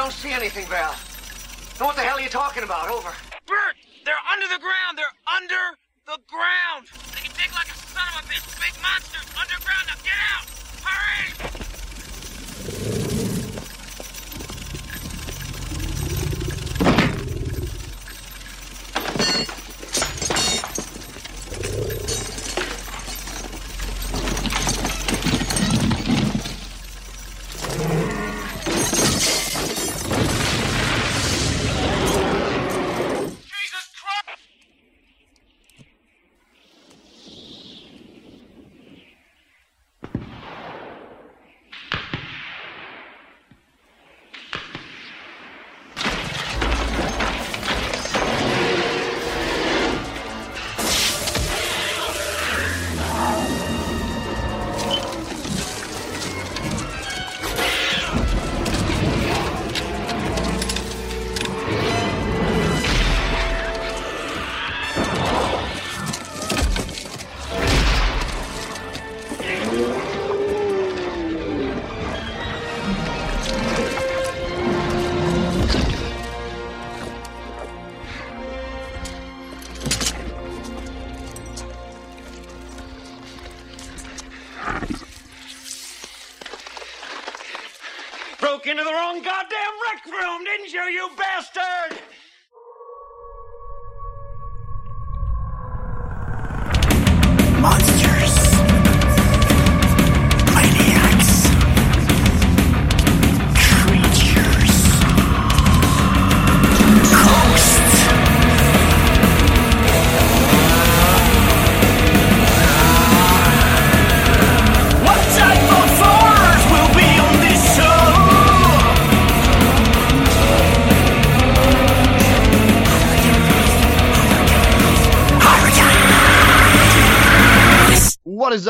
don't 0.00 0.12
see 0.12 0.32
anything, 0.32 0.64
Val. 0.64 0.96
Then 1.76 1.86
what 1.86 1.94
the 1.94 2.00
hell 2.00 2.16
are 2.16 2.22
you 2.22 2.30
talking 2.30 2.62
about? 2.62 2.88
Over. 2.88 3.12
Bert, 3.44 3.76
they're 4.06 4.24
under 4.32 4.48
the 4.48 4.58
ground. 4.58 4.96
They're 4.96 5.18
under 5.36 5.76
the 6.06 6.16
ground. 6.24 6.88
They 7.12 7.20
can 7.20 7.36
dig 7.36 7.52
like 7.52 7.68
a 7.68 7.76
son 7.76 8.08
of 8.16 8.24
a 8.24 8.28
bitch. 8.32 8.48
Big 8.56 8.72
monsters 8.80 9.28
underground. 9.36 9.92
Now 9.92 10.00
get 10.00 10.16
out. 10.32 10.48
Hurry! 10.80 11.49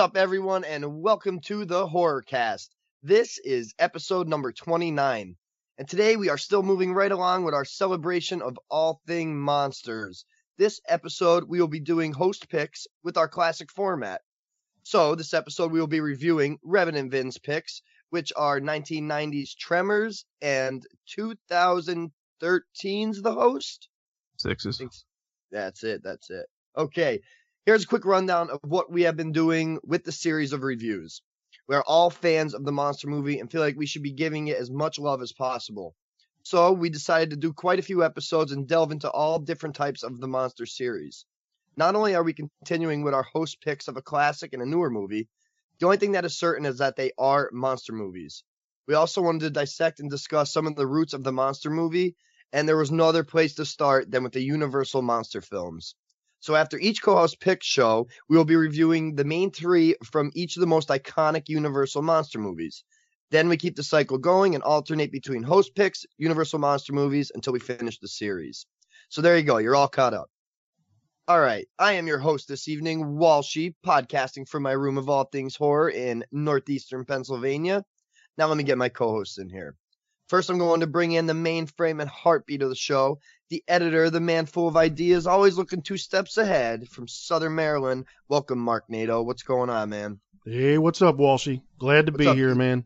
Up, 0.00 0.16
everyone, 0.16 0.64
and 0.64 1.02
welcome 1.02 1.40
to 1.40 1.66
the 1.66 1.86
Horrorcast. 1.86 2.68
This 3.02 3.36
is 3.36 3.74
episode 3.78 4.28
number 4.28 4.50
29, 4.50 5.36
and 5.76 5.88
today 5.88 6.16
we 6.16 6.30
are 6.30 6.38
still 6.38 6.62
moving 6.62 6.94
right 6.94 7.12
along 7.12 7.44
with 7.44 7.52
our 7.52 7.66
celebration 7.66 8.40
of 8.40 8.58
all 8.70 9.02
thing 9.06 9.38
monsters. 9.38 10.24
This 10.56 10.80
episode, 10.88 11.44
we 11.44 11.60
will 11.60 11.68
be 11.68 11.80
doing 11.80 12.14
host 12.14 12.48
picks 12.48 12.86
with 13.04 13.18
our 13.18 13.28
classic 13.28 13.70
format. 13.70 14.22
So, 14.84 15.16
this 15.16 15.34
episode, 15.34 15.70
we 15.70 15.80
will 15.80 15.86
be 15.86 16.00
reviewing 16.00 16.58
Revenant 16.64 17.10
Vin's 17.10 17.36
picks, 17.36 17.82
which 18.08 18.32
are 18.34 18.58
1990s 18.58 19.54
Tremors 19.54 20.24
and 20.40 20.82
2013's 21.14 23.20
The 23.20 23.34
Host. 23.34 23.86
Sixes. 24.38 25.04
That's 25.52 25.84
it. 25.84 26.02
That's 26.02 26.30
it. 26.30 26.46
Okay. 26.74 27.20
Here's 27.70 27.84
a 27.84 27.86
quick 27.86 28.04
rundown 28.04 28.50
of 28.50 28.58
what 28.64 28.90
we 28.90 29.02
have 29.02 29.16
been 29.16 29.30
doing 29.30 29.78
with 29.84 30.02
the 30.02 30.10
series 30.10 30.52
of 30.52 30.64
reviews. 30.64 31.22
We 31.68 31.76
are 31.76 31.84
all 31.86 32.10
fans 32.10 32.52
of 32.52 32.64
the 32.64 32.72
monster 32.72 33.06
movie 33.06 33.38
and 33.38 33.48
feel 33.48 33.60
like 33.60 33.76
we 33.76 33.86
should 33.86 34.02
be 34.02 34.10
giving 34.10 34.48
it 34.48 34.56
as 34.56 34.72
much 34.72 34.98
love 34.98 35.22
as 35.22 35.30
possible. 35.30 35.94
So 36.42 36.72
we 36.72 36.90
decided 36.90 37.30
to 37.30 37.36
do 37.36 37.52
quite 37.52 37.78
a 37.78 37.82
few 37.82 38.02
episodes 38.02 38.50
and 38.50 38.66
delve 38.66 38.90
into 38.90 39.08
all 39.08 39.38
different 39.38 39.76
types 39.76 40.02
of 40.02 40.18
the 40.18 40.26
monster 40.26 40.66
series. 40.66 41.24
Not 41.76 41.94
only 41.94 42.16
are 42.16 42.24
we 42.24 42.32
continuing 42.32 43.04
with 43.04 43.14
our 43.14 43.22
host 43.22 43.60
picks 43.60 43.86
of 43.86 43.96
a 43.96 44.02
classic 44.02 44.52
and 44.52 44.64
a 44.64 44.66
newer 44.66 44.90
movie, 44.90 45.28
the 45.78 45.86
only 45.86 45.98
thing 45.98 46.10
that 46.10 46.24
is 46.24 46.36
certain 46.36 46.66
is 46.66 46.78
that 46.78 46.96
they 46.96 47.12
are 47.18 47.50
monster 47.52 47.92
movies. 47.92 48.42
We 48.88 48.94
also 48.94 49.22
wanted 49.22 49.42
to 49.42 49.50
dissect 49.50 50.00
and 50.00 50.10
discuss 50.10 50.52
some 50.52 50.66
of 50.66 50.74
the 50.74 50.88
roots 50.88 51.12
of 51.12 51.22
the 51.22 51.30
monster 51.30 51.70
movie 51.70 52.16
and 52.52 52.68
there 52.68 52.76
was 52.76 52.90
no 52.90 53.04
other 53.04 53.22
place 53.22 53.54
to 53.54 53.64
start 53.64 54.10
than 54.10 54.24
with 54.24 54.32
the 54.32 54.42
Universal 54.42 55.02
monster 55.02 55.40
films. 55.40 55.94
So 56.40 56.54
after 56.54 56.78
each 56.78 57.02
co-host 57.02 57.38
pick 57.40 57.62
show, 57.62 58.08
we 58.28 58.36
will 58.36 58.44
be 58.44 58.56
reviewing 58.56 59.14
the 59.14 59.24
main 59.24 59.50
three 59.50 59.94
from 60.04 60.30
each 60.34 60.56
of 60.56 60.60
the 60.60 60.66
most 60.66 60.88
iconic 60.88 61.48
Universal 61.48 62.02
monster 62.02 62.38
movies. 62.38 62.82
Then 63.30 63.48
we 63.48 63.56
keep 63.56 63.76
the 63.76 63.82
cycle 63.82 64.18
going 64.18 64.54
and 64.54 64.64
alternate 64.64 65.12
between 65.12 65.42
host 65.42 65.74
picks, 65.74 66.04
Universal 66.18 66.58
monster 66.58 66.92
movies 66.92 67.30
until 67.34 67.52
we 67.52 67.60
finish 67.60 67.98
the 67.98 68.08
series. 68.08 68.66
So 69.10 69.20
there 69.20 69.36
you 69.36 69.44
go, 69.44 69.58
you're 69.58 69.76
all 69.76 69.88
caught 69.88 70.14
up. 70.14 70.30
All 71.28 71.38
right, 71.40 71.68
I 71.78 71.92
am 71.92 72.08
your 72.08 72.18
host 72.18 72.48
this 72.48 72.66
evening, 72.66 73.04
Walshy, 73.04 73.74
podcasting 73.86 74.48
from 74.48 74.64
my 74.64 74.72
room 74.72 74.98
of 74.98 75.08
all 75.08 75.24
things 75.24 75.54
horror 75.54 75.90
in 75.90 76.24
northeastern 76.32 77.04
Pennsylvania. 77.04 77.84
Now 78.36 78.48
let 78.48 78.56
me 78.56 78.64
get 78.64 78.78
my 78.78 78.88
co-hosts 78.88 79.38
in 79.38 79.48
here. 79.48 79.76
First, 80.28 80.48
I'm 80.48 80.58
going 80.58 80.80
to 80.80 80.86
bring 80.86 81.12
in 81.12 81.26
the 81.26 81.32
mainframe 81.32 82.00
and 82.00 82.08
heartbeat 82.10 82.62
of 82.62 82.68
the 82.68 82.74
show, 82.74 83.20
the 83.50 83.62
editor, 83.66 84.08
the 84.10 84.20
man 84.20 84.46
full 84.46 84.68
of 84.68 84.76
ideas, 84.76 85.26
always 85.26 85.56
looking 85.58 85.82
two 85.82 85.96
steps 85.96 86.38
ahead 86.38 86.88
from 86.88 87.08
Southern 87.08 87.56
Maryland. 87.56 88.06
Welcome, 88.28 88.64
Marknado. 88.64 89.24
What's 89.24 89.42
going 89.42 89.68
on, 89.68 89.90
man? 89.90 90.20
Hey, 90.46 90.78
what's 90.78 91.02
up, 91.02 91.16
Walshy? 91.16 91.60
Glad 91.78 92.06
to 92.06 92.12
What's 92.12 92.20
be 92.20 92.26
up, 92.28 92.36
here, 92.36 92.54
man. 92.54 92.84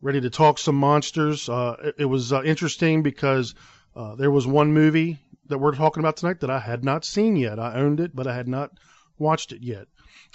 Ready 0.00 0.22
to 0.22 0.30
talk 0.30 0.58
some 0.58 0.76
monsters. 0.76 1.48
Uh, 1.48 1.76
it, 1.84 1.94
it 2.00 2.04
was 2.06 2.32
uh, 2.32 2.42
interesting 2.42 3.02
because 3.02 3.54
uh, 3.94 4.14
there 4.16 4.30
was 4.30 4.46
one 4.46 4.72
movie 4.72 5.18
that 5.48 5.58
we're 5.58 5.74
talking 5.74 6.00
about 6.00 6.16
tonight 6.16 6.40
that 6.40 6.50
I 6.50 6.58
had 6.58 6.82
not 6.82 7.04
seen 7.04 7.36
yet. 7.36 7.58
I 7.58 7.74
owned 7.74 8.00
it, 8.00 8.16
but 8.16 8.26
I 8.26 8.34
had 8.34 8.48
not 8.48 8.70
watched 9.18 9.52
it 9.52 9.62
yet. 9.62 9.86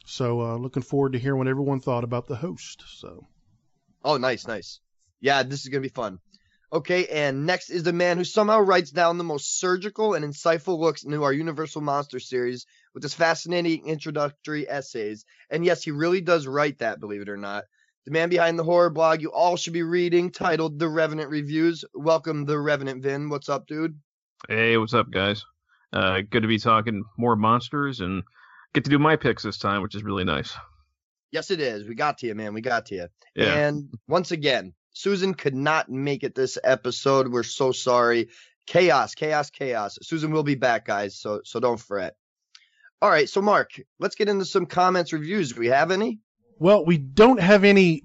So, 0.06 0.42
uh, 0.42 0.56
looking 0.56 0.84
forward 0.84 1.14
to 1.14 1.20
hearing 1.20 1.40
what 1.40 1.48
everyone 1.48 1.80
thought 1.80 2.04
about 2.04 2.28
the 2.28 2.36
host. 2.36 2.84
So, 2.88 3.28
Oh, 4.04 4.18
nice, 4.18 4.48
nice. 4.48 4.80
Yeah, 5.20 5.44
this 5.44 5.62
is 5.62 5.68
going 5.68 5.84
to 5.84 5.90
be 5.90 5.94
fun. 5.94 6.20
Okay, 6.74 7.06
and 7.08 7.46
next 7.46 7.70
is 7.70 7.84
the 7.84 7.92
man 7.92 8.18
who 8.18 8.24
somehow 8.24 8.60
writes 8.60 8.92
down 8.92 9.18
the 9.18 9.26
most 9.26 9.60
surgical 9.60 10.14
and 10.14 10.24
insightful 10.24 10.80
looks 10.80 11.04
into 11.04 11.22
our 11.24 11.34
Universal 11.34 11.82
Monster 11.82 12.20
series 12.20 12.66
with 12.94 13.04
his 13.04 13.14
fascinating 13.14 13.88
introductory 13.88 14.70
essays. 14.70 15.26
And 15.50 15.66
yes, 15.66 15.84
he 15.84 15.92
really 15.92 16.22
does 16.22 16.48
write 16.48 16.80
that, 16.80 17.02
believe 17.02 17.22
it 17.22 17.30
or 17.30 17.36
not. 17.36 17.66
The 18.06 18.12
man 18.12 18.30
behind 18.30 18.58
the 18.58 18.64
horror 18.64 18.90
blog 18.90 19.22
you 19.22 19.34
all 19.34 19.58
should 19.58 19.74
be 19.74 19.84
reading, 19.84 20.32
titled 20.32 20.80
The 20.80 20.88
Revenant 20.88 21.30
Reviews. 21.30 21.84
Welcome, 21.94 22.46
The 22.46 22.58
Revenant 22.58 23.04
Vin. 23.04 23.28
What's 23.28 23.50
up, 23.50 23.68
dude? 23.68 24.00
Hey, 24.48 24.78
what's 24.78 24.94
up, 24.94 25.12
guys? 25.12 25.46
Uh, 25.92 26.22
good 26.22 26.42
to 26.44 26.48
be 26.48 26.58
talking 26.58 27.04
more 27.18 27.36
monsters 27.36 28.00
and 28.00 28.24
get 28.74 28.86
to 28.86 28.90
do 28.90 28.98
my 28.98 29.18
picks 29.18 29.44
this 29.44 29.58
time, 29.58 29.82
which 29.82 29.94
is 29.94 30.04
really 30.04 30.24
nice. 30.24 30.56
Yes, 31.32 31.52
it 31.52 31.60
is. 31.60 31.86
We 31.86 31.96
got 31.96 32.20
to 32.20 32.28
you, 32.28 32.36
man. 32.36 32.54
We 32.54 32.62
got 32.62 32.86
to 32.88 32.96
you. 32.96 33.08
Yeah. 33.36 33.54
And 33.54 33.90
once 34.08 34.32
again, 34.32 34.74
Susan 34.94 35.34
could 35.34 35.56
not 35.56 35.90
make 35.90 36.24
it 36.24 36.36
this 36.36 36.58
episode. 36.64 37.28
We're 37.32 37.44
so 37.44 37.72
sorry. 37.72 38.30
Chaos, 38.66 39.16
chaos, 39.16 39.50
chaos. 39.50 39.98
Susan 40.02 40.32
will 40.32 40.44
be 40.44 40.56
back, 40.56 40.86
guys. 40.86 41.18
So 41.18 41.42
so 41.44 41.60
don't 41.60 41.80
fret. 41.80 42.16
All 43.02 43.10
right, 43.10 43.28
so 43.28 43.42
Mark, 43.42 43.72
let's 44.00 44.16
get 44.16 44.30
into 44.30 44.46
some 44.46 44.68
comments, 44.68 45.12
reviews. 45.12 45.54
Do 45.54 45.60
we 45.60 45.68
have 45.68 45.90
any? 45.92 46.20
well, 46.62 46.86
we 46.86 47.00
don't 47.00 47.40
have 47.40 47.64
any 47.64 48.04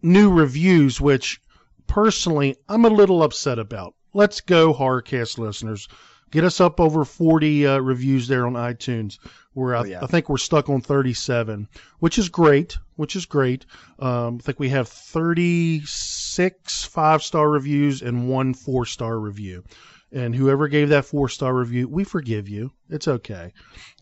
new 0.00 0.32
reviews, 0.32 0.98
which 0.98 1.38
personally 1.86 2.56
I'm 2.66 2.86
a 2.86 2.88
little 2.88 3.22
upset 3.22 3.58
about. 3.58 3.94
Let's 4.14 4.40
go, 4.40 4.72
Horrorcast 4.72 5.36
listeners. 5.36 5.86
Get 6.30 6.44
us 6.44 6.60
up 6.60 6.78
over 6.80 7.04
40 7.04 7.66
uh, 7.66 7.78
reviews 7.78 8.28
there 8.28 8.46
on 8.46 8.52
iTunes. 8.54 9.18
We're 9.54 9.74
I, 9.74 9.80
Oh, 9.80 9.84
yeah. 9.84 9.98
I 10.02 10.06
think 10.06 10.28
we're 10.28 10.36
stuck 10.38 10.68
on 10.68 10.80
37, 10.80 11.68
which 11.98 12.18
is 12.18 12.28
great. 12.28 12.78
Which 12.96 13.16
is 13.16 13.26
great. 13.26 13.66
Um, 13.98 14.38
I 14.40 14.42
think 14.42 14.60
we 14.60 14.68
have 14.68 14.88
36 14.88 16.84
five 16.84 17.22
star 17.22 17.48
reviews 17.50 18.02
and 18.02 18.28
one 18.28 18.54
four 18.54 18.86
star 18.86 19.18
review. 19.18 19.64
And 20.12 20.34
whoever 20.34 20.66
gave 20.68 20.88
that 20.88 21.04
four 21.04 21.28
star 21.28 21.54
review, 21.54 21.88
we 21.88 22.02
forgive 22.04 22.48
you. 22.48 22.72
It's 22.88 23.06
okay. 23.06 23.52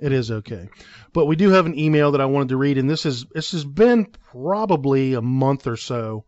It 0.01 0.13
is 0.13 0.31
okay. 0.31 0.69
But 1.13 1.27
we 1.27 1.37
do 1.37 1.51
have 1.51 1.67
an 1.67 1.79
email 1.79 2.13
that 2.13 2.21
I 2.21 2.27
wanted 2.27 2.49
to 2.49 2.57
read, 2.57 2.79
and 2.79 2.89
this 2.89 3.05
is 3.05 3.27
this 3.27 3.53
has 3.53 3.65
been 3.65 4.07
probably 4.07 5.15
a 5.15 5.21
month 5.23 5.67
or 5.67 5.77
so 5.77 6.25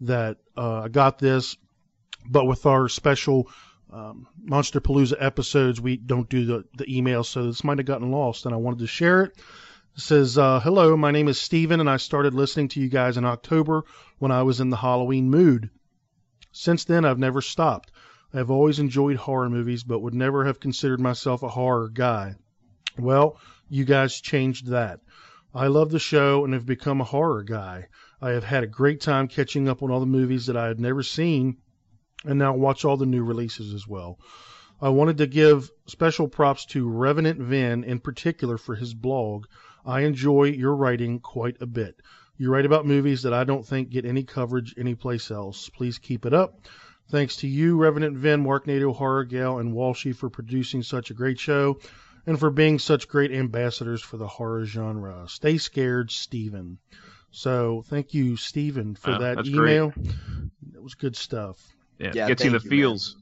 that 0.00 0.38
uh, 0.56 0.82
I 0.84 0.88
got 0.88 1.18
this. 1.18 1.56
But 2.26 2.46
with 2.46 2.64
our 2.66 2.88
special 2.88 3.50
um, 3.90 4.28
Monster 4.42 4.80
Palooza 4.80 5.16
episodes, 5.18 5.80
we 5.80 5.96
don't 5.96 6.28
do 6.28 6.44
the, 6.44 6.64
the 6.76 6.96
email, 6.96 7.24
so 7.24 7.46
this 7.46 7.64
might 7.64 7.78
have 7.78 7.86
gotten 7.86 8.10
lost, 8.10 8.44
and 8.44 8.54
I 8.54 8.58
wanted 8.58 8.80
to 8.80 8.86
share 8.86 9.22
it. 9.22 9.38
It 9.96 10.00
says, 10.00 10.36
uh, 10.36 10.60
Hello, 10.60 10.96
my 10.96 11.10
name 11.10 11.28
is 11.28 11.40
Steven, 11.40 11.80
and 11.80 11.88
I 11.88 11.96
started 11.96 12.34
listening 12.34 12.68
to 12.68 12.80
you 12.80 12.88
guys 12.88 13.16
in 13.16 13.24
October 13.24 13.84
when 14.18 14.30
I 14.30 14.42
was 14.42 14.60
in 14.60 14.70
the 14.70 14.76
Halloween 14.76 15.30
mood. 15.30 15.70
Since 16.52 16.84
then, 16.84 17.04
I've 17.04 17.18
never 17.18 17.40
stopped. 17.40 17.90
I've 18.32 18.50
always 18.50 18.78
enjoyed 18.78 19.16
horror 19.16 19.48
movies, 19.48 19.84
but 19.84 20.00
would 20.00 20.14
never 20.14 20.44
have 20.44 20.60
considered 20.60 21.00
myself 21.00 21.42
a 21.42 21.48
horror 21.48 21.88
guy. 21.88 22.34
Well, 22.98 23.38
you 23.70 23.86
guys 23.86 24.20
changed 24.20 24.66
that. 24.66 25.00
I 25.54 25.68
love 25.68 25.90
the 25.90 25.98
show 25.98 26.44
and 26.44 26.52
have 26.52 26.66
become 26.66 27.00
a 27.00 27.04
horror 27.04 27.42
guy. 27.42 27.88
I 28.20 28.30
have 28.30 28.44
had 28.44 28.64
a 28.64 28.66
great 28.66 29.00
time 29.00 29.28
catching 29.28 29.66
up 29.66 29.82
on 29.82 29.90
all 29.90 30.00
the 30.00 30.06
movies 30.06 30.46
that 30.46 30.56
I 30.58 30.66
had 30.66 30.78
never 30.78 31.02
seen 31.02 31.56
and 32.24 32.38
now 32.38 32.54
watch 32.54 32.84
all 32.84 32.96
the 32.96 33.06
new 33.06 33.24
releases 33.24 33.74
as 33.74 33.86
well. 33.86 34.18
I 34.80 34.90
wanted 34.90 35.18
to 35.18 35.26
give 35.26 35.70
special 35.86 36.28
props 36.28 36.64
to 36.66 36.88
Revenant 36.88 37.40
Vin 37.40 37.84
in 37.84 37.98
particular 37.98 38.58
for 38.58 38.74
his 38.74 38.94
blog. 38.94 39.46
I 39.84 40.02
enjoy 40.02 40.44
your 40.44 40.76
writing 40.76 41.18
quite 41.20 41.56
a 41.60 41.66
bit. 41.66 42.00
You 42.36 42.52
write 42.52 42.66
about 42.66 42.86
movies 42.86 43.22
that 43.22 43.34
I 43.34 43.42
don't 43.42 43.66
think 43.66 43.90
get 43.90 44.04
any 44.04 44.22
coverage 44.22 44.74
anyplace 44.78 45.30
else. 45.30 45.68
Please 45.68 45.98
keep 45.98 46.24
it 46.24 46.32
up. 46.32 46.60
Thanks 47.10 47.36
to 47.36 47.48
you, 47.48 47.76
Revenant 47.76 48.16
Vin, 48.16 48.44
Marknado 48.44 48.94
Horror 48.94 49.24
Gal, 49.24 49.58
and 49.58 49.74
Walshy 49.74 50.14
for 50.14 50.28
producing 50.28 50.82
such 50.82 51.10
a 51.10 51.14
great 51.14 51.40
show 51.40 51.78
and 52.26 52.38
for 52.38 52.50
being 52.50 52.78
such 52.78 53.08
great 53.08 53.32
ambassadors 53.32 54.02
for 54.02 54.18
the 54.18 54.28
horror 54.28 54.64
genre. 54.66 55.24
Stay 55.26 55.56
scared, 55.56 56.10
Steven. 56.10 56.78
So 57.30 57.82
thank 57.86 58.14
you, 58.14 58.36
Steven, 58.36 58.94
for 58.94 59.12
that 59.18 59.36
that's 59.36 59.48
great. 59.48 59.76
email. 59.76 59.92
That 60.72 60.82
was 60.82 60.94
good 60.94 61.16
stuff. 61.16 61.56
Yeah, 61.98 62.12
Yeah, 62.14 62.28
gets 62.28 62.42
you 62.44 62.48
in 62.48 62.52
the 62.54 62.60
thank 62.60 62.72
you, 62.72 62.78
man. 62.78 62.88
feels. 62.88 63.16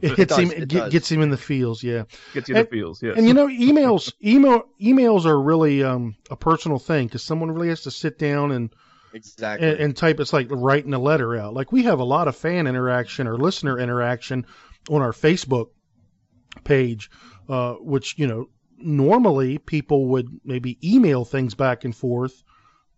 It 0.00 0.16
hits 0.16 0.36
does, 0.36 0.38
him. 0.38 0.50
it 0.52 0.68
get- 0.68 0.90
gets 0.92 1.10
him 1.10 1.22
in 1.22 1.30
the 1.30 1.36
feels. 1.36 1.82
Yeah. 1.82 2.04
Gets 2.34 2.48
you 2.48 2.54
in 2.54 2.60
And- 2.60 2.66
the 2.68 2.70
feels. 2.70 3.02
Yes. 3.02 3.16
And 3.18 3.26
you 3.26 3.34
know, 3.34 3.48
emails, 3.48 4.12
email, 4.24 4.62
emails 4.80 5.24
are 5.26 5.40
really 5.42 5.82
um, 5.82 6.14
a 6.30 6.36
personal 6.36 6.78
thing 6.78 7.08
because 7.08 7.24
someone 7.24 7.50
really 7.50 7.68
has 7.68 7.82
to 7.82 7.90
sit 7.90 8.16
down 8.18 8.52
and, 8.52 8.72
Exactly. 9.12 9.68
and 9.68 9.78
and 9.80 9.96
type. 9.96 10.20
It's 10.20 10.32
like 10.32 10.46
writing 10.50 10.94
a 10.94 10.98
letter 11.00 11.36
out. 11.36 11.52
Like 11.54 11.72
we 11.72 11.82
have 11.82 11.98
a 11.98 12.04
lot 12.04 12.28
of 12.28 12.36
fan 12.36 12.66
interaction 12.68 13.26
or 13.26 13.36
listener 13.36 13.78
interaction 13.78 14.46
on 14.88 15.02
our 15.02 15.12
Facebook 15.12 15.70
page, 16.64 17.10
uh, 17.48 17.74
which 17.74 18.14
you 18.18 18.26
know 18.26 18.48
normally 18.78 19.58
people 19.58 20.06
would 20.10 20.28
maybe 20.44 20.78
email 20.82 21.24
things 21.24 21.54
back 21.54 21.84
and 21.84 21.94
forth. 21.94 22.42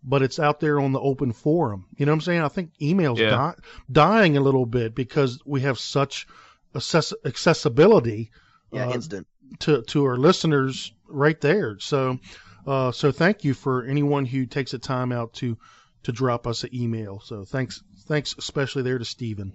But 0.07 0.21
it's 0.21 0.37
out 0.39 0.59
there 0.59 0.79
on 0.79 0.91
the 0.91 0.99
open 0.99 1.33
forum. 1.33 1.85
You 1.97 2.05
know 2.05 2.11
what 2.11 2.17
I'm 2.17 2.21
saying? 2.21 2.41
I 2.41 2.47
think 2.47 2.71
emails 2.79 3.17
Yeah. 3.17 3.29
di- 3.31 3.55
dying 3.91 4.37
a 4.37 4.41
little 4.41 4.67
bit 4.67 4.93
because 4.93 5.39
we 5.45 5.61
have 5.61 5.79
such 5.79 6.27
access- 6.75 7.13
accessibility 7.25 8.29
yeah, 8.71 8.87
uh, 8.87 8.93
instant. 8.93 9.25
to 9.61 9.81
to 9.83 10.05
our 10.05 10.17
listeners 10.17 10.93
right 11.07 11.39
there. 11.41 11.79
So, 11.79 12.19
uh, 12.67 12.91
so 12.91 13.11
thank 13.11 13.43
you 13.43 13.55
for 13.55 13.83
anyone 13.83 14.25
who 14.25 14.45
takes 14.45 14.71
the 14.71 14.79
time 14.79 15.11
out 15.11 15.33
to 15.35 15.57
to 16.03 16.11
drop 16.11 16.45
us 16.45 16.63
an 16.63 16.69
email. 16.71 17.19
So 17.19 17.43
thanks, 17.43 17.81
thanks 18.07 18.35
especially 18.37 18.83
there 18.83 18.99
to 18.99 19.05
Stephen. 19.05 19.53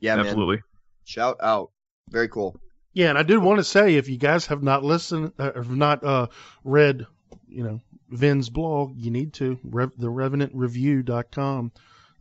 Yeah, 0.00 0.16
man. 0.16 0.26
Absolutely. 0.26 0.62
Shout 1.04 1.36
out. 1.42 1.72
Very 2.08 2.28
cool. 2.28 2.56
Yeah, 2.94 3.10
and 3.10 3.18
I 3.18 3.22
do 3.22 3.38
want 3.38 3.58
to 3.58 3.64
say 3.64 3.96
if 3.96 4.08
you 4.08 4.16
guys 4.16 4.46
have 4.46 4.62
not 4.62 4.82
listened, 4.82 5.32
uh, 5.38 5.52
have 5.52 5.76
not 5.76 6.02
uh, 6.02 6.28
read, 6.64 7.06
you 7.48 7.62
know, 7.64 7.80
Vin's 8.10 8.50
blog, 8.50 8.96
you 8.96 9.10
need 9.10 9.32
to. 9.34 9.58
Rev, 9.64 9.92
the 9.96 10.08
RevenantReview.com. 10.08 11.72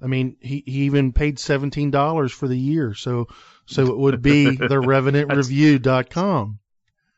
I 0.02 0.08
mean, 0.08 0.38
he, 0.40 0.64
he 0.66 0.82
even 0.84 1.12
paid 1.12 1.40
seventeen 1.40 1.92
dollars 1.92 2.32
for 2.32 2.48
the 2.48 2.58
year, 2.58 2.94
so 2.94 3.28
so 3.66 3.88
it 3.88 3.98
would 3.98 4.22
be 4.22 4.46
the 4.56 4.68
RevenantReview.com. 4.68 6.60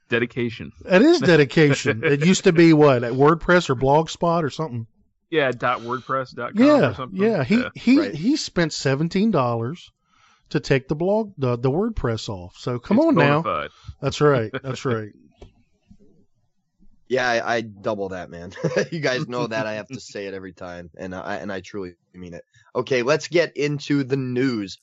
Dedication. 0.10 0.72
It 0.90 1.02
is 1.02 1.20
dedication. 1.22 2.04
it 2.04 2.26
used 2.26 2.44
to 2.46 2.52
be 2.52 2.74
what 2.74 3.04
at 3.04 3.14
WordPress 3.14 3.70
or 3.70 3.76
Blogspot 3.76 4.44
or 4.44 4.50
something. 4.50 4.88
Yeah. 5.30 5.52
Dot 5.52 5.80
WordPress.com 5.82 6.52
Yeah, 6.56 6.90
or 6.90 6.94
something. 6.96 7.22
yeah. 7.22 7.44
He 7.44 7.64
he 7.76 8.00
Right. 8.00 8.14
he 8.16 8.36
spent 8.36 8.74
seventeen 8.74 9.32
dollars 9.32 9.92
to 10.50 10.60
take 10.60 10.90
the 10.90 10.96
blog 10.96 11.32
the, 11.38 11.56
the 11.56 11.72
WordPress 11.72 12.28
off. 12.28 12.58
So 12.58 12.78
come 12.80 12.98
It's 12.98 13.08
on 13.08 13.16
now. 13.16 13.42
fide. 13.44 13.70
That's 14.02 14.20
right. 14.20 14.52
That's 14.64 14.84
right. 14.84 15.12
Yeah, 17.12 17.28
I, 17.28 17.56
I 17.56 17.62
double 17.62 18.08
that, 18.10 18.30
man. 18.30 18.54
you 18.92 19.02
guys 19.02 19.28
know 19.28 19.46
that 19.46 19.68
I 19.68 19.74
have 19.74 19.88
to 19.90 20.00
say 20.00 20.28
it 20.28 20.34
every 20.34 20.54
time, 20.54 20.90
and 20.98 21.14
I 21.14 21.36
and 21.36 21.52
I 21.52 21.60
truly 21.60 21.96
mean 22.14 22.34
it. 22.34 22.46
Okay, 22.74 23.04
let's 23.04 23.28
get 23.28 23.58
into 23.58 24.06
the 24.06 24.16
news. 24.16 24.78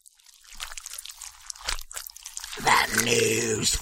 The 2.59 3.03
news. 3.03 3.77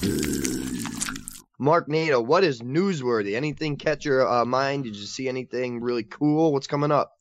Marknado, 1.60 2.24
what 2.24 2.44
is 2.44 2.60
newsworthy? 2.60 3.34
Anything 3.34 3.78
catch 3.78 4.04
your 4.04 4.28
uh, 4.28 4.44
mind? 4.44 4.84
Did 4.84 4.94
you 4.94 5.06
see 5.06 5.28
anything 5.28 5.80
really 5.80 6.04
cool? 6.04 6.52
What's 6.52 6.68
coming 6.68 6.92
up? 6.92 7.18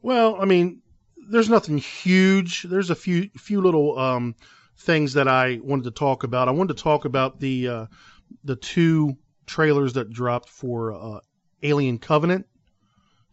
Well, 0.00 0.40
I 0.40 0.46
mean, 0.46 0.80
there's 1.28 1.50
nothing 1.50 1.76
huge. 1.76 2.62
There's 2.62 2.88
a 2.88 2.94
few 2.94 3.28
few 3.36 3.60
little 3.60 3.98
um, 3.98 4.34
things 4.78 5.12
that 5.12 5.28
I 5.28 5.60
wanted 5.62 5.84
to 5.84 5.90
talk 5.90 6.24
about. 6.24 6.48
I 6.48 6.52
wanted 6.52 6.78
to 6.78 6.82
talk 6.82 7.04
about 7.04 7.40
the 7.40 7.68
uh, 7.68 7.86
the 8.42 8.56
two 8.56 9.18
trailers 9.46 9.94
that 9.94 10.10
dropped 10.10 10.48
for 10.48 10.92
uh, 10.92 11.20
Alien 11.62 11.98
Covenant. 11.98 12.46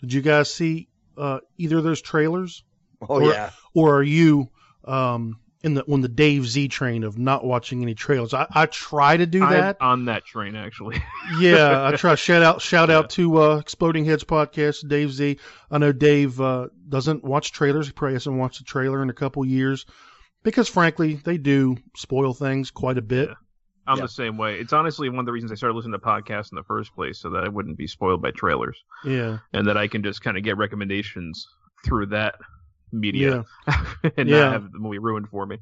Did 0.01 0.13
you 0.13 0.21
guys 0.21 0.54
see 0.54 0.89
uh, 1.18 1.39
either 1.57 1.77
of 1.77 1.83
those 1.83 2.01
trailers? 2.01 2.63
Oh 3.01 3.21
Or- 3.21 3.24
yeah, 3.33 3.51
or 3.74 3.98
are 3.98 4.04
you 4.04 4.50
um, 4.86 5.39
in 5.62 5.74
the 5.75 5.83
on 5.92 6.01
the 6.01 6.07
Dave 6.10 6.45
Z 6.48 6.68
train 6.69 7.04
of 7.04 7.18
not 7.18 7.44
watching 7.45 7.81
any 7.81 7.95
trailers? 7.95 8.33
I, 8.33 8.48
I 8.51 8.65
try 8.65 9.18
to 9.18 9.25
do 9.25 9.44
I'm 9.44 9.51
that. 9.54 9.77
on 9.81 10.06
that 10.06 10.25
train 10.25 10.56
actually. 10.56 11.01
yeah, 11.39 11.86
I 11.88 11.95
try. 11.98 12.16
Shout 12.16 12.44
out, 12.44 12.62
shout 12.62 12.89
out 12.89 13.09
to 13.11 13.42
uh, 13.42 13.57
Exploding 13.57 14.06
Heads 14.06 14.23
podcast, 14.23 14.88
Dave 14.88 15.11
Z. 15.11 15.38
I 15.71 15.78
know 15.78 15.92
Dave 15.92 16.40
uh, 16.40 16.68
doesn't 16.88 17.23
watch 17.23 17.52
trailers. 17.52 17.88
He 17.88 17.94
probably 17.94 18.14
hasn't 18.16 18.35
watched 18.38 18.61
a 18.61 18.64
trailer 18.66 19.02
in 19.04 19.09
a 19.09 19.14
couple 19.14 19.44
years 19.45 19.85
because, 20.44 20.68
frankly, 20.69 21.16
they 21.16 21.38
do 21.38 21.78
spoil 21.95 22.33
things 22.33 22.71
quite 22.71 22.97
a 22.97 23.02
bit. 23.02 23.30
Yeah. 23.30 23.35
I'm 23.85 23.97
Yeah. 23.97 24.04
the 24.04 24.09
same 24.09 24.37
way. 24.37 24.59
It's 24.59 24.71
honestly 24.73 25.09
one 25.09 25.19
of 25.19 25.25
the 25.25 25.31
reasons 25.31 25.52
I 25.52 25.56
started 25.56 25.75
listening 25.75 25.99
to 25.99 26.06
podcasts 26.06 26.52
in 26.52 26.56
the 26.56 26.63
first 26.63 26.94
place, 26.95 27.19
so 27.19 27.30
that 27.31 27.44
I 27.44 27.49
wouldn't 27.49 27.78
be 27.78 27.87
spoiled 27.87 28.21
by 28.21 28.31
trailers, 28.31 28.78
Yeah, 29.04 29.40
and 29.52 29.68
that 29.68 29.78
I 29.78 29.87
can 29.87 30.04
just 30.04 30.21
kind 30.21 30.37
of 30.37 30.44
get 30.44 30.57
recommendations 30.57 31.47
through 31.85 32.07
that 32.07 32.35
media 32.92 33.44
and 34.18 34.30
Yeah. 34.30 34.40
not 34.40 34.54
have 34.54 34.71
the 34.71 34.80
movie 34.80 34.99
ruined 34.99 35.30
for 35.30 35.45
me. 35.45 35.57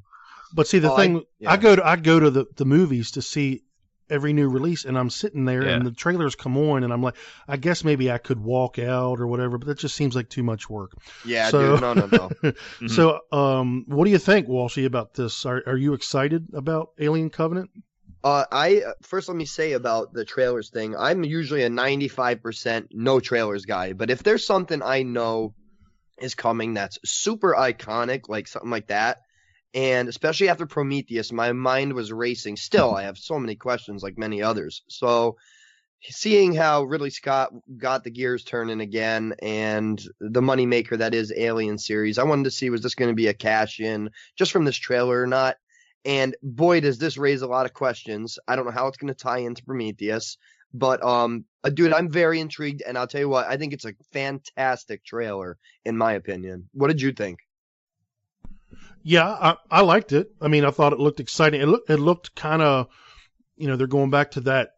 but 0.54 0.66
see, 0.68 0.78
the 0.78 0.92
I- 0.92 0.96
thing 0.96 1.22
yeah. 1.38 1.50
I 1.52 1.56
go 1.56 1.74
to 1.76 1.86
I 1.86 1.96
go 1.96 2.20
to 2.20 2.30
the, 2.30 2.46
the 2.56 2.64
movies 2.66 3.12
to 3.12 3.22
see 3.22 3.62
every 4.10 4.34
new 4.34 4.46
release, 4.50 4.84
and 4.84 4.98
I'm 4.98 5.08
sitting 5.08 5.46
there, 5.46 5.62
and 5.62 5.86
the 5.86 5.90
trailers 5.90 6.34
come 6.34 6.58
on, 6.58 6.84
and 6.84 6.92
I'm 6.92 7.02
like, 7.02 7.16
I 7.48 7.56
guess 7.56 7.82
maybe 7.82 8.10
I 8.12 8.18
could 8.18 8.38
walk 8.38 8.78
out 8.78 9.18
or 9.20 9.26
whatever, 9.26 9.56
but 9.56 9.68
that 9.68 9.78
just 9.78 9.94
seems 9.96 10.14
like 10.14 10.28
too 10.28 10.42
much 10.42 10.68
work. 10.68 10.92
yeah, 11.24 11.48
So- 11.48 11.72
dude. 11.72 11.80
No, 11.80 11.94
no, 11.94 12.06
no. 12.06 12.28
Mhm. 12.80 12.90
So, 12.90 13.20
um, 13.32 13.84
what 13.88 14.04
do 14.04 14.10
you 14.10 14.18
think, 14.18 14.48
Walshy, 14.48 14.84
about 14.84 15.14
this? 15.14 15.46
Are, 15.46 15.62
are 15.66 15.76
you 15.78 15.94
excited 15.94 16.48
about 16.52 16.90
Alien 17.00 17.30
Covenant? 17.30 17.70
Uh, 18.24 18.44
I 18.52 18.82
uh, 18.82 18.92
first 19.02 19.28
let 19.28 19.36
me 19.36 19.46
say 19.46 19.72
about 19.72 20.12
the 20.12 20.24
trailers 20.24 20.70
thing. 20.70 20.96
I'm 20.96 21.24
usually 21.24 21.64
a 21.64 21.68
95% 21.68 22.88
no 22.92 23.18
trailers 23.18 23.64
guy, 23.64 23.94
but 23.94 24.10
if 24.10 24.22
there's 24.22 24.46
something 24.46 24.82
I 24.82 25.02
know 25.02 25.54
is 26.20 26.34
coming 26.34 26.74
that's 26.74 26.98
super 27.04 27.54
iconic, 27.54 28.28
like 28.28 28.46
something 28.46 28.70
like 28.70 28.88
that, 28.88 29.18
and 29.74 30.08
especially 30.08 30.48
after 30.50 30.66
Prometheus, 30.66 31.32
my 31.32 31.52
mind 31.52 31.94
was 31.94 32.12
racing. 32.12 32.56
Still, 32.56 32.94
I 32.94 33.04
have 33.04 33.18
so 33.18 33.38
many 33.38 33.56
questions, 33.56 34.02
like 34.02 34.18
many 34.18 34.42
others. 34.42 34.82
So, 34.88 35.36
seeing 36.02 36.54
how 36.54 36.82
Ridley 36.82 37.10
Scott 37.10 37.52
got 37.76 38.04
the 38.04 38.10
gears 38.10 38.44
turning 38.44 38.80
again, 38.80 39.34
and 39.40 40.00
the 40.20 40.42
moneymaker 40.42 40.98
that 40.98 41.14
is 41.14 41.32
Alien 41.34 41.78
series, 41.78 42.18
I 42.18 42.24
wanted 42.24 42.44
to 42.44 42.50
see 42.52 42.70
was 42.70 42.82
this 42.82 42.94
going 42.94 43.10
to 43.10 43.16
be 43.16 43.28
a 43.28 43.34
cash 43.34 43.80
in 43.80 44.10
just 44.36 44.52
from 44.52 44.64
this 44.64 44.76
trailer 44.76 45.22
or 45.22 45.26
not. 45.26 45.56
And 46.04 46.36
boy, 46.42 46.80
does 46.80 46.98
this 46.98 47.16
raise 47.16 47.42
a 47.42 47.46
lot 47.46 47.66
of 47.66 47.72
questions. 47.72 48.38
I 48.48 48.56
don't 48.56 48.64
know 48.64 48.72
how 48.72 48.88
it's 48.88 48.98
going 48.98 49.12
to 49.12 49.18
tie 49.18 49.38
into 49.38 49.64
Prometheus, 49.64 50.36
but 50.74 51.02
um, 51.04 51.44
uh, 51.62 51.68
dude, 51.68 51.92
I'm 51.92 52.08
very 52.08 52.40
intrigued, 52.40 52.82
and 52.82 52.98
I'll 52.98 53.06
tell 53.06 53.20
you 53.20 53.28
what, 53.28 53.46
I 53.46 53.56
think 53.56 53.72
it's 53.72 53.84
a 53.84 53.94
fantastic 54.12 55.04
trailer, 55.04 55.58
in 55.84 55.96
my 55.96 56.14
opinion. 56.14 56.68
What 56.72 56.88
did 56.88 57.00
you 57.00 57.12
think? 57.12 57.40
Yeah, 59.02 59.28
I, 59.28 59.56
I 59.70 59.80
liked 59.82 60.12
it. 60.12 60.32
I 60.40 60.48
mean, 60.48 60.64
I 60.64 60.70
thought 60.70 60.92
it 60.92 61.00
looked 61.00 61.20
exciting. 61.20 61.60
It 61.60 61.66
looked 61.66 61.90
it 61.90 61.98
looked 61.98 62.34
kind 62.34 62.62
of, 62.62 62.88
you 63.56 63.68
know, 63.68 63.76
they're 63.76 63.86
going 63.86 64.10
back 64.10 64.32
to 64.32 64.40
that 64.42 64.74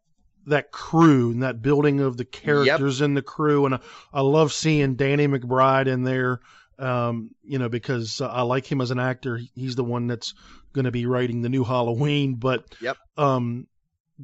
that 0.46 0.70
crew 0.72 1.30
and 1.30 1.42
that 1.42 1.62
building 1.62 2.00
of 2.00 2.16
the 2.16 2.24
characters 2.24 3.00
in 3.00 3.14
the 3.14 3.22
crew, 3.22 3.66
and 3.66 3.76
I, 3.76 3.80
I 4.12 4.20
love 4.22 4.52
seeing 4.52 4.96
Danny 4.96 5.26
McBride 5.26 5.86
in 5.86 6.04
there. 6.04 6.40
Um, 6.76 7.30
you 7.44 7.60
know, 7.60 7.68
because 7.68 8.20
uh, 8.20 8.26
I 8.26 8.42
like 8.42 8.70
him 8.70 8.80
as 8.80 8.90
an 8.90 8.98
actor. 8.98 9.40
He's 9.54 9.76
the 9.76 9.84
one 9.84 10.08
that's 10.08 10.34
going 10.74 10.84
to 10.84 10.90
be 10.90 11.06
writing 11.06 11.40
the 11.40 11.48
new 11.48 11.64
Halloween, 11.64 12.34
but 12.34 12.74
Yep. 12.82 12.98
um, 13.16 13.66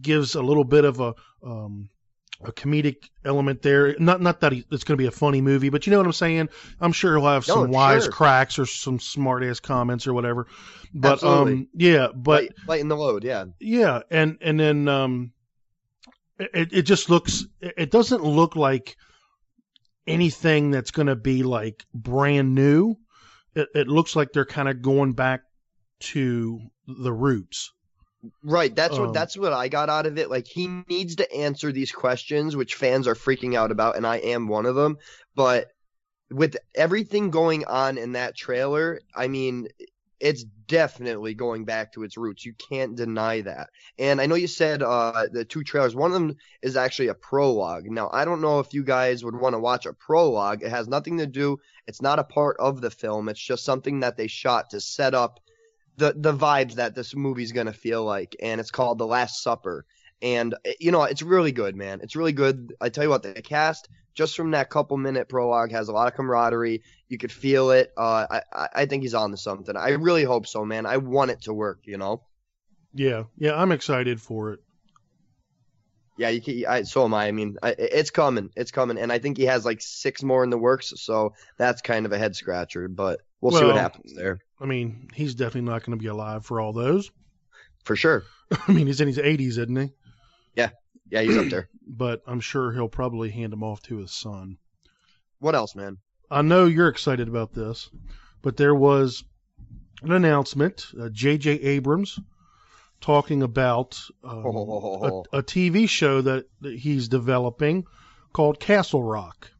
gives 0.00 0.34
a 0.34 0.42
little 0.42 0.64
bit 0.64 0.84
of 0.84 1.00
a 1.00 1.14
um, 1.42 1.88
a 2.42 2.52
comedic 2.52 3.08
element 3.24 3.62
there. 3.62 3.94
Not 3.98 4.20
not 4.20 4.40
that 4.40 4.52
he, 4.52 4.64
it's 4.70 4.84
going 4.84 4.96
to 4.96 5.02
be 5.02 5.06
a 5.06 5.10
funny 5.10 5.40
movie, 5.40 5.68
but 5.70 5.86
you 5.86 5.90
know 5.90 5.98
what 5.98 6.06
I'm 6.06 6.12
saying. 6.12 6.48
I'm 6.80 6.92
sure 6.92 7.16
he'll 7.16 7.26
have 7.28 7.46
No, 7.48 7.54
some 7.54 7.70
wise 7.70 8.04
sure. 8.04 8.12
cracks 8.12 8.58
or 8.58 8.66
some 8.66 8.98
smart 8.98 9.42
ass 9.44 9.60
comments 9.60 10.06
or 10.06 10.12
whatever. 10.14 10.46
But 10.92 11.14
Absolutely. 11.14 11.52
um, 11.52 11.68
yeah, 11.74 12.08
but 12.14 12.42
Light, 12.42 12.52
lighten 12.66 12.88
the 12.88 12.96
load, 12.96 13.24
yeah. 13.24 13.44
yeah, 13.60 14.00
and 14.10 14.38
and 14.40 14.58
then 14.58 14.88
um, 14.88 15.32
it 16.38 16.72
it 16.72 16.82
just 16.82 17.10
looks. 17.10 17.44
It 17.60 17.74
it 17.76 17.90
doesn't 17.90 18.24
look 18.24 18.56
like 18.56 18.96
anything 20.06 20.70
that's 20.70 20.90
going 20.90 21.06
to 21.06 21.16
be 21.16 21.42
like 21.42 21.84
brand 21.94 22.54
new. 22.54 22.96
It 23.54 23.68
it 23.74 23.88
looks 23.88 24.16
like 24.16 24.32
they're 24.32 24.44
kind 24.46 24.68
of 24.68 24.80
going 24.82 25.12
back 25.12 25.42
to 26.00 26.60
the 26.86 27.12
roots. 27.12 27.72
Right. 28.42 28.74
That's 28.74 28.96
Um, 28.96 29.06
what 29.06 29.14
that's 29.14 29.36
what 29.36 29.52
I 29.52 29.68
got 29.68 29.88
out 29.88 30.06
of 30.06 30.18
it. 30.18 30.28
Like 30.28 30.46
he 30.46 30.66
needs 30.88 31.16
to 31.16 31.32
answer 31.34 31.72
these 31.72 31.92
questions, 31.92 32.54
which 32.54 32.74
fans 32.74 33.06
are 33.06 33.14
freaking 33.14 33.56
out 33.56 33.70
about, 33.70 33.96
and 33.96 34.06
I 34.06 34.16
am 34.18 34.48
one 34.48 34.66
of 34.66 34.74
them. 34.74 34.98
But 35.34 35.68
with 36.30 36.56
everything 36.74 37.30
going 37.30 37.64
on 37.64 37.96
in 37.96 38.12
that 38.12 38.36
trailer, 38.36 39.00
I 39.16 39.28
mean, 39.28 39.68
it's 40.20 40.44
definitely 40.68 41.32
going 41.32 41.64
back 41.64 41.92
to 41.94 42.02
its 42.02 42.18
roots. 42.18 42.44
You 42.44 42.52
can't 42.52 42.94
deny 42.94 43.40
that. 43.40 43.70
And 43.98 44.20
I 44.20 44.26
know 44.26 44.34
you 44.34 44.46
said 44.48 44.82
uh, 44.82 45.28
the 45.32 45.46
two 45.46 45.64
trailers. 45.64 45.96
One 45.96 46.10
of 46.10 46.14
them 46.14 46.36
is 46.60 46.76
actually 46.76 47.08
a 47.08 47.14
prologue. 47.14 47.86
Now 47.86 48.10
I 48.12 48.26
don't 48.26 48.42
know 48.42 48.58
if 48.60 48.74
you 48.74 48.84
guys 48.84 49.24
would 49.24 49.34
want 49.34 49.54
to 49.54 49.58
watch 49.58 49.86
a 49.86 49.94
prologue. 49.94 50.62
It 50.62 50.68
has 50.70 50.88
nothing 50.88 51.16
to 51.18 51.26
do. 51.26 51.58
It's 51.86 52.02
not 52.02 52.18
a 52.18 52.24
part 52.24 52.58
of 52.60 52.82
the 52.82 52.90
film. 52.90 53.30
It's 53.30 53.40
just 53.40 53.64
something 53.64 54.00
that 54.00 54.18
they 54.18 54.26
shot 54.26 54.68
to 54.70 54.80
set 54.80 55.14
up 55.14 55.40
the 56.00 56.14
the 56.16 56.32
vibes 56.36 56.74
that 56.74 56.94
this 56.94 57.14
movie's 57.14 57.52
gonna 57.52 57.72
feel 57.72 58.04
like, 58.04 58.34
and 58.42 58.60
it's 58.60 58.70
called 58.70 58.98
The 58.98 59.06
Last 59.06 59.42
Supper. 59.42 59.84
And 60.22 60.54
eh, 60.64 60.72
you 60.80 60.90
know, 60.90 61.04
it's 61.04 61.22
really 61.22 61.52
good, 61.52 61.76
man. 61.76 62.00
It's 62.02 62.16
really 62.16 62.32
good. 62.32 62.74
I 62.80 62.88
tell 62.88 63.04
you 63.04 63.10
what, 63.10 63.22
the 63.22 63.34
cast 63.42 63.88
just 64.14 64.36
from 64.36 64.50
that 64.50 64.68
couple 64.70 64.96
minute 64.96 65.28
prologue 65.28 65.70
has 65.70 65.88
a 65.88 65.92
lot 65.92 66.08
of 66.08 66.14
camaraderie. 66.14 66.82
You 67.08 67.16
could 67.18 67.32
feel 67.32 67.70
it. 67.70 67.92
Uh, 67.96 68.26
I 68.30 68.42
I- 68.52 68.68
I 68.82 68.86
think 68.86 69.02
he's 69.02 69.14
on 69.14 69.30
to 69.30 69.36
something. 69.36 69.76
I 69.76 69.90
really 69.90 70.24
hope 70.24 70.46
so, 70.46 70.64
man. 70.64 70.84
I 70.86 70.96
want 70.96 71.30
it 71.30 71.42
to 71.42 71.54
work. 71.54 71.80
You 71.84 71.98
know. 71.98 72.22
Yeah, 72.92 73.24
yeah, 73.38 73.54
I'm 73.54 73.70
excited 73.72 74.20
for 74.20 74.52
it. 74.54 74.60
Yeah, 76.18 76.28
you 76.30 76.42
can, 76.42 76.66
I, 76.66 76.82
so 76.82 77.04
am 77.04 77.14
I. 77.14 77.28
I 77.28 77.32
mean, 77.32 77.56
I, 77.62 77.70
it's 77.78 78.10
coming. 78.10 78.50
It's 78.56 78.72
coming, 78.72 78.98
and 78.98 79.12
I 79.12 79.18
think 79.18 79.38
he 79.38 79.44
has 79.46 79.64
like 79.64 79.80
six 79.80 80.22
more 80.22 80.44
in 80.44 80.50
the 80.50 80.58
works. 80.58 80.92
So 80.96 81.34
that's 81.56 81.80
kind 81.80 82.04
of 82.04 82.12
a 82.12 82.18
head 82.18 82.36
scratcher, 82.36 82.88
but 82.88 83.20
we'll 83.40 83.52
see 83.58 83.64
what 83.64 83.76
happens 83.76 84.14
there 84.14 84.38
I 84.60 84.66
mean, 84.66 85.08
he's 85.14 85.34
definitely 85.34 85.70
not 85.70 85.84
going 85.84 85.98
to 85.98 86.02
be 86.02 86.08
alive 86.08 86.44
for 86.44 86.60
all 86.60 86.72
those. 86.74 87.10
for 87.84 87.96
sure. 87.96 88.24
I 88.68 88.72
mean, 88.72 88.86
he's 88.86 89.00
in 89.00 89.06
his 89.08 89.16
80s, 89.16 89.40
isn't 89.58 89.74
he? 89.76 89.92
Yeah, 90.54 90.70
Yeah, 91.10 91.22
he's 91.22 91.36
up 91.38 91.46
there. 91.48 91.68
But 91.92 92.22
I'm 92.26 92.38
sure 92.40 92.72
he'll 92.72 92.88
probably 92.88 93.30
hand 93.30 93.52
him 93.52 93.62
off 93.64 93.82
to 93.84 93.96
his 93.96 94.12
son. 94.12 94.58
What 95.40 95.54
else, 95.56 95.74
man? 95.74 95.96
I 96.30 96.42
know 96.42 96.66
you're 96.66 96.86
excited 96.88 97.26
about 97.26 97.52
this, 97.52 97.90
but 98.42 98.56
there 98.56 98.74
was 98.76 99.24
an 100.02 100.12
announcement. 100.12 100.86
Uh, 101.00 101.08
J.J. 101.08 101.50
Abrams 101.62 102.18
talking 103.00 103.42
about 103.42 103.98
um, 104.22 104.42
Oh. 104.46 105.24
a, 105.32 105.38
a 105.38 105.42
TV 105.42 105.88
show 105.88 106.20
that, 106.20 106.44
that 106.60 106.78
he's 106.78 107.08
developing 107.08 107.86
called 108.32 108.60
Castle 108.60 109.02
Rock, 109.02 109.50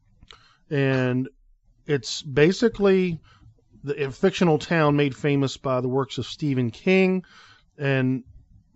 and 0.71 1.29
it's 1.87 2.23
basically 2.23 3.19
the 3.85 4.07
a 4.07 4.11
fictional 4.11 4.59
town 4.59 4.97
made 4.97 5.17
famous 5.17 5.57
by 5.57 5.81
the 5.81 5.89
works 5.89 6.19
of 6.19 6.27
Stephen 6.27 6.71
King, 6.71 7.25
and 7.79 8.25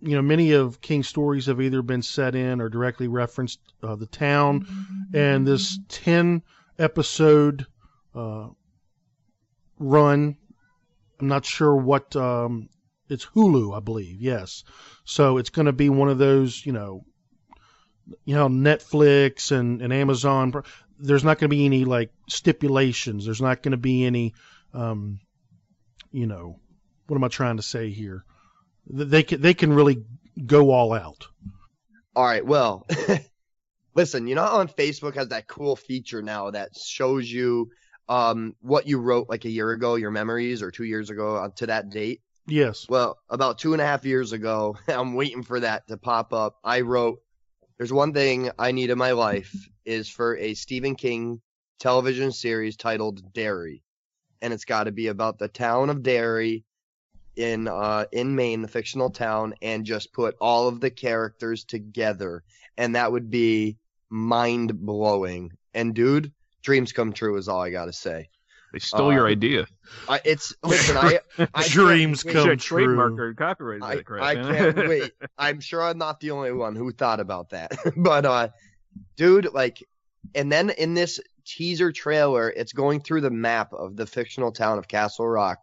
you 0.01 0.15
know 0.15 0.21
many 0.21 0.51
of 0.53 0.81
King's 0.81 1.07
stories 1.07 1.45
have 1.45 1.61
either 1.61 1.81
been 1.81 2.01
set 2.01 2.35
in 2.35 2.61
or 2.61 2.69
directly 2.69 3.07
referenced 3.07 3.59
uh, 3.83 3.95
the 3.95 4.07
town, 4.07 4.65
and 5.13 5.47
this 5.47 5.79
ten 5.87 6.41
episode 6.79 7.65
uh, 8.13 8.47
run. 9.79 10.37
I'm 11.19 11.27
not 11.27 11.45
sure 11.45 11.75
what 11.75 12.15
um, 12.15 12.69
it's 13.09 13.25
Hulu, 13.25 13.75
I 13.75 13.79
believe. 13.79 14.21
Yes, 14.21 14.63
so 15.03 15.37
it's 15.37 15.49
going 15.49 15.67
to 15.67 15.73
be 15.73 15.89
one 15.89 16.09
of 16.09 16.17
those, 16.17 16.65
you 16.65 16.73
know, 16.73 17.05
you 18.25 18.35
know, 18.35 18.47
Netflix 18.47 19.51
and, 19.51 19.81
and 19.81 19.93
Amazon. 19.93 20.53
There's 20.99 21.23
not 21.23 21.37
going 21.37 21.49
to 21.49 21.55
be 21.55 21.65
any 21.65 21.85
like 21.85 22.11
stipulations. 22.27 23.25
There's 23.25 23.41
not 23.41 23.61
going 23.61 23.71
to 23.71 23.77
be 23.77 24.05
any, 24.05 24.33
um, 24.75 25.19
you 26.11 26.27
know, 26.27 26.59
what 27.07 27.15
am 27.15 27.23
I 27.23 27.27
trying 27.27 27.57
to 27.57 27.63
say 27.63 27.89
here? 27.91 28.23
They 28.87 29.23
can 29.23 29.41
they 29.41 29.53
can 29.53 29.73
really 29.73 30.03
go 30.45 30.71
all 30.71 30.93
out. 30.93 31.27
All 32.15 32.23
right. 32.23 32.45
Well, 32.45 32.85
listen, 33.95 34.27
you 34.27 34.35
know 34.35 34.43
on 34.43 34.67
Facebook 34.67 35.15
has 35.15 35.29
that 35.29 35.47
cool 35.47 35.75
feature 35.75 36.21
now 36.21 36.51
that 36.51 36.77
shows 36.77 37.29
you 37.31 37.71
um, 38.07 38.55
what 38.61 38.87
you 38.87 38.99
wrote 38.99 39.29
like 39.29 39.45
a 39.45 39.49
year 39.49 39.71
ago, 39.71 39.95
your 39.95 40.11
memories, 40.11 40.61
or 40.61 40.71
two 40.71 40.83
years 40.83 41.09
ago 41.09 41.35
uh, 41.35 41.49
to 41.55 41.67
that 41.67 41.89
date? 41.89 42.21
Yes. 42.47 42.85
Well, 42.87 43.17
about 43.29 43.57
two 43.57 43.73
and 43.73 43.81
a 43.81 43.85
half 43.85 44.05
years 44.05 44.31
ago, 44.31 44.77
I'm 44.87 45.15
waiting 45.15 45.43
for 45.43 45.59
that 45.59 45.87
to 45.87 45.97
pop 45.97 46.33
up. 46.33 46.57
I 46.63 46.81
wrote, 46.81 47.19
There's 47.77 47.93
one 47.93 48.13
thing 48.13 48.51
I 48.59 48.71
need 48.71 48.91
in 48.91 48.97
my 48.97 49.11
life 49.11 49.53
is 49.83 50.09
for 50.09 50.37
a 50.37 50.53
Stephen 50.53 50.95
King 50.95 51.41
television 51.79 52.31
series 52.31 52.77
titled 52.77 53.33
Derry. 53.33 53.83
And 54.41 54.53
it's 54.53 54.65
got 54.65 54.85
to 54.85 54.91
be 54.91 55.07
about 55.07 55.39
the 55.39 55.47
town 55.47 55.89
of 55.89 56.03
Derry 56.03 56.63
in 57.35 57.67
uh 57.67 58.05
in 58.11 58.35
Maine, 58.35 58.61
the 58.61 58.67
fictional 58.67 59.09
town, 59.09 59.53
and 59.61 59.85
just 59.85 60.13
put 60.13 60.35
all 60.39 60.67
of 60.67 60.79
the 60.79 60.89
characters 60.89 61.63
together. 61.65 62.43
And 62.77 62.95
that 62.95 63.11
would 63.11 63.29
be 63.29 63.77
mind 64.09 64.79
blowing. 64.85 65.51
And 65.73 65.93
dude, 65.93 66.31
dreams 66.63 66.91
come 66.93 67.11
true 67.13 67.37
is 67.37 67.47
all 67.49 67.61
I 67.61 67.69
gotta 67.71 67.93
say. 67.93 68.29
They 68.73 68.79
stole 68.79 69.13
your 69.13 69.27
Uh, 69.27 69.31
idea. 69.31 69.65
I, 70.09 70.19
it's 70.25 70.53
listen, 70.63 70.97
I, 70.97 71.19
I 71.37 71.45
can't 71.63 71.71
Dreams 71.71 72.25
wait- 72.25 72.33
You 72.33 72.39
come 72.41 72.49
should 72.49 72.59
trademark 72.59 73.19
or 73.19 73.33
copyright 73.33 73.81
I, 73.83 73.95
that 73.95 74.05
crap. 74.05 74.23
I 74.23 74.35
can't 74.35 74.75
wait. 74.89 75.11
I'm 75.37 75.59
sure 75.61 75.81
I'm 75.81 75.97
not 75.97 76.19
the 76.19 76.31
only 76.31 76.51
one 76.51 76.75
who 76.75 76.91
thought 76.91 77.19
about 77.21 77.49
that. 77.51 77.71
but 77.97 78.25
uh 78.25 78.49
dude, 79.17 79.53
like 79.53 79.83
and 80.33 80.51
then 80.51 80.69
in 80.71 80.93
this 80.93 81.19
teaser 81.45 81.91
trailer, 81.91 82.49
it's 82.49 82.73
going 82.73 83.01
through 83.01 83.21
the 83.21 83.29
map 83.29 83.73
of 83.73 83.95
the 83.95 84.05
fictional 84.05 84.51
town 84.51 84.77
of 84.77 84.87
Castle 84.87 85.27
Rock. 85.27 85.59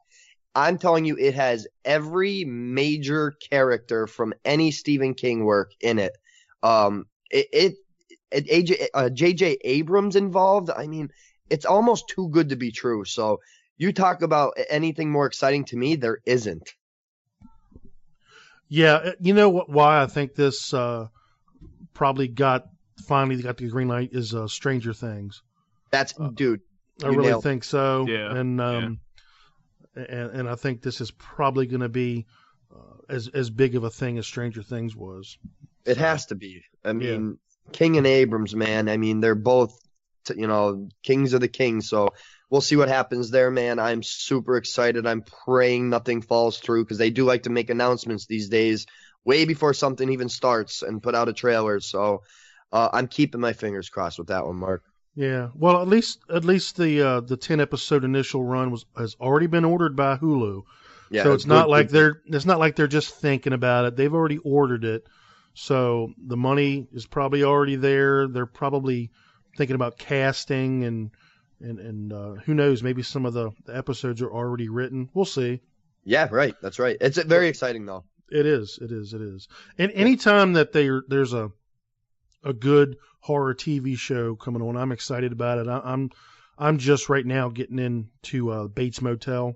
I'm 0.54 0.78
telling 0.78 1.04
you, 1.04 1.16
it 1.16 1.34
has 1.34 1.66
every 1.84 2.44
major 2.44 3.32
character 3.50 4.06
from 4.06 4.34
any 4.44 4.70
Stephen 4.70 5.14
King 5.14 5.44
work 5.44 5.72
in 5.80 5.98
it. 5.98 6.16
Um, 6.62 7.06
it, 7.30 7.48
it, 7.52 7.74
it 8.30 8.46
AJ, 8.48 8.86
uh, 8.94 9.10
JJ 9.12 9.56
Abrams 9.64 10.16
involved. 10.16 10.70
I 10.70 10.86
mean, 10.86 11.10
it's 11.48 11.64
almost 11.64 12.08
too 12.08 12.28
good 12.28 12.50
to 12.50 12.56
be 12.56 12.70
true. 12.70 13.04
So 13.04 13.40
you 13.78 13.92
talk 13.92 14.22
about 14.22 14.56
anything 14.68 15.10
more 15.10 15.26
exciting 15.26 15.64
to 15.66 15.76
me, 15.76 15.96
there 15.96 16.18
isn't. 16.26 16.74
Yeah, 18.68 18.94
uh, 18.94 19.12
you 19.20 19.34
know 19.34 19.50
what? 19.50 19.68
Why 19.68 20.02
I 20.02 20.06
think 20.06 20.34
this 20.34 20.72
uh, 20.72 21.08
probably 21.92 22.28
got 22.28 22.68
finally 23.06 23.42
got 23.42 23.56
the 23.56 23.68
green 23.68 23.88
light 23.88 24.10
is 24.12 24.34
uh, 24.34 24.48
Stranger 24.48 24.94
Things. 24.94 25.42
That's 25.92 26.14
Uh, 26.18 26.28
dude. 26.28 26.60
I 27.04 27.08
really 27.08 27.40
think 27.40 27.64
so. 27.64 28.06
Yeah, 28.08 28.34
and 28.34 28.60
um, 28.60 29.00
and 29.94 30.30
and 30.30 30.48
I 30.48 30.56
think 30.56 30.82
this 30.82 31.00
is 31.00 31.10
probably 31.10 31.66
going 31.66 31.80
to 31.80 31.88
be 31.88 32.26
uh, 32.74 32.96
as 33.08 33.28
as 33.28 33.50
big 33.50 33.76
of 33.76 33.84
a 33.84 33.90
thing 33.90 34.18
as 34.18 34.26
Stranger 34.26 34.62
Things 34.62 34.96
was. 34.96 35.38
It 35.84 35.94
So, 35.94 36.00
has 36.00 36.26
to 36.26 36.34
be. 36.34 36.62
I 36.84 36.92
mean, 36.92 37.38
King 37.72 37.96
and 37.98 38.06
Abrams, 38.06 38.54
man. 38.54 38.88
I 38.88 38.96
mean, 38.96 39.20
they're 39.20 39.34
both, 39.34 39.78
t- 40.24 40.34
you 40.38 40.46
know, 40.46 40.88
kings 41.02 41.32
of 41.32 41.40
the 41.40 41.48
kings. 41.48 41.88
So 41.88 42.10
we'll 42.50 42.60
see 42.60 42.76
what 42.76 42.88
happens 42.88 43.30
there, 43.30 43.50
man. 43.50 43.78
I'm 43.78 44.02
super 44.02 44.56
excited. 44.56 45.06
I'm 45.06 45.22
praying 45.22 45.90
nothing 45.90 46.22
falls 46.22 46.58
through 46.58 46.84
because 46.84 46.98
they 46.98 47.10
do 47.10 47.24
like 47.24 47.44
to 47.44 47.50
make 47.50 47.70
announcements 47.70 48.26
these 48.26 48.48
days, 48.48 48.86
way 49.24 49.44
before 49.44 49.74
something 49.74 50.08
even 50.10 50.28
starts, 50.28 50.82
and 50.82 51.02
put 51.02 51.14
out 51.14 51.28
a 51.28 51.32
trailer. 51.32 51.80
So 51.80 52.22
uh, 52.70 52.88
I'm 52.92 53.08
keeping 53.08 53.40
my 53.40 53.52
fingers 53.52 53.88
crossed 53.88 54.18
with 54.18 54.28
that 54.28 54.46
one, 54.46 54.56
Mark. 54.56 54.84
Yeah. 55.14 55.48
Well, 55.54 55.80
at 55.82 55.88
least 55.88 56.20
at 56.32 56.44
least 56.44 56.76
the 56.76 57.02
uh, 57.02 57.20
the 57.20 57.36
ten 57.36 57.60
episode 57.60 58.04
initial 58.04 58.42
run 58.42 58.70
was 58.70 58.86
has 58.96 59.16
already 59.20 59.46
been 59.46 59.64
ordered 59.64 59.94
by 59.96 60.16
Hulu. 60.16 60.62
Yeah. 61.10 61.24
so 61.24 61.32
it's 61.34 61.44
not 61.44 61.64
good- 61.66 61.70
like 61.70 61.86
good- 61.88 61.94
they're 61.94 62.22
it's 62.26 62.46
not 62.46 62.58
like 62.58 62.76
they're 62.76 62.86
just 62.86 63.14
thinking 63.16 63.52
about 63.52 63.84
it. 63.84 63.96
They've 63.96 64.12
already 64.14 64.38
ordered 64.38 64.84
it. 64.84 65.06
So 65.54 66.14
the 66.16 66.36
money 66.38 66.88
is 66.94 67.04
probably 67.06 67.44
already 67.44 67.76
there. 67.76 68.26
They're 68.26 68.46
probably 68.46 69.10
thinking 69.58 69.74
about 69.74 69.98
casting 69.98 70.84
and 70.84 71.10
and 71.60 71.78
and 71.78 72.12
uh, 72.12 72.30
who 72.46 72.54
knows, 72.54 72.82
maybe 72.82 73.02
some 73.02 73.26
of 73.26 73.34
the, 73.34 73.50
the 73.66 73.76
episodes 73.76 74.22
are 74.22 74.32
already 74.32 74.68
written. 74.70 75.10
We'll 75.12 75.26
see. 75.26 75.60
Yeah, 76.04 76.28
right. 76.32 76.54
That's 76.62 76.78
right. 76.78 76.96
It's 77.00 77.22
very 77.22 77.48
exciting 77.48 77.84
though. 77.84 78.04
It 78.30 78.46
is. 78.46 78.78
It 78.80 78.90
is. 78.90 79.12
It 79.12 79.20
is. 79.20 79.46
And 79.76 79.92
anytime 79.92 80.54
that 80.54 80.72
they 80.72 80.88
there's 81.06 81.34
a 81.34 81.52
a 82.44 82.52
good 82.52 82.96
horror 83.20 83.54
TV 83.54 83.96
show 83.96 84.34
coming 84.36 84.62
on, 84.62 84.76
I'm 84.76 84.92
excited 84.92 85.32
about 85.32 85.58
it. 85.58 85.68
I, 85.68 85.80
I'm 85.84 86.10
I'm 86.58 86.78
just 86.78 87.08
right 87.08 87.24
now 87.26 87.48
getting 87.48 87.78
into 87.78 88.50
uh, 88.50 88.68
Bates 88.68 89.00
Motel, 89.00 89.54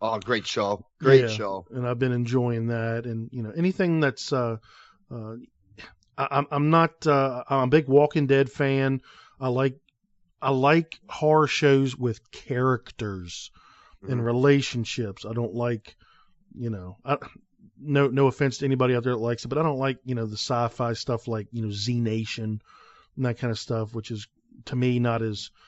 Oh, 0.00 0.18
great 0.18 0.46
show. 0.46 0.84
Great 1.00 1.22
Yeah. 1.22 1.36
show. 1.36 1.66
and 1.70 1.86
I've 1.86 1.98
been 1.98 2.12
enjoying 2.12 2.68
that. 2.68 3.06
And 3.06 3.28
you 3.32 3.42
know 3.42 3.52
anything 3.56 4.00
that's 4.00 4.32
uh, 4.32 4.56
uh, 5.10 5.34
I, 6.18 6.44
I'm 6.50 6.70
not 6.70 7.06
uh, 7.06 7.44
I'm 7.48 7.64
a 7.64 7.66
big 7.68 7.88
Walking 7.88 8.26
Dead 8.26 8.50
fan. 8.50 9.00
I 9.40 9.48
like 9.48 9.76
I 10.40 10.50
like 10.50 10.98
horror 11.08 11.46
shows 11.46 11.96
with 11.96 12.30
characters 12.32 13.50
and 14.08 14.20
Mhm. 14.20 14.24
relationships. 14.24 15.24
I 15.24 15.32
don't 15.32 15.54
like, 15.54 15.96
you 16.54 16.70
know, 16.70 16.96
I, 17.04 17.16
no 17.82 18.08
no 18.08 18.26
offense 18.26 18.58
to 18.58 18.64
anybody 18.64 18.94
out 18.94 19.04
there 19.04 19.12
that 19.14 19.18
likes 19.18 19.44
it, 19.44 19.48
but 19.48 19.58
I 19.58 19.62
don't 19.62 19.78
like 19.78 19.98
you 20.04 20.14
know 20.14 20.26
the 20.26 20.36
sci-fi 20.36 20.92
stuff 20.94 21.28
like 21.28 21.48
you 21.52 21.62
know 21.62 21.70
Z 21.70 22.00
Nation 22.00 22.62
and 23.16 23.24
that 23.26 23.38
kind 23.38 23.50
of 23.50 23.58
stuff, 23.58 23.94
which 23.94 24.10
is 24.10 24.26
to 24.66 24.76
me 24.76 24.98
not 24.98 25.22
as 25.22 25.50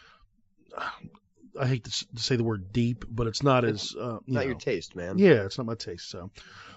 I 1.61 1.67
hate 1.69 1.85
to, 1.85 1.91
to 2.17 2.23
say 2.23 2.35
the 2.37 2.43
word 2.43 2.73
deep, 2.73 3.05
but 3.09 3.29
it's 3.29 3.43
not 3.43 3.65
as 3.65 3.95
uh, 3.97 4.19
you 4.27 4.35
Not 4.35 4.41
know, 4.41 4.47
your 4.47 4.55
taste, 4.57 4.97
man. 4.97 5.19
yeah, 5.19 5.45
it's 5.45 5.57
not 5.57 5.67
my 5.67 5.77
taste. 5.77 6.11
So, 6.11 6.31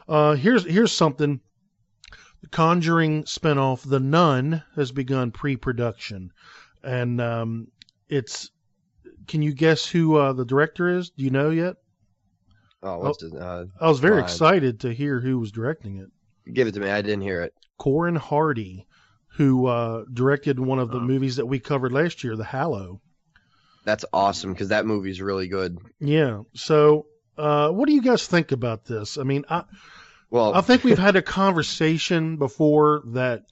uh, 0.08 0.36
here's 0.36 0.65
here's 0.65 0.91
something. 0.91 1.39
The 2.41 2.50
Conjuring 2.50 3.24
spinoff, 3.24 3.82
The 3.89 4.00
Nun, 4.00 4.62
has 4.75 4.91
begun 4.91 5.32
pre-production, 5.32 6.32
and 6.84 7.20
um, 7.20 7.67
it's. 8.08 8.51
Can 9.27 9.41
you 9.41 9.51
guess 9.53 9.86
who 9.86 10.15
uh, 10.15 10.34
the 10.34 10.46
director 10.46 10.88
is? 10.88 11.10
Do 11.10 11.24
you 11.24 11.32
know 11.32 11.50
yet? 11.50 11.77
Oh, 12.88 13.00
what's 13.00 13.22
his? 13.22 13.34
Uh, 13.34 13.65
I 13.82 13.88
was 13.89 14.00
very 14.00 14.22
excited 14.22 14.79
to 14.82 14.94
hear 14.94 15.20
who 15.20 15.39
was 15.39 15.51
directing 15.51 15.98
it. 15.98 16.08
give 16.53 16.67
it 16.67 16.74
to 16.75 16.79
me. 16.79 16.89
I 16.89 17.01
didn't 17.01 17.22
hear 17.22 17.41
it. 17.41 17.53
Corin 17.77 18.15
Hardy, 18.15 18.88
who 19.36 19.67
uh, 19.67 20.06
directed 20.13 20.60
one 20.60 20.79
of 20.79 20.89
the 20.89 20.98
Oh. 21.00 21.01
movies 21.01 21.36
that 21.36 21.46
we 21.46 21.60
covered 21.60 21.91
last 21.91 22.24
year, 22.24 22.36
The 22.36 22.44
Hallow. 22.46 23.01
That's 23.84 24.06
awesome 24.13 24.53
because 24.53 24.70
that 24.70 24.86
movie's 24.86 25.22
really 25.22 25.48
good. 25.48 25.77
Yeah. 26.00 26.44
So, 26.53 27.08
uh, 27.38 27.70
what 27.70 27.88
do 27.88 27.94
you 27.94 28.01
guys 28.01 28.25
think 28.27 28.51
about 28.51 28.86
this? 28.86 29.17
I 29.17 29.24
mean, 29.24 29.46
I, 29.50 29.63
Well, 30.29 30.53
I 30.53 30.62
think 30.62 30.84
we've 30.84 30.98
had 30.98 31.15
a 31.15 31.22
conversation 31.22 32.38
before 32.38 33.03
that 33.13 33.44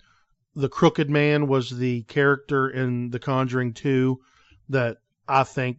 the 0.56 0.70
Crooked 0.70 1.10
Man 1.10 1.48
was 1.48 1.70
the 1.70 2.02
character 2.04 2.70
in 2.70 3.10
The 3.12 3.20
Conjuring 3.20 3.74
2 3.74 4.20
that 4.70 4.98
I 5.28 5.44
think 5.44 5.78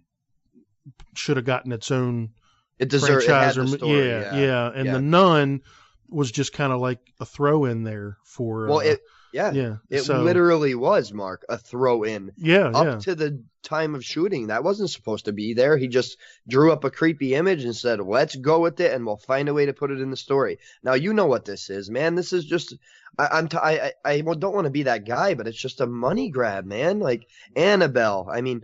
should 1.14 1.36
have 1.36 1.46
gotten 1.46 1.72
its 1.72 1.90
own 1.90 2.30
it 2.78 2.88
deserves. 2.88 3.24
It 3.24 3.30
had 3.30 3.54
franchise. 3.54 3.74
or, 3.74 3.78
story, 3.78 4.08
yeah, 4.08 4.36
yeah, 4.36 4.70
And 4.74 4.86
yeah. 4.86 4.92
the 4.92 5.00
Nun 5.00 5.62
was 6.08 6.30
just 6.30 6.52
kind 6.52 6.72
of 6.72 6.80
like 6.80 7.00
a 7.20 7.24
throw 7.24 7.64
in 7.64 7.84
there 7.84 8.18
for. 8.24 8.66
Well, 8.66 8.78
uh, 8.78 8.82
it 8.82 9.00
yeah, 9.32 9.52
yeah, 9.52 9.76
it 9.90 10.02
so, 10.02 10.22
literally 10.22 10.74
was 10.74 11.12
Mark 11.12 11.44
a 11.48 11.58
throw 11.58 12.04
in 12.04 12.32
yeah, 12.38 12.68
up 12.68 12.86
yeah, 12.86 12.98
to 13.00 13.14
the 13.14 13.42
time 13.62 13.94
of 13.94 14.04
shooting. 14.04 14.46
That 14.46 14.64
wasn't 14.64 14.90
supposed 14.90 15.26
to 15.26 15.32
be 15.32 15.52
there. 15.52 15.76
He 15.76 15.88
just 15.88 16.16
drew 16.48 16.72
up 16.72 16.84
a 16.84 16.90
creepy 16.90 17.34
image 17.34 17.64
and 17.64 17.76
said, 17.76 18.00
"Let's 18.00 18.34
go 18.34 18.60
with 18.60 18.80
it, 18.80 18.92
and 18.92 19.04
we'll 19.04 19.18
find 19.18 19.48
a 19.48 19.54
way 19.54 19.66
to 19.66 19.74
put 19.74 19.90
it 19.90 20.00
in 20.00 20.10
the 20.10 20.16
story." 20.16 20.58
Now 20.82 20.94
you 20.94 21.12
know 21.12 21.26
what 21.26 21.44
this 21.44 21.68
is, 21.68 21.90
man. 21.90 22.14
This 22.14 22.32
is 22.32 22.46
just. 22.46 22.74
I, 23.18 23.28
I'm 23.32 23.48
t- 23.48 23.58
I, 23.58 23.92
I 24.04 24.12
I 24.12 24.20
don't 24.20 24.54
want 24.54 24.66
to 24.66 24.70
be 24.70 24.84
that 24.84 25.04
guy, 25.04 25.34
but 25.34 25.46
it's 25.46 25.60
just 25.60 25.82
a 25.82 25.86
money 25.86 26.30
grab, 26.30 26.64
man. 26.64 26.98
Like 27.00 27.28
Annabelle. 27.54 28.28
I 28.32 28.40
mean, 28.40 28.62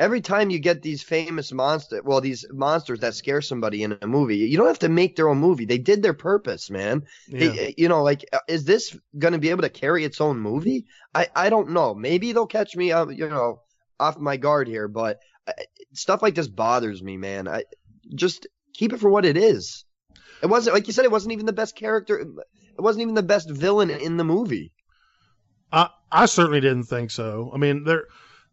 every 0.00 0.22
time 0.22 0.48
you 0.50 0.58
get 0.58 0.80
these 0.82 1.02
famous 1.02 1.52
monster, 1.52 2.00
well, 2.02 2.20
these 2.22 2.46
monsters 2.50 3.00
that 3.00 3.14
scare 3.14 3.42
somebody 3.42 3.82
in 3.82 3.96
a 4.00 4.06
movie, 4.06 4.38
you 4.38 4.56
don't 4.56 4.66
have 4.66 4.78
to 4.80 4.88
make 4.88 5.14
their 5.14 5.28
own 5.28 5.38
movie. 5.38 5.66
They 5.66 5.78
did 5.78 6.02
their 6.02 6.14
purpose, 6.14 6.70
man. 6.70 7.04
yeah. 7.28 7.50
They- 7.50 7.74
you 7.76 7.88
know, 7.88 8.02
like, 8.02 8.24
uh, 8.32 8.38
is 8.48 8.64
this 8.64 8.96
going 9.18 9.34
to 9.34 9.38
be 9.38 9.50
able 9.50 9.62
to 9.62 9.68
carry 9.68 10.04
its 10.04 10.20
own 10.20 10.40
movie? 10.40 10.86
I, 11.14 11.28
I 11.36 11.50
don't 11.50 11.70
know. 11.70 11.94
Maybe 11.94 12.32
they'll 12.32 12.46
catch 12.46 12.74
me, 12.74 12.90
uh, 12.92 13.06
you 13.08 13.28
know, 13.28 13.60
off 14.00 14.18
my 14.18 14.38
guard 14.38 14.66
here, 14.66 14.88
but 14.88 15.18
uh, 15.46 15.52
stuff 15.92 16.22
like 16.22 16.34
this 16.34 16.48
bothers 16.48 17.02
me, 17.02 17.18
man. 17.18 17.46
I 17.46 17.64
just 18.14 18.46
keep 18.72 18.94
it 18.94 19.00
for 19.00 19.10
what 19.10 19.26
it 19.26 19.36
is. 19.36 19.84
It 20.42 20.46
wasn't 20.46 20.74
like 20.74 20.86
you 20.86 20.94
said. 20.94 21.04
It 21.04 21.10
wasn't 21.10 21.32
even 21.34 21.44
the 21.44 21.52
best 21.52 21.76
character. 21.76 22.18
It 22.18 22.80
wasn't 22.80 23.02
even 23.02 23.14
the 23.14 23.22
best 23.22 23.50
villain 23.50 23.90
in 23.90 24.16
the 24.16 24.24
movie. 24.24 24.72
I 25.70 25.90
I 26.10 26.24
certainly 26.24 26.60
didn't 26.62 26.84
think 26.84 27.10
so. 27.10 27.50
I 27.54 27.58
mean, 27.58 27.84
there 27.84 28.04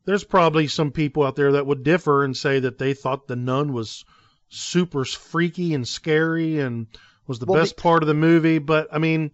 there's 0.08 0.24
probably 0.24 0.66
some 0.68 0.90
people 0.92 1.24
out 1.24 1.36
there 1.36 1.52
that 1.52 1.68
would 1.68 1.84
differ 1.84 2.24
and 2.24 2.36
say 2.36 2.60
that 2.62 2.80
they 2.80 2.96
thought 2.96 3.28
the 3.28 3.36
nun 3.36 3.74
was 3.74 4.04
super 4.50 5.06
freaky 5.06 5.74
and 5.76 5.88
scary 5.88 6.60
and 6.60 6.88
was 7.28 7.38
the 7.40 7.46
Well, 7.46 7.60
best 7.62 7.76
be- 7.76 7.82
part 7.84 8.02
of 8.02 8.08
the 8.08 8.14
movie. 8.16 8.58
But 8.58 8.88
I 8.92 8.98
mean, 8.98 9.32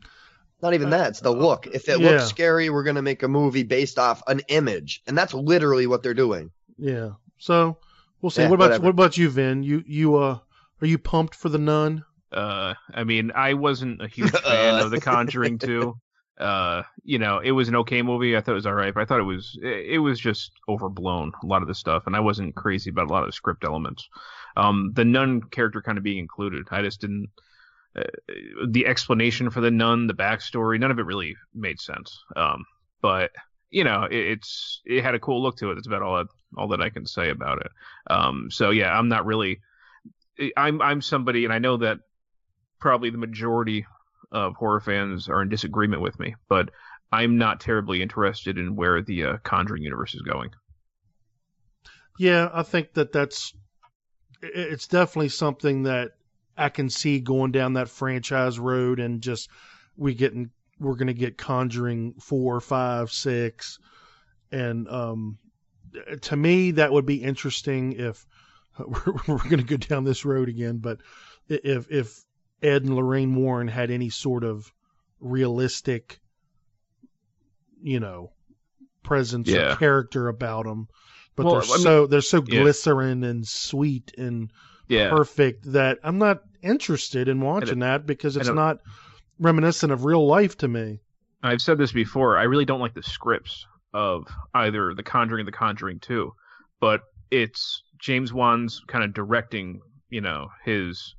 Not 0.62 0.74
even 0.74 0.90
that. 0.92 1.10
It's 1.10 1.20
the 1.20 1.30
look. 1.32 1.68
If 1.68 1.88
it 1.90 2.00
Yeah. 2.00 2.10
looks 2.12 2.26
scary, 2.26 2.70
we're 2.70 2.84
gonna 2.84 3.02
make 3.02 3.22
a 3.24 3.28
movie 3.28 3.64
based 3.64 4.00
off 4.00 4.24
an 4.28 4.42
image, 4.48 5.02
and 5.08 5.18
that's 5.18 5.34
literally 5.34 5.88
what 5.88 6.04
they're 6.04 6.14
doing. 6.14 6.52
yeah. 6.78 7.12
So 7.38 7.78
we'll 8.22 8.30
see. 8.30 8.42
Yeah, 8.44 8.50
what 8.50 8.56
about 8.56 8.66
whatever. 8.70 8.84
what 8.84 8.90
about 8.92 9.18
you, 9.18 9.30
Vin? 9.30 9.64
You 9.64 9.84
you 9.86 10.16
uh 10.16 10.40
are 10.82 10.88
you 10.88 10.98
pumped 10.98 11.36
for 11.36 11.50
the 11.50 11.58
nun? 11.60 12.04
Uh, 12.32 12.74
I 12.94 13.04
mean, 13.04 13.32
I 13.36 13.54
wasn't 13.54 14.02
a 14.02 14.08
huge 14.08 14.32
fan 14.32 14.76
Uh. 14.76 14.86
of 14.86 14.90
The 14.92 15.00
Conjuring 15.02 15.60
2. 15.60 15.96
Uh, 16.38 16.82
you 17.04 17.20
know, 17.20 17.40
it 17.40 17.52
was 17.52 17.68
an 17.70 17.76
okay 17.76 18.02
movie. 18.02 18.36
I 18.36 18.42
thought 18.42 18.54
it 18.54 18.56
was 18.56 18.66
all 18.66 18.74
right, 18.74 18.94
but 18.94 19.02
I 19.02 19.06
thought 19.06 19.20
it 19.20 19.24
was 19.24 19.58
it, 19.62 20.00
was 20.00 20.20
just 20.20 20.52
overblown 20.68 21.32
a 21.44 21.46
lot 21.46 21.62
of 21.62 21.68
the 21.68 21.76
stuff, 21.76 22.04
and 22.08 22.16
I 22.16 22.22
wasn't 22.22 22.56
crazy 22.56 22.90
about 22.90 23.10
a 23.10 23.14
lot 23.14 23.24
of 23.24 23.28
the 23.28 23.34
script 23.34 23.64
elements. 23.64 24.10
Um, 24.58 24.92
the 24.94 25.06
nun 25.06 25.42
character 25.42 25.82
kind 25.82 25.98
of 25.98 26.04
being 26.04 26.18
included, 26.18 26.68
I 26.72 26.82
just 26.82 27.02
didn't. 27.02 27.30
Uh, 27.96 28.04
the 28.68 28.88
explanation 28.88 29.52
for 29.52 29.62
the 29.62 29.70
nun, 29.70 30.08
the 30.08 30.16
backstory, 30.16 30.80
none 30.80 30.90
of 30.90 30.98
it 30.98 31.06
really 31.06 31.36
made 31.54 31.80
sense. 31.80 32.24
Um, 32.36 32.66
but 33.02 33.30
you 33.70 33.84
know, 33.84 34.06
it, 34.06 34.18
it's 34.18 34.82
it 34.86 35.04
had 35.04 35.14
a 35.14 35.20
cool 35.20 35.44
look 35.44 35.58
to 35.58 35.72
it. 35.72 35.76
That's 35.76 35.88
about 35.88 36.02
all 36.02 36.18
I, 36.18 36.24
all 36.58 36.70
that 36.70 36.82
I 36.82 36.90
can 36.90 37.06
say 37.06 37.30
about 37.30 37.60
it. 37.60 37.72
Um, 38.10 38.50
so 38.50 38.72
yeah, 38.72 38.98
I'm 38.98 39.08
not 39.08 39.28
really. 39.28 39.60
I'm 40.58 40.82
I'm 40.82 41.02
somebody, 41.02 41.44
and 41.46 41.54
I 41.54 41.60
know 41.60 41.78
that 41.78 42.00
probably 42.80 43.12
the 43.12 43.18
majority 43.20 43.86
of 44.34 44.56
horror 44.56 44.82
fans 44.82 45.30
are 45.30 45.44
in 45.44 45.50
disagreement 45.50 46.02
with 46.02 46.20
me, 46.20 46.36
but 46.50 46.72
I'm 47.12 47.38
not 47.38 47.60
terribly 47.60 48.02
interested 48.02 48.58
in 48.58 48.76
where 48.76 49.02
the 49.02 49.24
uh, 49.24 49.38
Conjuring 49.44 49.84
universe 49.84 50.16
is 50.16 50.22
going. 50.22 50.50
Yeah, 52.18 52.50
I 52.52 52.64
think 52.64 52.94
that 52.94 53.12
that's 53.12 53.54
it's 54.42 54.88
definitely 54.88 55.30
something 55.30 55.84
that 55.84 56.12
I 56.58 56.70
can 56.70 56.90
see 56.90 57.20
going 57.20 57.52
down 57.52 57.74
that 57.74 57.90
franchise 57.90 58.60
road 58.60 59.00
and 59.00 59.22
just 59.22 59.50
we 59.96 60.16
getting 60.16 60.50
we're 60.80 60.96
gonna 60.96 61.14
get 61.14 61.38
Conjuring 61.38 62.16
four, 62.20 62.60
five, 62.60 63.12
six, 63.12 63.80
and 64.52 64.88
um, 64.90 65.38
to 66.22 66.36
me 66.36 66.72
that 66.72 66.92
would 66.92 67.06
be 67.06 67.24
interesting 67.24 67.94
if 67.94 68.26
we're, 68.80 69.14
we're 69.28 69.50
gonna 69.50 69.64
go 69.64 69.78
down 69.78 70.04
this 70.04 70.26
road 70.26 70.50
again, 70.50 70.78
but 70.78 71.00
if 71.48 71.92
if 71.92 72.24
Ed 72.64 72.84
and 72.84 72.96
Lorraine 72.96 73.36
Warren 73.36 73.68
had 73.68 73.92
any 73.92 74.10
sort 74.10 74.44
of 74.44 74.72
realistic, 75.20 76.20
you 77.82 78.00
know, 78.00 78.32
presence 79.04 79.50
Yeah. 79.50 79.74
or 79.74 79.76
character 79.76 80.28
about 80.30 80.66
them. 80.66 80.88
But 81.36 81.46
Well, 81.46 81.56
they're 81.56 81.64
I 81.64 81.68
mean- 81.74 81.80
so 81.84 82.08
they're 82.08 82.22
so 82.22 82.44
Yeah. 82.48 82.62
glycerin 82.62 83.24
and 83.24 83.48
sweet 83.48 84.14
and 84.18 84.52
Yeah, 84.88 85.10
perfect 85.10 85.72
that 85.74 86.00
I'm 86.04 86.18
not 86.18 86.44
interested 86.62 87.28
in 87.28 87.42
watching 87.42 87.80
that 87.80 88.06
because 88.06 88.38
it's 88.38 88.48
don't- 88.48 88.80
reminiscent 89.40 89.92
of 89.92 90.06
real 90.06 90.26
life 90.26 90.58
to 90.58 90.68
me. 90.68 91.00
I've 91.42 91.62
said 91.62 91.78
this 91.78 91.92
before. 91.92 92.38
I 92.38 92.44
really 92.44 92.66
don't 92.66 92.80
like 92.80 92.94
the 92.94 93.04
scripts 93.04 93.66
of 93.94 94.28
either 94.54 94.94
The 94.94 95.04
Conjuring 95.04 95.42
or 95.42 95.46
The 95.46 95.52
Conjuring 95.58 96.00
2, 96.00 96.34
but 96.80 97.02
it's 97.32 97.84
James 98.00 98.32
Wan's 98.32 98.82
kind 98.88 99.04
of 99.04 99.14
directing, 99.14 99.82
you 100.10 100.22
know, 100.22 100.50
his 100.64 101.16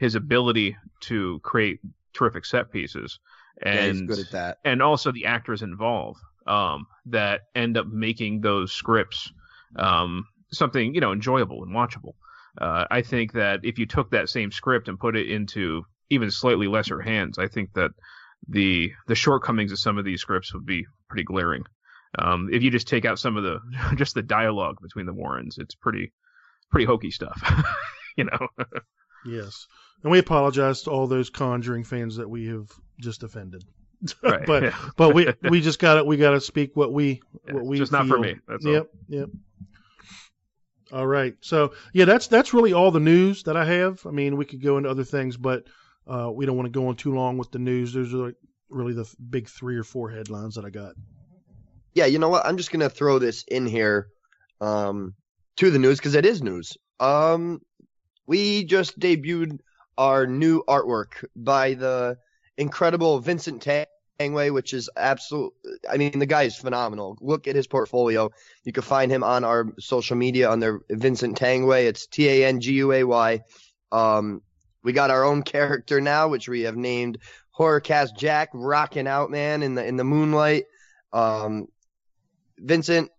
his 0.00 0.14
ability 0.16 0.76
to 1.00 1.38
create 1.44 1.78
terrific 2.14 2.44
set 2.44 2.72
pieces 2.72 3.20
Yeah, 3.62 3.68
and 3.68 3.92
he's 3.92 4.16
good 4.16 4.26
at 4.26 4.32
that. 4.32 4.58
and 4.64 4.82
also 4.82 5.12
the 5.12 5.26
actors 5.26 5.62
involved 5.62 6.18
um, 6.46 6.86
that 7.06 7.42
end 7.54 7.76
up 7.76 7.86
making 7.86 8.40
those 8.40 8.72
scripts 8.72 9.30
um, 9.76 10.24
something 10.52 10.94
you 10.94 11.00
know 11.00 11.12
enjoyable 11.12 11.62
and 11.62 11.72
watchable. 11.72 12.14
Uh, 12.60 12.84
I 12.90 13.02
think 13.02 13.32
that 13.34 13.60
if 13.62 13.78
you 13.78 13.86
took 13.86 14.10
that 14.10 14.28
same 14.28 14.50
script 14.50 14.88
and 14.88 14.98
put 14.98 15.16
it 15.16 15.30
into 15.30 15.84
even 16.08 16.30
slightly 16.30 16.66
lesser 16.66 17.00
hands, 17.00 17.38
I 17.38 17.46
think 17.46 17.72
that 17.74 17.92
the 18.48 18.90
the 19.06 19.14
shortcomings 19.14 19.70
of 19.70 19.78
some 19.78 19.98
of 19.98 20.04
these 20.04 20.20
scripts 20.20 20.52
would 20.54 20.66
be 20.66 20.86
pretty 21.08 21.24
glaring. 21.24 21.62
Um, 22.18 22.48
if 22.52 22.62
you 22.64 22.70
just 22.72 22.88
take 22.88 23.04
out 23.04 23.20
some 23.20 23.36
of 23.36 23.44
the 23.44 23.60
just 23.96 24.14
the 24.14 24.22
dialogue 24.22 24.76
between 24.82 25.06
the 25.06 25.12
Warrens, 25.12 25.58
it's 25.58 25.74
pretty 25.76 26.12
pretty 26.70 26.86
hokey 26.86 27.10
stuff. 27.10 27.40
you 28.16 28.24
know. 28.24 28.48
Yes. 29.24 29.66
And 30.02 30.10
we 30.10 30.18
apologize 30.18 30.82
to 30.82 30.90
all 30.90 31.06
those 31.06 31.30
Conjuring 31.30 31.84
fans 31.84 32.16
that 32.16 32.28
we 32.28 32.46
have 32.46 32.70
just 33.00 33.22
offended. 33.22 33.64
Right, 34.22 34.46
but 34.46 34.62
yeah. 34.62 34.76
but 34.96 35.14
we 35.14 35.30
we 35.50 35.60
just 35.60 35.78
got 35.78 35.96
to 35.96 36.04
we 36.04 36.16
got 36.16 36.30
to 36.30 36.40
speak 36.40 36.74
what 36.74 36.90
we 36.90 37.20
Yeah, 37.46 37.52
what 37.52 37.66
we 37.66 37.76
just 37.76 37.92
not 37.92 38.06
for 38.06 38.18
me, 38.18 38.36
that's 38.48 38.64
all. 38.64 38.72
yep. 38.72 38.90
Yep. 39.08 39.28
All 40.92 41.06
right. 41.06 41.34
So 41.42 41.74
yeah, 41.92 42.06
that's 42.06 42.26
that's 42.26 42.54
really 42.54 42.72
all 42.72 42.90
the 42.90 42.98
news 43.00 43.42
that 43.44 43.56
I 43.58 43.64
have. 43.66 44.04
I 44.06 44.10
mean, 44.10 44.36
we 44.38 44.44
could 44.46 44.62
go 44.62 44.78
into 44.78 44.88
other 44.88 45.04
things, 45.04 45.36
but 45.36 45.64
uh, 46.06 46.30
we 46.32 46.46
don't 46.46 46.56
want 46.56 46.66
to 46.66 46.78
go 46.78 46.88
on 46.88 46.96
too 46.96 47.14
long 47.14 47.36
with 47.38 47.50
the 47.50 47.58
news. 47.58 47.92
There's 47.92 48.12
like 48.12 48.34
really 48.70 48.94
the 48.94 49.06
big 49.28 49.48
three 49.48 49.76
or 49.76 49.84
four 49.84 50.10
headlines 50.10 50.54
that 50.54 50.64
I 50.64 50.70
got. 50.70 50.94
Yeah, 51.94 52.06
you 52.06 52.18
know 52.18 52.28
what? 52.28 52.46
I'm 52.46 52.56
just 52.56 52.72
gonna 52.72 52.88
throw 52.88 53.18
this 53.18 53.44
in 53.48 53.66
here 53.66 54.08
um, 54.60 55.14
to 55.56 55.70
the 55.70 55.78
news 55.78 55.98
because 55.98 56.14
it 56.14 56.24
is 56.24 56.42
news. 56.42 56.76
Um, 56.98 57.60
we 58.30 58.62
just 58.62 58.96
debuted 58.96 59.58
our 59.98 60.24
new 60.24 60.62
artwork 60.68 61.24
by 61.34 61.74
the 61.74 62.16
incredible 62.56 63.18
Vincent 63.18 63.60
Tanguay, 64.20 64.54
which 64.54 64.72
is 64.72 64.88
absolute. 64.96 65.52
I 65.90 65.96
mean, 65.96 66.16
the 66.16 66.26
guy 66.26 66.44
is 66.44 66.54
phenomenal. 66.54 67.18
Look 67.20 67.48
at 67.48 67.56
his 67.56 67.66
portfolio. 67.66 68.30
You 68.62 68.72
can 68.72 68.84
find 68.84 69.10
him 69.10 69.24
on 69.24 69.42
our 69.42 69.72
social 69.80 70.16
media 70.16 70.48
under 70.48 70.80
Vincent 70.88 71.40
Tanguay. 71.40 71.86
It's 71.86 72.06
T 72.06 72.28
A 72.28 72.46
N 72.46 72.60
G 72.60 72.74
U 72.74 72.92
A 72.92 73.02
Y. 73.02 73.40
Um, 73.90 74.42
we 74.84 74.92
got 74.92 75.10
our 75.10 75.24
own 75.24 75.42
character 75.42 76.00
now, 76.00 76.28
which 76.28 76.48
we 76.48 76.60
have 76.60 76.76
named 76.76 77.18
Horrorcast 77.58 78.16
Jack, 78.16 78.50
rocking 78.54 79.08
out, 79.08 79.32
man, 79.32 79.64
in 79.64 79.74
the 79.74 79.84
in 79.84 79.96
the 79.96 80.04
moonlight. 80.04 80.66
Um, 81.12 81.66
Vincent, 82.58 83.10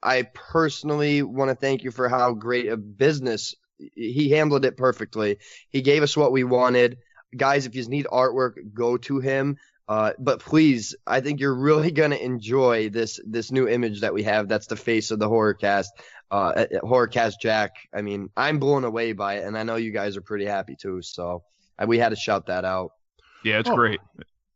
I 0.00 0.28
personally 0.32 1.22
want 1.24 1.48
to 1.48 1.56
thank 1.56 1.82
you 1.82 1.90
for 1.90 2.08
how 2.08 2.34
great 2.34 2.68
a 2.68 2.76
business 2.76 3.56
he 3.94 4.30
handled 4.30 4.64
it 4.64 4.76
perfectly. 4.76 5.38
He 5.70 5.82
gave 5.82 6.02
us 6.02 6.16
what 6.16 6.32
we 6.32 6.44
wanted. 6.44 6.98
Guys, 7.36 7.66
if 7.66 7.74
you 7.74 7.84
need 7.88 8.06
artwork, 8.06 8.54
go 8.74 8.96
to 8.98 9.20
him. 9.20 9.56
Uh, 9.88 10.12
but 10.18 10.38
please, 10.40 10.94
I 11.06 11.20
think 11.20 11.40
you're 11.40 11.54
really 11.54 11.90
gonna 12.00 12.16
enjoy 12.16 12.90
this 12.90 13.18
this 13.26 13.50
new 13.50 13.66
image 13.68 14.02
that 14.02 14.14
we 14.14 14.22
have. 14.24 14.48
That's 14.48 14.66
the 14.68 14.76
face 14.76 15.10
of 15.10 15.18
the 15.18 15.28
horror 15.28 15.54
cast, 15.54 15.92
uh, 16.30 16.66
horrorcast 16.82 17.34
Jack. 17.40 17.72
I 17.92 18.02
mean, 18.02 18.30
I'm 18.36 18.58
blown 18.58 18.84
away 18.84 19.12
by 19.12 19.38
it, 19.38 19.44
and 19.44 19.58
I 19.58 19.62
know 19.64 19.76
you 19.76 19.90
guys 19.90 20.16
are 20.16 20.20
pretty 20.22 20.44
happy 20.46 20.76
too. 20.76 21.02
So 21.02 21.42
uh, 21.78 21.86
we 21.88 21.98
had 21.98 22.10
to 22.10 22.16
shout 22.16 22.46
that 22.46 22.64
out. 22.64 22.92
Yeah, 23.44 23.58
it's 23.58 23.68
Oh. 23.70 23.74
great. 23.74 24.00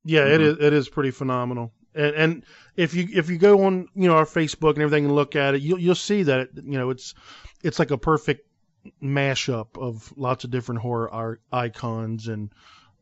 Yeah, 0.04 0.26
it 0.26 0.40
Mhm. 0.40 0.44
is. 0.52 0.56
It 0.60 0.72
is 0.72 0.88
pretty 0.88 1.10
phenomenal. 1.10 1.72
And, 1.96 2.14
and 2.16 2.44
if 2.76 2.94
you 2.94 3.08
if 3.12 3.30
you 3.30 3.38
go 3.38 3.64
on 3.64 3.88
you 3.94 4.08
know 4.08 4.16
our 4.16 4.26
Facebook 4.26 4.74
and 4.74 4.82
everything 4.82 5.06
and 5.06 5.14
look 5.14 5.34
at 5.37 5.54
it, 5.54 5.62
you'll 5.62 5.78
you'll 5.80 5.94
see 5.94 6.24
that 6.24 6.48
you 6.54 6.78
know 6.78 6.90
it's 6.90 7.14
it's 7.62 7.78
like 7.78 7.90
a 7.90 7.98
perfect 7.98 8.46
mashup 9.03 9.79
of 9.79 10.12
lots 10.16 10.44
of 10.44 10.51
different 10.51 10.81
horror 10.81 11.11
art 11.11 11.40
icons 11.53 12.29
and 12.29 12.51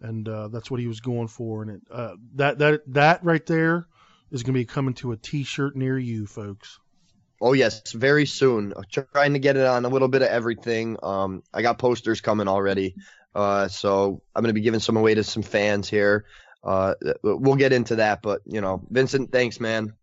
and 0.00 0.28
uh, 0.28 0.48
that's 0.48 0.70
what 0.70 0.80
he 0.80 0.86
was 0.86 1.00
going 1.00 1.28
for. 1.28 1.62
And 1.62 1.70
it 1.70 1.82
uh, 1.90 2.16
that 2.34 2.58
that 2.58 2.82
that 2.88 3.24
right 3.24 3.44
there 3.46 3.86
is 4.30 4.42
going 4.42 4.54
to 4.54 4.60
be 4.60 4.64
coming 4.64 4.94
to 4.94 5.12
a 5.12 5.16
T-shirt 5.16 5.76
near 5.76 5.98
you, 5.98 6.26
folks. 6.26 6.80
Oh 7.40 7.52
yes, 7.52 7.92
very 7.92 8.26
soon. 8.26 8.72
I'm 8.76 8.84
trying 9.12 9.32
to 9.32 9.38
get 9.38 9.56
it 9.56 9.66
on 9.66 9.84
a 9.84 9.88
little 9.88 10.08
bit 10.08 10.22
of 10.22 10.28
everything. 10.28 10.96
Um, 11.02 11.42
I 11.52 11.62
got 11.62 11.78
posters 11.78 12.20
coming 12.20 12.48
already, 12.48 12.94
uh, 13.34 13.68
so 13.68 14.22
I'm 14.34 14.42
gonna 14.42 14.52
be 14.52 14.60
giving 14.60 14.80
some 14.80 14.96
away 14.96 15.14
to 15.14 15.24
some 15.24 15.42
fans 15.42 15.88
here. 15.88 16.24
Uh, 16.62 16.94
we'll 17.22 17.56
get 17.56 17.72
into 17.72 17.96
that, 17.96 18.22
but 18.22 18.42
you 18.44 18.60
know, 18.60 18.82
Vincent, 18.88 19.32
thanks, 19.32 19.58
man. 19.58 19.94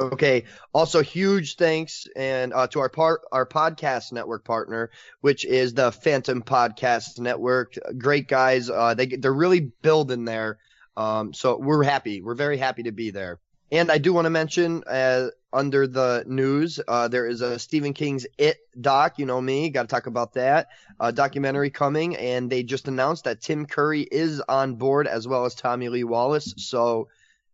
Okay. 0.00 0.44
Also, 0.72 1.02
huge 1.02 1.56
thanks 1.56 2.06
and 2.16 2.52
uh, 2.52 2.66
to 2.68 2.80
our 2.80 2.88
part 2.88 3.22
our 3.30 3.46
podcast 3.46 4.12
network 4.12 4.44
partner, 4.44 4.90
which 5.20 5.44
is 5.44 5.74
the 5.74 5.92
Phantom 5.92 6.42
Podcast 6.42 7.18
Network. 7.18 7.74
Great 7.98 8.28
guys. 8.28 8.70
Uh, 8.70 8.94
they 8.94 9.06
they're 9.06 9.32
really 9.32 9.60
building 9.60 10.24
there. 10.24 10.58
Um, 10.96 11.32
so 11.32 11.56
we're 11.56 11.84
happy. 11.84 12.20
We're 12.20 12.34
very 12.34 12.58
happy 12.58 12.84
to 12.84 12.92
be 12.92 13.10
there. 13.10 13.40
And 13.70 13.90
I 13.90 13.96
do 13.96 14.12
want 14.12 14.26
to 14.26 14.30
mention, 14.30 14.84
uh, 14.86 15.28
under 15.50 15.86
the 15.86 16.24
news, 16.26 16.78
uh, 16.86 17.08
there 17.08 17.26
is 17.26 17.40
a 17.40 17.58
Stephen 17.58 17.94
King's 17.94 18.26
It 18.36 18.58
doc. 18.78 19.18
You 19.18 19.24
know 19.24 19.40
me, 19.40 19.70
got 19.70 19.82
to 19.82 19.88
talk 19.88 20.06
about 20.06 20.34
that 20.34 20.68
uh, 21.00 21.10
documentary 21.10 21.70
coming, 21.70 22.14
and 22.16 22.50
they 22.50 22.62
just 22.64 22.86
announced 22.86 23.24
that 23.24 23.40
Tim 23.40 23.64
Curry 23.64 24.02
is 24.02 24.42
on 24.46 24.74
board 24.74 25.06
as 25.06 25.26
well 25.26 25.46
as 25.46 25.54
Tommy 25.54 25.88
Lee 25.88 26.04
Wallace. 26.04 26.52
So, 26.58 27.08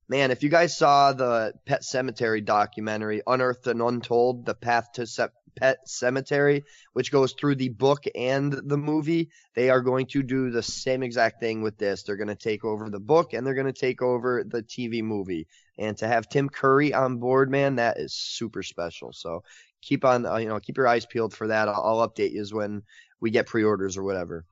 man, 0.08 0.30
if 0.30 0.42
you 0.42 0.48
guys 0.48 0.76
saw 0.76 1.12
the 1.12 1.52
Pet 1.66 1.82
Sematary 1.82 2.44
documentary, 2.44 3.22
Unearthed 3.26 3.66
and 3.66 3.82
Untold: 3.82 4.46
The 4.46 4.54
Path 4.54 4.92
to 4.94 5.06
Se- 5.06 5.28
Pet 5.58 5.78
Sematary, 5.86 6.62
which 6.92 7.10
goes 7.10 7.32
through 7.32 7.56
the 7.56 7.68
book 7.68 8.04
and 8.14 8.52
the 8.52 8.76
movie, 8.76 9.30
they 9.54 9.70
are 9.70 9.80
going 9.80 10.06
to 10.06 10.22
do 10.22 10.50
the 10.50 10.62
same 10.62 11.02
exact 11.02 11.40
thing 11.40 11.62
with 11.62 11.78
this. 11.78 12.02
They're 12.02 12.16
going 12.16 12.28
to 12.28 12.36
take 12.36 12.64
over 12.64 12.88
the 12.88 13.00
book 13.00 13.32
and 13.32 13.46
they're 13.46 13.54
going 13.54 13.66
to 13.66 13.72
take 13.72 14.00
over 14.00 14.44
the 14.44 14.62
TV 14.62 15.02
movie. 15.02 15.48
And 15.76 15.96
to 15.98 16.06
have 16.06 16.28
Tim 16.28 16.48
Curry 16.48 16.94
on 16.94 17.18
board, 17.18 17.50
man, 17.50 17.76
that 17.76 17.98
is 17.98 18.14
super 18.14 18.62
special. 18.62 19.12
So 19.12 19.42
keep 19.80 20.04
on, 20.04 20.26
uh, 20.26 20.36
you 20.36 20.48
know, 20.48 20.60
keep 20.60 20.76
your 20.76 20.88
eyes 20.88 21.06
peeled 21.06 21.34
for 21.34 21.48
that. 21.48 21.68
I'll, 21.68 22.00
I'll 22.00 22.08
update 22.08 22.32
you 22.32 22.44
when 22.52 22.82
we 23.20 23.30
get 23.30 23.46
pre-orders 23.46 23.96
or 23.96 24.04
whatever. 24.04 24.44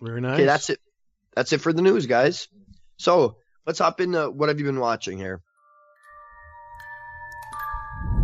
Very 0.00 0.20
nice. 0.20 0.34
Okay, 0.34 0.46
that's 0.46 0.70
it. 0.70 0.80
That's 1.34 1.52
it 1.52 1.60
for 1.60 1.72
the 1.72 1.82
news, 1.82 2.06
guys. 2.06 2.48
So 2.96 3.36
let's 3.66 3.78
hop 3.78 4.00
into 4.00 4.30
what 4.30 4.48
have 4.48 4.58
you 4.58 4.66
been 4.66 4.80
watching 4.80 5.18
here. 5.18 5.42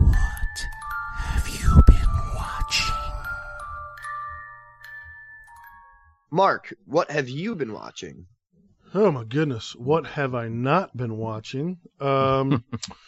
What 0.01 0.66
have 1.14 1.49
you 1.49 1.83
been 1.87 2.35
watching? 2.35 2.94
Mark, 6.31 6.75
what 6.87 7.11
have 7.11 7.29
you 7.29 7.55
been 7.55 7.72
watching? 7.72 8.27
Oh 8.94 9.11
my 9.11 9.25
goodness, 9.25 9.75
what 9.77 10.07
have 10.07 10.35
I 10.35 10.49
not 10.49 10.96
been 10.96 11.16
watching? 11.16 11.79
Um, 12.01 12.64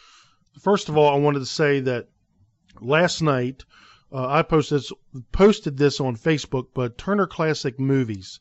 first 0.61 0.89
of 0.89 0.97
all, 0.97 1.13
I 1.13 1.17
wanted 1.17 1.39
to 1.39 1.45
say 1.45 1.79
that 1.81 2.07
last 2.79 3.21
night 3.21 3.63
uh, 4.11 4.27
I 4.27 4.41
posted 4.43 4.79
this, 4.79 4.91
posted 5.31 5.77
this 5.77 5.99
on 5.99 6.15
Facebook, 6.15 6.67
but 6.73 6.97
Turner 6.97 7.27
Classic 7.27 7.79
Movies 7.79 8.39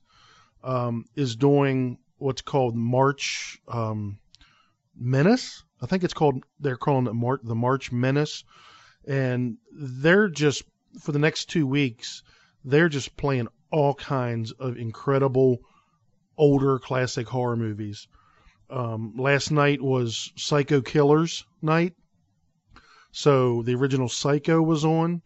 um, 0.64 1.04
is 1.14 1.36
doing 1.36 1.98
what's 2.18 2.42
called 2.42 2.76
March 2.76 3.60
um, 3.68 4.18
Menace. 4.96 5.64
I 5.80 5.86
think 5.86 6.04
it's 6.04 6.14
called 6.14 6.42
they're 6.60 6.76
calling 6.76 7.06
it 7.06 7.14
Mar- 7.14 7.40
the 7.42 7.54
March 7.54 7.92
Menace, 7.92 8.44
and 9.06 9.58
they're 9.72 10.28
just 10.28 10.62
for 11.00 11.12
the 11.12 11.18
next 11.18 11.46
two 11.46 11.66
weeks 11.66 12.22
they're 12.64 12.88
just 12.88 13.16
playing 13.16 13.48
all 13.70 13.94
kinds 13.94 14.52
of 14.52 14.76
incredible 14.76 15.58
older 16.36 16.78
classic 16.78 17.28
horror 17.28 17.56
movies. 17.56 18.08
Um, 18.70 19.14
last 19.16 19.50
night 19.50 19.80
was 19.80 20.32
Psycho 20.36 20.80
Killers 20.80 21.44
night. 21.62 21.94
So 23.10 23.62
the 23.62 23.74
original 23.74 24.08
Psycho 24.08 24.60
was 24.60 24.84
on, 24.84 25.22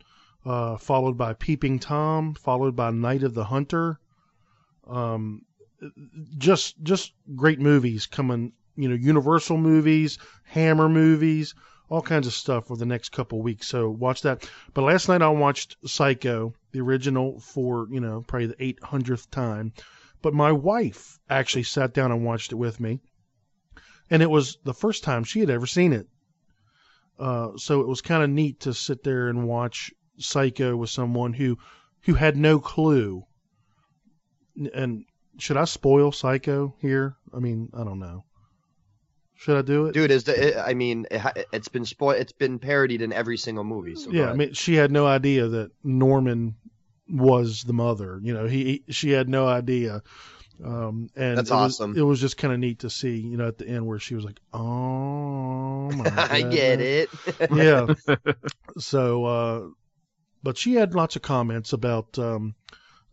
uh, 0.47 0.77
followed 0.77 1.17
by 1.17 1.35
Peeping 1.35 1.81
Tom, 1.81 2.35
followed 2.35 2.77
by 2.77 2.91
Night 2.91 3.25
of 3.25 3.35
the 3.35 3.45
Hunter. 3.45 3.99
Um, 4.87 5.43
just 6.39 6.83
just 6.83 7.13
great 7.35 7.61
movies 7.61 8.07
coming, 8.07 8.53
you 8.77 8.89
know, 8.89 8.95
Universal 8.95 9.59
movies, 9.59 10.19
Hammer 10.45 10.89
movies, 10.89 11.55
all 11.89 12.03
kinds 12.03 12.27
of 12.27 12.33
stuff 12.33 12.67
for 12.67 12.77
the 12.77 12.87
next 12.87 13.11
couple 13.11 13.43
weeks. 13.43 13.69
So 13.69 13.91
watch 13.91 14.23
that. 14.23 14.49
But 14.75 14.83
last 14.83 15.09
night 15.09 15.23
I 15.23 15.29
watched 15.29 15.77
Psycho, 15.87 16.55
the 16.73 16.81
original, 16.81 17.41
for 17.41 17.89
you 17.91 18.01
know 18.01 18.25
probably 18.27 18.47
the 18.47 18.65
eight 18.65 18.83
hundredth 18.83 19.31
time 19.31 19.73
but 20.23 20.33
my 20.33 20.53
wife 20.53 21.19
actually 21.29 21.65
sat 21.65 21.93
down 21.93 22.13
and 22.13 22.25
watched 22.25 22.53
it 22.53 22.57
with 22.57 22.81
me 22.81 23.01
and 24.09 24.23
it 24.23 24.31
was 24.31 24.57
the 24.65 24.75
first 24.75 25.03
time 25.03 25.25
she 25.25 25.41
had 25.41 25.51
ever 25.51 25.67
seen 25.67 25.93
it 25.93 26.07
uh, 27.19 27.51
so 27.57 27.81
it 27.81 27.89
was 27.89 28.01
kind 28.01 28.23
of 28.23 28.31
neat 28.31 28.61
to 28.61 28.73
sit 28.73 29.03
there 29.03 29.29
and 29.29 29.47
watch 29.47 29.93
psycho 30.19 30.77
with 30.77 30.89
someone 30.89 31.33
who 31.33 31.59
who 32.03 32.15
had 32.15 32.37
no 32.37 32.59
clue 32.59 33.25
and 34.75 35.05
should 35.39 35.57
i 35.57 35.65
spoil 35.65 36.13
psycho 36.13 36.75
here 36.81 37.17
i 37.35 37.39
mean 37.39 37.69
i 37.75 37.85
don't 37.85 37.99
know 37.99 38.25
should 39.35 39.57
i 39.57 39.63
do 39.63 39.87
it 39.87 39.93
Dude, 39.95 40.11
is 40.11 40.25
the, 40.25 40.49
it, 40.49 40.57
I 40.57 40.75
mean, 40.75 41.07
it, 41.11 41.49
it's 41.53 41.67
been 41.69 41.85
spoiled. 41.85 42.21
It's 42.21 42.31
been 42.33 42.61
parodied 42.61 43.03
in 43.03 43.13
every 43.13 43.37
single 43.37 43.65
movie. 43.65 43.97
So 43.97 44.11
yeah 44.11 44.31
i 44.31 44.35
mean 44.35 44.53
she 44.53 44.75
had 44.75 44.93
no 44.93 45.07
idea 45.07 45.49
that 45.49 45.71
norman 45.83 46.57
was 47.09 47.65
the 47.65 47.73
mother 47.73 48.21
you 48.23 48.33
know 48.33 48.47
he, 48.47 48.83
he 48.87 48.93
she 48.93 49.11
had 49.11 49.29
no 49.29 49.47
idea 49.47 50.03
um 50.65 51.11
and 51.17 51.39
That's 51.39 51.51
it 51.51 51.55
was, 51.55 51.81
awesome. 51.81 51.97
it 51.97 52.03
was 52.03 52.21
just 52.21 52.37
kind 52.37 52.55
of 52.55 52.61
neat 52.61 52.81
to 52.81 52.91
see 52.91 53.17
you 53.19 53.37
know 53.37 53.49
at 53.49 53.59
the 53.59 53.67
end 53.67 53.85
where 53.87 53.99
she 53.99 54.15
was 54.15 54.25
like 54.25 54.39
oh 54.53 55.91
my 55.91 56.05
I 56.17 56.43
get 56.43 56.81
it. 56.81 57.11
yeah 57.53 57.95
so 58.79 59.25
uh 59.25 59.67
but 60.43 60.57
she 60.57 60.75
had 60.75 60.95
lots 60.95 61.17
of 61.17 61.23
comments 61.23 61.73
about 61.73 62.19
um 62.19 62.55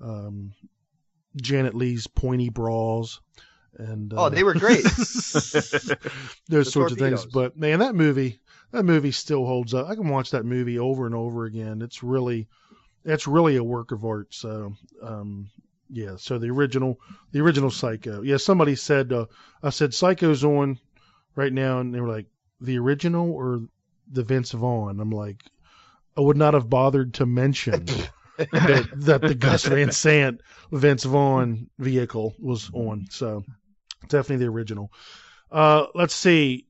um 0.02 0.54
Janet 1.36 1.76
Leigh's 1.76 2.08
pointy 2.08 2.50
bras 2.50 3.20
and 3.78 4.14
uh, 4.14 4.26
Oh, 4.26 4.30
they 4.30 4.44
were 4.44 4.54
great. 4.54 4.84
those 4.84 5.98
The 6.48 6.66
sorts 6.66 6.94
of 6.94 6.98
things. 6.98 7.26
But 7.26 7.58
man, 7.58 7.80
that 7.80 7.96
movie, 7.96 8.40
that 8.72 8.84
movie 8.84 9.12
still 9.12 9.46
holds 9.46 9.74
up. 9.74 9.88
I 9.88 9.96
can 9.96 10.10
watch 10.10 10.32
that 10.32 10.46
movie 10.46 10.80
over 10.80 11.06
and 11.06 11.16
over 11.16 11.46
again. 11.46 11.82
It's 11.82 12.04
really, 12.04 12.48
it's 13.06 13.28
really 13.28 13.56
a 13.56 13.64
work 13.64 13.92
of 13.92 14.06
art. 14.06 14.34
So, 14.34 14.74
um, 15.02 15.50
yeah. 15.90 16.16
So 16.18 16.38
the 16.38 16.50
original, 16.50 17.00
the 17.32 17.42
original 17.42 17.72
Psycho. 17.72 18.22
Yeah. 18.22 18.38
Somebody 18.38 18.76
said, 18.76 19.14
uh, 19.14 19.28
I 19.64 19.70
said 19.70 19.94
Psycho's 19.94 20.44
on 20.44 20.80
right 21.36 21.54
now, 21.54 21.80
and 21.80 21.94
they 21.94 22.02
were 22.02 22.10
like, 22.10 22.28
the 22.62 22.78
original 22.80 23.32
or 23.32 23.62
the 24.12 24.24
Vince 24.24 24.52
Vaughn. 24.52 25.00
I'm 25.00 25.12
like, 25.12 25.42
I 26.18 26.22
would 26.22 26.38
not 26.38 26.54
have 26.54 26.70
bothered 26.70 27.14
to 27.16 27.26
mention 27.26 27.86
that, 28.52 28.90
that 28.96 29.22
the 29.22 29.36
Gus 29.36 29.66
Van 29.66 29.92
Sant 29.92 30.42
Vince 30.72 31.04
Vaughn 31.04 31.70
vehicle 31.78 32.34
was 32.40 32.70
on. 32.74 33.08
So 33.10 33.44
definitely 34.08 34.46
the 34.46 34.52
original. 34.52 34.92
Uh, 35.52 35.88
let's 35.96 36.16
see. 36.16 36.68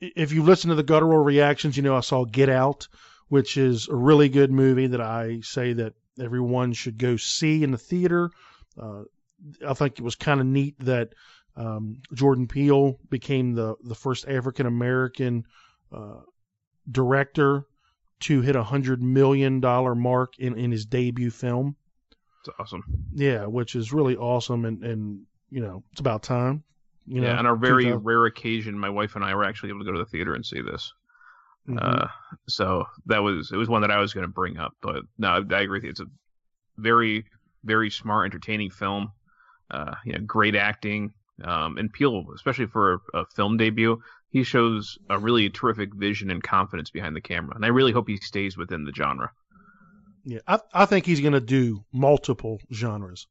If 0.00 0.32
you 0.32 0.42
listen 0.42 0.70
to 0.70 0.74
the 0.74 0.82
guttural 0.82 1.22
reactions, 1.22 1.76
you 1.76 1.82
know 1.82 1.96
I 1.96 2.00
saw 2.00 2.24
Get 2.24 2.48
Out, 2.48 2.88
which 3.28 3.56
is 3.56 3.88
a 3.88 3.94
really 3.94 4.28
good 4.28 4.50
movie 4.50 4.88
that 4.88 5.00
I 5.00 5.40
say 5.42 5.74
that 5.74 5.94
everyone 6.20 6.72
should 6.72 6.98
go 6.98 7.16
see 7.16 7.62
in 7.62 7.70
the 7.70 7.78
theater. 7.78 8.30
Uh, 8.80 9.02
I 9.66 9.74
think 9.74 9.98
it 9.98 10.02
was 10.02 10.16
kind 10.16 10.40
of 10.40 10.46
neat 10.46 10.78
that 10.80 11.10
um, 11.56 12.00
Jordan 12.14 12.48
Peele 12.48 12.98
became 13.10 13.54
the 13.54 13.76
the 13.82 13.94
first 13.94 14.26
African 14.26 14.66
American 14.66 15.44
uh, 15.92 16.20
director 16.90 17.66
to 18.22 18.40
hit 18.40 18.56
a 18.56 18.62
hundred 18.62 19.02
million 19.02 19.60
dollar 19.60 19.94
mark 19.94 20.38
in, 20.38 20.58
in 20.58 20.70
his 20.70 20.86
debut 20.86 21.30
film. 21.30 21.76
It's 22.40 22.54
awesome. 22.58 22.82
Yeah, 23.14 23.46
which 23.46 23.74
is 23.76 23.92
really 23.92 24.16
awesome, 24.16 24.64
and 24.64 24.82
and 24.82 25.22
you 25.50 25.60
know 25.60 25.82
it's 25.92 26.00
about 26.00 26.22
time. 26.22 26.64
You 27.06 27.20
know, 27.20 27.28
yeah, 27.28 27.38
on 27.38 27.46
a 27.46 27.56
very 27.56 27.84
2000 27.84 28.04
rare 28.04 28.26
occasion, 28.26 28.78
my 28.78 28.90
wife 28.90 29.16
and 29.16 29.24
I 29.24 29.34
were 29.34 29.44
actually 29.44 29.70
able 29.70 29.80
to 29.80 29.84
go 29.84 29.92
to 29.92 29.98
the 29.98 30.06
theater 30.06 30.34
and 30.34 30.44
see 30.44 30.60
this. 30.60 30.92
Mhm. 31.68 31.78
Uh, 31.80 32.08
so 32.48 32.84
that 33.06 33.22
was 33.22 33.52
it 33.52 33.56
was 33.56 33.68
one 33.68 33.82
that 33.82 33.90
I 33.90 33.98
was 33.98 34.12
going 34.12 34.26
to 34.26 34.32
bring 34.32 34.58
up, 34.58 34.74
but 34.80 35.04
no, 35.18 35.28
I, 35.28 35.36
I 35.36 35.60
agree 35.60 35.76
with 35.78 35.84
you. 35.84 35.90
It's 35.90 36.00
a 36.00 36.06
very 36.78 37.24
very 37.64 37.90
smart, 37.90 38.26
entertaining 38.26 38.70
film. 38.70 39.12
Uh, 39.70 39.94
you 40.04 40.12
know, 40.12 40.20
great 40.26 40.56
acting. 40.56 41.12
Um, 41.44 41.78
and 41.78 41.92
Peele, 41.92 42.24
especially 42.34 42.66
for 42.66 42.94
a, 43.14 43.20
a 43.20 43.26
film 43.34 43.56
debut, 43.56 44.00
he 44.32 44.42
shows 44.42 44.98
a 45.10 45.18
really 45.18 45.50
terrific 45.50 45.94
vision 45.94 46.30
and 46.30 46.42
confidence 46.42 46.90
behind 46.90 47.14
the 47.14 47.20
camera, 47.20 47.54
and 47.54 47.64
I 47.64 47.68
really 47.68 47.92
hope 47.92 48.08
he 48.08 48.16
stays 48.16 48.56
within 48.56 48.84
the 48.84 48.92
genre. 48.92 49.30
Yeah, 50.24 50.40
I, 50.46 50.58
I 50.72 50.86
think 50.86 51.04
he's 51.04 51.20
going 51.20 51.34
to 51.34 51.40
do 51.40 51.84
multiple 51.92 52.58
genres. 52.72 53.26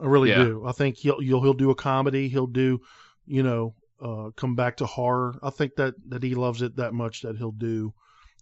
I 0.00 0.06
really 0.06 0.30
Yeah. 0.30 0.44
do. 0.44 0.64
I 0.66 0.72
think 0.72 0.96
he'll, 0.96 1.20
he'll 1.20 1.42
he'll 1.42 1.52
do 1.54 1.70
a 1.70 1.74
comedy. 1.74 2.28
He'll 2.28 2.46
do, 2.46 2.80
you 3.26 3.42
know, 3.42 3.74
uh, 4.00 4.30
come 4.34 4.54
back 4.56 4.78
to 4.78 4.86
horror. 4.86 5.38
I 5.42 5.50
think 5.50 5.74
that 5.76 5.94
that 6.08 6.22
he 6.22 6.34
loves 6.34 6.62
it 6.62 6.76
that 6.76 6.94
much 6.94 7.20
that 7.22 7.36
he'll 7.36 7.52
do 7.52 7.92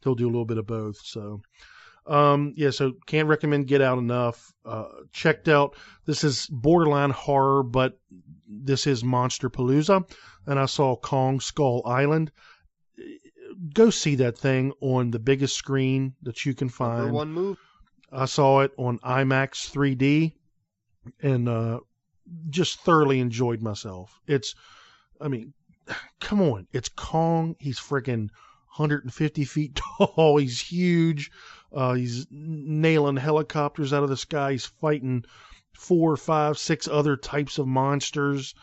he'll 0.05 0.15
do 0.15 0.27
a 0.27 0.33
little 0.33 0.45
bit 0.45 0.59
of 0.59 0.67
both. 0.67 0.97
So, 1.05 1.43
um, 2.07 2.55
yeah. 2.57 2.71
So 2.71 2.93
can't 3.07 3.29
recommend 3.29 3.67
Get 3.67 3.81
Out 3.81 3.99
enough. 3.99 4.53
Uh, 4.65 4.87
checked 5.13 5.49
out. 5.49 5.77
This 6.07 6.25
is 6.25 6.47
borderline 6.47 7.11
horror, 7.11 7.63
but 7.63 7.99
this 8.49 8.87
is 8.87 9.05
Monster 9.05 9.49
Palooza, 9.51 10.09
and 10.47 10.59
I 10.59 10.67
saw 10.67 10.97
Kong 10.97 11.41
Skull 11.41 11.83
Island. 11.85 12.33
Go 13.75 13.91
see 13.91 14.17
that 14.17 14.39
thing 14.39 14.73
on 14.81 15.11
the 15.11 15.19
biggest 15.19 15.57
screen 15.57 16.15
that 16.23 16.47
you 16.47 16.55
can 16.55 16.69
find. 16.69 17.03
Number 17.03 17.15
one 17.15 17.33
move. 17.33 17.59
I 18.13 18.25
saw 18.25 18.61
it 18.61 18.73
on 18.77 18.99
IMAX 19.01 19.71
3D 19.71 20.33
and 21.23 21.49
uh, 21.49 21.81
just 22.49 22.81
thoroughly 22.81 23.21
enjoyed 23.21 23.63
myself. 23.63 24.21
It's, 24.27 24.55
I 25.21 25.29
mean, 25.29 25.53
come 26.21 26.43
on, 26.43 26.67
it's 26.73 26.89
Kong. 26.89 27.57
He's 27.59 27.79
freaking 27.79 28.31
150 28.77 29.45
feet 29.45 29.81
tall. 29.99 30.39
He's 30.39 30.61
huge. 30.61 31.31
Uh, 31.73 31.95
he's 31.95 32.27
nailing 32.31 33.17
helicopters 33.17 33.93
out 33.93 34.03
of 34.03 34.09
the 34.09 34.17
sky. 34.17 34.53
He's 34.53 34.67
fighting 34.67 35.25
four, 35.73 36.17
five, 36.17 36.59
six 36.59 36.89
other 36.89 37.17
types 37.17 37.59
of 37.59 37.67
monsters. 37.67 38.55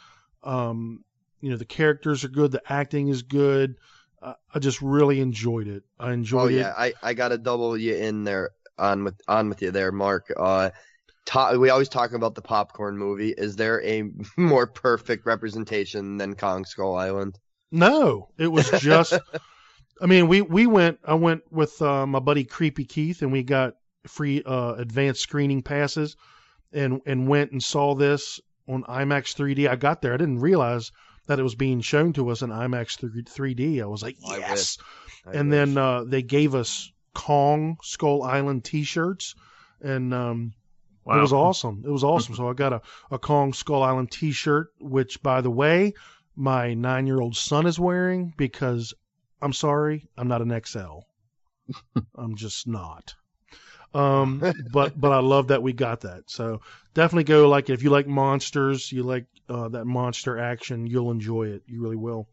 Um, 0.43 1.03
you 1.41 1.49
know, 1.49 1.57
the 1.57 1.65
characters 1.65 2.23
are 2.23 2.29
good. 2.29 2.51
The 2.51 2.61
acting 2.71 3.07
is 3.07 3.23
good. 3.23 3.75
Uh, 4.21 4.33
I 4.53 4.59
just 4.59 4.81
really 4.81 5.19
enjoyed 5.21 5.67
it. 5.67 5.83
I 5.99 6.13
enjoyed. 6.13 6.45
Oh 6.45 6.47
yeah, 6.47 6.69
it. 6.69 6.95
I 7.03 7.09
I 7.09 7.13
got 7.13 7.29
to 7.29 7.37
double 7.37 7.77
you 7.77 7.95
in 7.95 8.23
there 8.23 8.51
on 8.77 9.03
with 9.03 9.19
on 9.27 9.49
with 9.49 9.61
you 9.61 9.71
there, 9.71 9.91
Mark. 9.91 10.31
Uh, 10.35 10.71
ta- 11.25 11.55
we 11.55 11.69
always 11.69 11.89
talk 11.89 12.13
about 12.13 12.35
the 12.35 12.41
popcorn 12.41 12.97
movie. 12.97 13.29
Is 13.29 13.55
there 13.55 13.83
a 13.83 14.03
more 14.37 14.67
perfect 14.67 15.25
representation 15.25 16.17
than 16.17 16.35
Kong 16.35 16.65
Skull 16.65 16.95
Island? 16.95 17.39
No, 17.71 18.29
it 18.37 18.47
was 18.47 18.69
just. 18.71 19.13
I 20.01 20.05
mean, 20.05 20.27
we 20.27 20.41
we 20.41 20.67
went. 20.67 20.99
I 21.05 21.13
went 21.15 21.41
with 21.51 21.81
uh, 21.81 22.05
my 22.05 22.19
buddy 22.19 22.43
Creepy 22.43 22.85
Keith, 22.85 23.21
and 23.21 23.31
we 23.31 23.43
got 23.43 23.75
free 24.07 24.43
uh, 24.43 24.73
advanced 24.73 25.21
screening 25.21 25.61
passes, 25.63 26.15
and 26.71 27.01
and 27.05 27.27
went 27.27 27.51
and 27.51 27.63
saw 27.63 27.95
this 27.95 28.39
on 28.67 28.83
IMAX 28.83 29.35
3D. 29.35 29.69
I 29.69 29.75
got 29.75 30.01
there, 30.01 30.13
I 30.13 30.17
didn't 30.17 30.39
realize 30.39 30.91
that 31.27 31.39
it 31.39 31.43
was 31.43 31.55
being 31.55 31.81
shown 31.81 32.13
to 32.13 32.29
us 32.29 32.41
in 32.41 32.49
IMAX 32.49 32.97
3D. 32.97 33.81
I 33.81 33.85
was 33.85 34.01
like, 34.03 34.17
I 34.29 34.37
yes. 34.37 34.77
I 35.25 35.31
and 35.33 35.49
wish. 35.49 35.57
then 35.57 35.77
uh, 35.77 36.03
they 36.05 36.21
gave 36.21 36.53
us 36.55 36.91
Kong 37.13 37.77
Skull 37.81 38.23
Island 38.23 38.63
T-shirts, 38.63 39.35
and 39.81 40.13
um, 40.13 40.53
Wow. 41.05 41.19
it 41.19 41.21
was 41.21 41.31
awesome. 41.33 41.83
It 41.85 41.89
was 41.89 42.03
awesome. 42.03 42.35
so 42.35 42.49
I 42.49 42.53
got 42.53 42.73
a, 42.73 42.81
a 43.11 43.17
Kong 43.17 43.53
Skull 43.53 43.81
Island 43.81 44.11
T-shirt, 44.11 44.67
which, 44.79 45.23
by 45.23 45.39
the 45.39 45.49
way, 45.49 45.93
my 46.35 46.73
nine-year-old 46.73 47.35
son 47.37 47.65
is 47.65 47.79
wearing 47.79 48.33
because 48.37 48.93
I'm 49.41 49.53
sorry, 49.53 50.07
I'm 50.17 50.27
not 50.27 50.41
an 50.41 50.61
XL. 50.65 50.99
I'm 52.15 52.35
just 52.35 52.67
not. 52.67 53.15
Um, 53.93 54.43
but 54.71 54.99
but 54.99 55.11
I 55.11 55.19
love 55.19 55.47
that 55.47 55.63
we 55.63 55.73
got 55.73 56.01
that. 56.01 56.29
So 56.29 56.61
definitely 56.93 57.25
go 57.25 57.49
like 57.49 57.69
if 57.69 57.83
you 57.83 57.89
like 57.89 58.07
monsters, 58.07 58.91
you 58.91 59.03
like 59.03 59.25
uh, 59.49 59.69
that 59.69 59.85
monster 59.85 60.37
action, 60.37 60.87
you'll 60.87 61.11
enjoy 61.11 61.47
it. 61.47 61.63
You 61.67 61.81
really 61.81 61.95
will. 61.95 62.27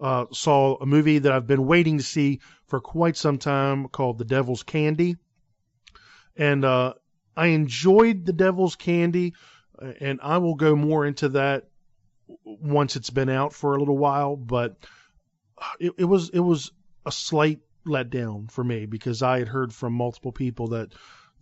Uh, 0.00 0.26
saw 0.32 0.76
a 0.76 0.86
movie 0.86 1.18
that 1.18 1.32
I've 1.32 1.46
been 1.46 1.66
waiting 1.66 1.98
to 1.98 2.04
see 2.04 2.40
for 2.66 2.80
quite 2.80 3.16
some 3.16 3.38
time 3.38 3.88
called 3.88 4.18
The 4.18 4.24
Devil's 4.24 4.62
Candy, 4.62 5.16
and 6.36 6.64
uh, 6.64 6.94
I 7.36 7.48
enjoyed 7.48 8.24
The 8.24 8.32
Devil's 8.32 8.76
Candy, 8.76 9.34
uh, 9.80 9.92
and 10.00 10.20
I 10.22 10.38
will 10.38 10.54
go 10.54 10.74
more 10.74 11.04
into 11.04 11.28
that 11.30 11.68
once 12.44 12.96
it's 12.96 13.10
been 13.10 13.28
out 13.28 13.52
for 13.52 13.76
a 13.76 13.78
little 13.78 13.98
while. 13.98 14.36
But 14.36 14.76
it, 15.78 15.92
it 15.98 16.04
was 16.04 16.30
it 16.30 16.40
was 16.40 16.72
a 17.06 17.12
slight 17.12 17.60
letdown 17.86 18.50
for 18.50 18.62
me 18.62 18.86
because 18.86 19.22
I 19.22 19.38
had 19.38 19.48
heard 19.48 19.72
from 19.72 19.92
multiple 19.94 20.32
people 20.32 20.68
that 20.68 20.92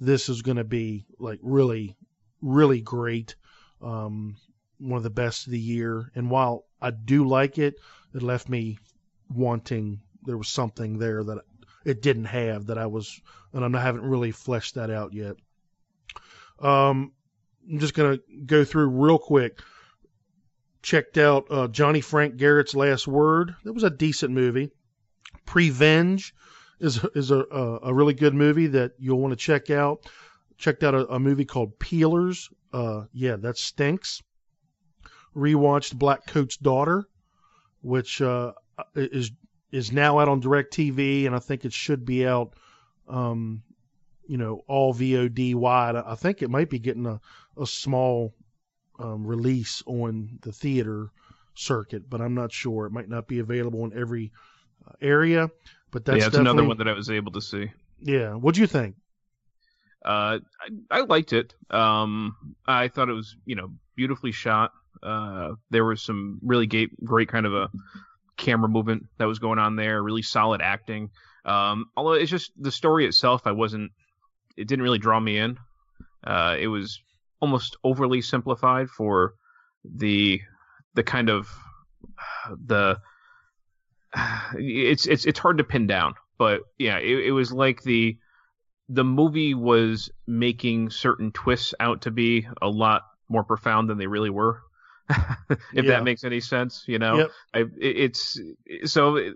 this 0.00 0.28
is 0.28 0.42
going 0.42 0.56
to 0.56 0.64
be 0.64 1.04
like 1.18 1.40
really 1.42 1.96
really 2.40 2.80
great, 2.80 3.34
um, 3.82 4.36
one 4.78 4.96
of 4.96 5.02
the 5.02 5.10
best 5.10 5.46
of 5.46 5.52
the 5.52 5.58
year. 5.58 6.10
And 6.14 6.30
while 6.30 6.64
I 6.80 6.90
do 6.90 7.26
like 7.26 7.58
it, 7.58 7.74
it 8.14 8.22
left 8.22 8.48
me 8.48 8.78
wanting. 9.28 10.00
There 10.24 10.38
was 10.38 10.48
something 10.48 10.98
there 10.98 11.24
that 11.24 11.38
it 11.84 12.02
didn't 12.02 12.26
have 12.26 12.66
that 12.66 12.78
I 12.78 12.86
was, 12.86 13.20
and 13.52 13.76
I 13.76 13.80
haven't 13.80 14.04
really 14.04 14.30
fleshed 14.30 14.74
that 14.74 14.90
out 14.90 15.12
yet. 15.12 15.36
Um, 16.60 17.12
I'm 17.70 17.78
just 17.78 17.94
gonna 17.94 18.18
go 18.46 18.64
through 18.64 18.88
real 18.88 19.18
quick. 19.18 19.60
Checked 20.82 21.18
out 21.18 21.46
uh, 21.50 21.68
Johnny 21.68 22.00
Frank 22.00 22.36
Garrett's 22.36 22.74
Last 22.74 23.06
Word. 23.08 23.54
That 23.64 23.72
was 23.72 23.82
a 23.82 23.90
decent 23.90 24.32
movie. 24.32 24.70
Prevenge 25.44 26.34
is 26.80 27.04
is 27.14 27.30
a 27.30 27.40
a, 27.40 27.92
really 27.92 28.14
good 28.14 28.34
movie 28.34 28.68
that 28.68 28.92
you'll 28.98 29.18
want 29.18 29.32
to 29.32 29.36
check 29.36 29.70
out. 29.70 30.08
Checked 30.56 30.84
out 30.84 30.94
a, 30.94 31.14
a 31.14 31.18
movie 31.18 31.44
called 31.44 31.78
Peelers. 31.78 32.48
Uh, 32.72 33.04
yeah, 33.12 33.36
that 33.36 33.58
stinks. 33.58 34.22
Rewatched 35.34 35.96
Black 35.96 36.26
Coat's 36.26 36.56
Daughter, 36.56 37.08
which 37.82 38.20
uh, 38.20 38.52
is 38.94 39.32
is 39.70 39.92
now 39.92 40.18
out 40.18 40.28
on 40.28 40.40
DirecTV, 40.40 41.26
and 41.26 41.34
I 41.34 41.38
think 41.38 41.64
it 41.64 41.72
should 41.72 42.04
be 42.04 42.26
out, 42.26 42.54
um, 43.08 43.62
you 44.26 44.38
know, 44.38 44.62
all 44.66 44.94
VOD 44.94 45.54
wide. 45.54 45.96
I 45.96 46.12
I 46.12 46.14
think 46.14 46.42
it 46.42 46.50
might 46.50 46.70
be 46.70 46.78
getting 46.78 47.06
a, 47.06 47.20
a 47.60 47.66
small 47.66 48.34
um, 48.98 49.26
release 49.26 49.82
on 49.86 50.38
the 50.42 50.52
theater 50.52 51.10
circuit, 51.54 52.08
but 52.08 52.20
I'm 52.20 52.34
not 52.34 52.52
sure. 52.52 52.86
It 52.86 52.92
might 52.92 53.08
not 53.08 53.26
be 53.26 53.38
available 53.38 53.84
in 53.84 53.98
every 53.98 54.32
uh, 54.86 54.92
area, 55.00 55.50
but 55.90 56.04
that's 56.04 56.20
yeah, 56.20 56.26
it's 56.26 56.36
another 56.36 56.64
one 56.64 56.78
that 56.78 56.88
I 56.88 56.92
was 56.92 57.10
able 57.10 57.32
to 57.32 57.40
see. 57.40 57.70
Yeah, 58.00 58.34
what 58.34 58.54
do 58.54 58.60
you 58.60 58.66
think? 58.66 58.96
Uh, 60.04 60.38
I, 60.90 60.98
I 60.98 61.00
liked 61.00 61.32
it. 61.32 61.54
Um, 61.70 62.56
I 62.66 62.88
thought 62.88 63.08
it 63.08 63.14
was, 63.14 63.36
you 63.44 63.56
know, 63.56 63.72
beautifully 63.96 64.32
shot. 64.32 64.72
Uh, 65.02 65.54
there 65.70 65.84
was 65.84 66.02
some 66.02 66.38
really 66.42 66.66
great, 66.66 67.04
great 67.04 67.28
kind 67.28 67.46
of 67.46 67.54
a 67.54 67.70
camera 68.36 68.68
movement 68.68 69.06
that 69.18 69.26
was 69.26 69.38
going 69.38 69.58
on 69.58 69.76
there. 69.76 70.02
Really 70.02 70.22
solid 70.22 70.60
acting. 70.62 71.10
Um, 71.44 71.86
although 71.96 72.12
it's 72.12 72.30
just 72.30 72.52
the 72.56 72.72
story 72.72 73.06
itself, 73.06 73.42
I 73.46 73.52
wasn't. 73.52 73.92
It 74.56 74.66
didn't 74.66 74.82
really 74.82 74.98
draw 74.98 75.18
me 75.18 75.38
in. 75.38 75.58
Uh, 76.24 76.56
it 76.58 76.66
was 76.68 77.00
almost 77.40 77.76
overly 77.84 78.22
simplified 78.22 78.88
for 78.90 79.34
the 79.84 80.40
the 80.94 81.02
kind 81.02 81.28
of 81.30 81.48
the. 82.66 82.98
It's 84.56 85.06
it's 85.06 85.26
it's 85.26 85.38
hard 85.38 85.58
to 85.58 85.64
pin 85.64 85.86
down, 85.86 86.14
but 86.38 86.62
yeah, 86.78 86.98
it, 86.98 87.26
it 87.26 87.32
was 87.32 87.52
like 87.52 87.82
the 87.82 88.16
the 88.88 89.04
movie 89.04 89.52
was 89.54 90.10
making 90.26 90.90
certain 90.90 91.30
twists 91.32 91.74
out 91.78 92.02
to 92.02 92.10
be 92.10 92.46
a 92.62 92.68
lot 92.68 93.02
more 93.28 93.44
profound 93.44 93.90
than 93.90 93.98
they 93.98 94.06
really 94.06 94.30
were. 94.30 94.60
if 95.10 95.58
Yeah. 95.74 95.82
that 95.84 96.04
makes 96.04 96.24
any 96.24 96.40
sense, 96.40 96.84
you 96.86 96.98
know, 96.98 97.18
Yep. 97.18 97.30
I, 97.54 97.58
it, 97.60 97.70
it's 97.80 98.40
so 98.86 99.32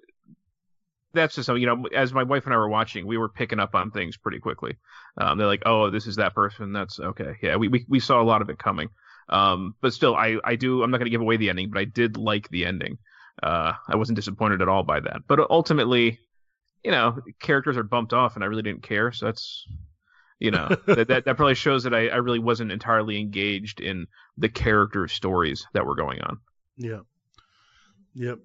that's 1.15 1.35
just 1.35 1.47
something 1.47 1.61
you 1.61 1.67
know. 1.67 1.87
As 1.95 2.13
my 2.13 2.23
wife 2.23 2.45
and 2.45 2.55
I 2.55 2.57
were 2.57 2.69
watching, 2.69 3.07
we 3.07 3.19
were 3.19 3.29
picking 3.29 3.61
up 3.61 3.75
on 3.75 3.91
things 3.91 4.17
pretty 4.17 4.39
quickly. 4.39 4.77
Um, 5.17 5.39
they're 5.39 5.47
like, 5.47 5.63
"Oh, 5.67 5.91
this 5.91 6.07
is 6.07 6.17
that 6.17 6.35
person." 6.35 6.73
That's 6.73 6.99
okay. 6.99 7.37
Yeah, 7.43 7.57
we 7.57 7.69
we, 7.69 7.85
we 7.89 8.01
saw 8.01 8.21
a 8.21 8.25
lot 8.25 8.43
of 8.43 8.51
it 8.51 8.59
coming. 8.59 8.89
Um, 9.29 9.75
but 9.81 9.93
still, 9.93 10.15
I 10.15 10.39
I 10.45 10.57
do. 10.57 10.83
I'm 10.83 10.91
not 10.91 10.99
going 10.99 11.07
to 11.07 11.11
give 11.11 11.21
away 11.21 11.37
the 11.37 11.51
ending, 11.51 11.71
but 11.71 11.79
I 11.79 11.85
did 11.85 12.17
like 12.17 12.49
the 12.49 12.67
ending. 12.67 12.99
Uh, 13.43 13.73
I 13.89 13.97
wasn't 13.97 14.17
disappointed 14.17 14.63
at 14.63 14.69
all 14.69 14.83
by 14.83 15.01
that. 15.01 15.23
But 15.27 15.51
ultimately, 15.51 16.19
you 16.85 16.91
know, 16.91 17.19
characters 17.41 17.77
are 17.77 17.83
bumped 17.83 18.13
off, 18.13 18.35
and 18.35 18.45
I 18.45 18.49
really 18.49 18.63
didn't 18.63 18.83
care. 18.83 19.13
So 19.13 19.27
that's 19.27 19.67
you 20.39 20.51
know 20.51 20.69
that, 20.87 21.09
that 21.09 21.25
that 21.25 21.37
probably 21.37 21.55
shows 21.55 21.85
that 21.85 21.95
I, 21.95 22.09
I 22.09 22.17
really 22.17 22.39
wasn't 22.39 22.73
entirely 22.73 23.21
engaged 23.21 23.81
in 23.81 24.07
the 24.37 24.49
character 24.49 25.09
stories 25.09 25.67
that 25.75 25.87
were 25.87 25.97
going 25.97 26.21
on. 26.21 26.39
Yeah. 26.77 27.01
Yep. 28.15 28.39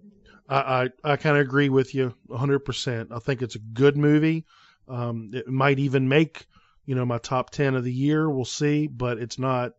I 0.47 0.89
I, 1.03 1.12
I 1.13 1.15
kind 1.17 1.38
of 1.38 1.41
agree 1.41 1.69
with 1.69 1.93
you 1.93 2.13
100%. 2.29 3.12
I 3.12 3.19
think 3.19 3.41
it's 3.41 3.55
a 3.55 3.60
good 3.60 3.97
movie. 3.97 4.45
Um, 4.88 5.31
it 5.33 5.47
might 5.47 5.79
even 5.79 6.07
make, 6.07 6.45
you 6.86 6.95
know, 6.95 7.05
my 7.05 7.17
top 7.17 7.49
10 7.49 7.75
of 7.75 7.83
the 7.83 7.93
year. 7.93 8.29
We'll 8.29 8.45
see, 8.45 8.88
but 8.88 9.17
it's 9.17 9.38
not 9.38 9.73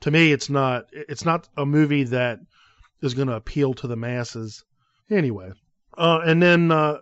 to 0.00 0.10
me 0.10 0.32
it's 0.32 0.50
not 0.50 0.86
it's 0.92 1.24
not 1.24 1.48
a 1.56 1.66
movie 1.66 2.04
that 2.04 2.40
is 3.02 3.14
going 3.14 3.28
to 3.28 3.36
appeal 3.36 3.74
to 3.74 3.86
the 3.86 3.96
masses. 3.96 4.64
Anyway. 5.10 5.52
Uh, 5.96 6.20
and 6.24 6.42
then 6.42 6.70
uh, 6.70 6.98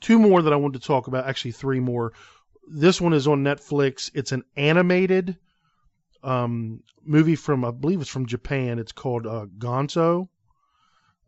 two 0.00 0.18
more 0.18 0.42
that 0.42 0.52
I 0.52 0.56
wanted 0.56 0.80
to 0.80 0.86
talk 0.86 1.06
about, 1.06 1.26
actually 1.26 1.52
three 1.52 1.80
more. 1.80 2.12
This 2.68 3.00
one 3.00 3.12
is 3.12 3.26
on 3.26 3.42
Netflix. 3.42 4.10
It's 4.14 4.32
an 4.32 4.44
animated 4.56 5.36
um, 6.22 6.82
movie 7.04 7.36
from 7.36 7.64
I 7.64 7.70
believe 7.70 8.00
it's 8.00 8.10
from 8.10 8.26
Japan. 8.26 8.78
It's 8.78 8.92
called 8.92 9.26
uh, 9.26 9.46
Gonzo. 9.58 10.28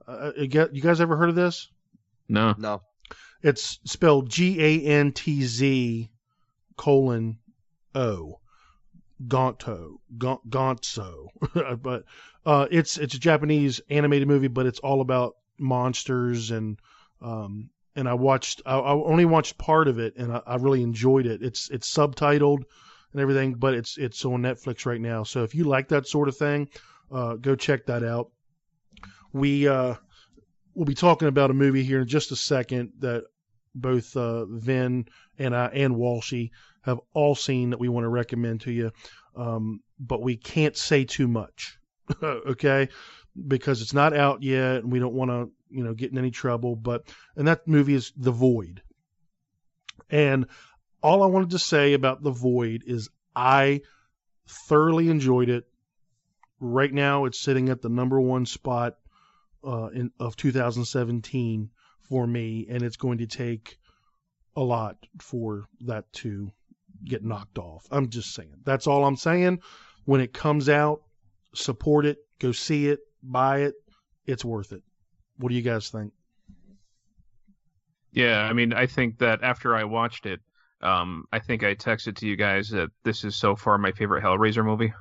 Uh, 0.07 0.33
you 0.37 0.47
get- 0.49 0.75
you 0.75 0.83
guys 0.83 1.01
ever 1.01 1.17
heard 1.17 1.29
of 1.29 1.35
this? 1.35 1.71
No. 2.29 2.55
No. 2.59 2.83
It's 3.43 3.79
spelled 3.85 4.31
G 4.31 4.61
A 4.63 4.81
N 4.87 5.13
T 5.13 5.43
Z 5.43 6.11
colon 6.77 7.39
O. 7.95 8.39
Gonto, 9.29 9.99
Gon- 10.19 10.41
Gonzo, 10.49 11.29
but 11.83 12.03
uh, 12.45 12.67
it's 12.73 12.99
it's 12.99 13.15
a 13.15 13.21
Japanese 13.21 13.81
animated 13.89 14.27
movie, 14.27 14.49
but 14.49 14.67
it's 14.67 14.81
all 14.81 15.01
about 15.01 15.37
monsters 15.59 16.51
and 16.51 16.79
um, 17.21 17.71
and 17.95 18.09
I 18.09 18.15
watched 18.15 18.63
I, 18.67 18.77
I 18.79 18.91
only 18.93 19.25
watched 19.25 19.59
part 19.59 19.87
of 19.87 20.01
it 20.01 20.17
and 20.17 20.33
I, 20.33 20.41
I 20.45 20.57
really 20.57 20.83
enjoyed 20.83 21.27
it. 21.27 21.41
It's 21.41 21.71
it's 21.71 21.89
subtitled 21.93 22.65
and 23.13 23.21
everything, 23.21 23.55
but 23.55 23.75
it's 23.75 23.97
it's 23.97 24.25
on 24.25 24.43
Netflix 24.43 24.87
right 24.87 25.01
now. 25.01 25.23
So 25.23 25.45
if 25.45 25.55
you 25.55 25.65
like 25.65 25.89
that 25.89 26.09
sort 26.09 26.29
of 26.29 26.37
thing, 26.37 26.69
uh, 27.13 27.35
go 27.37 27.55
check 27.55 27.87
that 27.87 28.03
out. 28.03 28.31
We 29.33 29.69
uh, 29.69 29.95
we'll 30.75 30.85
be 30.85 30.95
talking 30.95 31.29
about 31.29 31.51
a 31.51 31.55
movie 31.55 31.83
here 31.83 32.03
in 32.03 32.09
just 32.09 32.33
a 32.33 32.37
second 32.37 32.93
that 33.01 33.25
both 33.75 34.17
uh, 34.17 34.45
Vin 34.47 35.07
and 35.39 35.57
I 35.57 35.67
and 35.67 35.97
Walshy 35.97 36.51
have 36.83 37.01
all 37.15 37.35
seen 37.35 37.71
that 37.71 37.81
we 37.81 37.89
want 37.89 38.05
to 38.05 38.09
recommend 38.09 38.63
to 38.63 38.73
you. 38.73 38.93
Um, 39.37 39.81
but 39.99 40.21
we 40.21 40.37
can't 40.37 40.77
say 40.77 41.05
too 41.05 41.29
much, 41.29 41.79
okay? 42.23 42.89
Because 43.47 43.81
it's 43.81 43.95
not 43.95 44.15
out 44.15 44.43
yet, 44.43 44.83
and 44.83 44.93
we 44.93 44.99
don't 44.99 45.15
want 45.15 45.31
to, 45.31 45.51
you 45.71 45.85
know, 45.85 45.95
get 45.95 46.11
in 46.11 46.19
any 46.19 46.31
trouble. 46.31 46.77
But 46.77 47.05
and 47.37 47.49
that 47.49 47.67
movie 47.67 47.95
is 47.95 48.13
The 48.17 48.33
Void. 48.33 48.83
And 50.11 50.47
all 51.03 51.23
I 51.23 51.27
wanted 51.27 51.51
to 51.51 51.59
say 51.59 51.95
about 51.95 52.23
The 52.23 52.31
Void 52.31 52.83
is 52.87 53.09
I 53.35 53.81
thoroughly 54.69 55.09
enjoyed 55.09 55.49
it. 55.49 55.65
Right 56.61 56.93
now, 56.93 57.25
it's 57.25 57.41
sitting 57.41 57.71
at 57.71 57.81
the 57.81 57.89
number 57.89 58.21
one 58.21 58.45
spot 58.47 58.97
uh, 59.65 59.89
in 59.95 60.11
of 60.19 60.37
2017 60.37 61.71
for 62.09 62.27
me, 62.27 62.67
and 62.69 62.83
it's 62.83 62.97
going 62.97 63.19
to 63.19 63.27
take 63.27 63.79
a 64.57 64.61
lot 64.63 64.97
for 65.21 65.65
that 65.87 66.13
to 66.13 66.51
get 67.05 67.25
knocked 67.25 67.59
off. 67.59 67.87
I'm 67.91 68.11
just 68.11 68.35
saying. 68.35 68.53
That's 68.65 68.87
all 68.87 69.05
I'm 69.05 69.17
saying. 69.17 69.61
When 70.05 70.21
it 70.21 70.33
comes 70.33 70.69
out, 70.69 71.03
support 71.55 72.07
it, 72.07 72.19
go 72.41 72.53
see 72.53 72.89
it, 72.89 73.01
buy 73.23 73.61
it. 73.63 73.75
It's 74.27 74.45
worth 74.45 74.73
it. 74.73 74.83
What 75.39 75.49
do 75.49 75.55
you 75.55 75.63
guys 75.63 75.89
think? 75.89 76.13
Yeah, 78.13 78.41
I 78.43 78.53
mean, 78.53 78.73
I 78.75 78.87
think 78.87 79.19
that 79.19 79.43
after 79.43 79.75
I 79.75 79.85
watched 79.85 80.27
it, 80.27 80.41
um, 80.83 81.25
I 81.33 81.39
think 81.39 81.63
I 81.65 81.75
texted 81.75 82.17
to 82.17 82.27
you 82.27 82.37
guys 82.37 82.69
that 82.71 82.91
this 83.05 83.25
is 83.25 83.37
so 83.37 83.57
far 83.57 83.79
my 83.79 83.93
favorite 83.93 84.23
Hellraiser 84.23 84.65
movie. 84.65 84.93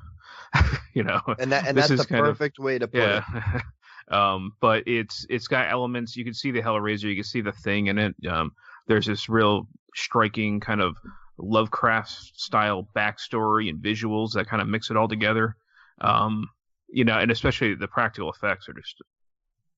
you 0.93 1.04
know, 1.04 1.19
And 1.39 1.52
that 1.52 1.67
and 1.67 1.78
This 1.78 1.89
that's 1.89 1.91
is 1.91 2.00
the 2.02 2.06
kind 2.08 2.26
of- 2.26 2.38
perfect 2.38 2.60
way 2.60 2.80
to 2.80 2.88
put 2.88 3.02
it. 3.02 3.24
um, 4.09 4.53
but 4.61 4.83
it's 4.87 5.25
it's 5.29 5.47
got 5.47 5.69
elements. 5.71 6.15
You 6.15 6.23
can 6.23 6.33
see 6.33 6.51
the 6.51 6.61
Hellraiser. 6.61 7.03
You 7.03 7.15
can 7.15 7.23
see 7.23 7.41
the 7.41 7.51
thing 7.51 7.87
in 7.87 7.97
it. 7.97 8.15
Um, 8.29 8.51
there's 8.87 9.05
this 9.05 9.29
real 9.29 9.67
striking 9.95 10.59
kind 10.59 10.81
of 10.81 10.95
Lovecraft 11.37 12.09
style 12.39 12.87
backstory 12.95 13.69
and 13.69 13.79
visuals 13.81 14.33
that 14.33 14.47
kind 14.47 14.61
of 14.61 14.67
mix 14.67 14.89
it 14.91 14.97
all 14.97 15.07
together. 15.07 15.55
Um, 16.01 16.47
you 16.89 17.03
know, 17.03 17.17
and 17.17 17.31
especially 17.31 17.73
the 17.75 17.87
practical 17.87 18.31
effects 18.31 18.67
are 18.69 18.73
just 18.73 18.95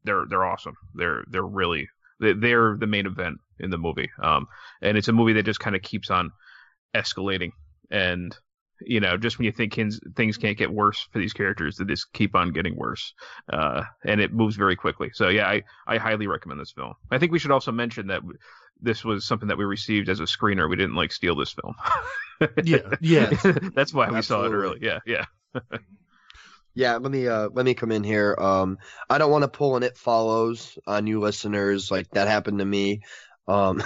they're 0.04 0.26
they're 0.30 0.46
awesome. 0.46 0.76
They're 0.96 1.24
they're 1.30 1.44
really 1.46 1.88
they- 2.20 2.34
they're 2.34 2.76
the 2.78 2.88
main 2.88 3.06
event 3.06 3.38
in 3.60 3.70
the 3.70 3.78
movie. 3.78 4.10
Um, 4.22 4.48
and 4.82 4.98
it's 4.98 5.08
a 5.08 5.14
movie 5.14 5.34
that 5.34 5.44
just 5.46 5.60
kind 5.60 5.76
of 5.76 5.82
keeps 5.82 6.10
on 6.10 6.32
escalating. 6.96 7.52
And 7.92 8.36
you 8.86 9.00
know, 9.00 9.18
just 9.18 9.38
when 9.38 9.46
you 9.46 9.52
think 9.52 9.74
things, 9.74 10.00
things 10.16 10.38
can't 10.38 10.58
get 10.58 10.72
worse 10.72 11.08
for 11.12 11.20
these 11.20 11.34
characters, 11.34 11.78
they 11.78 11.86
just 11.86 12.12
keep 12.14 12.36
on 12.36 12.52
getting 12.52 12.76
worse. 12.76 13.14
Uh, 13.52 13.84
and 14.06 14.22
it 14.22 14.34
moves 14.34 14.56
very 14.56 14.76
quickly. 14.76 15.10
So 15.14 15.30
yeah, 15.30 15.48
I, 15.48 15.64
I 15.88 15.98
highly 15.98 16.28
recommend 16.28 16.60
this 16.60 16.72
film. 16.72 16.94
I 17.12 17.18
think 17.18 17.32
we 17.32 17.40
should 17.40 17.52
also 17.52 17.72
mention 17.72 18.08
that 18.08 18.22
this 18.82 19.04
was 19.06 19.26
something 19.26 19.48
that 19.48 19.58
we 19.58 19.66
received 19.66 20.10
as 20.10 20.20
a 20.20 20.24
screener. 20.24 20.70
We 20.70 20.76
didn't 20.76 20.96
like 20.96 21.12
steal 21.12 21.36
this 21.36 21.54
film. 21.54 21.76
Yeah, 22.64 22.96
yeah. 23.00 23.30
That's 23.76 23.94
why 23.94 24.10
we 24.10 24.22
saw 24.22 24.44
it 24.44 24.52
early. 24.52 24.80
Yeah, 24.82 25.00
yeah. 25.06 25.26
Yeah, 26.76 26.98
let 26.98 27.12
me 27.12 27.28
uh 27.28 27.50
let 27.54 27.66
me 27.66 27.76
come 27.76 27.92
in 27.92 28.04
here. 28.04 28.36
Um 28.38 28.80
I 29.10 29.18
don't 29.18 29.32
want 29.32 29.44
to 29.44 29.48
pull 29.48 29.78
an 29.78 29.84
it 29.84 29.98
follows 29.98 30.78
on 30.88 31.06
you 31.08 31.20
listeners 31.20 31.92
like 31.92 32.10
that 32.12 32.28
happened 32.28 32.60
to 32.60 32.66
me. 32.66 33.02
Um 33.48 33.82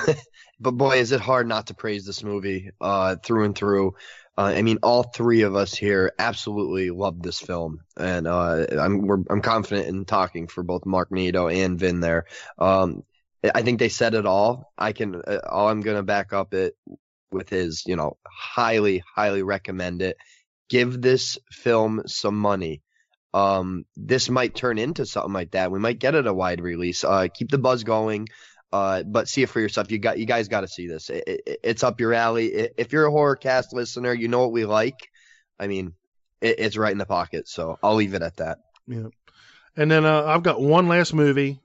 but 0.60 0.72
boy 0.72 0.98
is 1.00 1.12
it 1.12 1.20
hard 1.20 1.48
not 1.48 1.68
to 1.68 1.74
praise 1.74 2.06
this 2.06 2.24
movie 2.24 2.72
uh 2.80 3.18
through 3.18 3.44
and 3.46 3.56
through. 3.56 3.96
Uh, 4.38 4.54
I 4.56 4.62
mean 4.62 4.80
all 4.84 5.04
three 5.04 5.42
of 5.42 5.56
us 5.56 5.74
here 5.74 6.14
absolutely 6.20 6.92
love 6.92 7.22
this 7.22 7.40
film 7.40 7.80
and 7.98 8.28
uh 8.28 8.66
I'm 8.72 9.26
I'm 9.30 9.42
confident 9.42 9.88
in 9.88 10.06
talking 10.06 10.48
for 10.48 10.64
both 10.64 10.84
Marknado 10.84 11.52
and 11.54 11.80
Vin 11.80 12.00
there. 12.02 12.26
Um 12.60 13.04
I 13.44 13.62
think 13.62 13.80
they 13.80 13.90
said 13.90 14.14
it 14.14 14.26
all. 14.26 14.74
I 14.78 14.92
can 14.92 15.16
uh, 15.16 15.40
all 15.48 15.70
I'm 15.70 15.82
to 15.82 16.04
back 16.04 16.34
up 16.34 16.54
it 16.54 16.76
with 17.32 17.52
is, 17.54 17.84
you 17.86 17.96
know, 17.96 18.18
highly 18.28 19.04
highly 19.16 19.44
recommend 19.44 20.02
it 20.02 20.18
give 20.70 21.02
this 21.02 21.38
film 21.52 22.04
some 22.08 22.38
money. 22.38 22.82
Um, 23.34 23.86
this 23.96 24.30
might 24.30 24.56
turn 24.56 24.78
into 24.78 25.06
something 25.06 25.34
like 25.34 25.52
that. 25.52 25.72
We 25.72 25.80
might 25.80 26.00
get 26.00 26.16
it 26.16 26.28
a 26.28 26.34
wide 26.34 26.62
release. 26.62 27.04
Uh, 27.04 27.28
keep 27.34 27.50
the 27.50 27.58
buzz 27.58 27.84
going. 27.84 28.28
Uh, 28.72 29.04
but 29.04 29.30
see 29.30 29.44
it 29.44 29.50
for 29.50 29.62
yourself. 29.62 29.92
You 29.92 29.98
got, 29.98 30.20
you 30.20 30.26
guys 30.26 30.48
got 30.48 30.62
to 30.62 30.68
see 30.68 30.88
this. 30.88 31.10
It, 31.10 31.24
it, 31.28 31.60
it's 31.64 31.84
up 31.84 32.00
your 32.00 32.14
alley. 32.14 32.48
If 32.78 32.92
you're 32.92 33.06
a 33.06 33.12
horror 33.12 33.36
cast 33.36 33.74
listener, 33.74 34.14
you 34.14 34.28
know 34.28 34.42
what 34.42 34.52
we 34.52 34.66
like. 34.66 35.10
I 35.60 35.68
mean, 35.68 35.94
it, 36.42 36.60
it's 36.60 36.78
right 36.78 36.92
in 36.92 36.98
the 36.98 37.06
pocket. 37.06 37.48
So 37.48 37.80
I'll 37.82 37.96
leave 37.96 38.14
it 38.14 38.22
at 38.22 38.38
that. 38.38 38.60
Yeah. 38.88 39.08
And 39.76 39.90
then 39.90 40.06
uh, 40.06 40.24
I've 40.26 40.44
got 40.44 40.62
one 40.62 40.88
last 40.88 41.14
movie. 41.14 41.60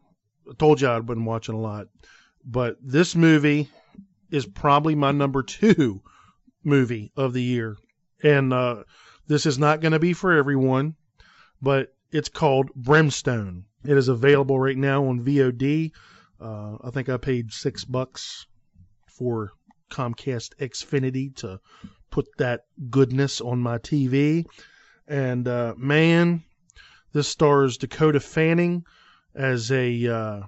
I 0.49 0.55
told 0.55 0.81
you 0.81 0.89
I've 0.89 1.07
been 1.07 1.25
watching 1.25 1.55
a 1.55 1.61
lot, 1.61 1.87
but 2.45 2.77
this 2.83 3.15
movie 3.15 3.69
is 4.31 4.45
probably 4.47 4.95
my 4.95 5.13
number 5.13 5.43
two 5.43 6.03
movie 6.65 7.13
of 7.17 7.33
the 7.33 7.43
year. 7.43 7.77
And 8.23 8.53
uh, 8.53 8.85
this 9.27 9.47
is 9.47 9.59
not 9.59 9.81
going 9.81 9.93
to 9.93 9.99
be 9.99 10.13
for 10.13 10.33
everyone, 10.33 10.97
but 11.61 11.95
it's 12.11 12.29
called 12.29 12.71
Brimstone. 12.75 13.65
It 13.85 13.97
is 13.97 14.09
available 14.09 14.59
right 14.59 14.77
now 14.77 15.07
on 15.07 15.25
VOD. 15.25 15.93
Uh, 16.43 16.77
I 16.83 16.91
think 16.91 17.09
I 17.09 17.17
paid 17.19 17.53
six 17.53 17.85
bucks 17.85 18.47
for 19.07 19.53
Comcast 19.91 20.57
Xfinity 20.57 21.35
to 21.37 21.61
put 22.11 22.27
that 22.39 22.63
goodness 22.91 23.41
on 23.41 23.61
my 23.61 23.79
TV. 23.79 24.45
And 25.07 25.47
uh, 25.47 25.75
man, 25.77 26.43
this 27.13 27.29
stars 27.29 27.77
Dakota 27.77 28.21
Fanning 28.21 28.85
as 29.35 29.71
a 29.71 30.07
uh, 30.09 30.43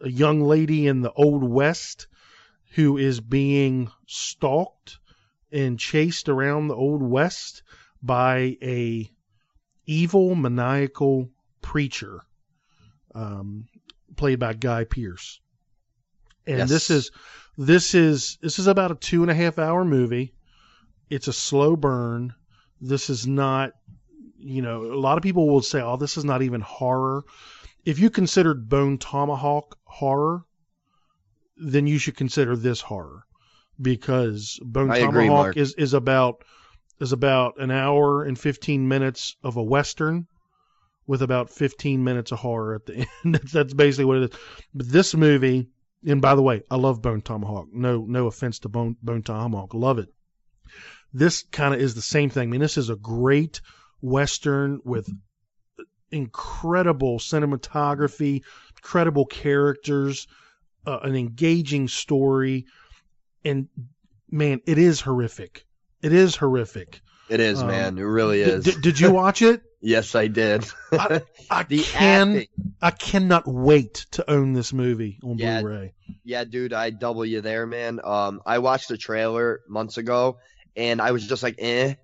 a 0.00 0.08
young 0.08 0.40
lady 0.40 0.86
in 0.86 1.02
the 1.02 1.12
old 1.12 1.44
west 1.44 2.06
who 2.74 2.96
is 2.96 3.20
being 3.20 3.90
stalked 4.06 4.98
and 5.52 5.78
chased 5.78 6.28
around 6.28 6.68
the 6.68 6.76
old 6.76 7.02
west 7.02 7.62
by 8.02 8.56
a 8.62 9.10
evil 9.86 10.34
maniacal 10.34 11.28
preacher 11.60 12.22
um, 13.14 13.66
played 14.16 14.38
by 14.38 14.54
Guy 14.54 14.84
Pearce. 14.84 15.40
And 16.46 16.58
Yes. 16.58 16.68
this 16.68 16.90
is 16.90 17.10
this 17.56 17.94
is 17.94 18.38
this 18.40 18.58
is 18.58 18.66
about 18.66 18.90
a 18.90 18.94
two 18.94 19.22
and 19.22 19.30
a 19.30 19.34
half 19.34 19.58
hour 19.58 19.84
movie. 19.84 20.34
It's 21.08 21.28
a 21.28 21.32
slow 21.32 21.76
burn. 21.76 22.34
This 22.80 23.10
is 23.10 23.26
not 23.26 23.72
you 24.42 24.62
know, 24.62 24.84
a 24.84 24.96
lot 24.96 25.18
of 25.18 25.22
people 25.22 25.48
will 25.50 25.60
say, 25.60 25.82
"Oh, 25.82 25.98
this 25.98 26.16
is 26.16 26.24
not 26.24 26.40
even 26.40 26.62
horror." 26.62 27.24
If 27.84 27.98
you 27.98 28.08
considered 28.08 28.70
Bone 28.70 28.96
Tomahawk 28.96 29.76
horror, 29.84 30.44
then 31.58 31.86
you 31.86 31.98
should 31.98 32.16
consider 32.16 32.56
this 32.56 32.80
horror 32.80 33.24
because 33.80 34.58
Bone 34.62 34.90
I 34.90 35.00
Tomahawk 35.00 35.28
Mark. 35.28 35.56
is 35.58 35.74
is 35.74 35.92
about 35.92 36.42
is 37.00 37.12
about 37.12 37.60
an 37.60 37.70
hour 37.70 38.24
and 38.24 38.38
15 38.38 38.88
minutes 38.88 39.36
of 39.42 39.56
a 39.56 39.62
western 39.62 40.26
with 41.10 41.22
about 41.22 41.50
15 41.50 42.04
minutes 42.04 42.30
of 42.30 42.38
horror 42.38 42.76
at 42.76 42.86
the 42.86 43.04
end. 43.24 43.34
that's, 43.52 43.74
basically 43.74 44.04
what 44.04 44.18
it 44.18 44.32
is. 44.32 44.40
But 44.72 44.88
this 44.88 45.12
movie, 45.12 45.66
and 46.06 46.22
by 46.22 46.36
the 46.36 46.42
way, 46.42 46.62
I 46.70 46.76
love 46.76 47.02
Bone 47.02 47.20
Tomahawk. 47.20 47.66
No 47.72 48.04
no 48.06 48.28
offense 48.28 48.60
to 48.60 48.68
Bone 48.68 48.94
Bone 49.02 49.24
Tomahawk, 49.24 49.74
love 49.74 49.98
it. 49.98 50.08
This 51.12 51.42
kind 51.42 51.74
of 51.74 51.80
is 51.80 51.96
the 51.96 52.00
same 52.00 52.30
thing. 52.30 52.48
I 52.48 52.50
mean, 52.52 52.60
this 52.60 52.78
is 52.78 52.90
a 52.90 52.96
great 52.96 53.60
western 54.00 54.82
with 54.84 55.10
incredible 56.12 57.18
cinematography, 57.18 58.44
credible 58.80 59.26
characters, 59.26 60.28
uh, 60.86 61.00
an 61.02 61.16
engaging 61.16 61.88
story, 61.88 62.66
and 63.44 63.66
man, 64.30 64.60
it 64.64 64.78
is 64.78 65.00
horrific. 65.00 65.66
It 66.02 66.12
is 66.12 66.36
horrific. 66.36 67.00
It 67.30 67.40
is, 67.40 67.62
Um, 67.62 67.68
man. 67.68 67.98
It 67.98 68.02
really 68.02 68.42
is. 68.42 68.64
d- 68.64 68.80
did 68.80 68.98
you 69.00 69.12
watch 69.12 69.40
it? 69.40 69.62
yes, 69.80 70.14
I 70.14 70.26
did. 70.26 70.64
I, 70.92 71.22
I 71.50 71.62
the 71.62 71.82
can. 71.82 72.36
acting. 72.36 72.48
I 72.82 72.90
cannot 72.90 73.46
wait 73.46 74.06
to 74.12 74.28
own 74.30 74.52
this 74.52 74.72
movie 74.72 75.18
on 75.22 75.38
Yeah. 75.38 75.60
Blu-ray. 75.60 75.94
Yeah, 76.24 76.44
dude, 76.44 76.72
I 76.72 76.90
double 76.90 77.24
you 77.24 77.40
there, 77.40 77.66
man. 77.66 78.00
Um, 78.02 78.42
I 78.44 78.58
watched 78.58 78.88
the 78.88 78.96
trailer 78.98 79.60
months 79.68 79.96
ago, 79.96 80.38
and 80.76 81.00
I 81.00 81.12
was 81.12 81.26
just 81.26 81.42
like, 81.42 81.56
eh. 81.58 81.94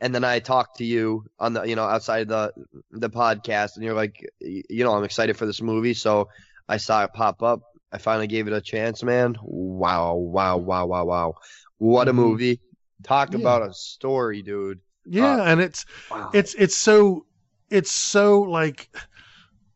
And 0.00 0.14
then 0.14 0.24
I 0.24 0.38
talked 0.38 0.78
to 0.78 0.84
you 0.84 1.26
on 1.38 1.52
the, 1.52 1.62
you 1.64 1.76
know, 1.76 1.84
outside 1.84 2.26
the 2.28 2.52
the 2.90 3.10
podcast, 3.10 3.76
and 3.76 3.84
you're 3.84 3.92
like, 3.94 4.24
you 4.40 4.82
know, 4.84 4.94
I'm 4.94 5.04
excited 5.04 5.36
for 5.36 5.44
this 5.44 5.60
movie, 5.60 5.92
so 5.92 6.30
I 6.66 6.78
saw 6.78 7.04
it 7.04 7.12
pop 7.12 7.42
up. 7.42 7.60
I 7.92 7.98
finally 7.98 8.28
gave 8.28 8.46
it 8.46 8.54
a 8.54 8.62
chance, 8.62 9.02
man. 9.02 9.36
Wow, 9.42 10.14
wow, 10.14 10.56
wow, 10.56 10.86
wow, 10.86 11.04
wow. 11.04 11.34
What 11.76 12.08
a 12.08 12.12
Mhm. 12.12 12.16
movie! 12.16 12.60
Talk 13.02 13.32
Yeah. 13.32 13.38
about 13.40 13.62
a 13.68 13.72
story, 13.72 14.42
dude. 14.42 14.80
Yeah, 15.04 15.40
Uh, 15.40 15.44
and 15.44 15.60
it's 15.60 15.86
Wow. 16.10 16.30
it's 16.34 16.54
it's 16.54 16.76
so 16.76 17.26
it's 17.70 17.90
so 17.90 18.42
like 18.42 18.90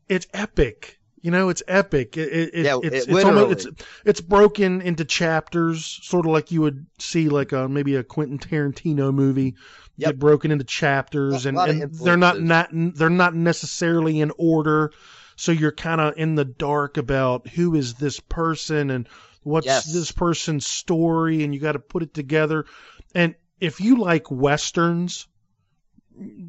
it's 0.09 0.27
epic. 0.35 0.99
You 1.23 1.31
know, 1.31 1.49
it's 1.49 1.63
epic. 1.67 2.19
It, 2.19 2.55
it, 2.55 2.65
Yeah, 2.67 2.77
it's, 2.83 2.87
it 2.87 2.95
it's 2.95 3.07
almost 3.25 3.27
literally- 3.27 3.53
it's 3.53 3.67
it's 4.05 4.21
broken 4.21 4.83
into 4.83 5.05
chapters, 5.07 5.99
sort 6.03 6.27
of 6.27 6.33
like 6.33 6.51
you 6.53 6.61
would 6.61 6.85
see 6.99 7.31
like 7.31 7.53
a 7.53 7.67
maybe 7.69 7.97
a 7.97 8.05
Quentin 8.05 8.39
Tarantino 8.39 9.13
movie 9.15 9.55
Yep. 9.97 10.11
get 10.11 10.19
broken 10.19 10.51
into 10.51 10.65
chapters, 10.65 11.47
and, 11.47 11.57
and 11.57 11.95
they're 11.95 12.17
not 12.17 12.41
not 12.41 12.69
they're 12.73 13.09
not 13.09 13.35
necessarily 13.35 14.21
in 14.21 14.33
order. 14.37 14.93
So 15.37 15.51
you're 15.53 15.73
kind 15.73 16.01
of 16.01 16.15
in 16.19 16.35
the 16.35 16.45
dark 16.45 16.97
about 16.97 17.49
who 17.49 17.75
is 17.75 17.95
this 17.95 18.21
person 18.21 18.91
and 18.91 19.09
what's 19.43 19.67
Yes. 19.67 19.91
this 19.93 20.11
person's 20.13 20.67
story, 20.67 21.43
and 21.45 21.55
you 21.55 21.61
got 21.61 21.73
to 21.73 21.79
put 21.79 22.03
it 22.03 22.13
together. 22.13 22.67
And 23.15 23.35
if 23.61 23.81
you 23.81 23.99
like 23.99 24.31
westerns, 24.31 25.27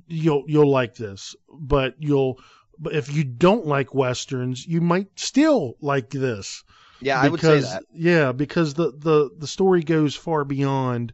you'll 0.08 0.44
you'll 0.48 0.70
like 0.70 0.96
this. 0.96 1.36
But 1.50 1.96
you'll 2.00 2.40
but 2.78 2.94
if 2.94 3.14
you 3.14 3.24
don't 3.24 3.66
like 3.66 3.94
westerns, 3.94 4.66
you 4.66 4.82
might 4.82 5.18
still 5.20 5.76
like 5.82 6.10
this. 6.10 6.64
Yeah, 7.02 7.20
I 7.22 7.30
would 7.30 7.40
say 7.42 7.56
Because- 7.58 7.72
that. 7.72 7.84
Yeah, 7.94 8.32
because 8.32 8.74
the 8.74 8.92
the 8.92 9.30
the 9.38 9.48
story 9.48 9.84
goes 9.84 10.16
far 10.16 10.44
beyond 10.46 11.14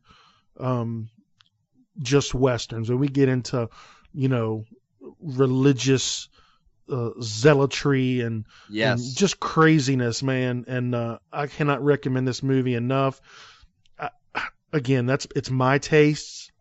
um 0.59 1.09
just 1.99 2.33
westerns. 2.33 2.89
When 2.89 2.99
we 2.99 3.07
get 3.07 3.29
into 3.29 3.69
you 4.13 4.27
know 4.27 4.65
religious 5.19 6.29
uh, 6.89 7.11
zealotry 7.21 8.21
and 8.21 8.45
Yes. 8.69 8.99
and 9.07 9.15
just 9.17 9.39
craziness, 9.39 10.21
man. 10.23 10.65
And 10.67 10.93
uh, 10.93 11.19
I 11.31 11.47
cannot 11.47 11.83
recommend 11.83 12.27
this 12.27 12.43
movie 12.43 12.75
enough. 12.75 13.21
Again, 14.73 15.05
that's 15.05 15.27
it's 15.35 15.49
my 15.49 15.77
tastes. 15.77 16.51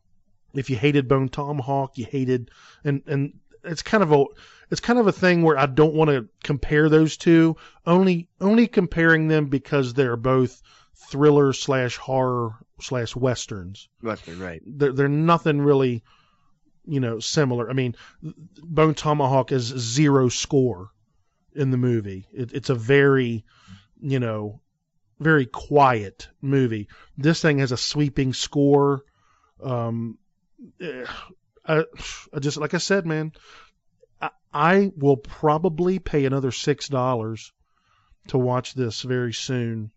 If 0.54 0.68
you 0.68 0.76
hated 0.76 1.08
Bone 1.08 1.28
Tomahawk, 1.28 1.96
you 1.96 2.04
hated, 2.04 2.50
and 2.84 3.02
and 3.06 3.34
it's 3.64 3.82
kind 3.82 4.02
of 4.02 4.12
a 4.12 4.24
it's 4.70 4.80
kind 4.80 4.98
of 4.98 5.06
a 5.06 5.12
thing 5.12 5.42
where 5.42 5.58
I 5.58 5.66
don't 5.66 5.94
want 5.94 6.10
to 6.10 6.28
compare 6.42 6.88
those 6.88 7.16
two. 7.16 7.56
Only 7.86 8.28
only 8.40 8.66
comparing 8.66 9.28
them 9.28 9.46
because 9.46 9.94
they're 9.94 10.16
both 10.16 10.60
thriller 11.10 11.52
slash 11.52 11.96
horror 11.96 12.54
slash 12.80 13.14
westerns 13.14 13.88
Western, 14.02 14.38
right? 14.38 14.62
they're, 14.64 14.92
they're 14.92 15.08
nothing 15.08 15.60
really, 15.60 16.02
you 16.86 17.00
know, 17.00 17.18
similar. 17.18 17.68
I 17.68 17.72
mean, 17.72 17.94
Bone 18.62 18.94
Tomahawk 18.94 19.52
is 19.52 19.64
zero 19.64 20.28
score 20.28 20.90
in 21.54 21.70
the 21.70 21.76
movie. 21.76 22.26
It, 22.32 22.52
it's 22.52 22.70
a 22.70 22.74
very, 22.74 23.44
you 24.00 24.20
know, 24.20 24.60
very 25.20 25.46
quiet 25.46 26.28
movie. 26.40 26.88
This 27.16 27.40
thing 27.40 27.58
has 27.58 27.70
a 27.70 27.76
sweeping 27.76 28.32
score. 28.32 29.04
Um, 29.62 30.18
eh, 30.80 31.04
I, 31.64 31.84
I 32.34 32.38
just 32.40 32.56
like 32.56 32.74
I 32.74 32.78
said, 32.78 33.06
man, 33.06 33.32
I, 34.20 34.30
I 34.52 34.92
will 34.96 35.18
probably 35.18 35.98
pay 35.98 36.24
another 36.24 36.50
six 36.50 36.88
dollars 36.88 37.52
to 38.28 38.38
watch 38.38 38.74
this 38.74 39.02
very 39.02 39.32
soon 39.32 39.92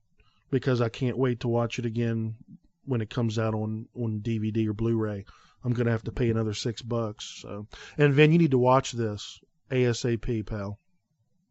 because 0.51 0.82
I 0.82 0.89
can't 0.89 1.17
wait 1.17 1.39
to 1.41 1.47
watch 1.47 1.80
it 1.80 1.86
again 1.86 2.36
when 2.86 3.01
it 3.01 3.09
comes 3.09 3.39
out 3.39 3.55
on 3.55 3.88
on 3.95 4.21
DVD 4.21 4.67
or 4.67 4.74
Blu-ray. 4.74 5.26
I'm 5.63 5.74
gonna 5.74 5.91
have 5.91 6.03
to 6.03 6.11
pay 6.11 6.30
another 6.30 6.53
six 6.53 6.82
bucks. 6.82 7.39
So, 7.41 7.67
and 7.97 8.13
Vin, 8.13 8.34
you 8.34 8.38
need 8.38 8.51
to 8.51 8.57
watch 8.57 8.91
this 8.91 9.39
ASAP, 9.71 10.45
pal. 10.45 10.78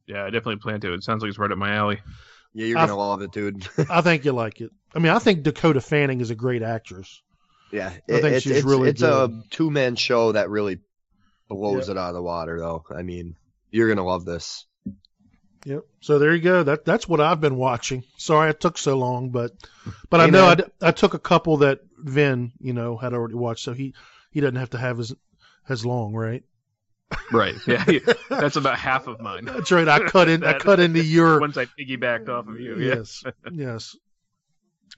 Yeah, 0.06 0.24
I 0.24 0.26
definitely 0.26 0.56
plan 0.56 0.80
to. 0.80 0.92
It 0.92 1.02
sounds 1.02 1.22
like 1.22 1.30
it's 1.30 1.38
right 1.38 1.50
up 1.50 1.56
my 1.56 1.74
alley. 1.74 2.00
Yeah, 2.54 2.66
you're 2.66 2.76
gonna 2.76 2.96
love 2.96 3.22
it, 3.22 3.32
dude. 3.32 3.66
I 3.90 4.00
think 4.02 4.24
you 4.24 4.32
like 4.32 4.60
it. 4.60 4.70
I 4.94 4.98
mean, 4.98 5.12
I 5.12 5.18
think 5.18 5.42
Dakota 5.42 5.80
Fanning 5.80 6.20
is 6.20 6.30
a 6.30 6.34
great 6.34 6.62
actress. 6.62 7.22
Yeah, 7.70 7.88
I 7.88 8.20
think 8.20 8.24
it's, 8.24 8.42
she's 8.42 8.58
it's, 8.58 8.66
really 8.66 8.90
it's 8.90 9.02
a 9.02 9.42
two 9.50 9.70
man 9.70 9.96
show 9.96 10.32
that 10.32 10.50
really 10.50 10.80
blows 11.48 11.88
it 11.88 11.96
out 11.96 12.08
of 12.08 12.14
the 12.14 12.22
water, 12.22 12.58
though. 12.58 12.84
I 12.94 13.02
mean, 13.02 13.36
you're 13.70 13.88
gonna 13.88 14.04
love 14.04 14.24
this. 14.24 14.66
Yep. 15.64 15.84
So 16.00 16.18
there 16.18 16.34
you 16.34 16.42
go. 16.42 16.62
That 16.64 16.84
that's 16.84 17.08
what 17.08 17.20
I've 17.20 17.40
been 17.40 17.56
watching. 17.56 18.04
Sorry 18.16 18.50
it 18.50 18.60
took 18.60 18.76
so 18.76 18.98
long, 18.98 19.30
but 19.30 19.52
but 20.10 20.20
I 20.20 20.26
know 20.26 20.46
I, 20.46 20.88
I 20.88 20.90
took 20.90 21.14
a 21.14 21.18
couple 21.18 21.58
that 21.58 21.80
Vin, 21.98 22.52
you 22.60 22.72
know, 22.72 22.96
had 22.96 23.14
already 23.14 23.34
watched, 23.34 23.64
so 23.64 23.72
he 23.72 23.94
he 24.30 24.40
doesn't 24.40 24.56
have 24.56 24.70
to 24.70 24.78
have 24.78 24.98
as 24.98 25.14
as 25.68 25.86
long, 25.86 26.14
right? 26.14 26.42
Right. 27.32 27.54
Yeah. 27.66 27.84
That's 28.30 28.56
about 28.56 28.78
half 28.78 29.06
of 29.06 29.20
mine. 29.20 29.44
That's 29.44 29.70
right. 29.72 29.88
I 29.88 30.00
cut 30.00 30.28
in. 30.28 30.44
I 30.44 30.58
cut 30.58 30.80
into 30.80 31.02
your. 31.02 31.40
Once 31.40 31.56
I 31.56 31.66
piggybacked 31.66 32.28
off 32.28 32.48
of 32.48 32.60
you. 32.60 32.78
Yes. 32.78 33.22
yes. 33.50 33.96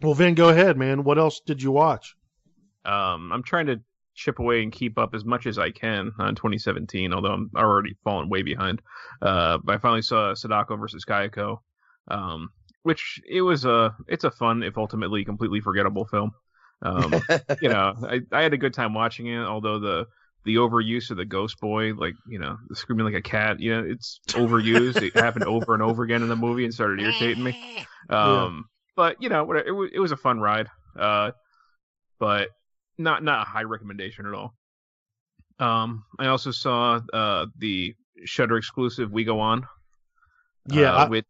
Well, 0.03 0.15
Vin, 0.15 0.35
go 0.35 0.49
ahead, 0.49 0.77
man. 0.77 1.05
What 1.05 1.19
else 1.19 1.41
did 1.41 1.62
you 1.62 1.71
watch? 1.71 2.17
Um, 2.85 3.33
I'm 3.33 3.43
trying 3.43 3.67
to 3.67 3.81
chip 4.15 4.39
away 4.39 4.62
and 4.62 4.73
keep 4.73 4.99
up 4.99 5.15
as 5.15 5.25
much 5.25 5.47
as 5.47 5.59
I 5.59 5.71
can 5.71 6.12
on 6.19 6.35
2017, 6.35 7.12
although 7.12 7.33
I'm 7.33 7.51
already 7.57 7.97
falling 8.05 8.29
way 8.29 8.43
behind. 8.43 8.81
Uh, 9.21 9.59
but 9.62 9.75
I 9.75 9.79
finally 9.79 10.03
saw 10.03 10.35
Sadako 10.35 10.77
versus 10.77 11.05
Kayako, 11.05 11.59
um, 12.09 12.51
which 12.83 13.21
it 13.29 13.43
was 13.43 13.65
a 13.65 13.95
it's 14.09 14.25
a 14.25 14.31
fun, 14.31 14.62
if 14.62 14.77
ultimately 14.79 15.25
completely 15.25 15.61
forgettable 15.61 16.07
film. 16.07 16.33
Um, 16.83 17.15
you 17.62 17.69
know, 17.69 17.95
I, 18.03 18.21
I 18.33 18.43
had 18.43 18.55
a 18.55 18.59
good 18.59 18.75
time 18.75 18.95
watching 18.95 19.27
it, 19.27 19.39
although 19.39 19.79
the 19.79 20.07
the 20.45 20.57
overuse 20.57 21.11
of 21.11 21.16
the 21.16 21.24
ghost 21.24 21.59
boy, 21.61 21.95
like 21.95 22.14
you 22.28 22.38
know, 22.38 22.57
screaming 22.72 23.07
like 23.07 23.14
a 23.14 23.22
cat, 23.22 23.61
you 23.61 23.74
know, 23.74 23.84
it's 23.88 24.20
overused. 24.30 25.03
it 25.03 25.14
happened 25.14 25.47
over 25.47 25.74
and 25.74 25.82
over 25.82 26.03
again 26.03 26.22
in 26.22 26.28
the 26.28 26.36
movie 26.36 26.64
and 26.64 26.74
started 26.74 27.01
irritating 27.01 27.42
me. 27.45 27.55
Um, 28.11 28.66
but 28.97 29.16
you 29.22 29.30
know, 29.30 29.45
whatever, 29.45 29.66
it 29.66 29.72
was 29.72 29.90
it 29.95 29.99
was 29.99 30.12
a 30.12 30.16
fun 30.16 30.38
ride. 30.38 30.68
Uh, 30.99 31.30
but 32.18 32.49
not 32.99 33.22
not 33.24 33.47
a 33.47 33.51
high 33.51 33.62
recommendation 33.62 34.26
at 34.26 34.34
all. 34.34 34.53
Um, 35.59 36.05
I 36.18 36.26
also 36.26 36.51
saw 36.51 37.01
uh 37.12 37.47
the 37.59 37.95
Shudder 38.24 38.57
exclusive 38.59 39.11
We 39.11 39.24
Go 39.24 39.40
On. 39.40 39.66
Yeah, 40.68 40.92
uh, 40.95 41.05
I- 41.05 41.09
which 41.09 41.26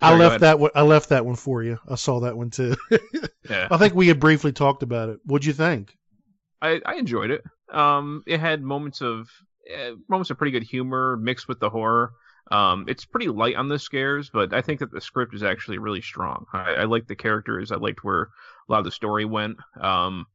I 0.00 0.10
Sorry, 0.10 0.20
left 0.20 0.40
that 0.40 0.58
one. 0.58 0.70
I 0.74 0.82
left 0.82 1.08
that 1.08 1.24
one 1.24 1.36
for 1.36 1.62
you. 1.62 1.78
I 1.88 1.94
saw 1.94 2.20
that 2.20 2.36
one 2.36 2.50
too. 2.50 2.76
yeah, 3.48 3.68
I 3.70 3.78
think 3.78 3.94
we 3.94 4.08
had 4.08 4.20
briefly 4.20 4.52
talked 4.52 4.82
about 4.82 5.08
it. 5.08 5.18
What'd 5.24 5.46
you 5.46 5.54
think? 5.54 5.96
I 6.60 6.80
I 6.84 6.96
enjoyed 6.96 7.30
it. 7.30 7.42
Um, 7.72 8.22
it 8.26 8.40
had 8.40 8.62
moments 8.62 9.00
of 9.00 9.28
eh, 9.68 9.92
moments 10.08 10.30
of 10.30 10.38
pretty 10.38 10.52
good 10.52 10.62
humor 10.62 11.16
mixed 11.16 11.48
with 11.48 11.60
the 11.60 11.70
horror. 11.70 12.12
Um, 12.50 12.84
it's 12.88 13.04
pretty 13.04 13.28
light 13.28 13.56
on 13.56 13.68
the 13.68 13.78
scares, 13.78 14.30
but 14.30 14.54
I 14.54 14.62
think 14.62 14.80
that 14.80 14.92
the 14.92 15.00
script 15.00 15.34
is 15.34 15.42
actually 15.42 15.78
really 15.78 16.00
strong. 16.00 16.46
I, 16.52 16.74
I 16.74 16.84
liked 16.84 17.08
the 17.08 17.16
characters. 17.16 17.72
I 17.72 17.76
liked 17.76 18.04
where 18.04 18.22
a 18.22 18.72
lot 18.72 18.78
of 18.78 18.84
the 18.84 18.92
story 18.92 19.24
went. 19.24 19.56
Um, 19.80 20.26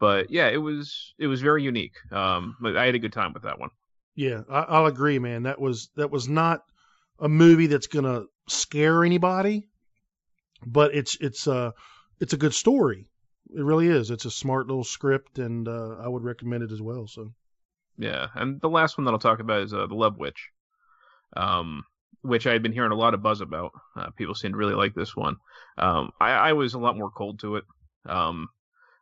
but 0.00 0.30
yeah, 0.30 0.48
it 0.48 0.56
was 0.56 1.14
it 1.18 1.26
was 1.26 1.42
very 1.42 1.62
unique. 1.62 1.96
Um, 2.12 2.56
I 2.64 2.86
had 2.86 2.94
a 2.94 3.00
good 3.00 3.12
time 3.12 3.32
with 3.32 3.42
that 3.42 3.58
one. 3.58 3.70
Yeah, 4.14 4.42
I, 4.50 4.60
I'll 4.60 4.86
agree, 4.86 5.18
man. 5.18 5.42
That 5.42 5.60
was 5.60 5.90
that 5.96 6.10
was 6.10 6.28
not 6.28 6.62
a 7.18 7.28
movie 7.28 7.66
that's 7.66 7.88
gonna 7.88 8.24
scare 8.48 9.04
anybody, 9.04 9.68
but 10.64 10.94
it's 10.94 11.16
it's 11.20 11.46
a 11.46 11.74
it's 12.20 12.32
a 12.32 12.38
good 12.38 12.54
story. 12.54 13.08
It 13.54 13.62
really 13.62 13.88
is. 13.88 14.10
It's 14.10 14.24
a 14.24 14.30
smart 14.30 14.66
little 14.66 14.84
script, 14.84 15.38
and 15.38 15.66
uh, 15.68 15.96
I 16.00 16.08
would 16.08 16.22
recommend 16.22 16.62
it 16.62 16.72
as 16.72 16.82
well. 16.82 17.06
So 17.06 17.32
Yeah, 17.96 18.28
and 18.34 18.60
the 18.60 18.68
last 18.68 18.98
one 18.98 19.04
that 19.04 19.12
I'll 19.12 19.18
talk 19.18 19.40
about 19.40 19.62
is 19.62 19.72
uh, 19.72 19.86
the 19.86 19.94
Love 19.94 20.18
Witch. 20.18 20.50
Um, 21.36 21.84
which 22.22 22.46
I 22.46 22.52
had 22.52 22.62
been 22.62 22.72
hearing 22.72 22.92
a 22.92 22.96
lot 22.96 23.14
of 23.14 23.22
buzz 23.22 23.40
about. 23.40 23.72
Uh, 23.96 24.10
people 24.10 24.34
seemed 24.34 24.54
to 24.54 24.58
really 24.58 24.74
like 24.74 24.94
this 24.94 25.14
one. 25.14 25.36
Um, 25.76 26.10
I, 26.20 26.30
I 26.30 26.52
was 26.52 26.74
a 26.74 26.78
lot 26.78 26.96
more 26.96 27.10
cold 27.10 27.40
to 27.40 27.56
it. 27.56 27.64
Um, 28.06 28.48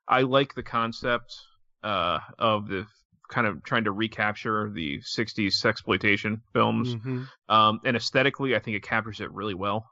I 0.06 0.22
like 0.22 0.54
the 0.54 0.62
concept 0.62 1.34
uh, 1.82 2.18
of 2.38 2.68
the 2.68 2.86
kind 3.28 3.46
of 3.46 3.62
trying 3.64 3.84
to 3.84 3.92
recapture 3.92 4.70
the 4.70 5.00
60s 5.00 5.60
sexploitation 5.60 6.40
films. 6.52 6.94
Mhm. 6.94 7.26
Um, 7.48 7.80
and 7.84 7.96
aesthetically, 7.96 8.54
I 8.54 8.58
think 8.58 8.76
it 8.76 8.82
captures 8.82 9.20
it 9.20 9.32
really 9.32 9.54
well. 9.54 9.86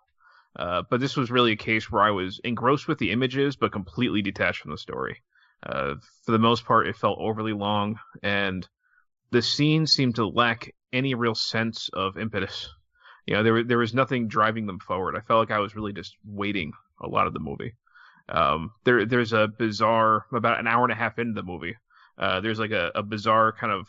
Uh, 0.56 0.82
but 0.88 1.00
this 1.00 1.16
was 1.16 1.30
really 1.30 1.52
a 1.52 1.56
case 1.56 1.90
where 1.90 2.02
I 2.02 2.10
was 2.10 2.40
engrossed 2.44 2.86
with 2.86 2.98
the 2.98 3.10
images, 3.10 3.56
but 3.56 3.72
completely 3.72 4.22
detached 4.22 4.60
from 4.60 4.70
the 4.70 4.78
story. 4.78 5.22
Uh, 5.64 5.94
for 6.24 6.32
the 6.32 6.38
most 6.38 6.64
part, 6.64 6.86
it 6.86 6.96
felt 6.96 7.18
overly 7.18 7.52
long, 7.52 7.98
and 8.22 8.68
the 9.30 9.42
scenes 9.42 9.92
seemed 9.92 10.16
to 10.16 10.26
lack 10.26 10.74
any 10.92 11.14
real 11.14 11.34
sense 11.34 11.90
of 11.92 12.18
impetus. 12.18 12.68
You 13.26 13.34
know, 13.34 13.42
there 13.42 13.64
there 13.64 13.78
was 13.78 13.94
nothing 13.94 14.28
driving 14.28 14.66
them 14.66 14.78
forward. 14.78 15.16
I 15.16 15.20
felt 15.20 15.40
like 15.40 15.56
I 15.56 15.60
was 15.60 15.74
really 15.74 15.92
just 15.92 16.14
waiting 16.24 16.72
a 17.00 17.08
lot 17.08 17.26
of 17.26 17.32
the 17.32 17.40
movie. 17.40 17.74
Um, 18.28 18.72
there 18.84 19.04
there's 19.06 19.32
a 19.32 19.48
bizarre 19.48 20.26
about 20.32 20.60
an 20.60 20.66
hour 20.66 20.84
and 20.84 20.92
a 20.92 20.96
half 20.96 21.18
into 21.18 21.34
the 21.34 21.42
movie. 21.42 21.76
Uh, 22.18 22.40
there's 22.40 22.58
like 22.58 22.70
a, 22.70 22.92
a 22.94 23.02
bizarre 23.02 23.52
kind 23.52 23.72
of 23.72 23.88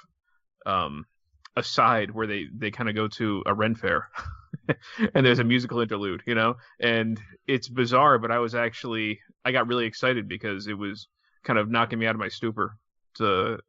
um, 0.65 1.05
aside 1.55 2.11
where 2.11 2.27
they 2.27 2.45
they 2.53 2.71
kind 2.71 2.89
of 2.89 2.95
go 2.95 3.07
to 3.07 3.43
a 3.45 3.53
Ren 3.53 3.75
fair, 3.75 4.09
and 5.13 5.25
there's 5.25 5.39
a 5.39 5.43
musical 5.43 5.79
interlude, 5.79 6.23
you 6.25 6.35
know, 6.35 6.55
and 6.79 7.19
it's 7.47 7.67
bizarre, 7.69 8.17
but 8.19 8.31
I 8.31 8.39
was 8.39 8.55
actually 8.55 9.19
I 9.43 9.51
got 9.51 9.67
really 9.67 9.85
excited 9.85 10.27
because 10.27 10.67
it 10.67 10.77
was 10.77 11.07
kind 11.43 11.59
of 11.59 11.69
knocking 11.69 11.99
me 11.99 12.07
out 12.07 12.15
of 12.15 12.19
my 12.19 12.29
stupor 12.29 12.77
to 13.15 13.59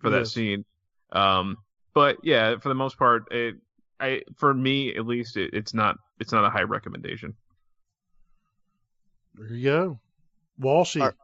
for 0.00 0.10
that 0.10 0.20
Yes. 0.20 0.32
scene. 0.32 0.64
Um, 1.12 1.56
but 1.94 2.18
yeah, 2.22 2.58
for 2.58 2.68
the 2.68 2.74
most 2.74 2.98
part, 2.98 3.32
it 3.32 3.56
I 3.98 4.22
for 4.36 4.52
me 4.52 4.94
at 4.94 5.06
least 5.06 5.36
it, 5.36 5.54
it's 5.54 5.74
not 5.74 5.96
it's 6.20 6.32
not 6.32 6.44
a 6.44 6.50
high 6.50 6.62
recommendation. 6.62 7.34
There 9.34 9.48
you 9.48 9.64
go. 9.64 10.00
Walshy. 10.60 11.02
Are- 11.02 11.14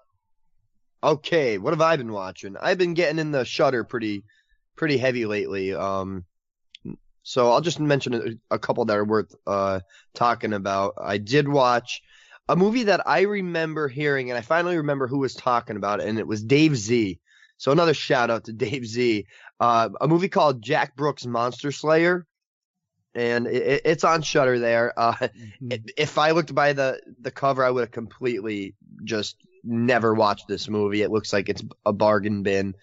Okay, 1.04 1.58
what 1.58 1.72
have 1.72 1.80
I 1.80 1.96
been 1.96 2.12
watching? 2.12 2.56
I've 2.56 2.78
been 2.78 2.94
getting 2.94 3.18
in 3.18 3.32
the 3.32 3.44
Shudder 3.44 3.82
pretty, 3.82 4.22
pretty 4.76 4.96
heavy 4.98 5.26
lately. 5.26 5.74
Um, 5.74 6.24
so 7.22 7.50
I'll 7.52 7.60
just 7.60 7.80
mention 7.80 8.14
a, 8.50 8.54
a 8.54 8.58
couple 8.58 8.84
that 8.86 8.96
are 8.96 9.04
worth 9.04 9.34
uh 9.46 9.80
talking 10.14 10.52
about. 10.52 10.94
I 11.02 11.18
did 11.18 11.48
watch 11.48 12.02
a 12.48 12.56
movie 12.56 12.84
that 12.84 13.06
I 13.06 13.22
remember 13.22 13.88
hearing, 13.88 14.30
and 14.30 14.38
I 14.38 14.42
finally 14.42 14.76
remember 14.76 15.06
who 15.06 15.18
was 15.18 15.34
talking 15.34 15.76
about 15.76 16.00
it, 16.00 16.08
and 16.08 16.18
it 16.18 16.26
was 16.26 16.42
Dave 16.42 16.76
Z. 16.76 17.18
So 17.58 17.72
another 17.72 17.94
shout 17.94 18.30
out 18.30 18.44
to 18.44 18.52
Dave 18.66 18.86
Z. 18.86 19.26
Uh, 19.60 19.90
a 20.00 20.08
movie 20.08 20.28
called 20.28 20.62
Jack 20.62 20.96
Brooks 20.96 21.24
Monster 21.26 21.72
Slayer, 21.72 22.26
and 23.14 23.46
it, 23.46 23.54
it- 23.62 23.82
it's 23.84 24.04
on 24.04 24.22
Shudder 24.22 24.58
there. 24.58 24.92
Uh, 24.98 25.14
Mhm. 25.62 25.90
if 25.96 26.18
I 26.18 26.30
looked 26.32 26.54
by 26.54 26.72
the 26.72 27.00
the 27.20 27.30
cover, 27.30 27.64
I 27.64 27.70
would 27.70 27.82
have 27.82 27.90
completely 27.90 28.74
just 29.04 29.36
never 29.64 30.14
watched 30.14 30.48
this 30.48 30.68
movie. 30.68 31.02
It 31.02 31.10
looks 31.10 31.32
like 31.32 31.48
it's 31.48 31.62
a 31.86 31.92
bargain 31.92 32.42
bin, 32.42 32.74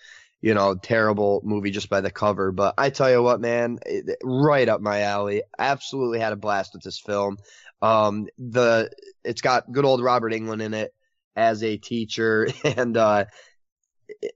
you 0.41 0.53
know, 0.53 0.75
terrible 0.75 1.41
movie 1.43 1.71
just 1.71 1.89
by 1.89 2.01
the 2.01 2.11
cover. 2.11 2.51
But 2.51 2.75
I 2.77 2.89
tell 2.89 3.11
you 3.11 3.21
what, 3.21 3.41
man, 3.41 3.79
right 4.23 4.67
up 4.67 4.81
my 4.81 5.01
alley. 5.01 5.43
Absolutely 5.57 6.19
had 6.19 6.33
a 6.33 6.37
blast 6.37 6.73
with 6.73 6.83
this 6.83 6.99
film. 6.99 7.37
Um, 7.81 8.27
the 8.37 8.89
it's 9.23 9.41
got 9.41 9.71
good 9.71 9.85
old 9.85 10.01
Robert 10.01 10.33
Englund 10.33 10.61
in 10.61 10.73
it 10.73 10.93
as 11.35 11.63
a 11.63 11.77
teacher, 11.77 12.47
and 12.63 12.95
uh, 12.95 13.25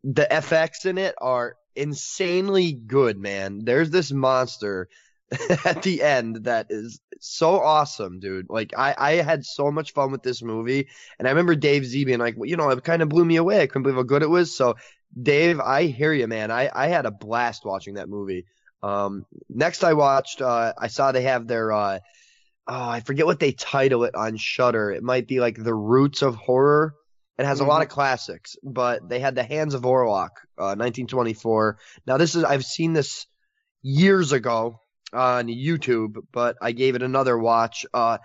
the 0.04 0.28
FX 0.30 0.86
in 0.86 0.98
it 0.98 1.16
are 1.20 1.56
insanely 1.76 2.74
good, 2.74 3.18
man. 3.18 3.62
There's 3.64 3.90
this 3.90 4.12
monster 4.12 4.90
at 5.66 5.82
the 5.84 6.04
end 6.04 6.44
that 6.44 6.68
is 6.70 7.00
so 7.20 7.60
awesome, 7.60 8.20
dude. 8.20 8.48
Like 8.50 8.74
I, 8.78 8.96
I 8.98 9.12
had 9.16 9.46
so 9.46 9.72
much 9.72 9.94
fun 9.94 10.12
with 10.12 10.24
this 10.24 10.42
movie, 10.42 10.90
and 11.18 11.28
I 11.28 11.32
remember 11.32 11.56
Dave 11.56 11.86
Z 11.86 12.04
being 12.06 12.20
like, 12.20 12.36
well, 12.38 12.50
you 12.50 12.58
know, 12.58 12.70
it 12.70 12.84
kind 12.84 13.02
of 13.02 13.10
blew 13.10 13.26
me 13.26 13.38
away. 13.38 13.62
I 13.62 13.68
couldn't 13.68 13.84
believe 13.84 13.96
how 13.96 14.04
good 14.04 14.24
it 14.24 14.30
was. 14.30 14.56
So, 14.56 14.76
Dave, 15.22 15.60
I 15.60 15.86
hear 15.86 16.14
you, 16.14 16.28
man. 16.28 16.52
I, 16.52 16.70
I 16.74 16.88
had 16.88 17.06
a 17.06 17.12
blast 17.12 17.66
watching 17.66 17.96
that 17.96 18.10
movie. 18.10 18.46
Um, 18.82 19.26
next 19.50 19.84
I 19.84 19.94
watched, 19.94 20.42
uh, 20.42 20.74
I 20.78 20.88
saw 20.88 21.12
they 21.12 21.24
have 21.24 21.48
their, 21.48 21.72
uh, 21.72 22.00
oh, 22.68 22.90
I 22.90 23.00
forget 23.02 23.26
what 23.26 23.40
they 23.40 23.52
title 23.52 24.04
it 24.04 24.16
on 24.16 24.38
Shudder. 24.38 24.92
It 24.92 25.04
might 25.04 25.28
be 25.28 25.40
like 25.40 25.62
the 25.62 25.74
Roots 25.74 26.22
of 26.22 26.36
Horror. 26.36 26.96
It 27.38 27.46
has 27.46 27.62
a 27.62 27.66
lot 27.66 27.82
of 27.82 27.90
classics, 27.90 28.58
but 28.62 29.10
they 29.10 29.20
had 29.20 29.34
the 29.34 29.44
Hands 29.44 29.74
of 29.74 29.82
Orlac, 29.82 30.30
uh, 30.58 30.78
1924. 30.78 31.80
Now 32.06 32.18
this 32.18 32.36
is 32.36 32.44
I've 32.44 32.64
seen 32.64 32.94
this 32.94 33.26
years 33.82 34.34
ago 34.34 34.80
on 35.12 35.48
YouTube, 35.48 36.18
but 36.32 36.58
I 36.62 36.74
gave 36.74 36.96
it 36.96 37.02
another 37.02 37.38
watch. 37.38 37.88
Uh, 37.92 38.20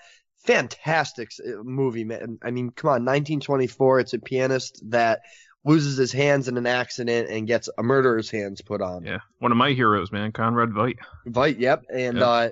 fantastic 0.44 1.30
uh, 1.40 1.62
movie, 1.62 2.04
man. 2.04 2.38
I 2.42 2.50
mean, 2.50 2.70
come 2.70 2.88
on, 2.88 3.04
1924. 3.04 4.00
It's 4.00 4.12
a 4.12 4.18
pianist 4.18 4.82
that 4.90 5.20
loses 5.64 5.96
his 5.96 6.12
hands 6.12 6.48
in 6.48 6.56
an 6.56 6.66
accident 6.66 7.28
and 7.30 7.46
gets 7.46 7.68
a 7.78 7.82
murderer's 7.82 8.30
hands 8.30 8.60
put 8.60 8.80
on. 8.80 9.04
Yeah, 9.04 9.18
one 9.38 9.52
of 9.52 9.58
my 9.58 9.72
heroes, 9.72 10.10
man, 10.12 10.32
Conrad 10.32 10.70
Veidt. 10.70 10.98
Vite, 11.26 11.58
yep. 11.58 11.82
And 11.92 12.18
Yeah. 12.18 12.26
uh, 12.26 12.50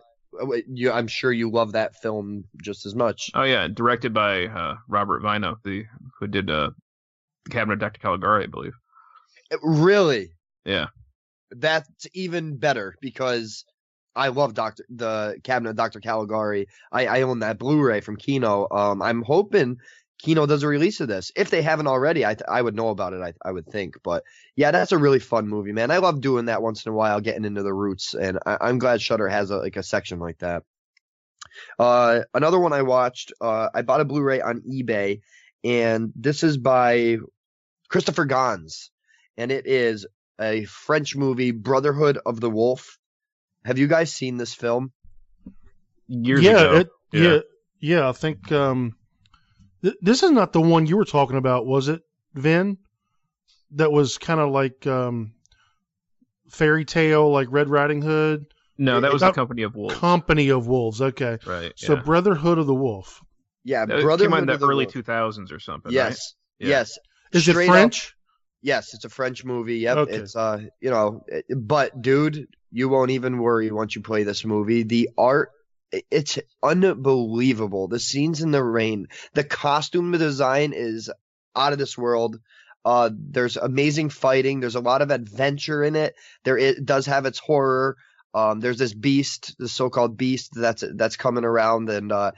you, 0.68 0.92
I'm 0.92 1.06
sure 1.06 1.32
you 1.32 1.50
love 1.50 1.72
that 1.72 1.94
film 2.02 2.44
just 2.62 2.84
as 2.84 2.94
much. 2.94 3.30
Oh 3.34 3.44
yeah, 3.44 3.68
directed 3.68 4.12
by 4.12 4.46
uh, 4.46 4.74
Robert 4.88 5.22
Wiene, 5.22 5.56
the 5.64 5.84
who 6.18 6.26
did 6.26 6.50
uh, 6.50 6.70
Cabinet 7.48 7.74
of 7.74 7.78
Dr. 7.80 8.00
Caligari, 8.00 8.44
I 8.44 8.46
believe. 8.48 8.74
Really, 9.62 10.30
Yeah, 10.64 10.86
that's 11.52 12.06
even 12.12 12.56
better 12.56 12.96
because 13.00 13.64
I 14.16 14.28
love 14.28 14.54
Doctor 14.54 14.84
the 14.90 15.38
Cabinet 15.44 15.70
of 15.70 15.76
Doctor 15.76 16.00
Caligari. 16.00 16.66
I, 16.90 17.06
I 17.06 17.22
own 17.22 17.38
that 17.40 17.58
Blu-ray 17.58 18.00
from 18.00 18.16
Kino. 18.16 18.66
Um, 18.70 19.00
I'm 19.00 19.22
hoping 19.22 19.78
Kino 20.18 20.46
does 20.46 20.62
a 20.62 20.68
release 20.68 21.00
of 21.00 21.08
this. 21.08 21.30
If 21.36 21.50
they 21.50 21.62
haven't 21.62 21.86
already, 21.86 22.24
I 22.24 22.34
th- 22.34 22.48
I 22.48 22.60
would 22.60 22.74
know 22.74 22.88
about 22.88 23.12
it. 23.12 23.20
I 23.20 23.34
I 23.44 23.52
would 23.52 23.66
think, 23.66 23.96
but 24.02 24.24
yeah, 24.54 24.70
that's 24.70 24.92
a 24.92 24.98
really 24.98 25.18
fun 25.18 25.48
movie, 25.48 25.72
man. 25.72 25.90
I 25.90 25.98
love 25.98 26.20
doing 26.20 26.46
that 26.46 26.62
once 26.62 26.86
in 26.86 26.92
a 26.92 26.94
while, 26.94 27.20
getting 27.20 27.44
into 27.44 27.62
the 27.62 27.74
roots, 27.74 28.14
and 28.14 28.38
I, 28.46 28.56
I'm 28.60 28.78
glad 28.78 29.02
Shudder 29.02 29.28
has 29.28 29.50
a 29.50 29.58
like 29.58 29.76
a 29.76 29.82
section 29.82 30.18
like 30.18 30.38
that. 30.38 30.62
Uh, 31.78 32.20
another 32.34 32.58
one 32.58 32.72
I 32.72 32.82
watched. 32.82 33.32
Uh, 33.40 33.68
I 33.74 33.82
bought 33.82 34.00
a 34.00 34.04
Blu-ray 34.04 34.40
on 34.40 34.62
eBay, 34.62 35.20
and 35.64 36.12
this 36.16 36.42
is 36.42 36.56
by 36.56 37.18
Christopher 37.88 38.24
Gans, 38.24 38.90
and 39.36 39.52
it 39.52 39.66
is 39.66 40.06
a 40.40 40.64
French 40.64 41.16
movie, 41.16 41.50
Brotherhood 41.50 42.18
of 42.24 42.40
the 42.40 42.50
Wolf. 42.50 42.98
Have 43.64 43.78
you 43.78 43.86
guys 43.86 44.12
seen 44.12 44.36
this 44.36 44.54
film? 44.54 44.92
years 46.08 46.42
yeah, 46.42 46.60
ago. 46.60 46.76
It, 46.76 46.88
Yeah. 47.12 47.22
yeah, 47.22 47.38
yeah. 47.80 48.08
I 48.08 48.12
think 48.12 48.50
um, 48.52 48.96
th- 49.86 49.96
this 50.00 50.22
is 50.22 50.30
not 50.30 50.52
the 50.52 50.60
one 50.60 50.86
you 50.86 50.96
were 50.96 51.04
talking 51.04 51.36
about, 51.36 51.66
was 51.66 51.88
it, 51.88 52.02
Vin? 52.34 52.78
That 53.72 53.90
was 53.92 54.18
kind 54.18 54.40
of 54.40 54.50
like 54.50 54.86
um, 54.86 55.32
fairy 56.48 56.84
tale, 56.84 57.30
like 57.30 57.48
Red 57.50 57.68
Riding 57.68 58.02
Hood, 58.02 58.46
no, 58.78 59.00
that 59.00 59.12
was 59.12 59.22
the 59.22 59.32
Company 59.32 59.62
of 59.62 59.74
Wolves. 59.74 59.94
Company 59.94 60.50
of 60.50 60.66
Wolves. 60.66 61.00
Okay, 61.00 61.38
right. 61.46 61.72
so 61.76 61.94
yeah. 61.94 62.02
Brotherhood 62.02 62.58
of 62.58 62.66
the 62.66 62.74
Wolf. 62.74 63.22
Yeah, 63.64 63.86
That 63.86 64.02
Brotherhood 64.02 64.20
came 64.20 64.32
out 64.34 64.42
in 64.42 64.48
of 64.50 64.60
the 64.60 64.66
the 64.66 64.70
early 64.70 64.86
2000s 64.86 65.50
or 65.50 65.58
something. 65.58 65.90
Yes, 65.92 66.34
Yeah. 66.58 66.68
yes. 66.68 66.98
Is 67.32 67.42
Straight 67.42 67.64
it 67.64 67.68
up- 67.68 67.74
French? 67.74 68.12
Yes, 68.62 68.94
it's 68.94 69.04
a 69.04 69.08
French 69.08 69.44
movie. 69.44 69.78
Yep, 69.78 69.96
Okay. 69.96 70.16
it's 70.16 70.36
uh, 70.36 70.60
you 70.80 70.90
know, 70.90 71.24
it- 71.26 71.46
but 71.56 72.00
dude, 72.02 72.46
you 72.70 72.88
won't 72.88 73.10
even 73.10 73.38
worry 73.38 73.70
once 73.70 73.96
you 73.96 74.02
play 74.02 74.22
this 74.24 74.44
movie. 74.44 74.82
The 74.82 75.08
art, 75.18 75.50
i- 75.50 75.55
it's 75.92 76.38
unbelievable. 76.62 77.88
The 77.88 78.00
scenes 78.00 78.42
in 78.42 78.50
the 78.50 78.62
rain, 78.62 79.08
the 79.34 79.44
costume 79.44 80.12
design 80.12 80.72
is 80.74 81.10
out 81.54 81.72
of 81.72 81.78
this 81.78 81.96
world. 81.96 82.38
Uh, 82.84 83.10
there's 83.12 83.56
amazing 83.56 84.10
fighting. 84.10 84.60
There's 84.60 84.76
a 84.76 84.80
lot 84.80 85.02
of 85.02 85.10
adventure 85.10 85.82
in 85.82 85.96
it. 85.96 86.14
There 86.44 86.58
it 86.58 86.84
does 86.84 87.06
have 87.06 87.26
its 87.26 87.38
horror. 87.38 87.96
Um, 88.34 88.60
there's 88.60 88.78
this 88.78 88.94
beast, 88.94 89.56
the 89.58 89.68
so-called 89.68 90.16
beast 90.16 90.52
that's 90.54 90.84
that's 90.94 91.16
coming 91.16 91.44
around, 91.44 91.88
and 91.88 92.12
uh, 92.12 92.32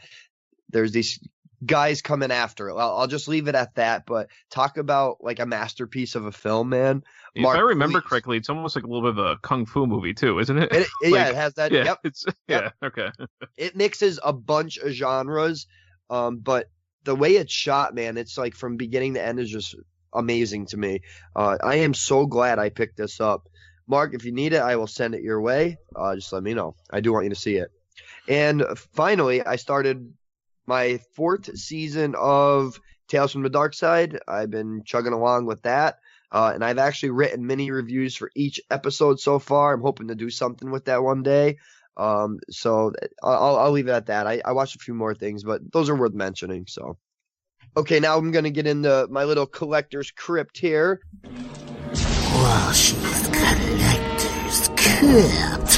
there's 0.71 0.93
these 0.93 1.19
guys 1.65 2.03
coming 2.03 2.31
after 2.31 2.69
it. 2.69 2.75
I'll, 2.75 2.99
I'll 2.99 3.07
just 3.09 3.29
leave 3.29 3.49
it 3.49 3.55
at 3.55 3.75
that. 3.75 4.05
But 4.07 4.29
talk 4.51 4.79
about 4.79 5.17
like 5.21 5.41
a 5.41 5.47
masterpiece 5.47 6.15
of 6.15 6.25
a 6.25 6.33
film, 6.33 6.69
man. 6.69 7.03
If 7.35 7.43
Mark, 7.43 7.57
I 7.57 7.61
remember 7.61 8.01
correctly, 8.01 8.37
it's 8.37 8.49
almost 8.49 8.75
like 8.77 8.85
a 8.85 8.89
little 8.89 9.03
bit 9.13 9.19
of 9.19 9.25
a 9.27 9.37
kung 9.43 9.67
fu 9.67 9.87
movie 9.87 10.15
too, 10.15 10.39
isn't 10.39 10.57
it? 10.59 10.73
It, 10.73 10.89
it- 11.03 11.13
yeah, 11.13 11.29
it 11.29 11.35
has 11.35 11.55
that. 11.55 11.73
yeah, 11.73 11.85
Yep, 11.85 11.99
it's 12.05 12.25
Yep. 12.49 12.75
yeah, 12.83 12.87
okay. 12.89 13.11
it 13.57 13.77
mixes 13.77 14.19
a 14.25 14.33
bunch 14.33 14.79
of 14.79 14.91
genres. 14.93 15.67
Um, 16.11 16.39
but 16.39 16.67
the 17.05 17.15
way 17.15 17.37
it's 17.37 17.53
shot, 17.53 17.95
man, 17.95 18.17
it's 18.17 18.37
like 18.39 18.55
from 18.55 18.77
beginning 18.77 19.15
to 19.15 19.23
end 19.25 19.39
is 19.41 19.51
just 19.51 19.75
amazing 20.15 20.67
to 20.67 20.77
me. 20.77 21.01
Uh, 21.37 21.57
I 21.63 21.77
am 21.77 21.95
so 21.95 22.27
glad 22.27 22.59
I 22.59 22.71
picked 22.71 22.97
this 22.97 23.21
up. 23.21 23.49
Mark, 23.87 24.15
if 24.15 24.25
you 24.25 24.33
need 24.33 24.53
it, 24.53 24.61
I 24.61 24.77
will 24.77 24.87
send 24.87 25.15
it 25.15 25.23
your 25.23 25.41
way. 25.41 25.79
Uh, 25.97 26.15
just 26.15 26.33
let 26.33 26.43
me 26.43 26.55
know. 26.55 26.75
I 26.91 27.01
do 27.01 27.13
want 27.13 27.25
you 27.25 27.31
to 27.31 27.37
see 27.37 27.57
it. 27.57 27.71
And 28.27 28.65
finally, 28.95 29.43
I 29.43 29.57
started 29.57 30.13
my 30.67 31.01
fourth 31.15 31.57
season 31.59 32.15
of 32.19 32.79
Tales 33.09 33.33
from 33.33 33.43
the 33.43 33.49
Dark 33.49 33.73
Side. 33.75 34.19
I've 34.29 34.51
been 34.51 34.83
chugging 34.85 35.15
along 35.15 35.47
with 35.47 35.63
that. 35.63 35.99
Uh, 36.31 36.53
and 36.55 36.65
I've 36.65 36.79
actually 36.79 37.11
written 37.11 37.47
mini 37.47 37.71
reviews 37.71 38.15
for 38.17 38.31
each 38.35 38.61
episode 38.71 39.21
so 39.21 39.39
far. 39.39 39.75
I'm 39.75 39.81
hoping 39.81 40.09
to 40.09 40.15
do 40.15 40.31
something 40.31 40.71
with 40.71 40.87
that 40.87 41.03
one 41.03 41.23
day. 41.23 41.57
Um, 41.97 42.39
so 42.51 42.93
I'll, 43.23 43.57
I'll 43.57 43.73
leave 43.73 43.89
it 43.89 43.93
at 43.93 44.07
that. 44.07 44.27
I, 44.27 44.41
I 44.45 44.53
watched 44.53 44.77
a 44.77 44.79
few 44.79 44.95
more 44.95 45.15
things, 45.15 45.43
but 45.43 45.73
those 45.73 45.89
are 45.89 45.97
worth 45.97 46.15
mentioning. 46.15 46.67
So, 46.69 46.97
okay, 47.77 47.99
now 47.99 48.17
I'm 48.17 48.31
gonna 48.31 48.51
get 48.51 48.67
into 48.67 49.09
my 49.11 49.25
little 49.25 49.47
collector's 49.47 50.11
crypt 50.11 50.59
here. 50.59 51.01
Walsh's 52.35 53.29
Collector's 53.33 54.69
Crypt. 54.77 55.75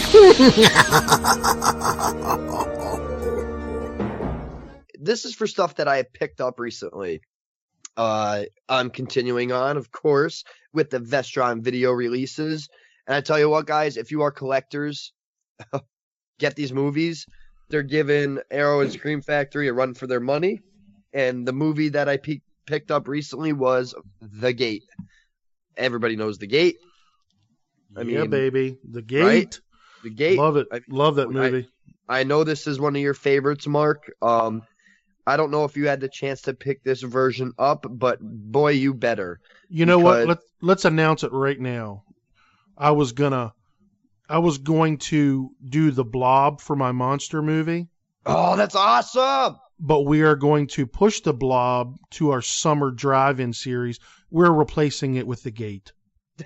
This 5.02 5.24
is 5.24 5.34
for 5.34 5.46
stuff 5.46 5.76
that 5.76 5.88
I 5.88 5.96
have 5.96 6.12
picked 6.12 6.42
up 6.42 6.60
recently. 6.60 7.22
Uh, 8.00 8.44
I'm 8.66 8.88
continuing 8.88 9.52
on, 9.52 9.76
of 9.76 9.92
course, 9.92 10.42
with 10.72 10.88
the 10.88 11.00
Vestron 11.00 11.60
video 11.60 11.92
releases. 11.92 12.66
And 13.06 13.14
I 13.14 13.20
tell 13.20 13.38
you 13.38 13.50
what, 13.50 13.66
guys, 13.66 13.98
if 13.98 14.10
you 14.10 14.22
are 14.22 14.30
collectors, 14.30 15.12
get 16.38 16.56
these 16.56 16.72
movies. 16.72 17.26
They're 17.68 17.82
giving 17.82 18.38
Arrow 18.50 18.80
and 18.80 18.90
Scream 18.90 19.20
Factory 19.20 19.68
a 19.68 19.74
run 19.74 19.92
for 19.92 20.06
their 20.06 20.18
money. 20.18 20.62
And 21.12 21.46
the 21.46 21.52
movie 21.52 21.90
that 21.90 22.08
I 22.08 22.16
pe- 22.16 22.40
picked 22.66 22.90
up 22.90 23.06
recently 23.06 23.52
was 23.52 23.94
The 24.22 24.54
Gate. 24.54 24.84
Everybody 25.76 26.16
knows 26.16 26.38
The 26.38 26.46
Gate. 26.46 26.76
I 27.94 28.00
yeah, 28.00 28.22
mean, 28.22 28.30
baby, 28.30 28.78
the 28.88 29.02
gate. 29.02 29.22
right? 29.22 29.60
The 30.04 30.10
Gate. 30.10 30.38
Love 30.38 30.56
it. 30.56 30.68
I- 30.72 30.80
Love 30.88 31.16
that 31.16 31.28
I- 31.28 31.32
movie. 31.32 31.68
I 32.08 32.24
know 32.24 32.44
this 32.44 32.66
is 32.66 32.80
one 32.80 32.96
of 32.96 33.02
your 33.02 33.12
favorites, 33.14 33.66
Mark. 33.66 34.10
Um, 34.22 34.62
I 35.30 35.36
don't 35.36 35.50
know 35.50 35.64
if 35.64 35.76
you 35.76 35.86
had 35.86 36.00
the 36.00 36.08
chance 36.08 36.42
to 36.42 36.54
pick 36.54 36.82
this 36.82 37.02
version 37.02 37.52
up, 37.58 37.86
but 37.88 38.18
boy, 38.20 38.72
you 38.72 38.92
better. 38.94 39.40
You 39.68 39.86
know 39.86 39.98
what? 39.98 40.26
Let 40.26 40.38
Let's 40.60 40.84
announce 40.84 41.22
it 41.22 41.32
right 41.32 41.58
now. 41.58 42.02
I 42.76 42.90
was 42.90 43.12
gonna, 43.12 43.52
I 44.28 44.38
was 44.38 44.58
going 44.58 44.98
to 44.98 45.50
do 45.66 45.90
the 45.90 46.04
Blob 46.04 46.60
for 46.60 46.74
my 46.76 46.92
monster 46.92 47.42
movie, 47.42 47.88
Oh, 48.26 48.56
that's 48.56 48.74
awesome! 48.74 49.56
but 49.78 50.02
we 50.02 50.22
are 50.22 50.36
going 50.36 50.66
to 50.68 50.86
push 50.86 51.20
the 51.20 51.32
Blob 51.32 51.96
to 52.12 52.30
our 52.30 52.42
summer 52.42 52.90
drive-in 52.90 53.52
series. 53.52 53.98
We're 54.30 54.52
replacing 54.52 55.14
it 55.14 55.26
with 55.26 55.42
the 55.42 55.50
Gate. 55.50 55.92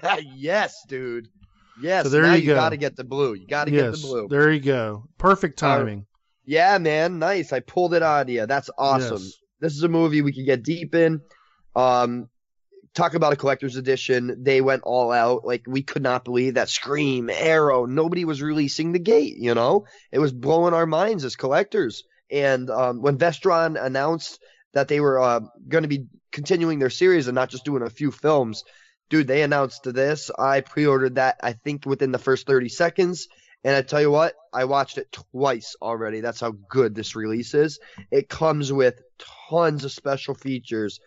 yes, 0.34 0.74
dude. 0.88 1.28
Yes. 1.80 2.04
So 2.04 2.10
there 2.10 2.22
now 2.22 2.34
you 2.34 2.42
you, 2.42 2.46
go. 2.48 2.54
got 2.54 2.70
to 2.70 2.76
get 2.76 2.96
the 2.96 3.04
blue. 3.04 3.34
You 3.34 3.46
got 3.46 3.64
to 3.66 3.72
yes, 3.72 3.96
get 3.96 4.02
the 4.02 4.06
blue. 4.06 4.28
there 4.28 4.50
you 4.52 4.60
go. 4.60 5.04
Perfect 5.18 5.58
timing. 5.58 6.06
Yeah, 6.44 6.78
man. 6.78 7.18
Nice. 7.18 7.52
I 7.52 7.60
pulled 7.60 7.94
it 7.94 8.02
on 8.02 8.28
you. 8.28 8.46
That's 8.46 8.70
awesome. 8.76 9.22
Yes. 9.22 9.38
This 9.60 9.72
is 9.74 9.82
a 9.82 9.88
movie 9.88 10.22
we 10.22 10.32
could 10.32 10.44
get 10.44 10.62
deep 10.62 10.94
in. 10.94 11.22
Um, 11.74 12.28
talk 12.94 13.14
about 13.14 13.32
a 13.32 13.36
collector's 13.36 13.76
edition. 13.76 14.42
They 14.42 14.60
went 14.60 14.82
all 14.84 15.10
out. 15.10 15.44
Like 15.44 15.64
we 15.66 15.82
could 15.82 16.02
not 16.02 16.24
believe 16.24 16.54
that 16.54 16.68
Scream, 16.68 17.30
Arrow, 17.30 17.86
nobody 17.86 18.24
was 18.24 18.42
releasing 18.42 18.92
the 18.92 18.98
gate. 18.98 19.36
You 19.36 19.54
know, 19.54 19.86
it 20.12 20.18
was 20.18 20.32
blowing 20.32 20.74
our 20.74 20.86
minds 20.86 21.24
as 21.24 21.36
collectors. 21.36 22.04
And 22.30 22.70
um, 22.70 23.02
when 23.02 23.18
Vestron 23.18 23.82
announced 23.82 24.40
that 24.72 24.88
they 24.88 25.00
were 25.00 25.20
uh, 25.20 25.40
going 25.68 25.82
to 25.82 25.88
be 25.88 26.06
continuing 26.32 26.78
their 26.78 26.90
series 26.90 27.28
and 27.28 27.34
not 27.34 27.50
just 27.50 27.64
doing 27.64 27.82
a 27.82 27.90
few 27.90 28.10
films, 28.10 28.64
dude, 29.10 29.26
they 29.26 29.42
announced 29.42 29.84
this. 29.84 30.30
I 30.36 30.60
pre-ordered 30.60 31.16
that. 31.16 31.36
I 31.42 31.52
think 31.52 31.86
within 31.86 32.12
the 32.12 32.18
first 32.18 32.46
30 32.46 32.68
seconds. 32.68 33.28
And 33.64 33.74
I 33.74 33.82
tell 33.82 34.00
you 34.00 34.10
what, 34.10 34.34
I 34.52 34.64
watched 34.64 34.98
it 34.98 35.10
twice 35.10 35.74
already. 35.80 36.20
That's 36.20 36.40
how 36.40 36.52
good 36.68 36.94
this 36.94 37.16
release 37.16 37.54
is. 37.54 37.80
It 38.10 38.28
comes 38.28 38.72
with 38.72 39.00
tons 39.48 39.84
of 39.84 39.92
special 39.92 40.34
features, 40.34 41.00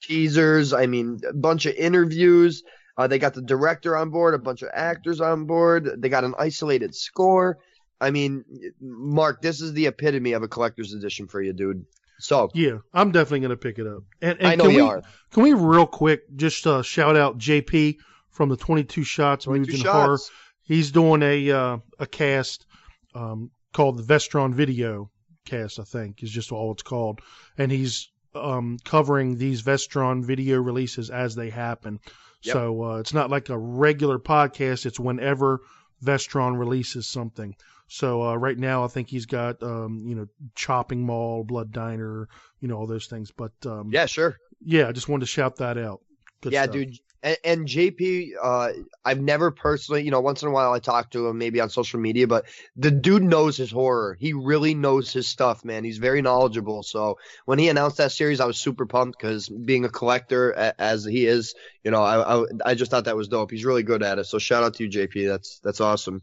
teasers, 0.00 0.72
I 0.72 0.86
mean, 0.86 1.20
a 1.28 1.32
bunch 1.32 1.66
of 1.66 1.74
interviews. 1.74 2.62
Uh, 2.96 3.08
they 3.08 3.18
got 3.18 3.34
the 3.34 3.42
director 3.42 3.96
on 3.96 4.10
board, 4.10 4.34
a 4.34 4.38
bunch 4.38 4.62
of 4.62 4.70
actors 4.72 5.20
on 5.20 5.46
board. 5.46 5.90
They 5.98 6.08
got 6.08 6.22
an 6.22 6.34
isolated 6.38 6.94
score. 6.94 7.58
I 8.00 8.12
mean, 8.12 8.44
Mark, 8.80 9.42
this 9.42 9.60
is 9.60 9.72
the 9.72 9.86
epitome 9.86 10.32
of 10.32 10.42
a 10.42 10.48
collector's 10.48 10.94
edition 10.94 11.26
for 11.26 11.42
you, 11.42 11.52
dude. 11.52 11.84
So, 12.20 12.50
Yeah, 12.54 12.78
I'm 12.92 13.10
definitely 13.10 13.40
gonna 13.40 13.56
pick 13.56 13.78
it 13.78 13.86
up. 13.88 14.04
And, 14.22 14.38
and 14.38 14.46
I 14.46 14.54
know 14.54 14.64
can 14.64 14.72
you 14.72 14.84
we, 14.84 14.90
are. 14.90 15.02
Can 15.32 15.42
we 15.42 15.52
real 15.52 15.86
quick 15.86 16.22
just 16.36 16.64
uh, 16.66 16.82
shout 16.82 17.16
out 17.16 17.38
JP 17.38 17.96
from 18.30 18.50
the 18.50 18.56
22 18.56 19.02
Shots 19.02 19.44
22 19.46 19.60
Movies 19.60 19.80
and 19.80 19.90
Horror? 19.90 20.18
He's 20.64 20.90
doing 20.90 21.22
a 21.22 21.50
uh, 21.50 21.78
a 21.98 22.06
cast 22.06 22.66
um, 23.14 23.50
called 23.72 23.98
the 23.98 24.02
Vestron 24.02 24.54
Video 24.54 25.10
Cast, 25.44 25.78
I 25.78 25.84
think 25.84 26.22
is 26.22 26.30
just 26.30 26.52
all 26.52 26.72
it's 26.72 26.82
called, 26.82 27.20
and 27.58 27.70
he's 27.70 28.10
um, 28.34 28.78
covering 28.84 29.36
these 29.36 29.62
Vestron 29.62 30.24
video 30.24 30.60
releases 30.60 31.10
as 31.10 31.34
they 31.34 31.50
happen. 31.50 32.00
Yep. 32.42 32.52
So 32.52 32.84
uh, 32.84 32.96
it's 32.98 33.14
not 33.14 33.30
like 33.30 33.48
a 33.48 33.58
regular 33.58 34.18
podcast; 34.18 34.86
it's 34.86 34.98
whenever 34.98 35.60
Vestron 36.02 36.58
releases 36.58 37.06
something. 37.06 37.54
So 37.86 38.22
uh, 38.22 38.34
right 38.36 38.58
now, 38.58 38.84
I 38.84 38.88
think 38.88 39.08
he's 39.08 39.26
got 39.26 39.62
um, 39.62 40.04
you 40.06 40.14
know 40.14 40.26
Chopping 40.54 41.02
Mall, 41.04 41.44
Blood 41.44 41.72
Diner, 41.72 42.28
you 42.60 42.68
know 42.68 42.76
all 42.76 42.86
those 42.86 43.06
things. 43.06 43.30
But 43.30 43.52
um, 43.66 43.90
Yeah, 43.92 44.06
sure. 44.06 44.36
yeah, 44.64 44.88
I 44.88 44.92
just 44.92 45.08
wanted 45.08 45.26
to 45.26 45.30
shout 45.32 45.56
that 45.56 45.78
out. 45.78 46.00
Good 46.40 46.52
yeah, 46.52 46.64
stuff. 46.64 46.74
dude. 46.74 46.98
And, 47.24 47.38
and 47.42 47.66
JP, 47.66 48.32
uh, 48.40 48.68
I've 49.04 49.20
never 49.20 49.50
personally, 49.50 50.02
you 50.04 50.10
know, 50.10 50.20
once 50.20 50.42
in 50.42 50.48
a 50.48 50.52
while 50.52 50.72
I 50.72 50.78
talk 50.78 51.10
to 51.12 51.26
him, 51.26 51.38
maybe 51.38 51.60
on 51.60 51.70
social 51.70 51.98
media, 51.98 52.28
but 52.28 52.44
the 52.76 52.90
dude 52.90 53.24
knows 53.24 53.56
his 53.56 53.70
horror. 53.70 54.16
He 54.20 54.34
really 54.34 54.74
knows 54.74 55.12
his 55.12 55.26
stuff, 55.26 55.64
man. 55.64 55.82
He's 55.82 55.98
very 55.98 56.20
knowledgeable. 56.20 56.82
So 56.82 57.18
when 57.46 57.58
he 57.58 57.70
announced 57.70 57.96
that 57.96 58.12
series, 58.12 58.40
I 58.40 58.44
was 58.44 58.58
super 58.58 58.86
pumped 58.86 59.18
because 59.18 59.48
being 59.48 59.86
a 59.86 59.88
collector 59.88 60.52
as 60.78 61.04
he 61.04 61.26
is, 61.26 61.54
you 61.82 61.90
know, 61.90 62.02
I, 62.02 62.42
I 62.42 62.44
I 62.66 62.74
just 62.74 62.90
thought 62.90 63.06
that 63.06 63.16
was 63.16 63.28
dope. 63.28 63.50
He's 63.50 63.64
really 63.64 63.82
good 63.82 64.02
at 64.02 64.18
it. 64.18 64.24
So 64.26 64.38
shout 64.38 64.62
out 64.62 64.74
to 64.74 64.84
you, 64.84 64.90
JP. 64.90 65.26
That's 65.26 65.58
that's 65.60 65.80
awesome. 65.80 66.22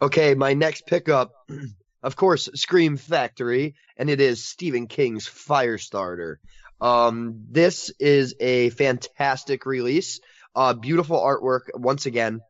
Okay, 0.00 0.34
my 0.34 0.54
next 0.54 0.86
pickup, 0.86 1.32
of 2.02 2.16
course, 2.16 2.48
Scream 2.54 2.96
Factory, 2.96 3.74
and 3.96 4.08
it 4.08 4.20
is 4.20 4.44
Stephen 4.44 4.86
King's 4.86 5.28
Firestarter. 5.28 6.36
Um, 6.80 7.44
this 7.50 7.90
is 7.98 8.34
a 8.40 8.70
fantastic 8.70 9.66
release. 9.66 10.20
Uh, 10.58 10.74
beautiful 10.74 11.20
artwork 11.20 11.68
once 11.74 12.06
again. 12.06 12.40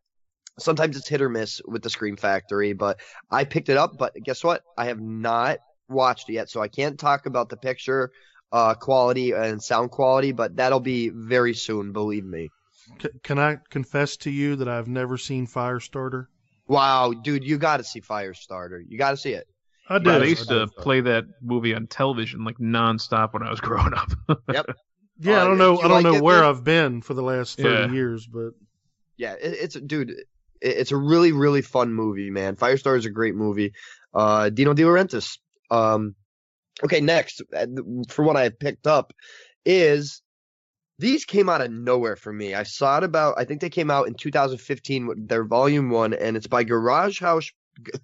Sometimes 0.58 0.96
it's 0.96 1.06
hit 1.06 1.20
or 1.20 1.28
miss 1.28 1.60
with 1.66 1.82
the 1.82 1.90
Scream 1.90 2.16
Factory, 2.16 2.72
but 2.72 3.00
I 3.30 3.44
picked 3.44 3.68
it 3.68 3.76
up. 3.76 3.98
But 3.98 4.14
guess 4.14 4.42
what? 4.42 4.62
I 4.78 4.86
have 4.86 4.98
not 4.98 5.58
watched 5.90 6.30
it 6.30 6.32
yet, 6.32 6.48
so 6.48 6.62
I 6.62 6.68
can't 6.68 6.98
talk 6.98 7.26
about 7.26 7.50
the 7.50 7.58
picture 7.58 8.10
uh, 8.50 8.72
quality 8.72 9.32
and 9.32 9.62
sound 9.62 9.90
quality. 9.90 10.32
But 10.32 10.56
that'll 10.56 10.80
be 10.80 11.10
very 11.10 11.52
soon, 11.52 11.92
believe 11.92 12.24
me. 12.24 12.48
C- 13.02 13.10
can 13.22 13.38
I 13.38 13.58
confess 13.68 14.16
to 14.18 14.30
you 14.30 14.56
that 14.56 14.68
I've 14.68 14.88
never 14.88 15.18
seen 15.18 15.46
Firestarter? 15.46 16.28
Wow, 16.66 17.12
dude, 17.12 17.44
you 17.44 17.58
got 17.58 17.76
to 17.76 17.84
see 17.84 18.00
Firestarter. 18.00 18.80
You 18.88 18.96
got 18.96 19.10
to 19.10 19.16
see 19.18 19.34
it. 19.34 19.46
I 19.90 19.98
did. 19.98 20.22
I 20.22 20.24
used 20.24 20.48
to 20.48 20.66
play 20.78 21.02
that 21.02 21.26
movie 21.42 21.74
on 21.74 21.86
television 21.86 22.42
like 22.42 22.56
nonstop 22.56 23.34
when 23.34 23.42
I 23.42 23.50
was 23.50 23.60
growing 23.68 23.92
up. 23.92 24.64
Yeah, 25.20 25.42
I 25.42 25.44
Uh, 25.44 25.48
don't 25.48 25.58
know. 25.58 25.80
you 25.80 25.84
I 25.84 25.88
don't 25.88 26.02
like 26.02 26.04
know 26.04 26.14
it, 26.14 26.22
where 26.22 26.42
man? 26.42 26.44
I've 26.44 26.64
been 26.64 27.02
for 27.02 27.14
the 27.14 27.22
last 27.22 27.58
thirty 27.58 27.84
Yeah. 27.84 27.92
years, 27.92 28.26
but 28.26 28.50
Yeah, 29.16 29.34
it, 29.34 29.52
it's 29.60 29.74
dude, 29.74 30.10
it, 30.10 30.26
it's 30.60 30.92
a 30.92 30.96
really 30.96 31.32
really 31.32 31.62
fun 31.62 31.92
movie, 31.92 32.30
man. 32.30 32.56
Firestar 32.56 32.96
is 32.96 33.06
a 33.06 33.10
great 33.10 33.34
movie. 33.34 33.72
Uh, 34.14 34.50
Dino 34.50 34.74
De 34.74 34.82
Laurentiis. 34.82 35.38
Um, 35.70 36.14
okay, 36.84 37.00
next 37.00 37.42
uh, 37.56 37.66
for 38.08 38.24
what 38.24 38.36
I 38.36 38.44
have 38.44 38.58
picked 38.58 38.86
up 38.86 39.12
is 39.64 40.22
these 40.98 41.24
came 41.24 41.48
out 41.48 41.60
of 41.60 41.70
nowhere 41.70 42.16
for 42.16 42.32
me. 42.32 42.54
I 42.54 42.64
saw 42.64 42.98
it 42.98 43.04
about 43.04 43.34
I 43.38 43.44
think 43.44 43.60
they 43.60 43.70
came 43.70 43.90
out 43.90 44.08
in 44.08 44.14
2015 44.14 45.06
with 45.06 45.28
their 45.28 45.44
volume 45.44 45.90
one, 45.90 46.14
and 46.14 46.36
it's 46.36 46.46
by 46.46 46.64
Garage 46.64 47.20
House 47.20 47.50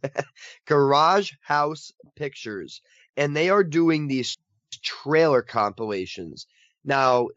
Garage 0.66 1.32
House 1.42 1.92
Pictures, 2.16 2.82
and 3.16 3.36
they 3.36 3.50
are 3.50 3.64
doing 3.64 4.08
these 4.08 4.36
trailer 4.82 5.42
compilations. 5.42 6.46
Now, 6.84 7.28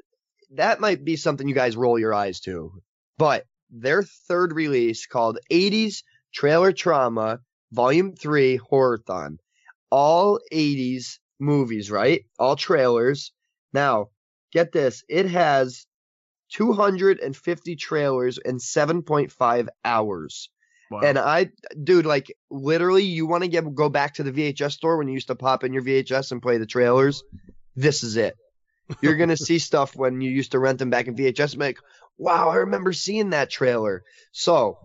that 0.52 0.80
might 0.80 1.04
be 1.04 1.16
something 1.16 1.48
you 1.48 1.56
guys 1.56 1.78
roll 1.78 2.00
your 2.00 2.14
eyes 2.14 2.40
to, 2.42 2.82
but 3.18 3.46
their 3.70 4.04
third 4.04 4.54
release 4.54 5.06
called 5.06 5.40
80s 5.52 6.04
Trailer 6.34 6.72
Trauma 6.72 7.40
Volume 7.72 8.16
3 8.16 8.60
Horrorthon. 8.60 9.38
All 9.90 10.40
80s 10.52 11.20
movies, 11.40 11.90
right? 11.92 12.26
All 12.40 12.56
trailers. 12.56 13.32
Now, 13.74 14.10
get 14.52 14.72
this. 14.72 15.04
It 15.10 15.28
has 15.30 15.86
250 16.54 17.76
trailers 17.76 18.38
in 18.38 18.58
7.5 18.58 19.68
hours. 19.84 20.50
Wow. 20.90 21.02
And 21.02 21.18
I, 21.18 21.50
dude, 21.84 22.06
like 22.06 22.34
literally, 22.50 23.04
you 23.04 23.28
want 23.28 23.44
to 23.44 23.50
get 23.50 23.76
go 23.76 23.90
back 23.90 24.16
to 24.16 24.24
the 24.24 24.32
VHS 24.32 24.72
store 24.72 24.98
when 24.98 25.08
you 25.08 25.14
used 25.14 25.28
to 25.28 25.36
pop 25.36 25.66
in 25.66 25.74
your 25.74 25.84
VHS 25.84 26.32
and 26.32 26.42
play 26.42 26.58
the 26.58 26.66
trailers. 26.66 27.24
This 27.76 28.04
is 28.04 28.16
it. 28.16 28.36
You're 29.02 29.16
gonna 29.16 29.38
see 29.38 29.60
stuff 29.60 29.96
when 29.96 30.22
you 30.22 30.30
used 30.30 30.52
to 30.52 30.60
rent 30.60 30.80
them 30.80 30.90
back 30.90 31.08
in 31.08 31.16
VHS. 31.16 31.54
Be 31.54 31.66
like, 31.66 31.80
wow, 32.18 32.50
I 32.50 32.58
remember 32.58 32.94
seeing 32.94 33.32
that 33.32 33.50
trailer. 33.50 34.04
So 34.32 34.80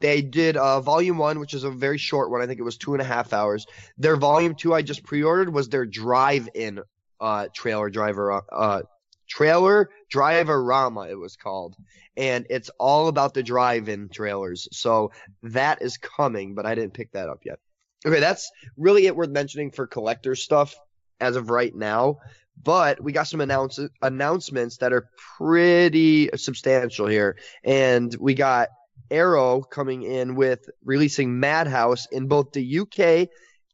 they 0.00 0.22
did 0.22 0.56
uh, 0.56 0.80
volume 0.80 1.18
one, 1.18 1.40
which 1.40 1.54
is 1.54 1.64
a 1.64 1.70
very 1.70 1.98
short 1.98 2.30
one. 2.30 2.40
I 2.40 2.46
think 2.46 2.60
it 2.60 2.64
was 2.64 2.76
two 2.76 2.94
and 2.94 3.02
a 3.02 3.04
half 3.04 3.32
hours. 3.32 3.66
Their 3.98 4.16
volume 4.16 4.54
two, 4.54 4.72
I 4.72 4.82
just 4.82 5.02
pre-ordered, 5.02 5.52
was 5.52 5.68
their 5.68 5.86
drive-in 5.86 6.80
uh, 7.20 7.48
trailer 7.52 7.90
driver 7.90 8.42
uh, 8.52 8.82
trailer 9.28 9.90
driver 10.08 10.62
rama. 10.62 11.08
It 11.08 11.18
was 11.18 11.36
called 11.36 11.76
and 12.18 12.46
it's 12.50 12.68
all 12.80 13.06
about 13.06 13.32
the 13.32 13.44
drive-in 13.44 14.08
trailers. 14.08 14.68
So 14.72 15.12
that 15.44 15.82
is 15.82 15.96
coming, 15.98 16.56
but 16.56 16.66
I 16.66 16.74
didn't 16.74 16.92
pick 16.94 17.12
that 17.12 17.28
up 17.28 17.44
yet. 17.44 17.60
Okay, 18.04 18.18
that's 18.18 18.50
really 18.76 19.06
it 19.06 19.14
worth 19.14 19.30
mentioning 19.30 19.70
for 19.70 19.86
collector 19.86 20.34
stuff 20.34 20.74
as 21.20 21.36
of 21.36 21.48
right 21.48 21.74
now. 21.74 22.18
But 22.62 23.02
we 23.02 23.12
got 23.12 23.28
some 23.28 23.40
announce- 23.40 23.80
announcements 24.02 24.78
that 24.78 24.92
are 24.92 25.08
pretty 25.36 26.30
substantial 26.36 27.06
here. 27.06 27.36
And 27.64 28.14
we 28.18 28.34
got 28.34 28.68
Arrow 29.10 29.62
coming 29.62 30.02
in 30.02 30.34
with 30.34 30.68
releasing 30.84 31.40
Madhouse 31.40 32.06
in 32.10 32.26
both 32.26 32.52
the 32.52 32.80
UK, 32.80 33.28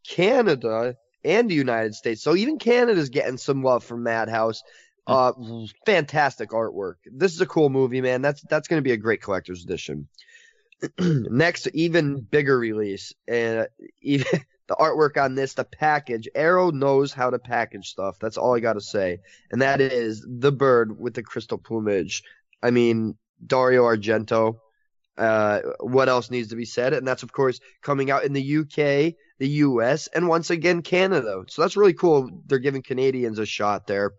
Canada, 0.07 0.97
and 1.24 1.51
the 1.51 1.55
United 1.55 1.95
States. 1.95 2.22
So 2.22 2.37
even 2.37 2.59
Canada's 2.59 3.09
getting 3.09 3.39
some 3.39 3.62
love 3.62 3.85
from 3.85 4.03
Madhouse. 4.03 4.62
Uh, 5.07 5.32
fantastic 5.85 6.51
artwork. 6.51 6.95
This 7.05 7.35
is 7.35 7.41
a 7.41 7.47
cool 7.47 7.68
movie, 7.68 8.01
man. 8.01 8.22
That's 8.22 8.43
that's 8.49 8.68
going 8.68 8.78
to 8.78 8.85
be 8.85 8.93
a 8.93 8.97
great 8.97 9.20
collector's 9.20 9.62
edition. 9.62 10.09
Next, 10.99 11.66
even 11.74 12.20
bigger 12.20 12.59
release, 12.59 13.12
and 13.28 13.68
even 14.01 14.41
the 14.68 14.76
artwork 14.76 15.22
on 15.22 15.34
this, 15.34 15.54
the 15.54 15.64
package. 15.64 16.28
Arrow 16.34 16.70
knows 16.70 17.12
how 17.12 17.30
to 17.30 17.38
package 17.38 17.88
stuff. 17.88 18.18
That's 18.18 18.36
all 18.36 18.56
I 18.56 18.60
got 18.60 18.74
to 18.74 18.80
say, 18.80 19.20
and 19.50 19.62
that 19.62 19.80
is 19.80 20.24
the 20.28 20.52
bird 20.52 20.98
with 20.98 21.14
the 21.14 21.22
crystal 21.22 21.58
plumage. 21.58 22.22
I 22.62 22.70
mean, 22.70 23.16
Dario 23.46 23.84
Argento. 23.84 24.58
Uh, 25.16 25.60
what 25.78 26.08
else 26.08 26.28
needs 26.28 26.48
to 26.48 26.56
be 26.56 26.64
said? 26.64 26.92
And 26.92 27.06
that's 27.06 27.22
of 27.22 27.32
course 27.32 27.60
coming 27.82 28.10
out 28.10 28.24
in 28.24 28.32
the 28.32 28.56
UK, 28.58 29.14
the 29.38 29.48
US, 29.48 30.08
and 30.08 30.26
once 30.26 30.50
again 30.50 30.82
Canada. 30.82 31.44
So 31.48 31.62
that's 31.62 31.76
really 31.76 31.94
cool. 31.94 32.28
They're 32.46 32.58
giving 32.58 32.82
Canadians 32.82 33.38
a 33.38 33.46
shot 33.46 33.86
there. 33.86 34.14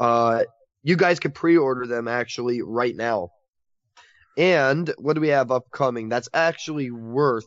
Uh, 0.00 0.44
you 0.82 0.96
guys 0.96 1.20
can 1.20 1.32
pre-order 1.32 1.86
them 1.86 2.08
actually 2.08 2.62
right 2.62 2.96
now. 2.96 3.30
And 4.36 4.92
what 4.98 5.14
do 5.14 5.20
we 5.20 5.28
have 5.28 5.50
upcoming? 5.50 6.08
That's 6.08 6.28
actually 6.32 6.90
worth. 6.90 7.44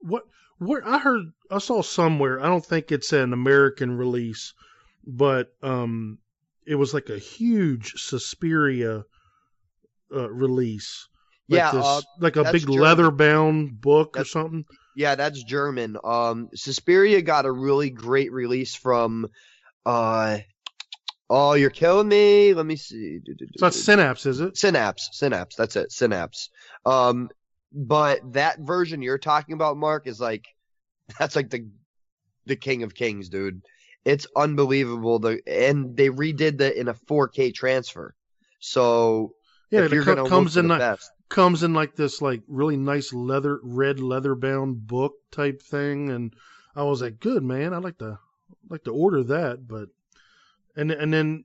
What? 0.00 0.24
Where 0.60 0.86
I 0.86 0.98
heard, 0.98 1.32
I 1.50 1.58
saw 1.58 1.82
somewhere. 1.82 2.38
I 2.38 2.46
don't 2.46 2.64
think 2.64 2.92
it's 2.92 3.12
an 3.14 3.32
American 3.32 3.96
release, 3.96 4.52
but 5.06 5.48
um, 5.62 6.18
it 6.66 6.74
was 6.74 6.92
like 6.94 7.08
a 7.08 7.18
huge 7.18 7.94
Suspiria 7.96 9.04
uh, 10.14 10.30
release. 10.30 11.08
Like 11.48 11.58
Yeah, 11.58 11.72
this, 11.72 11.84
uh, 11.86 12.00
like 12.20 12.36
a 12.36 12.52
big 12.52 12.62
German. 12.62 12.78
leather 12.78 13.10
bound 13.10 13.80
book 13.80 14.12
That's- 14.12 14.28
or 14.28 14.30
something. 14.30 14.64
Yeah, 14.96 15.14
that's 15.14 15.42
German. 15.44 15.96
Um, 16.04 16.50
Suspiria 16.54 17.22
got 17.22 17.46
a 17.46 17.52
really 17.52 17.88
great 17.90 18.30
release 18.32 18.74
from. 18.74 19.28
Uh, 19.86 20.38
oh, 21.30 21.54
you're 21.54 21.70
killing 21.70 22.08
me. 22.08 22.52
Let 22.52 22.66
me 22.66 22.76
see. 22.76 23.20
It's 23.24 23.62
not 23.62 23.72
Synapse, 23.72 24.26
is 24.26 24.40
it? 24.40 24.58
Synapse, 24.58 25.08
Synapse. 25.12 25.54
That's 25.56 25.76
it, 25.76 25.90
Synapse. 25.92 26.50
Um, 26.84 27.30
but 27.72 28.32
that 28.32 28.60
version 28.60 29.02
you're 29.02 29.18
talking 29.18 29.54
about, 29.54 29.76
Mark, 29.76 30.06
is 30.06 30.20
like 30.20 30.46
that's 31.18 31.36
like 31.36 31.50
the 31.50 31.68
the 32.46 32.56
king 32.56 32.82
of 32.82 32.94
kings, 32.94 33.28
dude. 33.28 33.62
It's 34.04 34.26
unbelievable. 34.36 35.18
The 35.18 35.40
and 35.46 35.96
they 35.96 36.08
redid 36.08 36.58
that 36.58 36.78
in 36.78 36.88
a 36.88 36.94
4K 36.94 37.52
transfer. 37.52 38.14
So 38.60 39.34
Yeah, 39.70 39.84
if 39.84 39.92
it 39.92 40.02
co- 40.02 40.16
comes 40.28 40.56
in 40.56 40.68
like 40.68 40.78
best, 40.78 41.10
comes 41.28 41.62
in 41.62 41.74
like 41.74 41.96
this 41.96 42.20
like 42.22 42.42
really 42.48 42.76
nice 42.76 43.12
leather 43.12 43.60
red 43.62 44.00
leather 44.00 44.34
bound 44.34 44.86
book 44.86 45.14
type 45.30 45.62
thing, 45.62 46.10
and 46.10 46.34
I 46.74 46.84
was 46.84 47.02
like, 47.02 47.20
good 47.20 47.42
man, 47.42 47.74
I'd 47.74 47.84
like 47.84 47.98
to 47.98 48.18
like 48.68 48.84
to 48.84 48.92
order 48.92 49.22
that, 49.24 49.68
but 49.68 49.88
and 50.76 50.90
and 50.90 51.12
then 51.12 51.44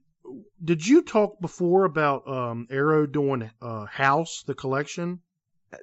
did 0.64 0.86
you 0.86 1.02
talk 1.02 1.40
before 1.40 1.84
about 1.84 2.26
um 2.28 2.66
Arrow 2.70 3.06
doing 3.06 3.50
uh 3.60 3.84
House 3.86 4.42
the 4.46 4.54
collection? 4.54 5.20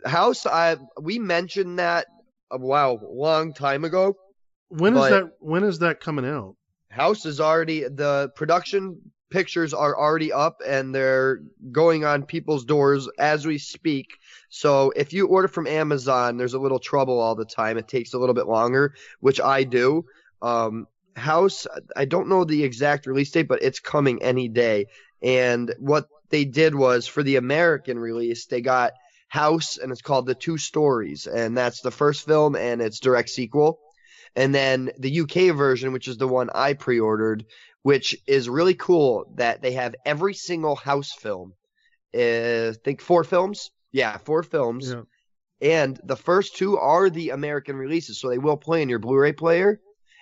House, 0.06 0.46
I 0.46 0.78
we 1.00 1.20
mentioned 1.20 1.80
that 1.80 2.08
a 2.52 2.58
wow, 2.58 3.00
long 3.04 3.54
time 3.54 3.84
ago. 3.84 4.16
When 4.70 4.96
is 4.96 5.10
that? 5.10 5.32
When 5.40 5.64
is 5.64 5.80
that 5.80 6.00
coming 6.00 6.26
out? 6.26 6.56
House 6.90 7.26
is 7.26 7.40
already 7.40 7.82
the 7.82 8.32
production 8.36 9.02
pictures 9.34 9.74
are 9.74 9.98
already 9.98 10.32
up 10.32 10.62
and 10.66 10.94
they're 10.94 11.42
going 11.72 12.06
on 12.06 12.22
people's 12.24 12.64
doors 12.64 13.10
as 13.18 13.48
we 13.48 13.58
speak. 13.58 14.20
So 14.50 14.94
if 14.96 15.12
you 15.12 15.26
order 15.26 15.48
from 15.48 15.66
Amazon, 15.66 16.38
there's 16.38 16.54
a 16.54 16.60
little 16.60 16.78
trouble 16.78 17.20
all 17.20 17.34
the 17.34 17.44
time. 17.44 17.80
It 17.80 17.88
takes 17.88 18.14
a 18.14 18.20
little 18.20 18.36
bit 18.36 18.46
longer, 18.46 18.94
which 19.22 19.42
I 19.42 19.64
do. 19.64 20.06
Um, 20.44 20.88
House, 21.16 21.66
I 21.96 22.06
don't 22.06 22.30
know 22.30 22.44
the 22.44 22.64
exact 22.64 23.08
release 23.08 23.32
date, 23.32 23.48
but 23.48 23.64
it's 23.64 23.80
coming 23.80 24.22
any 24.22 24.48
day. 24.50 24.86
And 25.24 25.74
what 25.80 26.08
they 26.30 26.46
did 26.46 26.76
was 26.76 27.08
for 27.08 27.24
the 27.24 27.38
American 27.38 27.98
release, 27.98 28.46
they 28.46 28.62
got 28.62 28.94
House 29.34 29.80
and 29.80 29.92
it's 29.92 30.04
called 30.04 30.28
The 30.28 30.36
Two 30.36 30.60
Stories, 30.60 31.26
and 31.26 31.58
that's 31.58 31.82
the 31.82 31.90
first 31.90 32.24
film 32.24 32.56
and 32.56 32.84
its 32.84 33.00
direct 33.00 33.32
sequel. 33.32 33.80
And 34.36 34.54
then 34.54 34.92
the 35.00 35.22
UK 35.22 35.56
version, 35.56 35.92
which 35.92 36.08
is 36.08 36.18
the 36.18 36.28
one 36.28 36.52
I 36.54 36.74
pre-ordered, 36.74 37.44
which 37.82 38.16
is 38.28 38.48
really 38.48 38.76
cool 38.76 39.34
that 39.38 39.64
they 39.64 39.72
have 39.72 39.96
every 40.06 40.36
single 40.36 40.76
house 40.76 41.12
film. 41.12 41.54
Uh, 42.16 42.70
I 42.70 42.74
think 42.84 43.02
four 43.02 43.24
films. 43.24 43.72
Yeah, 43.92 44.18
four 44.18 44.44
films. 44.44 44.92
Yeah. 44.92 45.02
And 45.80 46.00
the 46.04 46.16
first 46.16 46.56
two 46.56 46.78
are 46.78 47.10
the 47.10 47.32
American 47.32 47.76
releases, 47.76 48.20
so 48.20 48.30
they 48.30 48.38
will 48.38 48.58
play 48.58 48.84
in 48.84 48.90
your 48.90 49.00
Blu-ray 49.00 49.34
player. 49.34 49.80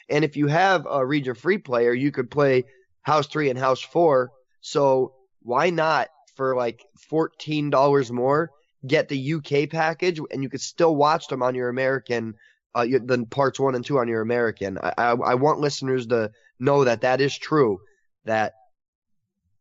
And 0.09 0.23
if 0.23 0.37
you 0.37 0.47
have 0.47 0.87
a 0.89 1.05
region-free 1.05 1.57
player, 1.57 1.93
you 1.93 2.11
could 2.11 2.31
play 2.31 2.63
House 3.01 3.27
Three 3.27 3.49
and 3.49 3.59
House 3.59 3.81
Four. 3.81 4.31
So 4.61 5.15
why 5.41 5.69
not 5.69 6.07
for 6.37 6.55
like 6.55 6.85
fourteen 7.09 7.71
dollars 7.71 8.09
more 8.09 8.51
get 8.85 9.09
the 9.09 9.33
UK 9.33 9.69
package, 9.69 10.19
and 10.31 10.43
you 10.43 10.49
could 10.49 10.61
still 10.61 10.95
watch 10.95 11.27
them 11.27 11.43
on 11.43 11.55
your 11.55 11.69
American, 11.69 12.35
uh, 12.73 12.85
the 12.85 13.25
parts 13.29 13.59
one 13.59 13.75
and 13.75 13.85
two 13.85 13.99
on 13.99 14.07
your 14.07 14.21
American. 14.21 14.77
I, 14.77 14.93
I 14.97 15.11
I 15.11 15.35
want 15.35 15.59
listeners 15.59 16.07
to 16.07 16.31
know 16.59 16.83
that 16.85 17.01
that 17.01 17.21
is 17.21 17.37
true. 17.37 17.79
That 18.25 18.53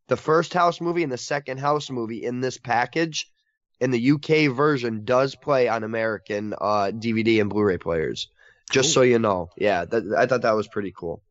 the 0.08 0.16
first 0.16 0.54
House 0.54 0.80
movie 0.80 1.02
and 1.02 1.12
the 1.12 1.18
second 1.18 1.58
House 1.58 1.90
movie 1.90 2.24
in 2.24 2.40
this 2.40 2.58
package 2.58 3.30
in 3.80 3.90
the 3.90 4.10
UK 4.12 4.54
version 4.54 5.04
does 5.04 5.34
play 5.34 5.68
on 5.68 5.84
American 5.84 6.52
uh, 6.60 6.90
DVD 6.92 7.40
and 7.40 7.48
Blu-ray 7.48 7.78
players. 7.78 8.28
Just 8.70 8.92
so 8.92 9.02
you 9.02 9.18
know, 9.18 9.48
yeah, 9.56 9.84
that, 9.84 10.14
I 10.16 10.26
thought 10.26 10.42
that 10.42 10.52
was 10.52 10.68
pretty 10.68 10.92
cool. 10.96 11.22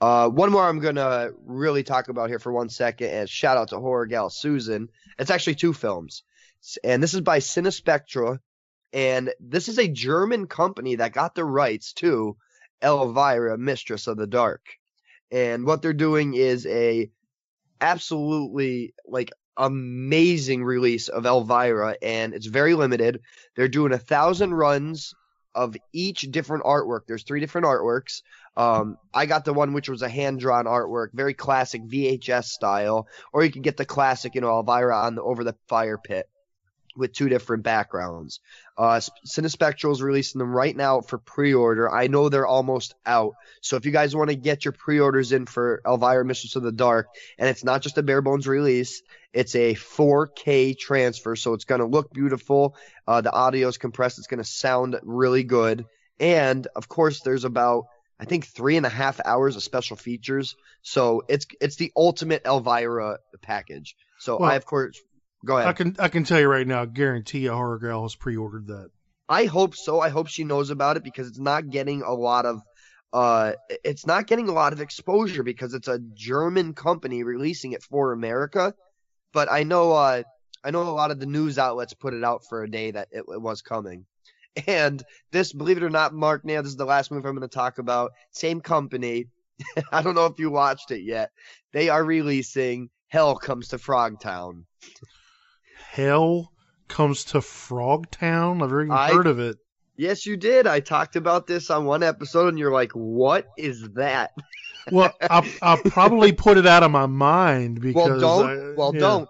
Uh, 0.00 0.28
one 0.28 0.50
more 0.50 0.66
I'm 0.66 0.80
gonna 0.80 1.30
really 1.44 1.82
talk 1.82 2.08
about 2.08 2.28
here 2.28 2.38
for 2.38 2.52
one 2.52 2.68
second, 2.68 3.08
and 3.08 3.28
shout 3.28 3.56
out 3.56 3.68
to 3.68 3.78
horror 3.78 4.06
gal 4.06 4.30
Susan. 4.30 4.88
It's 5.18 5.30
actually 5.30 5.56
two 5.56 5.72
films, 5.72 6.22
and 6.82 7.02
this 7.02 7.14
is 7.14 7.20
by 7.20 7.38
Cinespectra, 7.38 8.38
and 8.92 9.32
this 9.40 9.68
is 9.68 9.78
a 9.78 9.88
German 9.88 10.46
company 10.46 10.96
that 10.96 11.12
got 11.12 11.34
the 11.34 11.44
rights 11.44 11.92
to 11.94 12.36
Elvira, 12.82 13.58
Mistress 13.58 14.06
of 14.06 14.16
the 14.16 14.26
Dark, 14.26 14.62
and 15.30 15.64
what 15.64 15.82
they're 15.82 15.92
doing 15.92 16.34
is 16.34 16.66
a 16.66 17.10
absolutely 17.80 18.94
like 19.06 19.30
amazing 19.56 20.64
release 20.64 21.08
of 21.08 21.26
Elvira, 21.26 21.96
and 22.02 22.34
it's 22.34 22.46
very 22.46 22.74
limited. 22.74 23.20
They're 23.56 23.68
doing 23.68 23.92
a 23.92 23.98
thousand 23.98 24.54
runs 24.54 25.14
of 25.54 25.76
each 25.92 26.22
different 26.22 26.64
artwork. 26.64 27.00
There's 27.06 27.22
three 27.22 27.40
different 27.40 27.66
artworks. 27.66 28.22
Um, 28.56 28.98
I 29.12 29.26
got 29.26 29.44
the 29.44 29.52
one 29.52 29.72
which 29.72 29.88
was 29.88 30.02
a 30.02 30.08
hand 30.08 30.40
drawn 30.40 30.64
artwork, 30.64 31.08
very 31.12 31.34
classic 31.34 31.82
VHS 31.82 32.46
style, 32.46 33.06
or 33.32 33.44
you 33.44 33.52
could 33.52 33.62
get 33.62 33.76
the 33.76 33.84
classic, 33.84 34.34
you 34.34 34.40
know, 34.40 34.58
Elvira 34.58 34.96
on 34.96 35.14
the 35.14 35.22
over 35.22 35.44
the 35.44 35.56
fire 35.68 35.98
pit 35.98 36.28
with 36.96 37.12
two 37.12 37.28
different 37.28 37.62
backgrounds. 37.62 38.40
Uh, 38.76 39.00
Cinespectral 39.26 39.92
is 39.92 40.02
releasing 40.02 40.38
them 40.38 40.52
right 40.52 40.76
now 40.76 41.00
for 41.00 41.18
pre-order. 41.18 41.92
I 41.92 42.06
know 42.06 42.28
they're 42.28 42.46
almost 42.46 42.94
out, 43.06 43.34
so 43.60 43.76
if 43.76 43.86
you 43.86 43.92
guys 43.92 44.14
want 44.14 44.30
to 44.30 44.36
get 44.36 44.64
your 44.64 44.72
pre-orders 44.72 45.32
in 45.32 45.46
for 45.46 45.80
Elvira 45.86 46.24
Mistress 46.24 46.56
of 46.56 46.62
the 46.62 46.72
Dark, 46.72 47.08
and 47.38 47.48
it's 47.48 47.64
not 47.64 47.82
just 47.82 47.98
a 47.98 48.02
bare 48.02 48.22
bones 48.22 48.46
release, 48.46 49.02
it's 49.32 49.54
a 49.54 49.74
4K 49.74 50.78
transfer, 50.78 51.36
so 51.36 51.54
it's 51.54 51.64
gonna 51.64 51.86
look 51.86 52.12
beautiful. 52.12 52.76
Uh, 53.06 53.20
the 53.20 53.32
audio 53.32 53.68
is 53.68 53.78
compressed. 53.78 54.18
It's 54.18 54.28
gonna 54.28 54.44
sound 54.44 54.98
really 55.02 55.44
good, 55.44 55.86
and 56.20 56.66
of 56.76 56.88
course, 56.88 57.20
there's 57.20 57.44
about 57.44 57.86
I 58.18 58.26
think 58.26 58.46
three 58.46 58.76
and 58.76 58.86
a 58.86 58.90
half 58.90 59.20
hours 59.24 59.56
of 59.56 59.62
special 59.62 59.96
features. 59.96 60.56
So 60.82 61.22
it's 61.28 61.46
it's 61.60 61.76
the 61.76 61.92
ultimate 61.96 62.42
Elvira 62.46 63.18
package. 63.42 63.96
So 64.18 64.38
Well, 64.38 64.50
I 64.50 64.54
of 64.54 64.64
course 64.64 65.00
go 65.44 65.58
ahead. 65.58 65.68
I 65.68 65.72
can 65.72 65.96
I 65.98 66.08
can 66.08 66.24
tell 66.24 66.40
you 66.40 66.48
right 66.48 66.66
now, 66.66 66.82
I 66.82 66.86
guarantee 66.86 67.46
a 67.46 67.54
horror 67.54 67.78
gal 67.78 68.02
has 68.02 68.14
pre-ordered 68.14 68.68
that. 68.68 68.90
I 69.28 69.46
hope 69.46 69.74
so. 69.74 70.00
I 70.00 70.10
hope 70.10 70.28
she 70.28 70.44
knows 70.44 70.70
about 70.70 70.96
it 70.96 71.04
because 71.04 71.28
it's 71.28 71.38
not 71.38 71.70
getting 71.70 72.02
a 72.02 72.12
lot 72.12 72.46
of 72.46 72.60
uh 73.12 73.52
it's 73.84 74.06
not 74.06 74.26
getting 74.26 74.48
a 74.48 74.52
lot 74.52 74.72
of 74.72 74.80
exposure 74.80 75.42
because 75.42 75.74
it's 75.74 75.88
a 75.88 76.00
German 76.14 76.74
company 76.74 77.22
releasing 77.22 77.72
it 77.72 77.82
for 77.82 78.12
America. 78.12 78.74
But 79.32 79.50
I 79.50 79.62
know 79.62 79.92
uh 79.92 80.22
I 80.64 80.70
know 80.70 80.82
a 80.82 80.90
lot 80.90 81.10
of 81.10 81.20
the 81.20 81.26
news 81.26 81.58
outlets 81.58 81.94
put 81.94 82.14
it 82.14 82.24
out 82.24 82.44
for 82.48 82.62
a 82.62 82.70
day 82.70 82.90
that 82.90 83.08
it, 83.10 83.24
it 83.28 83.40
was 83.40 83.62
coming. 83.62 84.06
And 84.66 85.02
this, 85.32 85.52
believe 85.52 85.78
it 85.78 85.82
or 85.82 85.90
not, 85.90 86.14
Mark, 86.14 86.44
now 86.44 86.62
this 86.62 86.70
is 86.70 86.76
the 86.76 86.84
last 86.84 87.10
movie 87.10 87.28
I'm 87.28 87.34
going 87.34 87.48
to 87.48 87.52
talk 87.52 87.78
about. 87.78 88.12
Same 88.30 88.60
company. 88.60 89.26
I 89.92 90.00
don't 90.00 90.14
know 90.14 90.26
if 90.26 90.38
you 90.38 90.50
watched 90.50 90.90
it 90.90 91.02
yet. 91.02 91.30
They 91.72 91.88
are 91.88 92.04
releasing 92.04 92.88
Hell 93.08 93.36
Comes 93.36 93.68
to 93.68 93.78
Frogtown. 93.78 94.64
Hell 95.94 96.50
comes 96.88 97.24
to 97.26 97.38
Frogtown. 97.38 98.54
I've 98.54 98.58
never 98.68 98.82
even 98.82 98.92
I- 98.96 99.12
heard 99.12 99.28
of 99.28 99.38
it. 99.38 99.56
Yes, 99.96 100.26
you 100.26 100.36
did. 100.36 100.66
I 100.66 100.80
talked 100.80 101.14
about 101.14 101.46
this 101.46 101.70
on 101.70 101.84
one 101.84 102.02
episode, 102.02 102.48
and 102.48 102.58
you're 102.58 102.72
like, 102.72 102.90
"What 102.92 103.46
is 103.56 103.88
that?" 103.94 104.32
Well, 104.90 105.12
I'll, 105.30 105.44
I'll 105.62 105.76
probably 105.78 106.32
put 106.32 106.58
it 106.58 106.66
out 106.66 106.82
of 106.82 106.90
my 106.90 107.06
mind 107.06 107.80
because 107.80 108.20
Well, 108.20 108.40
don't. 108.42 108.72
I- 108.72 108.74
well, 108.76 108.92
yeah. 108.92 109.00
don't. 109.00 109.28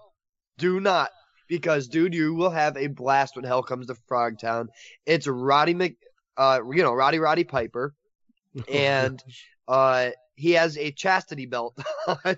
Do 0.56 0.80
not, 0.80 1.10
because 1.48 1.86
dude, 1.88 2.14
you 2.14 2.32
will 2.34 2.48
have 2.48 2.78
a 2.78 2.86
blast 2.86 3.36
when 3.36 3.44
hell 3.44 3.62
comes 3.62 3.88
to 3.88 3.96
Frogtown. 4.10 4.68
It's 5.04 5.26
Roddy 5.26 5.74
Mc, 5.74 5.96
uh, 6.38 6.60
you 6.72 6.82
know, 6.82 6.94
Roddy 6.94 7.18
Roddy 7.18 7.44
Piper, 7.44 7.92
and 8.72 9.22
uh, 9.68 10.10
he 10.34 10.52
has 10.52 10.78
a 10.78 10.92
chastity 10.92 11.44
belt 11.44 11.76
on, 12.08 12.36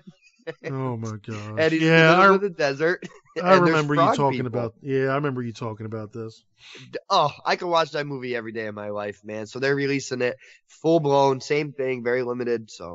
oh 0.69 0.97
my 0.97 1.17
god! 1.25 1.57
and 1.57 1.73
he's 1.73 1.81
yeah, 1.81 2.11
in 2.11 2.19
the 2.19 2.33
I, 2.33 2.35
of 2.35 2.41
the 2.41 2.49
desert. 2.49 3.07
I 3.39 3.53
remember 3.55 3.95
you 3.95 4.09
talking 4.09 4.45
people. 4.45 4.47
about. 4.47 4.75
Yeah, 4.81 5.07
I 5.07 5.15
remember 5.15 5.41
you 5.43 5.53
talking 5.53 5.85
about 5.85 6.11
this. 6.13 6.43
Oh, 7.09 7.31
I 7.45 7.55
could 7.55 7.67
watch 7.67 7.91
that 7.91 8.05
movie 8.07 8.35
every 8.35 8.51
day 8.51 8.67
of 8.67 8.75
my 8.75 8.89
life, 8.89 9.23
man. 9.23 9.45
So 9.47 9.59
they're 9.59 9.75
releasing 9.75 10.21
it 10.21 10.37
full 10.67 10.99
blown, 10.99 11.41
same 11.41 11.71
thing, 11.73 12.03
very 12.03 12.23
limited. 12.23 12.69
So, 12.71 12.85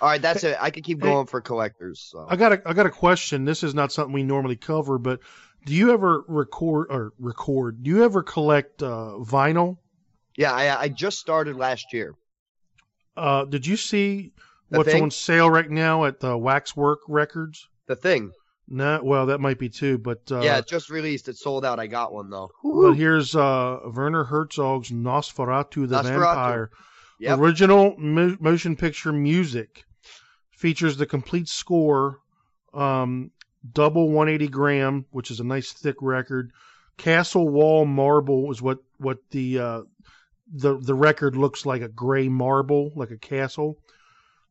all 0.00 0.08
right, 0.08 0.20
that's 0.22 0.44
it. 0.44 0.56
I 0.60 0.70
could 0.70 0.84
keep 0.84 1.00
Hey, 1.00 1.00
going 1.00 1.26
for 1.26 1.40
collectors. 1.40 2.00
So, 2.00 2.28
I 2.28 2.36
got 2.36 2.52
a 2.52 2.62
I 2.68 2.72
got 2.72 2.86
a 2.86 2.90
question. 2.90 3.44
This 3.44 3.62
is 3.62 3.74
not 3.74 3.92
something 3.92 4.12
we 4.14 4.22
normally 4.22 4.56
cover, 4.56 4.98
but 4.98 5.20
do 5.66 5.74
you 5.74 5.92
ever 5.92 6.24
record 6.28 6.86
or 6.90 7.12
record? 7.18 7.82
Do 7.82 7.90
you 7.90 8.04
ever 8.04 8.22
collect 8.22 8.82
uh, 8.82 9.16
vinyl? 9.20 9.78
yeah, 10.36 10.52
I, 10.52 10.80
I 10.82 10.88
just 10.88 11.18
started 11.18 11.56
last 11.56 11.92
year. 11.92 12.14
Uh, 13.16 13.44
did 13.44 13.66
you 13.66 13.76
see 13.76 14.32
The 14.34 14.49
what's 14.78 14.90
thing? 14.90 15.02
on 15.02 15.10
sale 15.10 15.50
right 15.50 15.68
now 15.70 16.04
at 16.04 16.22
uh, 16.24 16.36
Waxwork 16.36 17.00
Records? 17.08 17.68
The 17.86 17.96
thing, 17.96 18.30
No, 18.68 19.00
well, 19.02 19.26
that 19.26 19.40
might 19.40 19.58
be 19.58 19.68
too, 19.68 19.98
but 19.98 20.20
uh, 20.30 20.40
yeah, 20.40 20.58
it 20.58 20.68
just 20.68 20.90
released. 20.90 21.28
It 21.28 21.36
sold 21.36 21.64
out. 21.64 21.80
I 21.80 21.86
got 21.86 22.12
one 22.12 22.30
though. 22.30 22.50
But 22.62 22.92
here's 22.92 23.34
uh, 23.34 23.80
Werner 23.92 24.24
Herzog's 24.24 24.90
Nosferatu 24.90 25.88
the 25.88 26.02
Nosferatu. 26.02 26.04
Vampire. 26.04 26.70
Yep. 27.18 27.38
Original 27.38 27.94
mo- 27.98 28.36
motion 28.40 28.76
picture 28.76 29.12
music 29.12 29.84
features 30.52 30.96
the 30.96 31.06
complete 31.06 31.48
score, 31.48 32.18
um, 32.72 33.30
double 33.72 34.08
180 34.08 34.48
gram, 34.48 35.06
which 35.10 35.30
is 35.30 35.40
a 35.40 35.44
nice 35.44 35.72
thick 35.72 35.96
record. 36.00 36.52
Castle 36.96 37.48
Wall 37.48 37.84
Marble 37.86 38.50
is 38.50 38.62
what 38.62 38.78
what 38.98 39.18
the 39.30 39.58
uh, 39.58 39.82
the 40.52 40.78
the 40.78 40.94
record 40.94 41.34
looks 41.34 41.66
like 41.66 41.82
a 41.82 41.88
gray 41.88 42.28
marble, 42.28 42.92
like 42.94 43.10
a 43.10 43.18
castle. 43.18 43.78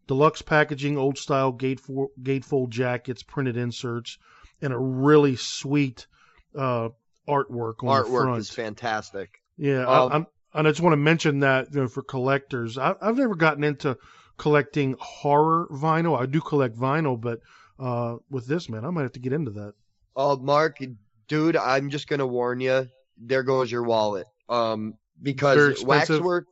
Deluxe 0.09 0.41
packaging, 0.41 0.97
old 0.97 1.19
style 1.19 1.53
gatefold, 1.53 2.07
gatefold 2.23 2.69
jackets, 2.69 3.21
printed 3.21 3.57
inserts, 3.57 4.17
and 4.59 4.73
a 4.73 4.77
really 4.77 5.35
sweet 5.35 6.07
uh, 6.57 6.89
artwork 7.27 7.83
on 7.83 7.85
the 7.85 8.09
Artwork 8.09 8.39
is 8.39 8.49
fantastic. 8.49 9.39
Yeah, 9.55 9.85
Um, 9.85 10.11
I, 10.11 10.15
I'm, 10.15 10.27
and 10.55 10.67
I 10.67 10.71
just 10.71 10.81
want 10.81 10.93
to 10.93 10.97
mention 10.97 11.41
that 11.41 11.67
you 11.71 11.81
know, 11.81 11.87
for 11.87 12.01
collectors, 12.01 12.79
I, 12.79 12.95
I've 12.99 13.17
never 13.17 13.35
gotten 13.35 13.63
into 13.63 13.99
collecting 14.37 14.95
horror 14.99 15.67
vinyl. 15.69 16.19
I 16.19 16.25
do 16.25 16.41
collect 16.41 16.75
vinyl, 16.75 17.21
but 17.21 17.41
uh, 17.77 18.15
with 18.31 18.47
this 18.47 18.67
man, 18.67 18.85
I 18.85 18.89
might 18.89 19.03
have 19.03 19.11
to 19.11 19.19
get 19.19 19.31
into 19.31 19.51
that. 19.51 19.75
Oh, 20.15 20.37
Mark, 20.37 20.79
dude, 21.27 21.55
I'm 21.55 21.91
just 21.91 22.07
gonna 22.07 22.25
warn 22.25 22.61
you. 22.61 22.87
There 23.19 23.43
goes 23.43 23.71
your 23.71 23.83
wallet. 23.83 24.25
Um, 24.49 24.95
because 25.21 25.83
waxwork, 25.83 26.47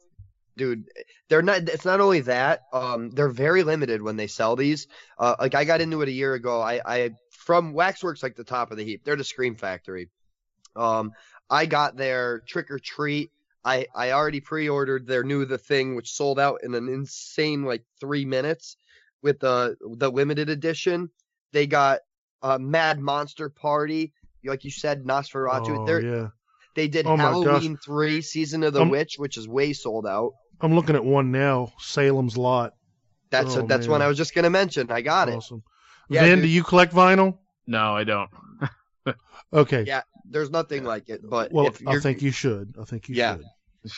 dude, 0.58 0.86
they're 1.30 1.42
not. 1.42 1.70
It's 1.70 1.86
not 1.86 2.02
only 2.02 2.22
that. 2.22 2.64
Um, 2.74 3.12
they're 3.12 3.30
very 3.30 3.64
limited 3.64 4.02
when 4.02 4.18
they 4.18 4.28
sell 4.28 4.56
these. 4.56 4.88
Uh, 5.18 5.36
like 5.40 5.56
I 5.56 5.64
got 5.64 5.82
into 5.82 6.02
it 6.02 6.10
a 6.10 6.12
year 6.12 6.34
ago. 6.34 6.62
I, 6.62 6.82
I 6.86 7.12
from 7.30 7.74
Waxworks 7.74 8.24
like 8.24 8.36
the 8.36 8.44
top 8.44 8.72
of 8.72 8.78
the 8.78 8.84
heap. 8.84 9.04
They're 9.04 9.16
the 9.16 9.24
Scream 9.24 9.56
Factory. 9.56 10.10
Um, 10.76 11.14
I 11.50 11.66
got 11.66 11.96
their 11.96 12.40
Trick 12.48 12.72
or 12.72 12.80
Treat. 12.80 13.32
I 13.64 13.88
I 13.96 14.12
already 14.12 14.40
pre-ordered 14.42 15.08
their 15.08 15.24
new 15.24 15.46
The 15.46 15.58
Thing, 15.58 15.96
which 15.96 16.12
sold 16.12 16.40
out 16.40 16.60
in 16.64 16.74
an 16.74 16.88
insane 16.88 17.64
like 17.64 17.84
three 18.00 18.26
minutes 18.26 18.78
with 19.22 19.40
the 19.40 19.78
the 19.98 20.12
limited 20.12 20.50
edition. 20.50 21.10
They 21.52 21.68
got 21.68 22.00
uh, 22.42 22.58
Mad 22.60 23.00
Monster 23.00 23.50
Party, 23.50 24.14
like 24.44 24.64
you 24.64 24.72
said, 24.72 25.04
Nosferatu. 25.04 25.80
Oh, 25.80 25.86
They're, 25.86 26.02
yeah, 26.02 26.28
They 26.76 26.88
did 26.88 27.06
Oh 27.06 27.18
my 27.18 27.24
gosh. 27.24 27.34
Halloween 27.46 27.78
three, 27.78 28.22
Season 28.22 28.64
of 28.64 28.74
the 28.74 28.82
Um, 28.82 28.90
Witch, 28.90 29.16
which 29.18 29.38
is 29.38 29.48
way 29.48 29.74
sold 29.74 30.06
out. 30.06 30.34
I'm 30.62 30.74
looking 30.74 30.96
at 30.96 31.04
one 31.06 31.32
now, 31.32 31.72
Salem's 31.80 32.38
Lot. 32.38 32.74
That's 33.30 33.56
oh, 33.56 33.68
that's 33.68 33.88
one. 33.88 34.02
I 34.02 34.08
was 34.08 34.18
just 34.18 34.34
gonna 34.34 34.50
mention. 34.50 34.90
I 34.92 35.02
got 35.02 35.30
it. 35.30 35.36
Awesome. 35.36 35.64
Yeah, 36.10 36.24
Vin, 36.24 36.36
dude. 36.36 36.44
do 36.44 36.48
you 36.50 36.64
collect 36.64 36.94
vinyl? 36.94 37.38
No, 37.68 37.96
I 37.96 38.04
don't. 38.04 38.30
Okay. 39.54 39.84
Yeah, 39.88 40.02
There's 40.30 40.50
nothing 40.50 40.84
like 40.84 41.10
it. 41.10 41.22
But 41.24 41.52
Well, 41.52 41.68
if 41.68 41.86
I 41.88 42.00
think 42.00 42.22
you 42.22 42.32
should. 42.32 42.76
I 42.80 42.84
think 42.84 43.08
you 43.08 43.16
Yeah. 43.16 43.38
should. 43.38 43.46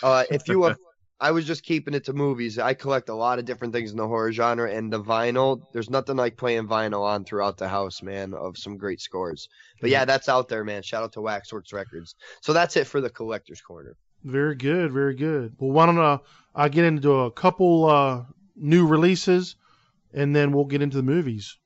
uh, 0.03 0.23
if 0.29 0.47
you 0.47 0.63
have, 0.63 0.77
I 1.19 1.31
was 1.31 1.45
just 1.45 1.63
keeping 1.63 1.93
it 1.93 2.05
to 2.05 2.13
movies. 2.13 2.59
I 2.59 2.73
collect 2.73 3.09
a 3.09 3.15
lot 3.15 3.39
of 3.39 3.45
different 3.45 3.73
things 3.73 3.91
in 3.91 3.97
the 3.97 4.07
horror 4.07 4.31
genre, 4.31 4.71
and 4.71 4.93
the 4.93 5.01
vinyl. 5.01 5.61
There's 5.73 5.89
nothing 5.89 6.15
like 6.15 6.37
playing 6.37 6.67
vinyl 6.67 7.01
on 7.01 7.25
throughout 7.25 7.57
the 7.57 7.67
house, 7.67 8.01
man. 8.01 8.33
Of 8.33 8.57
some 8.57 8.77
great 8.77 9.01
scores. 9.01 9.49
But 9.81 9.89
yeah, 9.89 10.05
that's 10.05 10.29
out 10.29 10.47
there, 10.47 10.63
man. 10.63 10.83
Shout 10.83 11.03
out 11.03 11.13
to 11.13 11.21
Waxworks 11.21 11.73
Records. 11.73 12.15
So 12.41 12.53
that's 12.53 12.77
it 12.77 12.85
for 12.85 13.01
the 13.01 13.09
collector's 13.09 13.61
corner. 13.61 13.95
Very 14.23 14.55
good, 14.55 14.91
very 14.91 15.15
good. 15.15 15.55
Well, 15.57 15.71
why 15.71 15.85
don't 15.85 15.97
uh, 15.97 16.17
I 16.53 16.69
get 16.69 16.85
into 16.85 17.11
a 17.11 17.31
couple 17.31 17.85
uh, 17.85 18.23
new 18.55 18.85
releases, 18.85 19.55
and 20.13 20.35
then 20.35 20.51
we'll 20.51 20.65
get 20.65 20.81
into 20.81 20.97
the 20.97 21.03
movies. 21.03 21.57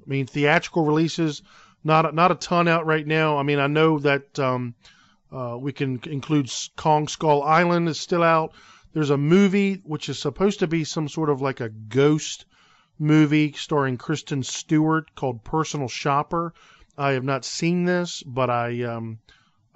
I 0.00 0.08
mean, 0.08 0.26
theatrical 0.26 0.84
releases, 0.84 1.42
not 1.82 2.14
not 2.14 2.30
a 2.30 2.36
ton 2.36 2.68
out 2.68 2.86
right 2.86 3.06
now. 3.06 3.38
I 3.38 3.42
mean, 3.42 3.58
I 3.58 3.66
know 3.66 3.98
that 3.98 4.38
um, 4.38 4.74
uh, 5.32 5.56
we 5.58 5.72
can 5.72 6.00
include 6.04 6.50
Kong 6.76 7.08
Skull 7.08 7.42
Island 7.42 7.88
is 7.88 7.98
still 7.98 8.22
out. 8.22 8.54
There's 8.92 9.10
a 9.10 9.18
movie 9.18 9.82
which 9.84 10.08
is 10.08 10.18
supposed 10.18 10.60
to 10.60 10.66
be 10.66 10.84
some 10.84 11.08
sort 11.08 11.30
of 11.30 11.42
like 11.42 11.60
a 11.60 11.68
ghost 11.68 12.46
movie 12.98 13.52
starring 13.52 13.96
Kristen 13.96 14.42
Stewart 14.42 15.14
called 15.14 15.44
Personal 15.44 15.88
Shopper. 15.88 16.54
I 16.96 17.12
have 17.12 17.24
not 17.24 17.44
seen 17.44 17.84
this, 17.84 18.22
but 18.22 18.50
I 18.50 18.82
um, 18.84 19.18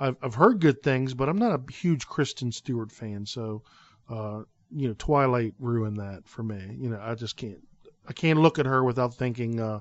I've, 0.03 0.17
I've 0.21 0.35
heard 0.35 0.61
good 0.61 0.83
things, 0.83 1.15
but 1.15 1.29
I'm 1.29 1.39
not 1.39 1.61
a 1.61 1.73
huge 1.73 2.09
Kristen 2.09 2.51
Stewart 2.51 2.91
fan. 2.91 3.25
So, 3.25 3.63
uh, 4.11 4.43
you 4.75 4.89
know, 4.89 4.95
Twilight 4.99 5.55
ruined 5.61 5.99
that 5.99 6.27
for 6.27 6.43
me. 6.43 6.77
You 6.77 6.91
know, 6.91 7.01
I 7.01 7.15
just 7.15 7.37
can't, 7.37 7.61
I 8.09 8.13
can't 8.13 8.41
look 8.41 8.59
at 8.59 8.67
her 8.67 8.83
without 8.83 9.15
thinking 9.15 9.61
uh, 9.61 9.81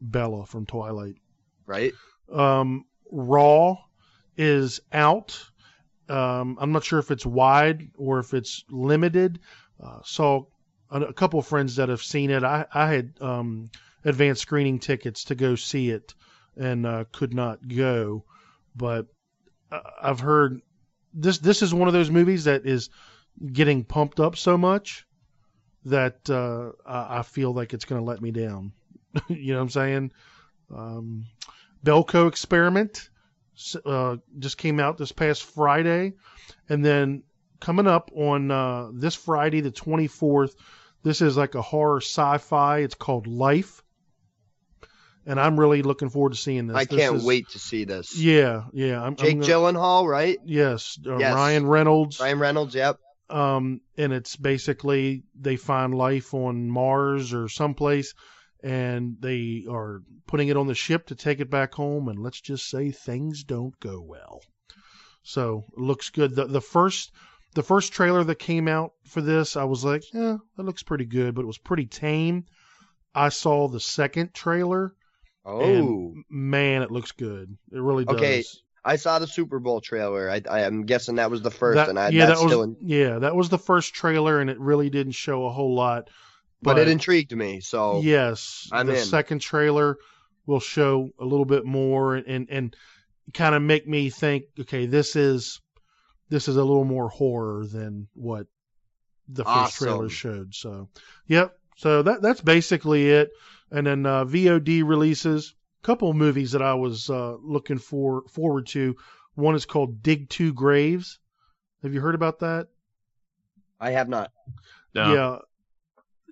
Bella 0.00 0.46
from 0.46 0.64
Twilight. 0.64 1.16
Right? 1.66 1.92
Um, 2.32 2.86
Raw 3.10 3.76
is 4.38 4.80
out. 4.90 5.38
Um, 6.08 6.56
I'm 6.58 6.72
not 6.72 6.84
sure 6.84 6.98
if 6.98 7.10
it's 7.10 7.26
wide 7.26 7.90
or 7.98 8.20
if 8.20 8.32
it's 8.32 8.64
limited. 8.70 9.40
Uh, 9.82 9.98
saw 10.02 10.44
a, 10.90 11.02
a 11.02 11.12
couple 11.12 11.40
of 11.40 11.46
friends 11.46 11.76
that 11.76 11.90
have 11.90 12.02
seen 12.02 12.30
it. 12.30 12.42
I, 12.42 12.64
I 12.72 12.86
had 12.86 13.12
um, 13.20 13.70
advanced 14.02 14.40
screening 14.40 14.78
tickets 14.78 15.24
to 15.24 15.34
go 15.34 15.56
see 15.56 15.90
it 15.90 16.14
and 16.56 16.86
uh, 16.86 17.04
could 17.12 17.34
not 17.34 17.68
go, 17.68 18.24
but 18.74 19.08
I've 19.70 20.20
heard 20.20 20.62
this. 21.14 21.38
This 21.38 21.62
is 21.62 21.74
one 21.74 21.88
of 21.88 21.94
those 21.94 22.10
movies 22.10 22.44
that 22.44 22.66
is 22.66 22.90
getting 23.52 23.84
pumped 23.84 24.20
up 24.20 24.36
so 24.36 24.58
much 24.58 25.06
that 25.84 26.28
uh, 26.28 26.72
I, 26.86 27.22
feel 27.22 27.52
like 27.52 27.72
it's 27.72 27.84
going 27.84 28.00
to 28.00 28.04
let 28.04 28.20
me 28.20 28.30
down. 28.30 28.72
you 29.28 29.52
know 29.52 29.58
what 29.58 29.62
I'm 29.62 29.70
saying? 29.70 30.12
Um, 30.74 31.26
Belko 31.84 32.28
Experiment 32.28 33.08
uh, 33.84 34.16
just 34.38 34.58
came 34.58 34.80
out 34.80 34.98
this 34.98 35.12
past 35.12 35.44
Friday, 35.44 36.14
and 36.68 36.84
then 36.84 37.22
coming 37.60 37.86
up 37.86 38.10
on 38.14 38.50
uh, 38.50 38.90
this 38.92 39.14
Friday, 39.14 39.60
the 39.60 39.70
24th, 39.70 40.54
this 41.02 41.20
is 41.20 41.36
like 41.36 41.54
a 41.54 41.62
horror 41.62 42.00
sci-fi. 42.00 42.78
It's 42.78 42.94
called 42.94 43.26
Life, 43.26 43.82
and 45.28 45.38
I'm 45.38 45.60
really 45.60 45.82
looking 45.82 46.08
forward 46.08 46.32
to 46.32 46.38
seeing 46.38 46.66
this. 46.66 46.76
I 46.76 46.84
This 46.86 46.98
can't 46.98 47.16
is- 47.16 47.24
wait 47.24 47.48
to 47.50 47.58
see 47.58 47.84
this. 47.84 48.16
Yeah, 48.18 48.64
yeah. 48.72 49.00
I'm, 49.00 49.14
Jake 49.14 49.34
I'm 49.34 49.40
gonna- 49.40 49.52
Gyllenhaal, 49.52 50.08
right? 50.08 50.38
Yes, 50.44 50.98
uh, 51.06 51.18
Yes. 51.18 51.34
Ryan 51.34 51.66
Reynolds. 51.66 52.18
Ryan 52.18 52.38
Reynolds. 52.40 52.74
Yep. 52.74 52.98
Um, 53.30 53.80
and 53.98 54.12
it's 54.12 54.36
basically 54.36 55.22
they 55.38 55.56
find 55.56 55.94
life 55.94 56.32
on 56.32 56.70
Mars 56.70 57.34
or 57.34 57.48
someplace, 57.48 58.14
and 58.64 59.16
they 59.20 59.66
are 59.70 60.00
putting 60.26 60.48
it 60.48 60.56
on 60.56 60.66
the 60.66 60.74
ship 60.74 61.06
to 61.08 61.14
take 61.14 61.38
it 61.40 61.50
back 61.50 61.74
home. 61.74 62.08
And 62.08 62.18
let's 62.20 62.40
just 62.40 62.68
say 62.70 62.90
things 62.90 63.44
don't 63.44 63.78
go 63.80 64.00
well. 64.00 64.40
So 65.22 65.64
it 65.76 65.78
looks 65.80 66.08
good. 66.08 66.34
The 66.34 66.46
the 66.46 66.62
first 66.62 67.12
the 67.54 67.62
first 67.62 67.92
trailer 67.92 68.24
that 68.24 68.38
came 68.38 68.66
out 68.66 68.92
for 69.04 69.20
this, 69.20 69.56
I 69.56 69.64
was 69.64 69.84
like, 69.84 70.02
yeah, 70.14 70.38
that 70.56 70.62
looks 70.62 70.82
pretty 70.82 71.04
good, 71.04 71.34
but 71.34 71.42
it 71.42 71.46
was 71.46 71.58
pretty 71.58 71.86
tame. 71.86 72.44
I 73.14 73.28
saw 73.28 73.68
the 73.68 73.80
second 73.80 74.32
trailer. 74.32 74.94
Oh, 75.48 75.60
and 75.60 76.24
man, 76.28 76.82
it 76.82 76.90
looks 76.90 77.12
good. 77.12 77.56
It 77.72 77.80
really 77.80 78.04
does. 78.04 78.16
Okay, 78.16 78.44
I 78.84 78.96
saw 78.96 79.18
the 79.18 79.26
Super 79.26 79.58
Bowl 79.58 79.80
trailer. 79.80 80.30
I, 80.30 80.42
I 80.48 80.60
am 80.60 80.84
guessing 80.84 81.16
that 81.16 81.30
was 81.30 81.40
the 81.42 81.50
first, 81.50 81.76
That- 81.76 81.88
and 81.88 81.98
I, 81.98 82.10
yeah, 82.10 82.26
that 82.26 82.38
was 82.38 82.52
in, 82.52 82.76
yeah, 82.82 83.18
that 83.20 83.34
was 83.34 83.48
the 83.48 83.58
first 83.58 83.94
trailer, 83.94 84.40
and 84.40 84.50
it 84.50 84.60
really 84.60 84.90
didn't 84.90 85.12
show 85.12 85.46
a 85.46 85.50
whole 85.50 85.74
lot. 85.74 86.10
but, 86.60 86.78
it 86.78 86.88
intrigued 86.88 87.34
me. 87.34 87.60
So 87.60 88.00
yes, 88.02 88.68
I'm 88.72 88.86
the 88.86 88.98
in. 88.98 89.04
second 89.04 89.40
trailer 89.40 89.96
will 90.46 90.60
show 90.60 91.10
a 91.18 91.24
little 91.24 91.44
bit 91.46 91.64
more 91.64 92.16
and 92.16 92.26
and, 92.26 92.48
and 92.50 92.76
kind 93.34 93.54
of 93.54 93.62
make 93.62 93.86
me 93.86 94.10
think, 94.10 94.44
okay, 94.60 94.86
this 94.86 95.16
is 95.16 95.60
this 96.30 96.46
is 96.48 96.56
a 96.56 96.62
little 96.64 96.84
more 96.84 97.08
horror 97.08 97.64
than 97.66 98.08
what 98.14 98.46
the 99.28 99.44
first 99.44 99.76
trailer 99.76 100.08
showed. 100.08 100.54
So, 100.54 100.88
yep. 101.26 101.54
So 101.76 102.02
that 102.02 102.22
that's 102.22 102.40
basically 102.40 103.10
it. 103.10 103.30
And 103.70 103.86
then 103.86 104.06
uh, 104.06 104.24
VOD 104.24 104.86
releases. 104.86 105.54
A 105.82 105.86
couple 105.86 106.10
of 106.10 106.16
movies 106.16 106.52
that 106.52 106.62
I 106.62 106.74
was 106.74 107.08
uh, 107.08 107.36
looking 107.40 107.78
for 107.78 108.24
forward 108.28 108.66
to. 108.68 108.96
One 109.34 109.54
is 109.54 109.66
called 109.66 110.02
Dig 110.02 110.28
Two 110.28 110.52
Graves. 110.52 111.20
Have 111.82 111.94
you 111.94 112.00
heard 112.00 112.16
about 112.16 112.40
that? 112.40 112.68
I 113.80 113.90
have 113.90 114.08
not. 114.08 114.32
No. 114.94 115.14
Yeah, 115.14 115.38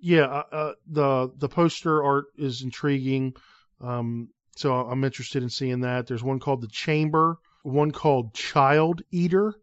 yeah. 0.01 0.24
Uh, 0.24 0.45
uh, 0.51 0.72
the 0.89 1.32
the 1.37 1.49
poster 1.49 2.03
art 2.03 2.26
is 2.37 2.62
intriguing, 2.62 3.34
um, 3.80 4.30
so 4.57 4.74
I'm 4.74 5.05
interested 5.05 5.43
in 5.43 5.51
seeing 5.51 5.82
that. 5.82 6.07
There's 6.07 6.24
one 6.24 6.41
called 6.41 6.62
The 6.62 6.68
Chamber, 6.68 7.39
one 7.62 7.93
called 7.93 8.34
Child 8.34 9.03
Eater, 9.12 9.55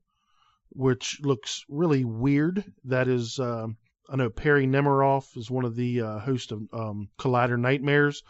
which 0.69 1.19
looks 1.21 1.65
really 1.67 2.05
weird. 2.05 2.63
That 2.85 3.07
is, 3.07 3.39
um, 3.39 3.77
I 4.09 4.15
know 4.15 4.29
Perri 4.29 4.67
Nemiroff 4.67 5.37
is 5.37 5.49
one 5.49 5.65
of 5.65 5.75
the 5.75 6.01
uh, 6.01 6.19
hosts 6.19 6.51
of 6.51 6.61
um, 6.73 7.09
Collider 7.17 7.57
Nightmares. 7.57 8.23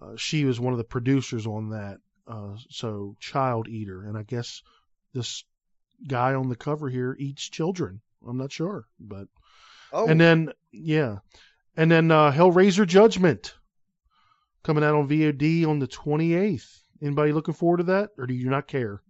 Uh, 0.00 0.16
she 0.16 0.44
was 0.44 0.58
one 0.58 0.72
of 0.72 0.78
the 0.78 0.84
producers 0.84 1.46
on 1.46 1.70
that. 1.70 1.98
Uh, 2.26 2.56
so 2.70 3.16
Child 3.20 3.68
Eater, 3.68 4.04
and 4.04 4.16
I 4.16 4.22
guess 4.22 4.62
this 5.12 5.44
guy 6.06 6.34
on 6.34 6.48
the 6.48 6.56
cover 6.56 6.88
here 6.88 7.16
eats 7.18 7.48
children. 7.48 8.00
I'm 8.26 8.38
not 8.38 8.52
sure, 8.52 8.86
but 8.98 9.28
Oh, 9.92 10.06
and 10.06 10.18
then 10.20 10.52
yeah, 10.72 11.18
and 11.76 11.90
then 11.90 12.10
uh, 12.10 12.32
Hellraiser 12.32 12.86
Judgment 12.86 13.54
coming 14.62 14.82
out 14.82 14.94
on 14.94 15.08
VOD 15.08 15.66
on 15.66 15.80
the 15.80 15.86
28th. 15.86 16.78
Anybody 17.02 17.32
looking 17.32 17.54
forward 17.54 17.78
to 17.78 17.82
that, 17.84 18.10
or 18.16 18.26
do 18.26 18.32
you 18.34 18.48
not 18.48 18.66
care? 18.68 19.02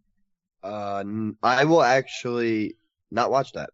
uh, 0.65 1.05
I 1.43 1.65
will 1.65 1.83
actually 1.83 2.77
not 3.11 3.31
watch 3.31 3.53
that. 3.53 3.71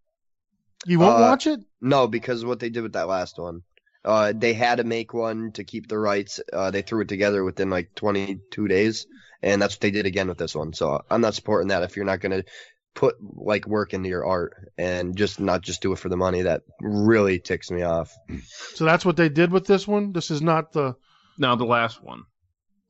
You 0.87 0.99
won't 1.01 1.19
Uh, 1.19 1.23
watch 1.23 1.47
it? 1.47 1.61
No, 1.81 2.07
because 2.07 2.45
what 2.45 2.61
they 2.61 2.71
did 2.71 2.83
with 2.83 2.93
that 2.95 3.09
last 3.09 3.39
one. 3.39 3.63
Uh, 4.05 4.33
they 4.35 4.55
had 4.55 4.77
to 4.77 4.85
make 4.85 5.13
one 5.13 5.53
to 5.53 5.65
keep 5.65 5.89
the 5.89 5.99
rights. 5.99 6.41
Uh, 6.53 6.71
they 6.71 6.83
threw 6.83 7.03
it 7.03 7.09
together 7.09 7.45
within 7.45 7.69
like 7.69 7.95
22 7.97 8.69
days, 8.69 9.07
and 9.43 9.61
that's 9.61 9.75
what 9.75 9.81
they 9.81 9.91
did 9.91 10.07
again 10.07 10.29
with 10.29 10.39
this 10.39 10.55
one. 10.55 10.73
So 10.73 11.03
I'm 11.11 11.21
not 11.21 11.35
supporting 11.35 11.69
that. 11.69 11.83
If 11.83 11.97
you're 11.97 12.05
not 12.07 12.21
gonna 12.21 12.45
put 12.95 13.17
like 13.21 13.67
work 13.67 13.93
into 13.93 14.09
your 14.09 14.25
art 14.25 14.55
and 14.79 15.17
just 15.17 15.41
not 15.41 15.63
just 15.63 15.83
do 15.83 15.93
it 15.93 15.99
for 15.99 16.09
the 16.09 16.17
money, 16.17 16.43
that 16.43 16.63
really 16.81 17.39
ticks 17.39 17.71
me 17.71 17.83
off. 17.83 18.17
So 18.75 18.85
that's 18.85 19.05
what 19.05 19.17
they 19.17 19.29
did 19.29 19.53
with 19.53 19.67
this 19.67 19.87
one. 19.87 20.13
This 20.13 20.31
is 20.31 20.41
not 20.41 20.73
the 20.73 20.95
now 21.37 21.55
the 21.57 21.67
last 21.67 22.03
one. 22.03 22.23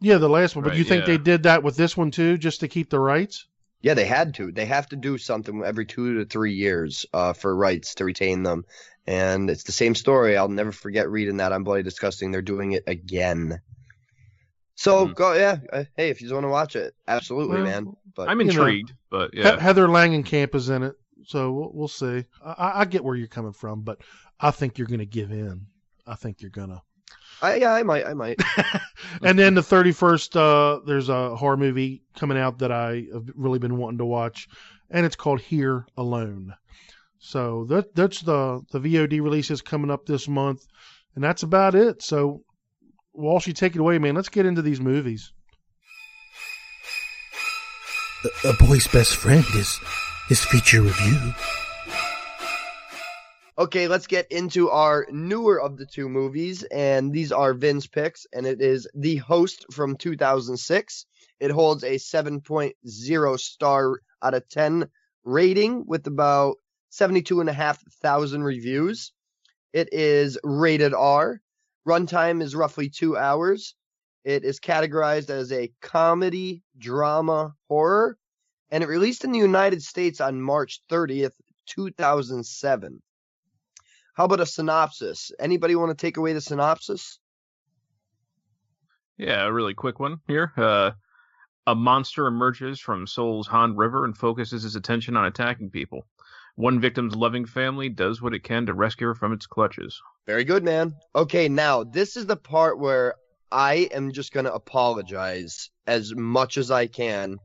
yeah 0.01 0.19
the 0.19 0.29
last 0.29 0.55
one, 0.55 0.63
but 0.63 0.71
Right, 0.71 0.79
you 0.79 0.85
think 0.85 1.01
yeah. 1.03 1.07
they 1.17 1.19
did 1.19 1.43
that 1.45 1.63
with 1.65 1.77
this 1.77 1.97
one 1.97 2.11
too, 2.13 2.39
just 2.39 2.61
to 2.61 2.69
keep 2.69 2.91
the 2.91 3.01
rights? 3.01 3.47
Yeah, 3.81 3.95
they 3.95 4.07
had 4.07 4.35
to. 4.35 4.51
They 4.51 4.67
have 4.67 4.89
to 4.89 4.97
do 4.97 5.19
something 5.19 5.63
every 5.65 5.87
two 5.87 6.19
to 6.19 6.25
three 6.25 6.55
years 6.55 7.07
uh, 7.13 7.33
for 7.33 7.55
rights 7.55 7.95
to 7.97 8.05
retain 8.05 8.43
them. 8.43 8.65
And 9.07 9.49
it's 9.49 9.63
the 9.65 9.73
same 9.73 9.95
story. 9.95 10.37
I'll 10.37 10.49
never 10.49 10.73
forget 10.73 11.09
reading 11.09 11.37
that 11.39 11.53
on 11.53 11.63
Bloody 11.63 11.83
Disgusting. 11.85 12.31
They're 12.31 12.43
doing 12.43 12.73
it 12.73 12.85
again. 12.87 13.61
So 14.75 15.07
Hmm. 15.07 15.13
go, 15.13 15.33
yeah. 15.33 15.59
Uh, 15.73 15.85
hey, 15.97 16.11
if 16.11 16.21
you 16.21 16.33
want 16.33 16.45
to 16.45 16.49
watch 16.51 16.77
it, 16.77 16.95
absolutely, 17.07 17.57
Well, 17.57 17.65
man. 17.65 17.87
But 18.15 18.29
I'm 18.29 18.41
you 18.41 18.47
know, 18.47 18.53
intrigued, 18.53 18.93
but 19.11 19.31
He- 19.33 19.41
yeah. 19.41 19.59
Heather 19.59 19.87
Langenkamp 19.89 20.55
is 20.55 20.69
in 20.69 20.83
it, 20.83 20.95
so 21.25 21.53
we'll, 21.53 21.71
we'll 21.73 21.89
see. 21.89 22.25
I- 22.45 22.53
I, 22.53 22.81
I 22.81 22.85
get 22.85 23.03
where 23.05 23.17
you're 23.17 23.27
coming 23.29 23.53
from, 23.53 23.83
but 23.83 24.01
I 24.41 24.51
think 24.51 24.79
you're 24.79 24.87
going 24.89 24.99
to 25.01 25.07
give 25.07 25.31
in. 25.33 25.67
I 26.07 26.15
think 26.15 26.41
you're 26.41 26.51
gonna. 26.51 26.83
I, 27.41 27.57
yeah, 27.57 27.73
I 27.73 27.83
might, 27.83 28.07
I 28.07 28.15
might. 28.15 28.41
and 29.23 29.39
then 29.39 29.55
the 29.55 29.61
31st, 29.61 30.37
uh, 30.37 30.81
there's 30.85 31.09
a 31.09 31.37
horror 31.37 31.57
movie 31.57 32.03
coming 32.17 32.39
out 32.39 32.59
that 32.59 32.73
I 32.73 33.07
have 33.13 33.29
really 33.35 33.59
been 33.59 33.77
wanting 33.77 33.99
to 33.99 34.05
watch, 34.05 34.49
and 34.91 35.07
it's 35.07 35.17
called 35.17 35.41
Here 35.41 35.87
Alone. 35.97 36.55
So 37.19 37.65
that 37.67 37.95
that's 37.95 38.21
the 38.21 38.63
the 38.71 38.79
VOD 38.79 39.21
releases 39.21 39.61
coming 39.61 39.91
up 39.91 40.07
this 40.07 40.29
month, 40.29 40.65
and 41.15 41.23
that's 41.23 41.43
about 41.43 41.75
it. 41.75 42.03
So, 42.03 42.43
Walsh, 43.13 43.47
you 43.47 43.53
take 43.53 43.75
it 43.75 43.81
away, 43.81 43.99
man. 43.99 44.15
Let's 44.15 44.29
get 44.29 44.47
into 44.47 44.63
these 44.63 44.81
movies. 44.81 45.33
A, 48.45 48.49
a 48.49 48.53
boy's 48.55 48.87
best 48.87 49.17
friend 49.17 49.45
is 49.55 49.81
his 50.29 50.45
feature 50.45 50.83
review. 50.83 51.35
Okay, 53.59 53.89
let's 53.89 54.07
get 54.07 54.31
into 54.31 54.71
our 54.71 55.05
newer 55.11 55.61
of 55.61 55.77
the 55.77 55.85
two 55.85 56.09
movies, 56.09 56.63
and 56.63 57.13
these 57.13 57.33
are 57.33 57.55
Vin's 57.55 57.89
picks, 57.89 58.25
and 58.33 58.47
it 58.47 58.61
is 58.63 58.87
The 58.95 59.17
Host 59.17 59.67
from 59.73 59.97
2006. 59.97 61.07
It 61.41 61.51
holds 61.51 61.83
a 61.83 61.97
7.0 61.97 63.41
star 63.41 64.01
out 64.23 64.35
of 64.35 64.49
10 64.49 64.89
rating 65.25 65.85
with 65.89 66.07
about 66.07 66.59
72,500 66.91 68.45
reviews. 68.45 69.13
It 69.73 69.89
is 69.93 70.39
rated 70.45 70.95
R. 70.95 71.41
Runtime 71.85 72.41
is 72.41 72.55
roughly 72.55 72.89
two 72.89 73.17
hours. 73.17 73.75
It 74.23 74.45
is 74.45 74.61
categorized 74.61 75.31
as 75.31 75.51
a 75.51 75.73
comedy, 75.83 76.63
drama, 76.79 77.57
horror, 77.69 78.19
and 78.71 78.85
it 78.85 78.89
released 78.89 79.25
in 79.25 79.33
the 79.33 79.41
United 79.41 79.83
States 79.83 80.21
on 80.21 80.41
March 80.41 80.81
30th, 80.89 81.35
2007. 81.67 83.03
How 84.19 84.25
about 84.25 84.41
a 84.41 84.47
synopsis? 84.47 85.31
Anybody 85.39 85.77
want 85.77 85.97
to 85.97 86.07
take 86.07 86.17
away 86.17 86.33
the 86.33 86.41
synopsis? 86.41 87.21
Yeah, 89.17 89.45
a 89.45 89.53
really 89.53 89.75
quick 89.75 90.01
one 90.01 90.19
here. 90.27 90.53
Uh, 90.57 90.91
a 91.69 91.77
monster 91.77 92.27
emerges 92.27 92.81
from 92.81 93.07
Seoul's 93.07 93.47
Han 93.47 93.77
River 93.77 94.05
and 94.05 94.19
focuses 94.19 94.65
his 94.65 94.75
attention 94.75 95.17
on 95.17 95.27
attacking 95.27 95.71
people. 95.71 96.05
One 96.57 96.81
victim's 96.81 97.15
loving 97.15 97.47
family 97.47 97.91
does 97.91 98.21
what 98.21 98.35
it 98.35 98.43
can 98.43 98.67
to 98.67 98.75
rescue 98.75 99.07
her 99.07 99.15
from 99.15 99.33
its 99.33 99.47
clutches. 99.47 100.03
Very 100.27 100.43
good, 100.43 100.65
man. 100.65 100.97
Okay, 101.15 101.49
now 101.49 101.85
this 101.85 102.17
is 102.17 102.27
the 102.27 102.37
part 102.37 102.81
where 102.81 103.15
I 103.53 103.89
am 103.93 104.11
just 104.11 104.33
going 104.33 104.47
to 104.47 104.53
apologize 104.53 105.71
as 105.87 106.13
much 106.13 106.59
as 106.59 106.73
I 106.73 106.89
can. 106.89 107.37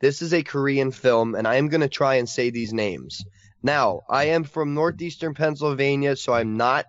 This 0.00 0.22
is 0.22 0.34
a 0.34 0.42
Korean 0.42 0.90
film, 0.90 1.36
and 1.36 1.46
I 1.46 1.54
am 1.54 1.68
going 1.68 1.82
to 1.82 1.88
try 1.88 2.16
and 2.16 2.28
say 2.28 2.50
these 2.50 2.72
names. 2.72 3.24
Now, 3.62 4.02
I 4.08 4.24
am 4.26 4.44
from 4.44 4.74
northeastern 4.74 5.34
Pennsylvania, 5.34 6.16
so 6.16 6.32
I'm 6.32 6.56
not 6.56 6.86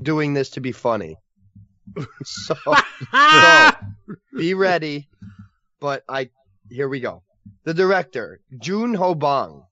doing 0.00 0.34
this 0.34 0.50
to 0.50 0.60
be 0.60 0.72
funny. 0.72 1.16
So, 2.24 2.54
so 3.12 3.70
be 4.36 4.54
ready. 4.54 5.08
But 5.80 6.04
I, 6.08 6.30
here 6.70 6.88
we 6.88 7.00
go. 7.00 7.22
The 7.64 7.74
director, 7.74 8.40
Jun 8.58 8.94
Ho 8.94 9.14
Bong. 9.14 9.64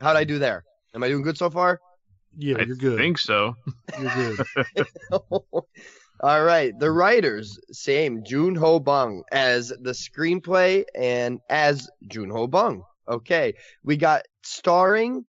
How'd 0.00 0.16
I 0.16 0.24
do 0.24 0.38
there? 0.38 0.64
Am 0.94 1.02
I 1.02 1.08
doing 1.08 1.22
good 1.22 1.38
so 1.38 1.50
far? 1.50 1.80
Yeah, 2.36 2.56
I 2.58 2.62
you're 2.62 2.76
good. 2.76 3.00
I 3.00 3.02
think 3.02 3.18
so. 3.18 3.56
You're 3.98 4.14
good. 4.14 4.46
All 6.20 6.44
right. 6.44 6.78
The 6.78 6.90
writers, 6.90 7.58
same. 7.72 8.24
Jun 8.24 8.54
Ho 8.56 8.78
Bong 8.78 9.24
as 9.32 9.68
the 9.68 9.92
screenplay 9.92 10.84
and 10.94 11.40
as 11.48 11.88
Jun 12.08 12.30
Ho 12.30 12.46
Bong. 12.46 12.82
Okay. 13.08 13.54
We 13.82 13.96
got 13.96 14.22
starring 14.42 15.24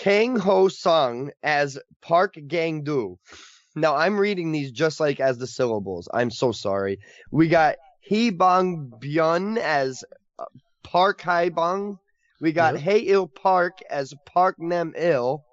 Kang 0.00 0.36
Ho 0.36 0.68
Sung 0.68 1.30
as 1.42 1.78
Park 2.00 2.34
Gang 2.48 2.82
Do. 2.84 3.18
Now 3.76 3.94
I'm 3.96 4.18
reading 4.18 4.50
these 4.50 4.72
just 4.72 4.98
like 4.98 5.20
as 5.20 5.36
the 5.38 5.46
syllables. 5.46 6.08
I'm 6.12 6.30
so 6.30 6.52
sorry. 6.52 6.98
We 7.30 7.48
got 7.48 7.76
Hee 8.00 8.30
Bong 8.30 8.90
Byun 8.98 9.58
as 9.58 10.02
uh, 10.38 10.44
Park 10.82 11.20
Hai 11.20 11.50
Bong. 11.50 11.98
We 12.40 12.52
got 12.52 12.74
Yep. 12.74 12.82
Hae 12.82 12.98
Il 13.08 13.28
Park 13.28 13.78
as 13.90 14.14
Park 14.24 14.56
Nam 14.58 14.94
Il. 14.98 15.44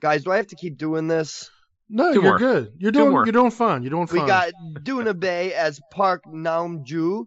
Guys, 0.00 0.22
do 0.22 0.30
I 0.30 0.36
have 0.36 0.46
to 0.46 0.56
keep 0.56 0.78
doing 0.78 1.08
this? 1.08 1.50
No, 1.90 2.12
Two 2.12 2.20
you're 2.20 2.22
more. 2.22 2.38
good. 2.38 2.72
You're 2.78 2.92
doing 2.92 3.10
more. 3.10 3.24
you're 3.26 3.32
doing 3.32 3.50
fine. 3.50 3.82
You're 3.82 3.90
doing 3.90 4.06
fine. 4.06 4.20
We 4.22 4.26
got 4.28 4.52
Doona 4.84 5.18
Bae 5.18 5.52
as 5.56 5.80
Park 5.90 6.22
Naum 6.26 6.84
Ju, 6.84 7.26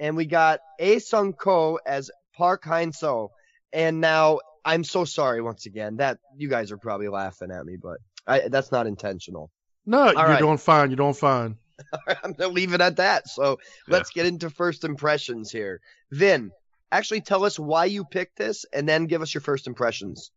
and 0.00 0.16
we 0.16 0.26
got 0.26 0.58
A 0.80 0.98
Sung 0.98 1.32
Ko 1.32 1.78
as 1.86 2.10
Park 2.36 2.64
Hein 2.64 2.92
So. 2.92 3.30
And 3.72 4.00
now 4.00 4.40
I'm 4.64 4.84
so 4.84 5.04
sorry 5.04 5.40
once 5.40 5.66
again 5.66 5.96
that 5.96 6.18
you 6.36 6.48
guys 6.48 6.70
are 6.72 6.78
probably 6.78 7.08
laughing 7.08 7.50
at 7.50 7.64
me, 7.64 7.76
but 7.76 7.98
I, 8.26 8.48
that's 8.48 8.72
not 8.72 8.86
intentional. 8.86 9.50
no, 9.86 10.06
you're 10.06 10.14
right. 10.14 10.38
doing 10.38 10.58
fine. 10.58 10.90
You're 10.90 10.96
doing 10.96 11.14
fine. 11.14 11.56
I'm 12.22 12.32
gonna 12.32 12.52
leave 12.52 12.74
it 12.74 12.80
at 12.80 12.96
that. 12.96 13.28
So 13.28 13.58
let's 13.88 14.10
get 14.10 14.26
into 14.26 14.50
first 14.50 14.84
impressions 14.84 15.50
here. 15.50 15.80
Vin, 16.10 16.52
actually 16.90 17.22
tell 17.22 17.44
us 17.44 17.58
why 17.58 17.86
you 17.86 18.04
picked 18.04 18.36
this, 18.36 18.64
and 18.72 18.88
then 18.88 19.06
give 19.06 19.22
us 19.22 19.34
your 19.34 19.40
first 19.40 19.66
impressions. 19.66 20.30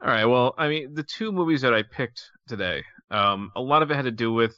All 0.00 0.08
right. 0.08 0.24
Well, 0.24 0.54
I 0.56 0.68
mean, 0.68 0.94
the 0.94 1.02
two 1.02 1.32
movies 1.32 1.62
that 1.62 1.74
I 1.74 1.82
picked 1.82 2.30
today, 2.46 2.84
um, 3.10 3.50
a 3.56 3.60
lot 3.60 3.82
of 3.82 3.90
it 3.90 3.96
had 3.96 4.04
to 4.04 4.10
do 4.10 4.32
with 4.32 4.56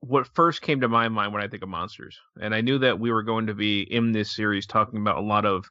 what 0.00 0.28
first 0.28 0.62
came 0.62 0.82
to 0.82 0.88
my 0.88 1.08
mind 1.08 1.32
when 1.32 1.42
I 1.42 1.48
think 1.48 1.62
of 1.62 1.68
monsters, 1.68 2.18
and 2.40 2.54
I 2.54 2.60
knew 2.60 2.78
that 2.78 3.00
we 3.00 3.10
were 3.10 3.22
going 3.24 3.46
to 3.46 3.54
be 3.54 3.80
in 3.80 4.12
this 4.12 4.30
series 4.30 4.66
talking 4.66 5.00
about 5.00 5.16
a 5.16 5.22
lot 5.22 5.44
of 5.44 5.64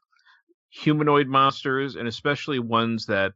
humanoid 0.69 1.27
monsters, 1.27 1.95
and 1.95 2.07
especially 2.07 2.59
ones 2.59 3.05
that 3.07 3.33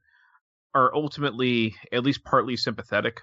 are 0.74 0.94
ultimately 0.96 1.76
at 1.92 2.04
least 2.04 2.24
partly 2.24 2.58
sympathetic. 2.58 3.22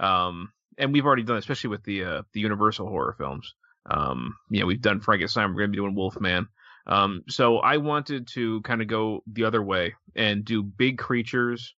Um, 0.00 0.52
and 0.78 0.92
we've 0.92 1.04
already 1.04 1.22
done, 1.22 1.36
especially 1.36 1.70
with 1.70 1.84
the 1.84 2.04
uh, 2.04 2.22
the 2.32 2.40
Universal 2.40 2.88
horror 2.88 3.14
films. 3.18 3.54
Um, 3.90 4.34
you 4.50 4.60
know, 4.60 4.66
we've 4.66 4.80
done 4.80 5.00
Frankenstein. 5.00 5.48
We're 5.50 5.60
going 5.60 5.70
to 5.70 5.76
be 5.76 5.82
doing 5.82 5.94
Wolfman. 5.94 6.48
Um, 6.86 7.22
so 7.28 7.58
I 7.58 7.76
wanted 7.76 8.28
to 8.34 8.60
kind 8.62 8.82
of 8.82 8.88
go 8.88 9.22
the 9.26 9.44
other 9.44 9.62
way 9.62 9.94
and 10.16 10.44
do 10.44 10.62
big 10.62 10.98
creatures 10.98 11.74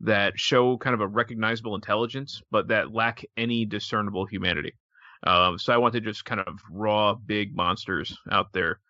that 0.00 0.38
show 0.38 0.76
kind 0.76 0.94
of 0.94 1.00
a 1.00 1.06
recognizable 1.06 1.74
intelligence, 1.74 2.42
but 2.50 2.68
that 2.68 2.92
lack 2.92 3.24
any 3.36 3.64
discernible 3.64 4.26
humanity. 4.26 4.74
Um, 5.26 5.58
so 5.58 5.72
I 5.72 5.78
wanted 5.78 6.04
just 6.04 6.24
kind 6.24 6.40
of 6.40 6.58
raw, 6.70 7.14
big 7.14 7.54
monsters 7.54 8.16
out 8.30 8.52
there, 8.52 8.80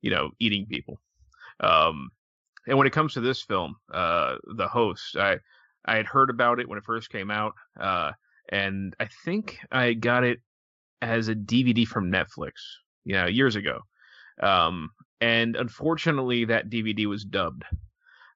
you 0.00 0.10
know, 0.10 0.30
eating 0.38 0.66
people. 0.66 1.00
Um, 1.64 2.10
and 2.66 2.78
when 2.78 2.86
it 2.86 2.92
comes 2.92 3.14
to 3.14 3.20
this 3.20 3.42
film, 3.42 3.76
uh, 3.92 4.36
the 4.56 4.68
host, 4.68 5.16
I 5.16 5.38
I 5.84 5.96
had 5.96 6.06
heard 6.06 6.30
about 6.30 6.60
it 6.60 6.68
when 6.68 6.78
it 6.78 6.84
first 6.84 7.10
came 7.10 7.30
out, 7.30 7.54
uh, 7.78 8.12
and 8.50 8.94
I 9.00 9.08
think 9.24 9.58
I 9.70 9.92
got 9.94 10.24
it 10.24 10.40
as 11.02 11.28
a 11.28 11.34
DVD 11.34 11.86
from 11.86 12.10
Netflix, 12.10 12.52
you 13.04 13.14
know, 13.14 13.26
years 13.26 13.56
ago. 13.56 13.80
Um, 14.42 14.90
and 15.20 15.56
unfortunately, 15.56 16.46
that 16.46 16.70
DVD 16.70 17.06
was 17.06 17.24
dubbed. 17.24 17.64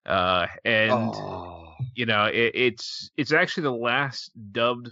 Uh, 0.07 0.47
and 0.65 0.93
Oh. 1.15 1.75
you 1.95 2.07
know, 2.07 2.27
it, 2.27 2.53
it's 2.55 3.11
it's 3.17 3.33
actually 3.33 3.65
the 3.65 3.73
last 3.73 4.31
dubbed 4.53 4.91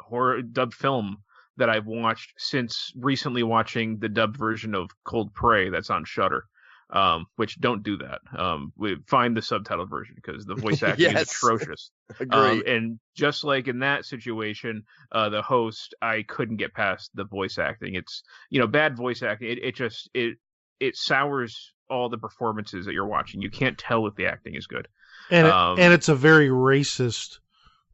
horror 0.00 0.42
dubbed 0.42 0.74
film 0.74 1.18
that 1.56 1.70
I've 1.70 1.86
watched 1.86 2.34
since 2.36 2.92
recently 2.96 3.42
watching 3.42 3.98
the 3.98 4.08
dubbed 4.10 4.36
version 4.36 4.74
of 4.74 4.90
Cold 5.04 5.32
Prey 5.34 5.70
that's 5.70 5.90
on 5.90 6.04
Shudder. 6.04 6.44
Um, 6.88 7.26
which 7.34 7.60
don't 7.60 7.82
do 7.82 7.96
that. 7.96 8.20
Um, 8.38 8.72
we 8.76 8.96
find 9.08 9.36
the 9.36 9.40
subtitled 9.40 9.90
version 9.90 10.14
because 10.14 10.44
the 10.44 10.54
voice 10.54 10.82
acting 10.84 11.10
Yes. 11.10 11.22
is 11.22 11.28
atrocious. 11.32 11.90
Agree. 12.20 12.38
Um, 12.60 12.62
and 12.66 13.00
just 13.16 13.42
like 13.42 13.66
in 13.66 13.80
that 13.80 14.04
situation, 14.04 14.84
uh, 15.10 15.28
the 15.28 15.42
host, 15.42 15.94
I 16.00 16.22
couldn't 16.28 16.58
get 16.58 16.74
past 16.74 17.10
the 17.14 17.24
voice 17.24 17.58
acting. 17.58 17.96
It's 17.96 18.22
you 18.50 18.60
know 18.60 18.68
bad 18.68 18.96
voice 18.96 19.22
acting. 19.24 19.50
It, 19.50 19.58
it 19.64 19.74
just 19.74 20.08
it 20.14 20.36
it 20.78 20.96
sours 20.96 21.72
all 21.90 22.08
the 22.08 22.18
performances 22.18 22.86
that 22.86 22.92
you're 22.92 23.06
watching. 23.06 23.42
You 23.42 23.50
can't 23.50 23.76
tell 23.76 24.06
if 24.06 24.14
the 24.14 24.26
acting 24.26 24.54
is 24.54 24.68
good. 24.68 24.86
and 25.30 25.48
it, 25.48 25.52
Um, 25.52 25.78
and 25.80 25.92
it's 25.92 26.08
a 26.08 26.14
very 26.14 26.48
racist 26.50 27.38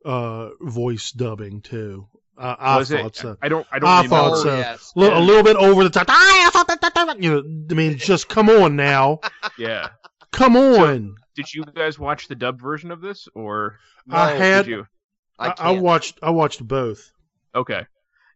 uh, 0.04 0.50
voice 0.60 1.12
dubbing 1.12 1.62
too. 1.62 2.08
I, 2.38 2.52
I 2.58 2.76
Was 2.78 2.90
it? 2.90 3.00
thought 3.02 3.16
so. 3.16 3.36
I 3.42 3.48
don't 3.48 3.66
I 3.70 3.78
don't 3.78 3.88
I 3.88 4.02
remember. 4.02 4.16
thought 4.16 4.36
so. 4.42 4.56
yes. 4.56 4.92
Li- 4.96 5.06
Yeah. 5.08 5.18
A 5.18 5.20
little 5.20 5.42
bit 5.42 5.56
over 5.56 5.84
the 5.84 5.90
top. 5.90 6.06
I 6.08 6.50
thought 6.52 6.66
that. 6.68 6.80
that, 6.80 6.94
that. 6.94 7.22
You 7.22 7.30
know, 7.42 7.64
I 7.70 7.74
mean, 7.74 7.98
just 7.98 8.28
come 8.28 8.48
on 8.48 8.74
now, 8.76 9.20
Yeah. 9.58 9.90
come 10.32 10.56
on. 10.56 11.16
Did 11.34 11.52
you 11.54 11.64
guys 11.64 11.98
watch 11.98 12.28
the 12.28 12.34
dub 12.34 12.60
version 12.60 12.90
of 12.90 13.00
this 13.00 13.28
or 13.34 13.78
I 14.10 14.32
had 14.32 14.64
did 14.66 14.70
you? 14.70 14.86
I, 15.38 15.48
I, 15.48 15.54
I 15.58 15.70
watched 15.72 16.18
I 16.22 16.30
watched 16.30 16.66
both. 16.66 17.10
Okay. 17.54 17.84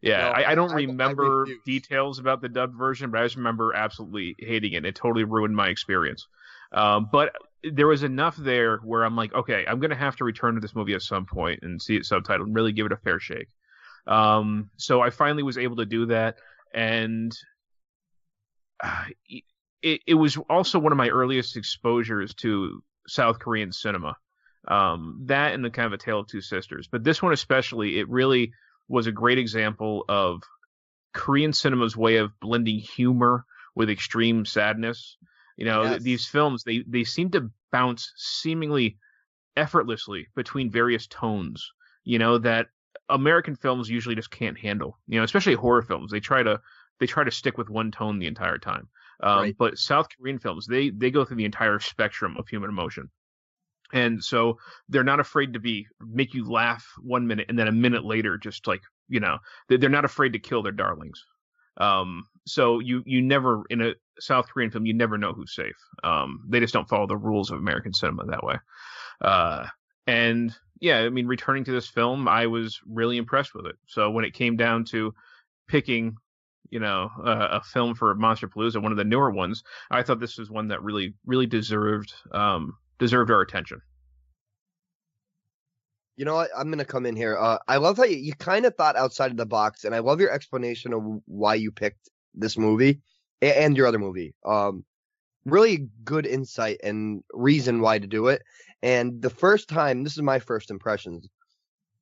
Yeah, 0.01 0.19
No, 0.19 0.27
I, 0.29 0.51
I 0.51 0.55
don't 0.55 0.69
I- 0.69 0.73
I- 0.73 0.77
I 0.77 0.85
remember 0.85 1.47
details 1.65 2.19
about 2.19 2.39
the 2.41 2.49
dubbed 2.49 2.75
version, 2.77 3.09
but 3.09 3.19
I 3.21 3.25
just 3.25 3.35
remember 3.35 3.73
absolutely 3.73 4.35
hating 4.37 4.73
it. 4.73 4.85
It 4.85 4.93
totally 4.95 5.23
ruined 5.23 5.55
my 5.55 5.69
experience. 5.69 6.27
Um, 6.71 7.09
but 7.11 7.33
there 7.63 7.87
was 7.87 8.03
enough 8.03 8.35
there 8.37 8.77
where 8.77 9.03
I'm 9.03 9.15
like, 9.15 9.33
okay, 9.33 9.65
I'm 9.67 9.79
gonna 9.79 9.95
have 9.95 10.15
to 10.17 10.23
return 10.23 10.53
to 10.55 10.61
this 10.61 10.75
movie 10.75 10.93
at 10.93 11.01
some 11.01 11.25
point 11.25 11.61
and 11.63 11.81
see 11.81 11.95
it 11.95 12.03
subtitled 12.03 12.41
and 12.43 12.55
really 12.55 12.71
give 12.73 12.85
it 12.85 12.91
a 12.91 12.97
fair 12.97 13.19
shake. 13.19 13.47
Um, 14.07 14.69
so 14.77 15.01
I 15.01 15.09
finally 15.09 15.43
was 15.43 15.57
able 15.57 15.77
to 15.77 15.85
do 15.85 16.07
that, 16.07 16.37
and 16.73 17.35
uh, 18.83 19.05
it 19.81 20.01
it 20.05 20.13
was 20.13 20.37
also 20.49 20.79
one 20.79 20.91
of 20.91 20.97
my 20.97 21.09
earliest 21.09 21.57
exposures 21.57 22.33
to 22.35 22.83
South 23.07 23.39
Korean 23.39 23.71
cinema. 23.71 24.15
Um, 24.67 25.23
that 25.27 25.53
and 25.53 25.63
the 25.63 25.69
kind 25.69 25.85
of 25.85 25.93
a 25.93 25.97
tale 25.97 26.19
of 26.19 26.27
two 26.27 26.41
sisters, 26.41 26.89
but 26.91 27.03
this 27.03 27.21
one 27.21 27.31
especially, 27.33 27.99
it 27.99 28.09
really 28.09 28.51
was 28.89 29.07
a 29.07 29.11
great 29.11 29.37
example 29.37 30.03
of 30.09 30.41
Korean 31.13 31.53
cinema's 31.53 31.95
way 31.95 32.17
of 32.17 32.37
blending 32.39 32.79
humor 32.79 33.45
with 33.75 33.89
extreme 33.89 34.45
sadness. 34.45 35.17
You 35.55 35.65
know, 35.65 35.83
Yes. 35.83 36.03
these 36.03 36.27
films 36.27 36.63
they 36.63 36.83
they 36.87 37.03
seem 37.03 37.31
to 37.31 37.49
bounce 37.71 38.11
seemingly 38.17 38.97
effortlessly 39.55 40.27
between 40.35 40.69
various 40.69 41.07
tones. 41.07 41.71
You 42.03 42.19
know 42.19 42.37
that 42.39 42.67
American 43.09 43.55
films 43.55 43.89
usually 43.89 44.15
just 44.15 44.31
can't 44.31 44.57
handle. 44.57 44.97
You 45.07 45.19
know, 45.19 45.23
especially 45.23 45.53
horror 45.55 45.81
films. 45.81 46.11
They 46.11 46.19
try 46.19 46.43
to 46.43 46.59
they 46.99 47.05
try 47.07 47.23
to 47.23 47.31
stick 47.31 47.57
with 47.57 47.69
one 47.69 47.91
tone 47.91 48.19
the 48.19 48.27
entire 48.27 48.57
time. 48.57 48.87
Um, 49.21 49.37
Right. 49.39 49.55
But 49.57 49.77
South 49.77 50.07
Korean 50.17 50.39
films 50.39 50.67
they 50.67 50.89
they 50.89 51.11
go 51.11 51.25
through 51.25 51.37
the 51.37 51.45
entire 51.45 51.79
spectrum 51.79 52.35
of 52.37 52.47
human 52.47 52.69
emotion. 52.69 53.09
And 53.93 54.21
so 54.21 54.57
they're 54.89 55.03
not 55.05 55.21
afraid 55.21 55.53
to 55.53 55.59
be 55.59 55.87
make 56.01 56.33
you 56.33 56.49
laugh 56.49 56.85
one 57.01 57.25
minute 57.25 57.45
and 57.49 57.57
then 57.57 57.67
a 57.69 57.71
minute 57.71 58.03
later 58.03 58.37
just 58.37 58.67
like 58.67 58.81
you 59.07 59.19
know 59.21 59.37
they- 59.69 59.77
they're 59.77 59.89
not 59.89 60.03
afraid 60.05 60.33
to 60.33 60.39
kill 60.39 60.61
their 60.61 60.73
darlings 60.73 61.23
um 61.77 62.23
so 62.45 62.79
you 62.79 63.03
you 63.05 63.21
never 63.21 63.63
in 63.69 63.81
a 63.81 63.93
south 64.19 64.49
korean 64.49 64.71
film 64.71 64.85
you 64.85 64.93
never 64.93 65.17
know 65.17 65.31
who's 65.31 65.53
safe 65.55 65.77
um 66.03 66.43
they 66.49 66.59
just 66.59 66.73
don't 66.73 66.89
follow 66.89 67.07
the 67.07 67.15
rules 67.15 67.51
of 67.51 67.59
american 67.59 67.93
cinema 67.93 68.25
that 68.25 68.43
way 68.43 68.55
uh 69.21 69.65
and 70.07 70.55
yeah 70.79 70.99
i 70.99 71.09
mean 71.09 71.27
returning 71.27 71.63
to 71.63 71.71
this 71.71 71.87
film 71.87 72.27
i 72.27 72.47
was 72.47 72.79
really 72.87 73.17
impressed 73.17 73.53
with 73.53 73.65
it 73.65 73.75
so 73.85 74.09
when 74.09 74.25
it 74.25 74.33
came 74.33 74.55
down 74.55 74.83
to 74.83 75.13
picking 75.67 76.15
you 76.69 76.79
know 76.79 77.09
uh, 77.23 77.49
a 77.51 77.61
film 77.61 77.93
for 77.93 78.13
monster 78.15 78.47
palooza 78.47 78.81
one 78.81 78.91
of 78.91 78.97
the 78.97 79.03
newer 79.03 79.31
ones 79.31 79.63
i 79.91 80.01
thought 80.01 80.19
this 80.19 80.37
was 80.37 80.49
one 80.49 80.69
that 80.69 80.81
really 80.81 81.13
really 81.25 81.45
deserved 81.45 82.13
um 82.31 82.73
deserved 82.99 83.29
our 83.29 83.41
attention 83.41 83.81
You 86.17 86.25
know 86.25 86.33
what? 86.33 86.49
I'm 86.57 86.71
gonna 86.71 86.83
come 86.83 87.05
in 87.05 87.15
here. 87.15 87.37
Uh, 87.37 87.59
I 87.67 87.77
love 87.77 87.97
how 87.97 88.03
you, 88.05 88.17
you 88.17 88.33
kind 88.33 88.65
of 88.65 88.75
thought 88.75 88.95
outside 88.95 89.29
of 89.29 89.37
the 89.37 89.45
box, 89.45 89.83
and 89.83 89.93
I 89.93 89.99
love 89.99 90.19
your 90.19 90.31
explanation 90.31 90.91
of 90.91 91.03
why 91.25 91.53
you 91.55 91.71
picked 91.71 92.09
this 92.33 92.57
movie 92.57 93.01
and 93.39 93.77
your 93.77 93.85
other 93.85 93.99
movie. 93.99 94.33
Um, 94.43 94.83
really 95.47 95.87
good 96.03 96.27
insight 96.27 96.77
and 96.83 97.23
reason 97.33 97.81
why 97.81 97.97
to 97.97 98.07
do 98.07 98.27
it. 98.27 98.43
And 98.83 99.21
the 99.21 99.29
first 99.29 99.69
time, 99.69 100.03
this 100.03 100.13
is 100.13 100.21
my 100.21 100.39
first 100.39 100.69
impressions. 100.69 101.27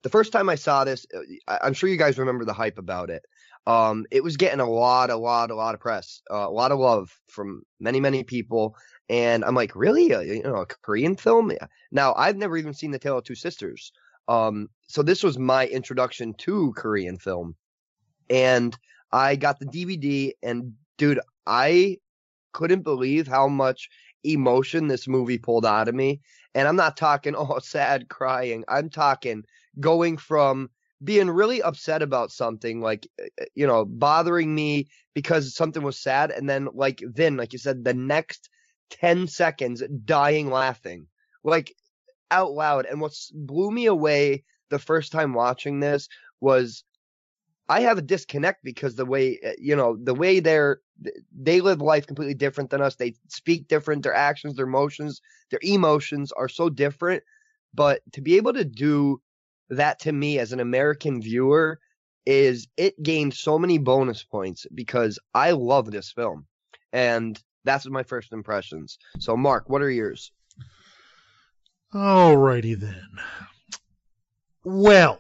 The 0.02 0.10
first 0.10 0.32
time 0.32 0.50
I 0.50 0.56
saw 0.56 0.84
this, 0.84 1.06
uh, 1.48 1.58
I'm 1.62 1.74
sure 1.74 1.90
you 1.90 1.98
guys 1.98 2.18
remember 2.18 2.44
the 2.44 2.54
hype 2.54 2.78
about 2.78 3.10
it. 3.10 3.24
Um, 3.68 4.06
it 4.12 4.24
was 4.24 4.38
getting 4.38 4.60
a 4.60 4.70
lot, 4.70 5.10
a 5.10 5.16
lot, 5.16 5.50
a 5.52 5.56
lot 5.56 5.74
of 5.74 5.80
press, 5.80 6.22
uh, 6.32 6.48
a 6.48 6.50
lot 6.50 6.72
of 6.72 6.80
love 6.80 7.18
from 7.28 7.64
many, 7.80 8.00
many 8.00 8.24
people. 8.24 8.76
And 9.10 9.44
I'm 9.44 9.56
like, 9.56 9.76
really? 9.76 10.14
Uh, 10.14 10.20
you 10.20 10.44
know, 10.44 10.58
a 10.58 10.66
Korean 10.66 11.16
film? 11.16 11.52
Now, 11.92 12.14
I've 12.16 12.38
never 12.38 12.58
even 12.58 12.74
seen 12.74 12.92
The 12.92 13.00
Tale 13.00 13.20
of 13.20 13.24
Two 13.24 13.36
Sisters. 13.36 13.92
Um, 14.28 14.70
so 14.88 15.02
this 15.04 15.24
was 15.24 15.40
my 15.40 15.68
introduction 15.68 16.34
to 16.40 16.74
Korean 16.76 17.18
film. 17.18 17.56
And 18.30 18.76
I 19.12 19.36
got 19.36 19.60
the 19.60 19.66
DVD 19.66 20.34
and 20.44 20.74
dude, 20.98 21.20
I 21.46 21.98
couldn't 22.56 22.84
believe 22.84 23.28
how 23.28 23.50
much 23.50 23.90
emotion 24.24 24.88
this 24.88 25.10
movie 25.10 25.38
pulled 25.38 25.66
out 25.66 25.90
of 25.90 25.94
me. 25.94 26.22
And 26.56 26.68
I'm 26.68 26.78
not 26.78 26.96
talking, 26.96 27.36
oh, 27.38 27.60
sad 27.60 28.08
crying. 28.08 28.64
I'm 28.70 28.90
talking 28.90 29.44
going 29.80 30.18
from 30.18 30.70
being 31.04 31.30
really 31.30 31.62
upset 31.62 32.02
about 32.02 32.32
something, 32.32 32.80
like, 32.80 33.08
uh, 33.22 33.46
you 33.56 33.68
know, 33.68 33.84
bothering 33.84 34.56
me 34.56 34.88
because 35.14 35.54
something 35.54 35.84
was 35.84 36.00
sad. 36.00 36.32
And 36.32 36.50
then, 36.50 36.70
like, 36.74 37.04
then, 37.06 37.36
like 37.36 37.52
you 37.52 37.60
said, 37.60 37.84
the 37.84 37.94
next 37.94 38.50
10 38.92 39.28
seconds 39.28 39.84
dying 40.06 40.50
laughing. 40.50 41.08
Like, 41.44 41.76
out 42.32 42.54
loud. 42.54 42.86
And 42.86 43.02
what 43.02 43.14
blew 43.34 43.70
me 43.70 43.86
away 43.86 44.46
the 44.70 44.80
first 44.80 45.12
time 45.12 45.34
watching 45.34 45.82
this 45.82 46.08
was 46.40 46.86
I 47.68 47.82
have 47.82 47.98
a 47.98 48.04
disconnect 48.04 48.64
because 48.64 48.96
the 48.96 49.06
way 49.06 49.40
uh, 49.46 49.52
you 49.58 49.76
know 49.76 49.98
the 50.02 50.14
way 50.14 50.40
they're 50.40 50.82
they 51.36 51.62
live 51.62 51.82
life 51.82 52.08
completely 52.08 52.36
different 52.36 52.70
than 52.70 52.82
us. 52.82 52.96
They 52.96 53.16
speak 53.28 53.68
different. 53.68 54.04
Their 54.04 54.14
actions, 54.14 54.56
their 54.56 54.68
emotions, 54.68 55.22
their 55.50 55.60
emotions 55.64 56.32
are 56.32 56.50
so 56.50 56.70
different. 56.70 57.24
But 57.74 58.02
to 58.14 58.22
be 58.22 58.38
able 58.38 58.54
to 58.54 58.66
do 58.66 59.22
that 59.70 60.00
to 60.02 60.12
me 60.12 60.40
as 60.40 60.54
an 60.54 60.60
American 60.60 61.22
viewer 61.22 61.80
is 62.26 62.68
it 62.78 63.02
gained 63.02 63.34
so 63.34 63.60
many 63.60 63.78
bonus 63.78 64.24
points 64.24 64.66
because 64.74 65.20
I 65.34 65.52
love 65.52 65.92
this 65.92 66.12
film, 66.12 66.48
and 66.92 67.42
that's 67.64 67.88
my 67.88 68.04
first 68.04 68.32
impressions. 68.32 68.98
So, 69.20 69.38
Mark, 69.38 69.70
what 69.70 69.82
are 69.82 69.92
yours? 69.92 70.32
Alrighty 71.94 72.80
then. 72.80 73.10
Well, 74.64 75.20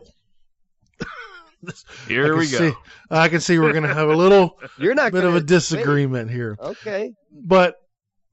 here 2.07 2.33
I 2.33 2.37
we 2.37 2.47
can 2.47 2.59
go 2.59 2.69
see- 2.71 2.77
I 3.09 3.29
can 3.29 3.39
see 3.41 3.59
we're 3.59 3.73
gonna 3.73 3.93
have 3.93 4.09
a 4.09 4.15
little 4.15 4.59
You're 4.77 4.95
not 4.95 5.11
bit 5.11 5.23
of 5.23 5.31
gonna 5.31 5.43
a 5.43 5.45
disagreement 5.45 6.31
here. 6.31 6.57
Okay. 6.59 7.13
but 7.31 7.75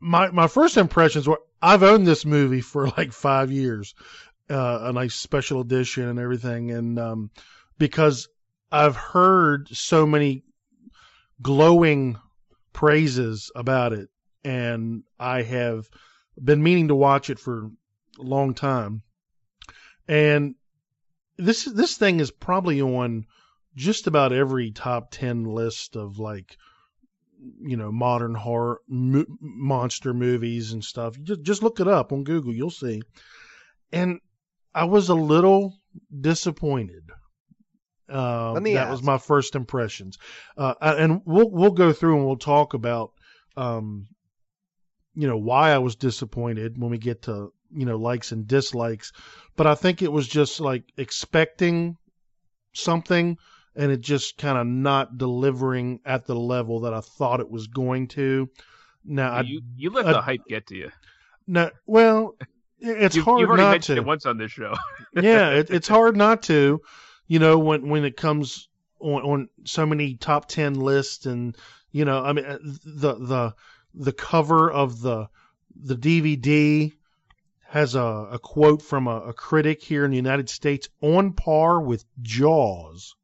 my 0.01 0.31
my 0.31 0.49
first 0.49 0.77
impressions 0.77 1.29
were 1.29 1.41
I've 1.61 1.83
owned 1.85 2.07
this 2.07 2.25
movie 2.25 2.61
for 2.61 2.89
like 2.89 3.13
five 3.13 3.53
years, 3.53 3.95
uh, 4.51 4.81
a 4.83 4.93
nice 4.93 5.15
special 5.15 5.61
edition 5.61 6.09
and 6.09 6.19
everything, 6.19 6.73
and 6.73 6.99
um, 6.99 7.31
because 7.79 8.29
I've 8.73 8.97
heard 8.97 9.69
so 9.69 10.05
many 10.05 10.43
glowing 11.41 12.19
praises 12.73 13.51
about 13.55 13.93
it, 13.93 14.09
and 14.45 15.05
I 15.21 15.43
have 15.43 15.89
been 16.43 16.63
meaning 16.63 16.89
to 16.89 16.95
watch 16.97 17.31
it 17.31 17.39
for 17.39 17.71
a 18.19 18.23
long 18.23 18.55
time, 18.55 19.03
and 20.09 20.57
this 21.43 21.65
this 21.65 21.97
thing 21.97 22.21
is 22.21 22.31
probably 22.31 22.81
on 22.81 23.27
just 23.75 24.07
about 24.07 24.33
every 24.33 24.71
top 24.71 25.11
ten 25.11 25.45
list 25.45 25.97
of 25.97 26.19
like 26.19 26.57
you 27.61 27.77
know 27.77 27.91
modern 27.91 28.35
horror 28.35 28.81
mo- 28.89 29.27
monster 29.41 30.15
movies 30.15 30.73
and 30.73 30.85
stuff. 30.85 31.17
Just 31.23 31.43
just 31.43 31.63
look 31.63 31.81
it 31.81 31.89
up 31.89 32.13
on 32.13 32.25
Google, 32.25 32.55
you'll 32.55 32.71
see. 32.71 33.03
And 33.93 34.21
I 34.75 34.85
was 34.85 35.09
a 35.09 35.15
little 35.15 35.79
disappointed. 36.21 37.11
Uh, 38.09 38.59
that 38.61 38.91
was 38.91 39.03
my 39.03 39.17
first 39.17 39.55
impressions, 39.55 40.19
uh, 40.57 40.75
and 40.81 41.23
we'll 41.25 41.51
we'll 41.51 41.71
go 41.71 41.93
through 41.93 42.17
and 42.17 42.27
we'll 42.27 42.37
talk 42.37 42.75
about, 42.75 43.13
um, 43.57 44.07
you 45.15 45.27
know, 45.27 45.39
why 45.39 45.71
I 45.71 45.79
was 45.79 45.97
disappointed 45.97 46.77
when 46.77 46.91
we 46.91 46.99
get 46.99 47.23
to 47.23 47.53
you 47.75 47.87
know 47.87 47.97
likes 47.97 48.33
and 48.33 48.47
dislikes. 48.47 49.13
But 49.57 49.67
I 49.67 49.75
think 49.75 50.03
it 50.03 50.13
was 50.13 50.27
just 50.29 50.61
like 50.61 50.85
expecting 50.97 51.97
something 52.73 53.37
and 53.75 53.91
it 53.91 54.01
just 54.01 54.37
kind 54.39 54.59
of 54.59 54.67
not 54.67 55.17
delivering 55.19 56.01
at 56.05 56.27
the 56.27 56.35
level 56.35 56.81
that 56.81 56.95
I 56.95 57.01
thought 57.01 57.41
it 57.41 57.51
was 57.51 57.67
going 57.69 58.09
to. 58.09 58.49
Now, 59.05 59.33
I, 59.33 59.41
you 59.43 59.63
you 59.77 59.91
let 59.91 60.07
I- 60.07 60.13
the 60.13 60.21
hype 60.21 60.47
get 60.49 60.67
to 60.69 60.77
you. 60.77 60.91
no, 61.47 61.71
well, 61.87 62.37
it's 62.79 63.17
You've, 63.17 63.25
hard 63.25 63.41
you've 63.41 63.49
already 63.49 63.63
not 63.63 63.71
mentioned 63.73 63.97
to. 63.97 64.03
it 64.03 64.07
once 64.07 64.27
on 64.27 64.39
this 64.39 64.53
show. 64.53 64.75
yeah, 65.15 65.51
it, 65.51 65.71
it's 65.71 65.89
hard 65.97 66.17
not 66.17 66.43
to. 66.45 66.81
You 67.27 67.39
know, 67.39 67.59
when 67.59 67.89
when 67.89 68.05
it 68.05 68.17
comes 68.17 68.69
on, 69.01 69.23
on 69.23 69.49
so 69.65 69.87
many 69.87 70.17
top 70.17 70.49
ten 70.49 70.75
lists, 70.75 71.27
and 71.27 71.57
you 71.93 72.05
know, 72.05 72.23
I 72.23 72.33
mean, 72.33 72.45
uh, 72.45 72.59
the 72.63 73.15
the 73.15 73.55
the 73.95 74.13
cover 74.13 74.71
of 74.71 75.01
the 75.01 75.29
the 75.75 75.97
DVD 75.97 76.93
has 77.73 77.95
a, 77.95 78.29
a 78.33 78.39
quote 78.39 78.83
from 78.83 79.07
a, 79.07 79.17
a 79.29 79.33
critic 79.33 79.83
here 79.83 80.05
in 80.05 80.11
the 80.11 80.17
United 80.19 80.51
States 80.51 80.91
on 81.01 81.33
par 81.33 81.81
with 81.81 82.05
Jaws. 82.21 83.17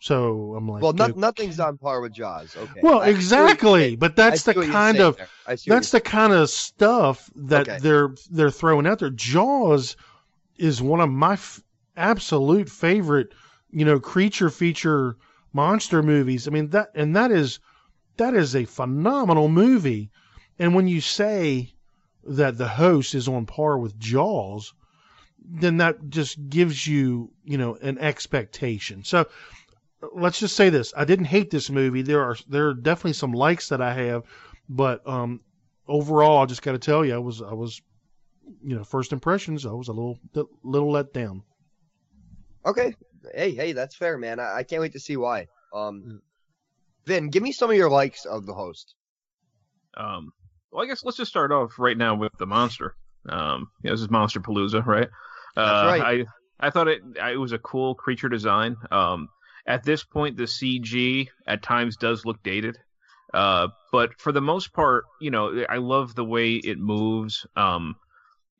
So 0.00 0.56
I'm 0.56 0.68
like, 0.68 0.82
Well, 0.82 0.92
no, 0.92 1.06
nothing's 1.06 1.60
on 1.60 1.78
par 1.78 2.00
with 2.00 2.12
Jaws. 2.12 2.56
Okay. 2.56 2.80
well, 2.82 2.98
I 2.98 3.04
see 3.04 3.04
what 3.04 3.06
you're 3.06 3.16
exactly, 3.16 3.94
but 3.96 4.16
that's 4.16 4.42
the 4.42 4.54
kind 4.54 5.00
of 5.00 5.16
there. 5.16 5.28
I 5.46 5.54
see 5.54 5.70
what 5.70 5.76
that's 5.76 5.92
the 5.92 6.00
kind 6.00 6.32
of 6.32 6.50
stuff 6.50 7.30
that 7.36 7.68
Okay. 7.68 7.78
they're 7.78 8.08
they're 8.32 8.50
throwing 8.50 8.88
out 8.88 8.98
there. 8.98 9.10
Jaws 9.10 9.96
is 10.56 10.82
one 10.82 11.00
of 11.00 11.10
my 11.10 11.34
f- 11.34 11.62
absolute 11.96 12.68
favorite, 12.68 13.28
you 13.70 13.84
know, 13.84 14.00
creature 14.00 14.50
feature 14.50 15.16
monster 15.52 16.02
movies. 16.02 16.48
I 16.48 16.50
mean 16.50 16.70
that 16.70 16.88
and 16.96 17.14
that 17.14 17.30
is 17.30 17.60
that 18.16 18.34
is 18.34 18.56
a 18.56 18.64
phenomenal 18.64 19.46
movie. 19.46 20.10
And 20.58 20.74
when 20.74 20.88
you 20.88 21.00
say 21.00 21.72
that 22.24 22.58
the 22.58 22.68
host 22.68 23.14
is 23.14 23.28
on 23.28 23.46
par 23.46 23.78
with 23.78 23.98
Jaws, 23.98 24.74
then 25.44 25.78
that 25.78 26.08
just 26.08 26.48
gives 26.48 26.86
you, 26.86 27.30
you 27.44 27.58
know, 27.58 27.76
an 27.76 27.98
expectation. 27.98 29.04
So 29.04 29.28
let's 30.14 30.40
just 30.40 30.56
say 30.56 30.70
this: 30.70 30.92
I 30.96 31.04
didn't 31.04 31.26
hate 31.26 31.50
this 31.50 31.70
movie. 31.70 32.02
There 32.02 32.22
are 32.22 32.36
there 32.48 32.68
are 32.68 32.74
definitely 32.74 33.14
some 33.14 33.32
likes 33.32 33.68
that 33.68 33.80
I 33.80 33.94
have, 33.94 34.24
but 34.68 35.06
um, 35.06 35.40
overall, 35.86 36.42
I 36.42 36.46
just 36.46 36.62
got 36.62 36.72
to 36.72 36.78
tell 36.78 37.04
you, 37.04 37.14
I 37.14 37.18
was 37.18 37.42
I 37.42 37.52
was, 37.52 37.80
you 38.62 38.76
know, 38.76 38.84
first 38.84 39.12
impressions, 39.12 39.66
I 39.66 39.72
was 39.72 39.88
a 39.88 39.92
little 39.92 40.18
little 40.62 40.90
let 40.90 41.12
down. 41.12 41.42
Okay. 42.64 42.94
Hey, 43.34 43.54
hey, 43.54 43.72
that's 43.72 43.94
fair, 43.94 44.18
man. 44.18 44.40
I, 44.40 44.58
I 44.58 44.62
can't 44.62 44.82
wait 44.82 44.92
to 44.92 45.00
see 45.00 45.16
why. 45.16 45.46
Um, 45.72 46.22
Vin, 47.06 47.30
give 47.30 47.42
me 47.42 47.52
some 47.52 47.70
of 47.70 47.76
your 47.76 47.90
likes 47.90 48.24
of 48.24 48.46
the 48.46 48.54
host. 48.54 48.94
Um, 49.96 50.32
well, 50.72 50.84
I 50.84 50.88
guess 50.88 51.04
let's 51.04 51.18
just 51.18 51.30
start 51.30 51.52
off 51.52 51.78
right 51.78 51.96
now 51.96 52.14
with 52.14 52.32
the 52.38 52.46
monster. 52.46 52.96
Um, 53.28 53.70
yeah, 53.82 53.92
this 53.92 54.00
is 54.00 54.10
Monster 54.10 54.40
Palooza, 54.40 54.84
right? 54.84 55.08
Uh, 55.56 55.84
right. 55.86 56.26
I 56.60 56.66
I 56.66 56.70
thought 56.70 56.88
it 56.88 57.02
it 57.16 57.38
was 57.38 57.52
a 57.52 57.58
cool 57.58 57.94
creature 57.94 58.28
design. 58.28 58.76
Um, 58.90 59.28
at 59.66 59.84
this 59.84 60.02
point, 60.02 60.36
the 60.36 60.44
CG 60.44 61.28
at 61.46 61.62
times 61.62 61.96
does 61.96 62.24
look 62.24 62.42
dated. 62.42 62.78
Uh, 63.32 63.68
but 63.92 64.18
for 64.18 64.32
the 64.32 64.40
most 64.40 64.72
part, 64.72 65.04
you 65.20 65.30
know, 65.30 65.64
I 65.68 65.76
love 65.76 66.14
the 66.14 66.24
way 66.24 66.54
it 66.54 66.78
moves. 66.78 67.46
Um, 67.56 67.96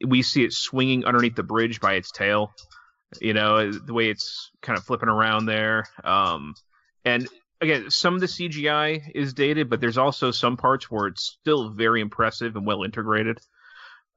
we 0.07 0.23
see 0.23 0.45
it 0.45 0.53
swinging 0.53 1.05
underneath 1.05 1.35
the 1.35 1.43
bridge 1.43 1.81
by 1.81 1.95
its 1.95 2.11
tail. 2.11 2.53
You 3.21 3.35
know, 3.35 3.71
the 3.71 3.93
way 3.93 4.09
it's 4.09 4.51
kind 4.63 4.79
of 4.79 4.85
flipping 4.85 5.11
around 5.11 5.47
there. 5.47 5.85
Um, 6.03 6.55
and 7.05 7.29
again, 7.63 7.91
some 7.91 8.15
of 8.15 8.21
the 8.21 8.29
CGI 8.29 9.13
is 9.15 9.35
dated, 9.35 9.71
but 9.71 9.81
there's 9.81 9.99
also 9.99 10.31
some 10.31 10.57
parts 10.59 10.91
where 10.91 11.07
it's 11.07 11.39
still 11.41 11.71
very 11.71 12.03
impressive 12.03 12.57
and 12.57 12.67
well 12.67 12.83
integrated. 12.85 13.39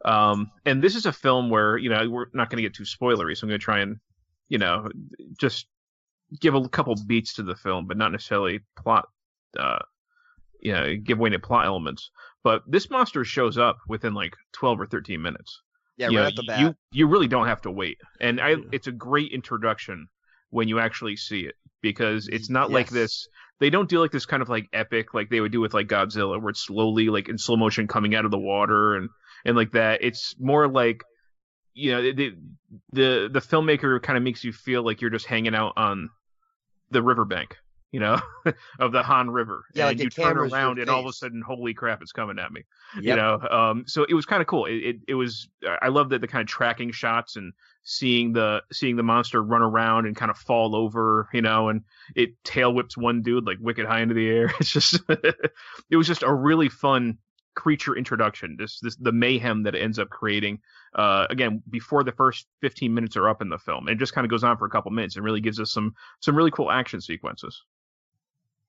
Um, 0.04 0.52
and 0.66 0.84
this 0.84 0.96
is 0.96 1.06
a 1.06 1.14
film 1.14 1.50
where 1.50 1.78
you 1.78 1.90
know 1.90 2.10
we're 2.10 2.28
not 2.34 2.50
going 2.50 2.58
to 2.58 2.64
get 2.64 2.76
too 2.76 2.84
spoilery, 2.84 3.38
so 3.38 3.46
I'm 3.46 3.50
going 3.50 3.60
to 3.60 3.64
try 3.64 3.80
and 3.80 3.98
you 4.50 4.58
know 4.58 4.90
just 5.40 5.68
give 6.42 6.56
a 6.56 6.70
couple 6.70 6.96
beats 7.08 7.36
to 7.36 7.44
the 7.44 7.56
film, 7.56 7.88
but 7.88 7.98
not 7.98 8.12
necessarily 8.12 8.62
plot. 8.78 9.08
Uh, 9.58 9.80
you 10.62 10.74
know, 10.74 10.96
give 10.96 11.20
away 11.20 11.30
any 11.30 11.38
plot 11.38 11.66
elements. 11.66 12.10
But 12.44 12.64
this 12.68 12.90
monster 12.90 13.24
shows 13.24 13.58
up 13.58 13.78
within 13.88 14.14
like 14.14 14.36
12 14.54 14.82
or 14.82 14.86
13 14.88 15.22
minutes 15.22 15.62
Yeah, 15.98 16.10
you 16.10 16.18
right 16.18 16.24
know, 16.24 16.28
at 16.28 16.36
the 16.36 16.44
bat. 16.44 16.60
You 16.60 16.76
you 16.92 17.08
really 17.08 17.28
don't 17.28 17.48
have 17.48 17.62
to 17.64 17.72
wait, 17.72 17.98
and 18.22 18.42
I 18.42 18.52
Yeah. 18.52 18.56
it's 18.72 18.88
a 18.88 18.92
great 18.92 19.32
introduction 19.32 20.08
when 20.50 20.68
you 20.68 20.80
actually 20.80 21.16
see 21.18 21.42
it 21.42 21.56
because 21.94 22.28
it's 22.28 22.49
not 22.49 22.72
like 22.72 22.90
this. 22.90 23.28
They 23.60 23.70
don't 23.70 23.88
do 23.88 23.99
like 23.99 24.12
this 24.12 24.26
kind 24.26 24.41
of 24.41 24.49
like 24.49 24.68
epic 24.74 25.14
like 25.14 25.30
they 25.30 25.40
would 25.40 25.52
do 25.52 25.62
with 25.62 25.74
like 25.74 25.88
Godzilla, 25.88 26.41
where 26.41 26.49
it's 26.49 26.66
slowly 26.66 27.07
like 27.07 27.30
in 27.30 27.38
slow 27.38 27.56
motion 27.56 27.88
coming 27.88 28.16
out 28.16 28.26
of 28.26 28.32
the 28.32 28.38
water 28.38 28.95
and 28.95 29.10
and 29.45 29.56
like 29.56 29.72
that. 29.72 30.03
It's 30.03 30.36
more 30.40 30.68
like 30.68 31.03
you 31.74 31.91
know 31.91 32.02
the 32.02 32.36
the 32.91 33.30
the 33.32 33.40
filmmaker 33.40 34.02
kind 34.02 34.18
of 34.18 34.24
makes 34.24 34.44
you 34.44 34.52
feel 34.52 34.84
like 34.84 35.02
you're 35.02 35.12
just 35.12 35.26
hanging 35.26 35.56
out 35.56 35.74
on 35.78 36.10
the 36.91 37.02
riverbank. 37.02 37.56
You 37.96 38.02
know, 38.02 38.20
of 38.80 38.92
the 38.92 39.04
Han 39.04 39.30
River, 39.30 39.64
Yeah, 39.74 39.88
and 39.88 39.98
the 39.98 40.04
you 40.04 40.10
turn 40.10 40.38
around, 40.38 40.80
and 40.80 40.90
all 40.90 41.00
of 41.00 41.06
a 41.06 41.14
sudden, 41.14 41.42
holy 41.42 41.74
crap, 41.74 42.02
it's 42.02 42.12
coming 42.12 42.40
at 42.40 42.52
me 42.52 42.64
Yep. 42.96 43.04
you 43.04 43.16
know? 43.16 43.40
Um 43.50 43.86
so 43.88 44.04
it 44.04 44.14
was 44.14 44.26
kind 44.26 44.42
of 44.42 44.48
cool. 44.48 44.66
It, 44.66 44.74
it 44.74 44.96
it 45.08 45.14
was 45.14 45.48
i 45.82 45.88
love 45.88 46.10
that 46.10 46.20
the 46.20 46.28
kind 46.28 46.42
of 46.42 46.48
tracking 46.48 46.92
shots 46.92 47.38
and 47.38 47.54
seeing 47.84 48.34
the 48.34 48.64
seeing 48.74 48.98
the 48.98 49.04
monster 49.04 49.42
run 49.42 49.62
around 49.62 50.08
and 50.08 50.16
kind 50.18 50.30
of 50.30 50.38
fall 50.38 50.76
over 50.76 51.30
you 51.32 51.42
know 51.42 51.70
and 51.70 51.84
it 52.18 52.32
tail 52.44 52.74
whips 52.74 52.98
one 52.98 53.22
dude 53.22 53.46
like 53.46 53.60
wicked 53.62 53.86
high 53.86 54.02
into 54.02 54.14
the 54.14 54.28
air. 54.28 54.54
It's 54.60 54.74
just 54.74 55.00
it 55.10 55.96
was 55.96 56.08
just 56.08 56.24
a 56.24 56.34
really 56.34 56.68
fun 56.68 57.20
creature 57.56 57.96
introduction. 57.96 58.58
This 58.60 58.82
this 58.82 58.98
the 58.98 59.14
mayhem 59.14 59.64
that 59.64 59.76
it 59.76 59.82
ends 59.82 60.00
up 60.00 60.10
creating 60.10 60.60
uh 60.96 61.28
again 61.30 61.64
before 61.70 62.04
the 62.04 62.12
first 62.12 62.46
15 62.60 62.94
minutes 62.94 63.16
are 63.16 63.30
up 63.30 63.42
in 63.42 63.48
the 63.48 63.58
film. 63.58 63.88
It 63.88 64.00
just 64.00 64.14
kind 64.14 64.26
of 64.26 64.32
goes 64.32 64.44
on 64.44 64.58
for 64.58 64.66
a 64.66 64.70
couple 64.70 64.92
minutes 64.92 65.16
and 65.16 65.24
really 65.24 65.40
gives 65.42 65.62
us 65.62 65.72
some 65.72 65.96
some 66.20 66.36
really 66.36 66.52
cool 66.52 66.70
action 66.70 67.00
sequences 67.00 67.64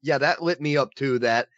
yeah, 0.07 0.19
that 0.19 0.43
lit 0.43 0.61
me 0.61 0.77
up 0.77 0.95
too. 0.95 1.19
That 1.19 1.49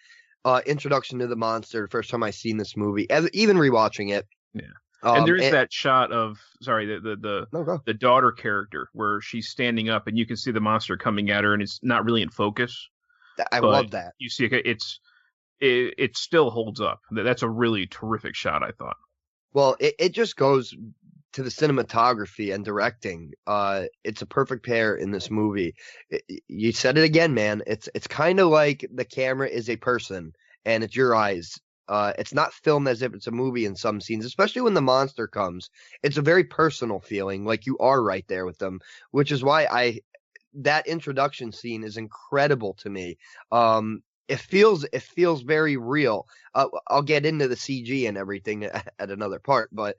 uh, 0.44 0.62
introduction 0.64 1.18
to 1.18 1.26
the 1.26 1.36
monster. 1.36 1.82
The 1.82 1.88
first 1.88 2.10
time 2.10 2.22
I 2.22 2.30
seen 2.30 2.56
this 2.56 2.76
movie, 2.76 3.08
as, 3.10 3.28
even 3.32 3.56
rewatching 3.56 4.10
it. 4.10 4.26
Yeah. 4.54 4.62
Um, 5.02 5.18
and 5.18 5.26
there's 5.26 5.50
that 5.52 5.72
shot 5.72 6.10
of 6.10 6.38
sorry 6.60 6.86
the 6.86 6.98
the 7.00 7.16
the 7.16 7.46
No, 7.52 7.80
the 7.84 7.94
daughter 7.94 8.32
character 8.32 8.88
where 8.94 9.20
she's 9.20 9.48
standing 9.48 9.90
up 9.90 10.08
and 10.08 10.18
you 10.18 10.26
can 10.26 10.36
see 10.36 10.50
the 10.50 10.60
monster 10.60 10.96
coming 10.96 11.30
at 11.30 11.44
her 11.44 11.52
and 11.54 11.62
it's 11.62 11.78
not 11.82 12.04
really 12.04 12.22
in 12.22 12.30
focus. 12.30 12.88
I 13.52 13.60
love 13.60 13.92
that. 13.92 14.14
You 14.18 14.28
see 14.28 14.46
it, 14.46 14.52
it's 14.52 14.98
it, 15.60 15.94
it 15.98 16.16
still 16.16 16.50
holds 16.50 16.80
up. 16.80 17.00
That's 17.12 17.42
a 17.42 17.48
really 17.48 17.86
terrific 17.86 18.34
shot, 18.34 18.64
I 18.64 18.72
thought. 18.72 18.96
Well, 19.52 19.76
it, 19.78 19.94
it 20.00 20.12
just 20.12 20.36
goes 20.36 20.74
to 21.32 21.42
the 21.42 21.50
cinematography 21.50 22.54
and 22.54 22.64
directing. 22.64 23.32
Uh, 23.46 23.84
it's 24.04 24.22
a 24.22 24.26
perfect 24.26 24.64
pair 24.64 24.94
in 24.96 25.10
this 25.10 25.30
movie. 25.30 25.74
I- 26.12 26.20
I- 26.30 26.38
you 26.48 26.72
said 26.72 26.98
it 26.98 27.04
again, 27.04 27.34
man. 27.34 27.62
It's 27.66 27.88
it's 27.94 28.06
kind 28.06 28.40
of 28.40 28.48
like 28.48 28.86
the 28.92 29.04
camera 29.04 29.48
is 29.48 29.68
a 29.68 29.76
person 29.76 30.32
and 30.64 30.82
it's 30.84 30.96
your 30.96 31.14
eyes. 31.14 31.58
Uh, 31.88 32.12
it's 32.18 32.34
not 32.34 32.52
filmed 32.52 32.86
as 32.88 33.00
if 33.02 33.14
it's 33.14 33.26
a 33.28 33.30
movie 33.30 33.64
in 33.64 33.74
some 33.74 34.00
scenes, 34.00 34.26
especially 34.26 34.60
when 34.62 34.74
the 34.74 34.82
monster 34.82 35.26
comes. 35.26 35.70
It's 36.02 36.18
a 36.18 36.22
very 36.22 36.44
personal 36.44 37.00
feeling, 37.00 37.44
like 37.46 37.64
you 37.66 37.78
are 37.78 38.02
right 38.02 38.26
there 38.28 38.44
with 38.44 38.58
them, 38.58 38.80
which 39.10 39.32
is 39.32 39.42
why 39.42 39.66
I 39.70 40.00
that 40.54 40.86
introduction 40.86 41.52
scene 41.52 41.84
is 41.84 41.96
incredible 41.96 42.74
to 42.74 42.90
me. 42.90 43.18
Um, 43.52 44.02
it 44.28 44.38
feels 44.40 44.84
it 44.92 45.02
feels 45.02 45.42
very 45.42 45.76
real. 45.76 46.26
Uh, 46.54 46.68
I'll 46.88 47.02
get 47.02 47.24
into 47.26 47.48
the 47.48 47.56
CG 47.56 48.06
and 48.06 48.18
everything 48.18 48.64
at 48.98 49.10
another 49.10 49.38
part, 49.38 49.70
but 49.72 49.96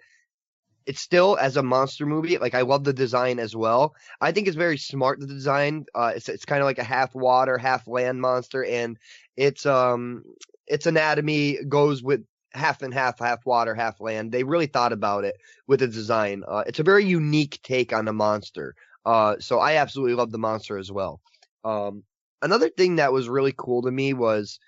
it's 0.90 1.02
still 1.02 1.38
as 1.40 1.56
a 1.56 1.61
monster 1.61 2.07
movie. 2.07 2.40
Like 2.40 2.56
I 2.56 2.61
love 2.61 2.84
the 2.84 2.94
design 2.94 3.38
as 3.38 3.56
well. 3.56 3.94
I 4.22 4.32
think 4.32 4.48
it's 4.48 4.57
very 4.57 4.80
smart 4.80 5.20
the 5.20 5.28
design. 5.28 5.86
Uh, 5.94 6.14
it's 6.16 6.28
it's 6.28 6.45
kind 6.45 6.61
of 6.61 6.66
like 6.66 6.80
a 6.80 6.84
half 6.84 7.14
water, 7.14 7.60
half 7.60 7.88
land 7.88 8.20
monster, 8.20 8.66
and 8.66 8.98
its 9.38 9.68
um 9.68 10.24
its 10.66 10.88
anatomy 10.88 11.60
goes 11.64 12.02
with 12.02 12.26
half 12.53 12.82
and 12.82 12.91
half, 12.91 13.20
half 13.20 13.45
water, 13.45 13.76
half 13.76 14.02
land. 14.02 14.32
They 14.32 14.44
really 14.44 14.66
thought 14.66 14.91
about 14.91 15.26
it 15.26 15.36
with 15.68 15.82
the 15.82 15.88
design. 15.88 16.44
Uh, 16.48 16.64
it's 16.66 16.80
a 16.80 16.84
very 16.91 17.06
unique 17.06 17.60
take 17.61 17.94
on 17.94 18.07
a 18.07 18.14
monster. 18.14 18.74
Uh, 19.06 19.36
so 19.40 19.60
I 19.60 19.76
absolutely 19.76 20.16
love 20.16 20.32
the 20.32 20.40
monster 20.40 20.76
as 20.80 20.91
well. 20.91 21.22
Um, 21.64 22.02
another 22.41 22.70
thing 22.70 22.95
that 22.95 23.14
was 23.14 23.30
really 23.30 23.53
cool 23.56 23.84
to 23.84 23.91
me 23.91 24.14
was 24.14 24.60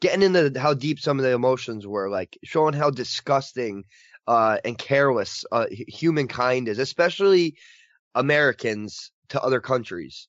getting 0.00 0.22
into 0.22 0.58
how 0.58 0.74
deep 0.74 0.98
some 0.98 1.20
of 1.20 1.24
the 1.24 1.34
emotions 1.34 1.86
were, 1.86 2.10
like 2.10 2.36
showing 2.42 2.74
how 2.74 2.90
disgusting 2.90 3.84
uh, 4.28 4.58
and 4.64 4.78
careless 4.78 5.44
uh, 5.52 5.66
humankind 5.88 6.68
is, 6.68 6.78
especially 6.78 7.56
Americans 8.14 9.12
to 9.30 9.42
other 9.42 9.60
countries. 9.60 10.28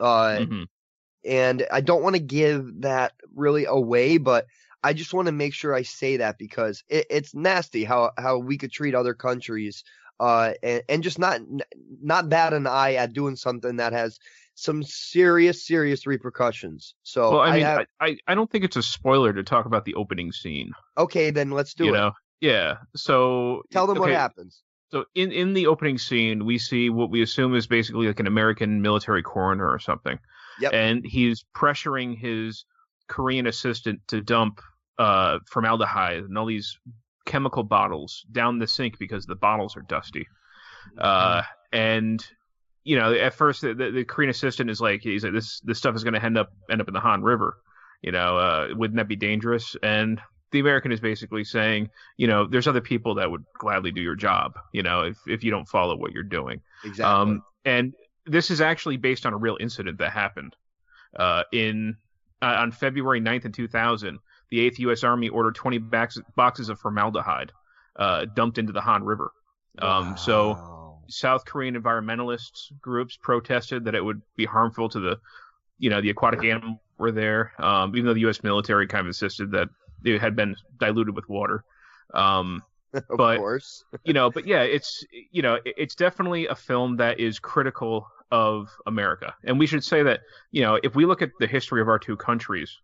Uh, 0.00 0.40
Mhm. 0.40 0.66
and 1.24 1.66
I 1.72 1.80
don't 1.80 2.02
want 2.02 2.16
to 2.16 2.22
give 2.22 2.82
that 2.82 3.12
really 3.34 3.66
away, 3.66 4.18
but 4.18 4.46
I 4.82 4.94
just 4.94 5.14
want 5.14 5.26
to 5.26 5.32
make 5.32 5.54
sure 5.54 5.74
I 5.74 5.82
say 5.82 6.18
that 6.18 6.38
because 6.38 6.84
it, 6.88 7.06
it's 7.10 7.34
nasty 7.34 7.84
how 7.84 8.12
how 8.18 8.38
we 8.38 8.58
could 8.58 8.72
treat 8.72 8.94
other 8.94 9.14
countries, 9.14 9.84
uh, 10.20 10.54
and, 10.62 10.82
and 10.88 11.02
just 11.02 11.18
not 11.18 11.40
not 12.02 12.28
bat 12.30 12.54
an 12.54 12.66
eye 12.66 12.94
at 12.94 13.12
doing 13.12 13.36
something 13.36 13.76
that 13.76 13.92
has 13.92 14.18
some 14.54 14.82
serious 14.82 15.66
serious 15.66 16.06
repercussions. 16.06 16.94
So 17.02 17.32
well, 17.32 17.40
I 17.40 17.52
mean, 17.52 17.64
have, 17.64 17.86
I, 18.00 18.06
I, 18.08 18.16
I 18.28 18.34
don't 18.34 18.50
think 18.50 18.64
it's 18.64 18.76
a 18.76 18.82
spoiler 18.82 19.32
to 19.32 19.42
talk 19.42 19.66
about 19.66 19.84
the 19.84 19.94
opening 19.94 20.32
scene. 20.32 20.72
okay, 20.96 21.30
then 21.30 21.50
let's 21.50 21.74
do 21.74 21.86
you 21.86 21.92
it. 21.94 21.98
know, 21.98 22.12
yeah. 22.40 22.78
So 22.96 23.62
Tell 23.70 23.86
them 23.86 23.98
what 23.98 24.10
happens. 24.10 24.62
So 24.90 25.04
in 25.14 25.30
in 25.30 25.52
the 25.52 25.66
opening 25.66 25.98
scene, 25.98 26.44
we 26.44 26.58
see 26.58 26.90
what 26.90 27.10
we 27.10 27.22
assume 27.22 27.54
is 27.54 27.66
basically 27.66 28.08
like 28.08 28.20
an 28.20 28.26
American 28.26 28.82
military 28.82 29.22
coroner 29.22 29.68
or 29.68 29.78
something. 29.78 30.18
Yep. 30.60 30.72
And 30.74 31.04
he's 31.04 31.44
pressuring 31.56 32.18
his 32.18 32.64
Korean 33.08 33.46
assistant 33.46 34.00
to 34.08 34.20
dump 34.20 34.60
uh, 34.98 35.38
formaldehyde 35.50 36.24
and 36.24 36.36
all 36.36 36.46
these 36.46 36.78
chemical 37.24 37.62
bottles 37.62 38.26
down 38.32 38.58
the 38.58 38.66
sink 38.66 38.98
because 38.98 39.26
the 39.26 39.36
bottles 39.36 39.76
are 39.76 39.82
dusty. 39.82 40.26
Uh, 40.98 41.42
and 41.72 42.24
you 42.84 42.96
know, 42.96 43.12
at 43.12 43.34
first 43.34 43.60
the, 43.60 43.74
the, 43.74 43.90
the 43.90 44.04
Korean 44.04 44.30
assistant 44.30 44.70
is 44.70 44.80
like, 44.80 45.02
he's 45.02 45.22
like, 45.22 45.32
this 45.32 45.60
this 45.60 45.78
stuff 45.78 45.94
is 45.94 46.02
going 46.02 46.14
to 46.14 46.24
end 46.24 46.36
up 46.36 46.50
end 46.70 46.80
up 46.80 46.88
in 46.88 46.94
the 46.94 47.00
Han 47.00 47.22
River. 47.22 47.56
You 48.02 48.12
know, 48.12 48.38
uh, 48.38 48.68
wouldn't 48.74 48.96
that 48.96 49.08
be 49.08 49.16
dangerous? 49.16 49.76
And 49.82 50.20
the 50.52 50.60
American 50.60 50.92
is 50.92 51.00
basically 51.00 51.44
saying, 51.44 51.90
you 52.16 52.26
know, 52.26 52.46
there's 52.46 52.66
other 52.66 52.80
people 52.80 53.14
that 53.16 53.30
would 53.30 53.44
gladly 53.58 53.92
do 53.92 54.00
your 54.00 54.16
job. 54.16 54.58
You 54.72 54.82
know, 54.82 55.02
if 55.02 55.18
if 55.26 55.44
you 55.44 55.50
don't 55.50 55.68
follow 55.68 55.96
what 55.96 56.12
you're 56.12 56.22
doing. 56.22 56.60
Exactly. 56.84 57.04
Um, 57.04 57.42
and 57.64 57.94
this 58.26 58.50
is 58.50 58.60
actually 58.60 58.96
based 58.96 59.26
on 59.26 59.32
a 59.32 59.36
real 59.36 59.56
incident 59.60 59.98
that 59.98 60.12
happened 60.12 60.56
uh, 61.16 61.44
in 61.52 61.96
uh, 62.42 62.56
on 62.58 62.72
February 62.72 63.20
9th 63.20 63.44
in 63.44 63.52
2000. 63.52 64.18
The 64.50 64.68
8th 64.68 64.78
U.S. 64.80 65.04
Army 65.04 65.28
ordered 65.28 65.54
20 65.54 65.78
box, 65.78 66.18
boxes 66.34 66.70
of 66.70 66.80
formaldehyde 66.80 67.52
uh, 67.96 68.26
dumped 68.34 68.58
into 68.58 68.72
the 68.72 68.80
Han 68.80 69.04
River. 69.04 69.30
Um, 69.78 70.16
So 70.16 70.98
South 71.08 71.44
Korean 71.44 71.80
environmentalists 71.80 72.72
groups 72.80 73.16
protested 73.16 73.84
that 73.84 73.94
it 73.94 74.04
would 74.04 74.22
be 74.36 74.44
harmful 74.44 74.88
to 74.88 75.00
the, 75.00 75.20
you 75.78 75.90
know, 75.90 76.00
the 76.00 76.10
aquatic 76.10 76.44
animals 76.44 76.78
were 76.98 77.12
there. 77.12 77.52
Um, 77.58 77.94
even 77.94 78.06
though 78.06 78.14
the 78.14 78.20
U.S. 78.20 78.42
military 78.42 78.86
kind 78.88 79.02
of 79.02 79.06
insisted 79.06 79.52
that 79.52 79.68
it 80.04 80.20
had 80.20 80.36
been 80.36 80.56
diluted 80.78 81.14
with 81.14 81.28
water. 81.28 81.64
Um, 82.14 82.62
of 82.94 83.04
but- 83.16 83.38
course. 83.38 83.84
you 84.04 84.12
know, 84.12 84.30
but 84.30 84.46
yeah, 84.46 84.62
it's 84.62 85.04
you 85.30 85.42
know, 85.42 85.58
it's 85.64 85.94
definitely 85.94 86.46
a 86.46 86.54
film 86.54 86.96
that 86.96 87.20
is 87.20 87.38
critical 87.38 88.06
of 88.32 88.68
America, 88.86 89.34
and 89.44 89.58
we 89.58 89.66
should 89.66 89.84
say 89.84 90.02
that 90.04 90.20
you 90.52 90.62
know, 90.62 90.78
if 90.82 90.94
we 90.94 91.04
look 91.06 91.22
at 91.22 91.30
the 91.40 91.46
history 91.46 91.80
of 91.80 91.88
our 91.88 91.98
two 91.98 92.16
countries, 92.16 92.78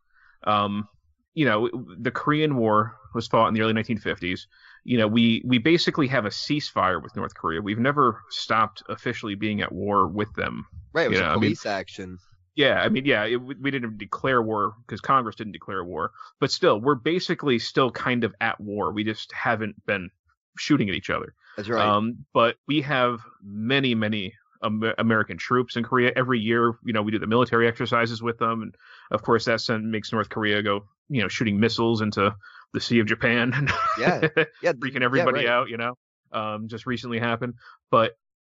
um, 0.44 0.88
you 1.34 1.44
know, 1.44 1.68
the 1.98 2.10
Korean 2.10 2.56
War 2.56 2.96
was 3.14 3.26
fought 3.26 3.48
in 3.48 3.54
the 3.54 3.60
early 3.62 3.72
1950s. 3.72 4.46
You 4.84 4.98
know, 4.98 5.06
we 5.08 5.42
we 5.44 5.58
basically 5.58 6.06
have 6.08 6.24
a 6.24 6.30
ceasefire 6.30 7.02
with 7.02 7.16
North 7.16 7.34
Korea. 7.34 7.60
We've 7.60 7.78
never 7.78 8.22
stopped 8.30 8.82
officially 8.88 9.34
being 9.34 9.60
at 9.60 9.72
war 9.72 10.06
with 10.06 10.32
them. 10.34 10.66
Right, 10.92 11.06
it 11.06 11.10
was 11.10 11.18
yeah, 11.18 11.26
a 11.26 11.30
I 11.30 11.32
mean- 11.32 11.40
police 11.40 11.66
action. 11.66 12.18
Yeah, 12.56 12.80
I 12.80 12.88
mean, 12.88 13.04
yeah, 13.04 13.24
it, 13.24 13.36
we 13.36 13.70
didn't 13.70 13.98
declare 13.98 14.40
war 14.42 14.74
because 14.86 15.02
Congress 15.02 15.36
didn't 15.36 15.52
declare 15.52 15.84
war, 15.84 16.12
but 16.40 16.50
still, 16.50 16.80
we're 16.80 16.94
basically 16.94 17.58
still 17.58 17.90
kind 17.90 18.24
of 18.24 18.34
at 18.40 18.58
war. 18.58 18.92
We 18.92 19.04
just 19.04 19.30
haven't 19.32 19.84
been 19.84 20.10
shooting 20.58 20.88
at 20.88 20.94
each 20.94 21.10
other. 21.10 21.34
That's 21.56 21.68
right. 21.68 21.86
Um, 21.86 22.24
but 22.32 22.56
we 22.66 22.80
have 22.80 23.20
many, 23.42 23.94
many 23.94 24.34
Amer- 24.64 24.94
American 24.96 25.36
troops 25.36 25.76
in 25.76 25.84
Korea 25.84 26.12
every 26.16 26.40
year. 26.40 26.78
You 26.82 26.94
know, 26.94 27.02
we 27.02 27.12
do 27.12 27.18
the 27.18 27.26
military 27.26 27.68
exercises 27.68 28.22
with 28.22 28.38
them, 28.38 28.62
and 28.62 28.74
of 29.10 29.22
course, 29.22 29.44
that 29.44 29.60
send, 29.60 29.90
makes 29.90 30.10
North 30.12 30.30
Korea 30.30 30.62
go, 30.62 30.84
you 31.10 31.20
know, 31.20 31.28
shooting 31.28 31.60
missiles 31.60 32.00
into 32.00 32.34
the 32.72 32.80
Sea 32.80 33.00
of 33.00 33.06
Japan 33.06 33.52
and 33.54 33.70
Yeah, 33.98 34.28
yeah, 34.62 34.72
freaking 34.72 35.00
yeah, 35.00 35.04
everybody 35.04 35.40
right. 35.40 35.48
out. 35.48 35.68
You 35.68 35.76
know, 35.76 35.94
um, 36.32 36.68
just 36.68 36.86
recently 36.86 37.18
happened, 37.18 37.54
but 37.90 38.16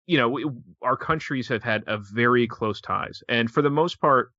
you 0.10 0.18
know, 0.18 0.28
we, 0.28 0.44
our 0.82 0.98
countries 0.98 1.48
have 1.50 1.62
had 1.62 1.84
a 1.86 2.00
very 2.00 2.48
close 2.48 2.82
ties, 2.82 3.22
and 3.30 3.50
for 3.52 3.62
the 3.62 3.70
most 3.70 4.02
part, 4.02 4.32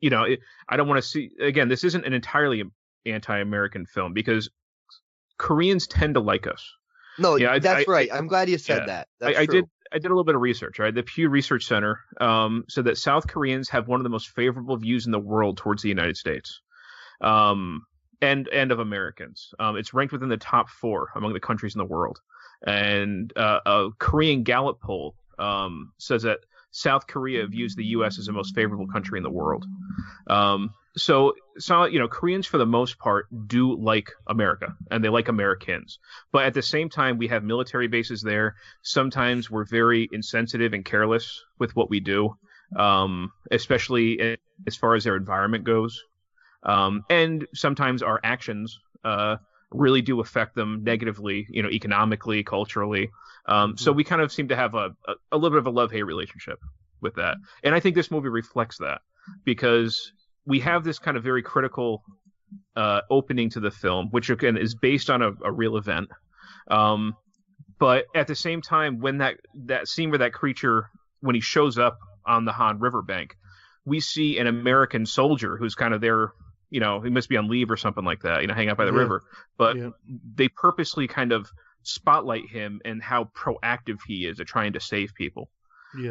you 0.00 0.10
know, 0.10 0.24
it, 0.24 0.40
I 0.68 0.76
don't 0.76 0.88
want 0.88 1.00
to 1.00 1.08
see 1.08 1.30
again. 1.40 1.68
This 1.68 1.84
isn't 1.84 2.04
an 2.04 2.12
entirely 2.12 2.64
anti-American 3.06 3.86
film 3.86 4.12
because 4.12 4.50
Koreans 5.38 5.86
tend 5.86 6.14
to 6.14 6.20
like 6.20 6.48
us. 6.48 6.68
No, 7.16 7.36
Yeah, 7.36 7.60
that's 7.60 7.88
I- 7.88 7.92
right. 7.92 8.08
I'm 8.12 8.26
glad 8.26 8.50
you 8.50 8.58
said 8.58 8.78
yeah. 8.78 8.86
that. 8.86 9.08
That's 9.20 9.38
I, 9.38 9.42
I 9.42 9.46
did 9.46 9.66
I 9.92 9.98
did 9.98 10.06
a 10.06 10.14
little 10.14 10.24
bit 10.24 10.34
of 10.34 10.40
research, 10.40 10.80
right? 10.80 10.92
The 10.92 11.04
Pew 11.04 11.28
Research 11.28 11.64
Center 11.66 12.00
um, 12.20 12.64
said 12.68 12.84
that 12.86 12.98
South 12.98 13.28
Koreans 13.28 13.68
have 13.68 13.86
one 13.86 14.00
of 14.00 14.04
the 14.04 14.10
most 14.10 14.30
favorable 14.30 14.76
views 14.76 15.06
in 15.06 15.12
the 15.12 15.20
world 15.20 15.58
towards 15.58 15.80
the 15.82 15.88
United 15.88 16.16
States, 16.16 16.60
um, 17.20 17.82
and 18.20 18.48
and 18.48 18.72
of 18.72 18.80
Americans. 18.80 19.54
Um, 19.60 19.76
it's 19.76 19.94
ranked 19.94 20.12
within 20.12 20.28
the 20.28 20.36
top 20.38 20.68
four 20.68 21.10
among 21.14 21.34
the 21.34 21.40
countries 21.40 21.76
in 21.76 21.78
the 21.78 21.84
world. 21.84 22.18
And 22.66 23.32
uh, 23.36 23.60
a 23.64 23.88
Korean 23.98 24.42
Gallup 24.42 24.80
poll 24.80 25.14
um, 25.38 25.92
says 25.98 26.22
that 26.22 26.40
South 26.72 27.06
Korea 27.06 27.46
views 27.46 27.74
the 27.74 27.84
U.S. 27.86 28.18
as 28.18 28.26
the 28.26 28.32
most 28.32 28.54
favorable 28.54 28.86
country 28.86 29.18
in 29.18 29.22
the 29.22 29.30
world. 29.30 29.66
Um, 30.28 30.70
so, 30.96 31.34
so 31.58 31.84
you 31.84 31.98
know, 31.98 32.08
Koreans 32.08 32.46
for 32.46 32.58
the 32.58 32.66
most 32.66 32.98
part 32.98 33.26
do 33.46 33.76
like 33.76 34.10
America 34.26 34.74
and 34.90 35.02
they 35.02 35.08
like 35.08 35.28
Americans, 35.28 35.98
but 36.32 36.44
at 36.44 36.54
the 36.54 36.62
same 36.62 36.88
time, 36.88 37.18
we 37.18 37.28
have 37.28 37.44
military 37.44 37.86
bases 37.88 38.22
there 38.22 38.56
sometimes 38.82 39.50
we're 39.50 39.64
very 39.64 40.08
insensitive 40.12 40.72
and 40.72 40.84
careless 40.84 41.44
with 41.58 41.74
what 41.76 41.90
we 41.90 42.00
do, 42.00 42.34
um, 42.76 43.32
especially 43.50 44.36
as 44.66 44.76
far 44.76 44.94
as 44.94 45.04
their 45.04 45.16
environment 45.16 45.64
goes. 45.64 46.02
Um, 46.62 47.04
and 47.08 47.46
sometimes 47.54 48.02
our 48.02 48.20
actions 48.22 48.78
uh, 49.04 49.36
really 49.72 50.02
do 50.02 50.20
affect 50.20 50.54
them 50.54 50.82
negatively, 50.82 51.46
you 51.50 51.62
know, 51.62 51.70
economically, 51.70 52.42
culturally. 52.42 53.10
Um, 53.46 53.76
so 53.76 53.92
we 53.92 54.04
kind 54.04 54.20
of 54.20 54.32
seem 54.32 54.48
to 54.48 54.56
have 54.56 54.74
a, 54.74 54.90
a, 55.06 55.14
a 55.32 55.36
little 55.36 55.50
bit 55.50 55.58
of 55.58 55.66
a 55.66 55.70
love 55.70 55.90
hate 55.90 56.02
relationship 56.02 56.58
with 57.00 57.14
that. 57.16 57.36
And 57.62 57.74
I 57.74 57.80
think 57.80 57.94
this 57.94 58.10
movie 58.10 58.28
reflects 58.28 58.78
that 58.78 59.00
because 59.44 60.12
we 60.46 60.60
have 60.60 60.84
this 60.84 60.98
kind 60.98 61.16
of 61.16 61.22
very 61.22 61.42
critical 61.42 62.02
uh, 62.76 63.00
opening 63.10 63.50
to 63.50 63.60
the 63.60 63.70
film, 63.70 64.08
which 64.10 64.30
again 64.30 64.56
is 64.56 64.74
based 64.74 65.10
on 65.10 65.22
a, 65.22 65.30
a 65.44 65.52
real 65.52 65.76
event. 65.76 66.08
Um, 66.70 67.14
but 67.78 68.04
at 68.14 68.26
the 68.26 68.34
same 68.34 68.60
time, 68.60 69.00
when 69.00 69.18
that 69.18 69.36
that 69.66 69.88
scene 69.88 70.10
where 70.10 70.18
that 70.18 70.32
creature 70.32 70.90
when 71.20 71.34
he 71.34 71.40
shows 71.40 71.78
up 71.78 71.98
on 72.26 72.44
the 72.44 72.52
Han 72.52 72.78
riverbank, 72.78 73.36
we 73.84 74.00
see 74.00 74.38
an 74.38 74.46
American 74.46 75.06
soldier 75.06 75.56
who's 75.56 75.74
kind 75.74 75.94
of 75.94 76.00
there. 76.00 76.32
You 76.70 76.80
know, 76.80 77.00
he 77.00 77.10
must 77.10 77.28
be 77.28 77.36
on 77.36 77.48
leave 77.48 77.70
or 77.70 77.76
something 77.76 78.04
like 78.04 78.22
that. 78.22 78.42
You 78.42 78.46
know, 78.48 78.54
hang 78.54 78.68
out 78.68 78.76
by 78.76 78.84
the 78.86 78.92
Yeah. 78.92 78.98
river. 78.98 79.22
But 79.58 79.76
Yeah. 79.76 79.90
they 80.34 80.48
purposely 80.48 81.06
kind 81.08 81.32
of 81.32 81.50
spotlight 81.82 82.48
him 82.48 82.80
and 82.84 83.02
how 83.02 83.24
proactive 83.24 83.98
he 84.06 84.26
is 84.26 84.40
at 84.40 84.46
trying 84.46 84.72
to 84.74 84.80
save 84.80 85.14
people. 85.14 85.50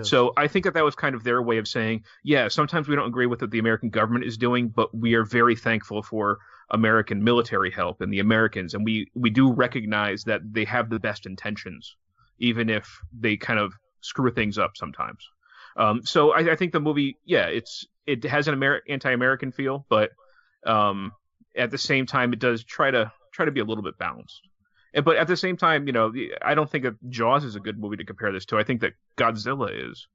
So 0.01 0.33
I 0.35 0.47
think 0.49 0.65
that 0.65 0.73
that 0.73 0.83
was 0.83 0.95
kind 0.95 1.15
of 1.15 1.23
their 1.23 1.41
way 1.41 1.57
of 1.57 1.65
saying, 1.65 2.03
yeah, 2.21 2.49
sometimes 2.49 2.89
we 2.89 2.97
don't 2.97 3.07
agree 3.07 3.27
with 3.27 3.39
what 3.39 3.49
the 3.49 3.59
American 3.59 3.89
government 3.89 4.25
is 4.25 4.37
doing, 4.37 4.67
but 4.67 4.93
we 4.93 5.13
are 5.13 5.23
very 5.23 5.55
thankful 5.55 6.03
for 6.03 6.39
American 6.69 7.23
military 7.23 7.71
help 7.71 8.01
and 8.01 8.11
the 8.11 8.19
Americans, 8.19 8.73
and 8.73 8.83
we 8.83 9.09
we 9.15 9.29
do 9.29 9.53
recognize 9.53 10.25
that 10.25 10.41
they 10.43 10.65
have 10.65 10.89
the 10.89 10.99
best 10.99 11.25
intentions, 11.25 11.95
even 12.39 12.69
if 12.69 12.99
they 13.17 13.37
kind 13.37 13.57
of 13.57 13.73
screw 14.01 14.31
things 14.31 14.57
up 14.57 14.71
sometimes. 14.75 15.25
Um, 15.77 16.01
so 16.03 16.31
I, 16.33 16.51
I 16.51 16.55
think 16.57 16.73
the 16.73 16.81
movie, 16.81 17.17
yeah, 17.23 17.45
it's 17.47 17.87
it 18.05 18.25
has 18.25 18.49
an 18.49 18.55
Amer- 18.55 18.81
anti-American 18.89 19.53
feel, 19.53 19.85
but 19.87 20.11
um, 20.65 21.11
at 21.55 21.71
the 21.71 21.77
same 21.77 22.05
time, 22.05 22.33
it 22.33 22.39
does 22.39 22.63
try 22.63 22.91
to 22.91 23.11
try 23.33 23.45
to 23.45 23.51
be 23.51 23.59
a 23.59 23.65
little 23.65 23.83
bit 23.83 23.97
balanced. 23.97 24.41
And, 24.93 25.05
but 25.05 25.17
at 25.17 25.27
the 25.27 25.37
same 25.37 25.57
time, 25.57 25.87
you 25.87 25.93
know, 25.93 26.13
I 26.41 26.55
don't 26.55 26.69
think 26.69 26.83
that 26.83 26.95
Jaws 27.09 27.43
is 27.43 27.55
a 27.55 27.59
good 27.59 27.79
movie 27.79 27.97
to 27.97 28.05
compare 28.05 28.31
this 28.31 28.45
to. 28.47 28.57
I 28.57 28.63
think 28.63 28.81
that 28.81 28.93
Godzilla 29.17 29.69
is. 29.91 30.07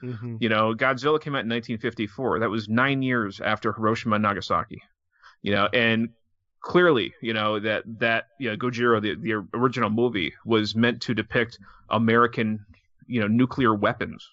hmm 0.00 0.36
You 0.38 0.48
know, 0.48 0.74
Godzilla 0.74 1.20
came 1.20 1.34
out 1.34 1.44
in 1.44 1.48
1954. 1.48 2.40
That 2.40 2.50
was 2.50 2.68
nine 2.68 3.02
years 3.02 3.40
after 3.40 3.72
Hiroshima 3.72 4.16
and 4.16 4.22
Nagasaki. 4.22 4.82
You 5.42 5.52
know, 5.52 5.68
and 5.72 6.10
clearly, 6.60 7.14
you 7.22 7.32
know 7.32 7.58
that 7.60 7.84
that 8.00 8.26
you 8.38 8.50
know 8.50 8.56
Gojira, 8.56 9.00
the 9.02 9.14
the 9.16 9.32
original 9.54 9.90
movie, 9.90 10.34
was 10.44 10.74
meant 10.74 11.02
to 11.02 11.14
depict 11.14 11.58
American, 11.90 12.64
you 13.06 13.20
know, 13.20 13.28
nuclear 13.28 13.74
weapons 13.74 14.26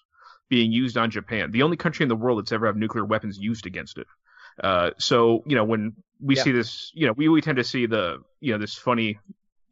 being 0.48 0.72
used 0.72 0.96
on 0.96 1.10
Japan, 1.10 1.50
the 1.50 1.62
only 1.62 1.76
country 1.76 2.04
in 2.04 2.08
the 2.08 2.16
world 2.16 2.38
that's 2.38 2.52
ever 2.52 2.66
had 2.66 2.76
nuclear 2.76 3.04
weapons 3.04 3.38
used 3.38 3.66
against 3.66 3.98
it. 3.98 4.06
Uh, 4.62 4.90
so 4.98 5.42
you 5.46 5.56
know, 5.56 5.64
when 5.64 5.94
we 6.20 6.36
Yeah. 6.36 6.42
see 6.44 6.52
this, 6.52 6.90
you 6.94 7.06
know, 7.06 7.12
we 7.12 7.28
we 7.28 7.40
tend 7.40 7.56
to 7.56 7.64
see 7.64 7.86
the 7.86 8.18
you 8.40 8.52
know 8.52 8.58
this 8.58 8.74
funny. 8.74 9.18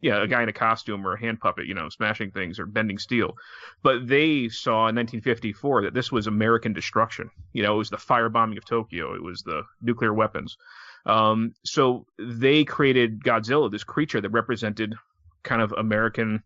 Yeah, 0.00 0.22
a 0.22 0.26
guy 0.26 0.42
in 0.42 0.50
a 0.50 0.52
costume 0.52 1.06
or 1.06 1.14
a 1.14 1.18
hand 1.18 1.40
puppet, 1.40 1.66
you 1.66 1.72
know, 1.72 1.88
smashing 1.88 2.30
things 2.32 2.58
or 2.58 2.66
bending 2.66 2.98
steel 2.98 3.36
but 3.82 4.06
they 4.06 4.48
saw 4.50 4.88
in 4.88 4.94
1954 4.96 5.82
that 5.82 5.94
this 5.94 6.12
was 6.12 6.26
American 6.26 6.74
destruction. 6.74 7.30
You 7.54 7.62
know, 7.62 7.74
it 7.76 7.78
was 7.78 7.88
the 7.88 7.96
firebombing 7.96 8.58
of 8.58 8.66
Tokyo, 8.66 9.14
it 9.14 9.22
was 9.22 9.42
the 9.42 9.62
nuclear 9.80 10.12
weapons. 10.12 10.58
Um, 11.06 11.54
so 11.64 12.06
they 12.18 12.64
created 12.64 13.22
Godzilla, 13.22 13.70
this 13.70 13.84
creature 13.84 14.20
that 14.20 14.28
represented 14.30 14.94
kind 15.42 15.62
of 15.62 15.72
American 15.72 16.42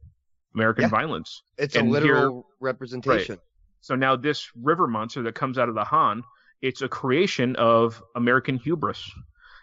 American 0.54 0.82
Yeah. 0.82 0.88
violence. 0.90 1.42
It's 1.56 1.74
a 1.74 1.80
and 1.80 1.90
literal 1.90 2.46
representation. 2.60 3.34
Right. 3.36 3.42
So 3.80 3.96
now 3.96 4.14
this 4.14 4.50
river 4.60 4.86
monster 4.86 5.22
that 5.22 5.34
comes 5.34 5.58
out 5.58 5.68
of 5.68 5.74
the 5.74 5.84
Han 5.84 6.22
it's 6.62 6.82
a 6.82 6.88
creation 6.88 7.56
of 7.56 8.02
American 8.16 8.56
hubris, 8.56 9.10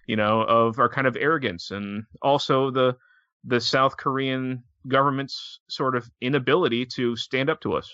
you 0.07 0.15
know, 0.15 0.41
of 0.41 0.79
our 0.79 0.89
kind 0.89 1.07
of 1.07 1.17
arrogance 1.19 1.71
and 1.71 2.05
also 2.21 2.71
the 2.71 2.95
the 3.43 3.61
South 3.61 3.95
Korean 3.97 4.63
government's 4.87 5.59
sort 5.69 5.95
of 5.95 6.09
inability 6.21 6.85
to 6.85 7.15
stand 7.15 7.49
up 7.49 7.61
to 7.61 7.73
us. 7.73 7.91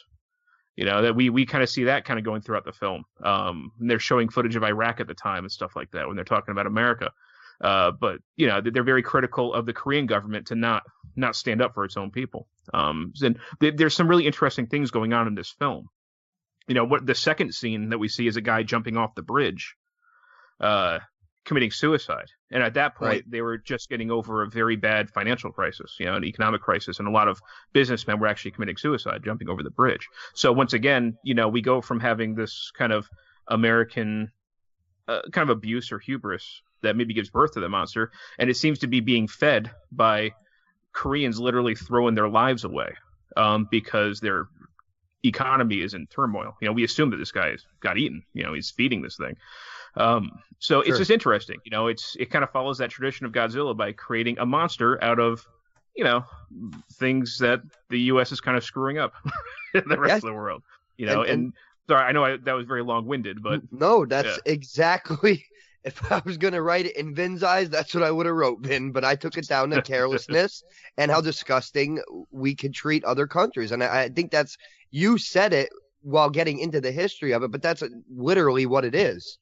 You 0.76 0.86
know 0.86 1.02
that 1.02 1.16
we 1.16 1.30
we 1.30 1.46
kind 1.46 1.64
of 1.64 1.70
see 1.70 1.86
that 1.86 2.06
kind 2.06 2.18
of 2.18 2.26
going 2.26 2.42
throughout 2.42 2.66
the 2.66 2.72
film. 2.72 3.04
Um, 3.24 3.72
and 3.80 3.90
they're 3.90 4.00
showing 4.00 4.30
footage 4.30 4.56
of 4.56 4.64
Iraq 4.64 5.00
at 5.00 5.08
the 5.08 5.14
time 5.14 5.44
and 5.44 5.52
stuff 5.52 5.76
like 5.76 5.92
that 5.92 6.08
when 6.08 6.16
they're 6.16 6.26
talking 6.26 6.54
about 6.54 6.66
America. 6.66 7.12
Uh, 7.60 7.92
but 7.92 8.20
you 8.38 8.48
know 8.48 8.62
they're 8.62 8.84
very 8.84 9.04
critical 9.04 9.54
of 9.54 9.66
the 9.66 9.74
Korean 9.74 10.06
government 10.06 10.48
to 10.48 10.56
not 10.56 10.84
not 11.16 11.36
stand 11.36 11.62
up 11.62 11.74
for 11.74 11.84
its 11.84 11.98
own 11.98 12.10
people. 12.10 12.48
Um, 12.74 13.14
and 13.22 13.38
th- 13.60 13.76
there's 13.76 13.94
some 13.94 14.08
really 14.08 14.26
interesting 14.26 14.68
things 14.68 14.92
going 14.92 15.14
on 15.14 15.28
in 15.28 15.36
this 15.36 15.50
film. 15.50 15.90
You 16.68 16.76
know 16.76 16.86
what 16.86 17.06
the 17.06 17.16
second 17.16 17.54
scene 17.54 17.90
that 17.90 17.98
we 17.98 18.08
see 18.08 18.28
is 18.28 18.38
a 18.38 18.42
guy 18.42 18.64
jumping 18.64 18.98
off 18.98 19.16
the 19.16 19.24
bridge, 19.24 19.76
uh, 20.60 21.00
committing 21.44 21.72
suicide. 21.72 22.28
And 22.52 22.62
at 22.62 22.76
that 22.76 22.96
point, 22.96 23.10
Right. 23.10 23.32
they 23.32 23.42
were 23.42 23.58
just 23.58 23.90
getting 23.90 24.12
over 24.12 24.44
a 24.44 24.50
very 24.50 24.76
bad 24.76 25.10
financial 25.10 25.52
crisis, 25.52 25.96
you 26.00 26.06
know, 26.06 26.16
an 26.16 26.24
economic 26.24 26.62
crisis, 26.62 27.00
and 27.00 27.08
a 27.08 27.12
lot 27.12 27.28
of 27.28 27.40
businessmen 27.74 28.20
were 28.20 28.28
actually 28.28 28.52
committing 28.52 28.78
suicide, 28.78 29.24
jumping 29.24 29.50
over 29.50 29.64
the 29.64 29.72
bridge. 29.72 30.08
So 30.36 30.52
once 30.52 30.74
again, 30.74 31.18
you 31.24 31.34
know, 31.34 31.48
we 31.48 31.62
go 31.62 31.82
from 31.82 32.00
having 32.00 32.36
this 32.36 32.72
kind 32.78 32.94
of 32.94 33.10
American 33.48 34.32
uh, 35.08 35.22
kind 35.32 35.50
of 35.50 35.58
abuse 35.58 35.92
or 35.92 36.00
hubris 36.00 36.62
that 36.84 36.96
maybe 36.96 37.14
gives 37.14 37.30
birth 37.30 37.54
to 37.54 37.60
the 37.60 37.70
monster, 37.70 38.12
and 38.38 38.50
it 38.50 38.56
seems 38.56 38.80
to 38.80 38.88
be 38.88 39.00
being 39.00 39.28
fed 39.28 39.72
by 39.92 40.32
Koreans 40.94 41.40
literally 41.40 41.76
throwing 41.76 42.16
their 42.16 42.30
lives 42.30 42.64
away 42.64 42.94
um, 43.36 43.68
because 43.70 44.20
their 44.20 44.48
economy 45.24 45.82
is 45.82 45.94
in 45.94 46.08
turmoil. 46.08 46.56
You 46.62 46.68
know, 46.68 46.74
we 46.74 46.84
assume 46.84 47.10
that 47.12 47.18
this 47.18 47.32
guy 47.32 47.52
has 47.52 47.66
got 47.80 47.98
eaten. 47.98 48.24
You 48.34 48.44
know, 48.44 48.54
he's 48.54 48.70
feeding 48.72 49.02
this 49.02 49.18
thing. 49.18 49.36
Um, 49.96 50.40
so 50.60 50.82
it's 50.82 50.98
just 50.98 51.12
interesting. 51.12 51.58
You 51.66 51.72
know, 51.72 51.88
it's 51.88 52.16
it 52.20 52.30
kind 52.32 52.44
of 52.44 52.52
follows 52.52 52.78
that 52.78 52.90
tradition 52.90 53.26
of 53.26 53.32
Godzilla 53.32 53.76
by 53.76 53.92
creating 53.92 54.38
a 54.40 54.46
monster 54.46 55.04
out 55.04 55.20
of 55.20 55.46
you 55.96 56.04
know 56.04 56.24
things 56.94 57.38
that 57.40 57.62
the 57.90 58.00
U.S. 58.14 58.32
is 58.32 58.40
kind 58.40 58.56
of 58.58 58.64
screwing 58.64 58.98
up 58.98 59.14
in 59.74 59.84
the 59.88 60.00
rest 60.00 60.10
Yes. 60.10 60.18
of 60.24 60.30
the 60.30 60.34
world. 60.34 60.64
You 60.98 61.08
know, 61.08 61.22
And- 61.22 61.30
and, 61.30 61.44
and- 61.46 61.54
sorry, 61.90 62.04
I 62.06 62.12
know 62.14 62.24
I, 62.24 62.38
that 62.38 62.54
was 62.54 62.66
very 62.66 62.84
long-winded, 62.84 63.44
but 63.44 63.62
no, 63.72 64.06
that's 64.06 64.40
exactly. 64.46 65.46
If 65.84 66.12
I 66.12 66.22
was 66.26 66.38
gonna 66.38 66.62
write 66.62 66.86
it 66.86 66.98
in 66.98 67.16
Vin's 67.16 67.44
eyes, 67.44 67.70
that's 67.70 67.94
what 67.94 68.04
I 68.04 68.12
would 68.12 68.26
have 68.26 68.36
wrote, 68.36 68.62
Vin. 68.62 68.92
But 68.92 69.06
I 69.06 69.16
took 69.16 69.38
it 69.38 69.48
down 69.48 69.70
to 69.72 69.82
carelessness 69.82 70.64
and 70.98 71.12
how 71.12 71.22
disgusting 71.22 72.02
we 72.32 72.56
could 72.56 72.74
treat 72.74 73.04
other 73.04 73.28
countries, 73.28 73.72
and 73.72 73.84
I, 73.84 74.04
I 74.04 74.10
think 74.10 74.32
that's 74.32 74.58
you 74.92 75.18
said 75.18 75.54
it 75.54 75.70
while 76.02 76.30
getting 76.30 76.60
into 76.60 76.82
the 76.82 76.92
history 76.92 77.32
of 77.32 77.44
it, 77.44 77.52
but 77.52 77.62
that's 77.62 77.84
literally 78.10 78.66
what 78.66 78.86
it 78.86 78.96
is. 78.96 79.38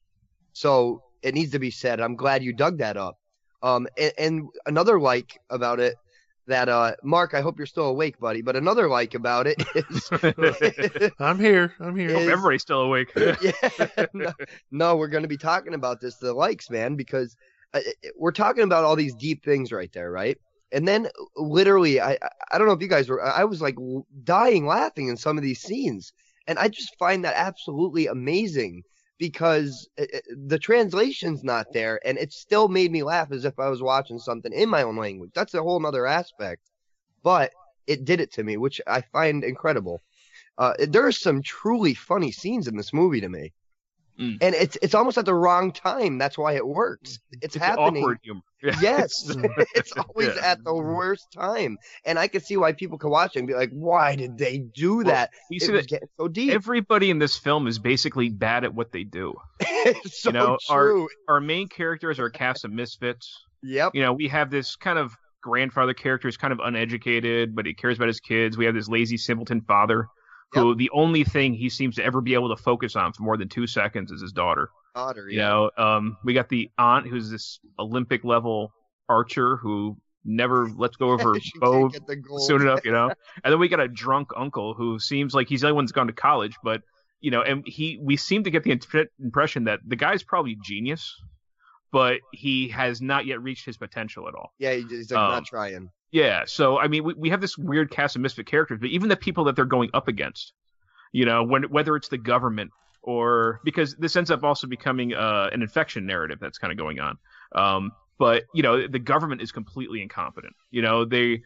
So 0.52 1.02
it 1.22 1.34
needs 1.34 1.52
to 1.52 1.58
be 1.58 1.70
said. 1.70 2.00
I'm 2.00 2.16
glad 2.16 2.42
you 2.42 2.52
dug 2.52 2.78
that 2.78 2.96
up. 2.96 3.16
Um, 3.62 3.86
and, 3.98 4.12
and 4.18 4.48
another 4.66 5.00
like 5.00 5.38
about 5.50 5.80
it 5.80 5.96
that 6.50 6.68
uh, 6.68 6.92
Mark, 7.02 7.34
I 7.34 7.40
hope 7.40 7.58
you're 7.58 7.66
still 7.66 7.86
awake, 7.86 8.18
buddy. 8.20 8.42
But 8.42 8.56
another 8.56 8.88
like 8.88 9.14
about 9.14 9.46
it 9.46 9.62
is 9.74 11.10
I'm 11.18 11.38
here. 11.38 11.74
I'm 11.80 11.96
here. 11.96 12.10
Is- 12.10 12.28
everybody's 12.28 12.62
still 12.62 12.82
awake. 12.82 13.10
yeah, 13.16 14.06
no, 14.12 14.32
no, 14.70 14.96
we're 14.96 15.08
going 15.08 15.22
to 15.22 15.28
be 15.28 15.36
talking 15.36 15.74
about 15.74 16.00
this, 16.00 16.16
the 16.16 16.32
likes, 16.32 16.70
man, 16.70 16.96
because 16.96 17.36
uh, 17.74 17.80
we're 18.16 18.32
talking 18.32 18.64
about 18.64 18.84
all 18.84 18.96
these 18.96 19.14
deep 19.14 19.44
things 19.44 19.72
right 19.72 19.92
there, 19.92 20.10
right? 20.10 20.38
And 20.72 20.86
then 20.86 21.08
literally, 21.36 22.00
I 22.00 22.12
I- 22.12 22.18
I 22.52 22.58
don't 22.58 22.66
know 22.66 22.72
if 22.74 22.82
you 22.82 22.88
guys 22.88 23.08
were, 23.08 23.22
I 23.24 23.44
was 23.44 23.62
like 23.62 23.76
dying 24.24 24.66
laughing 24.66 25.08
in 25.08 25.16
some 25.16 25.36
of 25.38 25.42
these 25.44 25.60
scenes, 25.60 26.12
and 26.48 26.58
I 26.58 26.68
just 26.68 26.96
find 26.98 27.24
that 27.24 27.34
absolutely 27.36 28.08
amazing 28.08 28.82
because 29.20 29.86
uh, 30.00 30.04
uh, 30.14 30.18
the 30.46 30.58
translation's 30.58 31.44
not 31.44 31.66
there, 31.72 32.00
and 32.06 32.18
it 32.18 32.32
still 32.32 32.68
made 32.68 32.90
me 32.90 33.02
laugh 33.04 33.30
as 33.30 33.44
if 33.44 33.56
I 33.60 33.68
was 33.68 33.82
watching 33.82 34.18
something 34.18 34.52
in 34.52 34.68
my 34.68 34.82
own 34.82 34.96
language. 34.96 35.30
That's 35.34 35.54
a 35.54 35.62
whole 35.62 35.78
nother 35.78 36.06
aspect, 36.06 36.62
but 37.22 37.52
it 37.86 38.06
did 38.06 38.20
it 38.20 38.32
to 38.32 38.42
me, 38.42 38.56
which 38.56 38.80
I 38.86 39.02
find 39.02 39.44
incredible. 39.44 40.00
Uh, 40.56 40.72
there 40.88 41.06
are 41.06 41.12
some 41.12 41.42
truly 41.42 41.94
funny 41.94 42.32
scenes 42.32 42.66
in 42.66 42.76
this 42.76 42.94
movie 42.94 43.20
to 43.20 43.28
me, 43.28 43.52
Mm. 44.18 44.38
and 44.40 44.54
it's 44.54 44.76
it's 44.82 44.94
almost 44.94 45.16
at 45.18 45.24
the 45.24 45.34
wrong 45.34 45.72
time. 45.72 46.18
That's 46.18 46.36
why 46.36 46.54
it 46.54 46.66
works. 46.66 47.18
It's, 47.32 47.56
It's 47.56 47.56
happening. 47.56 48.02
awkward 48.02 48.18
humor. 48.22 48.40
Yes, 48.82 49.34
it's 49.74 49.92
always 49.92 50.28
Yeah. 50.36 50.42
at 50.52 50.62
the 50.64 50.74
worst 50.74 51.32
time, 51.32 51.78
and 52.04 52.18
I 52.18 52.28
can 52.28 52.42
see 52.42 52.56
why 52.58 52.72
people 52.72 52.98
can 52.98 53.08
watch 53.10 53.34
it 53.36 53.38
and 53.38 53.48
be 53.48 53.54
like, 53.54 53.70
"Why 53.70 54.16
did 54.16 54.36
they 54.36 54.58
do 54.58 54.96
Well, 54.96 55.06
that?" 55.06 55.30
You 55.50 55.56
it 55.56 55.62
see 55.62 55.72
was 55.72 55.86
that 55.86 56.02
so 56.18 56.28
deep. 56.28 56.52
everybody 56.52 57.08
in 57.10 57.18
this 57.18 57.38
film 57.38 57.66
is 57.66 57.78
basically 57.78 58.28
bad 58.28 58.64
at 58.64 58.74
what 58.74 58.92
they 58.92 59.04
do. 59.04 59.34
it's 59.60 60.20
so 60.22 60.28
you 60.28 60.34
know, 60.34 60.58
our- 60.68 60.84
true. 60.88 61.08
Our 61.28 61.40
main 61.40 61.68
characters 61.68 62.18
are 62.18 62.26
a 62.26 62.30
cast 62.32 62.64
of 62.66 62.72
misfits. 62.72 63.44
Yep. 63.62 63.94
You 63.94 64.02
know, 64.02 64.12
we 64.12 64.28
have 64.28 64.50
this 64.50 64.76
kind 64.76 64.98
of 64.98 65.14
grandfather 65.42 65.94
character 65.94 66.28
who's 66.28 66.36
kind 66.36 66.52
of 66.52 66.60
uneducated, 66.62 67.54
but 67.56 67.64
he 67.64 67.72
cares 67.72 67.96
about 67.96 68.08
his 68.08 68.20
kids. 68.20 68.58
We 68.58 68.66
have 68.66 68.74
this 68.74 68.88
lazy 68.88 69.16
simpleton 69.16 69.62
father 69.62 70.06
who 70.52 70.74
the 70.74 70.90
only 70.92 71.24
thing 71.24 71.54
he 71.54 71.68
seems 71.68 71.96
to 71.96 72.04
ever 72.04 72.20
be 72.20 72.34
able 72.34 72.54
to 72.54 72.62
focus 72.62 72.96
on 72.96 73.12
for 73.12 73.22
more 73.22 73.36
than 73.36 73.48
two 73.48 73.66
seconds 73.66 74.10
is 74.10 74.20
his 74.20 74.32
daughter. 74.32 74.70
You 74.96 75.38
yeah. 75.38 75.48
know, 75.48 75.70
um, 75.76 76.16
we 76.24 76.34
got 76.34 76.48
the 76.48 76.70
aunt 76.76 77.06
who's 77.06 77.30
this 77.30 77.60
Olympic 77.78 78.24
level 78.24 78.72
archer 79.08 79.56
who 79.56 79.96
never 80.24 80.68
lets 80.68 80.96
go 80.96 81.10
of 81.10 81.20
her 81.20 81.34
bow 81.60 81.88
get 81.88 82.06
the 82.06 82.16
gold. 82.16 82.42
soon 82.42 82.62
enough, 82.62 82.84
you 82.84 82.92
know. 82.92 83.12
and 83.44 83.52
then 83.52 83.60
we 83.60 83.68
got 83.68 83.80
a 83.80 83.88
drunk 83.88 84.30
uncle 84.36 84.74
who 84.74 84.98
seems 84.98 85.34
like 85.34 85.48
he's 85.48 85.60
the 85.60 85.68
only 85.68 85.76
one 85.76 85.84
that's 85.84 85.92
gone 85.92 86.08
to 86.08 86.12
college, 86.12 86.56
but 86.62 86.82
you 87.20 87.30
know, 87.30 87.42
and 87.42 87.66
he 87.66 87.98
we 88.02 88.16
seem 88.16 88.44
to 88.44 88.50
get 88.50 88.64
the 88.64 88.74
impre- 88.74 89.06
impression 89.22 89.64
that 89.64 89.80
the 89.86 89.96
guy's 89.96 90.22
probably 90.22 90.56
genius, 90.64 91.14
but 91.92 92.20
he 92.32 92.68
has 92.68 93.00
not 93.00 93.26
yet 93.26 93.42
reached 93.42 93.66
his 93.66 93.76
potential 93.76 94.26
at 94.26 94.34
all. 94.34 94.52
Yeah, 94.58 94.74
he's 94.74 95.10
like 95.10 95.20
Um, 95.20 95.30
not 95.30 95.44
trying. 95.44 95.90
Yeah, 96.12 96.44
so 96.46 96.78
I 96.78 96.88
mean, 96.88 97.04
we, 97.04 97.14
we 97.14 97.30
have 97.30 97.40
this 97.40 97.56
weird 97.56 97.90
cast 97.90 98.16
of 98.16 98.22
misfit 98.22 98.46
characters, 98.46 98.78
but 98.80 98.90
even 98.90 99.08
the 99.08 99.16
people 99.16 99.44
that 99.44 99.56
they're 99.56 99.64
going 99.64 99.90
up 99.94 100.08
against, 100.08 100.52
you 101.12 101.24
know, 101.24 101.44
when 101.44 101.64
whether 101.64 101.94
it's 101.96 102.08
the 102.08 102.18
government 102.18 102.72
or 103.02 103.60
because 103.64 103.94
this 103.96 104.16
ends 104.16 104.30
up 104.30 104.42
also 104.42 104.66
becoming 104.66 105.14
uh, 105.14 105.48
an 105.52 105.62
infection 105.62 106.06
narrative 106.06 106.38
that's 106.40 106.58
kind 106.58 106.72
of 106.72 106.78
going 106.78 106.98
on. 107.00 107.18
Um, 107.54 107.92
but 108.18 108.44
you 108.54 108.62
know, 108.62 108.86
the 108.86 108.98
government 108.98 109.40
is 109.40 109.52
completely 109.52 110.02
incompetent. 110.02 110.54
You 110.70 110.82
know, 110.82 111.04
they 111.04 111.42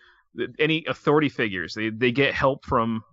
any 0.58 0.84
authority 0.88 1.28
figures 1.28 1.74
they 1.74 1.90
they 1.90 2.10
get 2.10 2.34
help 2.34 2.64
from 2.64 3.04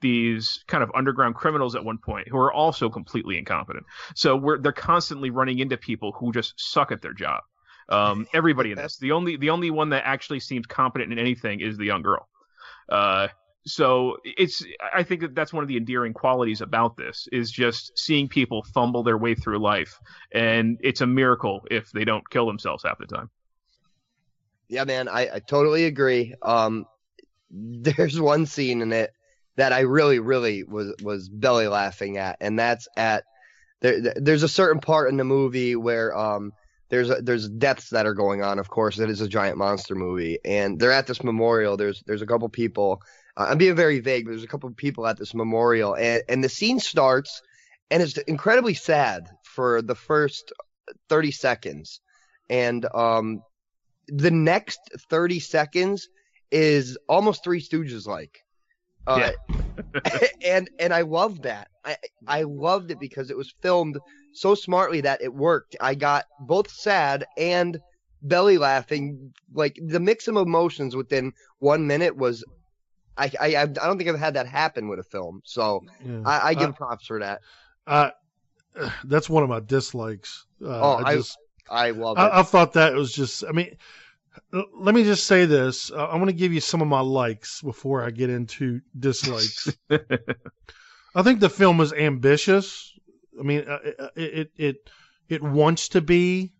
these 0.00 0.64
kind 0.66 0.82
of 0.82 0.90
underground 0.94 1.34
criminals 1.34 1.74
at 1.74 1.84
one 1.84 1.98
point 1.98 2.26
who 2.28 2.38
are 2.38 2.52
also 2.52 2.88
completely 2.88 3.36
incompetent. 3.36 3.84
So 4.14 4.36
we're 4.36 4.58
they're 4.58 4.72
constantly 4.72 5.30
running 5.30 5.58
into 5.58 5.76
people 5.76 6.12
who 6.12 6.32
just 6.32 6.54
suck 6.56 6.92
at 6.92 7.02
their 7.02 7.12
job. 7.12 7.42
Um, 7.90 8.26
everybody 8.34 8.70
in 8.72 8.76
this, 8.78 8.96
the 8.98 9.12
only 9.12 9.36
the 9.36 9.50
only 9.50 9.70
one 9.70 9.90
that 9.90 10.02
actually 10.06 10.40
seems 10.40 10.66
competent 10.66 11.12
in 11.12 11.18
anything 11.18 11.60
is 11.60 11.76
the 11.76 11.86
young 11.86 12.02
girl. 12.02 12.28
Uh, 12.88 13.28
so 13.66 14.16
it's 14.24 14.64
I 14.94 15.02
think 15.02 15.20
that 15.20 15.34
that's 15.34 15.52
one 15.52 15.62
of 15.62 15.68
the 15.68 15.76
endearing 15.76 16.12
qualities 16.14 16.60
about 16.60 16.96
this 16.96 17.28
is 17.30 17.50
just 17.50 17.92
seeing 17.98 18.28
people 18.28 18.64
fumble 18.74 19.02
their 19.02 19.18
way 19.18 19.34
through 19.34 19.58
life, 19.58 19.98
and 20.32 20.78
it's 20.82 21.00
a 21.02 21.06
miracle 21.06 21.60
if 21.70 21.90
they 21.92 22.04
don't 22.04 22.28
kill 22.30 22.46
themselves 22.46 22.84
half 22.84 22.98
the 22.98 23.06
time. 23.06 23.28
Yeah, 24.68 24.84
man, 24.84 25.08
I, 25.08 25.28
I 25.34 25.38
totally 25.40 25.84
agree. 25.84 26.34
Um, 26.42 26.86
there's 27.50 28.20
one 28.20 28.46
scene 28.46 28.80
in 28.82 28.92
it 28.92 29.10
that 29.56 29.72
I 29.72 29.80
really, 29.80 30.20
really 30.20 30.62
was 30.64 30.94
was 31.02 31.28
belly 31.28 31.66
laughing 31.68 32.16
at, 32.16 32.36
and 32.40 32.58
that's 32.58 32.88
at 32.96 33.24
there. 33.80 34.00
there- 34.00 34.14
There's 34.16 34.42
a 34.44 34.48
certain 34.48 34.80
part 34.80 35.10
in 35.10 35.16
the 35.16 35.24
movie 35.24 35.76
where 35.76 36.16
um 36.16 36.52
there's 36.90 37.08
a, 37.08 37.16
there's 37.22 37.48
deaths 37.48 37.90
that 37.90 38.06
are 38.06 38.14
going 38.14 38.42
on. 38.42 38.58
Of 38.58 38.68
course, 38.68 38.98
it 38.98 39.08
is 39.08 39.20
a 39.20 39.28
giant 39.28 39.56
monster 39.56 39.94
movie, 39.94 40.38
and 40.44 40.78
they're 40.78 40.92
at 40.92 41.06
this 41.06 41.22
memorial. 41.22 41.76
There's 41.76 42.02
there's 42.06 42.22
a 42.22 42.26
couple 42.26 42.48
people. 42.48 43.02
Uh, 43.36 43.46
I'm 43.48 43.58
being 43.58 43.76
very 43.76 44.00
vague, 44.00 44.24
but 44.24 44.32
there's 44.32 44.44
a 44.44 44.48
couple 44.48 44.70
people 44.72 45.06
at 45.06 45.16
this 45.16 45.32
memorial, 45.32 45.94
and 45.94 46.22
and 46.28 46.44
the 46.44 46.48
scene 46.48 46.80
starts, 46.80 47.42
and 47.90 48.02
it's 48.02 48.18
incredibly 48.18 48.74
sad 48.74 49.28
for 49.44 49.82
the 49.82 49.94
first 49.94 50.52
30 51.08 51.30
seconds, 51.30 52.00
and 52.48 52.86
um 52.94 53.42
the 54.08 54.30
next 54.30 54.80
30 55.08 55.38
seconds 55.38 56.08
is 56.50 56.98
almost 57.08 57.44
Three 57.44 57.60
Stooges 57.60 58.06
like. 58.06 58.44
Uh, 59.06 59.30
and 60.44 60.68
and 60.78 60.92
I 60.92 61.02
loved 61.02 61.44
that. 61.44 61.68
I 61.84 61.96
I 62.26 62.42
loved 62.42 62.90
it 62.90 62.98
because 62.98 63.30
it 63.30 63.36
was 63.36 63.54
filmed 63.62 63.98
so 64.32 64.54
smartly 64.54 65.00
that 65.02 65.22
it 65.22 65.32
worked. 65.34 65.76
I 65.80 65.94
got 65.94 66.24
both 66.40 66.70
sad 66.70 67.24
and 67.36 67.78
belly 68.22 68.58
laughing. 68.58 69.32
Like 69.52 69.78
the 69.84 70.00
mix 70.00 70.28
of 70.28 70.36
emotions 70.36 70.94
within 70.96 71.32
one 71.58 71.86
minute 71.86 72.16
was. 72.16 72.44
I, 73.18 73.30
I 73.38 73.56
I 73.62 73.66
don't 73.66 73.98
think 73.98 74.08
I've 74.08 74.18
had 74.18 74.34
that 74.34 74.46
happen 74.46 74.88
with 74.88 74.98
a 74.98 75.02
film, 75.04 75.42
so 75.44 75.82
Yeah. 76.06 76.22
I, 76.24 76.48
I 76.50 76.54
give 76.54 76.70
Uh, 76.70 76.72
props 76.72 77.06
for 77.06 77.18
that. 77.20 77.40
I, 77.86 78.12
that's 79.04 79.28
one 79.28 79.42
of 79.42 79.48
my 79.50 79.60
dislikes. 79.60 80.46
Uh, 80.64 80.68
Oh, 80.68 80.92
I 81.04 81.10
I- 81.10 81.16
just 81.16 81.36
I 81.70 81.90
love 81.90 82.16
it. 82.16 82.20
I, 82.20 82.40
I 82.40 82.42
thought 82.44 82.72
that 82.74 82.94
was 82.94 83.12
just. 83.12 83.44
I 83.44 83.52
mean, 83.52 83.76
let 84.52 84.94
me 84.94 85.04
just 85.04 85.26
say 85.26 85.44
this. 85.44 85.90
Uh, 85.90 86.06
I'm 86.08 86.16
going 86.18 86.26
to 86.26 86.32
give 86.32 86.52
you 86.52 86.60
some 86.60 86.80
of 86.82 86.88
my 86.88 87.00
likes 87.00 87.60
before 87.62 88.02
I 88.02 88.10
get 88.10 88.30
into 88.30 88.80
dislikes. 88.98 89.68
I 91.14 91.22
think 91.22 91.40
the 91.40 91.50
film 91.50 91.80
is 91.80 91.92
ambitious. 91.92 92.92
I 93.38 93.42
mean, 93.42 93.64
uh, 93.68 93.78
it 93.84 94.12
it 94.16 94.50
it, 94.56 94.76
it 95.28 95.42
wants 95.42 95.88
to 95.90 96.00
be 96.00 96.52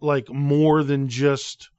like 0.00 0.28
more 0.28 0.82
than 0.82 1.08
just 1.08 1.70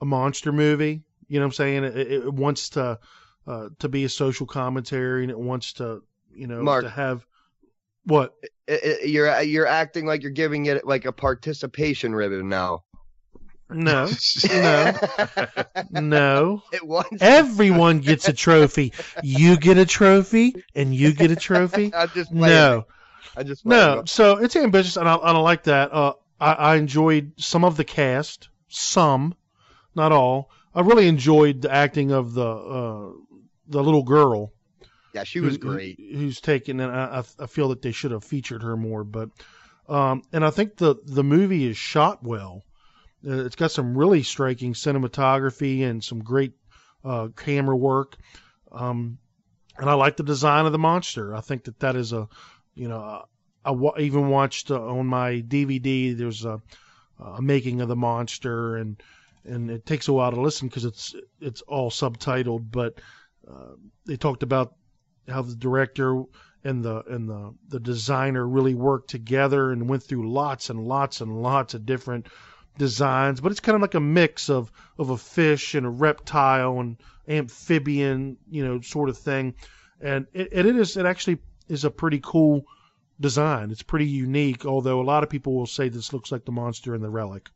a 0.00 0.04
monster 0.04 0.52
movie. 0.52 1.02
You 1.28 1.40
know 1.40 1.46
what 1.46 1.50
I'm 1.50 1.52
saying? 1.52 1.84
It, 1.84 1.96
it 1.96 2.32
wants 2.32 2.70
to 2.70 2.98
uh, 3.46 3.68
to 3.78 3.88
be 3.88 4.04
a 4.04 4.08
social 4.08 4.46
commentary, 4.46 5.22
and 5.22 5.30
it 5.30 5.38
wants 5.38 5.74
to 5.74 6.02
you 6.34 6.46
know 6.46 6.62
Mark. 6.62 6.84
to 6.84 6.90
have 6.90 7.26
what 8.04 8.34
I- 8.68 8.98
I- 9.02 9.06
you're 9.06 9.40
you're 9.42 9.66
acting 9.66 10.06
like 10.06 10.22
you're 10.22 10.30
giving 10.30 10.66
it 10.66 10.86
like 10.86 11.04
a 11.04 11.12
participation 11.12 12.14
ribbon 12.14 12.48
now. 12.48 12.84
no 13.70 14.10
no 14.52 14.98
no. 15.90 16.62
it. 16.72 17.22
Everyone 17.22 18.00
gets 18.00 18.28
a 18.28 18.32
trophy. 18.32 18.92
You 19.22 19.56
get 19.56 19.78
a 19.78 19.86
trophy, 19.86 20.62
and 20.74 20.94
you 20.94 21.14
get 21.14 21.30
a 21.30 21.36
trophy. 21.36 21.92
I'm 21.94 22.10
just 22.10 22.30
playing. 22.30 22.54
No, 22.54 22.84
I 23.36 23.42
just 23.42 23.64
no. 23.64 24.02
So 24.06 24.36
it's 24.38 24.56
ambitious, 24.56 24.96
and 24.96 25.08
I, 25.08 25.16
I 25.16 25.32
don't 25.32 25.42
like 25.44 25.64
that. 25.64 25.92
Uh, 25.92 26.14
I, 26.40 26.52
I 26.52 26.76
enjoyed 26.76 27.32
some 27.36 27.64
of 27.64 27.76
the 27.76 27.84
cast, 27.84 28.48
some, 28.68 29.34
not 29.94 30.12
all. 30.12 30.50
I 30.74 30.80
really 30.80 31.08
enjoyed 31.08 31.62
the 31.62 31.70
acting 31.72 32.10
of 32.12 32.34
the 32.34 32.46
uh, 32.46 33.10
the 33.68 33.82
little 33.82 34.02
girl. 34.02 34.52
Yeah, 35.14 35.24
she 35.24 35.40
was 35.40 35.56
who- 35.56 35.68
who- 35.68 35.74
great. 35.74 35.98
who's 36.00 36.40
taken, 36.40 36.80
and 36.80 36.90
I, 36.90 37.18
I- 37.20 37.44
I 37.44 37.46
feel 37.46 37.68
that 37.68 37.82
they 37.82 37.92
should 37.92 38.10
have 38.12 38.24
featured 38.24 38.62
her 38.62 38.76
more. 38.76 39.04
But, 39.04 39.28
um, 39.88 40.22
and 40.32 40.44
I 40.44 40.50
think 40.50 40.76
the 40.76 40.96
the 41.04 41.24
movie 41.24 41.66
is 41.66 41.76
shot 41.76 42.22
well. 42.22 42.64
Uh, 43.26 43.44
it's 43.44 43.56
got 43.56 43.70
some 43.70 43.96
really 43.96 44.22
striking 44.22 44.72
cinematography 44.74 45.84
and 45.84 46.02
some 46.02 46.20
great 46.24 46.52
uh, 47.04 47.28
camera 47.36 47.76
work. 47.76 48.16
Um, 48.72 49.18
and 49.78 49.88
I 49.88 49.94
like 49.94 50.16
the 50.16 50.22
design 50.22 50.66
of 50.66 50.72
the 50.72 50.78
monster. 50.78 51.34
I 51.34 51.40
think 51.40 51.64
that 51.64 51.78
that 51.80 51.94
is 51.96 52.12
a, 52.12 52.28
you 52.74 52.88
know, 52.88 53.00
uh, 53.00 53.22
I 53.64 54.00
even 54.00 54.28
watched 54.28 54.70
uh, 54.70 54.80
on 54.80 55.06
my 55.06 55.42
DVD. 55.46 56.16
There's 56.16 56.44
a, 56.44 56.60
a 57.18 57.40
making 57.40 57.80
of 57.80 57.88
the 57.88 57.96
monster, 57.96 58.76
and 58.76 59.02
and 59.44 59.70
it 59.70 59.86
takes 59.86 60.08
a 60.08 60.12
while 60.12 60.30
to 60.30 60.40
listen 60.40 60.68
because 60.68 60.84
it's 60.84 61.14
it's 61.40 61.62
all 61.62 61.90
subtitled. 61.90 62.70
But 62.70 63.00
uh, 63.48 63.74
they 64.06 64.16
talked 64.16 64.42
about 64.42 64.74
how 65.28 65.42
the 65.42 65.54
director 65.54 66.22
and 66.64 66.84
the 66.84 67.02
and 67.08 67.28
the 67.28 67.54
the 67.68 67.80
designer 67.80 68.46
really 68.46 68.74
worked 68.74 69.10
together 69.10 69.72
and 69.72 69.88
went 69.88 70.02
through 70.02 70.30
lots 70.30 70.70
and 70.70 70.84
lots 70.84 71.20
and 71.20 71.42
lots 71.42 71.74
of 71.74 71.86
different 71.86 72.26
designs. 72.78 73.40
But 73.40 73.52
it's 73.52 73.60
kind 73.60 73.76
of 73.76 73.82
like 73.82 73.94
a 73.94 74.00
mix 74.00 74.50
of 74.50 74.72
of 74.98 75.10
a 75.10 75.16
fish 75.18 75.74
and 75.74 75.86
a 75.86 75.90
reptile 75.90 76.80
and 76.80 76.96
amphibian, 77.28 78.38
you 78.50 78.64
know, 78.64 78.80
sort 78.80 79.08
of 79.08 79.18
thing. 79.18 79.54
And 80.00 80.26
it, 80.32 80.48
it 80.50 80.66
is 80.66 80.96
it 80.96 81.06
actually 81.06 81.38
is 81.68 81.84
a 81.84 81.90
pretty 81.90 82.20
cool 82.22 82.64
design. 83.20 83.70
It's 83.70 83.82
pretty 83.82 84.06
unique, 84.06 84.64
although 84.66 85.00
a 85.00 85.04
lot 85.04 85.22
of 85.22 85.30
people 85.30 85.54
will 85.54 85.66
say 85.66 85.88
this 85.88 86.12
looks 86.12 86.32
like 86.32 86.44
the 86.44 86.52
monster 86.52 86.94
in 86.94 87.02
the 87.02 87.10
relic. 87.10 87.48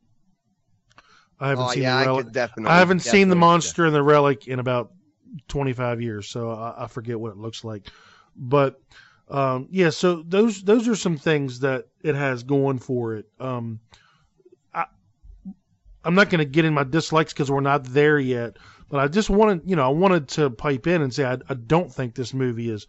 I 1.39 1.49
haven't 1.49 1.65
Oh 1.65 1.71
seen 1.71 1.83
yeah, 1.83 1.95
the 1.97 2.01
I 2.01 2.05
relic. 2.07 2.25
could 2.25 2.33
definitely. 2.33 2.71
I 2.71 2.77
haven't 2.79 2.99
seen 3.01 3.11
the 3.29 3.35
definitely- 3.35 3.39
monster 3.39 3.85
and 3.85 3.95
the 3.95 4.03
relic 4.03 4.47
in 4.47 4.59
about 4.59 4.91
25 5.49 6.01
years, 6.01 6.27
so 6.27 6.49
I, 6.51 6.85
I 6.85 6.87
forget 6.87 7.19
what 7.19 7.31
it 7.31 7.37
looks 7.37 7.63
like. 7.63 7.87
But 8.35 8.79
um, 9.29 9.67
yeah, 9.71 9.89
so 9.89 10.23
those 10.25 10.63
those 10.63 10.87
are 10.87 10.95
some 10.95 11.17
things 11.17 11.59
that 11.59 11.85
it 12.01 12.15
has 12.15 12.43
going 12.43 12.79
for 12.79 13.15
it. 13.15 13.25
Um, 13.39 13.79
I, 14.73 14.85
I'm 16.03 16.15
not 16.15 16.29
going 16.29 16.39
to 16.39 16.45
get 16.45 16.65
in 16.65 16.73
my 16.73 16.83
dislikes 16.85 17.33
because 17.33 17.51
we're 17.51 17.59
not 17.59 17.83
there 17.83 18.17
yet, 18.19 18.57
but 18.89 18.99
I 18.99 19.07
just 19.07 19.29
wanted, 19.29 19.61
you 19.65 19.75
know, 19.75 19.83
I 19.85 19.89
wanted 19.89 20.29
to 20.29 20.49
pipe 20.49 20.87
in 20.87 21.01
and 21.01 21.13
say 21.13 21.25
I, 21.25 21.37
I 21.49 21.53
don't 21.55 21.93
think 21.93 22.15
this 22.15 22.33
movie 22.33 22.69
is 22.69 22.87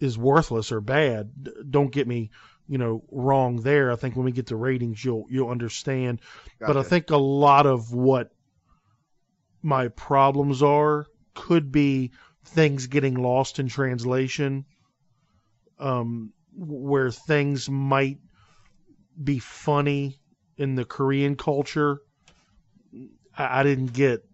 is 0.00 0.18
worthless 0.18 0.72
or 0.72 0.80
bad. 0.80 1.30
Don't 1.70 1.92
get 1.92 2.08
me, 2.08 2.30
you 2.66 2.78
know, 2.78 3.04
wrong 3.10 3.60
there. 3.62 3.92
I 3.92 3.96
think 3.96 4.16
when 4.16 4.24
we 4.24 4.32
get 4.32 4.48
to 4.48 4.56
ratings, 4.56 5.04
you'll 5.04 5.26
you'll 5.30 5.50
understand 5.50 6.20
but 6.60 6.76
I 6.76 6.82
think 6.82 7.10
a 7.10 7.16
lot 7.16 7.66
of 7.66 7.92
what 7.92 8.30
my 9.62 9.88
problems 9.88 10.62
are 10.62 11.06
could 11.34 11.72
be 11.72 12.12
things 12.44 12.86
getting 12.86 13.14
lost 13.14 13.58
in 13.58 13.68
translation, 13.68 14.64
um, 15.78 16.32
where 16.54 17.10
things 17.10 17.68
might 17.68 18.18
be 19.22 19.38
funny 19.38 20.18
in 20.56 20.74
the 20.74 20.84
Korean 20.84 21.36
culture. 21.36 22.02
I, 23.36 23.60
I 23.60 23.62
didn't 23.62 23.92
get, 23.92 24.24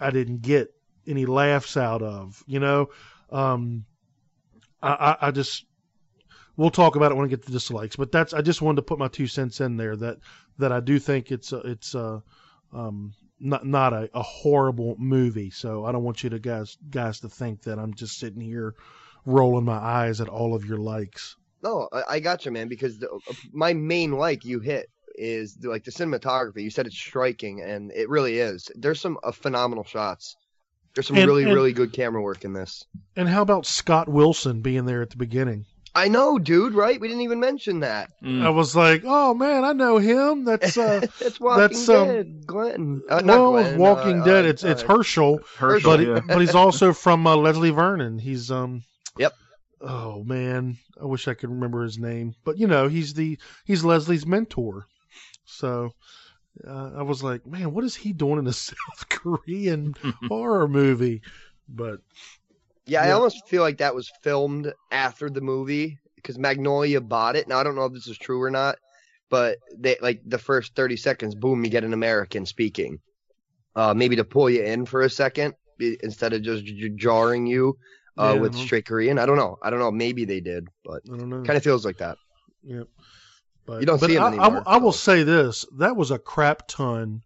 I 0.00 0.10
didn't 0.10 0.42
get 0.42 0.72
any 1.06 1.26
laughs 1.26 1.76
out 1.76 2.02
of, 2.02 2.42
you 2.46 2.60
know. 2.60 2.90
Um, 3.30 3.86
I, 4.82 4.92
I, 4.92 5.28
I 5.28 5.30
just, 5.30 5.64
we'll 6.56 6.70
talk 6.70 6.96
about 6.96 7.12
it 7.12 7.14
when 7.16 7.26
I 7.26 7.28
get 7.28 7.46
to 7.46 7.52
dislikes, 7.52 7.96
but 7.96 8.12
that's, 8.12 8.34
I 8.34 8.42
just 8.42 8.62
wanted 8.62 8.76
to 8.76 8.82
put 8.82 8.98
my 8.98 9.08
two 9.08 9.26
cents 9.26 9.60
in 9.60 9.76
there 9.76 9.96
that 9.96 10.18
that 10.58 10.72
I 10.72 10.80
do 10.80 10.98
think 10.98 11.30
it's 11.30 11.52
a, 11.52 11.58
it's 11.58 11.94
a, 11.94 12.22
um, 12.72 13.12
not 13.42 13.66
not 13.66 13.92
a, 13.92 14.08
a 14.14 14.22
horrible 14.22 14.94
movie. 14.98 15.50
So 15.50 15.84
I 15.84 15.92
don't 15.92 16.04
want 16.04 16.22
you 16.22 16.30
to 16.30 16.38
guys 16.38 16.78
guys 16.88 17.20
to 17.20 17.28
think 17.28 17.62
that 17.62 17.78
I'm 17.78 17.94
just 17.94 18.18
sitting 18.18 18.40
here 18.40 18.74
rolling 19.26 19.64
my 19.64 19.76
eyes 19.76 20.20
at 20.20 20.28
all 20.28 20.54
of 20.54 20.64
your 20.64 20.78
likes. 20.78 21.36
No, 21.62 21.88
I, 21.92 22.02
I 22.08 22.20
got 22.20 22.44
you, 22.44 22.52
man. 22.52 22.68
Because 22.68 22.98
the, 22.98 23.08
my 23.52 23.72
main 23.72 24.12
like 24.12 24.44
you 24.44 24.60
hit 24.60 24.88
is 25.14 25.56
the, 25.56 25.68
like 25.68 25.84
the 25.84 25.90
cinematography. 25.90 26.62
You 26.62 26.70
said 26.70 26.86
it's 26.86 26.96
striking, 26.96 27.60
and 27.60 27.90
it 27.92 28.08
really 28.08 28.38
is. 28.38 28.70
There's 28.74 29.00
some 29.00 29.18
uh, 29.22 29.32
phenomenal 29.32 29.84
shots. 29.84 30.36
There's 30.94 31.06
some 31.06 31.16
And- 31.16 31.26
really, 31.26 31.44
and- 31.44 31.54
really 31.54 31.72
good 31.72 31.92
camera 31.92 32.20
work 32.22 32.44
in 32.44 32.52
this. 32.52 32.84
And 33.16 33.28
how 33.28 33.42
about 33.42 33.66
Scott 33.66 34.08
Wilson 34.08 34.60
being 34.62 34.84
there 34.86 35.02
at 35.02 35.10
the 35.10 35.16
beginning? 35.16 35.66
I 35.94 36.08
know, 36.08 36.38
dude. 36.38 36.72
Right? 36.72 36.98
We 36.98 37.08
didn't 37.08 37.22
even 37.24 37.38
mention 37.40 37.80
that. 37.80 38.10
Mm. 38.24 38.42
I 38.42 38.48
was 38.48 38.74
like, 38.74 39.02
oh 39.04 39.34
man, 39.34 39.62
I 39.64 39.72
know 39.72 39.98
him. 39.98 40.44
That's 40.44 40.78
uh, 40.78 41.06
It's 41.20 41.38
Walking 41.38 41.60
that's, 41.60 41.88
um, 41.90 42.08
Dead, 42.08 42.46
Glenn. 42.46 43.02
Uh, 43.10 43.20
not 43.20 43.26
well, 43.26 43.50
Glenn, 43.52 43.78
Walking 43.78 44.20
uh, 44.22 44.24
Dead. 44.24 44.44
uh, 44.46 44.48
It's 44.48 44.64
it's 44.64 44.82
uh, 44.82 44.86
Hershel, 44.86 45.40
Hershel, 45.58 45.82
but 45.84 46.00
yeah. 46.00 46.20
but 46.26 46.40
he's 46.40 46.54
also 46.54 46.94
from 46.94 47.26
uh, 47.26 47.36
Leslie 47.36 47.70
Vernon. 47.70 48.18
He's 48.18 48.50
um. 48.50 48.84
Yep. 49.18 49.34
Oh 49.82 50.24
man, 50.24 50.78
I 50.98 51.04
wish 51.04 51.28
I 51.28 51.34
could 51.34 51.50
remember 51.50 51.82
his 51.82 51.98
name. 51.98 52.36
But 52.42 52.56
you 52.56 52.68
know, 52.68 52.88
he's 52.88 53.12
the 53.12 53.38
he's 53.66 53.84
Leslie's 53.84 54.24
mentor. 54.26 54.86
So 55.44 55.90
uh, 56.66 56.90
I 56.96 57.02
was 57.02 57.22
like, 57.22 57.46
man, 57.46 57.72
what 57.72 57.84
is 57.84 57.94
he 57.94 58.12
doing 58.12 58.38
in 58.38 58.46
a 58.46 58.52
South 58.52 59.08
Korean 59.08 59.94
horror 60.28 60.68
movie? 60.68 61.22
But 61.68 62.00
Yeah, 62.86 63.02
I 63.02 63.12
almost 63.12 63.46
feel 63.48 63.62
like 63.62 63.78
that 63.78 63.94
was 63.94 64.10
filmed 64.22 64.72
after 64.90 65.30
the 65.30 65.40
movie 65.40 65.98
because 66.16 66.38
Magnolia 66.38 67.00
bought 67.00 67.36
it. 67.36 67.48
Now 67.48 67.58
I 67.58 67.62
don't 67.62 67.74
know 67.76 67.84
if 67.86 67.92
this 67.92 68.06
is 68.08 68.18
true 68.18 68.40
or 68.42 68.50
not, 68.50 68.76
but 69.30 69.58
they 69.76 69.96
like 70.02 70.20
the 70.26 70.38
first 70.38 70.74
thirty 70.74 70.96
seconds, 70.96 71.34
boom, 71.34 71.64
you 71.64 71.70
get 71.70 71.84
an 71.84 71.92
American 71.94 72.44
speaking. 72.46 72.98
Uh, 73.74 73.94
maybe 73.94 74.16
to 74.16 74.24
pull 74.24 74.50
you 74.50 74.62
in 74.62 74.84
for 74.84 75.00
a 75.00 75.08
second 75.10 75.54
instead 75.80 76.34
of 76.34 76.42
just 76.42 76.64
j- 76.64 76.90
jarring 76.90 77.46
you 77.46 77.76
uh, 78.18 78.32
Yeah, 78.34 78.40
with 78.40 78.52
I 78.52 78.56
don't- 78.58 78.66
straight 78.66 78.84
Korean. 78.86 79.18
I 79.18 79.24
don't 79.24 79.38
know. 79.38 79.56
I 79.62 79.70
don't 79.70 79.78
know. 79.78 79.90
Maybe 79.90 80.26
they 80.26 80.40
did, 80.40 80.68
but 80.84 81.00
I 81.10 81.16
don't 81.16 81.30
know. 81.30 81.42
kind 81.42 81.56
of 81.56 81.64
feels 81.64 81.84
like 81.86 81.96
that. 81.98 82.18
Yep. 82.64 82.86
But, 83.64 83.80
You 83.80 83.86
don't 83.86 84.00
but 84.00 84.10
see 84.10 84.16
'em 84.16 84.22
I, 84.22 84.26
I 84.26 84.28
anymore, 84.30 84.50
will- 84.50 84.62
I, 84.66 84.76
will 84.78 84.92
say 84.92 85.22
this: 85.22 85.64
that 85.78 85.96
was 85.96 86.10
a 86.10 86.18
crap 86.18 86.66
ton 86.68 87.22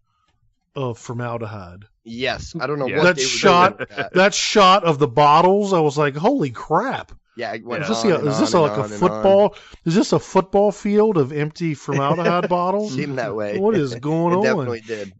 of 0.75 0.97
formaldehyde. 0.99 1.85
Yes, 2.03 2.55
I 2.59 2.67
don't 2.67 2.77
know 2.79 2.87
Yeah. 2.87 2.97
what 2.97 3.15
That 3.15 3.19
shot- 3.21 3.79
that. 3.89 4.13
That 4.13 4.33
shot 4.33 4.83
of 4.83 4.99
the 4.99 5.07
bottles, 5.07 5.73
I 5.73 5.79
was 5.79 5.97
like, 5.97 6.15
"Holy 6.15 6.51
crap!" 6.51 7.11
Yeah, 7.35 7.53
it 7.53 7.65
went 7.65 7.83
Is 7.83 7.89
this, 7.89 8.05
on 8.05 8.11
a, 8.11 8.15
and 8.19 8.27
is 8.27 8.39
this 8.39 8.53
on 8.55 8.61
a, 8.61 8.63
and 8.65 8.71
like 8.71 8.79
a 8.79 8.83
on 8.83 8.91
and 8.91 8.99
football? 8.99 9.55
Is 9.85 9.95
this 9.95 10.13
a 10.13 10.19
football 10.19 10.71
field 10.71 11.17
of 11.17 11.31
empty 11.31 11.73
formaldehyde 11.73 12.49
bottles? 12.49 12.93
Seemed 12.93 13.17
that 13.19 13.35
way. 13.35 13.57
What 13.59 13.75
is 13.75 13.95
going 13.95 14.33
it 14.33 14.37
on? 14.37 14.43
definitely 14.43 14.81
did. 14.81 15.13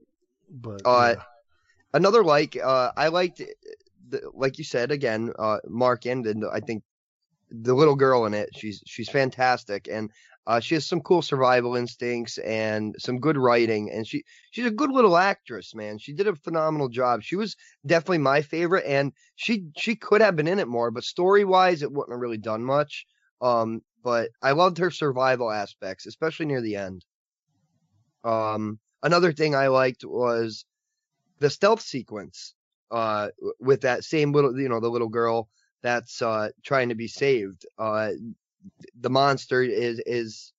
But 0.50 0.82
Uh, 0.86 1.16
yeah. 1.18 1.24
another 1.94 2.24
like 2.24 2.56
uh 2.56 2.92
i 2.96 3.08
liked 3.10 3.42
the, 4.10 4.22
like 4.34 4.58
you 4.58 4.64
said 4.64 4.92
again 4.92 5.32
uh 5.38 5.58
mark 5.68 6.06
ended 6.06 6.38
i 6.54 6.60
think 6.62 6.84
the 7.52 7.74
little 7.74 7.96
girl 7.96 8.26
in 8.26 8.34
it 8.34 8.50
she's 8.56 8.82
she's 8.86 9.10
fantastic 9.10 9.88
and 9.92 10.12
uh 10.48 10.60
she 10.60 10.74
has 10.76 10.86
some 10.88 11.02
cool 11.02 11.22
survival 11.22 11.76
instincts 11.76 12.38
and 12.40 12.96
some 12.98 13.20
good 13.20 13.38
writing 13.38 13.92
and 13.92 14.08
she 14.08 14.24
she's 14.52 14.66
a 14.66 14.72
good 14.72 14.90
little 14.92 15.18
actress 15.18 15.76
man. 15.76 16.00
She 16.00 16.14
did 16.14 16.28
a 16.28 16.36
phenomenal 16.36 16.90
job. 16.90 17.22
She 17.22 17.36
was 17.36 17.56
definitely 17.86 18.20
my 18.20 18.42
favorite 18.42 18.86
and 18.88 19.14
she 19.36 19.66
she 19.78 19.96
could 19.96 20.22
have 20.22 20.36
been 20.36 20.48
in 20.48 20.60
it 20.60 20.68
more 20.68 20.90
but 20.92 21.04
story 21.04 21.46
wise 21.46 21.84
it 21.84 21.92
wouldn't 21.92 22.14
have 22.14 22.22
really 22.22 22.38
done 22.40 22.64
much. 22.64 23.06
Um 23.42 23.82
but 24.04 24.30
i 24.42 24.52
loved 24.54 24.78
her 24.80 24.92
survival 24.92 25.52
aspects 25.52 26.06
especially 26.08 26.46
near 26.48 26.62
the 26.62 26.78
end. 26.78 27.06
Um 28.24 28.80
another 29.04 29.32
thing 29.34 29.56
i 29.56 29.68
liked 29.68 30.04
was 30.06 30.66
the 31.40 31.50
stealth 31.50 31.82
sequence 31.82 32.56
uh 32.92 33.30
with 33.60 33.82
that 33.82 34.04
same 34.04 34.32
little 34.32 34.58
you 34.60 34.70
know 34.70 34.80
the 34.80 34.90
little 34.90 35.10
girl 35.10 35.50
that's 35.84 36.22
uh 36.22 36.50
trying 36.64 36.90
to 36.90 36.96
be 36.96 37.08
saved. 37.08 37.66
Uh 37.78 38.12
the 39.00 39.10
monster 39.10 39.62
is 39.62 40.02
is 40.06 40.54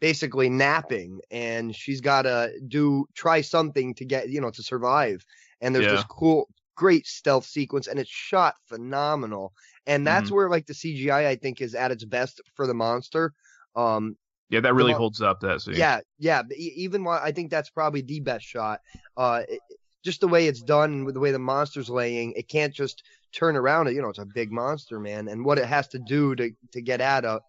basically 0.00 0.48
napping 0.50 1.20
and 1.30 1.74
she's 1.74 2.00
got 2.00 2.22
to 2.22 2.52
do 2.68 3.06
try 3.14 3.40
something 3.40 3.94
to 3.94 4.04
get 4.04 4.28
you 4.28 4.40
know 4.40 4.50
to 4.50 4.62
survive 4.62 5.24
and 5.60 5.74
there's 5.74 5.86
this 5.86 6.04
cool 6.04 6.48
great 6.76 7.06
stealth 7.06 7.46
sequence 7.46 7.86
and 7.86 7.98
it's 7.98 8.10
shot 8.10 8.56
phenomenal 8.66 9.52
and 9.86 10.06
that's 10.06 10.30
Mhm. 10.30 10.34
where 10.34 10.50
like 10.50 10.66
the 10.66 10.74
CGI 10.74 11.28
I 11.28 11.36
think 11.36 11.60
is 11.60 11.74
at 11.74 11.90
its 11.92 12.04
best 12.04 12.40
for 12.54 12.66
the 12.66 12.74
monster 12.74 13.32
um 13.76 14.16
Yeah, 14.50 14.60
that 14.60 14.74
really 14.74 14.92
holds 14.92 15.22
up. 15.22 15.40
That 15.40 15.62
scene. 15.62 15.76
Yeah, 15.76 16.00
yeah. 16.18 16.42
Even 16.56 17.02
while 17.04 17.20
I 17.22 17.32
think 17.32 17.50
that's 17.50 17.70
probably 17.70 18.02
the 18.02 18.20
best 18.20 18.44
shot. 18.44 18.80
Uh, 19.16 19.42
it- 19.48 19.60
just 20.04 20.20
the 20.20 20.28
way 20.28 20.46
it's 20.48 20.60
done, 20.62 21.06
with 21.06 21.14
the 21.14 21.20
way 21.20 21.32
the 21.32 21.38
monster's 21.38 21.88
laying, 21.88 22.32
it 22.32 22.46
can't 22.46 22.74
just 22.74 23.02
turn 23.34 23.56
around. 23.56 23.88
It. 23.88 23.94
You 23.94 24.02
know, 24.02 24.08
it's 24.08 24.18
a 24.18 24.26
big 24.26 24.52
monster, 24.52 24.98
man, 25.00 25.28
and 25.28 25.44
what 25.44 25.58
it 25.58 25.66
has 25.66 25.88
to 25.88 25.98
do 25.98 26.34
to 26.36 26.50
to 26.72 26.80
get 26.80 27.00
at 27.00 27.24
a 27.24 27.40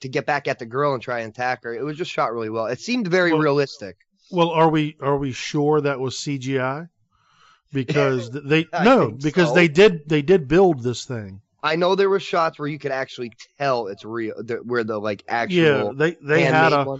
to 0.00 0.08
get 0.08 0.26
back 0.26 0.48
at 0.48 0.58
the 0.58 0.66
girl 0.66 0.94
and 0.94 1.02
try 1.02 1.20
and 1.20 1.30
attack 1.30 1.62
her. 1.62 1.74
It 1.74 1.84
was 1.84 1.96
just 1.96 2.10
shot 2.10 2.32
really 2.32 2.50
well. 2.50 2.66
It 2.66 2.80
seemed 2.80 3.08
very 3.08 3.32
Well- 3.32 3.42
realistic. 3.42 3.96
Well, 4.30 4.50
are 4.50 4.68
we 4.68 4.96
are 5.00 5.16
we 5.16 5.30
sure 5.32 5.80
that 5.80 6.00
was 6.00 6.16
CGI? 6.16 6.88
Because 7.72 8.30
they 8.44 8.66
no, 8.72 9.10
because 9.10 9.48
so. 9.50 9.54
they 9.54 9.68
did 9.68 10.08
they 10.08 10.22
did 10.22 10.48
build 10.48 10.82
this 10.82 11.04
thing. 11.04 11.42
I 11.62 11.76
know 11.76 11.94
there 11.94 12.10
were 12.10 12.20
shots 12.20 12.58
where 12.58 12.68
you 12.68 12.78
could 12.78 12.92
actually 12.92 13.32
tell 13.58 13.88
it's 13.88 14.04
real, 14.04 14.34
where 14.64 14.84
the 14.84 14.98
like 14.98 15.24
actual 15.26 15.56
Yeah, 15.56 15.90
they 15.94 16.16
they 16.22 16.42
had 16.42 16.72
a 16.72 16.98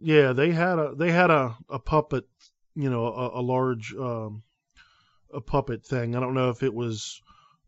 yeah 0.00 0.32
they 0.32 0.50
had 0.50 0.78
a 0.78 0.94
they 0.96 1.10
had 1.12 1.30
a, 1.30 1.56
a 1.68 1.78
puppet, 1.78 2.24
you 2.74 2.90
know, 2.90 3.06
a, 3.06 3.40
a 3.40 3.42
large 3.42 3.94
um, 3.94 4.42
a 5.32 5.40
puppet 5.40 5.84
thing. 5.84 6.16
I 6.16 6.20
don't 6.20 6.34
know 6.34 6.50
if 6.50 6.62
it 6.62 6.74
was. 6.74 7.22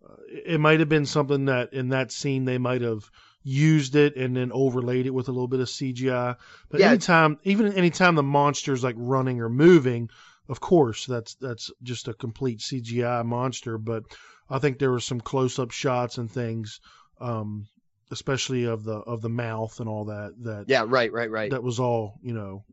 Uh, 0.05 0.15
it 0.29 0.61
might 0.61 0.81
have 0.81 0.89
been 0.89 1.07
something 1.07 1.47
that 1.47 1.73
in 1.73 1.91
that 1.91 2.13
scene 2.13 2.45
they 2.45 2.59
might 2.59 2.83
have 2.83 3.11
used 3.43 3.97
it 3.97 4.17
and 4.17 4.37
then 4.37 4.53
overlaid 4.53 5.07
it 5.07 5.15
with 5.15 5.29
a 5.29 5.33
little 5.33 5.49
bit 5.49 5.61
of 5.61 5.69
CGI. 5.69 6.37
But 6.69 6.81
Yeah. 6.81 6.89
anytime, 6.89 7.39
even 7.45 7.73
anytime 7.73 8.15
the 8.15 8.23
monster's 8.23 8.85
like 8.85 8.97
running 8.99 9.41
or 9.41 9.49
moving, 9.49 10.11
of 10.49 10.61
course 10.61 11.07
that's 11.07 11.35
that's 11.37 11.71
just 11.83 12.09
a 12.09 12.15
complete 12.15 12.61
CGI 12.61 13.25
monster. 13.25 13.79
But 13.79 14.05
I 14.49 14.59
think 14.59 14.79
there 14.79 14.91
were 14.91 15.01
some 15.01 15.21
close-up 15.21 15.71
shots 15.71 16.19
and 16.19 16.31
things, 16.31 16.81
um, 17.21 17.67
especially 18.11 18.65
of 18.65 18.85
the 18.85 18.97
of 18.97 19.23
the 19.23 19.29
mouth 19.29 19.81
and 19.81 19.89
all 19.89 20.07
that. 20.07 20.35
That 20.43 20.65
Yeah, 20.69 20.85
right, 20.87 21.13
right, 21.13 21.31
right. 21.31 21.51
that 21.51 21.63
was 21.63 21.81
all 21.81 22.19
you 22.23 22.35
know 22.35 22.65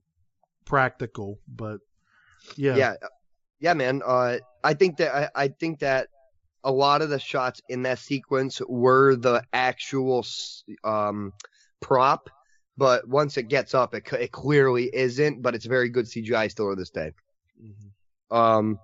practical. 0.65 1.39
But 1.47 1.79
yeah, 2.55 2.75
yeah 2.75 2.93
yeah 3.59 3.73
man 3.73 4.01
uh 4.05 4.37
i 4.63 4.73
think 4.73 4.97
that 4.97 5.13
I, 5.13 5.43
I 5.43 5.47
think 5.47 5.79
that 5.79 6.07
a 6.63 6.71
lot 6.71 7.01
of 7.01 7.09
the 7.09 7.19
shots 7.19 7.61
in 7.69 7.83
that 7.83 7.99
sequence 7.99 8.61
were 8.67 9.15
the 9.15 9.43
actual 9.53 10.25
um 10.83 11.33
prop 11.81 12.29
but 12.77 13.07
once 13.07 13.37
it 13.37 13.43
gets 13.47 13.73
up 13.73 13.93
it, 13.93 14.11
it 14.13 14.31
clearly 14.31 14.89
isn't 14.93 15.41
but 15.41 15.55
it's 15.55 15.65
very 15.65 15.89
good 15.89 16.05
cgi 16.05 16.49
still 16.49 16.69
to 16.69 16.75
this 16.75 16.89
day 16.89 17.11
Mhm. 17.61 18.35
um 18.35 18.79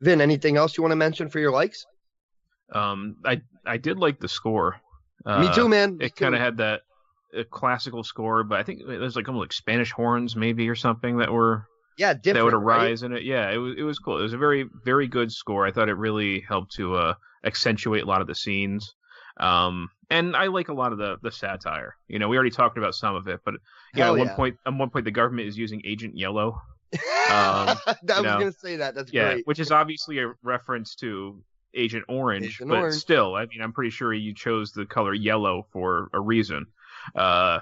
vin 0.00 0.20
anything 0.20 0.56
else 0.56 0.76
you 0.76 0.82
want 0.82 0.92
to 0.92 0.96
mention 0.96 1.28
for 1.28 1.38
your 1.40 1.52
likes 1.52 1.86
Um, 2.72 3.16
I 3.24 3.42
I 3.66 3.76
did 3.78 3.98
like 3.98 4.20
the 4.20 4.28
score. 4.28 4.80
Uh, 5.26 5.40
me 5.40 5.54
too 5.54 5.68
man 5.68 5.96
Me 5.98 6.06
It 6.06 6.16
kind 6.16 6.34
of 6.34 6.40
had 6.40 6.56
that 6.58 6.82
uh, 7.36 7.42
classical 7.50 8.04
score, 8.04 8.44
but 8.44 8.58
I 8.58 8.62
think 8.62 8.82
there's 8.86 9.16
like 9.16 9.28
almost 9.28 9.42
like 9.42 9.52
Spanish 9.52 9.90
horns 9.92 10.36
maybe 10.36 10.68
or 10.68 10.74
something 10.76 11.18
that 11.18 11.32
were 11.32 11.66
yeah 12.00 12.14
different 12.14 12.34
that 12.36 12.44
would 12.44 12.64
right? 12.64 12.86
arise 12.86 13.02
in 13.02 13.12
it. 13.12 13.24
Yeah, 13.24 13.50
it 13.50 13.58
was 13.58 13.74
it 13.76 13.82
was 13.82 13.98
cool. 13.98 14.18
It 14.18 14.22
was 14.22 14.32
a 14.32 14.38
very 14.38 14.68
very 14.84 15.06
good 15.06 15.30
score. 15.30 15.66
I 15.66 15.70
thought 15.70 15.90
it 15.90 15.94
really 15.94 16.40
helped 16.40 16.72
to 16.76 16.96
uh, 16.96 17.14
accentuate 17.44 18.02
a 18.02 18.06
lot 18.06 18.22
of 18.22 18.26
the 18.26 18.34
scenes. 18.34 18.94
Um, 19.36 19.88
and 20.08 20.34
I 20.34 20.46
like 20.46 20.70
a 20.70 20.72
lot 20.72 20.92
of 20.92 20.98
the 20.98 21.18
the 21.22 21.30
satire. 21.30 21.94
You 22.08 22.18
know, 22.18 22.28
we 22.28 22.36
already 22.36 22.50
talked 22.50 22.78
about 22.78 22.94
some 22.94 23.14
of 23.14 23.28
it, 23.28 23.40
but 23.44 23.54
yeah, 23.94 24.04
Hell 24.04 24.14
at 24.14 24.18
one 24.18 24.28
yeah. 24.28 24.34
point 24.34 24.56
at 24.66 24.74
one 24.74 24.88
point 24.88 25.04
the 25.04 25.10
government 25.10 25.46
is 25.46 25.58
using 25.58 25.82
Agent 25.84 26.16
Yellow. 26.16 26.60
um, 26.94 26.98
i 27.30 27.76
was 27.86 28.22
know, 28.24 28.38
gonna 28.40 28.50
say 28.50 28.74
that 28.74 28.96
that's 28.96 29.12
yeah, 29.12 29.34
great 29.34 29.46
which 29.46 29.60
is 29.60 29.70
obviously 29.70 30.18
a 30.18 30.32
reference 30.42 30.96
to 30.96 31.40
Agent 31.72 32.04
Orange, 32.08 32.46
Agent 32.46 32.68
but 32.68 32.78
Orange. 32.78 32.96
still, 32.96 33.36
I 33.36 33.46
mean, 33.46 33.60
I'm 33.62 33.72
pretty 33.72 33.90
sure 33.90 34.12
you 34.12 34.34
chose 34.34 34.72
the 34.72 34.86
color 34.86 35.14
yellow 35.14 35.66
for 35.72 36.08
a 36.12 36.20
reason. 36.20 36.66
Uh, 37.14 37.60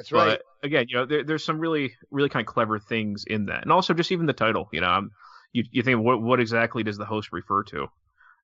that's 0.00 0.12
right 0.12 0.38
but 0.38 0.42
again, 0.62 0.86
you 0.88 0.96
know, 0.96 1.06
there, 1.06 1.24
there's 1.24 1.44
some 1.44 1.58
really, 1.58 1.94
really 2.10 2.28
kind 2.28 2.46
of 2.46 2.52
clever 2.52 2.78
things 2.78 3.24
in 3.26 3.46
that, 3.46 3.62
and 3.62 3.72
also 3.72 3.94
just 3.94 4.12
even 4.12 4.26
the 4.26 4.32
title. 4.32 4.68
You 4.72 4.80
know, 4.80 4.90
um 4.90 5.10
you 5.52 5.64
you 5.70 5.82
think 5.82 6.00
what 6.00 6.22
what 6.22 6.40
exactly 6.40 6.82
does 6.82 6.98
the 6.98 7.04
host 7.04 7.32
refer 7.32 7.62
to? 7.64 7.86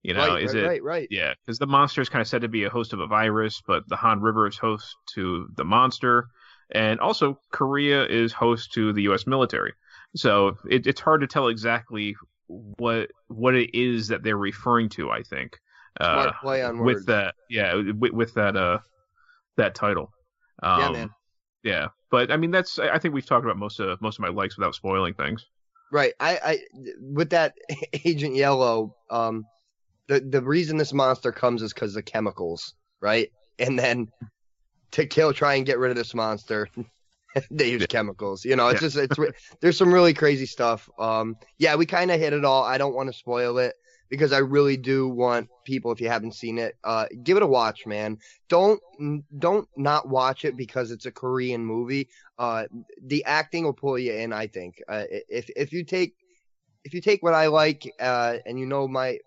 You 0.02 0.14
know, 0.14 0.34
right, 0.34 0.42
is 0.42 0.54
right, 0.54 0.62
it 0.62 0.66
right 0.66 0.82
right 0.82 1.08
yeah? 1.10 1.34
Because 1.44 1.58
the 1.58 1.66
monster 1.66 2.00
is 2.00 2.08
kind 2.08 2.22
of 2.22 2.28
said 2.28 2.42
to 2.42 2.48
be 2.48 2.64
a 2.64 2.70
host 2.70 2.92
of 2.92 3.00
a 3.00 3.06
virus, 3.06 3.62
but 3.66 3.88
the 3.88 3.96
Han 3.96 4.20
River 4.20 4.46
is 4.46 4.56
host 4.56 4.94
to 5.14 5.48
the 5.56 5.64
monster, 5.64 6.28
and 6.70 7.00
also 7.00 7.38
Korea 7.52 8.04
is 8.06 8.32
host 8.32 8.72
to 8.74 8.92
the 8.92 9.02
U.S. 9.02 9.26
military. 9.26 9.72
So 10.14 10.56
it, 10.68 10.86
it's 10.86 11.00
hard 11.00 11.20
to 11.22 11.26
tell 11.26 11.48
exactly 11.48 12.16
what 12.46 13.10
what 13.28 13.54
it 13.54 13.76
is 13.76 14.08
that 14.08 14.22
they're 14.22 14.36
referring 14.36 14.88
to. 14.90 15.10
I 15.10 15.22
think 15.22 15.58
uh, 16.00 16.32
play 16.40 16.62
on 16.62 16.78
words. 16.78 16.98
with 16.98 17.06
that, 17.06 17.34
yeah, 17.50 17.74
with, 17.74 18.12
with 18.12 18.34
that 18.34 18.56
uh 18.56 18.78
that 19.56 19.74
title. 19.74 20.12
Um, 20.62 20.80
Yeah, 20.80 20.90
man. 20.90 21.10
Yeah, 21.66 21.88
but 22.12 22.30
I 22.30 22.36
mean 22.36 22.52
that's 22.52 22.78
I 22.78 22.97
think 22.98 23.12
we've 23.12 23.26
talked 23.26 23.44
about 23.44 23.59
most 23.59 23.80
of 23.80 24.01
most 24.01 24.18
of 24.18 24.22
my 24.22 24.28
likes 24.28 24.56
without 24.56 24.76
spoiling 24.76 25.14
things. 25.14 25.44
Right. 25.90 26.14
I, 26.20 26.38
I 26.44 26.59
with 27.01 27.30
that 27.30 27.55
Agent 28.05 28.36
Yellow, 28.36 28.94
um, 29.10 29.44
the 30.06 30.20
the 30.20 30.40
reason 30.40 30.76
this 30.76 30.93
monster 30.93 31.32
comes 31.32 31.62
is 31.62 31.72
because 31.74 31.97
of 31.97 32.05
chemicals, 32.05 32.74
right? 33.01 33.30
And 33.59 33.76
then 33.76 34.06
to 34.93 35.06
kill, 35.06 35.32
try 35.32 35.55
and 35.55 35.66
get 35.66 35.78
rid 35.80 35.90
of 35.90 35.97
this 35.97 36.14
monster, 36.14 36.68
they 37.51 37.70
use 37.70 37.82
Yeah. 37.82 37.86
chemicals. 37.88 38.44
You 38.44 38.55
know, 38.55 38.68
it's 38.68 38.80
Yeah. 38.80 38.88
just 38.88 38.97
it's 38.97 39.36
there's 39.60 39.76
some 39.76 39.93
really 39.93 40.14
crazy 40.14 40.47
stuff. 40.47 40.88
Um, 41.01 41.36
yeah, 41.59 41.74
we 41.74 41.84
kind 41.84 42.12
of 42.12 42.20
hit 42.20 42.32
it 42.32 42.44
all. 42.44 42.62
I 42.62 42.78
don't 42.78 42.94
want 42.94 43.09
to 43.09 43.18
spoil 43.18 43.59
it 43.59 43.74
because 44.08 44.32
I 44.32 44.38
really 44.38 44.76
do 44.76 45.08
want 45.08 45.48
people, 45.64 45.92
if 45.92 46.00
you 46.00 46.08
haven't 46.08 46.34
seen 46.34 46.58
it, 46.58 46.76
uh, 46.84 47.06
give 47.22 47.36
it 47.36 47.42
a 47.42 47.46
watch, 47.46 47.86
man. 47.86 48.18
Don't 48.48 48.80
don't 49.38 49.68
not 49.76 50.08
watch 50.08 50.44
it 50.44 50.56
because 50.56 50.90
it's 50.90 51.06
a 51.06 51.12
Korean 51.12 51.64
movie. 51.64 52.08
Uh, 52.38 52.64
the 53.02 53.24
acting 53.24 53.64
will 53.64 53.72
pull 53.72 53.98
you 53.98 54.12
in. 54.12 54.32
I 54.32 54.46
think. 54.46 54.82
Uh, 54.88 55.04
if 55.10 55.50
if 55.56 55.72
you 55.72 55.84
take 55.84 56.14
if 56.84 56.94
you 56.94 57.00
take 57.00 57.22
what 57.22 57.34
I 57.34 57.48
like, 57.48 57.82
uh, 58.00 58.36
and 58.46 58.58
you 58.58 58.66
know 58.66 58.86
my 58.86 59.18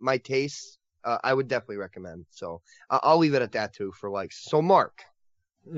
my 0.00 0.18
tastes, 0.18 0.78
uh, 1.04 1.18
I 1.24 1.34
would 1.34 1.48
definitely 1.48 1.78
recommend. 1.78 2.26
So 2.30 2.62
I'll 2.90 3.18
leave 3.18 3.34
it 3.34 3.42
at 3.42 3.52
that 3.52 3.74
too 3.74 3.92
for 3.92 4.10
likes. 4.10 4.44
So 4.44 4.62
Mark, 4.62 5.02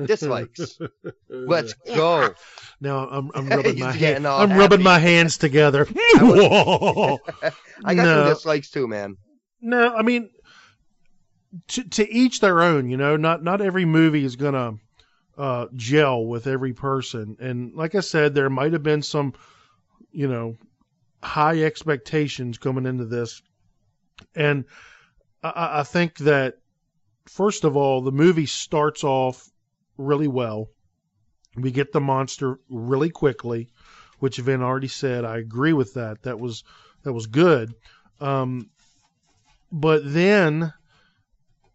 dislikes. 0.06 0.78
Let's 1.28 1.74
go. 1.74 2.34
Now 2.80 3.08
I'm, 3.08 3.30
I'm 3.34 3.48
rubbing 3.56 3.78
my 3.78 3.96
getting 3.96 4.24
hand, 4.24 4.26
I'm 4.26 4.52
rubbing 4.58 4.82
my 4.82 4.98
hands 4.98 5.38
together. 5.38 5.86
I 6.16 7.18
got 7.84 7.96
No. 7.96 8.14
some 8.24 8.28
dislikes 8.34 8.70
too, 8.70 8.86
man. 8.88 9.16
No, 9.60 9.94
I 9.94 10.02
mean, 10.02 10.30
to 11.68 11.84
to 11.84 12.08
each 12.10 12.40
their 12.40 12.62
own. 12.62 12.88
You 12.90 12.96
know, 12.96 13.16
not 13.16 13.42
not 13.42 13.60
every 13.60 13.84
movie 13.84 14.24
is 14.24 14.36
gonna 14.36 14.74
uh, 15.36 15.66
gel 15.74 16.24
with 16.24 16.46
every 16.46 16.72
person. 16.72 17.36
And 17.40 17.74
like 17.74 17.94
I 17.94 18.00
said, 18.00 18.34
there 18.34 18.50
might 18.50 18.72
have 18.72 18.82
been 18.82 19.02
some, 19.02 19.34
you 20.12 20.28
know, 20.28 20.56
high 21.22 21.62
expectations 21.62 22.58
coming 22.58 22.86
into 22.86 23.04
this, 23.04 23.42
and 24.34 24.64
I- 25.42 25.48
I, 25.50 25.80
I 25.80 25.82
think 25.82 26.18
that 26.18 26.54
first 27.26 27.64
of 27.64 27.76
all, 27.76 28.00
the 28.00 28.12
movie 28.12 28.46
starts 28.46 29.04
off 29.04 29.49
really 30.00 30.28
well. 30.28 30.68
We 31.56 31.70
get 31.70 31.92
the 31.92 32.00
monster 32.00 32.58
really 32.68 33.10
quickly, 33.10 33.70
which 34.18 34.38
Vin 34.38 34.62
already 34.62 34.88
said. 34.88 35.24
I 35.24 35.38
agree 35.38 35.72
with 35.72 35.94
that. 35.94 36.22
That 36.22 36.38
was 36.38 36.64
that 37.02 37.12
was 37.12 37.26
good. 37.26 37.74
Um, 38.20 38.70
but 39.72 40.02
then 40.04 40.72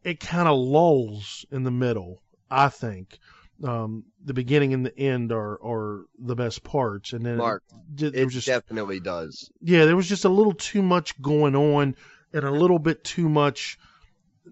it 0.04 0.20
kind 0.20 0.48
of 0.48 0.58
lulls 0.58 1.46
in 1.52 1.64
the 1.64 1.72
middle. 1.72 2.22
I 2.50 2.70
think 2.70 3.20
um, 3.64 4.06
the 4.24 4.34
beginning 4.34 4.74
and 4.74 4.86
the 4.86 4.98
end 4.98 5.32
are 5.32 5.60
are 5.64 6.06
the 6.20 6.36
best 6.36 6.64
parts, 6.64 7.14
and 7.14 7.26
then 7.26 7.38
Mark, 7.38 7.64
it, 7.98 8.16
It 8.16 8.30
just 8.30 8.48
definitely 8.48 9.00
does. 9.00 9.50
yeah, 9.62 9.86
there 9.86 9.96
was 9.96 10.08
just 10.08 10.26
a 10.26 10.30
little 10.30 10.54
too 10.54 10.82
much 10.82 11.20
going 11.22 11.56
on, 11.56 11.96
and 12.34 12.44
a 12.44 12.52
little 12.52 12.80
bit 12.80 13.04
too 13.04 13.30
much, 13.30 13.78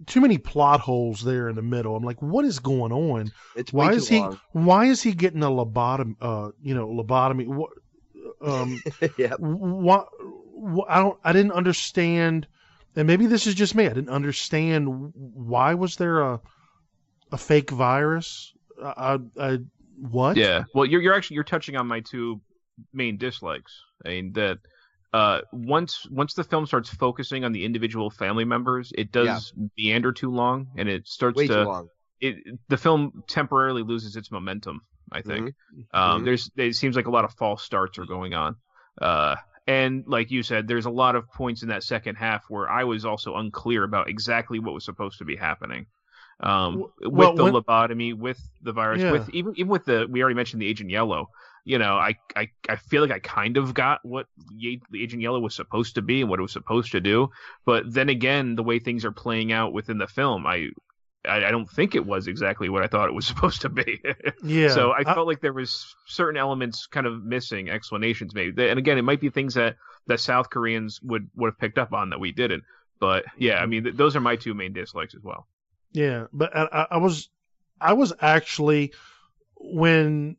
too 0.07 0.21
many 0.21 0.37
plot 0.37 0.79
holes 0.79 1.23
there 1.23 1.49
in 1.49 1.55
the 1.55 1.61
middle. 1.61 1.95
I'm 1.95 2.03
like, 2.03 2.21
what 2.21 2.45
is 2.45 2.59
going 2.59 2.91
on? 2.91 3.31
It's 3.55 3.71
way 3.71 3.85
Why 3.85 3.91
too 3.91 3.97
is 3.97 4.09
he? 4.09 4.19
long. 4.19 4.39
Why 4.51 4.85
is 4.85 5.01
he 5.01 5.13
getting 5.13 5.43
a 5.43 5.49
lobotomy? 5.49 6.15
Uh, 6.21 6.51
you 6.61 6.75
know, 6.75 6.87
lobotomy. 6.87 7.47
What? 7.47 7.71
Um, 8.41 8.81
yeah. 9.17 9.35
what, 9.37 10.07
what 10.53 10.89
I 10.89 10.99
don't 10.99 11.19
I 11.23 11.33
didn't 11.33 11.53
understand 11.53 12.47
and 12.95 13.07
maybe 13.07 13.25
this 13.25 13.47
is 13.47 13.55
just 13.55 13.75
me 13.75 13.85
I 13.85 13.93
didn't 13.93 14.09
understand 14.09 15.13
why 15.13 15.73
was 15.73 15.95
there 15.95 16.21
a 16.21 16.41
a 17.31 17.37
fake 17.37 17.71
virus 17.71 18.53
I, 18.81 19.17
I, 19.37 19.45
I 19.45 19.57
what 19.97 20.37
Yeah. 20.37 20.65
Well, 20.73 20.85
you're 20.85 21.01
you're 21.01 21.13
actually 21.13 21.35
you're 21.35 21.43
touching 21.43 21.75
on 21.75 21.87
my 21.87 22.01
two 22.01 22.41
main 22.93 23.17
dislikes. 23.17 23.81
I 24.05 24.09
mean 24.09 24.33
that 24.33 24.59
uh 25.13 25.41
once 25.51 26.07
once 26.09 26.33
the 26.33 26.43
film 26.43 26.65
starts 26.65 26.89
focusing 26.89 27.43
on 27.45 27.51
the 27.51 27.63
individual 27.63 28.09
family 28.09 28.45
members, 28.45 28.91
it 28.97 29.11
does 29.11 29.53
meander 29.77 30.11
too 30.11 30.31
long 30.31 30.67
and 30.77 30.89
it 30.89 31.07
starts 31.07 31.37
Way 31.37 31.47
to 31.47 31.53
too 31.53 31.63
long. 31.69 31.89
it 32.19 32.35
the 32.69 32.77
film 32.77 33.23
temporarily 33.27 33.83
loses 33.83 34.15
its 34.15 34.31
momentum, 34.31 34.81
I 35.11 35.21
think. 35.21 35.49
Mm-hmm. 35.49 35.81
Um 35.99 36.21
Mhm. 36.21 36.25
there's 36.25 36.51
it 36.57 36.75
seems 36.75 36.95
like 36.95 37.05
a 37.07 37.11
lot 37.11 37.25
of 37.25 37.33
false 37.33 37.63
starts 37.63 37.97
are 37.99 38.05
going 38.05 38.33
on. 38.33 38.55
Uh 39.01 39.35
and 39.67 40.03
like 40.07 40.29
you 40.29 40.43
said, 40.43 40.67
there's 40.67 40.87
a 40.87 40.89
lot 40.89 41.15
of 41.15 41.29
points 41.31 41.61
in 41.63 41.69
that 41.69 41.83
second 41.83 42.15
half 42.15 42.43
where 42.49 42.69
I 42.69 42.83
was 42.83 43.05
also 43.05 43.35
unclear 43.37 43.83
about 43.85 44.09
exactly 44.09 44.59
what 44.59 44.73
was 44.73 44.83
supposed 44.83 45.19
to 45.19 45.25
be 45.25 45.37
happening. 45.37 45.85
Um, 46.41 46.73
W- 46.73 46.91
with 47.03 47.35
the 47.37 47.43
when- 47.45 47.53
lobotomy, 47.53 48.13
with 48.17 48.41
the 48.61 48.73
virus, 48.73 49.01
Yeah. 49.01 49.11
with 49.13 49.29
even 49.29 49.53
even 49.55 49.69
with 49.69 49.85
the 49.85 50.07
we 50.09 50.21
already 50.21 50.35
mentioned 50.35 50.61
the 50.61 50.67
Agent 50.67 50.89
Yellow. 50.89 51.29
You 51.65 51.77
know, 51.77 51.95
I, 51.95 52.15
I 52.35 52.49
I 52.67 52.75
feel 52.75 53.01
like 53.01 53.11
I 53.11 53.19
kind 53.19 53.55
of 53.57 53.73
got 53.73 53.99
what 54.03 54.27
Ye- 54.55 54.81
the 54.91 55.01
Agent 55.01 55.21
Yellow 55.21 55.39
was 55.39 55.55
supposed 55.55 55.95
to 55.95 56.01
be 56.01 56.21
and 56.21 56.29
what 56.29 56.39
it 56.39 56.41
was 56.41 56.51
supposed 56.51 56.91
to 56.91 56.99
do, 57.01 57.29
but 57.65 57.83
then 57.91 58.09
again, 58.09 58.55
the 58.55 58.63
way 58.63 58.79
things 58.79 59.05
are 59.05 59.11
playing 59.13 59.53
out 59.53 59.71
within 59.73 59.97
the 59.97 60.07
film, 60.07 60.45
I 60.45 60.69
I, 61.25 61.45
I 61.45 61.51
don't 61.51 61.69
think 61.69 61.95
it 61.95 62.05
was 62.05 62.27
exactly 62.27 62.67
what 62.67 62.83
I 62.83 62.87
thought 62.87 63.07
it 63.07 63.13
was 63.13 63.25
supposed 63.33 63.61
to 63.61 63.69
be. 63.69 64.01
Yeah. 64.43 64.67
So 64.69 64.91
I 64.91 65.05
felt 65.05 65.25
like 65.25 65.39
there 65.39 65.53
was 65.53 65.95
certain 66.05 66.35
elements 66.35 66.85
kind 66.87 67.07
of 67.07 67.23
missing 67.23 67.69
explanations 67.69 68.33
maybe. 68.35 68.67
And 68.67 68.77
again, 68.77 68.97
it 68.97 69.03
might 69.03 69.21
be 69.21 69.29
things 69.29 69.53
that 69.53 69.77
that 70.07 70.19
South 70.19 70.49
Koreans 70.49 70.99
would 71.01 71.29
would 71.35 71.47
have 71.51 71.57
picked 71.59 71.77
up 71.77 71.93
on 71.93 72.09
that 72.09 72.19
we 72.19 72.33
didn't. 72.33 72.63
But 72.99 73.23
yeah, 73.37 73.59
I 73.61 73.67
mean, 73.67 73.83
th- 73.85 73.95
those 73.95 74.17
are 74.17 74.21
my 74.21 74.35
two 74.35 74.53
main 74.53 74.73
dislikes 74.73 75.15
as 75.15 75.23
well. 75.23 75.47
Yeah, 75.93 76.25
but 76.33 76.53
I, 76.53 76.67
I- 76.71 76.87
I 76.91 76.97
was, 76.97 77.29
I 77.79 77.93
was 77.93 78.11
actually 78.19 78.91
when 79.55 80.35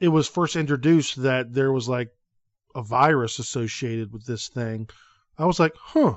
it 0.00 0.08
was 0.08 0.28
first 0.28 0.56
introduced 0.56 1.22
that 1.22 1.52
there 1.52 1.72
was 1.72 1.88
like 1.88 2.10
a 2.74 2.82
virus 2.82 3.38
associated 3.38 4.12
with 4.12 4.26
this 4.26 4.48
thing. 4.48 4.88
I 5.38 5.46
was 5.46 5.58
like, 5.58 5.74
huh, 5.78 6.16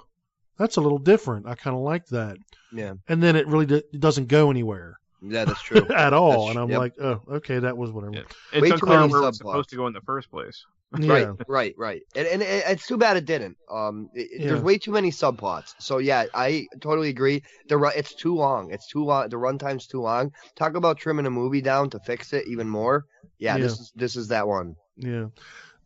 that's 0.57 0.77
a 0.77 0.81
little 0.81 0.97
different. 0.97 1.47
I 1.47 1.55
kind 1.55 1.75
of 1.75 1.81
like 1.81 2.05
that. 2.07 2.37
Yeah. 2.73 2.93
And 3.07 3.21
then 3.23 3.35
it 3.35 3.47
really 3.47 3.65
d- 3.65 3.75
it 3.93 3.99
doesn't 3.99 4.27
go 4.27 4.49
anywhere 4.51 4.99
Yeah, 5.21 5.45
that's 5.45 5.61
true. 5.61 5.87
at 5.95 6.13
all. 6.13 6.47
That's 6.47 6.49
and 6.51 6.59
I'm 6.59 6.69
yep. 6.69 6.79
like, 6.79 6.93
oh, 7.01 7.21
okay, 7.35 7.59
that 7.59 7.77
was 7.77 7.91
whatever. 7.91 8.15
Yeah. 8.15 8.21
It's 8.53 8.61
Way 8.61 8.69
too 8.69 8.73
unclear 8.75 9.07
where 9.07 9.29
it's 9.29 9.37
subplots. 9.39 9.47
supposed 9.47 9.69
to 9.69 9.75
go 9.77 9.87
in 9.87 9.93
the 9.93 10.01
first 10.01 10.29
place. 10.29 10.65
Yeah. 10.97 11.13
Right, 11.13 11.27
right, 11.47 11.75
right. 11.77 12.01
And, 12.15 12.25
and 12.27 12.41
it, 12.41 12.63
it's 12.67 12.87
too 12.87 12.97
bad 12.97 13.15
it 13.17 13.25
didn't. 13.25 13.57
Um, 13.71 14.09
it, 14.13 14.41
Yeah. 14.41 14.47
there's 14.49 14.61
way 14.61 14.77
too 14.79 14.91
many 14.91 15.11
subplots. 15.11 15.75
So 15.79 15.99
yeah, 15.99 16.25
I 16.33 16.65
totally 16.81 17.09
agree. 17.09 17.43
The 17.67 17.77
ru- 17.77 17.91
it's 17.95 18.15
too 18.15 18.33
long. 18.35 18.71
It's 18.71 18.87
too 18.87 19.05
long. 19.05 19.29
The 19.29 19.37
runtime's 19.37 19.85
too 19.85 20.01
long. 20.01 20.31
Talk 20.55 20.75
about 20.75 20.97
trimming 20.97 21.27
a 21.27 21.29
movie 21.29 21.61
down 21.61 21.91
to 21.91 21.99
fix 21.99 22.33
it 22.33 22.47
even 22.47 22.67
more. 22.67 23.05
Yeah, 23.37 23.57
Yeah. 23.57 23.63
this 23.63 23.79
is 23.79 23.91
this 23.95 24.15
is 24.15 24.27
that 24.29 24.47
one. 24.47 24.75
Yeah. 24.97 25.27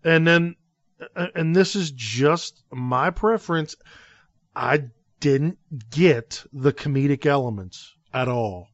And 0.06 0.26
then, 0.26 0.56
and 1.36 1.54
this 1.56 1.76
is 1.76 1.92
just 1.92 2.64
my 2.72 3.10
preference. 3.10 3.76
I 4.56 4.86
didn't 5.20 5.58
get 5.90 6.44
the 6.54 6.72
comedic 6.72 7.26
elements 7.26 7.94
at 8.14 8.28
all. 8.30 8.68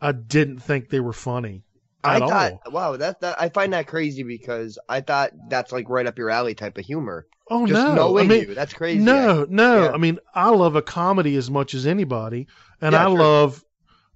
I 0.00 0.12
didn't 0.12 0.58
think 0.60 0.90
they 0.90 1.00
were 1.00 1.12
funny 1.14 1.62
I 2.04 2.16
at 2.16 2.20
thought, 2.20 2.52
all. 2.66 2.72
wow, 2.72 2.96
that, 2.96 3.20
that 3.20 3.40
I 3.40 3.48
find 3.48 3.72
that 3.72 3.86
crazy 3.86 4.22
because 4.22 4.78
I 4.88 5.00
thought 5.00 5.32
that's 5.48 5.72
like 5.72 5.88
right 5.88 6.06
up 6.06 6.18
your 6.18 6.30
alley 6.30 6.54
type 6.54 6.76
of 6.78 6.84
humor. 6.84 7.26
Oh 7.50 7.66
Just 7.66 7.82
no! 7.86 7.94
knowing 7.94 8.24
I 8.26 8.28
mean, 8.28 8.48
you, 8.48 8.54
that's 8.54 8.72
crazy. 8.74 9.04
no, 9.04 9.46
no. 9.48 9.84
Yeah. 9.84 9.92
I 9.92 9.96
mean, 9.98 10.18
I 10.34 10.50
love 10.50 10.76
a 10.76 10.82
comedy 10.82 11.36
as 11.36 11.50
much 11.50 11.74
as 11.74 11.86
anybody, 11.86 12.46
and 12.80 12.92
Yeah, 12.92 13.06
I 13.06 13.10
sure. 13.10 13.18
love, 13.18 13.64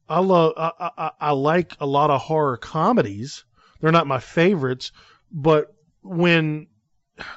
I 0.09 0.21
love, 0.21 0.53
I, 0.57 0.73
I, 0.81 0.91
I- 0.99 1.11
I 1.21 1.31
like 1.33 1.75
a 1.81 1.87
lot 1.87 2.11
of 2.11 2.21
horror 2.23 2.57
comedies. 2.57 3.45
They're 3.81 3.93
not 3.93 4.07
my 4.07 4.19
favorites, 4.21 4.93
but 5.31 5.75
when 6.03 6.69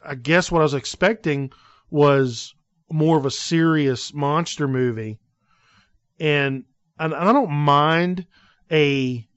I 0.04 0.16
guess 0.16 0.52
what 0.52 0.60
I 0.60 0.64
was 0.64 0.74
expecting 0.74 1.52
was 1.90 2.54
more 2.90 3.18
of 3.18 3.26
a 3.26 3.32
serious 3.32 4.14
monster 4.14 4.68
movie, 4.68 5.20
and 6.20 6.64
and 7.00 7.14
I 7.14 7.34
don't 7.34 7.52
mind 7.52 8.26
a 8.72 9.28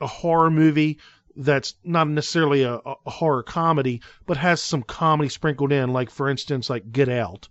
a 0.00 0.06
horror 0.06 0.50
movie 0.50 0.98
that's 1.36 1.74
not 1.84 2.08
necessarily 2.08 2.62
a, 2.62 2.74
a 2.74 3.10
horror 3.10 3.42
comedy, 3.42 4.00
but 4.26 4.36
has 4.36 4.62
some 4.62 4.82
comedy 4.82 5.28
sprinkled 5.28 5.72
in. 5.72 5.92
Like 5.92 6.10
for 6.10 6.28
instance, 6.28 6.70
like 6.70 6.92
Get 6.92 7.08
Out. 7.08 7.48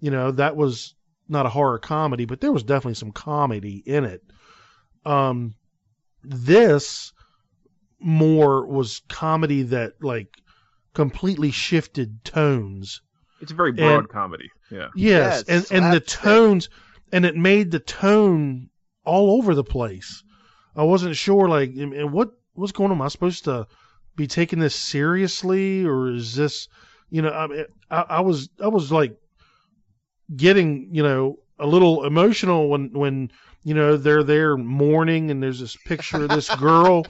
You 0.00 0.10
know, 0.10 0.30
that 0.32 0.56
was 0.56 0.94
not 1.28 1.46
a 1.46 1.48
horror 1.50 1.78
comedy, 1.78 2.26
but 2.26 2.40
there 2.40 2.52
was 2.52 2.62
definitely 2.62 2.94
some 2.94 3.12
comedy 3.12 3.82
in 3.86 4.04
it. 4.04 4.22
Um, 5.06 5.54
this 6.22 7.12
more 8.00 8.66
was 8.66 9.02
comedy 9.08 9.62
that 9.62 9.94
like 10.02 10.28
completely 10.92 11.50
shifted 11.50 12.22
tones. 12.24 13.00
It's 13.40 13.52
a 13.52 13.54
very 13.54 13.72
broad 13.72 13.98
And- 14.00 14.08
comedy. 14.08 14.50
Yeah. 14.70 14.88
Yes, 14.94 15.44
Yes, 15.48 15.70
and 15.70 15.84
and 15.84 15.92
the 15.92 15.98
slapstick. 16.00 16.20
tones, 16.22 16.68
and 17.12 17.24
it 17.26 17.36
made 17.36 17.70
the 17.70 17.78
tone 17.80 18.70
all 19.04 19.36
over 19.38 19.54
the 19.54 19.64
place. 19.64 20.22
I 20.76 20.82
wasn't 20.82 21.16
sure, 21.16 21.48
like, 21.48 21.70
and 21.76 22.12
what 22.12 22.32
what's 22.54 22.72
going 22.72 22.90
on? 22.90 22.98
Am 22.98 23.02
I 23.02 23.08
supposed 23.08 23.44
to 23.44 23.66
be 24.16 24.26
taking 24.26 24.58
this 24.58 24.74
seriously, 24.74 25.84
or 25.84 26.10
is 26.10 26.34
this, 26.34 26.68
you 27.10 27.22
know, 27.22 27.30
I 27.30 27.46
mean, 27.46 27.64
I, 27.90 28.04
I 28.08 28.20
was 28.20 28.48
I 28.62 28.68
was 28.68 28.90
like 28.90 29.16
getting, 30.34 30.88
you 30.92 31.02
know, 31.02 31.38
a 31.58 31.66
little 31.66 32.04
emotional 32.04 32.68
when 32.68 32.92
when 32.92 33.30
you 33.62 33.74
know 33.74 33.96
they're 33.96 34.24
there 34.24 34.56
mourning, 34.56 35.30
and 35.30 35.42
there's 35.42 35.60
this 35.60 35.76
picture 35.76 36.24
of 36.24 36.30
this 36.30 36.54
girl, 36.56 37.06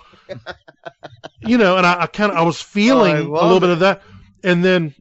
you 1.41 1.59
know, 1.59 1.77
and 1.77 1.87
I, 1.87 2.03
I 2.03 2.07
kind 2.07 2.33
of 2.33 2.39
I 2.39 2.43
was 2.43 2.61
feeling 2.61 3.17
oh, 3.17 3.31
a 3.31 3.33
love 3.33 3.45
little 3.45 3.61
bit 3.61 3.71
of 3.71 3.79
that, 3.81 4.03
and 4.43 4.65
then 4.65 4.95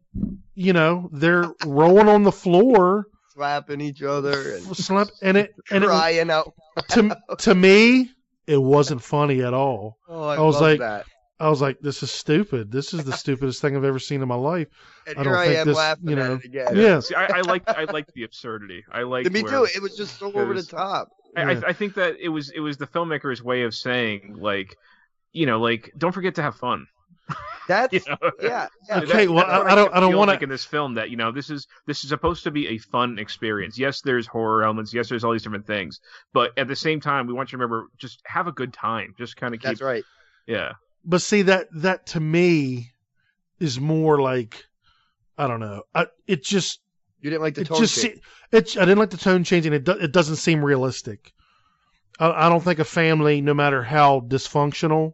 you 0.55 0.73
know 0.73 1.09
they're 1.11 1.51
rolling 1.65 2.07
on 2.07 2.23
the 2.23 2.31
floor 2.31 3.07
Slapping 3.33 3.81
each 3.81 4.03
other 4.03 4.57
and 4.57 4.77
slap 4.77 5.07
and 5.23 5.37
it 5.37 5.55
and 5.71 5.83
it, 5.83 5.87
crying 5.87 6.29
out. 6.29 6.53
to 6.89 7.17
to 7.39 7.55
me 7.55 8.11
it 8.47 8.61
wasn't 8.61 9.01
funny 9.01 9.41
at 9.41 9.53
all 9.53 9.97
Oh, 10.07 10.23
I, 10.23 10.35
I 10.35 10.39
was 10.41 10.55
love 10.55 10.61
like, 10.63 10.79
that. 10.79 11.05
i 11.39 11.49
was 11.49 11.61
like 11.61 11.79
this 11.79 12.03
is 12.03 12.11
stupid 12.11 12.71
this 12.71 12.93
is 12.93 13.03
the 13.05 13.13
stupidest 13.23 13.61
thing 13.61 13.75
i've 13.75 13.83
ever 13.83 13.99
seen 13.99 14.21
in 14.21 14.27
my 14.27 14.35
life 14.35 14.67
And 15.07 15.17
I 15.17 15.23
don't 15.23 15.33
I 15.33 15.45
think 15.47 15.57
am 15.59 15.67
this- 15.67 15.77
laughing 15.77 16.09
you 16.09 16.15
know, 16.15 16.33
at 16.35 16.39
it 16.39 16.45
again. 16.45 16.67
yeah 16.75 16.99
See, 16.99 17.15
I, 17.15 17.25
I 17.39 17.41
like 17.41 17.67
I 17.69 17.83
like 17.85 18.07
the 18.13 18.23
absurdity. 18.23 18.83
I 18.91 19.03
like 19.03 19.31
Me 19.31 19.43
where, 19.43 19.51
too. 19.51 19.67
It 19.75 19.81
was 19.81 19.95
just 19.97 20.17
so 20.19 20.31
over 20.33 20.53
the 20.53 20.63
top. 20.63 21.09
I, 21.35 21.41
I, 21.41 21.51
Yeah. 21.51 21.61
I 21.67 21.73
think 21.73 21.95
that 21.95 22.15
it 22.21 22.29
was 22.29 22.49
it 22.51 22.59
was 22.59 22.77
the 22.77 22.87
filmmaker's 22.87 23.41
way 23.43 23.63
of 23.63 23.73
saying 23.73 24.35
like, 24.39 24.75
you 25.31 25.45
know, 25.45 25.59
like 25.59 25.91
don't 25.97 26.11
forget 26.13 26.35
to 26.35 26.41
have 26.41 26.55
fun. 26.55 26.87
That's 27.67 27.93
You 27.93 28.01
know? 28.07 28.31
yeah. 28.41 28.67
yeah 28.89 28.99
Okay, 29.01 29.27
well, 29.27 29.45
that's 29.47 29.63
I- 29.65 29.71
I 29.71 29.75
don't- 29.75 29.93
I 29.93 29.99
don't 30.01 30.15
wanna- 30.15 30.31
like 30.33 30.41
in 30.41 30.49
this 30.49 30.65
film 30.65 30.95
that 30.95 31.09
you 31.09 31.15
know 31.17 31.31
this 31.31 31.49
is 31.49 31.67
this 31.87 32.03
is 32.03 32.09
supposed 32.09 32.43
to 32.43 32.51
be 32.51 32.67
a 32.67 32.77
fun 32.77 33.17
experience. 33.19 33.77
Yes, 33.79 34.01
there's 34.01 34.27
horror 34.27 34.63
elements. 34.63 34.93
Yes, 34.93 35.07
there's 35.09 35.23
all 35.23 35.31
these 35.31 35.43
different 35.43 35.65
things, 35.67 35.99
but 36.33 36.51
at 36.57 36.67
the 36.67 36.75
same 36.75 36.99
time, 36.99 37.25
we 37.27 37.33
want 37.33 37.51
you 37.51 37.57
to 37.57 37.63
remember 37.63 37.87
just 37.97 38.21
have 38.25 38.47
a 38.47 38.51
good 38.51 38.73
time. 38.73 39.13
Just 39.17 39.37
kind 39.37 39.53
of 39.53 39.61
keep 39.61 39.69
That's 39.69 39.81
right. 39.81 40.03
yeah. 40.45 40.73
but 41.05 41.21
see 41.21 41.41
that 41.43 41.67
that 41.75 42.05
to 42.07 42.19
me 42.19 42.91
is 43.59 43.79
more 43.79 44.19
like 44.21 44.65
i 45.37 45.47
don't 45.47 45.59
know 45.59 45.83
I, 45.95 46.07
it 46.27 46.43
just 46.43 46.79
You 47.21 47.29
didn't 47.29 47.41
like 47.43 47.55
the 47.55 47.61
it 47.61 47.67
tone 47.67 47.77
just 47.79 48.01
change. 48.01 48.15
se- 48.15 48.21
it, 48.51 48.77
i 48.77 48.81
didn't 48.85 48.97
like 48.99 49.09
the 49.09 49.17
tone 49.17 49.43
changing 49.43 49.73
it, 49.73 49.83
do, 49.85 49.91
it 49.93 50.11
doesn't 50.11 50.35
seem 50.37 50.63
realistic 50.63 51.33
I, 52.19 52.45
I 52.45 52.49
don't 52.49 52.61
think 52.63 52.79
a 52.79 52.85
family 52.85 53.41
no 53.41 53.53
matter 53.53 53.81
how 53.83 54.19
dysfunctional 54.21 55.13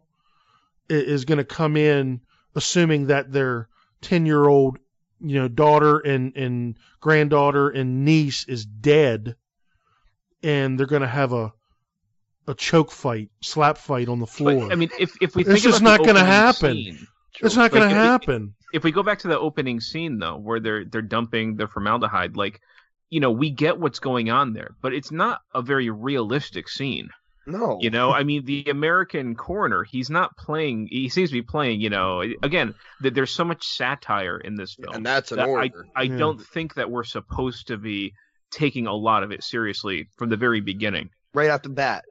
is 0.90 1.24
going 1.24 1.38
to 1.38 1.44
come 1.44 1.76
in 1.76 2.20
assuming 2.54 3.06
that 3.06 3.32
their 3.32 3.68
10 4.02 4.26
year 4.26 4.46
old 4.46 4.78
you 5.20 5.38
know 5.40 5.48
daughter 5.48 5.98
and 5.98 6.36
and 6.36 6.76
granddaughter 7.00 7.68
and 7.68 8.04
niece 8.04 8.44
is 8.48 8.64
dead 8.64 9.36
and 10.42 10.78
they're 10.78 10.86
going 10.86 11.02
to 11.02 11.08
have 11.08 11.32
a 11.32 11.52
a 12.48 12.54
choke 12.54 12.90
fight 12.90 13.30
slap 13.42 13.78
fight 13.78 14.08
on 14.08 14.18
the 14.18 14.26
floor 14.26 14.62
But, 14.68 14.72
I 14.72 14.74
mean, 14.76 14.90
if 14.98 15.14
if 15.20 15.36
we 15.36 15.42
It's 15.42 15.50
think 15.52 15.62
just 15.62 15.80
about 15.80 15.98
the 15.98 15.98
not 15.98 16.06
gonna 16.06 16.20
opening 16.20 16.26
happen. 16.26 16.74
scene- 16.76 17.06
it's 17.42 17.56
not 17.56 17.70
going 17.70 17.84
like, 17.84 17.92
to 17.92 17.96
it- 17.96 18.02
it- 18.02 18.06
happen 18.06 18.54
if 18.72 18.84
we 18.84 18.92
go 18.92 19.02
back 19.02 19.18
to 19.20 19.28
the 19.28 19.38
opening 19.38 19.80
scene 19.80 20.18
though, 20.18 20.36
where 20.36 20.58
they're 20.60 20.84
they're 20.84 21.02
dumping 21.02 21.56
the 21.56 21.66
formaldehyde, 21.68 22.36
like 22.36 22.60
you 23.10 23.18
know, 23.20 23.30
we 23.32 23.50
get 23.50 23.78
what's 23.78 23.98
going 23.98 24.30
on 24.30 24.52
there, 24.52 24.76
but 24.80 24.94
it's 24.94 25.10
not 25.10 25.40
a 25.52 25.60
very 25.62 25.90
realistic 25.90 26.68
scene. 26.68 27.10
No. 27.46 27.78
You 27.80 27.90
know, 27.90 28.12
I 28.12 28.22
mean, 28.22 28.44
the 28.44 28.66
American 28.68 29.34
coroner, 29.34 29.82
he's 29.82 30.10
not 30.10 30.36
playing. 30.36 30.88
He 30.90 31.08
seems 31.08 31.30
to 31.30 31.34
be 31.34 31.42
playing. 31.42 31.80
You 31.80 31.90
know, 31.90 32.20
again, 32.42 32.74
that 33.00 33.14
there's 33.14 33.30
so 33.32 33.44
much 33.44 33.64
satire 33.66 34.38
in 34.38 34.54
this 34.54 34.74
film. 34.74 34.94
and 34.94 35.06
that's 35.06 35.32
an 35.32 35.38
that 35.38 35.44
I 35.46 35.48
order. 35.48 35.86
I 35.96 36.02
Yeah. 36.02 36.16
don't 36.18 36.40
think 36.40 36.74
that 36.74 36.90
we're 36.90 37.04
supposed 37.04 37.68
to 37.68 37.76
be 37.78 38.12
taking 38.50 38.86
a 38.86 38.94
lot 38.94 39.22
of 39.22 39.30
it 39.32 39.42
seriously 39.42 40.08
from 40.16 40.28
the 40.28 40.36
very 40.36 40.60
beginning. 40.60 41.10
right 41.34 41.50
off 41.50 41.62
the 41.62 41.68
bat. 41.70 42.04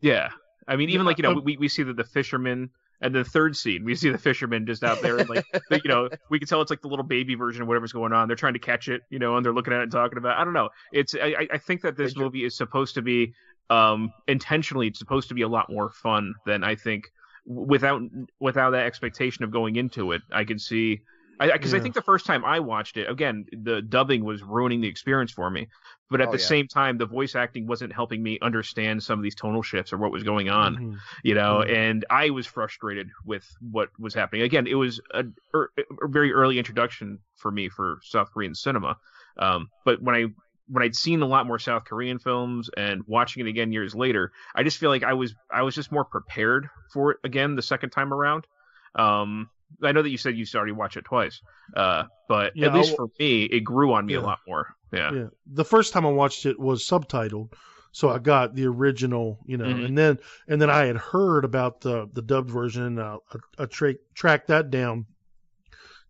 Yeah, 0.00 0.30
I 0.68 0.76
mean, 0.76 0.88
even 0.90 1.02
Yeah, 1.02 1.06
like 1.06 1.18
you 1.18 1.22
know, 1.22 1.34
we 1.40 1.56
we 1.56 1.68
see 1.68 1.82
that 1.82 1.96
the 1.96 2.04
fisherman. 2.04 2.70
And 2.98 3.14
the 3.14 3.24
third 3.24 3.54
scene, 3.58 3.84
we 3.84 3.94
see 3.94 4.08
the 4.08 4.16
fisherman 4.16 4.64
just 4.64 4.82
out 4.82 5.02
there, 5.02 5.18
and 5.18 5.28
like, 5.28 5.44
they- 5.70 5.82
you 5.84 5.88
know, 5.90 6.08
we 6.30 6.38
can 6.38 6.48
tell 6.48 6.62
it's 6.62 6.70
like 6.70 6.80
the 6.80 6.88
little 6.88 7.04
baby 7.04 7.34
version 7.34 7.60
of 7.60 7.68
whatever's 7.68 7.92
going 7.92 8.14
on. 8.14 8.26
They're 8.26 8.38
trying 8.38 8.54
to 8.54 8.58
catch 8.58 8.88
it, 8.88 9.02
you 9.10 9.18
know, 9.18 9.36
and 9.36 9.44
they're 9.44 9.52
looking 9.52 9.74
at 9.74 9.80
it 9.80 9.82
and 9.82 9.92
talking 9.92 10.16
about. 10.16 10.38
It. 10.38 10.40
I 10.40 10.44
don't 10.44 10.54
know. 10.54 10.70
It's 10.94 11.14
I, 11.14 11.26
I- 11.40 11.48
I 11.52 11.58
think 11.58 11.82
that 11.82 11.98
this 11.98 12.16
movie 12.16 12.42
is 12.42 12.56
supposed 12.56 12.94
to 12.94 13.02
be, 13.02 13.34
um, 13.70 14.12
intentionally, 14.28 14.88
it's 14.88 14.98
supposed 14.98 15.28
to 15.28 15.34
be 15.34 15.42
a 15.42 15.48
lot 15.48 15.70
more 15.70 15.90
fun 15.90 16.34
than 16.44 16.64
I 16.64 16.74
think. 16.74 17.10
Without 17.48 18.02
without 18.40 18.70
that 18.70 18.86
expectation 18.86 19.44
of 19.44 19.52
going 19.52 19.76
into 19.76 20.12
it, 20.12 20.22
I 20.32 20.44
could 20.44 20.60
see. 20.60 21.02
I 21.38 21.52
because 21.52 21.74
I 21.74 21.78
Yeah. 21.78 21.80
think 21.80 21.94
the 21.94 22.02
first 22.02 22.26
time 22.26 22.44
I 22.44 22.58
watched 22.58 22.96
it, 22.96 23.08
again, 23.08 23.44
the 23.52 23.82
dubbing 23.82 24.24
was 24.24 24.42
ruining 24.42 24.80
the 24.80 24.88
experience 24.88 25.30
for 25.30 25.48
me. 25.48 25.68
But 26.10 26.20
at 26.20 26.30
Oh, 26.30 26.32
the 26.32 26.38
yeah. 26.38 26.48
same 26.48 26.66
time, 26.66 26.98
the 26.98 27.06
voice 27.06 27.34
acting 27.36 27.66
wasn't 27.66 27.92
helping 27.92 28.22
me 28.22 28.38
understand 28.42 29.02
some 29.02 29.18
of 29.18 29.22
these 29.22 29.34
tonal 29.34 29.62
shifts 29.62 29.92
or 29.92 29.98
what 29.98 30.10
was 30.12 30.22
going 30.24 30.48
on 30.48 30.78
Mhm. 30.78 31.02
you 31.22 31.34
know 31.34 31.62
Yeah. 31.62 31.62
and 31.62 32.04
i 32.10 32.30
was 32.30 32.46
frustrated 32.46 33.08
with 33.24 33.46
what 33.60 33.88
was 33.98 34.14
happening 34.14 34.42
again 34.42 34.66
it 34.66 34.74
was 34.74 35.00
a, 35.14 35.24
er, 35.54 35.70
a 35.78 36.08
very 36.08 36.32
early 36.32 36.58
introduction 36.58 37.18
for 37.36 37.50
me 37.50 37.68
for 37.68 37.98
south 38.02 38.30
korean 38.32 38.54
cinema 38.54 38.96
um, 39.38 39.68
but 39.84 40.00
when 40.02 40.14
i 40.14 40.26
when 40.68 40.82
I'd 40.82 40.96
seen 40.96 41.22
a 41.22 41.26
lot 41.26 41.46
more 41.46 41.58
South 41.58 41.84
Korean 41.84 42.18
films 42.18 42.68
and 42.76 43.02
watching 43.06 43.46
it 43.46 43.48
again 43.48 43.72
years 43.72 43.94
later, 43.94 44.32
I 44.54 44.62
just 44.62 44.78
feel 44.78 44.90
like 44.90 45.04
I 45.04 45.12
was 45.14 45.34
I 45.50 45.62
was 45.62 45.74
just 45.74 45.92
more 45.92 46.04
prepared 46.04 46.68
for 46.92 47.12
it 47.12 47.18
again 47.24 47.54
the 47.56 47.62
second 47.62 47.90
time 47.90 48.12
around. 48.12 48.46
Um, 48.94 49.50
I 49.82 49.92
know 49.92 50.02
that 50.02 50.10
you 50.10 50.18
said 50.18 50.36
you 50.36 50.46
already 50.54 50.72
watched 50.72 50.96
it 50.96 51.04
twice, 51.04 51.40
uh, 51.76 52.04
but 52.28 52.52
Yeah, 52.56 52.66
at 52.68 52.74
least 52.74 52.90
I'll- 52.90 52.96
for 52.96 53.06
me, 53.18 53.44
it 53.44 53.60
grew 53.60 53.92
on 53.92 54.06
me 54.06 54.14
Yeah. 54.14 54.20
a 54.20 54.22
lot 54.22 54.38
more. 54.46 54.74
Yeah. 54.92 55.12
Yeah. 55.12 55.26
The 55.46 55.64
first 55.64 55.92
time 55.92 56.06
I 56.06 56.10
watched 56.10 56.46
it 56.46 56.58
was 56.58 56.82
subtitled, 56.88 57.52
so 57.92 58.08
I 58.08 58.18
got 58.18 58.54
the 58.54 58.66
original, 58.66 59.38
you 59.44 59.56
know, 59.56 59.64
Mhm. 59.66 59.84
and 59.86 59.98
then 59.98 60.18
and 60.48 60.62
then 60.62 60.70
I 60.70 60.84
had 60.86 60.96
heard 60.96 61.44
about 61.44 61.80
the 61.80 62.08
the 62.12 62.22
dubbed 62.22 62.50
version, 62.50 62.84
and 62.84 62.98
uh, 63.00 63.18
I, 63.58 63.62
I 63.64 63.66
tra- 63.66 63.94
tracked 64.14 64.46
that 64.48 64.70
down 64.70 65.06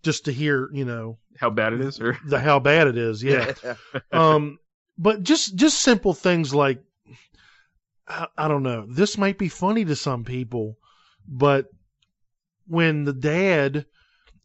just 0.07 0.25
to 0.27 0.33
hear, 0.33 0.71
you 0.73 0.85
know, 0.87 1.19
How 1.39 1.51
bad 1.51 1.75
it 1.75 1.81
is, 1.83 2.01
or 2.01 2.17
the 2.27 2.39
how 2.39 2.59
bad 2.61 2.87
it 2.87 2.97
is. 2.97 3.23
Yeah. 3.23 3.53
um, 4.13 4.59
but 4.97 5.23
just 5.23 5.57
just 5.57 5.81
simple 5.81 6.15
things 6.15 6.55
like 6.55 6.79
I, 8.09 8.27
I 8.39 8.49
don't 8.49 8.63
know. 8.63 8.87
This 8.89 9.19
might 9.19 9.37
be 9.37 9.49
funny 9.49 9.85
to 9.85 9.97
some 9.97 10.25
people, 10.25 10.79
but 11.29 11.67
when 12.67 13.05
the 13.05 13.13
dad 13.13 13.85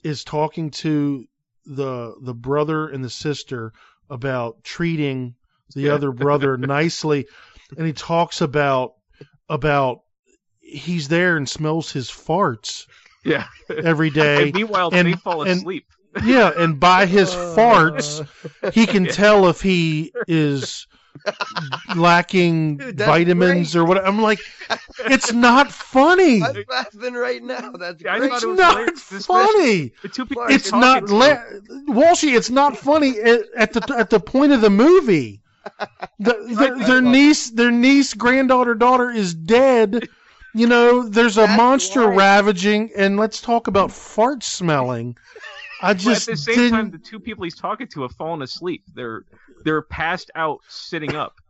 is 0.03 0.23
talking 0.23 0.71
to 0.71 1.25
the 1.65 2.15
the 2.21 2.33
brother 2.33 2.89
and 2.89 3.03
the 3.03 3.09
sister 3.09 3.71
about 4.09 4.63
treating 4.63 5.35
the 5.75 5.83
Yeah. 5.85 5.93
other 5.93 6.11
brother 6.11 6.57
nicely, 6.77 7.27
and 7.77 7.85
he 7.85 7.93
talks 7.93 8.41
about 8.41 8.93
about 9.47 10.01
he's 10.59 11.07
there 11.07 11.37
and 11.37 11.47
smells 11.47 11.91
his 11.91 12.09
farts 12.09 12.87
yeah. 13.23 13.45
every 13.69 14.09
day. 14.23 14.43
And 14.43 14.53
meanwhile, 14.55 14.89
and- 14.93 15.07
they 15.07 15.13
fall 15.13 15.43
and- 15.43 15.51
asleep. 15.59 15.85
Yeah, 16.25 16.51
and 16.57 16.77
by 16.77 17.05
his 17.05 17.29
uh. 17.33 17.55
farts, 17.57 18.27
he 18.73 18.85
can 18.85 19.05
tell 19.05 19.47
if 19.47 19.61
he 19.61 20.11
is 20.27 20.85
lacking 21.95 22.77
Dude, 22.77 22.97
that's 22.97 23.09
vitamins 23.09 23.73
great. 23.73 23.81
or 23.81 23.85
what. 23.85 24.05
I'm 24.05 24.21
like, 24.21 24.39
it's 25.05 25.31
not 25.31 25.71
funny. 25.71 26.41
I'm 26.43 26.63
laughing 26.69 27.13
right 27.13 27.41
now. 27.41 27.71
That's 27.71 28.01
Yeah, 28.01 28.17
great. 28.17 28.31
It's 28.33 28.43
it 28.43 28.47
not 28.55 28.73
hilarious. 28.77 29.25
Funny. 29.25 29.91
The 30.01 30.09
two 30.09 30.25
people 30.25 30.43
Mark, 30.43 30.51
It's 30.51 30.71
not 30.71 31.07
to- 31.07 31.15
la- 31.15 31.43
Walshy. 31.87 32.35
It's 32.35 32.49
not 32.49 32.77
funny 32.77 33.17
at, 33.19 33.41
at 33.57 33.73
the 33.73 33.95
at 33.97 34.09
the 34.09 34.19
point 34.19 34.51
of 34.51 34.61
the 34.61 34.69
movie. 34.69 35.41
The, 36.19 36.55
their, 36.57 36.77
their 36.87 37.01
niece, 37.01 37.51
their 37.51 37.71
niece, 37.71 38.13
granddaughter, 38.15 38.73
daughter 38.75 39.11
is 39.11 39.33
dead. 39.35 40.09
You 40.53 40.67
know, 40.67 41.07
there's 41.07 41.37
a 41.37 41.41
That's 41.41 41.57
monster 41.57 42.07
why. 42.07 42.15
ravaging, 42.15 42.91
and 42.95 43.17
let's 43.17 43.41
talk 43.41 43.67
about 43.67 43.91
fart 43.91 44.43
smelling. 44.43 45.17
I 45.81 45.93
But 45.93 45.95
just 45.95 46.27
at 46.27 46.27
the 46.31 46.37
same 46.37 46.55
didn't. 46.55 46.71
time, 46.71 46.91
the 46.91 46.99
two 46.99 47.19
people 47.19 47.43
he's 47.43 47.55
talking 47.55 47.87
to 47.87 48.01
have 48.03 48.13
fallen 48.13 48.41
asleep. 48.41 48.83
They're 48.93 49.25
they're 49.63 49.81
passed 49.81 50.31
out 50.35 50.59
sitting 50.67 51.15
up. 51.15 51.40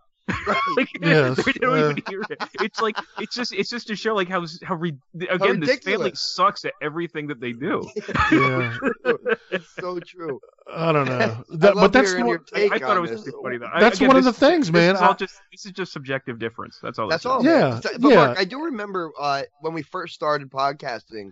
like, 0.78 0.90
Yes, 1.02 1.44
they 1.46 1.52
don't 1.54 1.74
uh, 1.78 1.90
even 1.92 2.04
hear 2.10 2.22
it. 2.30 2.38
It's 2.62 2.82
like 2.82 2.98
it's 3.20 3.36
just 3.36 3.54
it's 3.54 3.70
just 3.70 3.88
to 3.88 3.96
show 3.96 4.14
like 4.16 4.30
how 4.30 4.46
how 4.64 4.76
re- 4.76 4.98
again 5.30 5.60
this 5.60 5.80
family 5.80 6.12
sucks 6.16 6.66
at 6.66 6.74
everything 6.82 7.28
that 7.28 7.40
they 7.40 7.52
do. 7.54 7.88
yeah, 8.32 8.78
it's 9.52 9.68
so 9.80 10.00
true. 10.00 10.40
I 10.74 10.92
don't 10.92 11.06
know. 11.06 11.44
That- 11.58 11.76
love 11.76 11.86
but 11.86 11.94
that's 11.94 12.12
hearing 12.12 12.28
what, 12.28 12.52
your 12.56 12.72
I, 12.72 12.76
I 12.76 12.80
thought 12.80 12.98
it 12.98 13.02
was 13.02 13.12
this. 13.12 13.24
pretty 13.24 13.38
funny 13.44 13.58
though. 13.58 13.70
I- 13.74 13.80
That's 13.80 13.98
again, 13.98 14.08
one 14.10 14.18
of 14.18 14.24
this- 14.24 14.38
the 14.38 14.46
things, 14.46 14.68
this 14.68 14.74
man. 14.74 14.96
Is 14.96 15.02
all 15.02 15.12
I- 15.12 15.14
just 15.16 15.36
this 15.52 15.66
is 15.66 15.72
just 15.72 15.92
subjective 15.92 16.40
difference. 16.40 16.80
That's 16.82 17.00
all. 17.00 17.10
That's 17.10 17.24
this 17.24 17.30
all. 17.32 17.40
is. 17.40 17.46
man. 17.46 17.82
Yeah, 17.84 17.98
But 18.00 18.10
yeah. 18.10 18.16
Mark, 18.16 18.40
I 18.40 18.46
do 18.46 18.64
remember 18.66 19.12
uh, 19.20 19.44
when 19.62 19.74
we 19.74 19.82
first 19.82 20.14
started 20.14 20.50
podcasting, 20.50 21.32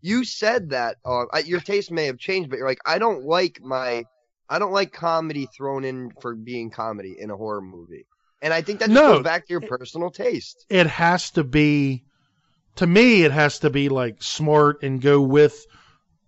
you 0.00 0.24
said 0.24 0.70
that 0.70 0.96
uh, 1.04 1.24
your 1.44 1.60
taste 1.60 1.90
may 1.90 2.06
have 2.06 2.18
changed, 2.18 2.50
but 2.50 2.56
you're 2.58 2.66
like, 2.66 2.80
I 2.86 2.98
don't 2.98 3.24
like 3.24 3.60
my, 3.62 4.04
I 4.48 4.58
don't 4.58 4.72
like 4.72 4.92
comedy 4.92 5.46
thrown 5.56 5.84
in 5.84 6.10
for 6.20 6.34
being 6.34 6.70
comedy 6.70 7.16
in 7.18 7.30
a 7.30 7.36
horror 7.36 7.60
movie, 7.60 8.06
and 8.42 8.52
I 8.54 8.62
think 8.62 8.78
that 8.80 8.86
just 8.88 8.94
No. 8.94 9.14
goes 9.14 9.24
back 9.24 9.46
to 9.46 9.52
your 9.52 9.60
personal 9.60 10.10
taste. 10.10 10.64
it 10.68 10.86
has 10.86 11.30
to 11.32 11.44
be 11.44 12.04
to 12.76 12.86
me 12.86 13.22
it 13.24 13.32
has 13.32 13.58
to 13.60 13.70
be 13.70 13.88
like 13.88 14.22
smart 14.22 14.82
and 14.82 15.00
go 15.00 15.20
with 15.20 15.66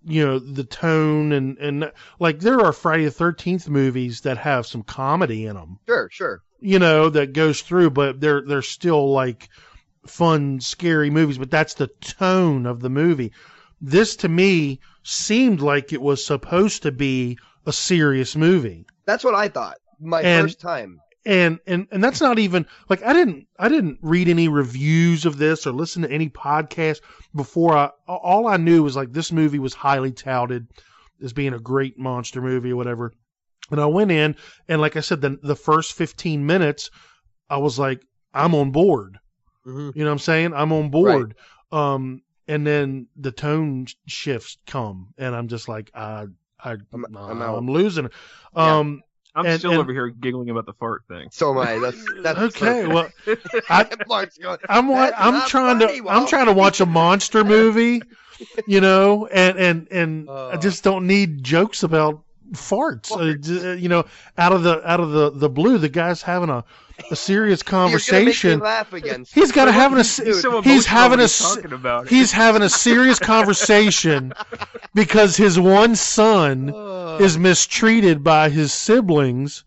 you 0.05 0.25
know 0.27 0.39
the 0.39 0.65
tone 0.65 1.33
and 1.33 1.57
and 1.59 1.93
like 2.19 2.41
there 2.41 2.61
are 2.61 2.73
friday 2.73 3.05
the 3.05 3.11
13th 3.11 3.69
movies 3.69 4.23
that 4.23 4.37
have 4.37 4.67
some 4.67 4.83
comedy 4.83 5.47
in 5.47 5.55
them 5.55 5.79
Sure, 5.87 6.09
sure. 6.11 6.43
you 6.61 6.81
know 6.81 7.09
that 7.09 7.33
goes 7.33 7.61
through 7.63 7.91
but 7.91 8.21
they're 8.21 8.43
they're 8.43 8.63
still 8.63 9.13
like 9.13 9.49
fun 10.07 10.61
scary 10.61 11.11
movies 11.11 11.39
but 11.39 11.51
that's 11.53 11.75
the 11.75 11.87
tone 12.01 12.67
of 12.67 12.81
the 12.81 12.91
movie 12.91 13.33
this 13.81 14.17
to 14.17 14.29
me 14.29 14.81
seemed 15.05 15.61
like 15.61 15.93
it 15.93 16.03
was 16.03 16.25
supposed 16.25 16.83
to 16.83 16.91
be 16.93 17.39
a 17.67 17.73
serious 17.73 18.35
movie 18.35 18.85
That's 19.07 19.23
what 19.25 19.35
I 19.37 19.49
thought. 19.49 19.79
My 20.01 20.21
And- 20.23 20.45
first 20.47 20.61
time. 20.61 20.99
And 21.25 21.61
and 21.67 21.87
and 21.91 22.03
that's 22.03 22.21
not 22.21 22.39
even 22.39 22.67
like 22.89 23.03
I 23.05 23.13
didn't 23.13 23.47
I 23.59 23.69
didn't 23.69 23.99
read 24.03 24.29
any 24.29 24.49
reviews 24.49 25.25
of 25.25 25.39
this 25.39 25.67
or 25.67 25.73
listen 25.73 26.03
to 26.03 26.11
any 26.11 26.29
podcast 26.29 27.01
before 27.35 27.77
I 27.77 27.91
all 28.09 28.49
I 28.49 28.57
knew 28.57 28.83
was 28.83 28.97
like 28.97 29.13
this 29.13 29.31
movie 29.31 29.59
was 29.59 29.75
highly 29.75 30.13
touted 30.13 30.67
as 31.23 31.33
being 31.33 31.55
a 31.55 31.61
great 31.61 31.99
monster 31.99 32.43
movie 32.43 32.73
or 32.73 32.77
whatever. 32.77 33.13
And 33.71 33.81
I 33.81 33.87
went 33.87 34.11
in 34.11 34.35
and 34.69 34.81
like 34.81 34.97
I 34.97 35.01
said 35.01 35.21
the 35.21 35.39
the 35.43 35.57
first 35.57 35.93
15 35.93 36.45
minutes 36.45 36.91
I 37.49 37.59
was 37.59 37.79
like 37.79 38.05
I'm 38.35 38.55
on 38.55 38.73
board. 38.73 39.19
Mhm. 39.67 39.95
You 39.95 40.03
know 40.03 40.11
what 40.11 40.15
I'm 40.15 40.19
saying? 40.19 40.53
I'm 40.55 40.73
on 40.73 40.91
board. 40.91 41.37
Um 41.71 42.23
and 42.49 42.67
then 42.67 43.07
the 43.17 43.31
tone 43.31 43.87
shifts 44.07 44.57
come 44.67 45.15
and 45.17 45.37
I'm 45.37 45.47
just 45.47 45.69
like 45.69 45.91
I 45.95 46.27
I 46.59 46.77
I'm 47.59 47.71
losing 47.71 48.07
it. 48.07 48.13
Um 48.57 49.03
I'm 49.35 49.47
And- 49.47 49.59
still 49.59 49.73
and- 49.73 49.81
over 49.81 49.93
here 49.93 50.09
giggling 50.09 50.51
about 50.51 50.67
the 50.67 50.75
fart 50.75 51.03
thing. 51.09 51.29
So 51.31 51.51
am 51.53 51.59
I. 51.59 51.79
That's 51.79 52.05
that's 52.23 52.39
okay, 52.57 52.87
perfect. 52.87 53.49
well 53.57 53.63
I, 53.71 53.89
Mark's 54.07 54.37
going, 54.39 54.59
I'm 54.69 54.89
That's 54.89 55.15
I'm 55.17 55.49
trying 55.49 55.79
funny, 55.81 56.01
to 56.03 56.09
I'm 56.09 56.27
trying 56.27 56.47
to 56.47 56.53
watch 56.53 56.81
a 56.81 56.87
monster 56.87 57.43
movie, 57.45 58.03
you 58.67 58.81
know, 58.81 59.27
and 59.29 59.57
and 59.59 59.89
and 59.91 60.29
I 60.29 60.33
Uh. 60.33 60.57
just 60.59 60.85
don't 60.85 61.07
need 61.07 61.43
jokes 61.43 61.83
about 61.83 62.23
farts. 62.53 63.11
Uh, 63.13 63.73
you 63.73 63.89
know, 63.89 64.05
out 64.39 64.53
of 64.53 64.63
the 64.63 64.89
out 64.89 65.01
of 65.01 65.11
the 65.13 65.31
the 65.31 65.49
blue, 65.49 65.79
the 65.79 65.89
guy's 65.89 66.23
having 66.23 66.49
a 66.51 66.65
a 67.11 67.17
serious 67.17 67.63
You're 67.67 67.71
gonna 67.71 67.85
make 67.85 68.01
me 68.01 68.01
conversation. 68.01 68.61
laugh 68.61 68.93
again. 68.93 69.27
He's 69.33 69.53
got 69.53 69.65
to 69.67 69.73
having 69.73 69.99
a 69.99 70.03
He's 70.03 70.41
so 70.41 70.63
he's 70.63 70.87
having 70.87 71.19
a 71.21 71.23
he's 71.25 71.57
about 71.73 72.09
he's 72.09 72.33
having 72.33 72.63
a 72.63 72.69
serious 72.69 73.19
conversation 73.33 74.33
because 74.95 75.37
his 75.37 75.59
one 75.59 75.97
son 75.97 76.71
Uh, 76.75 77.19
is 77.21 77.37
mistreated 77.39 78.23
by 78.25 78.49
his 78.49 78.73
siblings 78.73 79.65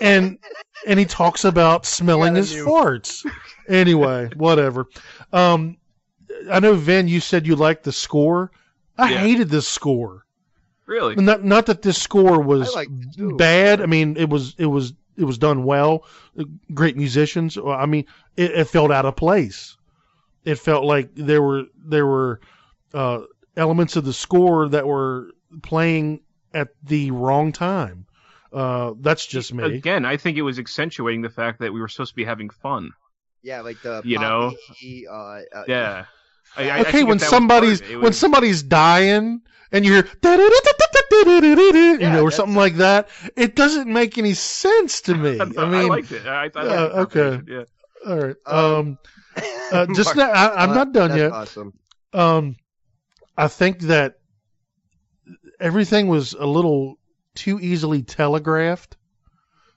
and 0.00 0.38
and 0.86 0.98
he 0.98 1.04
talks 1.04 1.44
about 1.44 1.86
smelling 1.86 2.34
his 2.34 2.52
farts 2.52 3.24
anyway 3.68 4.28
whatever 4.36 4.86
um 5.32 5.76
i 6.50 6.60
know 6.60 6.74
vin 6.74 7.08
you 7.08 7.20
said 7.20 7.46
you 7.46 7.56
liked 7.56 7.82
the 7.84 7.92
score 7.92 8.50
i 8.98 9.10
Yeah. 9.10 9.18
hated 9.18 9.48
this 9.48 9.66
score 9.66 10.21
really. 10.92 11.14
not 11.16 11.42
not 11.44 11.66
that 11.66 11.82
this 11.82 12.00
score 12.00 12.40
was 12.40 12.70
I 12.70 12.80
liked 12.80 12.92
it 13.18 13.36
bad 13.38 13.80
i 13.80 13.86
mean 13.86 14.16
it 14.16 14.28
was 14.28 14.54
it 14.58 14.66
was 14.66 14.92
it 15.16 15.24
was 15.24 15.38
done 15.38 15.64
well 15.64 16.04
great 16.72 16.96
musicians 16.96 17.58
i 17.58 17.86
mean 17.86 18.04
it, 18.36 18.50
it 18.52 18.64
felt 18.66 18.90
out 18.92 19.04
of 19.06 19.16
place 19.16 19.76
it 20.44 20.56
felt 20.56 20.84
like 20.84 21.10
there 21.14 21.42
were 21.42 21.64
there 21.76 22.06
were 22.06 22.40
uh 22.94 23.20
elements 23.56 23.96
of 23.96 24.04
the 24.04 24.12
score 24.12 24.68
that 24.68 24.86
were 24.86 25.30
playing 25.62 26.20
at 26.54 26.68
the 26.82 27.10
wrong 27.10 27.52
time 27.52 28.06
uh 28.52 28.92
that's 29.00 29.26
just 29.26 29.52
me 29.54 29.64
Again, 29.64 30.04
I 30.04 30.16
think 30.18 30.36
it 30.36 30.42
was 30.42 30.58
accentuating 30.58 31.22
the 31.22 31.30
fact 31.30 31.60
that 31.60 31.72
we 31.72 31.80
were 31.80 31.88
supposed 31.88 32.12
to 32.12 32.16
be 32.16 32.24
having 32.24 32.50
fun. 32.50 32.90
yeah, 33.42 33.60
like 33.62 33.80
the 33.82 34.02
You 34.04 34.18
know? 34.18 34.52
poppy, 34.68 35.06
uh, 35.08 35.40
uh, 35.58 35.64
Yeah. 35.66 36.04
I, 36.56 36.70
I- 36.70 36.78
I 36.78 36.82
okay 36.82 36.92
think 36.92 37.08
when 37.08 37.16
if 37.16 37.20
that 37.20 37.32
was 37.32 37.40
somebody's 37.40 37.80
part 37.80 37.82
of 37.82 37.90
it, 37.90 37.92
it 37.92 37.96
when 38.02 38.12
somebody's 38.12 38.62
dying 38.62 39.42
and 39.72 39.84
you 39.84 39.92
hear 39.94 40.08
you 42.00 42.10
know 42.10 42.22
or 42.22 42.30
something 42.30 42.56
like 42.56 42.76
that 42.76 43.08
it 43.36 43.56
doesn't 43.56 43.92
make 43.92 44.18
any 44.18 44.34
sense 44.34 45.00
to 45.02 45.14
me 45.14 45.38
i 45.40 45.44
I, 45.44 45.64
mean 45.64 45.88
liked 45.88 46.12
it. 46.12 46.26
I, 46.26 46.50
I 46.54 46.62
Yeah, 46.62 46.64
liked 46.64 47.12
the 47.12 47.20
okay. 47.28 47.40
Yeah. 47.46 47.64
all 48.06 48.18
right 48.18 48.36
Um, 48.46 48.56
um 48.56 48.98
uh, 49.72 49.86
just 49.94 50.14
Mark, 50.14 50.16
now, 50.16 50.30
I, 50.30 50.62
i'm 50.62 50.70
uh, 50.70 50.74
not 50.74 50.92
done 50.92 51.10
that's 51.10 51.22
yet 51.22 51.32
Awesome. 51.32 51.72
um 52.12 52.56
i 53.36 53.48
think 53.48 53.80
that 53.80 54.16
everything 55.60 56.08
was 56.08 56.34
a 56.34 56.46
little 56.46 56.98
too 57.34 57.58
easily 57.60 58.02
telegraphed 58.02 58.96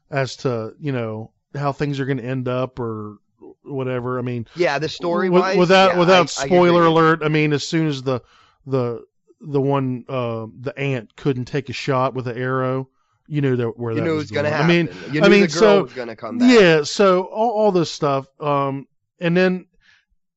as 0.10 0.38
to 0.38 0.74
you 0.80 0.92
know 0.92 1.32
how 1.56 1.72
things 1.72 2.00
are 2.00 2.06
going 2.06 2.18
to 2.18 2.26
end 2.26 2.48
up 2.48 2.80
or 2.80 3.18
whatever 3.66 4.20
i 4.20 4.22
mean 4.22 4.48
Yeah, 4.56 4.80
the 4.80 4.90
story 4.90 5.30
wise. 5.30 5.58
without 5.58 5.94
yeah, 5.94 6.00
without 6.00 6.38
I- 6.40 6.44
I 6.44 6.46
spoiler 6.48 6.82
agree. 6.84 6.92
alert 6.92 7.20
i 7.24 7.28
mean 7.28 7.54
as 7.54 7.68
soon 7.68 7.88
as 7.88 8.04
the 8.04 8.22
the 8.66 9.04
the 9.42 9.62
one 9.62 10.06
uh 10.10 10.48
the 10.62 10.78
ant 10.78 11.16
couldn't 11.16 11.46
take 11.46 11.70
a 11.70 11.74
shot 11.74 12.14
with 12.14 12.28
an 12.28 12.38
arrow 12.38 12.90
you 13.28 13.42
knew 13.42 13.56
that 13.56 13.78
where 13.78 13.94
You 13.94 14.00
that 14.00 14.06
knew 14.06 14.16
was 14.16 14.24
was 14.26 14.32
gonna 14.32 14.50
happen. 14.50 14.66
i 14.66 14.68
mean 14.68 15.14
you 15.14 15.22
I 15.22 15.30
mean, 15.30 15.42
the 15.42 15.48
girl 15.48 15.60
so- 15.60 15.84
was 15.84 15.94
gonna 15.94 16.16
come 16.16 16.38
back. 16.38 16.50
yeah 16.60 16.84
so 16.84 17.24
all, 17.24 17.52
all 17.52 17.72
this 17.72 17.92
stuff 17.92 18.28
um 18.40 18.88
and 19.20 19.36
then 19.36 19.66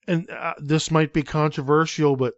and 0.07 0.29
uh, 0.31 0.55
this 0.59 0.91
might 0.91 1.13
be 1.13 1.23
controversial 1.23 2.17
but 2.17 2.35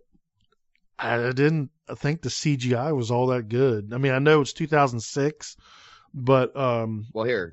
i 0.99 1.17
didn't 1.33 1.71
think 1.97 2.23
the 2.23 2.29
cgi 2.29 2.95
was 2.97 3.11
all 3.11 3.29
that 3.29 3.49
good 3.49 3.93
i 3.95 3.99
mean 3.99 4.13
i 4.13 4.19
know 4.19 4.41
it's 4.41 4.53
2006 4.53 5.57
but 6.13 6.57
um, 6.57 7.07
Well, 7.13 7.25
here, 7.25 7.53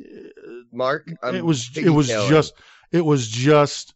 Mark. 0.72 1.08
I'm 1.22 1.36
it 1.36 1.46
was 1.46 1.70
it 1.78 1.92
was 1.92 2.08
just 2.08 2.56
it 2.92 3.06
was 3.06 3.28
just 3.28 3.94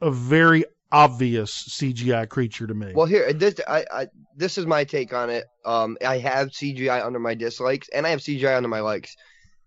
a 0.00 0.10
very 0.10 0.64
obvious 0.92 1.68
CGI 1.68 2.28
creature 2.28 2.66
to 2.66 2.74
me. 2.74 2.92
Well, 2.94 3.06
here, 3.06 3.32
this 3.32 3.60
I, 3.66 3.84
I 3.90 4.06
this 4.36 4.58
is 4.58 4.66
my 4.66 4.84
take 4.84 5.12
on 5.12 5.30
it. 5.30 5.44
Um, 5.64 5.96
I 6.04 6.18
have 6.18 6.48
CGI 6.48 7.04
under 7.04 7.18
my 7.18 7.34
dislikes, 7.34 7.88
and 7.88 8.06
I 8.06 8.10
have 8.10 8.20
CGI 8.20 8.56
under 8.56 8.68
my 8.68 8.80
likes. 8.80 9.16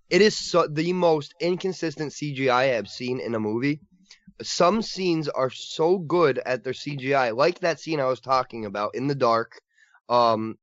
It 0.09 0.21
is 0.21 0.37
so, 0.37 0.67
the 0.67 0.93
most 0.93 1.33
inconsistent 1.39 2.11
CGI 2.11 2.51
I 2.51 2.63
have 2.65 2.87
seen 2.87 3.19
in 3.19 3.35
a 3.35 3.39
movie. 3.39 3.79
Some 4.41 4.81
scenes 4.81 5.29
are 5.29 5.49
so 5.49 5.97
good 5.97 6.39
at 6.39 6.63
their 6.63 6.73
CGI, 6.73 7.35
like 7.35 7.59
that 7.59 7.79
scene 7.79 7.99
I 7.99 8.05
was 8.05 8.19
talking 8.19 8.65
about 8.65 8.95
in 8.95 9.07
the 9.07 9.15
dark. 9.15 9.61
Um, 10.09 10.57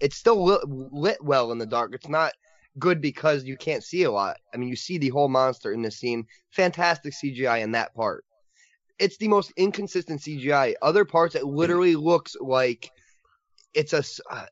it's 0.00 0.16
still 0.16 0.44
lit, 0.44 0.60
lit 0.66 1.22
well 1.22 1.52
in 1.52 1.58
the 1.58 1.66
dark. 1.66 1.94
It's 1.94 2.08
not 2.08 2.32
good 2.78 3.00
because 3.00 3.44
you 3.44 3.56
can't 3.56 3.82
see 3.84 4.02
a 4.04 4.10
lot. 4.10 4.36
I 4.52 4.56
mean, 4.56 4.68
you 4.68 4.76
see 4.76 4.98
the 4.98 5.10
whole 5.10 5.28
monster 5.28 5.72
in 5.72 5.82
the 5.82 5.90
scene. 5.90 6.24
Fantastic 6.50 7.14
CGI 7.14 7.62
in 7.62 7.72
that 7.72 7.94
part. 7.94 8.24
It's 8.98 9.16
the 9.16 9.28
most 9.28 9.52
inconsistent 9.56 10.20
CGI. 10.20 10.74
Other 10.82 11.04
parts, 11.04 11.34
it 11.34 11.44
literally 11.44 11.96
looks 11.96 12.36
like 12.40 12.90
it's 13.74 13.92
a. 13.92 14.02
uh, 14.30 14.46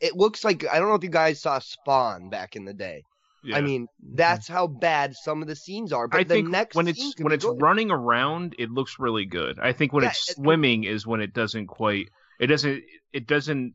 It 0.00 0.16
looks 0.16 0.44
like 0.44 0.66
I 0.70 0.78
don't 0.78 0.88
know 0.88 0.94
if 0.96 1.04
you 1.04 1.10
guys 1.10 1.40
saw 1.40 1.58
Spawn 1.58 2.28
back 2.28 2.56
in 2.56 2.64
the 2.64 2.74
day. 2.74 3.02
Yeah. 3.44 3.56
I 3.56 3.60
mean, 3.60 3.88
that's 4.14 4.46
how 4.46 4.66
bad 4.68 5.14
some 5.16 5.42
of 5.42 5.48
the 5.48 5.56
scenes 5.56 5.92
are. 5.92 6.06
But 6.06 6.20
I 6.20 6.24
the 6.24 6.34
think 6.34 6.48
next 6.50 6.76
when 6.76 6.86
it's 6.86 7.14
when 7.18 7.32
it's 7.32 7.44
good. 7.44 7.60
running 7.62 7.90
around, 7.90 8.54
it 8.58 8.70
looks 8.70 8.96
really 8.98 9.24
good. 9.26 9.58
I 9.58 9.72
think 9.72 9.92
when 9.92 10.04
Yeah, 10.04 10.10
it's 10.10 10.30
it- 10.30 10.36
swimming 10.36 10.84
is 10.84 11.06
when 11.06 11.20
it 11.20 11.32
doesn't 11.32 11.66
quite. 11.66 12.08
It 12.40 12.46
doesn't. 12.48 12.82
It 13.12 13.26
doesn't 13.26 13.74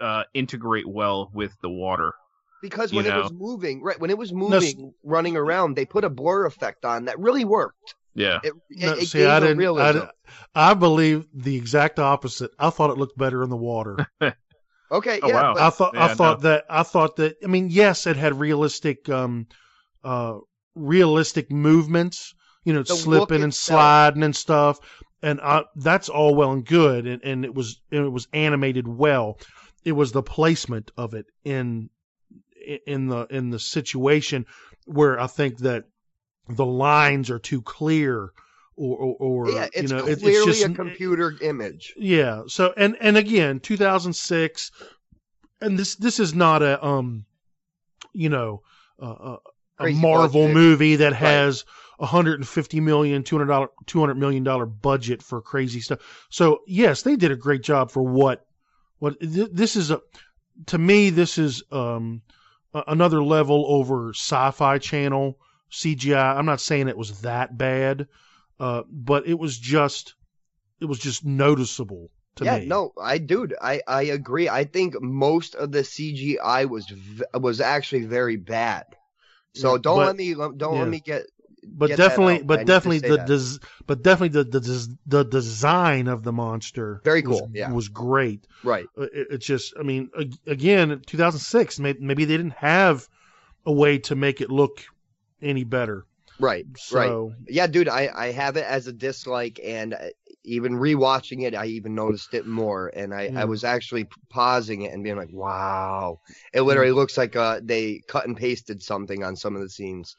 uh, 0.00 0.24
integrate 0.34 0.88
well 0.88 1.30
with 1.34 1.52
the 1.62 1.70
water. 1.70 2.12
Because 2.60 2.92
you 2.92 2.98
when 2.98 3.06
it 3.06 3.14
was 3.14 3.30
moving, 3.32 3.82
right 3.82 3.98
when 4.00 4.10
it 4.10 4.18
was 4.18 4.32
s- 4.56 4.76
moving, 4.76 4.94
running 5.02 5.36
around, 5.36 5.76
they 5.76 5.86
put 5.86 6.04
a 6.04 6.10
blur 6.10 6.46
effect 6.46 6.84
on 6.84 7.06
that 7.06 7.18
really 7.18 7.44
worked. 7.44 7.94
Yeah. 8.14 8.40
It, 8.42 8.52
No, 8.70 8.94
it, 8.94 9.02
it 9.04 9.06
see, 9.06 9.18
gave 9.18 9.28
I 9.30 9.40
a 9.40 9.48
didn't. 9.48 9.70
I, 9.76 9.92
realism. 9.92 9.92
di- 9.92 10.10
I 10.54 10.74
believe 10.74 11.26
the 11.34 11.56
exact 11.56 11.98
opposite. 11.98 12.50
I 12.58 12.70
thought 12.70 12.90
it 12.90 12.98
looked 12.98 13.16
better 13.18 13.42
in 13.42 13.50
the 13.50 13.56
water. 13.56 13.96
Okay, 14.92 15.20
Oh, 15.22 15.28
yeah, 15.28 15.34
wow. 15.34 15.54
but 15.54 15.62
I 15.62 15.70
thought. 15.70 15.94
I 15.98 16.08
Yeah, 16.08 16.14
thought 16.14 16.40
that. 16.42 16.64
I 16.70 16.82
thought 16.82 17.16
that. 17.16 17.36
I 17.44 17.46
mean, 17.46 17.68
yes, 17.70 18.06
it 18.06 18.16
had 18.16 18.38
realistic, 18.40 19.08
um, 19.08 19.46
uh, 20.04 20.38
realistic 20.74 21.50
movements. 21.52 22.34
You 22.64 22.74
know, 22.74 22.82
The 22.82 22.94
slipping 22.94 23.42
and 23.42 23.54
sliding 23.54 24.22
and 24.22 24.36
stuff, 24.36 24.78
and 25.22 25.40
I, 25.40 25.64
that's 25.76 26.08
all 26.08 26.34
well 26.34 26.52
and 26.52 26.64
good, 26.64 27.06
and, 27.06 27.22
and 27.24 27.44
it 27.44 27.54
was 27.54 27.80
it 27.90 28.00
was 28.00 28.28
animated 28.32 28.88
well. 28.88 29.38
It 29.84 29.92
was 29.92 30.12
the 30.12 30.22
placement 30.22 30.90
of 30.96 31.14
it 31.14 31.26
in 31.44 31.90
in 32.86 33.06
the 33.08 33.26
in 33.30 33.50
the 33.50 33.58
situation 33.58 34.46
where 34.86 35.18
I 35.20 35.26
think 35.26 35.58
that 35.58 35.84
the 36.48 36.66
lines 36.66 37.30
are 37.30 37.38
too 37.38 37.62
clear, 37.62 38.30
or 38.76 38.96
or, 38.96 39.16
or 39.18 39.50
yeah, 39.50 39.68
it's 39.72 39.90
you 39.90 39.96
know, 39.96 40.04
it- 40.06 40.22
it's 40.22 40.44
just 40.44 40.64
a 40.64 40.74
computer 40.74 41.34
image. 41.40 41.94
yeah. 41.96 42.42
So 42.46 42.72
and 42.76 42.96
and 43.00 43.16
again, 43.16 43.60
2006, 43.60 44.70
and 45.60 45.78
this 45.78 45.96
this 45.96 46.18
is 46.20 46.34
not 46.34 46.62
a 46.62 46.84
um, 46.84 47.24
you 48.12 48.28
know, 48.28 48.62
uh, 49.00 49.36
a, 49.78 49.86
a 49.86 49.92
Marvel 49.92 50.42
budget. 50.42 50.54
movie 50.54 50.96
that 50.96 51.12
has 51.14 51.64
150 51.98 52.80
million, 52.80 53.22
200 53.22 53.46
dollar, 53.46 53.68
200 53.86 54.14
million 54.16 54.42
dollar 54.42 54.66
budget 54.66 55.22
for 55.22 55.40
crazy 55.40 55.80
stuff. 55.80 56.00
So 56.30 56.60
yes, 56.66 57.02
they 57.02 57.16
did 57.16 57.30
a 57.30 57.36
great 57.36 57.62
job 57.62 57.90
for 57.90 58.02
what 58.02 58.44
what 58.98 59.18
th- 59.20 59.50
this 59.52 59.76
is 59.76 59.90
a 59.90 60.00
to 60.66 60.78
me 60.78 61.10
this 61.10 61.38
is 61.38 61.62
um 61.70 62.22
another 62.74 63.22
level 63.22 63.64
over 63.68 64.10
Sci-Fi 64.10 64.78
Channel 64.78 65.38
CGI. 65.70 66.36
I'm 66.36 66.46
not 66.46 66.60
saying 66.60 66.88
it 66.88 66.96
was 66.96 67.22
that 67.22 67.56
bad, 67.56 68.08
uh, 68.58 68.82
but 68.90 69.26
it 69.26 69.38
was 69.38 69.58
just 69.58 70.14
it 70.80 70.86
was 70.86 70.98
just 70.98 71.24
noticeable 71.24 72.10
to 72.36 72.44
yeah, 72.44 72.58
me. 72.58 72.66
no, 72.66 72.92
I 73.00 73.18
dude, 73.18 73.54
I 73.60 73.80
I 73.86 74.02
agree. 74.02 74.48
I 74.48 74.64
think 74.64 75.00
most 75.00 75.54
of 75.54 75.72
the 75.72 75.80
CGI 75.80 76.68
was 76.68 76.86
v- 76.86 77.24
was 77.34 77.60
actually 77.60 78.06
very 78.06 78.36
bad. 78.36 78.84
So 79.54 79.78
don't 79.78 79.96
but- 79.98 80.06
let 80.06 80.16
me 80.16 80.34
don't 80.34 80.58
yeah. 80.60 80.68
let 80.68 80.88
me 80.88 81.00
get 81.00 81.26
but 81.64 81.96
definitely, 81.96 82.42
but 82.42 82.66
definitely 82.66 83.00
the 83.00 83.18
des- 83.18 83.58
but 83.86 84.02
definitely 84.02 84.42
the 84.42 84.44
the 84.44 84.60
des- 84.60 84.94
the 85.06 85.24
design 85.24 86.08
of 86.08 86.22
the 86.22 86.32
monster 86.32 87.00
Very 87.04 87.22
was- 87.22 87.40
cool, 87.40 87.50
yeah. 87.52 87.72
was 87.72 87.88
great. 87.88 88.46
right. 88.64 88.86
Uh, 88.98 89.02
It, 89.02 89.26
it's 89.30 89.46
just, 89.46 89.74
I 89.78 89.82
mean, 89.82 90.10
again, 90.46 91.00
2006, 91.06 91.78
maybe, 91.78 91.98
maybe 92.00 92.24
they 92.24 92.36
didn't 92.36 92.54
have 92.54 93.06
a 93.66 93.72
way 93.72 93.98
to 93.98 94.14
make 94.16 94.40
it 94.40 94.50
look 94.50 94.84
any 95.42 95.64
better. 95.64 96.06
Right, 96.38 96.64
right. 96.92 97.32
Yeah, 97.48 97.66
dude, 97.66 97.88
I, 97.88 98.08
I 98.14 98.32
have 98.32 98.56
it 98.56 98.64
as 98.64 98.86
a 98.86 98.92
dislike, 98.94 99.60
and 99.62 99.92
uh, 99.92 99.98
even 100.42 100.72
rewatching 100.72 101.42
it, 101.42 101.54
I 101.54 101.66
even 101.66 101.94
noticed 101.94 102.32
it 102.32 102.46
more. 102.46 102.90
And 102.96 103.12
I, 103.12 103.24
Yeah. 103.24 103.42
I 103.42 103.44
was 103.44 103.62
actually 103.62 104.08
pausing 104.30 104.82
it 104.82 104.94
and 104.94 105.04
being 105.04 105.16
like, 105.16 105.32
wow. 105.32 106.20
It 106.54 106.62
literally 106.62 106.92
looks 106.92 107.18
like 107.18 107.36
uh, 107.36 107.60
they 107.62 108.00
cut 108.08 108.26
and 108.26 108.34
pasted 108.38 108.82
something 108.82 109.22
on 109.22 109.36
some 109.36 109.54
of 109.54 109.60
the 109.60 109.68
scenes. 109.68 110.16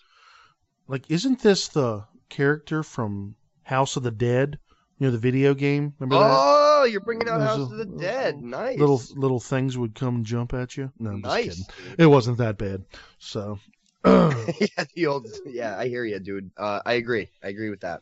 Like, 0.87 1.09
isn't 1.09 1.41
this 1.41 1.67
the 1.69 2.05
character 2.29 2.83
from 2.83 3.35
House 3.63 3.95
of 3.95 4.03
the 4.03 4.11
Dead? 4.11 4.59
You 4.99 5.07
know, 5.07 5.11
the 5.11 5.17
video 5.17 5.53
game. 5.53 5.93
Remember 5.99 6.23
that? 6.23 6.31
Oh, 6.31 6.83
you're 6.83 7.01
bringing 7.01 7.27
out 7.27 7.41
House 7.41 7.57
little- 7.57 7.71
of 7.73 7.77
the 7.77 7.97
Dead. 7.97 8.41
Nice. 8.41 8.77
Little 8.77 9.01
little 9.15 9.39
things 9.39 9.77
would 9.77 9.95
come 9.95 10.17
and 10.17 10.25
jump 10.25 10.53
at 10.53 10.77
you. 10.77 10.91
No, 10.99 11.11
I'm 11.11 11.23
just 11.23 11.67
kidding. 11.69 11.95
It 11.97 12.05
wasn't 12.05 12.37
that 12.37 12.57
bad. 12.57 12.85
So, 13.17 13.59
yeah, 14.05 14.85
the 14.93 15.07
old. 15.07 15.27
Yeah, 15.45 15.77
I 15.77 15.87
hear 15.87 16.05
you, 16.05 16.19
dude. 16.19 16.51
Uh, 16.55 16.81
I 16.85 16.93
agree. 16.93 17.29
I 17.43 17.47
agree 17.47 17.69
with 17.71 17.81
that. 17.81 18.01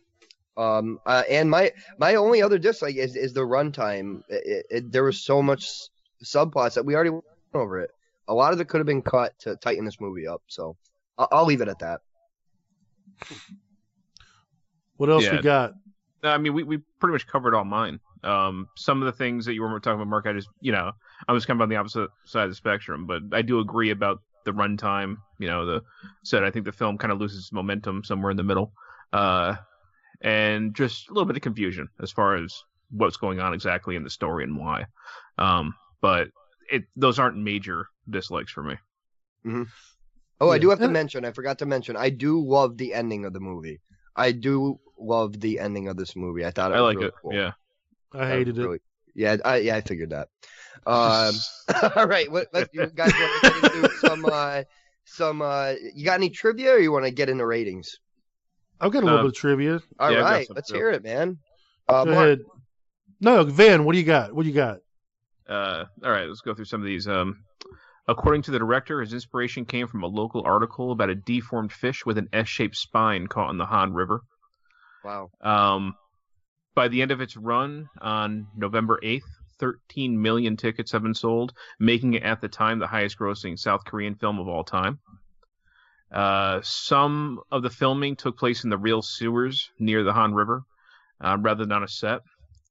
Um, 0.57 0.99
uh, 1.05 1.23
and 1.29 1.49
my 1.49 1.71
my 1.97 2.15
only 2.15 2.41
other 2.41 2.57
dislike 2.57 2.95
is 2.97 3.15
is 3.15 3.31
the 3.33 3.41
runtime. 3.41 4.23
There 4.91 5.03
was 5.03 5.21
so 5.21 5.41
much 5.41 5.69
subplots 6.23 6.73
that 6.73 6.85
we 6.85 6.95
already 6.95 7.11
went 7.11 7.23
over 7.53 7.79
it. 7.79 7.91
A 8.27 8.33
lot 8.33 8.51
of 8.51 8.59
it 8.59 8.67
could 8.67 8.79
have 8.79 8.87
been 8.87 9.01
cut 9.01 9.39
to 9.39 9.55
tighten 9.55 9.85
this 9.85 10.01
movie 10.01 10.27
up. 10.27 10.41
So 10.47 10.75
I'll, 11.17 11.29
I'll 11.31 11.45
leave 11.45 11.61
it 11.61 11.69
at 11.69 11.79
that. 11.79 12.01
What 14.97 15.09
else 15.09 15.23
Yeah. 15.23 15.37
we 15.37 15.41
got? 15.41 15.73
I 16.23 16.37
mean, 16.37 16.53
we, 16.53 16.63
we 16.63 16.79
pretty 16.99 17.13
much 17.13 17.27
covered 17.27 17.55
all 17.55 17.63
mine. 17.63 17.99
Um, 18.23 18.67
some 18.75 19.01
of 19.01 19.05
the 19.05 19.13
things 19.13 19.45
that 19.45 19.53
you 19.53 19.61
were 19.61 19.79
talking 19.79 19.95
about, 20.01 20.09
Mark, 20.09 20.25
I 20.27 20.33
just, 20.33 20.49
you 20.59 20.73
know, 20.73 20.91
I 21.27 21.31
was 21.31 21.45
kind 21.45 21.57
of 21.57 21.61
on 21.61 21.69
the 21.69 21.77
opposite 21.77 22.09
side 22.25 22.43
of 22.43 22.49
the 22.49 22.55
spectrum, 22.55 23.05
but 23.05 23.21
I 23.31 23.41
do 23.41 23.59
agree 23.59 23.91
about 23.91 24.21
the 24.43 24.51
runtime. 24.51 25.15
You 25.37 25.47
know, 25.47 25.65
the 25.65 25.81
said 26.23 26.43
I 26.43 26.51
think 26.51 26.65
the 26.65 26.71
film 26.73 26.97
kind 26.97 27.13
of 27.13 27.19
loses 27.19 27.51
momentum 27.53 28.03
somewhere 28.03 28.31
in 28.31 28.37
the 28.37 28.43
middle, 28.43 28.73
uh, 29.13 29.55
and 30.21 30.75
just 30.75 31.09
a 31.09 31.13
little 31.13 31.25
bit 31.25 31.37
of 31.37 31.41
confusion 31.41 31.87
as 32.01 32.11
far 32.11 32.35
as 32.35 32.61
what's 32.91 33.17
going 33.17 33.39
on 33.39 33.53
exactly 33.53 33.95
in 33.95 34.03
the 34.03 34.09
story 34.09 34.43
and 34.43 34.57
why. 34.57 34.85
Um, 35.37 35.73
but 36.01 36.27
it 36.69 36.83
those 36.97 37.19
aren't 37.19 37.37
major 37.37 37.87
dislikes 38.09 38.51
for 38.51 38.63
me. 38.63 38.75
Oh, 40.39 40.49
I 40.49 40.57
do 40.59 40.69
have 40.69 40.79
to 40.79 40.87
mention. 40.87 41.25
I 41.25 41.31
forgot 41.31 41.59
to 41.59 41.65
mention. 41.65 41.95
I 41.97 42.09
do 42.09 42.39
love 42.45 42.77
the 42.77 42.93
ending 42.93 43.25
of 43.25 43.33
the 43.33 43.39
movie. 43.39 43.81
I 44.15 44.31
do 44.31 44.79
love 44.97 45.39
the 45.39 45.59
ending 45.59 45.87
of 45.87 45.97
this 45.97 46.15
movie. 46.15 46.45
I 46.45 46.51
thought 46.51 46.71
it 46.71 46.75
I 46.75 46.81
was 46.81 46.91
like 46.93 46.95
really 46.95 47.09
it. 47.09 47.13
cool. 47.21 47.33
Yeah. 47.33 47.51
I 48.13 48.27
That 48.27 48.39
was 48.39 48.47
hated 48.47 48.57
it. 48.59 48.71
Yeah, 49.15 49.37
I 49.45 49.57
yeah, 49.57 49.75
I 49.75 49.81
figured 49.81 50.11
that. 50.11 50.29
Um, 50.85 51.45
all 51.95 52.07
right, 52.07 52.31
what, 52.31 52.47
let 52.53 52.69
you 52.73 52.87
guys 52.87 53.17
want 53.17 53.33
to 53.33 53.39
get 53.41 53.55
into 53.55 53.89
some 53.93 54.25
uh, 54.25 54.63
some 55.05 55.41
uh, 55.41 55.73
you 55.95 56.05
got 56.05 56.15
any 56.15 56.29
trivia, 56.29 56.73
or 56.73 56.79
you 56.79 56.91
want 56.91 57.05
to 57.05 57.11
get 57.11 57.29
into 57.29 57.45
ratings? 57.45 57.99
I've 58.79 58.91
got 58.91 59.03
a 59.03 59.05
little 59.05 59.19
Um, 59.19 59.25
bit 59.25 59.29
of 59.29 59.35
trivia. 59.35 59.81
All 59.99 60.11
Yeah, 60.11 60.19
right, 60.19 60.47
let's 60.55 60.69
too. 60.69 60.75
hear 60.75 60.89
it, 60.91 61.03
man. 61.03 61.37
Uh, 61.87 62.05
Go 62.05 62.11
Mark, 62.11 62.25
ahead. 62.25 62.39
No, 63.21 63.43
Van, 63.43 63.83
what 63.85 63.93
do 63.93 63.99
you 63.99 64.05
got? 64.05 64.33
What 64.33 64.43
do 64.43 64.49
you 64.49 64.55
got? 64.55 64.79
Uh, 65.47 65.85
all 66.03 66.11
right, 66.11 66.27
let's 66.27 66.41
go 66.41 66.53
through 66.53 66.65
some 66.65 66.81
of 66.81 66.87
these. 66.87 67.07
Um, 67.07 67.43
according 68.09 68.41
to 68.41 68.51
the 68.51 68.59
director, 68.59 69.01
his 69.01 69.13
inspiration 69.13 69.65
came 69.65 69.87
from 69.87 70.03
a 70.03 70.07
local 70.07 70.41
article 70.43 70.91
about 70.91 71.11
a 71.11 71.15
deformed 71.15 71.71
fish 71.71 72.05
with 72.05 72.17
an 72.17 72.27
S-shaped 72.33 72.75
spine 72.75 73.27
caught 73.27 73.51
in 73.51 73.57
the 73.57 73.65
Han 73.67 73.93
River. 73.93 74.21
Wow. 75.03 75.29
Um, 75.41 75.95
by 76.73 76.87
the 76.87 77.03
end 77.03 77.11
of 77.11 77.21
its 77.21 77.37
run 77.37 77.87
on 78.01 78.47
November 78.57 78.99
8th, 79.03 79.21
13 79.59 80.19
million 80.19 80.57
tickets 80.57 80.91
have 80.91 81.03
been 81.03 81.13
sold, 81.13 81.53
making 81.79 82.15
it 82.15 82.23
at 82.23 82.41
the 82.41 82.47
time 82.47 82.79
the 82.79 82.87
highest 82.87 83.19
grossing 83.19 83.59
South 83.59 83.85
Korean 83.85 84.15
film 84.15 84.39
of 84.39 84.47
all 84.47 84.63
time. 84.63 84.99
Uh, 86.11 86.61
some 86.63 87.39
of 87.51 87.61
the 87.61 87.69
filming 87.69 88.15
took 88.15 88.37
place 88.39 88.63
in 88.63 88.71
the 88.71 88.77
real 88.77 89.03
sewers 89.03 89.69
near 89.77 90.03
the 90.03 90.13
Han 90.13 90.33
River, 90.33 90.63
uh, 91.21 91.37
rather 91.39 91.63
than 91.63 91.73
on 91.73 91.83
a 91.83 91.87
set. 91.87 92.21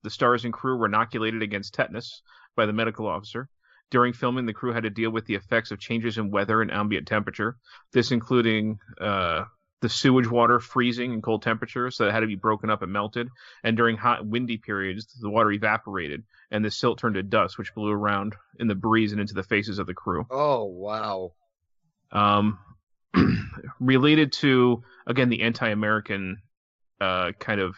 The 0.03 0.11
stars 0.11 0.45
and 0.45 0.53
crew 0.53 0.77
were 0.77 0.87
inoculated 0.87 1.43
against 1.43 1.75
tetanus 1.75 2.23
by 2.57 2.67
the 2.67 2.73
medical 2.73 3.07
officer. 3.07 3.49
During 3.91 4.13
filming, 4.13 4.47
the 4.47 4.53
crew 4.53 4.73
had 4.73 4.83
to 4.83 4.91
deal 4.91 5.11
with 5.11 5.25
the 5.27 5.35
effects 5.35 5.71
of 5.71 5.79
changes 5.79 6.19
in 6.19 6.31
weather 6.31 6.61
and 6.61 6.71
ambient 6.71 7.09
temperature, 7.09 7.57
this 7.93 8.11
including 8.11 8.79
uh, 9.01 9.45
the 9.81 9.89
sewage 9.89 10.29
water 10.29 10.61
freezing 10.61 11.13
in 11.13 11.23
cold 11.23 11.43
temperatures, 11.43 11.97
so 11.97 12.07
it 12.07 12.13
had 12.13 12.21
to 12.21 12.27
be 12.27 12.35
broken 12.35 12.69
up 12.69 12.83
and 12.83 12.93
melted. 12.93 13.29
And 13.63 13.77
during 13.77 13.97
hot, 13.97 14.27
windy 14.27 14.59
periods, 14.59 15.07
the 15.21 15.31
water 15.31 15.53
evaporated, 15.53 16.25
and 16.51 16.65
the 16.65 16.71
silt 16.71 16.99
turned 16.99 17.15
to 17.15 17.23
dust, 17.23 17.59
which 17.59 17.75
blew 17.75 17.91
around 17.91 18.35
in 18.59 18.67
the 18.67 18.75
breeze 18.75 19.13
and 19.13 19.21
into 19.21 19.35
the 19.35 19.43
faces 19.43 19.79
of 19.79 19.87
the 19.87 19.95
crew. 19.95 20.27
Oh 20.31 20.65
wow. 20.65 21.33
Um, 22.11 22.59
related 23.81 24.33
to 24.33 24.83
again 25.07 25.29
the 25.29 25.43
anti-American 25.43 26.39
uh, 27.01 27.33
kind 27.39 27.61
of 27.61 27.77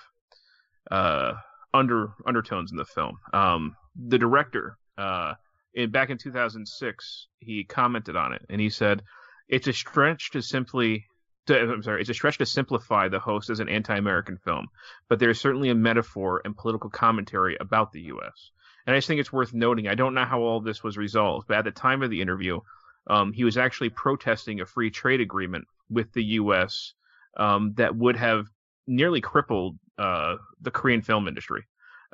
uh, 0.91 1.35
under 1.75 2.13
undertones 2.27 2.71
in 2.71 2.77
the 2.77 2.85
film. 2.85 3.19
Um, 3.33 3.77
the 3.95 4.19
director, 4.19 4.79
uh, 4.97 5.35
in, 5.75 5.91
back 5.91 6.11
in 6.11 6.19
2006, 6.19 7.27
he 7.39 7.65
commented 7.65 8.17
on 8.17 8.33
it 8.33 8.43
and 8.49 8.61
he 8.61 8.71
said, 8.71 9.03
"It's 9.49 9.67
a 9.69 9.73
stretch 9.73 10.31
to 10.33 10.43
simply." 10.43 11.07
To, 11.47 11.59
I'm 11.59 11.83
sorry, 11.83 12.03
it's 12.03 12.11
a 12.11 12.15
stretch 12.15 12.39
to 12.39 12.47
simplify 12.47 13.09
the 13.09 13.19
host 13.19 13.49
as 13.49 13.61
an 13.61 13.69
anti-American 13.69 14.37
film, 14.37 14.67
but 15.09 15.19
there's 15.19 15.41
certainly 15.41 15.71
a 15.71 15.75
metaphor 15.75 16.43
and 16.45 16.55
political 16.57 16.91
commentary 16.91 17.57
about 17.59 17.93
the 17.93 18.03
U.S. 18.03 18.51
And 18.87 18.95
I 18.95 18.99
just 18.99 19.09
think 19.09 19.21
it's 19.21 19.33
worth 19.33 19.55
noting. 19.55 19.89
I 19.89 19.95
don't 19.95 20.15
know 20.15 20.25
how 20.27 20.41
all 20.43 20.61
this 20.61 20.85
was 20.85 20.99
resolved, 20.99 21.49
but 21.49 21.57
at 21.57 21.65
the 21.65 21.71
time 21.71 22.03
of 22.03 22.11
the 22.11 22.21
interview, 22.21 22.61
um, 23.07 23.33
he 23.33 23.45
was 23.45 23.57
actually 23.57 23.89
protesting 23.89 24.61
a 24.61 24.67
free 24.67 24.91
trade 24.91 25.21
agreement 25.23 25.65
with 25.89 26.13
the 26.13 26.25
U.S. 26.25 26.93
Um, 27.39 27.73
that 27.77 27.97
would 27.97 28.17
have 28.17 28.47
nearly 28.87 29.21
crippled 29.23 29.79
uh, 29.99 30.37
the 30.61 30.71
Korean 30.71 31.01
film 31.03 31.27
industry. 31.27 31.63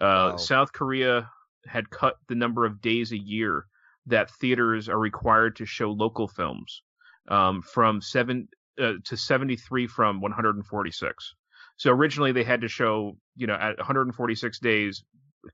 Uh, 0.00 0.04
Wow. 0.32 0.36
South 0.36 0.72
Korea 0.72 1.30
had 1.68 1.90
cut 1.90 2.16
the 2.28 2.34
number 2.34 2.64
of 2.64 2.80
days 2.80 3.12
a 3.12 3.18
year 3.18 3.66
that 4.06 4.30
theaters 4.30 4.88
are 4.88 4.98
required 4.98 5.56
to 5.56 5.66
show 5.66 5.90
local 5.90 6.28
films 6.28 6.82
um, 7.28 7.62
from 7.62 8.00
seven 8.00 8.48
uh, 8.80 8.92
to 9.04 9.16
73 9.16 9.86
from 9.86 10.20
146. 10.20 11.34
So 11.76 11.90
originally 11.90 12.32
they 12.32 12.44
had 12.44 12.62
to 12.62 12.68
show, 12.68 13.16
you 13.36 13.46
know, 13.46 13.54
at 13.54 13.76
146 13.78 14.58
days 14.60 15.04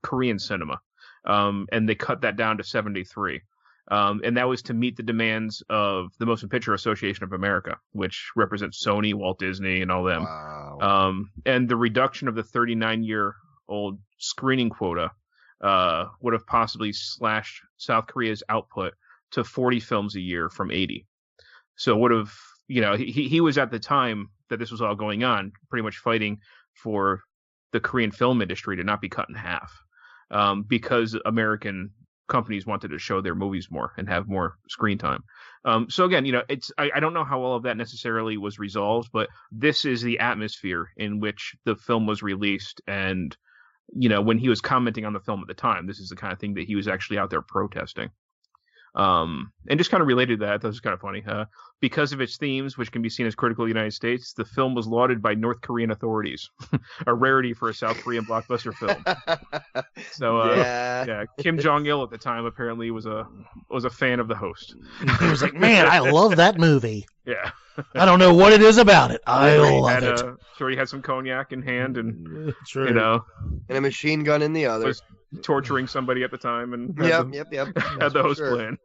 Korean 0.01 0.39
cinema, 0.39 0.79
um, 1.25 1.67
and 1.71 1.87
they 1.87 1.95
cut 1.95 2.21
that 2.21 2.35
down 2.35 2.57
to 2.57 2.63
73. 2.63 3.41
Um, 3.91 4.21
and 4.23 4.37
that 4.37 4.47
was 4.47 4.61
to 4.63 4.73
meet 4.73 4.95
the 4.95 5.03
demands 5.03 5.61
of 5.69 6.11
the 6.17 6.25
Motion 6.25 6.47
Picture 6.47 6.73
Association 6.73 7.25
of 7.25 7.33
America, 7.33 7.77
which 7.91 8.31
represents 8.35 8.83
Sony, 8.85 9.13
Walt 9.13 9.39
Disney, 9.39 9.81
and 9.81 9.91
all 9.91 10.05
them. 10.05 10.23
Wow. 10.23 10.77
Um, 10.79 11.31
and 11.45 11.67
the 11.67 11.75
reduction 11.75 12.29
of 12.29 12.35
the 12.35 12.43
39 12.43 13.03
year 13.03 13.35
old 13.67 13.99
screening 14.17 14.69
quota 14.69 15.11
uh, 15.63 16.05
would 16.21 16.33
have 16.33 16.45
possibly 16.45 16.91
slashed 16.93 17.61
South 17.77 18.05
Korea's 18.07 18.43
output 18.49 18.93
to 19.31 19.43
40 19.43 19.79
films 19.79 20.15
a 20.15 20.21
year 20.21 20.49
from 20.49 20.69
80. 20.69 21.07
So 21.75 21.97
would 21.97 22.11
have, 22.11 22.33
you 22.67 22.81
know, 22.81 22.95
he, 22.95 23.11
he 23.11 23.41
was 23.41 23.57
at 23.57 23.71
the 23.71 23.79
time 23.79 24.29
that 24.49 24.59
this 24.59 24.71
was 24.71 24.81
all 24.81 24.95
going 24.95 25.23
on, 25.23 25.51
pretty 25.69 25.83
much 25.83 25.97
fighting 25.97 26.37
for 26.73 27.21
the 27.71 27.79
Korean 27.79 28.11
film 28.11 28.41
industry 28.41 28.75
to 28.77 28.83
not 28.83 29.01
be 29.01 29.09
cut 29.09 29.29
in 29.29 29.35
half 29.35 29.73
um, 30.29 30.63
because 30.63 31.17
American 31.25 31.91
companies 32.27 32.65
wanted 32.65 32.89
to 32.89 32.99
show 32.99 33.21
their 33.21 33.35
movies 33.35 33.67
more 33.69 33.93
and 33.97 34.07
have 34.07 34.27
more 34.27 34.55
screen 34.69 34.97
time. 34.97 35.23
Um, 35.65 35.89
so 35.89 36.05
again, 36.05 36.25
you 36.25 36.31
know, 36.31 36.43
it's 36.49 36.71
I, 36.77 36.91
I 36.95 36.99
don't 36.99 37.13
know 37.13 37.23
how 37.23 37.41
all 37.41 37.55
of 37.55 37.63
that 37.63 37.77
necessarily 37.77 38.37
was 38.37 38.59
resolved, 38.59 39.09
but 39.13 39.29
this 39.51 39.85
is 39.85 40.01
the 40.01 40.19
atmosphere 40.19 40.89
in 40.97 41.19
which 41.19 41.55
the 41.65 41.75
film 41.75 42.05
was 42.05 42.21
released, 42.21 42.81
and 42.87 43.35
you 43.91 44.09
know, 44.09 44.21
when 44.21 44.37
he 44.37 44.49
was 44.49 44.61
commenting 44.61 45.05
on 45.05 45.13
the 45.13 45.19
film 45.19 45.41
at 45.41 45.47
the 45.47 45.53
time, 45.53 45.87
this 45.87 45.99
is 45.99 46.09
the 46.09 46.15
kind 46.15 46.33
of 46.33 46.39
thing 46.39 46.53
that 46.55 46.65
he 46.65 46.75
was 46.75 46.87
actually 46.87 47.17
out 47.17 47.29
there 47.29 47.41
protesting. 47.41 48.09
Um, 48.95 49.51
and 49.67 49.79
just 49.79 49.91
kind 49.91 50.01
of 50.01 50.07
related 50.07 50.39
to 50.39 50.45
that, 50.45 50.61
that 50.61 50.67
was 50.67 50.79
kind 50.79 50.93
of 50.93 51.01
funny. 51.01 51.23
Uh, 51.27 51.45
because 51.83 52.13
of 52.13 52.21
its 52.21 52.37
themes, 52.37 52.77
which 52.77 52.93
can 52.93 53.01
be 53.01 53.09
seen 53.09 53.27
as 53.27 53.35
critical 53.35 53.65
of 53.65 53.67
the 53.67 53.73
United 53.73 53.91
States, 53.91 54.31
the 54.31 54.45
film 54.45 54.73
was 54.73 54.87
lauded 54.87 55.21
by 55.21 55.33
North 55.33 55.59
Korean 55.59 55.91
authorities, 55.91 56.49
a 57.07 57.13
rarity 57.13 57.51
for 57.53 57.67
a 57.67 57.73
South 57.73 57.97
Korean 57.97 58.23
blockbuster 58.25 58.73
film. 58.73 59.03
So, 60.11 60.37
uh, 60.39 60.53
yeah. 60.55 61.05
yeah, 61.07 61.23
Kim 61.39 61.57
Jong 61.59 61.85
Il 61.85 62.01
at 62.03 62.09
the 62.09 62.17
time 62.17 62.45
apparently 62.45 62.89
was 62.91 63.05
a 63.05 63.27
was 63.69 63.83
a 63.83 63.89
fan 63.89 64.19
of 64.19 64.27
the 64.27 64.35
host. 64.35 64.75
He 65.19 65.27
was 65.27 65.41
like, 65.41 65.53
"Man, 65.55 65.85
I 65.87 65.99
love 65.99 66.37
that 66.37 66.57
movie. 66.57 67.05
Yeah, 67.25 67.51
I 67.95 68.03
don't 68.05 68.19
know 68.19 68.33
what 68.33 68.51
it 68.51 68.61
is 68.61 68.77
about 68.77 69.11
it. 69.11 69.21
I 69.25 69.55
Sure 69.55 69.79
love 69.81 69.89
had, 69.89 70.03
it." 70.03 70.19
uh, 70.19 70.33
sure 70.57 70.69
he 70.69 70.75
had 70.75 70.89
some 70.89 71.01
cognac 71.01 71.53
in 71.53 71.61
hand 71.61 71.97
and 71.97 72.53
True. 72.67 72.87
you 72.87 72.93
know 72.93 73.23
And 73.69 73.77
a 73.77 73.81
machine 73.81 74.23
gun 74.25 74.41
in 74.41 74.51
the 74.51 74.65
other. 74.65 74.85
was 74.87 75.01
torturing 75.41 75.87
somebody 75.87 76.23
at 76.23 76.31
the 76.31 76.37
time 76.37 76.73
and 76.73 76.97
had 76.99 77.07
Yep, 77.07 77.25
the, 77.29 77.35
yep, 77.37 77.47
yep. 77.51 77.77
had 78.01 78.11
the 78.13 78.21
host 78.23 78.39
Sure. 78.39 78.53
plan. 78.55 78.77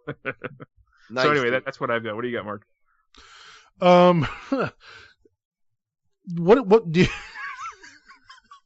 Nice, 1.11 1.25
so 1.25 1.31
anyway, 1.33 1.51
that, 1.51 1.65
that's 1.65 1.81
what 1.81 1.91
I've 1.91 2.05
got. 2.05 2.15
What 2.15 2.23
do 2.23 2.29
you 2.29 2.37
got, 2.37 2.45
Mark? 2.45 2.63
Um, 3.81 4.27
what 6.37 6.67
what 6.67 6.91
do 6.93 7.01
you, 7.03 7.07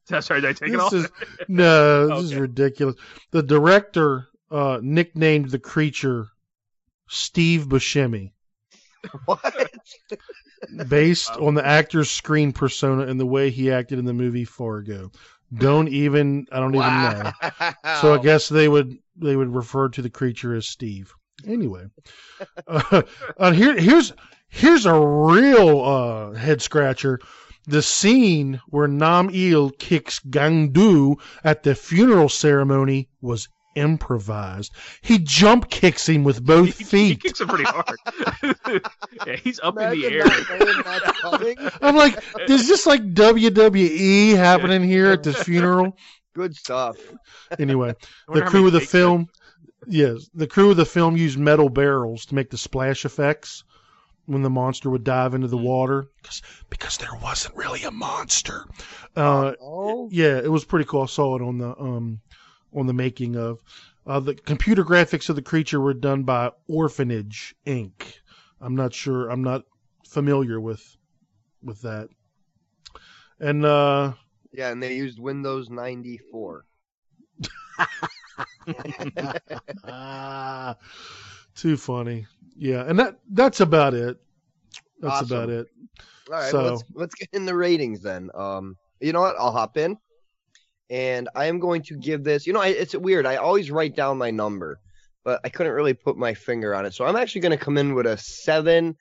Sorry, 0.20 0.40
did 0.40 0.50
I 0.50 0.52
take 0.52 0.72
it 0.72 0.80
off? 0.80 0.92
is 0.92 1.10
no, 1.48 2.08
this 2.08 2.24
is 2.24 2.34
ridiculous. 2.34 2.96
The 3.30 3.42
director 3.42 4.28
uh, 4.50 4.80
nicknamed 4.82 5.50
the 5.50 5.58
creature 5.58 6.28
Steve 7.08 7.66
Buscemi, 7.66 8.32
what? 9.24 9.70
based 10.88 11.36
Wow. 11.38 11.48
on 11.48 11.54
the 11.54 11.66
actor's 11.66 12.10
screen 12.10 12.52
persona 12.52 13.06
and 13.06 13.18
the 13.18 13.26
way 13.26 13.50
he 13.50 13.70
acted 13.70 13.98
in 13.98 14.04
the 14.04 14.12
movie 14.12 14.44
Fargo. 14.44 15.10
Don't 15.54 15.88
even 15.88 16.46
I 16.50 16.60
don't 16.60 16.74
even 16.74 17.02
know. 17.02 17.32
So 18.00 18.14
I 18.14 18.18
guess 18.18 18.48
they 18.48 18.68
would 18.68 18.96
they 19.16 19.36
would 19.36 19.54
refer 19.54 19.88
to 19.90 20.02
the 20.02 20.10
creature 20.10 20.54
as 20.54 20.66
Steve. 20.68 21.12
Anyway, 21.46 21.86
uh, 22.66 23.02
uh, 23.36 23.52
here 23.52 23.76
here's 23.78 24.12
here's 24.52 24.86
a 24.86 24.94
real 24.94 25.80
uh, 25.80 26.32
head 26.32 26.62
scratcher. 26.62 27.18
The 27.66 27.82
scene 27.82 28.60
where 28.68 28.88
Nam 28.88 29.30
Il 29.32 29.70
kicks 29.70 30.20
Gangdu 30.20 31.16
at 31.42 31.62
the 31.62 31.74
funeral 31.74 32.28
ceremony 32.28 33.08
was 33.20 33.48
improvised. 33.74 34.72
He 35.00 35.18
jump 35.18 35.70
kicks 35.70 36.08
him 36.08 36.24
with 36.24 36.44
both 36.44 36.78
He, 36.90 37.08
he 37.08 37.16
kicks 37.16 37.40
him 37.40 37.48
pretty 37.48 37.64
hard. 37.64 37.98
yeah, 39.26 39.36
he's 39.36 39.58
up 39.60 39.78
in 39.78 39.90
the 39.90 40.06
air. 40.06 40.24
not 40.24 40.50
knowing 40.50 40.82
that's 40.84 41.20
coming. 41.20 41.56
I'm 41.82 41.96
like, 41.96 42.22
there's 42.46 42.66
just 42.66 42.86
like 42.86 43.14
WWE 43.14 44.36
happening 44.36 44.82
here 44.82 45.06
at 45.06 45.22
this 45.22 45.42
funeral. 45.42 45.96
Good 46.34 46.56
stuff. 46.56 46.96
Anyway, 47.58 47.94
the 48.28 48.42
crew 48.42 48.66
of 48.66 48.72
the 48.72 48.80
takes 48.80 48.92
film 48.92 49.28
yes 49.88 50.30
the 50.32 50.46
crew 50.46 50.70
of 50.70 50.76
the 50.76 50.86
film 50.86 51.16
used 51.16 51.36
metal 51.36 51.68
barrels 51.68 52.26
to 52.26 52.36
make 52.36 52.48
the 52.50 52.56
splash 52.56 53.04
effects 53.04 53.64
when 54.26 54.42
the 54.42 54.50
monster 54.50 54.88
would 54.90 55.04
dive 55.04 55.34
into 55.34 55.48
the 55.48 55.56
water 55.56 56.06
because 56.22 56.42
because 56.70 56.96
there 56.98 57.14
wasn't 57.22 57.54
really 57.56 57.82
a 57.82 57.90
monster. 57.90 58.64
Uh 59.16 59.52
Oh, 59.60 60.08
yeah 60.12 60.38
it 60.38 60.50
was 60.50 60.64
pretty 60.64 60.84
cool. 60.84 61.02
I 61.02 61.06
saw 61.06 61.36
it 61.36 61.42
on 61.42 61.58
the 61.58 61.78
um 61.78 62.20
on 62.74 62.86
the 62.86 62.92
making 62.94 63.36
of. 63.36 63.58
Uh 64.06 64.20
the 64.20 64.34
computer 64.34 64.84
graphics 64.84 65.28
of 65.28 65.36
the 65.36 65.42
creature 65.42 65.80
were 65.80 65.94
done 65.94 66.22
by 66.24 66.50
orphanage 66.68 67.54
inc. 67.66 67.92
I'm 68.60 68.74
not 68.76 68.94
sure 68.94 69.28
i'm 69.28 69.42
not 69.42 69.64
familiar 70.04 70.60
with 70.60 70.96
with 71.62 71.82
that. 71.82 72.08
And 73.40 73.64
uh 73.64 74.12
yeah, 74.52 74.70
and 74.70 74.82
they 74.82 74.94
used 74.94 75.18
Windows 75.18 75.70
94. 75.70 76.64
Ah, 79.84 80.76
too 81.54 81.76
funny. 81.76 82.26
Yeah, 82.56 82.84
and 82.86 82.98
that 82.98 83.18
that's 83.30 83.60
about 83.60 83.94
it. 83.94 84.18
That's 85.00 85.14
Awesome. 85.22 85.36
about 85.36 85.50
it. 85.50 85.66
All 86.28 86.34
right, 86.38 86.50
So- 86.50 86.62
let's 86.64 86.84
let's 86.94 87.14
get 87.14 87.28
in 87.32 87.44
the 87.44 87.54
ratings 87.54 88.02
then. 88.02 88.30
Um, 88.34 88.76
you 89.00 89.12
know 89.12 89.20
what? 89.20 89.36
I'll 89.38 89.52
hop 89.52 89.76
in, 89.76 89.98
and 90.90 91.28
I 91.34 91.46
am 91.46 91.58
going 91.58 91.82
to 91.82 91.96
give 91.96 92.22
this. 92.24 92.46
You 92.46 92.52
know, 92.52 92.60
I, 92.60 92.68
it's 92.68 92.94
weird. 92.94 93.26
I 93.26 93.36
always 93.36 93.70
write 93.70 93.96
down 93.96 94.18
my 94.18 94.30
number, 94.30 94.78
but 95.24 95.40
I 95.44 95.48
couldn't 95.48 95.72
really 95.72 95.94
put 95.94 96.16
my 96.16 96.34
finger 96.34 96.74
on 96.74 96.86
it. 96.86 96.94
So 96.94 97.04
I'm 97.04 97.16
actually 97.16 97.40
going 97.40 97.58
to 97.58 97.64
come 97.64 97.78
in 97.78 97.94
with 97.94 98.06
a 98.06 98.16
seven 98.16 98.96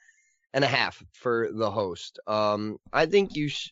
and 0.54 0.64
a 0.64 0.68
half 0.68 1.02
for 1.14 1.50
the 1.54 1.70
host. 1.70 2.20
Um, 2.28 2.78
I 2.92 3.06
think 3.06 3.36
you 3.36 3.48
sh- 3.50 3.72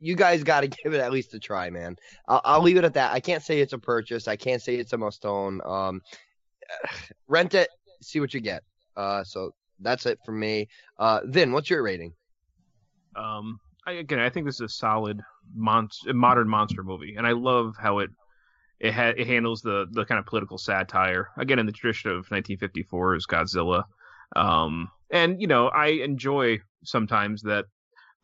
you 0.00 0.16
guys 0.16 0.42
got 0.42 0.62
to 0.62 0.68
give 0.82 0.94
it 0.94 1.00
at 1.00 1.12
least 1.12 1.34
a 1.34 1.38
try, 1.38 1.68
man. 1.70 1.96
I'll, 2.26 2.40
I'll 2.44 2.62
leave 2.62 2.78
it 2.78 2.84
at 2.84 2.94
that. 2.94 3.12
I 3.12 3.20
can't 3.20 3.42
say 3.42 3.60
it's 3.60 3.74
a 3.74 3.78
purchase. 3.78 4.26
I 4.28 4.36
can't 4.36 4.62
say 4.62 4.76
it's 4.76 4.92
a 4.94 4.98
must 4.98 5.26
own. 5.26 5.60
Um, 5.64 6.00
rent 7.28 7.54
it, 7.54 7.68
see 8.00 8.18
what 8.20 8.32
you 8.32 8.40
get. 8.40 8.62
Uh, 8.96 9.24
so 9.24 9.52
that's 9.80 10.06
it 10.06 10.18
for 10.24 10.32
me. 10.32 10.68
Uh, 10.98 11.20
Vin, 11.24 11.52
what's 11.52 11.70
your 11.70 11.82
rating? 11.82 12.12
Um, 13.14 13.60
I, 13.86 13.92
again, 13.92 14.18
I 14.18 14.30
think 14.30 14.46
this 14.46 14.56
is 14.56 14.60
a 14.62 14.68
solid 14.68 15.20
monster, 15.54 16.12
modern 16.12 16.48
monster 16.48 16.82
movie, 16.82 17.14
and 17.16 17.26
I 17.26 17.32
love 17.32 17.76
how 17.78 18.00
it 18.00 18.10
it, 18.78 18.92
ha- 18.92 19.14
it 19.16 19.26
handles 19.26 19.62
the 19.62 19.86
the 19.90 20.04
kind 20.04 20.18
of 20.18 20.26
political 20.26 20.58
satire 20.58 21.28
again 21.38 21.58
in 21.58 21.66
the 21.66 21.72
tradition 21.72 22.10
of 22.10 22.26
1954's 22.28 23.26
Godzilla. 23.26 23.84
Um, 24.34 24.90
and 25.10 25.40
you 25.40 25.46
know, 25.46 25.68
I 25.68 25.88
enjoy 25.88 26.58
sometimes 26.84 27.42
that 27.42 27.66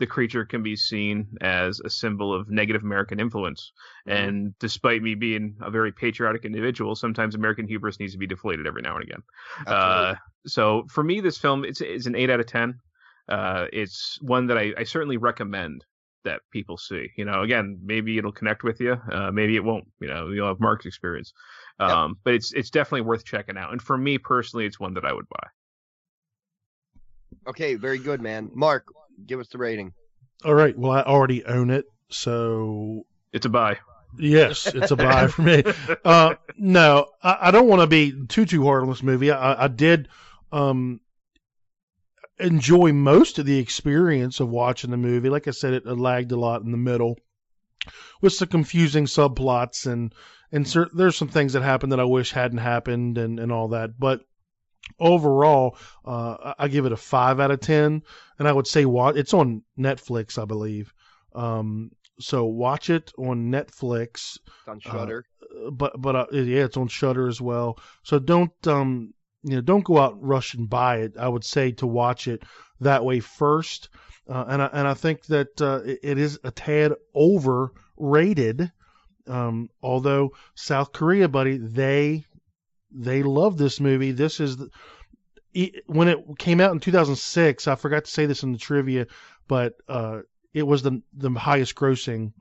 the 0.02 0.06
creature 0.08 0.44
can 0.44 0.64
be 0.64 0.74
seen 0.74 1.28
as 1.40 1.78
a 1.78 1.88
symbol 1.88 2.34
of 2.34 2.50
negative 2.50 2.82
American 2.82 3.20
influence. 3.20 3.70
And 4.04 4.52
despite 4.58 5.00
me 5.00 5.14
being 5.14 5.54
a 5.60 5.70
very 5.70 5.92
patriotic 5.92 6.44
individual, 6.44 6.96
sometimes 6.96 7.36
American 7.36 7.68
hubris 7.68 8.00
needs 8.00 8.10
to 8.14 8.18
be 8.18 8.26
deflated 8.26 8.66
every 8.66 8.82
now 8.82 8.96
and 8.96 9.04
again. 9.04 9.22
Uh, 9.64 10.16
so 10.44 10.84
for 10.90 11.04
me, 11.04 11.20
this 11.20 11.38
film 11.38 11.64
it's, 11.64 11.80
it's 11.80 12.06
an 12.06 12.16
eight 12.16 12.30
out 12.30 12.40
of 12.40 12.46
ten. 12.46 12.80
Uh, 13.28 13.66
it's 13.72 14.18
one 14.22 14.48
that 14.48 14.58
I, 14.58 14.74
I 14.76 14.82
certainly 14.82 15.18
recommend 15.18 15.84
that 16.24 16.40
people 16.50 16.76
see. 16.76 17.06
You 17.16 17.24
know, 17.24 17.42
again, 17.42 17.78
maybe 17.84 18.18
it'll 18.18 18.32
connect 18.32 18.64
with 18.64 18.80
you, 18.80 19.00
uh, 19.12 19.30
maybe 19.30 19.54
it 19.54 19.62
won't. 19.62 19.86
You 20.00 20.08
know, 20.08 20.30
you'll 20.30 20.48
have 20.48 20.58
Mark's 20.58 20.86
experience, 20.86 21.32
um, 21.78 22.18
but 22.24 22.34
it's 22.34 22.52
it's 22.52 22.70
definitely 22.70 23.02
worth 23.02 23.24
checking 23.24 23.56
out. 23.56 23.70
And 23.70 23.80
for 23.80 23.96
me 23.96 24.18
personally, 24.18 24.66
it's 24.66 24.80
one 24.80 24.94
that 24.94 25.04
I 25.04 25.12
would 25.12 25.28
buy. 25.28 25.46
Okay, 27.46 27.76
very 27.76 27.98
good, 27.98 28.20
man. 28.20 28.50
Mark, 28.52 28.86
give 29.26 29.40
us 29.40 29.48
the 29.48 29.58
rating. 29.58 29.92
All 30.44 30.54
right. 30.54 30.76
Well, 30.76 30.92
I 30.92 31.02
already 31.02 31.44
own 31.44 31.70
it, 31.70 31.84
so 32.08 33.04
It's 33.32 33.46
a 33.46 33.48
buy. 33.48 33.78
yes, 34.18 34.66
it's 34.66 34.90
a 34.90 34.96
buy 34.96 35.26
for 35.28 35.42
me. 35.42 35.62
Uh, 36.04 36.34
no, 36.56 37.06
I, 37.22 37.38
I 37.42 37.50
don't 37.50 37.68
want 37.68 37.80
to 37.82 37.86
be 37.86 38.26
too 38.26 38.44
too 38.44 38.64
hard 38.64 38.82
on 38.82 38.88
this 38.88 39.02
movie. 39.02 39.30
I, 39.30 39.64
I 39.64 39.68
did 39.68 40.08
um, 40.50 41.00
enjoy 42.38 42.92
most 42.92 43.38
of 43.38 43.46
the 43.46 43.58
experience 43.58 44.40
of 44.40 44.48
watching 44.48 44.90
the 44.90 44.96
movie. 44.96 45.28
Like 45.28 45.48
I 45.48 45.52
said, 45.52 45.74
it, 45.74 45.86
it 45.86 45.94
lagged 45.98 46.32
a 46.32 46.36
lot 46.36 46.62
in 46.62 46.70
the 46.72 46.76
middle 46.78 47.16
with 48.20 48.32
some 48.32 48.48
confusing 48.48 49.06
subplots 49.06 49.86
and 49.86 50.14
and 50.50 50.68
cer- 50.68 50.90
there's 50.94 51.16
some 51.16 51.28
things 51.28 51.54
that 51.54 51.62
happened 51.62 51.92
that 51.92 52.00
I 52.00 52.04
wish 52.04 52.32
hadn't 52.32 52.58
happened 52.58 53.16
and 53.18 53.38
and 53.38 53.52
all 53.52 53.68
that. 53.68 53.98
But 53.98 54.20
overall, 54.98 55.76
uh, 56.04 56.54
I 56.58 56.68
give 56.68 56.86
it 56.86 56.92
a 56.92 56.96
five 56.96 57.40
out 57.40 57.50
of 57.50 57.60
ten, 57.60 58.02
and 58.38 58.48
I 58.48 58.52
would 58.52 58.66
say 58.66 58.84
what 58.84 59.16
it's 59.16 59.34
on 59.34 59.62
Netflix, 59.78 60.40
I 60.40 60.44
believe. 60.44 60.92
Um, 61.34 61.90
so 62.20 62.44
watch 62.44 62.90
it 62.90 63.12
on 63.18 63.50
Netflix 63.50 64.38
It's 64.38 64.68
on 64.68 64.80
Shudder. 64.80 65.24
but 65.72 66.00
but 66.00 66.16
uh, 66.16 66.26
yeah, 66.32 66.64
it's 66.64 66.76
on 66.76 66.88
Shudder 66.88 67.26
as 67.26 67.40
well. 67.40 67.78
So 68.02 68.18
don't 68.18 68.52
um 68.66 69.14
you 69.42 69.56
know 69.56 69.60
don't 69.60 69.84
go 69.84 69.98
out 69.98 70.14
and 70.14 70.28
rush 70.28 70.54
and 70.54 70.68
buy 70.68 70.98
it. 70.98 71.14
I 71.18 71.28
would 71.28 71.44
say 71.44 71.72
to 71.72 71.86
watch 71.86 72.28
it 72.28 72.42
that 72.80 73.04
way 73.04 73.20
first. 73.20 73.88
Uh, 74.28 74.44
and 74.46 74.62
I, 74.62 74.66
and 74.72 74.86
I 74.86 74.94
think 74.94 75.26
that 75.26 75.60
uh, 75.60 75.80
it, 75.84 75.98
it 76.02 76.18
is 76.18 76.38
a 76.44 76.52
tad 76.52 76.92
overrated. 77.14 78.70
Um, 79.26 79.68
although 79.82 80.32
South 80.54 80.92
Korea, 80.92 81.28
buddy, 81.28 81.56
they 81.56 82.24
they 82.94 83.22
love 83.22 83.56
this 83.58 83.80
movie. 83.80 84.12
This 84.12 84.40
is 84.40 84.56
the, 84.56 84.70
when 85.86 86.08
it 86.08 86.18
came 86.38 86.60
out 86.60 86.72
in 86.72 86.80
2006. 86.80 87.68
I 87.68 87.74
forgot 87.74 88.04
to 88.04 88.10
say 88.10 88.26
this 88.26 88.42
in 88.42 88.52
the 88.52 88.58
trivia, 88.58 89.06
but 89.48 89.74
uh, 89.88 90.20
it 90.54 90.66
was 90.66 90.82
the 90.82 91.02
the 91.14 91.30
highest 91.30 91.74
grossing 91.74 92.32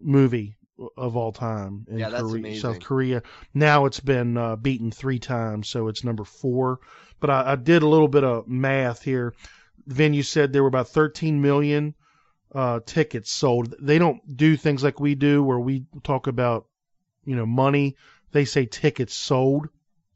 movie 0.00 0.56
of 0.96 1.16
all 1.16 1.32
time 1.32 1.86
in 1.88 1.98
Yeah, 1.98 2.10
Korea. 2.10 2.60
South 2.60 2.80
Korea. 2.80 3.22
Now 3.54 3.86
it's 3.86 4.00
been 4.00 4.36
uh, 4.36 4.56
beaten 4.56 4.90
three 4.90 5.18
times, 5.18 5.68
so 5.68 5.88
it's 5.88 6.04
number 6.04 6.24
four. 6.24 6.78
But 7.20 7.30
I, 7.30 7.52
I 7.52 7.56
did 7.56 7.82
a 7.82 7.88
little 7.88 8.08
bit 8.08 8.24
of 8.24 8.46
math 8.46 9.02
here. 9.02 9.34
Vin, 9.86 10.14
you 10.14 10.22
said 10.22 10.52
there 10.52 10.62
were 10.62 10.68
about 10.68 10.88
13 10.88 11.40
million 11.40 11.94
uh, 12.54 12.80
tickets 12.86 13.30
sold. 13.30 13.74
They 13.80 13.98
don't 13.98 14.36
do 14.36 14.56
things 14.56 14.84
like 14.84 15.00
we 15.00 15.14
do, 15.14 15.42
where 15.42 15.58
we 15.58 15.84
talk 16.04 16.26
about 16.26 16.66
you 17.24 17.36
know 17.36 17.46
money. 17.46 17.96
They 18.32 18.44
say 18.44 18.66
tickets 18.66 19.14
sold. 19.14 19.68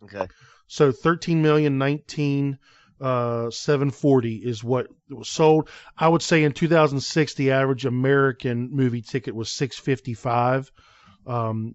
Okay. 0.05 0.27
So 0.67 0.93
13 0.93 1.43
million 1.43 1.79
19 1.79 2.59
uh 3.01 3.51
740 3.51 4.37
is 4.37 4.63
what 4.63 4.87
was 5.11 5.29
sold. 5.29 5.69
I 5.99 6.09
would 6.09 6.23
say 6.23 6.45
in 6.45 6.53
2006 6.53 7.35
the 7.35 7.53
average 7.53 7.85
American 7.85 8.71
movie 8.73 9.03
ticket 9.03 9.35
was 9.35 9.51
655. 9.51 10.71
Um 11.27 11.75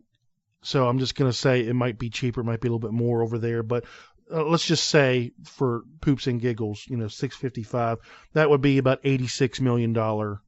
so 0.61 0.87
I'm 0.87 0.99
just 0.99 1.15
going 1.15 1.31
to 1.31 1.37
say 1.37 1.61
it 1.61 1.75
might 1.75 1.97
be 1.97 2.09
cheaper, 2.09 2.41
it 2.41 2.45
might 2.45 2.59
be 2.59 2.67
a 2.67 2.71
little 2.71 2.79
bit 2.79 2.91
more 2.91 3.21
over 3.21 3.37
there, 3.37 3.63
but 3.63 3.85
uh, 4.29 4.43
let's 4.43 4.65
just 4.65 4.89
say 4.89 5.31
for 5.45 5.83
poops 6.01 6.27
and 6.27 6.41
giggles, 6.41 6.83
you 6.89 6.97
know, 6.97 7.07
655. 7.07 7.99
That 8.33 8.49
would 8.49 8.59
be 8.59 8.77
about 8.77 8.99
86 9.03 9.61
million 9.61 9.93
dollar 9.93 10.41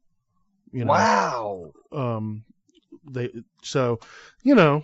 you 0.72 0.85
know. 0.85 0.91
wow. 0.91 1.72
Um 1.91 2.43
they 3.10 3.31
so 3.64 3.99
you 4.43 4.56
know, 4.56 4.84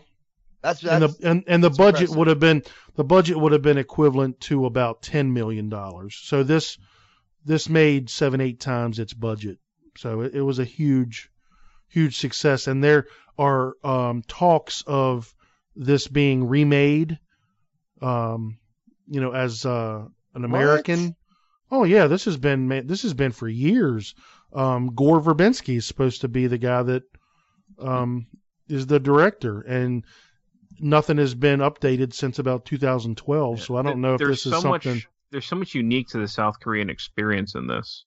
That's 0.66 0.84
and 0.84 1.04
the 1.04 1.30
and, 1.30 1.44
and 1.46 1.64
the 1.64 1.70
budget 1.70 2.10
impressive. 2.10 2.18
would 2.18 2.28
have 2.28 2.40
been 2.40 2.64
the 2.96 3.04
budget 3.04 3.38
would 3.38 3.52
have 3.52 3.62
been 3.62 3.78
equivalent 3.78 4.40
to 4.42 4.66
about 4.66 5.04
ten 5.04 5.32
million 5.32 5.70
dollars. 5.70 6.20
So 6.24 6.42
this 6.42 6.80
this 7.46 7.70
made 7.70 8.10
seven 8.10 8.42
eight 8.42 8.60
times 8.60 8.98
its 8.98 9.14
budget. 9.14 9.60
So 9.96 10.22
it, 10.22 10.34
it 10.34 10.42
was 10.42 10.58
a 10.58 10.66
huge 10.66 11.30
huge 11.88 12.18
success. 12.18 12.66
And 12.66 12.84
there 12.84 13.06
are 13.38 13.76
um, 13.84 14.24
talks 14.28 14.84
of 14.88 15.36
this 15.76 16.08
being 16.08 16.48
remade, 16.48 17.20
um, 18.02 18.58
you 19.08 19.22
know, 19.22 19.34
as 19.34 19.68
uh, 19.68 20.04
an 20.34 20.46
American. 20.46 21.16
Oh 21.70 21.84
yeah, 21.84 22.08
this 22.08 22.26
has 22.26 22.38
been 22.38 22.88
this 22.88 23.04
has 23.04 23.14
been 23.14 23.34
for 23.34 23.48
years. 23.48 24.16
Um, 24.52 24.96
Gore 24.96 25.22
Verbinski 25.22 25.78
is 25.78 25.86
supposed 25.86 26.22
to 26.22 26.28
be 26.28 26.48
the 26.48 26.58
guy 26.58 26.82
that 26.82 27.04
um, 27.78 28.26
is 28.68 28.88
the 28.88 29.00
director, 29.00 29.62
and 29.62 30.04
nothing 30.80 31.18
has 31.18 31.36
been 31.36 31.60
updated 31.60 32.14
since 32.14 32.40
about 32.40 32.66
2012. 32.66 33.62
So 33.62 33.78
I 33.78 33.82
don't 33.82 34.02
know 34.02 34.14
if 34.16 34.20
there's 34.20 34.30
this 34.44 34.46
is 34.48 34.52
so 34.54 34.62
something. 34.62 34.94
much 34.96 35.08
there's 35.32 35.46
so 35.46 35.56
much 35.56 35.74
unique 35.76 36.08
to 36.10 36.18
the 36.20 36.28
South 36.28 36.60
Korean 36.60 36.90
experience 36.90 37.56
in 37.56 37.68
this 37.68 38.06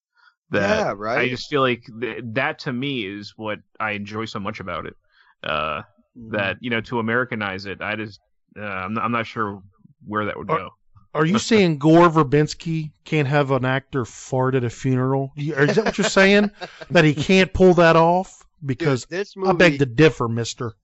that 0.51 0.79
yeah, 0.87 0.95
right. 0.97 1.19
I 1.19 1.29
just 1.29 1.51
feel 1.51 1.61
like 1.61 1.83
th- 2.01 2.23
that 2.33 2.61
to 2.61 2.73
me 2.73 3.05
is 3.05 3.35
what 3.37 3.59
I 3.79 3.93
enjoy 3.93 4.25
so 4.25 4.39
much 4.41 4.61
about 4.61 4.87
it. 4.87 4.95
Uh, 5.43 5.83
Mm-hmm. 6.19 6.35
that 6.37 6.57
you 6.61 6.71
know 6.71 6.81
to 6.81 6.99
Americanize 6.99 7.65
it, 7.67 7.81
I 7.81 7.95
just 7.95 8.19
uh, 8.59 8.63
I'm 8.65 8.95
not, 8.95 9.05
I'm 9.05 9.13
not 9.13 9.27
sure 9.27 9.63
where 10.05 10.25
that 10.25 10.37
would 10.37 10.51
Are- 10.51 10.59
go. 10.59 10.71
Are 11.15 11.25
you 11.25 11.39
saying 11.39 11.79
Gore 11.79 12.09
Verbinski 12.11 12.91
can't 13.05 13.29
have 13.29 13.51
an 13.53 13.65
actor 13.65 14.05
fart 14.05 14.55
at 14.57 14.65
a 14.65 14.71
funeral? 14.71 15.33
Is 15.37 15.77
that 15.77 15.85
what 15.85 15.99
you're 15.99 16.09
saying? 16.09 16.51
that 16.91 17.05
he 17.05 17.15
can't 17.15 17.53
pull 17.53 17.75
that 17.75 17.95
off? 17.95 18.45
Because 18.65 19.05
Dude, 19.05 19.21
this 19.21 19.37
movie, 19.37 19.51
I 19.51 19.53
beg 19.53 19.79
to 19.79 19.87
differ, 19.87 20.29
Mister. 20.29 20.75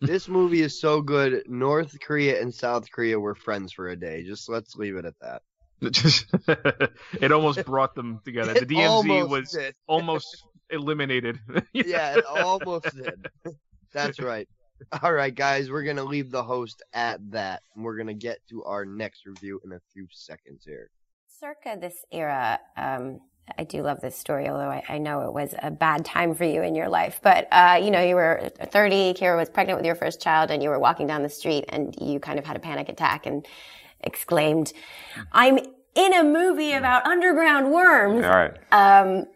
this 0.06 0.28
movie 0.28 0.62
is 0.62 0.80
so 0.80 1.00
good. 1.02 1.42
North 1.46 1.98
Korea 2.00 2.40
and 2.40 2.52
South 2.54 2.90
Korea 2.90 3.18
were 3.18 3.34
friends 3.34 3.72
for 3.72 3.88
a 3.88 3.96
day. 3.96 4.22
Just 4.24 4.48
let's 4.48 4.76
leave 4.76 4.96
it 4.96 5.04
at 5.04 5.14
that. 5.20 5.42
It 7.20 7.32
almost 7.32 7.64
brought 7.64 7.94
them 7.94 8.20
together. 8.24 8.52
The 8.54 8.60
It 8.62 8.68
DMZ 8.68 8.88
almost 8.88 9.30
was 9.30 9.50
did. 9.52 9.74
almost 9.86 10.44
eliminated. 10.70 11.38
yeah, 11.72 12.16
it 12.18 12.24
almost 12.26 12.94
did. 12.94 13.26
That's 13.92 14.20
right. 14.20 14.48
All 15.02 15.12
right, 15.12 15.34
guys, 15.34 15.70
we're 15.70 15.82
gonna 15.84 16.04
leave 16.04 16.30
the 16.30 16.42
host 16.42 16.82
at 16.92 17.18
that. 17.32 17.62
and 17.74 17.84
We're 17.84 17.96
gonna 17.96 18.14
get 18.14 18.38
to 18.50 18.64
our 18.64 18.84
next 18.84 19.26
review 19.26 19.60
in 19.64 19.72
a 19.72 19.80
few 19.92 20.06
seconds 20.10 20.64
here. 20.64 20.90
Circa 21.28 21.78
this 21.80 21.96
era, 22.12 22.58
um, 22.76 23.20
I 23.58 23.64
do 23.64 23.82
love 23.82 24.00
this 24.00 24.16
story, 24.16 24.48
although 24.48 24.68
I, 24.68 24.82
I 24.88 24.98
know 24.98 25.22
it 25.22 25.32
was 25.32 25.54
a 25.62 25.70
bad 25.70 26.04
time 26.04 26.34
for 26.34 26.44
you 26.44 26.62
in 26.62 26.74
your 26.74 26.88
life. 26.88 27.20
But, 27.22 27.48
uh, 27.52 27.80
you 27.82 27.90
know, 27.90 28.02
you 28.02 28.14
were 28.14 28.50
30, 28.62 29.14
Kyra 29.14 29.36
was 29.36 29.48
pregnant 29.48 29.78
with 29.78 29.86
your 29.86 29.94
first 29.94 30.20
child, 30.20 30.50
and 30.50 30.62
you 30.62 30.68
were 30.68 30.78
walking 30.78 31.06
down 31.06 31.22
the 31.22 31.28
street 31.28 31.64
and 31.68 31.94
you 32.00 32.20
kind 32.20 32.38
of 32.38 32.44
had 32.44 32.56
a 32.56 32.60
panic 32.60 32.88
attack 32.88 33.26
and 33.26 33.46
exclaimed, 34.00 34.72
I'm 35.32 35.58
in 35.94 36.14
a 36.14 36.22
movie 36.24 36.72
about 36.72 37.06
underground 37.06 37.72
worms. 37.72 38.24
All 38.24 38.30
right. 38.30 38.56
Um, 38.72 39.26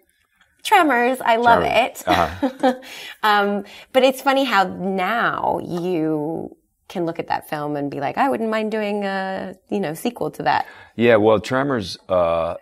Tremors, 0.62 1.20
I 1.20 1.36
love 1.36 1.62
Tremors. 1.62 2.00
it. 2.00 2.08
Uh-huh. 2.08 2.74
um, 3.22 3.64
but 3.92 4.02
it's 4.02 4.22
funny 4.22 4.44
how 4.44 4.64
now 4.64 5.60
you 5.62 6.56
can 6.94 7.04
look 7.04 7.18
at 7.18 7.26
that 7.28 7.48
film 7.50 7.76
and 7.76 7.90
be 7.90 8.00
like, 8.00 8.16
I 8.16 8.30
wouldn't 8.30 8.48
mind 8.48 8.70
doing 8.70 9.04
a, 9.04 9.54
you 9.68 9.80
know, 9.80 9.92
sequel 9.94 10.30
to 10.30 10.44
that. 10.44 10.66
Yeah, 10.96 11.16
well, 11.16 11.40
Tremors, 11.40 11.98
uh, 12.08 12.54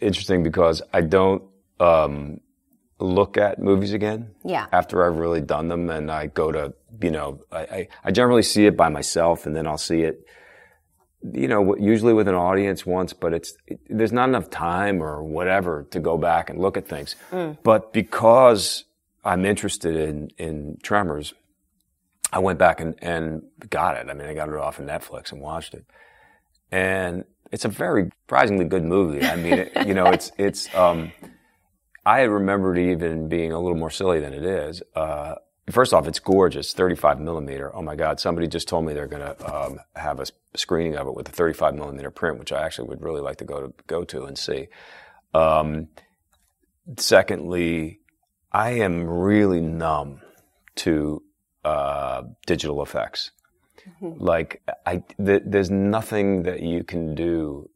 interesting 0.00 0.42
because 0.42 0.82
I 0.92 1.02
don't, 1.02 1.42
um, 1.78 2.40
look 2.98 3.36
at 3.36 3.58
movies 3.58 3.92
again. 3.92 4.30
Yeah. 4.44 4.66
After 4.72 5.04
I've 5.04 5.18
really 5.18 5.40
done 5.40 5.68
them 5.68 5.90
and 5.90 6.10
I 6.10 6.28
go 6.28 6.50
to, 6.50 6.72
you 7.02 7.10
know, 7.10 7.44
I, 7.52 7.58
I, 7.58 7.88
I 8.04 8.10
generally 8.10 8.42
see 8.42 8.66
it 8.66 8.76
by 8.76 8.88
myself 8.88 9.46
and 9.46 9.54
then 9.54 9.66
I'll 9.66 9.76
see 9.76 10.02
it, 10.02 10.26
you 11.32 11.48
know, 11.48 11.76
usually 11.76 12.14
with 12.14 12.28
an 12.28 12.34
audience 12.34 12.86
once, 12.86 13.12
but 13.12 13.34
it's, 13.34 13.54
it, 13.66 13.80
there's 13.88 14.12
not 14.12 14.28
enough 14.28 14.48
time 14.48 15.02
or 15.02 15.22
whatever 15.22 15.86
to 15.90 16.00
go 16.00 16.16
back 16.16 16.48
and 16.50 16.58
look 16.58 16.76
at 16.76 16.88
things. 16.88 17.16
But 17.62 17.92
because 17.92 18.84
I'm 19.24 19.44
interested 19.44 19.96
in, 19.96 20.30
in 20.38 20.78
Tremors, 20.82 21.34
I 22.34 22.40
went 22.40 22.58
back 22.58 22.80
and, 22.80 22.96
and 23.00 23.42
got 23.70 23.96
it. 23.96 24.08
I 24.10 24.14
mean, 24.14 24.26
I 24.26 24.34
got 24.34 24.48
it 24.48 24.56
off 24.56 24.80
of 24.80 24.86
Netflix 24.86 25.30
and 25.30 25.40
watched 25.40 25.72
it. 25.72 25.84
And 26.72 27.24
it's 27.52 27.64
a 27.64 27.68
very 27.68 28.10
surprisingly 28.24 28.64
good 28.64 28.82
movie. 28.82 29.24
I 29.24 29.36
mean, 29.36 29.52
it, 29.52 29.86
you 29.86 29.94
know, 29.94 30.06
it's, 30.06 30.32
it's, 30.36 30.74
um, 30.74 31.12
I 32.04 32.22
remembered 32.22 32.76
even 32.76 33.28
being 33.28 33.52
a 33.52 33.60
little 33.60 33.78
more 33.78 33.88
silly 33.88 34.18
than 34.18 34.34
it 34.34 34.44
is. 34.44 34.82
Uh, 34.96 35.36
first 35.70 35.94
off, 35.94 36.08
it's 36.08 36.18
gorgeous, 36.18 36.72
35 36.72 37.20
millimeter. 37.20 37.74
Oh 37.74 37.82
my 37.82 37.94
God, 37.94 38.18
somebody 38.18 38.48
just 38.48 38.66
told 38.66 38.84
me 38.84 38.94
they're 38.94 39.06
going 39.06 39.22
to 39.22 39.54
um, 39.54 39.78
have 39.94 40.18
a 40.18 40.26
screening 40.56 40.96
of 40.96 41.06
it 41.06 41.14
with 41.14 41.28
a 41.28 41.32
35 41.32 41.76
millimeter 41.76 42.10
print, 42.10 42.40
which 42.40 42.50
I 42.50 42.64
actually 42.64 42.88
would 42.88 43.00
really 43.00 43.20
like 43.20 43.36
to 43.36 43.44
go 43.44 43.68
to 43.68 43.74
go 43.86 44.02
to 44.02 44.24
and 44.24 44.36
see. 44.36 44.66
Um, 45.32 45.86
secondly, 46.98 48.00
I 48.50 48.70
am 48.70 49.08
really 49.08 49.60
numb 49.60 50.20
to 50.76 51.22
uh, 51.64 52.22
digital 52.46 52.82
effects. 52.82 53.30
Like, 54.00 54.62
I 54.86 55.02
th- 55.22 55.42
there's 55.44 55.70
nothing 55.70 56.44
that 56.44 56.60
you 56.60 56.84
can 56.84 57.14
do 57.14 57.68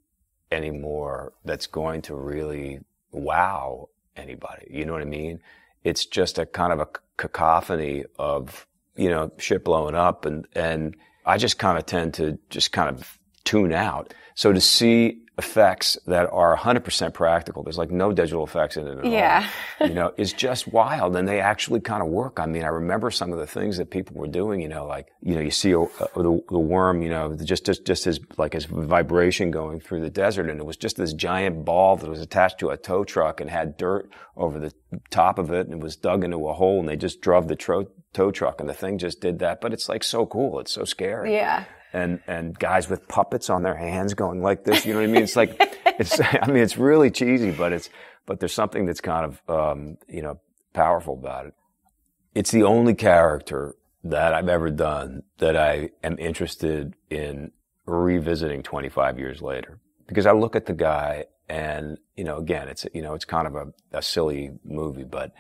anymore 0.50 1.34
that's 1.44 1.66
going 1.66 2.02
to 2.02 2.14
really 2.14 2.80
wow 3.12 3.88
anybody. 4.16 4.66
You 4.70 4.86
know 4.86 4.92
what 4.92 5.02
I 5.02 5.06
mean? 5.06 5.40
It's 5.84 6.06
just 6.06 6.38
a 6.38 6.46
kind 6.46 6.72
of 6.72 6.80
a 6.80 6.88
cacophony 7.16 8.04
of, 8.18 8.66
you 8.96 9.10
know, 9.10 9.30
shit 9.38 9.64
blowing 9.64 9.94
up 9.94 10.24
and, 10.24 10.46
and 10.54 10.96
I 11.26 11.36
just 11.36 11.58
kind 11.58 11.76
of 11.76 11.84
tend 11.84 12.14
to 12.14 12.38
just 12.48 12.72
kind 12.72 12.88
of 12.88 13.18
tune 13.44 13.72
out. 13.72 14.14
So 14.34 14.52
to 14.52 14.60
see 14.60 15.22
effects 15.38 15.96
that 16.06 16.28
are 16.32 16.56
100% 16.56 17.14
practical. 17.14 17.62
There's 17.62 17.78
like 17.78 17.90
no 17.92 18.12
digital 18.12 18.44
effects 18.44 18.76
in 18.76 18.86
it 18.88 18.98
at 18.98 19.04
Yeah. 19.06 19.48
all. 19.80 19.86
You 19.88 19.94
know, 19.94 20.12
it's 20.16 20.32
just 20.32 20.66
wild, 20.66 21.14
and 21.16 21.26
they 21.28 21.40
actually 21.40 21.78
kind 21.80 22.02
of 22.02 22.08
work. 22.08 22.40
I 22.40 22.46
mean, 22.46 22.64
I 22.64 22.68
remember 22.68 23.10
some 23.12 23.32
of 23.32 23.38
the 23.38 23.46
things 23.46 23.76
that 23.78 23.90
people 23.90 24.16
were 24.16 24.26
doing. 24.26 24.60
You 24.60 24.68
know, 24.68 24.84
like 24.86 25.06
you 25.22 25.34
know, 25.36 25.40
you 25.40 25.52
see 25.52 25.70
a, 25.70 25.78
a, 25.80 25.86
the, 26.16 26.42
the 26.50 26.58
worm. 26.58 27.00
You 27.00 27.10
know, 27.10 27.36
just 27.36 27.64
just 27.64 27.86
just 27.86 28.04
his 28.04 28.18
like 28.36 28.54
as 28.56 28.64
vibration 28.64 29.50
going 29.52 29.78
through 29.80 30.00
the 30.00 30.10
desert, 30.10 30.50
and 30.50 30.58
it 30.58 30.66
was 30.66 30.76
just 30.76 30.96
this 30.96 31.12
giant 31.12 31.64
ball 31.64 31.96
that 31.96 32.10
was 32.10 32.20
attached 32.20 32.58
to 32.58 32.70
a 32.70 32.76
tow 32.76 33.04
truck 33.04 33.40
and 33.40 33.48
had 33.48 33.76
dirt 33.76 34.10
over 34.36 34.58
the 34.58 34.72
top 35.10 35.38
of 35.38 35.52
it, 35.52 35.66
and 35.66 35.74
it 35.74 35.80
was 35.80 35.94
dug 35.96 36.24
into 36.24 36.48
a 36.48 36.52
hole, 36.52 36.80
and 36.80 36.88
they 36.88 36.96
just 36.96 37.20
drove 37.20 37.46
the 37.46 37.56
tro- 37.56 37.88
tow 38.12 38.32
truck, 38.32 38.58
and 38.60 38.68
the 38.68 38.74
thing 38.74 38.98
just 38.98 39.20
did 39.20 39.38
that. 39.38 39.60
But 39.60 39.72
it's 39.72 39.88
like 39.88 40.02
so 40.02 40.26
cool. 40.26 40.58
It's 40.58 40.72
so 40.72 40.84
scary 40.84 41.34
Yeah. 41.34 41.64
And 41.92 42.20
and 42.26 42.58
guys 42.58 42.88
with 42.88 43.06
puppets 43.08 43.50
on 43.50 43.62
their 43.62 43.76
hands 43.76 44.14
going 44.14 44.42
like 44.42 44.64
this. 44.64 44.84
You 44.84 44.94
know 44.94 45.00
what 45.00 45.08
I 45.08 45.12
mean? 45.12 45.22
It's 45.22 45.36
like 45.36 45.56
it's. 45.98 46.20
I 46.20 46.46
mean, 46.46 46.62
it's 46.62 46.76
really 46.76 47.10
cheesy, 47.10 47.50
but 47.50 47.72
it's 47.72 47.90
but 48.26 48.40
there's 48.40 48.52
something 48.52 48.86
that's 48.86 49.00
kind 49.00 49.24
of 49.24 49.50
um, 49.50 49.98
you 50.08 50.22
know 50.22 50.40
powerful 50.72 51.14
about 51.14 51.46
it. 51.46 51.54
It's 52.34 52.50
the 52.50 52.62
only 52.62 52.94
character 52.94 53.74
that 54.04 54.34
I've 54.34 54.48
ever 54.48 54.70
done 54.70 55.22
that 55.38 55.56
I 55.56 55.90
am 56.04 56.18
interested 56.18 56.94
in 57.10 57.52
revisiting 57.86 58.62
25 58.62 59.18
years 59.18 59.42
later 59.42 59.80
because 60.06 60.26
I 60.26 60.32
look 60.32 60.54
at 60.54 60.66
the 60.66 60.74
guy 60.74 61.24
and 61.48 61.98
you 62.16 62.24
know 62.24 62.36
again 62.36 62.68
it's 62.68 62.86
you 62.92 63.00
know 63.00 63.14
it's 63.14 63.24
kind 63.24 63.46
of 63.46 63.54
a, 63.54 63.72
a 63.92 64.02
silly 64.02 64.50
movie 64.62 65.04
but 65.04 65.32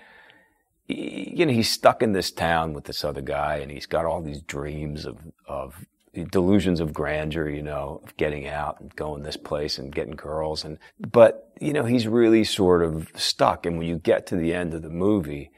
you 0.86 1.44
know 1.44 1.52
he's 1.52 1.70
stuck 1.70 2.02
in 2.02 2.12
this 2.12 2.30
town 2.30 2.72
with 2.72 2.84
this 2.84 3.04
other 3.04 3.20
guy 3.20 3.56
and 3.56 3.70
he's 3.70 3.84
got 3.86 4.06
all 4.06 4.22
these 4.22 4.40
dreams 4.40 5.04
of 5.04 5.18
of 5.46 5.84
delusions 6.30 6.80
of 6.80 6.92
grandeur 6.92 7.48
you 7.48 7.62
know 7.62 8.00
of 8.02 8.16
getting 8.16 8.46
out 8.46 8.80
and 8.80 8.94
going 8.96 9.22
this 9.22 9.36
place 9.36 9.78
and 9.78 9.94
getting 9.94 10.16
girls 10.16 10.64
and 10.64 10.78
but 10.98 11.52
you 11.60 11.72
know 11.72 11.84
he's 11.84 12.08
really 12.08 12.44
sort 12.44 12.82
of 12.82 13.08
stuck 13.14 13.66
and 13.66 13.78
when 13.78 13.86
you 13.86 13.98
get 13.98 14.26
to 14.26 14.36
the 14.36 14.52
end 14.54 14.74
of 14.74 14.82
the 14.82 14.90
movie 14.90 15.50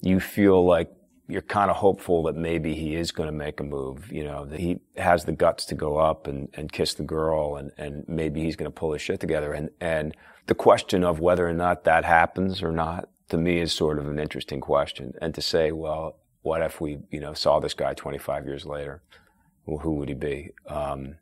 you 0.00 0.20
feel 0.20 0.64
like 0.64 0.90
you're 1.28 1.42
kind 1.42 1.70
of 1.70 1.76
hopeful 1.76 2.22
that 2.24 2.36
maybe 2.36 2.74
he 2.74 2.94
is 2.94 3.10
going 3.10 3.26
to 3.26 3.32
make 3.32 3.58
a 3.58 3.64
move, 3.64 4.12
you 4.12 4.22
know, 4.22 4.44
that 4.44 4.60
he 4.60 4.78
has 4.96 5.24
the 5.24 5.32
guts 5.32 5.64
to 5.66 5.74
go 5.74 5.96
up 5.96 6.26
and, 6.26 6.48
and 6.54 6.70
kiss 6.70 6.94
the 6.94 7.02
girl 7.02 7.56
and, 7.56 7.72
and 7.76 8.04
maybe 8.06 8.42
he's 8.42 8.54
going 8.54 8.70
to 8.70 8.74
pull 8.74 8.92
his 8.92 9.02
shit 9.02 9.18
together. 9.18 9.52
And, 9.52 9.70
and 9.80 10.16
the 10.46 10.54
question 10.54 11.02
of 11.02 11.18
whether 11.18 11.48
or 11.48 11.52
not 11.52 11.84
that 11.84 12.04
happens 12.04 12.62
or 12.62 12.70
not, 12.70 13.08
to 13.30 13.36
me 13.36 13.60
is 13.60 13.72
sort 13.72 13.98
of 13.98 14.06
an 14.08 14.20
interesting 14.20 14.60
question. 14.60 15.14
And 15.20 15.34
to 15.34 15.42
say, 15.42 15.72
well, 15.72 16.16
what 16.42 16.62
if 16.62 16.80
we, 16.80 16.98
you 17.10 17.18
know, 17.18 17.34
saw 17.34 17.58
this 17.58 17.74
guy 17.74 17.94
25 17.94 18.46
years 18.46 18.64
later? 18.64 19.02
Well, 19.66 19.78
who 19.78 19.92
would 19.96 20.08
he 20.08 20.14
be? 20.14 20.50
Um, 20.66 21.16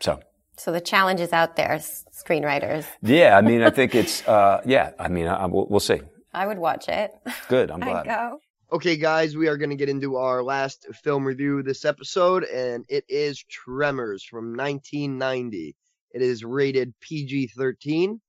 so. 0.00 0.20
So 0.58 0.72
the 0.72 0.80
challenge 0.80 1.20
is 1.20 1.32
out 1.32 1.56
there, 1.56 1.78
screenwriters. 1.78 2.86
Yeah, 3.02 3.36
I 3.36 3.40
mean, 3.40 3.62
I 3.62 3.70
think 3.70 3.94
it's, 3.94 4.26
uh, 4.26 4.62
yeah, 4.64 4.92
I 4.98 5.08
mean, 5.08 5.26
I, 5.26 5.46
we'll, 5.46 5.66
we'll 5.68 5.80
see. 5.80 6.00
I 6.34 6.46
would 6.46 6.58
watch 6.58 6.88
it. 6.88 7.12
Good. 7.48 7.70
I'm 7.70 7.82
I'd 7.84 7.90
glad. 7.90 8.06
go. 8.06 8.40
Okay, 8.72 8.96
guys, 8.96 9.36
we 9.36 9.46
are 9.46 9.56
going 9.56 9.70
to 9.70 9.76
get 9.76 9.88
into 9.88 10.16
our 10.16 10.42
last 10.42 10.86
film 11.04 11.24
review 11.24 11.62
this 11.62 11.84
episode, 11.84 12.42
and 12.44 12.84
it 12.88 13.04
is 13.08 13.42
Tremors 13.44 14.24
from 14.24 14.56
1990. 14.56 15.76
It 16.10 16.22
is 16.22 16.42
rated 16.42 16.92
PG 17.00 17.48
13, 17.48 18.20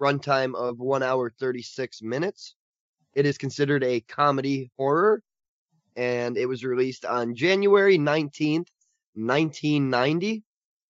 runtime 0.00 0.54
of 0.54 0.78
1 0.78 1.02
hour 1.02 1.30
36 1.38 2.00
minutes. 2.00 2.54
It 3.14 3.26
is 3.26 3.36
considered 3.36 3.84
a 3.84 4.00
comedy 4.00 4.70
horror, 4.78 5.22
and 5.96 6.36
it 6.36 6.46
was 6.46 6.64
released 6.64 7.04
on 7.04 7.34
January 7.34 7.98
19th, 7.98 8.68
1990. 9.14 10.42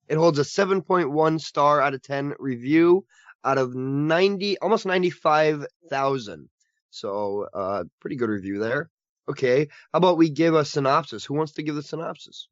It 0.09 0.16
holds 0.16 0.39
a 0.39 0.43
7.1 0.43 1.40
star 1.40 1.81
out 1.81 1.94
of 1.94 2.02
10 2.02 2.35
review 2.39 3.06
out 3.44 3.59
of 3.59 3.74
90, 3.74 4.59
almost 4.59 4.86
95,000. 4.86 6.48
So, 6.90 7.47
uh, 7.52 7.85
pretty 8.01 8.16
good 8.16 8.31
review 8.31 8.59
there. 8.59 8.90
Okay, 9.28 9.68
how 9.93 9.98
about 9.98 10.16
we 10.16 10.31
give 10.31 10.55
a 10.55 10.64
synopsis? 10.64 11.24
Who 11.24 11.35
wants 11.35 11.52
to 11.52 11.62
give 11.62 11.74
the 11.74 11.82
synopsis? 11.82 12.48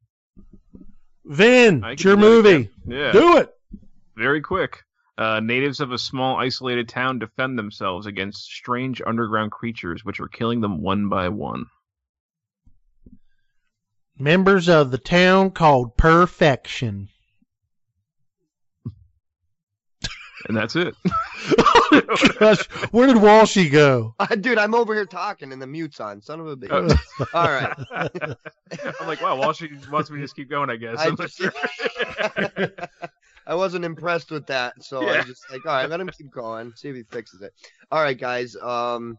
Vin, 1.25 1.83
I 1.83 1.91
it's 1.91 2.01
can 2.01 2.09
your 2.09 2.17
movie. 2.17 2.49
again. 2.49 2.69
Yeah. 2.87 3.11
Do 3.11 3.37
it. 3.37 3.49
Very 4.15 4.41
quick. 4.41 4.83
Uh, 5.17 5.39
natives 5.39 5.79
of 5.79 5.91
a 5.91 5.97
small 5.97 6.37
isolated 6.37 6.89
town 6.89 7.19
defend 7.19 7.57
themselves 7.57 8.07
against 8.07 8.45
strange 8.45 9.01
underground 9.05 9.51
creatures 9.51 10.03
which 10.03 10.19
are 10.19 10.27
killing 10.27 10.61
them 10.61 10.81
one 10.81 11.07
by 11.09 11.29
one. 11.29 11.65
Members 14.27 14.69
of 14.69 14.89
the 14.91 14.97
town 14.97 15.51
called 15.51 15.97
Perfection. 15.97 17.09
And 20.47 20.55
that's 20.55 20.77
it. 20.77 20.95
Gosh, 22.39 22.63
where 22.91 23.07
did 23.07 23.17
Walshy 23.17 23.69
go? 23.69 24.15
Dude, 24.39 24.57
I'm 24.57 24.73
over 24.75 24.93
here 24.93 25.05
talking 25.05 25.51
and 25.51 25.61
the 25.61 25.67
mute's 25.67 25.99
on. 25.99 26.21
Son 26.21 26.39
of 26.39 26.47
a 26.47 26.55
bitch. 26.55 26.71
Uh, 27.19 27.25
All 27.33 27.49
right. 27.49 27.73
I'm 29.01 29.07
like, 29.07 29.21
wow, 29.21 29.35
well, 29.37 29.51
she 29.51 29.69
wants 29.91 30.09
me 30.09 30.19
to 30.19 30.23
just 30.23 30.37
keep 30.37 30.49
going, 30.49 30.69
I 30.69 30.77
guess. 30.77 30.99
I, 30.99 31.07
I'm 31.07 31.17
just, 31.17 31.35
sure. 31.35 31.51
I 33.45 33.55
wasn't 33.55 33.83
impressed 33.83 34.31
with 34.31 34.45
that, 34.47 34.81
so 34.81 35.05
I 35.09 35.15
Yeah. 35.15 35.23
just 35.23 35.51
like, 35.51 35.65
all 35.65 35.73
right, 35.73 35.89
let 35.89 35.99
him 35.99 36.07
keep 36.07 36.31
going, 36.31 36.71
see 36.77 36.87
if 36.87 36.95
he 36.95 37.03
fixes 37.03 37.41
it. 37.41 37.51
All 37.91 38.01
right, 38.01 38.17
guys. 38.17 38.55
Um, 38.55 39.17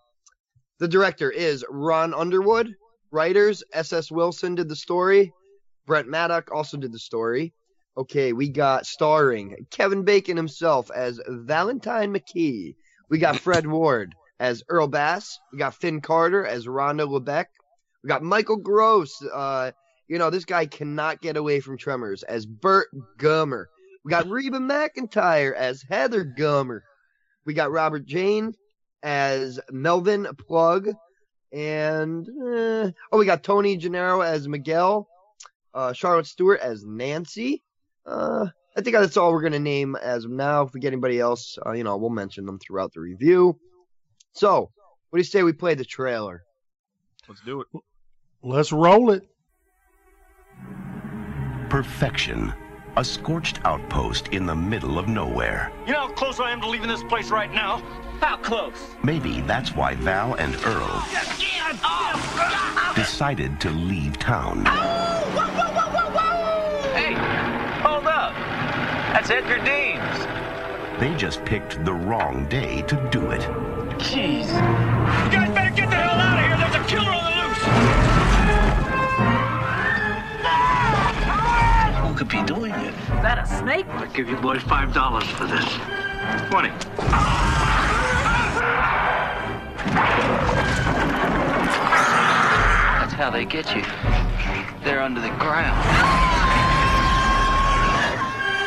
the 0.79 0.89
director 0.89 1.31
is 1.31 1.63
Ron 1.69 2.15
Underwood. 2.15 2.75
Writers 3.15 3.63
S.S. 3.73 4.11
Wilson 4.11 4.57
did 4.57 4.69
the 4.69 4.77
story. 4.77 5.33
Brent 5.87 6.09
Maddock 6.09 6.51
also 6.53 6.77
did 6.77 6.93
the 6.93 6.99
story. 6.99 7.55
Okay, 7.97 8.33
we 8.33 8.49
got 8.49 8.87
starring 8.87 9.67
Kevin 9.71 10.03
Bacon 10.03 10.37
himself 10.37 10.91
as 10.91 11.21
Valentine 11.29 12.13
McKee. 12.13 12.75
We 13.09 13.19
got 13.19 13.39
Fred 13.39 13.69
Ward 13.69 14.17
as 14.41 14.65
Earl 14.69 14.89
Bass. 14.89 15.39
We 15.53 15.59
got 15.59 15.77
Finn 15.77 16.01
Carter 16.01 16.45
as 16.45 16.67
Rhonda 16.67 17.07
Lebeck. 17.07 17.47
We 18.03 18.09
got 18.09 18.25
Michael 18.25 18.57
Gross. 18.57 19.23
Uh, 19.33 19.71
you 20.09 20.19
know, 20.19 20.31
this 20.31 20.45
guy 20.45 20.67
cannot 20.67 21.23
get 21.23 21.37
away 21.37 21.61
from 21.61 21.79
Tremors 21.79 22.25
as 22.25 22.45
Bert 22.45 22.89
Gummer. 23.19 23.67
We 24.05 24.11
got 24.11 24.29
Reba 24.29 24.59
McEntire 24.59 25.55
as 25.55 25.83
Heather 25.89 26.25
Gummer. 26.25 26.81
We 27.47 27.55
got 27.55 27.71
Robert 27.71 28.07
Jayne 28.07 28.55
as 29.05 29.61
Melvin 29.71 30.27
Plug. 30.37 30.89
And, 31.55 32.29
uh, 32.29 32.91
oh, 33.13 33.19
we 33.19 33.27
got 33.27 33.45
Tony 33.45 33.77
Gennaro 33.77 34.23
as 34.23 34.49
Miguel. 34.49 35.09
Uh, 35.73 35.93
Charlotte 35.93 36.27
Stewart 36.27 36.61
as 36.61 36.85
Nancy. 36.85 37.63
Uh, 38.05 38.47
I 38.77 38.81
think 38.81 38.97
that's 38.97 39.17
all 39.17 39.33
we're 39.33 39.41
going 39.41 39.53
to 39.53 39.61
name 39.61 39.97
as 39.97 40.25
of 40.25 40.33
now. 40.33 40.63
If 40.63 40.75
we 40.75 40.81
get 40.81 40.89
anybody 40.89 41.21
else, 41.21 41.57
uh, 41.65 41.73
you 41.73 41.85
know, 41.85 41.97
we'll 41.97 42.11
mention 42.11 42.45
them 42.45 42.59
throughout 42.59 42.93
the 42.93 43.01
review. 43.01 43.59
So, 44.33 44.71
what 45.11 45.17
do 45.17 45.21
you 45.21 45.25
say 45.25 45.45
we 45.45 45.53
play 45.53 45.75
the 45.75 45.85
trailer? 45.85 46.43
Let's 47.29 47.41
do 47.43 47.61
it. 47.61 47.69
Let's 48.43 48.73
roll 48.73 49.11
it. 49.11 49.29
Perfection. 51.69 52.53
A 52.97 53.05
scorched 53.05 53.65
outpost 53.65 54.29
in 54.29 54.47
the 54.47 54.55
middle 54.55 54.99
of 54.99 55.09
nowhere. 55.09 55.73
You 55.87 55.93
know 55.93 56.01
how 56.01 56.13
close 56.13 56.41
I 56.41 56.51
am 56.51 56.61
to 56.61 56.69
leaving 56.69 56.89
this 56.89 57.03
place 57.05 57.31
right 57.31 57.53
now? 57.53 57.83
How 58.25 58.39
close? 58.39 58.73
Maybe 59.03 59.43
that's 59.43 59.77
why 59.77 59.97
Val 59.97 60.33
and 60.37 60.57
Earl 60.65 61.03
decided 62.95 63.61
to 63.61 63.69
leave 63.69 64.19
town. 64.19 64.65
Oh, 64.67 64.71
hey, 66.95 67.13
hold 67.83 68.07
up. 68.07 68.33
That's 69.13 69.29
Edgar 69.29 69.59
Deems. 69.63 70.27
They 70.99 71.15
just 71.19 71.45
picked 71.45 71.85
the 71.85 71.93
wrong 71.93 72.47
day 72.49 72.81
to 72.89 72.97
do 73.13 73.31
it. 73.31 73.43
Jeez. 73.99 74.47
You 74.47 75.31
guys 75.31 75.51
better 75.51 75.75
get 75.77 75.91
the 75.91 75.97
hell 75.97 76.19
out 76.19 76.39
of 76.39 76.47
here. 76.47 76.57
There's 76.57 76.77
a 76.77 76.85
killer 76.89 77.11
on 77.11 77.25
the 77.29 77.31
loose. 77.43 77.63
Who 82.09 82.15
could 82.17 82.29
be 82.29 82.43
doing 82.43 82.73
it? 82.73 82.95
Is 82.95 83.23
that 83.23 83.39
a 83.39 83.47
snake? 83.47 83.87
I'll 83.91 84.07
give 84.15 84.31
you 84.31 84.37
boys 84.37 84.63
five 84.63 84.95
dollars 84.95 85.25
for 85.25 85.45
this. 85.45 85.69
Twenty. 86.49 86.73
That's 93.01 93.13
how 93.13 93.31
they 93.31 93.45
get 93.45 93.75
you. 93.75 93.83
They're 94.83 95.01
under 95.01 95.21
the 95.21 95.31
ground. 95.39 95.79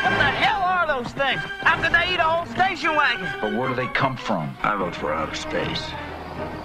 What 0.02 0.16
the 0.16 0.24
hell 0.24 0.62
are 0.62 0.86
those 0.86 1.12
things? 1.12 1.40
How 1.60 1.80
could 1.82 1.92
they 1.92 2.14
eat 2.14 2.20
a 2.20 2.24
whole 2.24 2.46
station 2.46 2.94
wagon? 2.94 3.28
But 3.40 3.52
where 3.54 3.68
do 3.68 3.74
they 3.74 3.88
come 3.88 4.16
from? 4.16 4.56
I 4.62 4.76
vote 4.76 4.94
for 4.94 5.12
outer 5.12 5.34
space. 5.34 5.90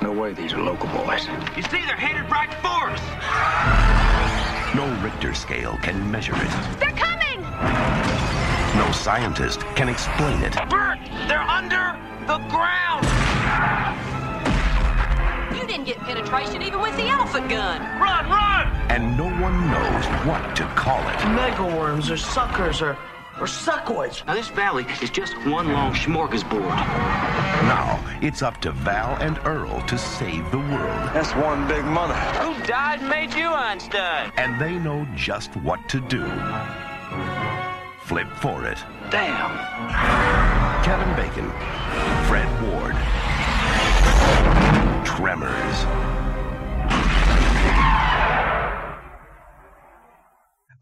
No 0.02 0.12
way 0.12 0.34
these 0.34 0.54
are 0.54 0.62
local 0.62 0.88
boys. 0.90 1.28
You 1.56 1.64
see, 1.64 1.82
they're 1.86 1.96
headed 1.96 2.30
right 2.32 2.54
for 2.62 2.90
us. 2.90 3.02
No 4.76 4.86
Richter 5.04 5.34
scale 5.34 5.78
can 5.82 6.10
measure 6.12 6.36
it. 6.36 6.80
They're 6.80 6.92
coming! 6.92 7.42
No 8.78 8.92
scientist 8.92 9.62
can 9.76 9.88
explain 9.90 10.42
it. 10.42 10.54
Bert, 10.70 11.00
they're 11.28 11.42
under 11.42 11.98
the 12.26 12.40
ground. 12.50 13.06
You 15.74 15.80
didn't 15.80 15.88
get 15.88 16.06
penetration 16.06 16.62
even 16.62 16.82
with 16.82 16.96
the 16.98 17.08
elephant 17.08 17.50
gun. 17.50 17.82
Run, 18.00 18.30
run! 18.30 18.68
And 18.92 19.18
no 19.18 19.24
one 19.24 19.72
knows 19.72 20.06
what 20.28 20.56
to 20.58 20.66
call 20.76 21.02
it. 21.10 21.18
Mega 21.34 21.64
worms 21.64 22.12
or 22.12 22.18
suckers 22.18 22.80
or 22.80 22.96
or 23.40 23.48
suckoids. 23.48 24.24
Now, 24.28 24.36
this 24.36 24.50
valley 24.50 24.86
is 25.02 25.10
just 25.10 25.36
one 25.48 25.74
long 25.74 25.94
smorgasbord. 25.94 26.62
Now, 27.66 28.00
it's 28.22 28.44
up 28.44 28.62
to 28.62 28.72
Val 28.72 29.16
and 29.16 29.40
Earl 29.48 29.82
to 29.88 29.98
save 29.98 30.52
the 30.52 30.60
world. 30.60 31.10
That's 31.12 31.34
one 31.34 31.68
big 31.68 31.84
mother. 31.86 32.14
Who 32.14 32.54
died 32.68 33.00
and 33.00 33.10
made 33.10 33.34
you 33.34 33.48
Einstein? 33.48 34.32
And 34.38 34.62
they 34.62 34.78
know 34.78 35.08
just 35.16 35.56
what 35.56 35.90
to 35.90 36.00
do. 36.02 36.24
Flip 38.04 38.28
for 38.40 38.68
it. 38.68 38.78
Damn. 39.10 39.58
Kevin 40.84 41.16
Bacon, 41.16 41.50
Tremors. 45.24 45.86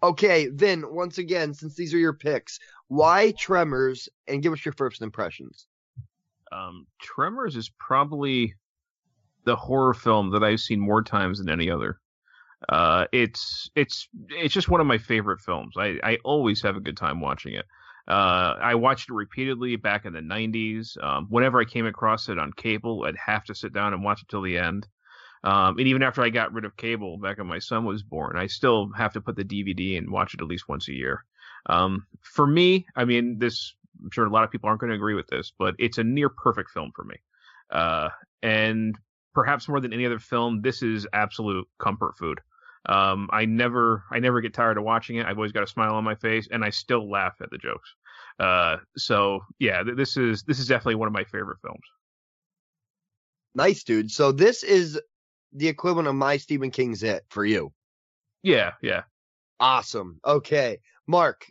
Okay, 0.02 0.48
Vin, 0.48 0.84
once 0.92 1.20
again, 1.20 1.54
since 1.54 1.76
these 1.76 1.94
are 1.94 2.00
your 2.00 2.14
picks, 2.14 2.58
why 2.88 3.34
Tremors 3.38 4.10
and 4.28 4.42
give 4.42 4.52
us 4.52 4.66
your 4.66 4.74
first 4.74 5.04
impressions. 5.04 5.68
Um, 6.52 6.88
Tremors 7.00 7.56
is 7.56 7.70
probably 7.78 8.56
the 9.46 9.56
horror 9.56 9.94
film 9.94 10.32
that 10.32 10.44
I've 10.44 10.60
seen 10.60 10.80
more 10.80 11.04
times 11.04 11.38
than 11.38 11.52
any 11.52 11.70
other. 11.70 12.00
Uh, 12.68 13.06
it's 13.12 13.70
it's 13.76 14.08
it's 14.30 14.56
just 14.56 14.70
one 14.70 14.82
of 14.82 14.88
my 14.88 14.98
favorite 14.98 15.42
films. 15.42 15.76
I, 15.78 16.00
I 16.04 16.18
always 16.24 16.64
have 16.64 16.78
a 16.78 16.82
good 16.82 16.98
time 16.98 17.22
watching 17.22 17.54
it. 17.54 17.66
Uh, 18.12 18.58
I 18.62 18.76
watched 18.76 19.10
it 19.10 19.14
repeatedly 19.14 19.78
back 19.78 20.06
in 20.06 20.12
the 20.12 20.20
90s. 20.20 21.02
Um, 21.02 21.28
whenever 21.30 21.62
I 21.62 21.64
came 21.64 21.86
across 21.86 22.28
it 22.28 22.38
on 22.38 22.52
cable, 22.52 23.06
I'd 23.08 23.16
have 23.16 23.46
to 23.46 23.56
sit 23.56 23.72
down 23.72 23.94
and 23.94 24.04
watch 24.04 24.22
it 24.22 24.28
till 24.28 24.42
the 24.42 24.58
end. 24.58 24.86
Um, 25.46 25.78
and 25.78 25.88
even 25.88 26.04
after 26.04 26.22
I 26.22 26.30
got 26.30 26.52
rid 26.52 26.66
of 26.66 26.76
cable 26.76 27.18
back 27.18 27.38
when 27.38 27.48
my 27.48 27.60
son 27.60 27.86
was 27.86 28.04
born, 28.04 28.36
I 28.38 28.48
still 28.48 28.92
have 28.98 29.14
to 29.14 29.22
put 29.22 29.38
the 29.38 29.46
DVD 29.46 29.98
and 29.98 30.12
watch 30.12 30.34
it 30.34 30.42
at 30.42 30.48
least 30.48 30.68
once 30.68 30.90
a 30.90 30.94
year. 30.94 31.24
Um, 31.68 32.06
for 32.22 32.46
me, 32.46 32.86
I 32.98 33.06
mean, 33.06 33.40
this, 33.40 33.74
I'm 34.04 34.12
sure 34.12 34.26
a 34.26 34.30
lot 34.30 34.44
of 34.44 34.52
people 34.52 34.68
aren't 34.68 34.82
going 34.82 34.90
to 34.90 34.96
agree 34.98 35.16
with 35.16 35.28
this, 35.28 35.54
but 35.58 35.76
it's 35.80 35.98
a 35.98 36.04
near 36.04 36.28
perfect 36.28 36.72
film 36.72 36.92
for 36.94 37.06
me. 37.06 37.16
Uh, 37.72 38.10
and 38.44 38.94
perhaps 39.34 39.70
more 39.70 39.80
than 39.80 39.94
any 39.94 40.06
other 40.06 40.20
film, 40.20 40.62
this 40.62 40.84
is 40.84 41.08
absolute 41.14 41.66
comfort 41.80 42.18
food. 42.18 42.42
Um, 42.88 43.30
I 43.32 43.46
never, 43.46 44.04
I 44.12 44.20
never 44.20 44.42
get 44.42 44.54
tired 44.54 44.78
of 44.78 44.84
watching 44.84 45.18
it. 45.18 45.26
I've 45.26 45.38
always 45.38 45.52
got 45.52 45.64
a 45.64 45.68
smile 45.68 45.96
on 45.96 46.04
my 46.04 46.16
face, 46.16 46.50
and 46.52 46.64
I 46.64 46.72
still 46.72 47.10
laugh 47.10 47.36
at 47.42 47.52
the 47.52 47.58
jokes. 47.58 47.94
Uh, 48.42 48.78
so 48.98 49.40
yeah, 49.60 49.84
th- 49.84 49.96
this 49.96 50.18
is 50.18 50.42
this 50.44 50.58
is 50.58 50.68
definitely 50.68 50.96
one 50.96 51.08
of 51.08 51.14
my 51.14 51.24
favorite 51.24 51.60
films. 51.62 51.84
Nice, 53.54 53.84
dude. 53.84 54.10
So 54.10 54.32
this 54.32 54.64
is 54.64 55.00
the 55.54 55.68
equivalent 55.68 56.08
of 56.08 56.16
my 56.16 56.38
Stephen 56.38 56.72
King's 56.72 57.04
It 57.04 57.24
for 57.30 57.46
you. 57.46 57.72
Yeah, 58.42 58.72
yeah. 58.82 59.04
Awesome. 59.60 60.20
Okay, 60.26 60.80
Mark, 61.06 61.46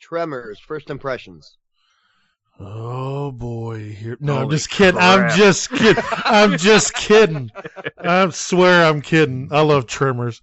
Tremors, 0.00 0.58
first 0.58 0.88
impressions. 0.88 1.58
Oh 2.58 3.32
boy, 3.32 3.92
here. 3.92 4.16
No, 4.18 4.38
I'm 4.38 4.50
just 4.50 4.70
kidding. 4.70 4.98
I'm 4.98 5.36
just 5.36 5.70
kidding. 5.70 6.04
I'm 6.24 6.56
just 6.56 6.94
kidding. 6.94 7.50
I 7.98 8.30
swear 8.30 8.84
I'm 8.86 9.02
kidding. 9.02 9.48
I 9.50 9.60
love 9.60 9.86
Tremors. 9.86 10.40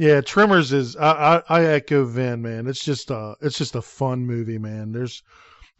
Yeah, 0.00 0.22
Tremors 0.22 0.72
is. 0.72 0.96
I, 0.96 1.10
I 1.10 1.42
I 1.60 1.64
echo 1.64 2.06
Vin, 2.06 2.40
man. 2.40 2.66
It's 2.66 2.82
just 2.82 3.10
uh 3.10 3.34
it's 3.42 3.58
just 3.58 3.74
a 3.74 3.82
fun 3.82 4.26
movie, 4.26 4.56
man. 4.56 4.92
There's, 4.92 5.22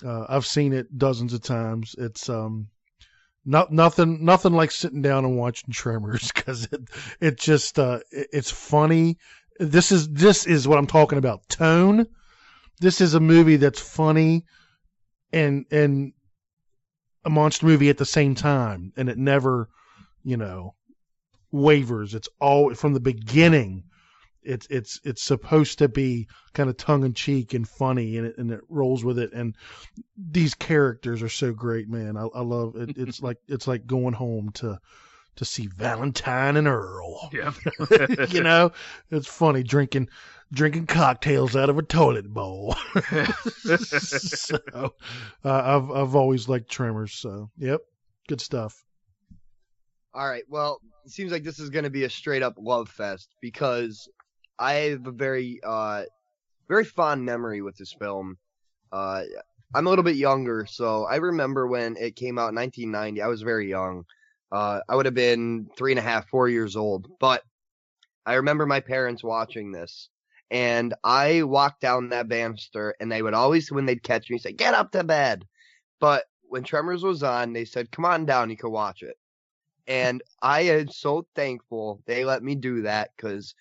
uh, 0.05 0.27
I've 0.29 0.45
seen 0.45 0.75
it 0.75 0.99
dozens 0.99 1.33
of 1.33 1.43
times. 1.43 1.95
It's 1.97 2.29
um, 2.29 2.69
not 3.45 3.73
nothing 3.73 4.25
nothing 4.25 4.53
like 4.53 4.73
sitting 4.73 5.03
down 5.03 5.25
and 5.25 5.39
watching 5.39 5.73
Tremors 5.73 6.33
because 6.37 6.69
it 6.73 6.83
it 7.21 7.39
just 7.39 7.79
uh 7.79 8.01
it- 8.13 8.29
it's 8.33 8.51
funny. 8.51 9.19
This 9.61 9.93
is 9.93 10.09
this 10.11 10.47
is 10.47 10.69
what 10.69 10.79
I'm 10.79 10.87
talking 10.87 11.19
about. 11.19 11.49
Tone. 11.49 12.07
This 12.81 13.01
is 13.01 13.15
a 13.15 13.21
movie 13.21 13.57
that's 13.57 13.81
funny 13.81 14.45
and 15.33 15.67
and 15.71 16.13
a 17.25 17.31
monster 17.31 17.67
movie 17.67 17.89
at 17.89 17.99
the 17.99 18.05
same 18.05 18.35
time 18.35 18.93
and 18.97 19.09
it 19.09 19.19
never 19.19 19.69
you 20.23 20.37
know 20.37 20.75
wavers 21.53 22.15
it's 22.15 22.29
all 22.41 22.75
from 22.75 22.95
the 22.95 23.01
beginning 23.01 23.85
it's 24.43 24.67
it's 24.71 25.01
it's 25.05 25.23
supposed 25.23 25.79
to 25.79 25.89
be 25.89 26.27
kind 26.55 26.69
of 26.71 26.77
tongue 26.77 27.05
in 27.05 27.15
cheek 27.15 27.55
and 27.55 27.69
funny 27.69 28.17
and 28.17 28.27
it 28.27 28.39
and 28.39 28.51
it 28.51 28.61
rolls 28.69 29.05
with 29.05 29.19
it 29.19 29.33
and 29.33 29.57
these 30.17 30.55
characters 30.55 31.23
are 31.23 31.29
so 31.29 31.53
great 31.53 31.89
man 31.89 32.17
i, 32.17 32.27
I 32.35 32.41
love 32.41 32.77
it 32.77 32.97
it's 32.97 33.21
like 33.23 33.39
it's 33.49 33.67
like 33.67 33.87
going 33.87 34.15
home 34.15 34.51
to 34.55 34.79
to 35.37 35.45
see 35.45 35.69
valentine 35.69 36.57
and 36.57 36.67
earl 36.67 37.31
Yeah. 37.33 37.53
you 38.29 38.43
know 38.43 38.73
it's 39.11 39.29
funny 39.29 39.62
drinking 39.62 40.09
drinking 40.53 40.87
cocktails 40.87 41.55
out 41.55 41.71
of 41.71 41.79
a 41.79 41.83
toilet 41.83 42.29
bowl 42.29 42.75
so 43.62 44.59
uh, 44.75 44.89
I've 45.45 45.91
I've 45.91 46.17
always 46.17 46.49
liked 46.49 46.71
Tremors. 46.71 47.15
So 47.15 47.51
yep, 47.57 47.81
good 48.29 48.41
stuff. 48.41 48.85
All 50.12 50.27
right. 50.27 50.43
Well, 50.49 50.81
it 51.05 51.12
seems 51.12 51.31
like 51.31 51.45
this 51.45 51.61
is 51.61 51.71
going 51.71 51.85
to 51.85 51.91
be 51.91 52.05
a 52.05 52.11
straight 52.11 52.43
up 52.43 52.55
love 52.59 52.89
fest 52.89 53.29
because 53.41 54.09
I 54.61 54.74
have 54.74 55.07
a 55.07 55.12
very, 55.12 55.61
uh, 55.65 56.05
very 56.69 56.85
fond 56.85 57.24
memory 57.24 57.62
with 57.62 57.77
this 57.77 57.93
film. 57.93 58.39
Uh, 58.93 59.23
I'm 59.74 59.87
a 59.87 59.91
little 59.91 60.05
bit 60.05 60.16
younger, 60.16 60.66
so 60.69 61.05
I 61.05 61.16
remember 61.16 61.66
when 61.66 61.97
it 61.97 62.16
came 62.16 62.39
out 62.39 62.51
in 62.51 62.57
1990. 62.57 63.23
I 63.23 63.27
was 63.27 63.43
very 63.43 63.69
young. 63.69 64.05
Uh, 64.53 64.81
I 64.89 64.97
would 64.97 65.07
have 65.07 65.15
been 65.15 65.69
three 65.77 65.93
and 65.93 65.99
a 65.99 66.03
half, 66.03 66.28
four 66.28 66.49
years 66.49 66.77
old, 66.77 67.09
but 67.19 67.43
I 68.27 68.35
remember 68.35 68.66
my 68.66 68.81
parents 68.81 69.24
watching 69.24 69.73
this. 69.73 70.09
And 70.51 70.95
I 71.05 71.45
walked 71.45 71.81
down 71.81 72.11
that 72.11 72.28
banister, 72.28 72.95
and 73.01 73.11
they 73.11 73.23
would 73.23 73.35
always, 73.35 73.70
when 73.70 73.87
they'd 73.87 74.03
catch 74.03 74.28
me, 74.31 74.39
say, 74.39 74.53
"Get 74.53 74.74
up 74.74 74.91
to 74.93 75.05
bed." 75.05 75.47
But 76.01 76.24
when 76.43 76.65
Tremors 76.65 77.05
was 77.05 77.23
on, 77.23 77.53
they 77.53 77.65
said, 77.65 77.93
"Come 77.93 78.05
on 78.05 78.27
down, 78.27 78.51
you 78.51 78.57
can 78.57 78.73
watch 78.73 79.03
it." 79.03 79.16
and 79.91 80.23
I 80.41 80.61
am 80.62 80.89
so 80.89 81.27
thankful 81.35 82.01
they 82.07 82.24
let 82.24 82.45
me 82.45 82.55
do 82.55 82.82
that 82.82 83.11
because 83.16 83.55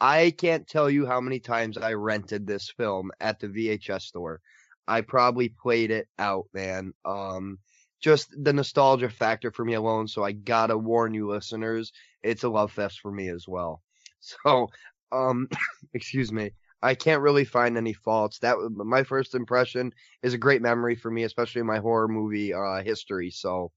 I 0.00 0.30
can't 0.36 0.66
tell 0.66 0.90
you 0.90 1.06
how 1.06 1.20
many 1.20 1.40
times 1.40 1.78
I 1.78 1.94
rented 1.94 2.46
this 2.46 2.70
film 2.70 3.10
at 3.20 3.40
the 3.40 3.48
VHS 3.48 4.02
store. 4.02 4.40
I 4.86 5.00
probably 5.00 5.48
played 5.48 5.90
it 5.90 6.08
out, 6.18 6.46
man. 6.52 6.92
Um, 7.04 7.58
just 8.00 8.30
the 8.36 8.52
nostalgia 8.52 9.08
factor 9.08 9.50
for 9.50 9.64
me 9.64 9.74
alone. 9.74 10.06
So 10.06 10.22
I 10.22 10.32
gotta 10.32 10.76
warn 10.76 11.14
you, 11.14 11.28
listeners, 11.28 11.92
it's 12.22 12.44
a 12.44 12.48
love 12.48 12.72
fest 12.72 13.00
for 13.00 13.10
me 13.12 13.28
as 13.28 13.46
well. 13.48 13.82
So, 14.20 14.68
um, 15.12 15.48
excuse 15.94 16.32
me. 16.32 16.50
I 16.82 16.94
can't 16.96 17.22
really 17.22 17.44
find 17.44 17.76
any 17.76 17.92
faults. 17.92 18.38
That 18.40 18.56
my 18.72 19.04
first 19.04 19.34
impression 19.36 19.92
is 20.22 20.34
a 20.34 20.38
great 20.38 20.62
memory 20.62 20.96
for 20.96 21.10
me, 21.12 21.22
especially 21.22 21.62
my 21.62 21.78
horror 21.78 22.08
movie 22.08 22.52
uh, 22.52 22.82
history. 22.82 23.30
So, 23.30 23.70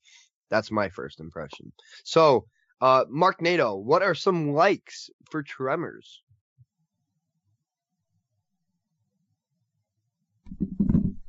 that's 0.49 0.71
my 0.71 0.89
first 0.89 1.19
impression. 1.19 1.71
So, 2.03 2.45
uh, 2.81 3.05
Marknado, 3.05 3.81
what 3.81 4.01
are 4.01 4.15
some 4.15 4.53
likes 4.53 5.09
for 5.29 5.43
Tremors? 5.43 6.21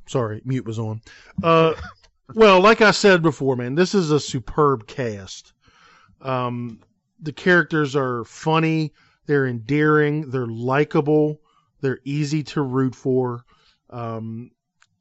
Sorry, 0.07 0.41
mute 0.43 0.65
was 0.65 0.79
on. 0.79 1.01
Uh, 1.41 1.73
well, 2.33 2.59
like 2.59 2.81
I 2.81 2.91
said 2.91 3.21
before, 3.21 3.55
man, 3.55 3.75
this 3.75 3.95
is 3.95 4.11
a 4.11 4.19
superb 4.19 4.87
cast. 4.87 5.53
Um, 6.21 6.81
the 7.21 7.31
characters 7.31 7.95
are 7.95 8.25
funny, 8.25 8.93
they're 9.25 9.47
endearing, 9.47 10.29
they're 10.29 10.47
likable, 10.47 11.39
they're 11.81 11.99
easy 12.03 12.43
to 12.43 12.61
root 12.61 12.95
for. 12.95 13.45
Um, 13.89 14.51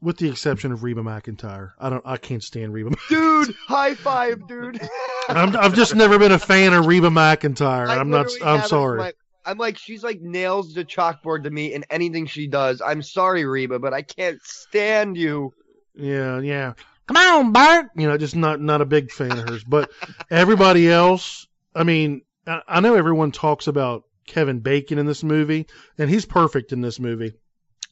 with 0.03 0.17
the 0.19 0.29
exception 0.29 0.73
of 0.73 0.83
Reba 0.83 1.03
McEntire, 1.03 1.73
I 1.79 1.91
don't, 1.91 2.03
I 2.07 2.17
can't 2.17 2.43
stand 2.43 2.73
Reba. 2.73 2.91
Dude, 3.09 3.55
high 3.67 3.95
five, 3.95 4.47
dude. 4.47 4.81
I'm, 5.29 5.57
I've 5.57 5.75
just 5.75 5.95
never 5.95 6.19
been 6.19 6.33
a 6.33 6.39
fan 6.39 6.73
of 6.73 6.87
Reba 6.87 7.09
McEntire. 7.09 7.89
I 7.89 7.97
I'm 7.97 8.11
not. 8.11 8.27
I'm 8.41 8.47
have 8.47 8.61
it 8.61 8.65
as 8.65 8.71
sorry. 8.71 8.99
my- 8.99 9.13
I'm 9.45 9.57
like, 9.59 9.79
she's 9.79 10.05
like 10.05 10.21
nails 10.21 10.75
the 10.75 10.85
chalkboard 10.85 11.45
to 11.45 11.51
me 11.51 11.73
in 11.73 11.85
anything 11.91 12.27
she 12.27 12.47
does. 12.47 12.83
I'm 12.85 13.03
sorry, 13.03 13.47
Reba, 13.47 13.79
but 13.79 13.95
I 13.95 14.03
can't 14.03 14.41
stand 14.43 15.17
you. 15.17 15.55
Yeah, 15.95 16.41
yeah. 16.41 16.75
Come 17.07 17.17
on, 17.17 17.53
Bart. 17.53 17.87
You 17.97 18.07
know, 18.07 18.17
just 18.19 18.37
not 18.37 18.61
not 18.61 18.81
a 18.81 18.87
big 18.87 19.11
fan 19.11 19.33
of 19.33 19.49
hers. 19.49 19.65
But 19.65 19.91
everybody 20.31 20.91
else, 20.91 21.47
I 21.75 21.85
mean, 21.85 22.23
I, 22.47 22.61
I 22.69 22.81
know 22.81 22.95
everyone 22.95 23.33
talks 23.33 23.67
about 23.67 24.05
Kevin 24.27 24.61
Bacon 24.61 24.99
in 24.99 25.07
this 25.07 25.25
movie, 25.25 25.67
and 25.99 26.09
he's 26.09 26.27
perfect 26.27 26.73
in 26.73 26.81
this 26.81 27.01
movie. 27.01 27.33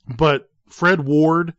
But 0.07 0.49
Fred 0.69 1.01
Ward 1.01 1.55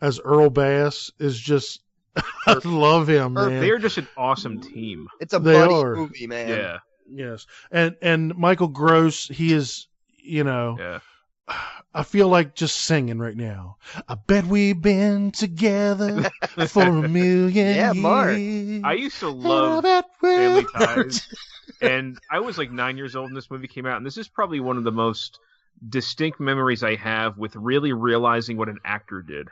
as 0.00 0.20
Earl 0.20 0.50
Bass 0.50 1.10
is 1.18 1.38
just, 1.38 1.80
I 2.46 2.58
love 2.64 3.08
him, 3.08 3.34
man. 3.34 3.60
They're 3.60 3.78
just 3.78 3.98
an 3.98 4.08
awesome 4.16 4.60
team. 4.60 5.08
It's 5.20 5.34
a 5.34 5.38
They 5.38 5.52
buddy 5.54 5.74
are. 5.74 5.94
movie, 5.96 6.26
man. 6.26 6.48
Yeah. 6.48 6.78
Yes, 7.10 7.46
and 7.70 7.96
and 8.02 8.36
Michael 8.36 8.68
Gross, 8.68 9.28
he 9.28 9.54
is, 9.54 9.86
you 10.22 10.44
know, 10.44 10.76
Yeah. 10.78 10.98
I 11.94 12.02
feel 12.02 12.28
like 12.28 12.54
just 12.54 12.82
singing 12.82 13.18
right 13.18 13.34
now. 13.36 13.78
I 14.06 14.14
bet 14.14 14.44
we've 14.44 14.78
been 14.80 15.30
together 15.30 16.30
for 16.68 16.82
a 16.82 17.08
million 17.08 17.74
Yeah, 17.76 17.92
Mark. 17.94 18.36
years. 18.36 18.82
I 18.84 18.92
used 18.92 19.18
to 19.20 19.30
love 19.30 19.86
I 19.86 20.02
Family 20.20 20.66
Ties. 20.76 21.26
and 21.80 22.18
I 22.30 22.40
was 22.40 22.58
like 22.58 22.70
nine 22.70 22.98
years 22.98 23.16
old 23.16 23.28
when 23.28 23.34
this 23.34 23.50
movie 23.50 23.68
came 23.68 23.86
out, 23.86 23.96
and 23.96 24.04
this 24.04 24.18
is 24.18 24.28
probably 24.28 24.60
one 24.60 24.76
of 24.76 24.84
the 24.84 24.92
most 24.92 25.38
distinct 25.88 26.40
memories 26.40 26.82
I 26.84 26.96
have 26.96 27.38
with 27.38 27.56
really 27.56 27.94
realizing 27.94 28.58
what 28.58 28.68
an 28.68 28.80
actor 28.84 29.22
did. 29.22 29.48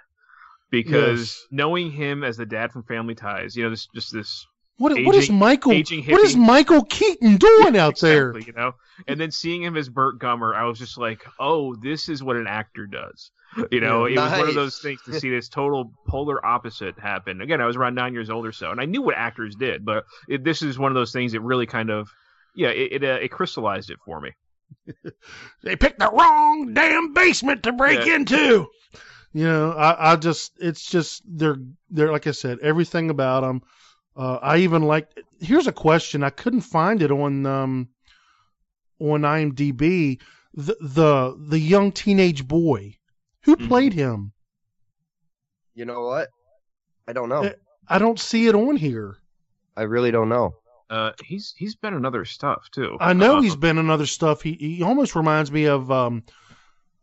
Because 0.70 1.20
Yes. 1.20 1.46
knowing 1.50 1.90
him 1.92 2.24
as 2.24 2.36
the 2.36 2.46
dad 2.46 2.72
from 2.72 2.82
Family 2.84 3.14
Ties, 3.14 3.56
you 3.56 3.62
know, 3.64 3.70
this 3.70 3.86
just 3.94 4.12
this 4.12 4.44
What, 4.78 4.90
what 5.04 5.14
is 5.14 5.30
Michael? 5.30 5.72
aging 5.72 6.04
What 6.04 6.20
is. 6.22 6.36
Michael 6.36 6.84
Keaton 6.84 7.36
doing 7.36 7.76
out 7.76 7.98
there? 8.00 8.36
You 8.38 8.52
know. 8.52 8.72
And 9.06 9.20
then 9.20 9.30
seeing 9.30 9.62
him 9.62 9.76
as 9.76 9.88
Bert 9.88 10.18
Gummer, 10.18 10.54
I 10.54 10.64
was 10.64 10.78
just 10.78 10.98
like, 10.98 11.24
"Oh, 11.38 11.74
this 11.76 12.08
is 12.08 12.22
what 12.22 12.36
an 12.36 12.46
actor 12.46 12.86
does." 12.86 13.30
You 13.70 13.80
know, 13.80 14.04
it 14.04 14.16
was 14.16 14.32
one 14.32 14.48
of 14.48 14.54
those 14.54 14.78
things 14.80 15.00
to 15.02 15.18
see 15.18 15.30
this 15.30 15.48
total 15.48 15.92
polar 16.08 16.44
opposite 16.44 16.98
happen. 16.98 17.40
Again, 17.40 17.60
I 17.62 17.66
was 17.66 17.76
around 17.76 17.94
nine 17.94 18.12
years 18.12 18.28
old 18.28 18.44
or 18.44 18.52
so, 18.52 18.70
and 18.70 18.80
I 18.80 18.84
knew 18.84 19.00
what 19.00 19.16
actors 19.16 19.54
did, 19.56 19.82
but 19.84 20.04
it, 20.28 20.44
this 20.44 20.60
is 20.62 20.78
one 20.78 20.90
of 20.92 20.94
those 20.96 21.12
things 21.12 21.32
that 21.32 21.40
really 21.40 21.64
kind 21.64 21.88
of, 21.90 22.10
yeah, 22.54 22.68
it 22.68 23.02
it, 23.02 23.04
uh, 23.04 23.18
it 23.22 23.30
crystallized 23.30 23.88
it 23.90 23.98
for 24.04 24.20
me. 24.20 24.32
They 25.62 25.76
picked 25.76 25.98
the 26.00 26.10
wrong 26.10 26.74
damn 26.74 27.12
basement 27.14 27.62
to 27.62 27.72
break 27.72 28.04
Yeah. 28.06 28.16
into. 28.16 28.66
You 29.36 29.44
know, 29.44 29.72
I, 29.72 30.12
I 30.12 30.16
just, 30.16 30.52
it's 30.58 30.88
just 30.90 31.22
they're 31.26 31.58
they're 31.90 32.10
like 32.10 32.26
I 32.26 32.30
said, 32.30 32.58
everything 32.60 33.10
about 33.10 33.42
them. 33.42 33.60
Uh, 34.16 34.38
I 34.40 34.58
even 34.58 34.80
like. 34.84 35.08
Here's 35.40 35.66
a 35.66 35.72
question. 35.72 36.24
I 36.24 36.30
couldn't 36.30 36.62
find 36.62 37.02
it 37.02 37.10
on 37.10 37.44
um 37.44 37.88
on 38.98 39.20
IMDb. 39.20 40.22
The 40.54 40.74
the 40.80 41.36
the 41.50 41.58
young 41.58 41.92
teenage 41.92 42.48
boy 42.48 42.96
who 43.42 43.56
Mm-hmm. 43.56 43.68
played 43.68 43.92
him. 43.92 44.32
You 45.74 45.84
know 45.84 46.00
what? 46.06 46.30
I 47.06 47.12
don't 47.12 47.28
know. 47.28 47.44
Eh, 47.44 47.52
I 47.90 47.98
don't 47.98 48.18
see 48.18 48.46
it 48.46 48.54
on 48.54 48.76
here. 48.76 49.18
I 49.76 49.82
really 49.82 50.12
don't 50.12 50.30
know. 50.30 50.54
Uh, 50.88 51.12
he's 51.22 51.52
he's 51.58 51.76
been 51.76 51.92
in 51.92 52.06
other 52.06 52.24
stuff 52.24 52.70
too. 52.70 52.96
I 53.00 53.12
know 53.12 53.36
Uh, 53.36 53.42
he's 53.42 53.56
been 53.56 53.76
in 53.76 53.90
other 53.90 54.06
stuff. 54.06 54.40
He 54.40 54.54
he 54.54 54.82
almost 54.82 55.14
reminds 55.14 55.52
me 55.52 55.66
of 55.66 55.90
um 55.90 56.22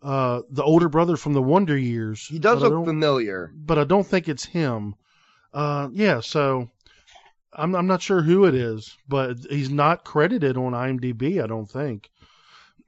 uh 0.04 0.42
the 0.50 0.64
older 0.64 0.90
brother 0.90 1.16
from 1.18 1.34
the 1.34 1.42
Wonder 1.42 1.78
Years. 1.78 2.28
He 2.28 2.38
does 2.40 2.62
look 2.62 2.86
familiar. 2.86 3.52
but 3.56 3.80
I 3.80 3.84
don't 3.86 4.06
think 4.06 4.28
it's 4.30 4.46
him. 4.46 4.96
Uh, 5.54 5.90
yeah, 5.94 6.20
so 6.20 6.70
I'm 7.54 7.76
I'm 7.76 7.88
not 7.88 8.02
sure 8.02 8.22
who 8.22 8.46
it 8.46 8.56
is, 8.56 8.96
but 9.08 9.38
he's 9.50 9.70
not 9.70 10.04
credited 10.04 10.58
on 10.58 10.74
IMDb. 10.74 11.42
I 11.44 11.48
don't 11.48 11.70
think. 11.70 12.10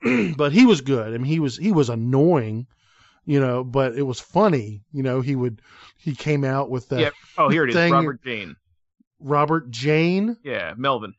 but 0.37 0.51
he 0.51 0.65
was 0.65 0.81
good. 0.81 1.13
I 1.13 1.17
mean, 1.17 1.25
he 1.25 1.39
was 1.39 1.55
he 1.57 1.71
was 1.71 1.89
annoying, 1.89 2.67
you 3.25 3.39
know, 3.39 3.63
but 3.63 3.95
it 3.95 4.01
was 4.03 4.19
funny. 4.19 4.83
You 4.91 5.03
know, 5.03 5.21
he 5.21 5.35
would 5.35 5.61
he 5.97 6.13
came 6.15 6.43
out 6.43 6.69
with 6.69 6.89
that. 6.89 6.99
Yeah. 6.99 7.09
Oh, 7.37 7.49
here 7.49 7.63
it 7.63 7.69
is. 7.69 7.75
thing- 7.75 7.93
Robert 7.93 8.23
Jayne. 8.23 8.55
Robert 9.19 9.71
Jayne. 9.71 10.37
Yeah, 10.43 10.73
Melvin. 10.75 11.13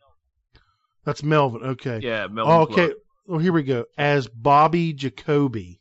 That's 1.04 1.22
Melvin. 1.22 1.62
Okay. 1.62 2.00
Yeah, 2.02 2.26
Melvin. 2.26 2.52
Oh, 2.54 2.60
okay. 2.62 2.74
Flood. 2.88 2.92
Well, 3.28 3.38
here 3.38 3.52
we 3.52 3.62
go. 3.62 3.86
As 3.96 4.28
Bobby 4.28 4.92
Jacoby. 4.92 5.80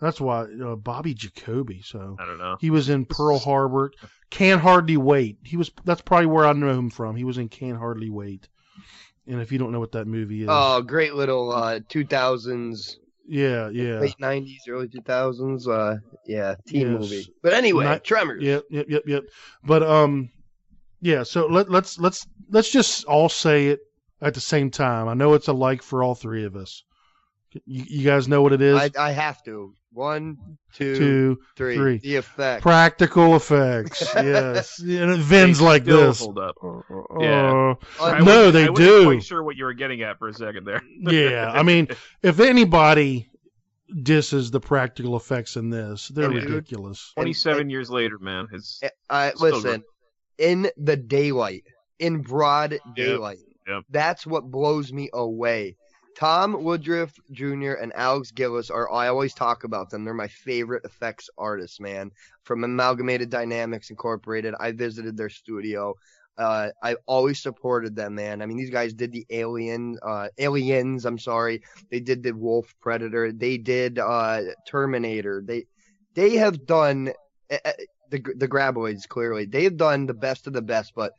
That's 0.00 0.20
why 0.20 0.46
uh, 0.64 0.76
Bobby 0.76 1.14
Jacoby. 1.14 1.82
So 1.82 2.16
I 2.18 2.24
don't 2.26 2.38
know. 2.38 2.56
he 2.60 2.70
was 2.70 2.88
in 2.88 3.04
Pearl 3.04 3.38
Harbor. 3.38 3.92
Can't 4.30 4.60
hardly 4.60 4.96
wait. 4.96 5.38
He 5.44 5.56
was. 5.56 5.70
That's 5.84 6.00
probably 6.00 6.26
where 6.26 6.46
I 6.46 6.52
know 6.52 6.70
him 6.78 6.90
from. 6.90 7.16
He 7.16 7.24
was 7.24 7.38
in 7.38 7.48
Can't 7.48 7.76
hardly 7.78 8.10
wait. 8.10 8.48
And 9.26 9.40
if 9.40 9.52
you 9.52 9.58
don't 9.58 9.72
know 9.72 9.80
what 9.80 9.92
that 9.92 10.06
movie 10.06 10.42
is, 10.42 10.48
Oh, 10.50 10.80
great 10.82 11.14
little 11.14 11.52
uh 11.52 11.80
2000s, 11.80 12.96
yeah, 13.28 13.68
yeah, 13.68 14.00
late 14.00 14.16
90s, 14.20 14.68
early 14.68 14.88
2000s. 14.88 15.68
Uh, 15.68 15.96
yeah, 16.26 16.54
teen 16.66 16.90
Yes. 16.92 17.00
movie. 17.00 17.26
But 17.42 17.52
anyway, 17.52 17.84
Not- 17.84 18.04
Tremors. 18.04 18.42
Yep, 18.42 18.64
yep, 18.70 18.86
yep, 18.88 19.02
yep. 19.06 19.24
But 19.64 19.82
um, 19.82 20.30
yeah. 21.00 21.22
So 21.22 21.46
let 21.46 21.70
let's 21.70 21.98
let's 21.98 22.26
let's 22.50 22.72
just 22.72 23.04
all 23.04 23.28
say 23.28 23.68
it 23.68 23.80
at 24.22 24.34
the 24.34 24.40
same 24.40 24.70
time. 24.70 25.08
I 25.08 25.14
know 25.14 25.34
it's 25.34 25.48
a 25.48 25.52
like 25.52 25.82
for 25.82 26.02
all 26.02 26.14
three 26.14 26.44
of 26.44 26.56
us. 26.56 26.82
You, 27.66 27.84
you 27.88 28.04
guys 28.04 28.28
know 28.28 28.42
what 28.42 28.52
it 28.52 28.60
is. 28.62 28.76
I, 28.78 28.90
I 28.98 29.12
have 29.12 29.42
to. 29.44 29.74
One, 29.92 30.36
two, 30.72 30.94
Two, 30.96 31.38
three. 31.56 31.74
three. 31.76 31.98
The 31.98 32.16
effect. 32.16 32.62
Practical 32.62 33.34
effects. 33.34 34.02
yes. 34.14 34.78
And 34.78 35.10
it 35.10 35.18
vends 35.18 35.58
They 35.58 35.64
like 35.64 35.84
this. 35.84 36.20
Hold 36.20 36.38
up. 36.38 36.54
Uh, 36.62 36.80
Yeah. 37.20 37.74
I 38.00 38.20
no, 38.20 38.24
wasn't- 38.24 38.52
they 38.52 38.66
I 38.66 38.70
wasn't 38.70 38.76
do. 38.76 39.04
Quite 39.06 39.24
sure 39.24 39.42
what 39.42 39.56
you 39.56 39.64
were 39.64 39.74
getting 39.74 40.02
at 40.02 40.18
for 40.20 40.28
a 40.28 40.32
second 40.34 40.64
there. 40.64 40.80
yeah, 41.00 41.50
I 41.52 41.64
mean, 41.64 41.88
if 42.22 42.38
anybody 42.38 43.30
disses 44.02 44.52
the 44.52 44.60
practical 44.60 45.16
effects 45.16 45.56
in 45.56 45.70
this, 45.70 46.06
they're 46.08 46.32
Yeah. 46.32 46.44
ridiculous. 46.44 47.10
Twenty-seven 47.16 47.68
years 47.70 47.90
later, 47.90 48.18
man, 48.20 48.46
it's 48.52 48.80
Uh, 49.08 49.30
Still 49.34 49.50
listen, 49.50 49.82
in 50.38 50.70
the 50.76 50.96
daylight, 50.96 51.64
in 51.98 52.20
broad 52.22 52.78
daylight. 52.94 53.38
Yep. 53.66 53.82
That's 53.90 54.24
what 54.26 54.44
blows 54.50 54.92
me 54.92 55.10
away. 55.12 55.76
Tom 56.16 56.62
Woodruff 56.62 57.12
Jr. 57.32 57.72
and 57.72 57.92
Alex 57.94 58.30
Gillis 58.30 58.70
are. 58.70 58.90
I 58.92 59.08
always 59.08 59.34
talk 59.34 59.64
about 59.64 59.90
them. 59.90 60.04
They're 60.04 60.14
my 60.14 60.28
favorite 60.28 60.84
effects 60.84 61.30
artists, 61.38 61.80
man. 61.80 62.10
From 62.44 62.64
Amalgamated 62.64 63.30
Dynamics 63.30 63.90
Incorporated, 63.90 64.54
I 64.58 64.72
visited 64.72 65.16
their 65.16 65.28
studio. 65.28 65.94
Uh, 66.38 66.70
I've 66.82 66.96
always 67.06 67.42
supported 67.42 67.94
them, 67.94 68.14
man. 68.14 68.40
I 68.40 68.46
mean, 68.46 68.56
these 68.56 68.70
guys 68.70 68.94
did 68.94 69.12
the 69.12 69.26
Alien, 69.30 69.98
uh, 70.02 70.28
Aliens. 70.38 71.04
I'm 71.04 71.18
sorry, 71.18 71.62
they 71.90 72.00
did 72.00 72.22
the 72.22 72.32
Wolf 72.32 72.74
Predator. 72.80 73.32
They 73.32 73.58
did 73.58 73.98
uh, 73.98 74.40
Terminator. 74.66 75.42
They 75.44 75.66
they 76.14 76.36
have 76.36 76.66
done 76.66 77.12
uh, 77.50 77.72
the 78.10 78.22
the 78.36 78.48
Graboids. 78.48 79.06
Clearly, 79.06 79.44
they 79.44 79.64
have 79.64 79.76
done 79.76 80.06
the 80.06 80.14
best 80.14 80.46
of 80.46 80.52
the 80.52 80.62
best. 80.62 80.92
But 80.94 81.12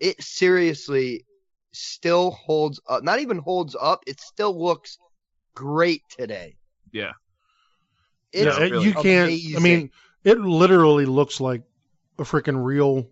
it 0.00 0.20
seriously 0.20 1.24
still 1.72 2.30
holds 2.32 2.80
up. 2.88 3.02
Not 3.02 3.20
even 3.20 3.38
holds 3.38 3.74
up. 3.80 4.02
It 4.06 4.20
still 4.20 4.56
looks 4.62 4.98
great 5.54 6.02
today. 6.16 6.56
yeah. 6.92 7.12
It's 8.32 8.58
Yeah, 8.58 8.64
you 8.80 8.94
can't. 8.94 9.30
I 9.56 9.60
mean, 9.60 9.90
it 10.24 10.38
literally 10.40 11.04
looks 11.04 11.38
like 11.38 11.62
a 12.18 12.22
freaking 12.22 12.64
real 12.64 13.06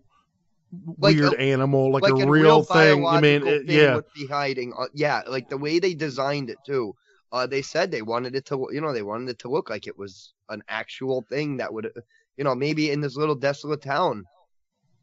Like 0.97 1.15
weird 1.15 1.33
a- 1.33 1.39
animal, 1.39 1.91
like, 1.91 2.01
like 2.01 2.23
a 2.23 2.27
real 2.27 2.63
thing. 2.63 3.05
I 3.05 3.21
mean, 3.21 3.41
biological 3.41 3.47
it, 3.49 3.67
thing 3.67 3.77
yeah, 3.77 3.95
would 3.95 4.05
be 4.15 4.25
hiding. 4.25 4.73
Uh, 4.75 4.87
yeah, 4.95 5.21
like 5.27 5.47
the 5.47 5.57
way 5.59 5.77
they 5.77 5.93
designed 5.93 6.49
it 6.49 6.57
too. 6.65 6.95
Uh, 7.31 7.45
they 7.45 7.61
said 7.61 7.91
they 7.91 8.01
wanted 8.01 8.35
it 8.35 8.45
to, 8.47 8.67
you 8.71 8.81
know, 8.81 8.91
they 8.93 9.03
wanted 9.03 9.29
it 9.29 9.39
to 9.39 9.47
look 9.47 9.69
like 9.69 9.85
it 9.85 9.95
was 9.97 10.33
an 10.49 10.63
actual 10.67 11.21
thing 11.21 11.57
that 11.57 11.71
would, 11.71 11.85
uh, 11.85 12.01
you 12.35 12.43
know, 12.43 12.55
maybe 12.55 12.89
in 12.89 12.99
this 12.99 13.15
little 13.15 13.35
desolate 13.35 13.81
town, 13.83 14.25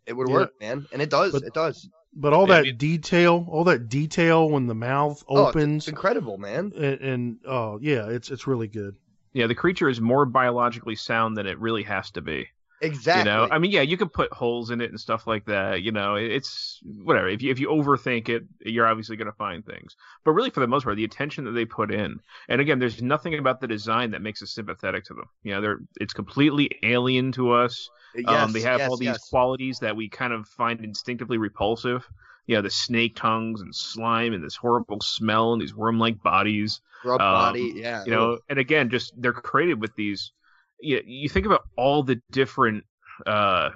it 0.05 0.15
would 0.15 0.29
Yeah. 0.29 0.35
work, 0.35 0.53
man, 0.61 0.85
and 0.93 1.01
it 1.01 1.11
does. 1.11 1.33
But- 1.33 1.45
it 1.45 1.55
does. 1.55 1.89
But 2.15 2.33
all 2.33 2.49
Yeah, 2.49 2.55
I 2.57 2.63
that 2.63 2.79
detail, 2.79 3.47
all 3.49 3.65
that 3.65 3.89
detail 3.89 4.49
when 4.49 4.67
the 4.67 4.75
mouth 4.75 5.23
Oh, 5.29 5.35
it's- 5.49 5.49
opens, 5.51 5.85
it's 5.85 5.89
incredible, 5.89 6.39
man. 6.39 6.73
and, 6.77 7.01
and 7.01 7.37
oh 7.47 7.79
yeah, 7.81 8.09
it's 8.09 8.31
it's 8.31 8.47
really 8.47 8.69
good. 8.69 8.95
Yeah, 9.33 9.47
the 9.47 9.55
creature 9.55 9.89
is 9.89 10.01
more 10.01 10.25
biologically 10.27 10.97
sound 10.97 11.37
than 11.37 11.47
it 11.47 11.59
really 11.59 11.83
has 11.85 12.11
to 12.13 12.21
be. 12.23 12.49
Exactly. 12.81 13.21
You 13.21 13.37
know, 13.37 13.49
I 13.51 13.59
mean, 13.59 13.73
yeah, 13.73 13.81
you 13.83 13.97
can 13.97 14.09
put 14.09 14.33
holes 14.33 14.71
in 14.71 14.81
it 14.81 14.91
and 14.91 15.01
stuff 15.01 15.27
like 15.27 15.45
that. 15.47 15.83
You 15.83 15.91
know, 15.91 16.15
it's 16.15 16.79
whatever. 17.03 17.29
If 17.29 17.43
you 17.43 17.51
if 17.51 17.59
you 17.59 17.69
overthink 17.69 18.29
it, 18.29 18.45
you're 18.61 18.87
obviously 18.87 19.17
going 19.17 19.27
to 19.27 19.33
find 19.37 19.67
things. 19.67 19.97
But 20.25 20.31
really, 20.33 20.51
for 20.51 20.61
the 20.61 20.69
most 20.69 20.85
part, 20.85 20.97
the 20.97 21.03
attention 21.05 21.45
that 21.47 21.51
they 21.53 21.65
put 21.65 21.91
in, 21.93 22.21
and 22.49 22.61
again, 22.61 22.79
there's 22.79 23.03
nothing 23.03 23.35
about 23.37 23.61
the 23.61 23.67
design 23.67 24.13
that 24.13 24.23
makes 24.23 24.43
us 24.43 24.53
sympathetic 24.53 25.05
to 25.07 25.15
them. 25.15 25.25
You 25.43 25.55
know, 25.55 25.61
they're 25.61 25.79
it's 26.01 26.13
completely 26.13 26.71
alien 26.85 27.33
to 27.33 27.51
us. 27.53 27.91
Yes, 28.15 28.29
um, 28.29 28.53
they 28.53 28.63
have 28.63 28.81
yes, 28.81 28.91
all 28.91 28.97
these 28.97 29.07
yes. 29.07 29.29
qualities 29.29 29.79
that 29.81 29.97
we 29.97 30.09
kind 30.09 30.33
of 30.33 30.47
find 30.49 30.85
instinctively 30.85 31.39
repulsive. 31.39 32.07
You 32.47 32.57
know, 32.57 32.63
the 32.63 32.71
snake 32.71 33.15
tongues 33.15 33.61
and 33.61 33.75
slime 33.75 34.33
and 34.33 34.43
this 34.43 34.57
horrible 34.57 35.03
smell 35.03 35.53
and 35.53 35.61
these 35.61 35.75
worm-like 35.75 36.23
bodies. 36.23 36.81
Grub 37.03 37.21
um, 37.21 37.33
body, 37.35 37.73
yeah. 37.77 38.05
You 38.07 38.11
know, 38.11 38.39
and 38.49 38.59
again, 38.59 38.89
just 38.89 39.13
they're 39.21 39.35
created 39.35 39.81
with 39.83 39.95
these. 39.97 40.33
You, 40.81 41.03
you 41.05 41.29
think 41.29 41.45
about 41.45 41.65
all 41.77 42.03
the 42.03 42.23
different, 42.31 42.85
uh, 43.27 43.71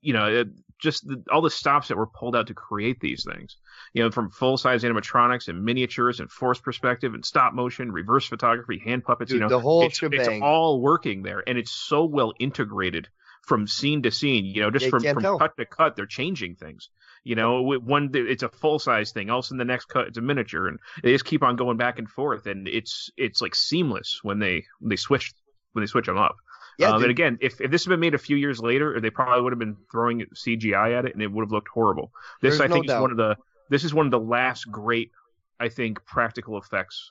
you 0.00 0.14
know, 0.14 0.26
it, 0.26 0.48
just 0.78 1.06
the, 1.06 1.22
all 1.30 1.42
the 1.42 1.50
stops 1.50 1.88
that 1.88 1.98
were 1.98 2.06
pulled 2.06 2.34
out 2.34 2.46
to 2.46 2.54
create 2.54 2.98
these 3.00 3.24
things. 3.30 3.58
You 3.92 4.04
know, 4.04 4.10
from 4.10 4.30
full-size 4.30 4.82
animatronics 4.82 5.48
and 5.48 5.62
miniatures 5.62 6.20
and 6.20 6.30
force 6.30 6.58
perspective 6.58 7.12
and 7.12 7.24
stop 7.26 7.52
motion, 7.52 7.92
reverse 7.92 8.26
photography, 8.26 8.78
hand 8.78 9.04
puppets. 9.04 9.30
Dude, 9.30 9.36
you 9.36 9.40
know, 9.40 9.48
the 9.50 9.60
whole 9.60 9.82
it's, 9.82 10.00
it's 10.02 10.28
all 10.40 10.80
working 10.80 11.22
there, 11.22 11.42
and 11.46 11.58
it's 11.58 11.72
so 11.72 12.06
well 12.06 12.32
integrated 12.38 13.08
from 13.46 13.66
scene 13.66 14.02
to 14.02 14.10
scene. 14.10 14.44
You 14.44 14.62
know, 14.62 14.70
just 14.70 14.88
from 14.88 15.02
from 15.02 15.22
tell. 15.22 15.38
cut 15.38 15.56
to 15.56 15.64
cut, 15.64 15.96
they're 15.96 16.06
changing 16.06 16.56
things. 16.56 16.90
You 17.24 17.34
know, 17.34 17.62
one 17.62 18.10
it's 18.14 18.42
a 18.42 18.48
full 18.48 18.78
size 18.78 19.12
thing, 19.12 19.30
also 19.30 19.54
in 19.54 19.58
the 19.58 19.64
next 19.64 19.86
cut 19.86 20.08
it's 20.08 20.18
a 20.18 20.20
miniature, 20.20 20.68
and 20.68 20.78
they 21.02 21.12
just 21.12 21.24
keep 21.24 21.42
on 21.42 21.56
going 21.56 21.76
back 21.76 21.98
and 21.98 22.08
forth, 22.08 22.46
and 22.46 22.68
it's 22.68 23.10
it's 23.16 23.40
like 23.40 23.54
seamless 23.54 24.20
when 24.22 24.38
they 24.38 24.64
when 24.78 24.90
they 24.90 24.96
switch 24.96 25.32
when 25.72 25.82
they 25.82 25.86
switch 25.86 26.06
them 26.06 26.18
up. 26.18 26.36
Yeah, 26.78 26.90
um, 26.90 27.02
and 27.02 27.10
again, 27.10 27.38
if, 27.40 27.58
if 27.60 27.70
this 27.70 27.84
had 27.84 27.90
been 27.90 28.00
made 28.00 28.14
a 28.14 28.18
few 28.18 28.36
years 28.36 28.60
later, 28.60 29.00
they 29.00 29.08
probably 29.08 29.42
would 29.42 29.52
have 29.52 29.58
been 29.58 29.76
throwing 29.90 30.22
CGI 30.34 30.98
at 30.98 31.06
it, 31.06 31.14
and 31.14 31.22
it 31.22 31.32
would 31.32 31.42
have 31.42 31.50
looked 31.50 31.68
horrible. 31.68 32.12
This, 32.42 32.58
There's 32.58 32.60
I 32.60 32.66
no 32.66 32.74
think, 32.74 32.84
is 32.84 32.90
doubt. 32.90 33.02
one 33.02 33.10
of 33.12 33.16
the 33.16 33.36
this 33.70 33.84
is 33.84 33.94
one 33.94 34.06
of 34.06 34.12
the 34.12 34.20
last 34.20 34.70
great, 34.70 35.10
I 35.58 35.68
think, 35.68 36.04
practical 36.04 36.58
effects. 36.58 37.10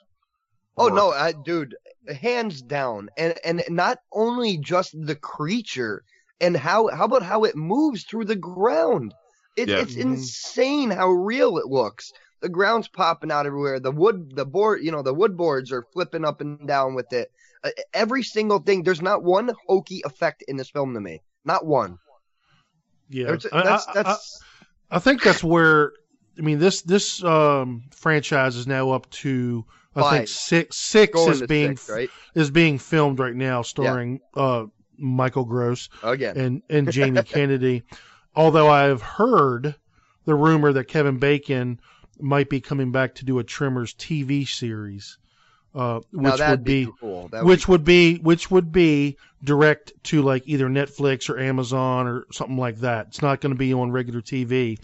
Oh 0.78 0.90
no, 0.90 1.12
I, 1.12 1.32
dude, 1.32 1.76
hands 2.08 2.62
down, 2.62 3.10
and 3.18 3.36
and 3.44 3.64
not 3.70 4.00
only 4.12 4.58
just 4.58 4.94
the 5.00 5.16
creature, 5.16 6.04
and 6.42 6.56
how 6.58 6.88
how 6.88 7.06
about 7.06 7.24
how 7.24 7.44
it 7.44 7.56
moves 7.56 8.04
through 8.04 8.26
the 8.26 8.36
ground? 8.36 9.14
It's 9.56 9.72
Yeah. 9.72 9.80
it's 9.80 9.96
Mhm. 9.96 10.02
insane 10.02 10.92
how 10.92 11.10
real 11.10 11.58
it 11.58 11.68
looks. 11.68 12.12
the 12.42 12.50
ground's 12.50 12.88
popping 12.88 13.32
out 13.32 13.48
everywhere. 13.48 13.80
The 13.80 13.92
wood, 13.92 14.36
the 14.36 14.46
board, 14.46 14.84
you 14.84 14.92
know, 14.92 15.02
the 15.02 15.14
wood 15.14 15.36
boards 15.36 15.72
are 15.72 15.84
flipping 15.94 16.24
up 16.24 16.42
and 16.42 16.68
down 16.68 16.94
with 16.94 17.12
it. 17.12 17.32
Uh, 17.64 17.72
every 17.92 18.22
single 18.22 18.60
thing. 18.60 18.84
There's 18.84 19.02
not 19.02 19.24
one 19.24 19.50
hokey 19.68 20.02
effect 20.06 20.44
in 20.48 20.56
this 20.56 20.70
film 20.70 20.94
to 20.94 21.00
me. 21.02 21.24
Not 21.44 21.66
one. 21.66 21.98
Yeah, 23.10 23.28
There's- 23.28 23.48
I- 23.52 23.64
that's 23.64 23.88
I- 23.88 23.94
that's 23.94 24.40
I 24.92 25.00
think 25.00 25.24
that's 25.24 25.44
where 25.44 25.94
I 26.38 26.42
mean 26.42 26.60
this 26.60 26.82
this 26.84 27.24
um, 27.24 27.84
franchise 27.96 28.56
is 28.58 28.68
now 28.68 28.92
up 28.92 29.10
to 29.12 29.66
I 29.96 30.10
think 30.18 30.28
six 30.28 30.76
six 30.78 31.14
Going 31.14 31.32
is 31.32 31.42
being 31.44 31.78
six, 31.78 31.90
right? 31.90 32.10
is 32.36 32.52
being 32.52 32.78
filmed 32.78 33.18
right 33.18 33.34
now, 33.36 33.64
starring 33.64 34.20
uh, 34.36 34.66
Michael 34.98 35.46
Gross 35.46 35.90
again 36.04 36.38
and 36.38 36.62
and 36.70 36.92
Jamie 36.92 37.24
Kennedy. 37.24 37.84
Although 38.36 38.70
I've 38.70 39.02
heard 39.02 39.76
the 40.26 40.36
rumor 40.36 40.74
that 40.74 40.86
Kevin 40.86 41.18
Bacon 41.20 41.80
might 42.20 42.50
be 42.50 42.62
coming 42.62 42.92
back 42.92 43.16
to 43.16 43.26
do 43.26 43.40
a 43.40 43.44
Tremors 43.44 43.94
TV 43.94 44.48
series, 44.48 45.18
uh, 45.74 46.00
which 46.12 46.38
that'd 46.38 46.64
be 46.64 46.86
be, 46.86 46.92
cool. 47.00 47.30
Would 47.32 47.44
which 47.44 47.66
be 47.66 47.72
would 47.72 47.84
be 47.86 48.16
which 48.18 48.52
would 48.52 48.72
be 48.72 49.18
direct 49.44 49.94
to 50.06 50.22
like 50.22 50.44
either 50.48 50.68
Netflix 50.68 51.30
or 51.30 51.40
Amazon 51.40 52.08
or 52.08 52.26
something 52.32 52.58
like 52.58 52.78
that. 52.78 53.08
It's 53.08 53.22
not 53.22 53.42
going 53.42 53.54
to 53.54 53.58
be 53.58 53.74
on 53.74 53.92
regular 53.92 54.22
TV. 54.22 54.80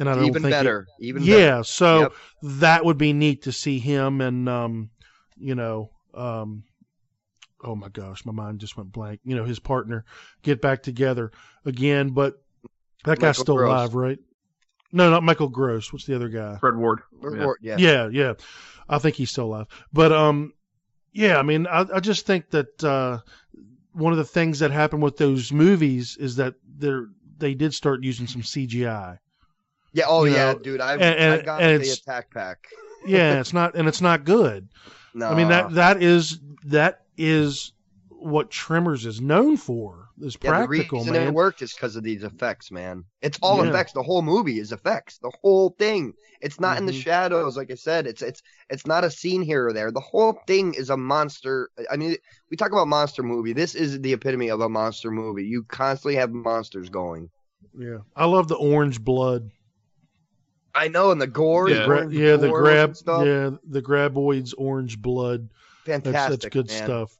And 0.00 0.08
I 0.08 0.14
don't 0.14 0.26
even 0.26 0.42
think 0.42 0.54
it- 0.54 0.58
better. 0.58 0.86
even 1.00 1.22
yeah, 1.24 1.36
better. 1.36 1.64
so 1.64 2.00
Yep. 2.00 2.12
that 2.60 2.84
would 2.84 2.98
be 2.98 3.12
neat 3.12 3.42
to 3.42 3.52
see 3.52 3.78
him 3.80 4.20
and 4.20 4.48
um, 4.48 4.90
you 5.36 5.54
know, 5.56 5.90
um, 6.14 6.62
oh 7.64 7.74
my 7.74 7.88
gosh, 7.88 8.24
my 8.24 8.32
mind 8.32 8.60
just 8.60 8.76
went 8.76 8.92
blank. 8.92 9.20
You 9.24 9.36
know, 9.36 9.44
his 9.44 9.58
partner 9.58 10.04
get 10.42 10.60
back 10.60 10.82
together 10.82 11.32
again, 11.64 12.10
but 12.10 12.40
that 13.04 13.18
guy's 13.18 13.38
still 13.38 13.56
Gross. 13.56 13.68
alive, 13.70 13.94
right? 13.94 14.18
No, 14.92 15.10
not 15.10 15.22
Michael 15.22 15.48
Gross. 15.48 15.92
What's 15.92 16.06
the 16.06 16.14
other 16.16 16.28
guy? 16.28 16.56
Fred 16.58 16.76
Ward. 16.76 17.00
Or- 17.20 17.36
Yeah. 17.36 17.44
or- 17.44 17.58
yeah. 17.60 17.76
Yeah, 17.78 18.08
yeah. 18.10 18.32
I 18.88 18.98
think 18.98 19.16
he's 19.16 19.30
still 19.30 19.44
alive. 19.46 19.66
But 19.92 20.12
um 20.12 20.52
yeah, 21.12 21.38
I 21.38 21.42
mean 21.42 21.66
I, 21.66 21.84
I 21.94 22.00
just 22.00 22.26
think 22.26 22.50
that 22.50 22.82
uh 22.84 23.18
one 23.92 24.12
of 24.12 24.18
the 24.18 24.24
things 24.24 24.60
that 24.60 24.70
happened 24.70 25.02
with 25.02 25.16
those 25.16 25.52
movies 25.52 26.16
is 26.18 26.36
that 26.36 26.54
they're 26.76 27.06
they 27.38 27.54
did 27.54 27.74
start 27.74 28.02
using 28.02 28.26
some 28.26 28.42
CGI. 28.42 29.18
Yeah. 29.92 30.04
Oh 30.08 30.24
you 30.24 30.32
yeah, 30.34 30.52
know, 30.52 30.58
dude. 30.58 30.80
I've, 30.80 31.00
and- 31.00 31.18
and- 31.18 31.42
I 31.42 31.44
got 31.44 31.60
and 31.60 31.70
the 31.80 31.82
it's- 31.82 31.98
attack 31.98 32.30
pack. 32.32 32.66
Yeah, 33.06 33.40
it's 33.40 33.52
not 33.52 33.74
and 33.76 33.86
it's 33.88 34.00
not 34.00 34.24
good. 34.24 34.68
No. 35.18 35.28
I 35.28 35.34
mean 35.34 35.48
that 35.48 35.74
that 35.74 36.02
is 36.02 36.38
that 36.66 37.00
is 37.16 37.72
what 38.10 38.50
Tremors 38.50 39.04
is 39.04 39.20
known 39.20 39.56
for. 39.56 40.08
Is 40.20 40.36
Yeah, 40.42 40.50
practical, 40.50 40.98
the 40.98 41.10
reason 41.10 41.14
man. 41.14 41.28
it 41.28 41.34
worked 41.34 41.62
is 41.62 41.72
because 41.72 41.96
of 41.96 42.02
these 42.02 42.22
effects, 42.24 42.70
man. 42.70 43.04
It's 43.22 43.38
all 43.42 43.62
Yeah. 43.62 43.70
effects. 43.70 43.92
The 43.92 44.02
whole 44.02 44.22
movie 44.22 44.58
is 44.58 44.72
effects. 44.72 45.18
The 45.18 45.32
whole 45.42 45.74
thing. 45.78 46.12
It's 46.40 46.60
not 46.60 46.78
in 46.78 46.86
the 46.86 46.92
Mhm. 46.92 47.02
shadows, 47.02 47.56
like 47.56 47.70
I 47.70 47.74
said. 47.74 48.06
It's 48.06 48.22
it's 48.22 48.42
it's 48.70 48.86
not 48.86 49.04
a 49.04 49.10
scene 49.10 49.42
here 49.42 49.66
or 49.68 49.72
there. 49.72 49.90
The 49.90 50.00
whole 50.00 50.38
thing 50.46 50.74
is 50.74 50.90
a 50.90 50.96
monster. 50.96 51.68
I 51.90 51.96
mean, 51.96 52.16
we 52.50 52.56
talk 52.56 52.70
about 52.72 52.86
monster 52.88 53.22
movie. 53.22 53.52
This 53.52 53.74
is 53.74 54.00
the 54.00 54.12
epitome 54.12 54.50
of 54.50 54.60
a 54.60 54.68
monster 54.68 55.10
movie. 55.10 55.44
You 55.44 55.64
constantly 55.64 56.14
have 56.16 56.30
monsters 56.32 56.88
going. 56.90 57.30
Yeah. 57.76 57.98
I 58.16 58.26
love 58.26 58.48
the 58.48 58.56
orange 58.56 59.02
blood. 59.02 59.50
I 60.74 60.88
know, 60.88 61.10
and 61.10 61.20
the 61.20 61.26
gore. 61.26 61.68
The 61.68 61.74
the 61.74 61.84
gra- 61.84 61.96
orange 61.98 62.14
yeah, 62.14 62.36
the 62.36 62.48
grab 62.50 62.96
stuff. 62.96 63.26
yeah, 63.26 63.50
the 63.64 63.82
graboids 63.82 64.54
orange 64.56 65.00
blood. 65.00 65.48
That's, 65.84 66.04
Fantastic. 66.04 66.40
that's 66.40 66.52
good 66.52 66.68
man. 66.68 66.84
stuff. 66.84 67.18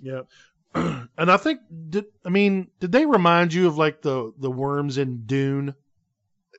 Yeah. 0.00 0.20
and 0.74 1.30
I 1.30 1.36
think 1.36 1.60
did 1.90 2.06
I 2.24 2.30
mean 2.30 2.68
did 2.80 2.92
they 2.92 3.04
remind 3.04 3.52
you 3.52 3.66
of 3.66 3.76
like 3.76 4.02
the 4.02 4.32
the 4.38 4.50
worms 4.50 4.98
in 4.98 5.26
Dune? 5.26 5.74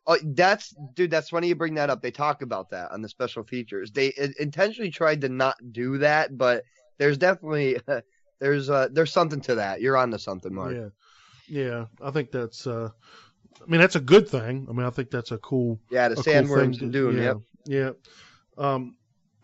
Oh, 0.06 0.18
that's 0.22 0.76
dude. 0.94 1.12
That's 1.12 1.30
funny 1.30 1.48
you 1.48 1.56
bring 1.56 1.76
that 1.76 1.90
up. 1.90 2.02
They 2.02 2.12
talk 2.12 2.42
about 2.42 2.70
that 2.72 2.92
on 2.92 3.02
the 3.02 3.10
special 3.10 3.44
features. 3.44 3.92
They 3.92 4.14
intentionally 4.40 4.92
tried 4.92 5.22
to 5.22 5.30
not 5.30 5.56
do 5.72 6.00
that, 6.00 6.38
but 6.38 6.64
there's 6.98 7.18
definitely 7.18 7.80
there's 8.40 8.70
uh 8.70 8.90
there's 8.92 9.14
something 9.14 9.42
to 9.42 9.56
that. 9.56 9.82
You're 9.82 9.98
on 9.98 10.12
to 10.12 10.20
something, 10.20 10.54
Mark. 10.54 10.74
Yeah. 10.76 10.90
Yeah, 11.48 11.86
I 12.02 12.12
think 12.12 12.32
that's 12.32 12.68
uh 12.68 12.90
I 13.66 13.70
mean 13.72 13.80
that's 13.82 13.96
a 13.96 14.02
good 14.02 14.28
thing. 14.28 14.68
I 14.70 14.74
mean 14.74 14.86
I 14.86 14.90
think 14.90 15.10
that's 15.12 15.32
a 15.32 15.38
cool 15.38 15.80
Yeah, 15.90 16.10
the 16.10 16.16
cool 16.16 16.24
sandworms 16.24 16.78
thing 16.80 16.88
in 16.88 16.92
to- 16.92 17.12
Dune, 17.12 17.18
Yeah. 17.18 17.24
yep. 17.68 17.96
Yeah. 18.58 18.66
Um 18.66 18.96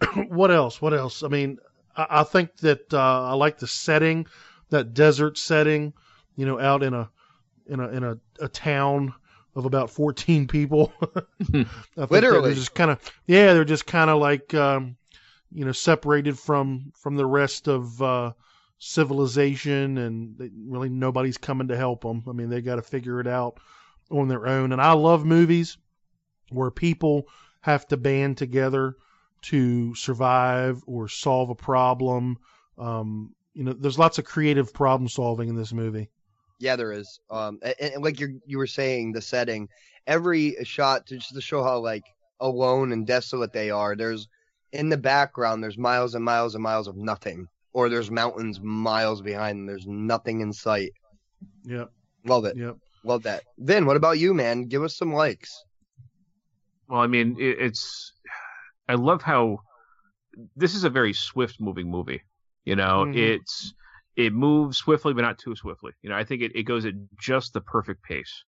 what 0.30 0.52
else? 0.52 0.82
What 0.82 0.94
else? 0.94 1.24
I 1.24 1.28
mean 1.28 1.58
I, 1.96 2.08
I 2.22 2.24
think 2.24 2.56
that 2.58 2.94
uh 2.94 3.24
I 3.30 3.34
like 3.34 3.58
the 3.60 3.68
setting, 3.68 4.28
that 4.70 4.94
desert 4.94 5.38
setting, 5.38 5.94
you 6.36 6.46
know, 6.46 6.60
out 6.60 6.84
in 6.84 6.94
a 6.94 7.10
in 7.68 7.80
a 7.80 7.88
in 7.90 8.04
a, 8.04 8.18
a 8.40 8.48
town 8.48 9.14
of 9.56 9.66
about 9.66 9.90
14 9.90 10.48
people. 10.48 10.94
Literally. 11.96 12.42
they're 12.50 12.54
just 12.54 12.74
kind 12.76 12.92
of 12.92 13.00
yeah, 13.28 13.54
they're 13.54 13.66
just 13.66 13.86
kind 13.86 14.10
of 14.10 14.20
like 14.20 14.54
um 14.54 14.96
you 15.52 15.66
know 15.66 15.72
separated 15.72 16.38
from 16.38 16.92
from 16.96 17.16
the 17.16 17.26
rest 17.26 17.68
of 17.68 18.02
uh 18.02 18.32
civilization 18.78 19.98
and 19.98 20.38
they, 20.38 20.50
really 20.68 20.90
nobody's 20.90 21.38
coming 21.38 21.68
to 21.68 21.78
help 21.78 22.02
them. 22.02 22.24
I 22.28 22.32
mean, 22.32 22.50
they 22.50 22.62
got 22.62 22.76
to 22.78 22.82
figure 22.82 23.20
it 23.20 23.28
out 23.28 23.60
on 24.12 24.28
their 24.28 24.48
own. 24.48 24.72
And 24.72 24.82
I 24.82 24.94
love 24.94 25.26
movies 25.26 25.78
where 26.50 26.72
people 26.72 27.28
have 27.62 27.88
to 27.88 27.98
band 27.98 28.38
together 28.38 28.96
to 29.42 29.96
survive 29.96 30.82
or 30.88 31.08
solve 31.08 31.50
a 31.50 31.56
problem. 31.56 32.38
Um, 32.78 33.34
you 33.54 33.64
know, 33.64 33.74
there's 33.74 34.00
lots 34.00 34.18
of 34.18 34.26
creative 34.26 34.74
problem 34.74 35.08
solving 35.08 35.50
in 35.50 35.56
this 35.56 35.74
movie. 35.74 36.10
Yeah, 36.60 36.76
there 36.76 36.92
is. 36.92 37.20
Um, 37.30 37.60
and, 37.62 37.76
and 37.80 38.04
like 38.04 38.20
you 38.20 38.42
you 38.46 38.58
were 38.58 38.68
saying, 38.68 39.14
the 39.14 39.22
setting, 39.22 39.70
every 40.08 40.56
shot 40.64 41.08
to 41.08 41.16
just 41.16 41.34
to 41.34 41.42
show 41.42 41.64
how 41.64 41.80
like 41.80 42.04
alone 42.40 42.92
and 42.92 43.08
desolate 43.08 43.54
they 43.54 43.70
are. 43.70 43.96
There's 43.96 44.28
in 44.72 44.90
the 44.90 44.98
background, 44.98 45.64
there's 45.64 45.78
miles 45.78 46.16
and 46.16 46.24
miles 46.24 46.56
and 46.56 46.64
miles 46.64 46.88
of 46.88 46.96
nothing, 46.96 47.48
or 47.74 47.90
there's 47.90 48.12
mountains 48.12 48.60
miles 48.62 49.22
behind, 49.22 49.60
and 49.60 49.70
there's 49.70 49.88
nothing 49.88 50.42
in 50.42 50.54
sight. 50.54 50.92
Yep. 51.64 51.92
Love 52.26 52.46
it. 52.46 52.58
Yep. 52.58 52.78
Love 53.04 53.24
that. 53.24 53.44
Vin, 53.58 53.86
what 53.86 53.96
about 53.98 54.20
you, 54.20 54.34
man? 54.34 54.64
Give 54.64 54.84
us 54.84 54.98
some 54.98 55.14
likes. 55.14 55.64
Well, 56.88 57.02
I 57.02 57.08
mean, 57.08 57.38
it, 57.40 57.58
it's. 57.60 58.14
I 58.88 58.96
love 58.96 59.22
how 59.22 59.60
this 60.56 60.76
is 60.76 60.84
a 60.84 60.90
very 60.90 61.14
swift 61.14 61.60
moving 61.60 61.90
movie. 61.90 62.24
You 62.66 62.76
know, 62.76 63.06
Mhm. 63.06 63.16
it's 63.16 63.74
it 64.16 64.34
moves 64.34 64.78
swiftly, 64.78 65.14
but 65.14 65.22
not 65.22 65.38
too 65.38 65.56
swiftly. 65.56 65.94
You 66.02 66.10
know, 66.10 66.16
I 66.16 66.24
think 66.26 66.42
it, 66.42 66.52
it 66.56 66.64
goes 66.64 66.86
at 66.86 66.94
just 67.20 67.54
the 67.54 67.62
perfect 67.62 68.04
pace. 68.04 68.44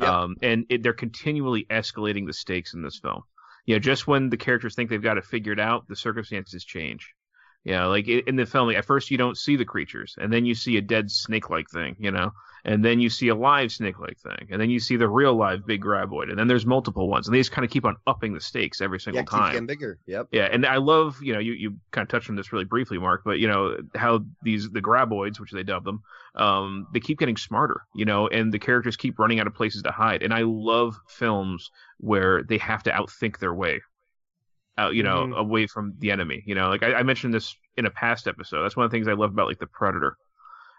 Yep. 0.00 0.08
Um, 0.08 0.36
and 0.42 0.66
it, 0.68 0.82
they're 0.82 0.92
continually 0.92 1.66
escalating 1.70 2.26
the 2.26 2.32
stakes 2.32 2.74
in 2.74 2.82
this 2.82 2.98
film. 2.98 3.22
You 3.64 3.76
know, 3.76 3.78
just 3.78 4.06
when 4.06 4.28
the 4.28 4.36
characters 4.36 4.74
think 4.74 4.90
they've 4.90 5.00
got 5.00 5.16
it 5.16 5.24
figured 5.24 5.60
out, 5.60 5.86
the 5.88 5.96
circumstances 5.96 6.64
change. 6.64 7.14
You 7.64 7.72
know, 7.72 7.88
like 7.88 8.06
in 8.08 8.36
the 8.36 8.46
film, 8.46 8.68
like, 8.68 8.76
at 8.76 8.84
first 8.84 9.10
you 9.10 9.16
don't 9.16 9.38
see 9.38 9.56
the 9.56 9.64
creatures, 9.64 10.14
and 10.18 10.32
then 10.32 10.44
you 10.44 10.54
see 10.54 10.76
a 10.76 10.82
dead 10.82 11.10
snake-like 11.10 11.70
thing. 11.70 11.96
You 11.98 12.10
know, 12.10 12.32
and 12.64 12.84
then 12.84 13.00
you 13.00 13.10
see 13.10 13.28
a 13.28 13.34
live 13.34 13.72
snake-like 13.72 14.18
thing, 14.18 14.48
and 14.50 14.60
then 14.60 14.70
you 14.70 14.78
see 14.78 14.96
the 14.96 15.08
real 15.08 15.34
live 15.34 15.66
big 15.66 15.82
graboid, 15.82 16.30
and 16.30 16.38
then 16.38 16.46
there's 16.46 16.66
multiple 16.66 17.08
ones, 17.08 17.26
and 17.26 17.34
they 17.34 17.40
just 17.40 17.52
kind 17.52 17.64
of 17.64 17.70
keep 17.70 17.84
on 17.84 17.96
upping 18.06 18.34
the 18.34 18.40
stakes 18.40 18.80
every 18.80 19.00
single 19.00 19.22
Yeah, 19.22 19.26
time. 19.26 19.52
getting 19.52 19.66
bigger. 19.66 19.98
Yep. 20.06 20.28
Yeah, 20.32 20.48
and 20.50 20.66
I 20.66 20.76
love, 20.76 21.22
you 21.22 21.32
know, 21.32 21.38
you, 21.38 21.52
you 21.52 21.76
kind 21.90 22.04
of 22.04 22.10
touched 22.10 22.30
on 22.30 22.36
this 22.36 22.52
really 22.52 22.64
briefly, 22.64 22.98
Mark, 22.98 23.22
but 23.24 23.38
you 23.38 23.48
know 23.48 23.76
how 23.94 24.24
these 24.42 24.70
the 24.70 24.82
graboids, 24.82 25.40
which 25.40 25.50
they 25.50 25.62
dub 25.62 25.84
them, 25.84 26.02
um, 26.34 26.86
they 26.92 27.00
keep 27.00 27.18
getting 27.18 27.36
smarter, 27.36 27.82
you 27.94 28.04
know, 28.04 28.28
and 28.28 28.52
the 28.52 28.58
characters 28.58 28.96
keep 28.96 29.18
running 29.18 29.40
out 29.40 29.46
of 29.46 29.54
places 29.54 29.82
to 29.82 29.90
hide. 29.90 30.22
And 30.22 30.34
I 30.34 30.42
love 30.42 30.94
films 31.08 31.70
where 31.98 32.42
they 32.42 32.58
have 32.58 32.82
to 32.84 32.90
outthink 32.90 33.38
their 33.38 33.54
way 33.54 33.80
out, 34.76 34.94
you 34.94 35.02
know, 35.02 35.26
Mhm. 35.26 35.36
away 35.36 35.66
from 35.66 35.94
the 35.98 36.10
enemy. 36.10 36.42
You 36.46 36.54
know, 36.54 36.68
like 36.68 36.82
I, 36.82 36.94
I 36.94 37.02
mentioned 37.02 37.32
this 37.34 37.56
in 37.76 37.86
a 37.86 37.90
past 37.90 38.26
episode. 38.26 38.62
That's 38.62 38.76
one 38.76 38.84
of 38.84 38.90
the 38.90 38.96
things 38.96 39.08
I 39.08 39.12
love 39.12 39.30
about 39.30 39.46
like 39.48 39.58
the 39.58 39.66
Predator, 39.66 40.16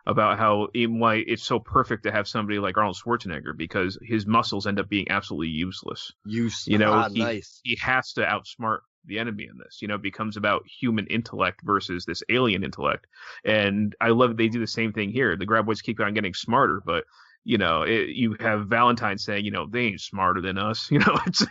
about 0.06 0.38
how 0.38 0.68
even 0.74 1.00
why 1.00 1.16
it's 1.16 1.44
so 1.44 1.60
perfect 1.60 2.04
to 2.04 2.12
have 2.12 2.28
somebody 2.28 2.60
like 2.60 2.78
Arnold 2.78 2.98
Schwarzenegger 2.98 3.56
because 3.56 3.98
his 4.02 4.26
muscles 4.28 4.68
end 4.68 4.80
up 4.80 4.90
being 4.90 5.10
absolutely 5.10 5.50
useless. 5.50 6.12
Use. 6.26 6.68
You 6.68 6.78
know, 6.78 6.94
ah, 6.94 7.10
he, 7.10 7.20
nice. 7.20 7.62
he 7.64 7.78
has 7.82 8.14
to 8.14 8.22
outsmart 8.26 8.80
the 9.06 9.20
enemy 9.20 9.44
in 9.44 9.58
this. 9.58 9.82
You 9.82 9.88
know, 9.88 9.96
it 9.96 10.02
becomes 10.02 10.36
about 10.36 10.64
human 10.68 11.08
intellect 11.08 11.62
versus 11.64 12.06
this 12.06 12.24
alien 12.30 12.64
intellect. 12.64 13.08
And 13.44 13.96
I 14.02 14.10
love 14.10 14.36
they 14.36 14.50
do 14.50 14.60
the 14.60 14.68
same 14.68 14.94
thing 14.94 15.12
here. 15.12 15.38
The 15.38 15.46
graboids 15.46 15.84
keep 15.84 16.00
on 16.00 16.14
getting 16.14 16.34
smarter, 16.34 16.82
but 16.86 17.04
you 17.48 17.60
know, 17.60 17.84
it, 17.84 18.10
you 18.10 18.36
have 18.40 18.66
Valentine 18.66 19.20
saying, 19.20 19.46
you 19.46 19.52
know, 19.52 19.68
they 19.68 19.82
ain't 19.82 20.02
smarter 20.02 20.42
than 20.42 20.58
us. 20.58 20.90
You 20.96 21.00
know, 21.00 21.18
it's 21.28 21.46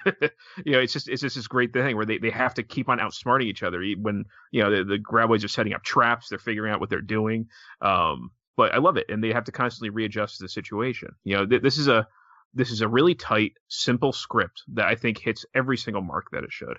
you 0.64 0.72
know, 0.72 0.80
it's 0.80 0.92
just 0.92 1.08
it's 1.08 1.22
just 1.22 1.36
this 1.36 1.46
great 1.46 1.72
thing 1.72 1.96
where 1.96 2.04
they, 2.04 2.18
they 2.18 2.30
have 2.30 2.54
to 2.54 2.62
keep 2.62 2.88
on 2.88 2.98
outsmarting 2.98 3.44
each 3.44 3.62
other 3.62 3.82
when 4.00 4.24
you 4.50 4.62
know 4.62 4.70
the, 4.70 4.84
the 4.84 4.98
graboids 4.98 5.44
are 5.44 5.48
setting 5.48 5.72
up 5.72 5.82
traps, 5.82 6.28
they're 6.28 6.38
figuring 6.38 6.72
out 6.72 6.80
what 6.80 6.90
they're 6.90 7.00
doing. 7.00 7.46
Um, 7.80 8.32
but 8.56 8.74
I 8.74 8.78
love 8.78 8.96
it, 8.96 9.06
and 9.08 9.22
they 9.22 9.32
have 9.32 9.44
to 9.44 9.52
constantly 9.52 9.90
readjust 9.90 10.38
to 10.38 10.44
the 10.44 10.48
situation. 10.48 11.10
You 11.24 11.36
know, 11.36 11.46
th- 11.46 11.62
this 11.62 11.78
is 11.78 11.88
a 11.88 12.08
this 12.54 12.70
is 12.70 12.80
a 12.80 12.88
really 12.88 13.14
tight, 13.14 13.52
simple 13.68 14.12
script 14.12 14.62
that 14.74 14.86
I 14.86 14.96
think 14.96 15.18
hits 15.18 15.46
every 15.54 15.76
single 15.76 16.02
mark 16.02 16.30
that 16.32 16.44
it 16.44 16.52
should. 16.52 16.78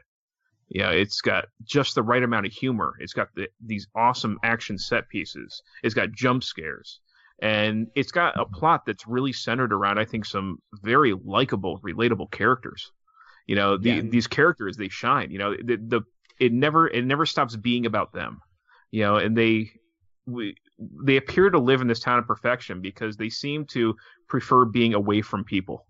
Yeah, 0.68 0.90
it's 0.90 1.22
got 1.22 1.45
just 1.64 1.95
the 1.95 2.03
right 2.03 2.24
amount 2.24 2.48
of 2.48 2.52
humor. 2.52 2.95
It's 3.00 3.14
got 3.14 3.30
the, 3.35 3.50
these 3.64 3.88
awesome 3.95 4.40
action 4.44 4.77
set 4.77 5.10
pieces. 5.10 5.61
It's 5.84 5.94
got 5.94 6.11
jump 6.11 6.44
scares, 6.44 7.00
and 7.39 7.88
it's 7.95 8.11
got 8.11 8.39
a 8.39 8.45
plot 8.45 8.83
that's 8.85 9.07
really 9.07 9.33
centered 9.33 9.73
around, 9.73 9.99
I 9.99 10.05
think, 10.05 10.25
some 10.25 10.59
very 10.83 11.14
likable, 11.14 11.80
relatable 11.80 12.31
characters. 12.31 12.91
You 13.47 13.55
know, 13.55 13.77
the, 13.77 13.89
Yeah. 13.89 14.01
these 14.01 14.27
characters 14.27 14.77
they 14.77 14.89
shine. 14.89 15.31
You 15.31 15.39
know, 15.39 15.55
the, 15.55 15.75
the 15.77 16.01
it 16.39 16.51
never 16.51 16.88
it 16.88 17.05
never 17.05 17.25
stops 17.25 17.55
being 17.55 17.85
about 17.85 18.14
them. 18.14 18.39
You 18.91 19.01
know, 19.03 19.15
and 19.17 19.38
they 19.38 19.72
we, 20.25 20.55
they 20.80 21.17
appear 21.17 21.49
to 21.49 21.59
live 21.59 21.81
in 21.81 21.88
this 21.88 21.99
town 21.99 22.19
of 22.19 22.25
perfection 22.25 22.81
because 22.81 23.17
they 23.17 23.30
seem 23.30 23.65
to 23.67 23.95
prefer 24.27 24.65
being 24.65 24.93
away 24.93 25.22
from 25.22 25.43
people. 25.43 25.85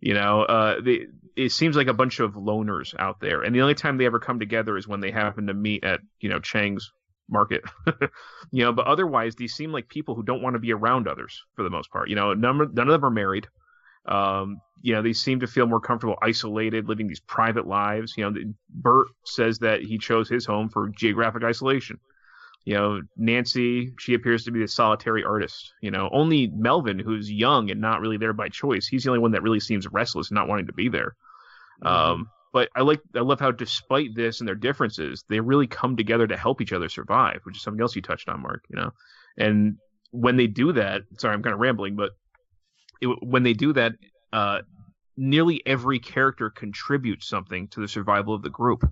You 0.00 0.14
know, 0.14 0.42
uh, 0.42 0.80
they, 0.80 1.06
it 1.36 1.52
seems 1.52 1.76
like 1.76 1.86
a 1.86 1.94
bunch 1.94 2.20
of 2.20 2.34
loners 2.34 2.94
out 2.98 3.20
there, 3.20 3.42
and 3.42 3.54
the 3.54 3.62
only 3.62 3.74
time 3.74 3.96
they 3.96 4.06
ever 4.06 4.18
come 4.18 4.38
together 4.40 4.76
is 4.76 4.88
when 4.88 5.00
they 5.00 5.10
happen 5.12 5.46
to 5.46 5.54
meet 5.54 5.84
at 5.84 6.00
you 6.20 6.28
know 6.28 6.40
Chang's 6.40 6.90
market. 7.28 7.62
you 8.50 8.64
know, 8.64 8.72
but 8.72 8.86
otherwise, 8.86 9.34
these 9.34 9.54
seem 9.54 9.72
like 9.72 9.88
people 9.88 10.14
who 10.14 10.22
don't 10.22 10.42
want 10.42 10.54
to 10.54 10.60
be 10.60 10.72
around 10.72 11.08
others 11.08 11.42
for 11.54 11.62
the 11.62 11.70
most 11.70 11.90
part. 11.90 12.08
You 12.08 12.16
know, 12.16 12.34
none, 12.34 12.58
none 12.74 12.88
of 12.88 12.92
them 12.92 13.04
are 13.04 13.10
married. 13.10 13.48
Um, 14.06 14.60
you 14.82 14.94
know, 14.94 15.02
they 15.02 15.14
seem 15.14 15.40
to 15.40 15.46
feel 15.46 15.66
more 15.66 15.80
comfortable 15.80 16.18
isolated, 16.20 16.88
living 16.88 17.06
these 17.06 17.20
private 17.20 17.66
lives. 17.66 18.14
You 18.16 18.30
know, 18.30 18.52
Bert 18.68 19.08
says 19.24 19.60
that 19.60 19.80
he 19.80 19.98
chose 19.98 20.28
his 20.28 20.44
home 20.44 20.68
for 20.68 20.90
geographic 20.90 21.42
isolation. 21.42 21.98
You 22.64 22.74
know, 22.74 23.02
Nancy, 23.16 23.92
she 23.98 24.14
appears 24.14 24.44
to 24.44 24.50
be 24.50 24.60
the 24.60 24.68
solitary 24.68 25.24
artist. 25.24 25.72
You 25.80 25.90
know, 25.90 26.08
only 26.12 26.48
Melvin, 26.48 26.98
who's 26.98 27.30
young 27.30 27.70
and 27.70 27.80
not 27.80 28.00
really 28.00 28.16
there 28.16 28.32
by 28.32 28.48
choice, 28.48 28.86
he's 28.86 29.04
the 29.04 29.10
only 29.10 29.20
one 29.20 29.32
that 29.32 29.42
really 29.42 29.60
seems 29.60 29.86
restless, 29.86 30.30
and 30.30 30.34
not 30.34 30.48
wanting 30.48 30.66
to 30.66 30.72
be 30.72 30.88
there. 30.88 31.14
Um, 31.82 32.30
but 32.54 32.68
I 32.76 32.82
like, 32.82 33.00
I 33.16 33.20
love 33.20 33.40
how 33.40 33.50
despite 33.50 34.14
this 34.14 34.38
and 34.38 34.46
their 34.46 34.54
differences, 34.54 35.24
they 35.28 35.40
really 35.40 35.66
come 35.66 35.96
together 35.96 36.28
to 36.28 36.36
help 36.36 36.60
each 36.60 36.72
other 36.72 36.88
survive, 36.88 37.40
which 37.42 37.56
is 37.56 37.62
something 37.62 37.80
else 37.80 37.96
you 37.96 38.00
touched 38.00 38.28
on, 38.28 38.40
Mark. 38.42 38.62
You 38.70 38.76
know, 38.76 38.90
and 39.36 39.76
when 40.12 40.36
they 40.36 40.46
do 40.46 40.72
that, 40.72 41.02
sorry, 41.18 41.34
I'm 41.34 41.42
kind 41.42 41.52
of 41.52 41.58
rambling, 41.58 41.96
but 41.96 42.12
it, 43.02 43.08
when 43.20 43.42
they 43.42 43.54
do 43.54 43.72
that, 43.72 43.94
uh, 44.32 44.60
nearly 45.16 45.62
every 45.66 45.98
character 45.98 46.48
contributes 46.48 47.26
something 47.26 47.66
to 47.68 47.80
the 47.80 47.88
survival 47.88 48.34
of 48.34 48.42
the 48.42 48.50
group. 48.50 48.88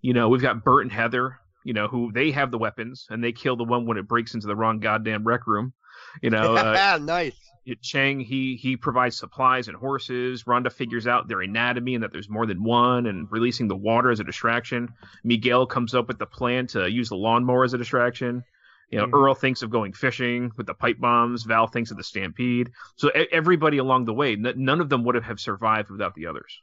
You 0.00 0.12
know, 0.12 0.28
we've 0.28 0.42
got 0.42 0.64
Bert 0.64 0.82
and 0.82 0.90
Heather, 0.90 1.38
you 1.64 1.74
know, 1.74 1.86
who 1.86 2.10
they 2.10 2.32
have 2.32 2.50
the 2.50 2.58
weapons 2.58 3.06
and 3.10 3.22
they 3.22 3.30
kill 3.30 3.54
the 3.54 3.62
one 3.62 3.86
when 3.86 3.96
it 3.96 4.08
breaks 4.08 4.34
into 4.34 4.48
the 4.48 4.56
wrong 4.56 4.80
goddamn 4.80 5.22
rec 5.22 5.46
room. 5.46 5.72
You 6.20 6.30
know, 6.30 6.56
uh, 6.56 6.98
nice. 7.00 7.51
Chang 7.80 8.20
he 8.20 8.56
he 8.56 8.76
provides 8.76 9.16
supplies 9.16 9.68
and 9.68 9.76
horses. 9.76 10.44
Rhonda 10.44 10.72
figures 10.72 11.06
out 11.06 11.28
their 11.28 11.40
anatomy 11.40 11.94
and 11.94 12.02
that 12.02 12.12
there's 12.12 12.28
more 12.28 12.46
than 12.46 12.62
one, 12.62 13.06
and 13.06 13.30
releasing 13.30 13.68
the 13.68 13.76
water 13.76 14.10
as 14.10 14.20
a 14.20 14.24
distraction. 14.24 14.88
Miguel 15.24 15.66
comes 15.66 15.94
up 15.94 16.08
with 16.08 16.18
the 16.18 16.26
plan 16.26 16.66
to 16.68 16.90
use 16.90 17.08
the 17.08 17.16
lawnmower 17.16 17.64
as 17.64 17.74
a 17.74 17.78
distraction. 17.78 18.42
You 18.90 18.98
know, 18.98 19.06
mm. 19.06 19.14
Earl 19.14 19.34
thinks 19.34 19.62
of 19.62 19.70
going 19.70 19.92
fishing 19.92 20.52
with 20.56 20.66
the 20.66 20.74
pipe 20.74 20.98
bombs. 21.00 21.44
Val 21.44 21.66
thinks 21.66 21.90
of 21.90 21.96
the 21.96 22.04
stampede. 22.04 22.70
So 22.96 23.08
everybody 23.08 23.78
along 23.78 24.04
the 24.04 24.12
way, 24.12 24.32
n- 24.32 24.54
none 24.56 24.80
of 24.80 24.90
them 24.90 25.04
would 25.04 25.14
have 25.14 25.40
survived 25.40 25.88
without 25.88 26.14
the 26.14 26.26
others. 26.26 26.60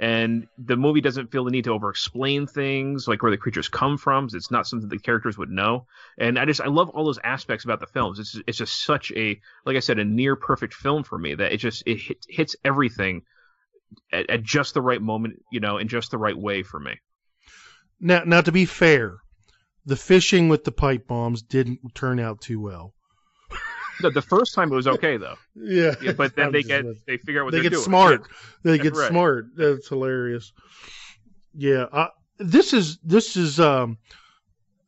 And 0.00 0.48
the 0.56 0.78
movie 0.78 1.02
doesn't 1.02 1.30
feel 1.30 1.44
the 1.44 1.50
need 1.50 1.64
to 1.64 1.72
over-explain 1.72 2.46
things 2.46 3.06
like 3.06 3.22
where 3.22 3.30
the 3.30 3.36
creatures 3.36 3.68
come 3.68 3.98
from. 3.98 4.28
It's 4.32 4.50
not 4.50 4.66
something 4.66 4.88
the 4.88 4.98
characters 4.98 5.36
would 5.36 5.50
know. 5.50 5.86
And 6.16 6.38
I 6.38 6.46
just 6.46 6.62
I 6.62 6.68
love 6.68 6.88
all 6.88 7.04
those 7.04 7.18
aspects 7.22 7.66
about 7.66 7.80
the 7.80 7.86
films. 7.86 8.18
It's 8.18 8.32
just, 8.32 8.44
it's 8.46 8.56
just 8.56 8.82
such 8.82 9.12
a 9.12 9.38
like 9.66 9.76
I 9.76 9.80
said 9.80 9.98
a 9.98 10.04
near 10.04 10.36
perfect 10.36 10.72
film 10.72 11.04
for 11.04 11.18
me 11.18 11.34
that 11.34 11.52
it 11.52 11.58
just 11.58 11.82
it 11.84 11.98
hit, 11.98 12.24
hits 12.26 12.56
everything 12.64 13.24
at, 14.10 14.30
at 14.30 14.42
just 14.42 14.72
the 14.72 14.80
right 14.80 15.02
moment, 15.02 15.42
you 15.52 15.60
know, 15.60 15.76
in 15.76 15.86
just 15.86 16.10
the 16.10 16.18
right 16.18 16.36
way 16.36 16.62
for 16.62 16.80
me. 16.80 16.98
Now, 18.00 18.22
now 18.24 18.40
to 18.40 18.52
be 18.52 18.64
fair, 18.64 19.18
the 19.84 19.96
fishing 19.96 20.48
with 20.48 20.64
the 20.64 20.72
pipe 20.72 21.08
bombs 21.08 21.42
didn't 21.42 21.80
turn 21.94 22.18
out 22.18 22.40
too 22.40 22.58
well. 22.58 22.94
The, 24.02 24.10
the 24.10 24.22
first 24.22 24.54
time 24.54 24.72
it 24.72 24.74
was 24.74 24.86
okay 24.88 25.16
though. 25.16 25.36
Yeah, 25.54 25.94
but 26.16 26.34
then 26.36 26.52
they 26.52 26.62
get 26.62 26.84
they 27.06 27.16
figure 27.18 27.40
out 27.42 27.44
what 27.46 27.52
they 27.52 27.62
get 27.62 27.72
doing. 27.72 27.84
smart. 27.84 28.22
Yeah. 28.64 28.72
They 28.72 28.78
get 28.78 28.94
Right. 28.96 29.08
smart. 29.10 29.46
That's 29.56 29.88
hilarious. 29.88 30.52
Yeah, 31.54 31.86
I, 31.92 32.08
this 32.38 32.72
is 32.72 32.98
this 33.02 33.36
is. 33.36 33.58
Um, 33.60 33.98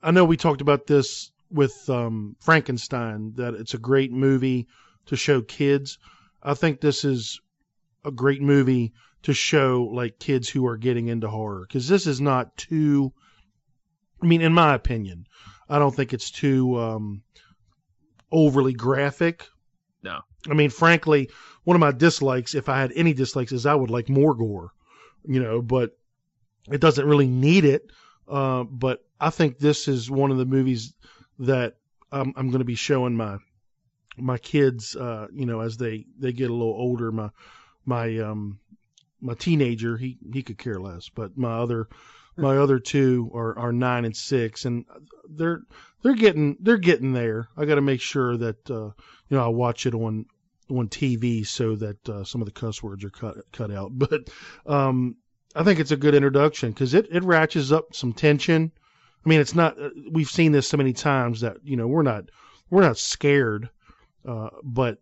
I 0.02 0.10
know 0.10 0.24
we 0.24 0.36
talked 0.36 0.60
about 0.60 0.86
this 0.86 1.31
with 1.50 1.89
um, 1.89 2.36
Frankenstein 2.41 3.34
that 3.36 3.55
it's 3.55 3.74
a 3.74 3.78
great 3.78 4.10
movie 4.12 4.66
to 5.07 5.16
show 5.16 5.42
kids. 5.42 5.99
I 6.42 6.55
think 6.55 6.81
this 6.81 7.05
is 7.05 7.41
a 8.05 8.10
great 8.10 8.42
movie 8.42 8.92
to 9.24 9.32
show 9.32 9.89
like 9.92 10.18
kids 10.18 10.49
who 10.49 10.66
are 10.66 10.76
getting 10.76 11.08
into 11.08 11.28
horror 11.28 11.65
because 11.68 11.89
this 11.89 12.07
is 12.07 12.20
not 12.20 12.57
too. 12.57 13.12
I 14.23 14.26
mean, 14.26 14.41
in 14.41 14.52
my 14.52 14.74
opinion, 14.74 15.26
I 15.68 15.78
don't 15.78 15.94
think 15.94 16.12
it's 16.12 16.31
too 16.31 16.78
um, 16.78 17.23
overly 18.33 18.73
graphic. 18.73 19.47
No. 20.02 20.20
I 20.51 20.55
mean, 20.55 20.70
frankly, 20.70 21.31
one 21.65 21.77
of 21.77 21.81
my 21.81 21.93
dislikes, 21.93 22.55
if 22.55 22.69
I 22.69 22.81
had 22.81 22.93
any 22.97 23.12
dislikes, 23.12 23.52
is 23.52 23.67
I 23.67 23.75
would 23.75 23.91
like 23.91 24.09
more 24.09 24.35
gore, 24.35 24.73
you 25.25 25.41
know, 25.41 25.62
but 25.62 25.97
it 26.70 26.81
doesn't 26.81 27.07
really 27.07 27.28
need 27.28 27.65
it. 27.65 27.91
Uh, 28.27 28.65
but 28.65 29.05
I 29.20 29.31
think 29.31 29.59
this 29.59 29.86
is 29.86 30.11
one 30.11 30.31
of 30.31 30.39
the 30.39 30.44
movies 30.44 30.94
that 31.41 31.77
I'm, 32.11 32.33
I'm 32.36 32.49
going 32.49 32.61
to 32.61 32.65
be 32.65 32.75
showing 32.75 33.17
my 33.17 33.39
my 34.19 34.36
kids, 34.36 34.94
uh, 34.94 35.28
you 35.33 35.47
know, 35.47 35.61
as 35.61 35.77
they 35.77 36.05
they 36.19 36.33
get 36.33 36.51
a 36.51 36.55
little 36.55 36.75
older. 36.75 37.12
My 37.12 37.31
my 37.85 38.19
um 38.19 38.59
my 39.20 39.35
teenager, 39.35 39.97
he 39.97 40.19
he 40.33 40.43
could 40.43 40.59
care 40.59 40.81
less, 40.81 41.09
but 41.09 41.36
my 41.36 41.52
other 41.52 41.89
my 42.36 42.57
other 42.57 42.78
two 42.78 43.31
are, 43.35 43.59
are 43.59 43.73
nine 43.73 44.05
and 44.05 44.17
six, 44.17 44.65
and 44.65 44.85
they're 45.28 45.61
they're 46.02 46.15
getting 46.15 46.57
they're 46.61 46.78
getting 46.78 47.12
there. 47.12 47.49
I 47.57 47.65
got 47.65 47.77
to 47.77 47.81
make 47.81 48.01
sure 48.01 48.36
that 48.36 48.70
uh, 48.70 48.91
you 49.28 49.36
know 49.36 49.44
I 49.44 49.49
watch 49.49 49.86
it 49.86 49.94
on 49.94 50.27
on 50.70 50.89
TV 50.89 51.47
so 51.47 51.77
that 51.77 52.09
uh, 52.09 52.25
some 52.25 52.41
of 52.41 52.47
the 52.47 52.52
cuss 52.52 52.83
words 52.83 53.05
are 53.05 53.11
cut 53.11 53.36
cut 53.52 53.70
out. 53.70 53.93
But 53.99 54.31
um, 54.67 55.17
I 55.55 55.65
think 55.65 55.81
it's 55.81 55.91
a 55.91 55.97
good 55.97 56.15
introduction 56.15 56.70
because 56.70 56.94
it 56.94 57.09
it 57.11 57.23
ratchets 57.25 57.73
up 57.73 57.94
some 57.94 58.12
tension. 58.12 58.73
I 59.25 59.28
mean, 59.28 59.41
it's 59.41 59.55
not. 59.55 59.81
uh, 59.81 59.91
We've 60.11 60.31
seen 60.31 60.52
this 60.52 60.69
so 60.69 60.77
many 60.77 60.93
times 60.93 61.43
that 61.43 61.59
you 61.62 61.77
know 61.77 61.86
we're 61.86 62.02
not 62.02 62.25
we're 62.70 62.83
not 62.83 62.99
scared, 62.99 63.69
uh, 64.27 64.49
but 64.65 64.99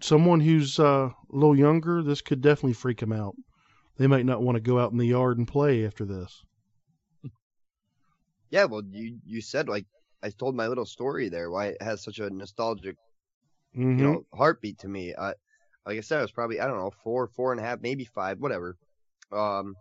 someone 0.00 0.40
who's 0.40 0.78
uh, 0.80 1.08
a 1.10 1.14
little 1.30 1.56
younger, 1.56 2.02
this 2.02 2.20
could 2.22 2.40
definitely 2.40 2.72
freak 2.72 2.98
them 2.98 3.12
out. 3.12 3.36
They 3.98 4.08
might 4.08 4.26
not 4.26 4.42
want 4.42 4.56
to 4.56 4.60
go 4.60 4.78
out 4.80 4.90
in 4.90 4.98
the 4.98 5.06
yard 5.06 5.38
and 5.38 5.46
play 5.46 5.86
after 5.86 6.04
this. 6.04 6.42
Yeah, 8.52 8.66
well, 8.66 8.84
you 8.92 9.18
you 9.26 9.40
said 9.42 9.68
like 9.68 9.86
I 10.22 10.30
told 10.30 10.54
my 10.56 10.68
little 10.68 10.86
story 10.86 11.28
there 11.28 11.50
why 11.50 11.68
it 11.68 11.82
has 11.82 12.04
such 12.04 12.20
a 12.20 12.30
nostalgic, 12.30 12.96
Mhm. 13.74 13.98
you 13.98 14.04
know, 14.04 14.26
heartbeat 14.34 14.78
to 14.80 14.88
me. 14.88 15.14
I, 15.14 15.34
like 15.86 15.98
I 15.98 16.00
said, 16.00 16.18
I 16.18 16.22
was 16.22 16.32
probably 16.32 16.60
I 16.60 16.66
don't 16.66 16.78
know 16.78 16.90
four, 16.90 17.26
four 17.28 17.52
and 17.52 17.60
a 17.60 17.64
half, 17.64 17.80
maybe 17.80 18.04
five, 18.04 18.38
whatever. 18.40 18.76
Um, 19.32 19.76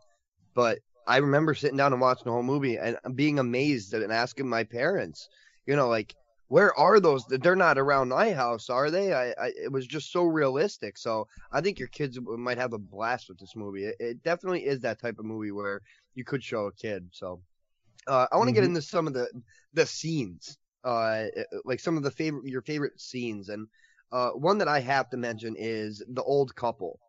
but 0.55 0.79
I 1.07 1.17
remember 1.17 1.55
sitting 1.55 1.77
down 1.77 1.93
and 1.93 2.01
watching 2.01 2.25
the 2.25 2.31
whole 2.31 2.43
movie 2.43 2.77
and 2.77 2.97
being 3.15 3.39
amazed 3.39 3.93
and 3.93 4.11
asking 4.13 4.49
my 4.49 4.65
parents, 4.65 5.29
you 5.67 5.75
know, 5.75 5.89
like 5.89 6.15
where 6.49 6.77
are 6.79 6.99
those? 6.99 7.25
They're 7.27 7.55
not 7.55 7.79
around 7.79 8.09
my 8.09 8.33
house, 8.33 8.69
are 8.69 8.91
they? 8.91 9.13
I, 9.13 9.31
I 9.31 9.53
it 9.57 9.71
was 9.73 9.87
just 9.87 10.11
so 10.11 10.25
realistic. 10.25 10.97
So 10.99 11.27
I 11.51 11.61
think 11.61 11.79
your 11.79 11.89
kids 11.89 12.19
might 12.21 12.59
have 12.59 12.73
a 12.73 12.79
blast 12.79 13.29
with 13.29 13.39
this 13.39 13.55
movie. 13.55 13.85
It, 13.85 13.97
it 13.99 14.23
definitely 14.23 14.65
is 14.65 14.81
that 14.81 14.99
type 15.01 15.19
of 15.19 15.25
movie 15.25 15.53
where 15.53 15.81
you 16.15 16.25
could 16.25 16.43
show 16.43 16.67
a 16.67 16.73
kid. 16.73 17.09
So 17.13 17.41
uh, 18.07 18.27
I 18.31 18.37
want 18.37 18.47
to 18.49 18.53
get 18.53 18.63
Mhm. 18.63 18.67
into 18.67 18.81
some 18.81 19.07
of 19.07 19.13
the 19.13 19.27
the 19.73 19.85
scenes, 19.85 20.57
uh, 20.83 21.25
like 21.65 21.79
some 21.79 21.97
of 21.97 22.03
the 22.03 22.11
favorite 22.11 22.45
your 22.45 22.61
favorite 22.61 22.99
scenes, 22.99 23.49
and 23.49 23.67
uh, 24.11 24.31
one 24.31 24.57
that 24.59 24.67
I 24.67 24.79
have 24.79 25.09
to 25.11 25.17
mention 25.17 25.55
is 25.57 26.03
the 26.07 26.23
old 26.23 26.55
couple 26.55 26.99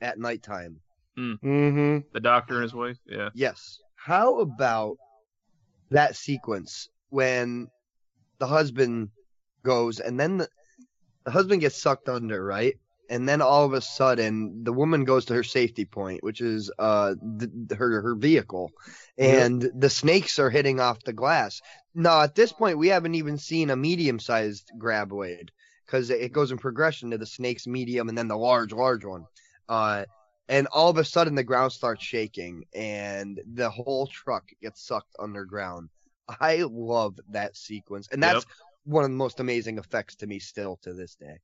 at 0.00 0.18
nighttime. 0.18 0.80
Mm-hmm. 1.18 1.98
The 2.12 2.20
doctor 2.20 2.54
and 2.56 2.62
his 2.64 2.74
wife. 2.74 2.98
Yeah. 3.06 3.30
Yes. 3.34 3.78
How 3.96 4.40
about 4.40 4.96
that 5.90 6.16
sequence 6.16 6.88
when 7.10 7.68
the 8.38 8.46
husband 8.46 9.10
goes 9.64 10.00
and 10.00 10.18
then 10.18 10.38
the, 10.38 10.48
the 11.24 11.30
husband 11.30 11.60
gets 11.60 11.80
sucked 11.80 12.08
under, 12.08 12.44
right? 12.44 12.74
And 13.12 13.28
then 13.28 13.42
all 13.42 13.66
of 13.66 13.74
a 13.74 13.82
sudden, 13.82 14.64
the 14.64 14.72
woman 14.72 15.04
goes 15.04 15.26
to 15.26 15.34
her 15.34 15.42
safety 15.42 15.84
point, 15.84 16.24
which 16.24 16.40
is 16.40 16.72
uh 16.78 17.14
th- 17.38 17.50
her 17.78 18.00
her 18.00 18.14
vehicle, 18.16 18.72
and 19.18 19.70
the 19.84 19.90
snakes 19.90 20.38
are 20.38 20.48
hitting 20.48 20.80
off 20.80 21.04
the 21.04 21.12
glass. 21.12 21.60
Now, 21.94 22.22
at 22.22 22.34
this 22.34 22.52
point, 22.52 22.78
we 22.78 22.88
haven't 22.88 23.14
even 23.14 23.36
seen 23.36 23.68
a 23.68 23.76
medium-sized 23.76 24.72
graboid 24.78 25.50
because 25.84 26.08
it 26.08 26.32
goes 26.32 26.52
in 26.52 26.56
progression 26.58 27.10
to 27.10 27.18
the 27.18 27.26
snake's 27.26 27.66
medium 27.66 28.08
and 28.08 28.16
then 28.16 28.28
the 28.28 28.36
large, 28.38 28.72
large 28.72 29.04
one. 29.04 29.26
Uh, 29.68 30.06
and 30.48 30.66
all 30.68 30.88
of 30.88 30.96
a 30.96 31.04
sudden 31.04 31.34
the 31.34 31.44
ground 31.44 31.72
starts 31.72 32.02
shaking 32.02 32.64
and 32.74 33.40
the 33.54 33.68
whole 33.68 34.06
truck 34.06 34.44
gets 34.62 34.86
sucked 34.86 35.14
underground. 35.18 35.90
I 36.40 36.64
love 36.66 37.20
that 37.30 37.56
sequence, 37.58 38.08
and 38.10 38.22
that's 38.22 38.46
Yep. 38.46 38.54
one 38.84 39.04
of 39.04 39.10
the 39.10 39.16
most 39.16 39.38
amazing 39.38 39.76
effects 39.78 40.16
to 40.16 40.26
me 40.26 40.38
still 40.38 40.78
to 40.82 40.94
this 40.94 41.14
day. 41.16 41.38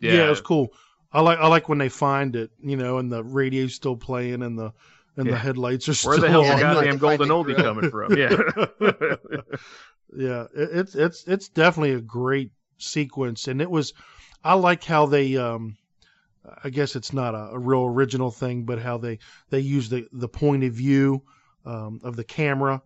Yeah. 0.00 0.26
it 0.26 0.30
was 0.30 0.40
cool. 0.40 0.72
I 1.12 1.20
like 1.20 1.38
I 1.38 1.48
like 1.48 1.68
when 1.68 1.78
they 1.78 1.88
find 1.88 2.36
it, 2.36 2.50
you 2.62 2.76
know, 2.76 2.98
and 2.98 3.10
the 3.10 3.22
radio's 3.22 3.74
still 3.74 3.96
playing 3.96 4.42
and 4.42 4.58
the 4.58 4.72
and 5.16 5.28
the 5.28 5.36
headlights 5.36 5.88
are 5.88 6.08
Where 6.08 6.18
still 6.18 6.20
the 6.20 6.30
hell's 6.30 6.46
the 6.46 6.54
on. 6.54 6.60
goddamn 6.60 6.98
golden 6.98 7.28
oldie 7.28 7.56
coming 7.56 7.90
from? 7.90 8.16
Yeah. 8.16 8.30
yeah, 10.16 10.44
it, 10.54 10.70
it's 10.72 10.94
it's 10.94 11.24
it's 11.26 11.48
definitely 11.48 11.94
a 11.94 12.00
great 12.00 12.52
sequence, 12.78 13.48
and 13.48 13.60
it 13.60 13.70
was. 13.70 13.92
I 14.42 14.54
like 14.54 14.84
how 14.84 15.06
they 15.06 15.36
um 15.36 15.76
I 16.64 16.70
guess 16.70 16.96
it's 16.96 17.12
not 17.12 17.34
a, 17.34 17.50
a 17.52 17.58
real 17.58 17.84
original 17.84 18.30
thing, 18.30 18.64
but 18.64 18.78
how 18.80 18.98
they 18.98 19.18
they 19.50 19.60
use 19.60 19.88
the 19.88 20.08
the 20.12 20.28
point 20.28 20.64
of 20.64 20.72
view 20.72 21.22
um, 21.66 22.00
of 22.02 22.16
the 22.16 22.24
camera. 22.24 22.82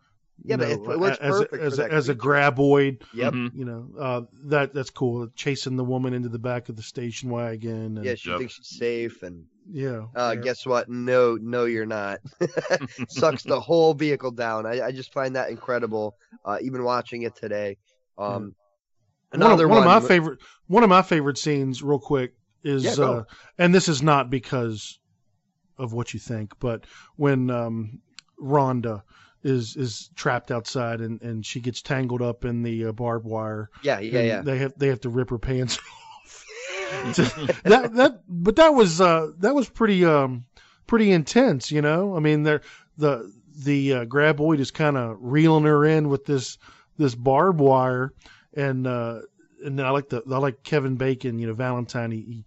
Yeah, 0.46 0.54
you 0.54 0.58
but 0.58 0.68
it- 0.68 0.82
know, 0.82 0.90
it 0.92 1.00
works 1.00 1.18
as, 1.20 1.30
perfect 1.38 1.54
a, 1.54 1.60
as, 1.62 1.78
a, 1.78 1.92
as 1.92 2.08
a 2.10 2.14
graboid. 2.14 3.02
Yep. 3.14 3.32
Mhm. 3.32 3.50
You 3.54 3.64
know 3.64 3.88
uh, 3.98 4.20
that 4.44 4.74
that's 4.74 4.90
cool. 4.90 5.28
Chasing 5.34 5.76
the 5.76 5.84
woman 5.84 6.12
into 6.14 6.28
the 6.28 6.38
back 6.38 6.68
of 6.68 6.76
the 6.76 6.82
station 6.82 7.30
wagon. 7.30 7.96
And, 7.96 8.04
Yeah, 8.04 8.14
she 8.14 8.28
Yep. 8.30 8.38
thinks 8.38 8.54
she's 8.54 8.78
safe, 8.78 9.22
and 9.22 9.46
yeah. 9.70 10.02
uh, 10.14 10.34
yeah. 10.36 10.42
guess 10.42 10.66
what? 10.66 10.88
No, 10.90 11.36
no, 11.40 11.64
you're 11.64 11.86
not. 11.86 12.20
Sucks 13.08 13.42
the 13.42 13.58
whole 13.60 13.94
vehicle 13.94 14.30
down. 14.32 14.66
I, 14.66 14.82
I 14.86 14.92
just 14.92 15.12
find 15.12 15.36
that 15.36 15.50
incredible. 15.50 16.16
Uh, 16.44 16.58
even 16.60 16.84
watching 16.84 17.22
it 17.22 17.34
today. 17.36 17.78
Um, 18.18 18.26
One 18.26 18.42
of- 18.44 18.54
another 19.48 19.66
one, 19.68 19.84
one. 19.84 19.96
of 19.96 20.02
my 20.02 20.06
favorite 20.08 20.38
one 20.66 20.82
of 20.82 20.88
my 20.90 21.02
favorite 21.02 21.38
scenes, 21.38 21.82
real 21.82 21.98
quick, 21.98 22.34
is 22.62 22.84
Yeah, 22.84 23.04
uh, 23.04 23.24
and 23.58 23.74
this 23.74 23.88
is 23.88 24.02
not 24.02 24.28
because 24.30 24.98
of 25.78 25.92
what 25.94 26.12
you 26.14 26.20
think, 26.20 26.52
but 26.60 26.84
when 27.16 27.50
um, 27.50 28.00
Rhonda 28.40 29.02
is 29.44 29.76
is 29.76 30.10
trapped 30.16 30.50
outside 30.50 31.00
and, 31.00 31.20
and 31.22 31.44
she 31.44 31.60
gets 31.60 31.82
tangled 31.82 32.22
up 32.22 32.44
in 32.44 32.62
the 32.62 32.86
uh, 32.86 32.92
barbed 32.92 33.26
wire. 33.26 33.70
Yeah, 33.82 34.00
yeah, 34.00 34.20
yeah. 34.20 34.42
They 34.42 34.58
have 34.58 34.72
they 34.76 34.88
have 34.88 35.00
to 35.02 35.10
rip 35.10 35.30
her 35.30 35.38
pants 35.38 35.78
off. 36.24 36.46
that 37.64 37.90
that 37.94 38.20
but 38.28 38.56
that 38.56 38.74
was 38.74 39.00
uh 39.00 39.28
that 39.38 39.54
was 39.54 39.68
pretty 39.68 40.04
um 40.04 40.44
pretty 40.86 41.12
intense, 41.12 41.70
you 41.70 41.82
know. 41.82 42.16
I 42.16 42.20
mean, 42.20 42.42
there 42.42 42.62
the 42.96 43.32
the 43.56 43.92
uh, 43.92 44.04
graboid 44.06 44.60
is 44.60 44.70
kind 44.70 44.96
of 44.96 45.16
reeling 45.20 45.64
her 45.64 45.84
in 45.84 46.08
with 46.08 46.24
this 46.24 46.58
this 46.96 47.14
barbed 47.14 47.60
wire, 47.60 48.12
and 48.54 48.86
uh, 48.86 49.20
and 49.64 49.80
I 49.80 49.90
like 49.90 50.08
the 50.08 50.22
I 50.30 50.38
like 50.38 50.62
Kevin 50.62 50.96
Bacon, 50.96 51.38
you 51.38 51.46
know, 51.46 51.54
Valentine. 51.54 52.10
He, 52.10 52.20
he 52.20 52.44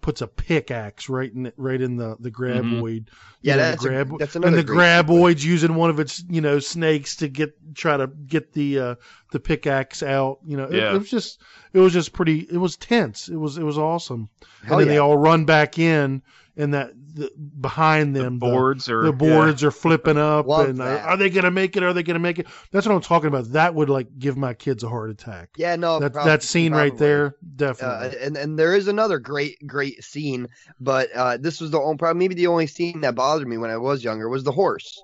puts 0.00 0.20
a 0.20 0.26
pickaxe 0.26 1.08
right 1.08 1.32
in 1.32 1.52
right 1.56 1.80
in 1.80 1.96
the 1.96 2.16
the 2.20 2.30
graboid. 2.30 3.06
Yeah, 3.42 3.54
You 3.54 3.58
know, 3.58 3.64
that's 3.64 3.82
the 3.82 3.88
a- 3.88 4.04
grab, 4.04 4.18
that's 4.18 4.36
and 4.36 4.44
the 4.44 4.64
graboid's 4.64 5.44
using 5.44 5.74
one 5.74 5.90
of 5.90 6.00
its 6.00 6.24
you 6.28 6.40
know 6.40 6.58
snakes 6.58 7.16
to 7.16 7.28
get 7.28 7.54
try 7.74 7.96
to 7.96 8.06
get 8.06 8.52
the 8.52 8.78
uh, 8.78 8.94
the 9.34 9.40
pickaxe 9.40 10.02
out. 10.02 10.38
You 10.46 10.56
know, 10.56 10.64
it, 10.64 10.76
Yeah. 10.76 10.94
it 10.94 10.98
was 10.98 11.10
just 11.10 11.42
it 11.74 11.78
was 11.80 11.92
just 11.92 12.14
pretty. 12.14 12.46
It 12.50 12.56
was 12.56 12.76
tense. 12.76 13.28
It 13.28 13.36
was 13.36 13.58
it 13.58 13.64
was 13.64 13.76
awesome. 13.76 14.30
Hell 14.64 14.78
and 14.78 14.80
then 14.82 14.88
they 14.88 14.98
all 14.98 15.18
run 15.18 15.44
back 15.44 15.78
in, 15.78 16.22
and 16.56 16.72
that 16.72 16.92
the, 17.14 17.30
behind 17.60 18.14
them 18.16 18.38
the- 18.38 18.46
boards 18.46 18.88
are- 18.88 19.04
the 19.04 19.12
boards 19.12 19.62
are 19.64 19.70
flipping 19.70 20.16
up. 20.18 20.46
Love 20.46 20.68
and 20.70 20.80
uh, 20.80 20.84
are 21.04 21.16
they 21.16 21.30
gonna 21.30 21.50
make 21.50 21.76
it? 21.76 21.82
Are 21.82 21.92
they 21.92 22.02
gonna 22.04 22.18
make 22.18 22.38
it? 22.38 22.46
That's 22.70 22.86
what 22.86 22.94
I'm 22.94 23.00
talking 23.00 23.28
about. 23.28 23.52
That 23.52 23.74
would 23.74 23.90
like 23.90 24.06
give 24.18 24.36
my 24.36 24.54
kids 24.54 24.82
a 24.84 24.88
heart 24.88 25.10
attack. 25.10 25.50
Yeah, 25.56 25.76
no, 25.76 25.98
that 25.98 26.12
prob- 26.12 26.26
that 26.26 26.42
scene 26.42 26.72
right 26.72 26.88
probably. 26.90 27.06
there, 27.06 27.26
Uh, 27.26 27.30
definitely. 27.56 28.18
and 28.20 28.36
and 28.36 28.58
there 28.58 28.74
is 28.74 28.88
another 28.88 29.18
great 29.18 29.56
great 29.66 30.02
scene, 30.04 30.48
but 30.80 31.10
uh, 31.14 31.36
this 31.36 31.60
was 31.60 31.70
the 31.72 31.80
only 31.80 31.96
probably 31.98 32.18
maybe 32.20 32.34
the 32.36 32.46
only 32.46 32.66
scene 32.68 33.00
that 33.02 33.14
bothered 33.16 33.46
me 33.48 33.58
when 33.58 33.70
I 33.70 33.76
was 33.76 34.02
younger 34.04 34.28
was 34.28 34.44
the 34.44 34.52
horse, 34.52 35.02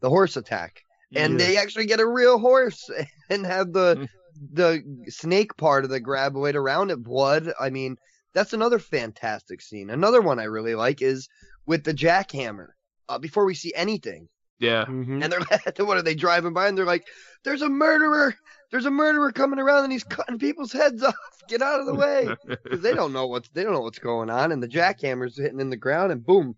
the 0.00 0.08
horse 0.08 0.36
attack, 0.36 0.82
and 1.14 1.38
Yeah. 1.38 1.46
they 1.46 1.56
actually 1.56 1.86
get 1.86 2.00
a 2.00 2.06
real 2.06 2.38
horse 2.38 2.88
and 3.30 3.44
have 3.46 3.72
the 3.72 4.08
the 4.52 4.82
snake 5.08 5.56
part 5.56 5.84
of 5.84 5.90
the 5.90 6.00
graboid 6.00 6.54
around 6.54 6.90
it, 6.90 7.02
blood. 7.02 7.52
I 7.60 7.70
mean, 7.70 7.96
that's 8.32 8.52
another 8.52 8.78
fantastic 8.78 9.60
scene. 9.60 9.90
Another 9.90 10.20
one 10.20 10.38
I 10.40 10.44
really 10.44 10.74
like 10.74 11.00
is 11.02 11.28
with 11.66 11.84
the 11.84 11.94
jackhammer. 11.94 12.68
Uh, 13.08 13.18
before 13.18 13.44
we 13.44 13.54
see 13.54 13.72
anything, 13.76 14.28
Yeah. 14.58 14.84
Mhm. 14.86 15.22
and 15.22 15.32
they're 15.32 15.40
what 15.86 15.96
are 15.98 16.02
they 16.02 16.14
driving 16.14 16.52
by 16.54 16.66
and 16.68 16.76
they're 16.78 16.86
like, 16.86 17.06
"There's 17.44 17.62
a 17.62 17.68
murderer! 17.68 18.34
There's 18.70 18.86
a 18.86 18.90
murderer 18.90 19.32
coming 19.32 19.58
around 19.58 19.84
and 19.84 19.92
he's 19.92 20.04
cutting 20.04 20.38
people's 20.38 20.72
heads 20.72 21.02
off! 21.02 21.14
Get 21.48 21.60
out 21.62 21.80
of 21.80 21.86
the 21.86 21.94
way!" 21.94 22.34
Because 22.64 22.80
they 22.80 22.94
don't 22.94 23.12
know 23.12 23.26
what's 23.26 23.48
they 23.50 23.62
don't 23.64 23.74
know 23.74 23.80
what's 23.80 23.98
going 23.98 24.30
on, 24.30 24.50
and 24.50 24.62
the 24.62 24.68
jackhammer's 24.68 25.36
hitting 25.36 25.60
in 25.60 25.68
the 25.70 25.76
ground, 25.76 26.10
and 26.10 26.24
boom, 26.24 26.56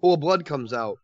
pool 0.00 0.14
of 0.14 0.20
blood 0.20 0.44
comes 0.44 0.72
out. 0.72 0.98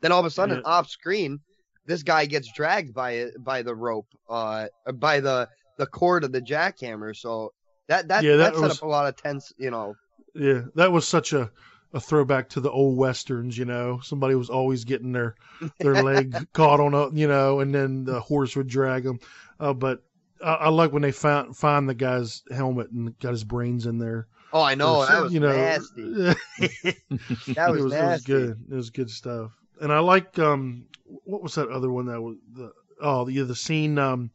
Then 0.00 0.10
all 0.12 0.20
of 0.20 0.26
a 0.26 0.30
sudden, 0.30 0.56
Yeah. 0.56 0.62
off 0.70 0.88
screen, 0.88 1.40
this 1.88 2.04
guy 2.04 2.26
gets 2.26 2.52
dragged 2.52 2.94
by 2.94 3.30
by 3.40 3.62
the 3.62 3.74
rope, 3.74 4.06
uh, 4.28 4.66
by 4.94 5.18
the 5.18 5.48
the 5.78 5.86
cord 5.86 6.22
of 6.22 6.30
the 6.30 6.40
jackhammer. 6.40 7.16
So 7.16 7.52
that 7.88 8.06
that 8.08 8.22
Yeah, 8.22 8.36
that 8.36 8.52
that, 8.52 8.54
set 8.54 8.62
was- 8.62 8.76
up 8.78 8.82
a 8.84 8.86
lot 8.86 9.08
of 9.08 9.16
tense, 9.16 9.52
you 9.58 9.70
know. 9.72 9.96
Yeah, 10.34 10.62
that 10.76 10.92
was 10.92 11.08
such 11.08 11.32
a, 11.32 11.50
a 11.92 11.98
throwback 11.98 12.50
to 12.50 12.60
the 12.60 12.70
old 12.70 12.96
westerns. 12.96 13.56
You 13.58 13.64
know, 13.64 13.98
somebody 14.04 14.34
was 14.36 14.50
always 14.50 14.84
getting 14.84 15.10
their 15.12 15.34
their 15.80 16.02
leg 16.04 16.36
caught 16.52 16.78
on 16.78 16.94
a, 16.94 17.10
you 17.12 17.26
know, 17.26 17.58
and 17.60 17.74
then 17.74 18.04
the 18.04 18.20
horse 18.20 18.54
would 18.54 18.68
drag 18.68 19.02
them. 19.04 19.18
Uh, 19.58 19.72
but 19.72 20.02
I, 20.44 20.52
I 20.54 20.68
like 20.68 20.92
when 20.92 21.02
they 21.02 21.10
found 21.12 21.56
find 21.56 21.88
the 21.88 21.94
guy's 21.94 22.42
helmet 22.50 22.90
and 22.90 23.18
got 23.18 23.30
his 23.32 23.42
brains 23.42 23.86
in 23.86 23.98
there. 23.98 24.28
Oh, 24.52 24.62
I 24.62 24.74
know 24.76 24.96
Or 24.98 25.06
that 25.06 25.22
was 25.22 25.32
you 25.32 25.40
know, 25.40 25.50
nasty. 25.56 26.34
That 27.54 27.70
was 27.70 27.82
was, 27.84 27.92
it 27.92 28.02
was 28.02 28.24
good. 28.24 28.64
It 28.70 28.74
was 28.74 28.90
good 28.90 29.10
stuff. 29.10 29.50
And 29.80 29.92
I 29.92 29.98
like 30.00 30.38
um, 30.38 30.86
what 31.24 31.42
was 31.42 31.54
that 31.56 31.68
other 31.68 31.90
one 31.90 32.06
that 32.06 32.20
was 32.20 32.36
the 32.54 32.72
oh 33.00 33.24
the 33.24 33.40
the 33.42 33.54
scene 33.56 33.98
um 33.98 34.30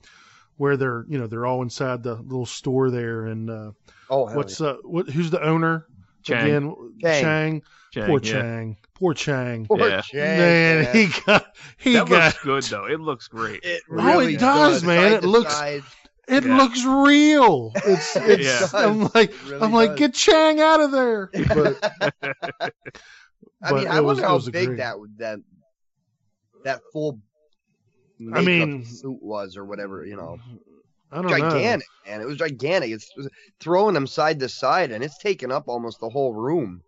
where 0.57 0.77
they're 0.77 1.05
you 1.09 1.17
know 1.17 1.27
they're 1.27 1.45
all 1.45 1.61
inside 1.61 2.03
the 2.03 2.15
little 2.15 2.45
store 2.45 2.89
there 2.91 3.25
and 3.25 3.49
uh, 3.49 3.71
Oh, 4.09 4.25
hell 4.27 4.37
what's 4.37 4.61
uh 4.61 4.75
what 4.83 5.09
who's 5.09 5.29
the 5.31 5.43
owner 5.43 5.85
Chang. 6.23 6.45
again 6.45 6.75
Chang. 7.01 7.21
Chang. 7.21 7.61
Chang, 7.91 8.05
Poor 8.07 8.19
yeah. 8.23 8.31
Chang. 8.31 8.77
Poor 8.95 9.13
Chang. 9.13 9.65
Poor 9.65 9.79
Yeah. 9.89 10.01
Chang, 10.01 10.19
Man, 10.37 10.83
man. 10.85 10.95
he 10.95 11.07
got 11.25 11.45
he 11.77 11.93
that 11.93 12.07
got 12.07 12.23
looks 12.33 12.43
good 12.43 12.63
though. 12.63 12.85
It 12.85 12.99
looks 13.01 13.27
great. 13.27 13.59
It 13.63 13.81
Oh, 13.91 13.95
really 13.95 14.35
it 14.35 14.39
does, 14.39 14.81
does, 14.81 14.83
man. 14.83 15.13
It 15.13 15.23
looks- 15.23 15.53
side. 15.53 15.83
it 16.27 16.45
Yeah. 16.45 16.57
looks 16.57 16.83
real. 16.85 17.71
It's 17.75 18.15
It 18.15 18.39
it's 18.41 18.71
does. 18.71 18.73
I'm 18.73 19.01
like 19.13 19.31
It 19.31 19.43
really 19.45 19.61
I'm 19.61 19.73
like 19.73 19.89
does. 19.91 19.99
get 19.99 20.13
Chang 20.13 20.61
out 20.61 20.79
of 20.81 20.91
there. 20.91 21.29
But 21.49 22.73
I 23.61 23.69
but 23.71 23.75
mean, 23.79 23.87
I 23.87 23.97
it 23.97 24.01
was- 24.01 24.05
wonder 24.17 24.23
it 24.23 24.27
how 24.27 24.35
was 24.35 24.47
a 24.47 24.51
big 24.51 24.67
great- 24.67 24.77
that 24.77 24.95
that 25.17 25.39
that 26.63 26.81
full. 26.91 27.19
I 28.33 28.41
mean- 28.41 28.85
suit 28.85 29.21
was 29.21 29.57
or 29.57 29.65
whatever, 29.65 30.05
you 30.05 30.15
know, 30.15 30.37
I 31.11 31.21
don't 31.21 31.29
gigantic, 31.29 31.87
man. 32.07 32.21
It 32.21 32.25
was 32.25 32.37
gigantic. 32.37 32.91
It's 32.91 33.09
throwing 33.59 33.93
them 33.95 34.07
side 34.07 34.39
to 34.39 34.49
side, 34.49 34.91
and 34.91 35.03
it's 35.03 35.17
taking 35.17 35.51
up 35.51 35.67
almost 35.67 35.99
the 35.99 36.09
whole 36.09 36.33
room. 36.33 36.81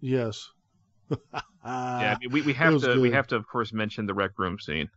Yes. 0.00 0.48
yeah, 1.10 1.16
I 1.64 2.16
mean, 2.20 2.30
we, 2.32 2.42
we 2.42 2.52
have 2.54 2.72
was 2.74 2.82
to 2.84 2.98
we 3.00 3.10
have 3.12 3.26
to 3.28 3.36
of 3.36 3.46
course 3.46 3.72
mention 3.72 4.06
the 4.06 4.14
rec 4.14 4.38
room 4.38 4.58
scene. 4.58 4.88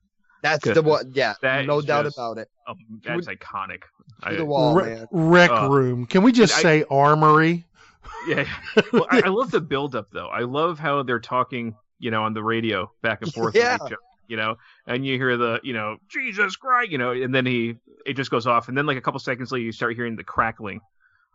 That's 0.42 0.64
the 0.64 0.82
one. 0.82 1.12
Yeah, 1.14 1.34
That 1.42 1.66
no 1.66 1.82
doubt 1.82 2.06
just- 2.06 2.18
about 2.18 2.38
it. 2.38 2.48
Um, 2.68 2.78
that's 3.04 3.28
iconic. 3.28 3.82
I, 4.24 4.36
the 4.36 4.46
wall, 4.46 4.76
Re- 4.76 4.96
man. 4.96 5.08
rec 5.12 5.52
Uh, 5.52 5.68
room. 5.70 6.06
Can 6.06 6.24
we 6.24 6.32
just 6.32 6.58
I- 6.58 6.62
say 6.62 6.84
armory? 6.90 7.66
Yeah. 8.28 8.46
Well, 8.94 9.08
I, 9.10 9.22
I 9.26 9.30
love 9.30 9.52
the 9.52 9.62
build 9.62 9.96
up 9.96 10.08
though. 10.12 10.28
I 10.28 10.42
love 10.42 10.80
how 10.80 11.04
they're 11.04 11.20
talking, 11.20 11.76
you 12.00 12.12
know, 12.12 12.24
on 12.24 12.34
the 12.34 12.44
radio 12.44 12.92
back 13.02 13.22
and 13.22 13.34
forth. 13.34 13.54
with 13.54 13.64
Yeah. 13.64 13.76
each 13.76 13.82
other, 13.82 13.98
you 14.28 14.38
know, 14.38 14.56
and 14.88 15.06
you 15.06 15.18
hear 15.18 15.38
the, 15.38 15.60
you 15.64 15.74
know, 15.74 15.98
Jesus 16.10 16.56
Christ, 16.56 16.92
you 16.92 16.98
know, 16.98 17.12
and 17.12 17.34
then 17.34 17.46
he, 17.46 17.76
it 18.06 18.14
just 18.14 18.30
goes 18.32 18.46
off, 18.48 18.68
and 18.68 18.78
then 18.78 18.86
like 18.86 18.98
a 18.98 19.02
couple 19.02 19.20
seconds 19.20 19.52
later, 19.52 19.64
you 19.66 19.72
start 19.72 19.96
hearing 19.96 20.16
the 20.16 20.24
crackling 20.24 20.80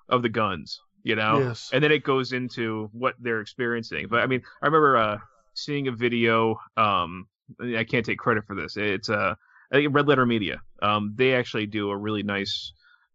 of 0.09 0.23
the 0.23 0.29
guns, 0.29 0.81
you 1.03 1.17
know, 1.17 1.39
Yes. 1.41 1.71
and 1.73 1.83
then 1.83 1.93
it 1.93 2.05
goes 2.05 2.33
into 2.33 2.89
what 2.93 3.15
they're 3.21 3.41
experiencing. 3.41 4.07
But 4.09 4.21
I 4.21 4.27
mean, 4.27 4.43
I 4.63 4.67
remember 4.67 4.97
uh, 4.97 5.19
seeing 5.55 5.89
a 5.89 5.93
video. 5.93 6.59
Um, 6.77 7.27
I 7.61 7.85
can't 7.85 8.05
take 8.07 8.19
credit 8.19 8.45
for 8.47 8.55
this. 8.55 8.77
It's 8.77 9.09
uh, 9.11 9.35
I 9.71 9.75
think 9.77 9.95
Red 9.95 10.07
Letter 10.09 10.25
Media. 10.27 10.61
Um, 10.81 11.13
they 11.17 11.35
actually 11.35 11.67
do 11.67 11.91
a 11.91 11.97
really 11.97 12.23
nice 12.23 12.73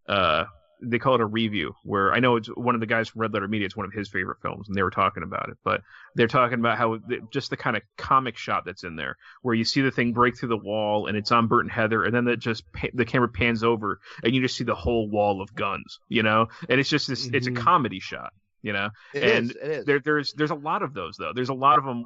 uh 0.08 0.45
they 0.82 1.00
call 1.00 1.16
it 1.16 1.22
a 1.22 1.26
review 1.26 1.74
where 1.84 2.14
I 2.14 2.20
know 2.20 2.36
it's 2.36 2.48
one 2.50 2.76
of 2.76 2.82
the 2.82 2.88
guys 2.88 3.10
from 3.10 3.22
Red 3.22 3.34
Letter 3.34 3.48
Media. 3.48 3.66
It's 3.66 3.76
one 3.76 3.86
of 3.88 3.94
his 3.94 4.10
favorite 4.10 4.38
films, 4.42 4.68
and 4.68 4.76
they 4.78 4.84
were 4.84 4.92
talking 4.92 5.24
about 5.24 5.50
it. 5.50 5.58
But 5.64 5.82
they're 6.16 6.28
talking 6.28 6.60
about 6.60 6.78
how 6.78 6.98
the, 6.98 7.20
just 7.32 7.50
the 7.50 7.58
kind 7.58 7.76
of 7.76 7.82
comic 7.98 8.38
shot 8.38 8.64
that's 8.66 8.84
in 8.84 8.96
there, 8.96 9.16
where 9.42 9.56
you 9.56 9.64
see 9.64 9.82
the 9.82 9.92
thing 9.92 10.14
break 10.14 10.38
through 10.38 10.50
the 10.50 10.58
wall, 10.58 11.08
and 11.08 11.18
it's 11.18 11.32
on 11.32 11.48
Bert 11.48 11.66
and 11.66 11.72
Heather, 11.72 12.04
and 12.04 12.14
then 12.14 12.28
it 12.28 12.38
just 12.40 12.64
pa- 12.74 12.88
the 12.94 13.06
camera 13.06 13.28
pans 13.30 13.64
over, 13.64 14.00
and 14.24 14.36
you 14.36 14.42
just 14.42 14.56
see 14.56 14.64
the 14.64 14.76
whole 14.76 15.10
wall 15.10 15.42
of 15.42 15.54
guns, 15.56 16.00
you 16.10 16.22
know. 16.24 16.48
And 16.70 16.80
it's 16.80 16.90
just 16.90 17.08
this, 17.08 17.28
it's 17.34 17.48
a 17.48 17.52
Mhm. 17.52 17.58
comedy 17.58 18.00
shot, 18.00 18.32
you 18.62 18.74
know. 18.74 18.90
It 19.14 19.24
and 19.24 19.52
is, 19.52 19.58
It 19.58 19.72
is. 19.72 19.86
there, 19.86 20.00
there's 20.00 20.34
there's 20.34 20.52
a 20.52 20.56
lot 20.56 20.84
of 20.84 20.94
those 20.94 21.16
though. 21.18 21.32
There's 21.34 21.50
a 21.50 21.54
lot 21.56 21.80
of 21.80 21.86
them. 21.86 22.04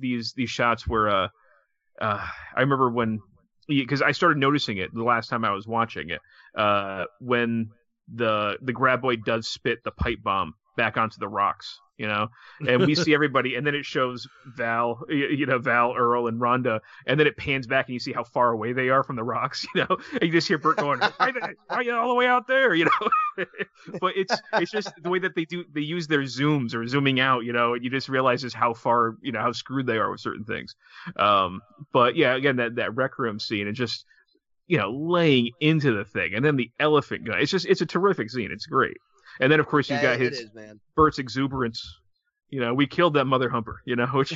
These 0.00 0.32
these 0.32 0.50
shots 0.50 0.86
where 0.86 1.08
uh, 1.08 1.28
uh 2.00 2.26
I 2.56 2.60
remember 2.60 2.90
when 2.90 3.20
because 3.68 4.00
I 4.00 4.12
started 4.12 4.38
noticing 4.38 4.78
it 4.78 4.94
the 4.94 5.02
last 5.02 5.28
time 5.28 5.44
I 5.44 5.50
was 5.50 5.66
watching 5.66 6.10
it 6.10 6.20
uh 6.56 7.04
when 7.20 7.68
the 8.12 8.58
the 8.62 8.72
graboid 8.72 9.24
does 9.24 9.48
spit 9.48 9.84
the 9.84 9.90
pipe 9.90 10.22
bomb 10.22 10.54
back 10.76 10.96
onto 10.96 11.18
the 11.18 11.28
rocks 11.28 11.80
you 11.98 12.06
know? 12.06 12.28
And 12.66 12.86
we 12.86 12.94
see 12.94 13.12
everybody 13.12 13.56
and 13.56 13.66
then 13.66 13.74
it 13.74 13.84
shows 13.84 14.28
val 14.46 15.02
you 15.08 15.46
know 15.46 15.58
val 15.58 15.94
earl 15.96 16.28
and 16.28 16.40
rhonda 16.40 16.78
and 17.06 17.18
then 17.18 17.26
it 17.26 17.36
pans 17.36 17.66
back 17.66 17.88
and 17.88 17.94
you 17.94 17.98
see 17.98 18.12
how 18.12 18.22
far 18.22 18.52
away 18.52 18.72
they 18.72 18.88
are 18.88 19.02
from 19.02 19.16
the 19.16 19.24
rocks 19.24 19.66
you 19.74 19.80
know? 19.82 19.98
And 20.12 20.22
you 20.22 20.30
just 20.30 20.46
hear 20.48 20.58
bert 20.58 20.76
going 20.76 21.00
"Are 21.02 21.32
they- 21.32 21.54
are 21.68 21.82
you 21.82 21.94
all 21.94 22.08
the 22.08 22.14
way 22.14 22.26
out 22.26 22.46
there? 22.46 22.74
You 22.74 22.84
know? 22.86 23.44
But 24.00 24.16
it's 24.16 24.34
it's 24.54 24.70
just 24.70 24.92
the 25.02 25.10
way 25.10 25.18
that 25.20 25.34
they 25.34 25.44
do 25.44 25.64
they 25.72 25.80
use 25.80 26.06
their 26.06 26.22
zooms 26.22 26.74
or 26.74 26.86
zooming 26.86 27.20
out 27.20 27.44
you 27.44 27.52
know? 27.52 27.74
And 27.74 27.84
you 27.84 27.90
just 27.90 28.08
realize 28.08 28.42
just 28.42 28.54
how 28.56 28.74
far 28.74 29.16
you 29.20 29.32
know 29.32 29.40
how 29.40 29.52
screwed 29.52 29.86
they 29.86 29.98
are 29.98 30.10
with 30.10 30.20
certain 30.20 30.44
things. 30.44 30.76
Um 31.16 31.60
but 31.92 32.14
yeah 32.16 32.34
again 32.36 32.56
that 32.56 32.76
that 32.76 32.94
rec 32.94 33.18
room 33.18 33.40
scene 33.40 33.66
and 33.66 33.76
just 33.76 34.04
you 34.68 34.78
know 34.78 34.90
laying 34.92 35.50
into 35.60 35.92
the 35.96 36.04
thing 36.04 36.34
and 36.34 36.44
then 36.44 36.56
the 36.56 36.70
elephant 36.78 37.24
guy. 37.26 37.40
It's 37.40 37.50
just 37.50 37.66
it's 37.66 37.80
a 37.80 37.86
terrific 37.86 38.30
scene 38.30 38.50
it's 38.52 38.66
great 38.66 38.96
And 39.40 39.50
then 39.50 39.60
of 39.60 39.66
course 39.66 39.90
you've 39.90 40.02
Yeah, 40.02 40.12
got 40.12 40.20
his 40.20 40.40
is, 40.40 40.54
man. 40.54 40.80
Bert's 40.94 41.18
exuberance. 41.18 41.82
You 42.50 42.60
know, 42.60 42.72
we 42.72 42.86
killed 42.86 43.12
that 43.14 43.26
mother 43.26 43.50
humper. 43.50 43.82
You 43.84 43.96
know, 43.96 44.06
which 44.12 44.32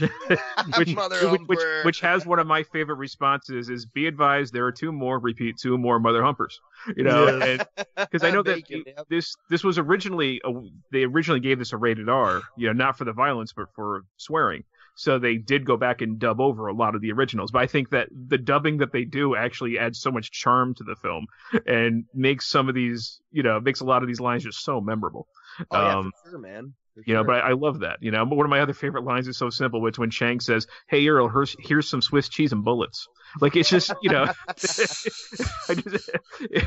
which, 0.76 0.96
which, 0.96 1.40
which 1.46 1.60
which 1.84 2.00
has 2.00 2.26
one 2.26 2.38
of 2.38 2.46
my 2.46 2.62
favorite 2.62 2.96
responses 2.96 3.70
is 3.70 3.86
be 3.86 4.06
advised 4.06 4.52
there 4.52 4.66
are 4.66 4.72
two 4.72 4.92
more 4.92 5.18
repeat 5.18 5.56
two 5.60 5.78
more 5.78 5.98
mother 5.98 6.22
humpers. 6.22 6.60
You 6.96 7.04
know, 7.04 7.58
because 7.96 8.24
I 8.24 8.30
know 8.30 8.42
that 8.42 8.56
Bacon, 8.56 8.82
yep. 8.84 9.06
this 9.08 9.34
this 9.48 9.62
was 9.62 9.78
originally 9.78 10.40
a, 10.44 10.50
they 10.90 11.04
originally 11.04 11.40
gave 11.40 11.58
this 11.60 11.72
a 11.72 11.76
rated 11.76 12.08
R. 12.08 12.42
You 12.56 12.66
know, 12.66 12.72
not 12.72 12.98
for 12.98 13.04
the 13.04 13.12
violence 13.12 13.52
but 13.52 13.66
for 13.74 14.02
swearing. 14.16 14.64
So 14.94 15.18
they 15.18 15.36
did 15.36 15.64
go 15.64 15.76
back 15.76 16.02
and 16.02 16.18
dub 16.18 16.40
over 16.40 16.66
a 16.66 16.74
lot 16.74 16.94
of 16.94 17.00
the 17.00 17.12
originals. 17.12 17.50
But 17.50 17.62
I 17.62 17.66
think 17.66 17.90
that 17.90 18.08
the 18.10 18.38
dubbing 18.38 18.78
that 18.78 18.92
they 18.92 19.04
do 19.04 19.34
actually 19.34 19.78
adds 19.78 20.00
so 20.00 20.10
much 20.10 20.30
charm 20.30 20.74
to 20.74 20.84
the 20.84 20.96
film 20.96 21.26
and 21.66 22.04
makes 22.14 22.46
some 22.48 22.68
of 22.68 22.74
these, 22.74 23.20
you 23.30 23.42
know, 23.42 23.58
makes 23.60 23.80
a 23.80 23.84
lot 23.84 24.02
of 24.02 24.08
these 24.08 24.20
lines 24.20 24.44
just 24.44 24.62
so 24.62 24.80
memorable. 24.80 25.26
Oh 25.70 25.80
yeah, 25.80 25.98
Um, 25.98 26.12
for 26.22 26.30
sure, 26.30 26.38
man. 26.38 26.74
For 26.94 27.02
you 27.06 27.14
know, 27.14 27.24
but 27.24 27.36
I, 27.36 27.50
I 27.50 27.52
love 27.52 27.80
that. 27.80 28.02
You 28.02 28.10
know, 28.10 28.26
but 28.26 28.36
one 28.36 28.44
of 28.44 28.50
my 28.50 28.60
other 28.60 28.74
favorite 28.74 29.04
lines 29.04 29.26
is 29.28 29.38
so 29.38 29.48
simple. 29.48 29.86
It's 29.86 29.98
when 29.98 30.10
Chang 30.10 30.40
says, 30.40 30.66
"Hey 30.88 31.08
Earl, 31.08 31.28
here's, 31.28 31.56
here's 31.58 31.88
some 31.88 32.02
Swiss 32.02 32.28
cheese 32.28 32.52
and 32.52 32.62
bullets." 32.62 33.06
Like 33.40 33.56
it's 33.56 33.70
just, 33.70 33.94
you 34.02 34.10
know, 34.10 34.24
I 34.48 35.74
just, 35.74 36.10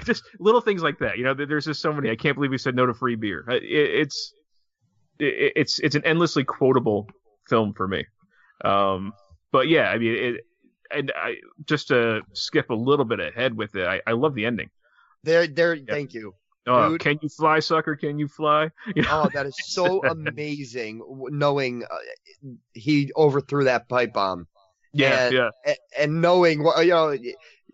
just 0.03 0.23
little 0.39 0.61
things 0.61 0.81
like 0.81 0.97
that. 0.99 1.19
You 1.19 1.25
know, 1.25 1.33
there's 1.35 1.65
just 1.65 1.79
so 1.79 1.93
many. 1.93 2.09
I 2.09 2.15
can't 2.15 2.35
believe 2.35 2.49
we 2.49 2.57
said 2.57 2.75
no 2.75 2.87
to 2.87 2.93
free 2.95 3.15
beer. 3.15 3.45
It, 3.49 3.63
it's, 3.63 4.33
it, 5.19 5.53
it's, 5.55 5.79
it's 5.79 5.95
an 5.95 6.05
endlessly 6.05 6.43
quotable 6.43 7.07
film 7.47 7.73
for 7.73 7.87
me. 7.87 8.05
Um, 8.63 9.13
but 9.51 9.67
yeah, 9.67 9.89
I 9.89 9.97
mean, 9.97 10.15
it, 10.15 10.41
and 10.91 11.11
I 11.15 11.35
just 11.65 11.87
to 11.89 12.21
skip 12.33 12.69
a 12.69 12.75
little 12.75 13.05
bit 13.05 13.19
ahead 13.19 13.55
with 13.55 13.75
it. 13.75 13.85
I, 13.87 14.01
I 14.07 14.11
love 14.13 14.35
the 14.35 14.45
ending. 14.45 14.69
there, 15.23 15.47
there. 15.47 15.77
Thank 15.77 16.13
you. 16.13 16.33
Oh, 16.67 16.89
Dude. 16.89 17.01
can 17.01 17.19
you 17.21 17.29
fly, 17.29 17.59
sucker? 17.59 17.95
Can 17.95 18.17
you 18.17 18.27
fly? 18.27 18.69
You 18.95 19.01
know? 19.03 19.23
Oh, 19.25 19.29
that 19.33 19.45
is 19.45 19.55
so 19.65 20.03
amazing. 20.09 21.01
Knowing 21.29 21.83
uh, 21.83 21.97
he 22.73 23.11
overthrew 23.15 23.65
that 23.65 23.87
pipe 23.87 24.13
bomb. 24.13 24.47
yeah, 24.93 25.25
and, 25.25 25.33
yeah. 25.35 25.49
a- 25.65 26.01
And 26.01 26.21
knowing 26.21 26.63
what 26.63 26.83
you 26.85 26.91
know, 26.91 27.15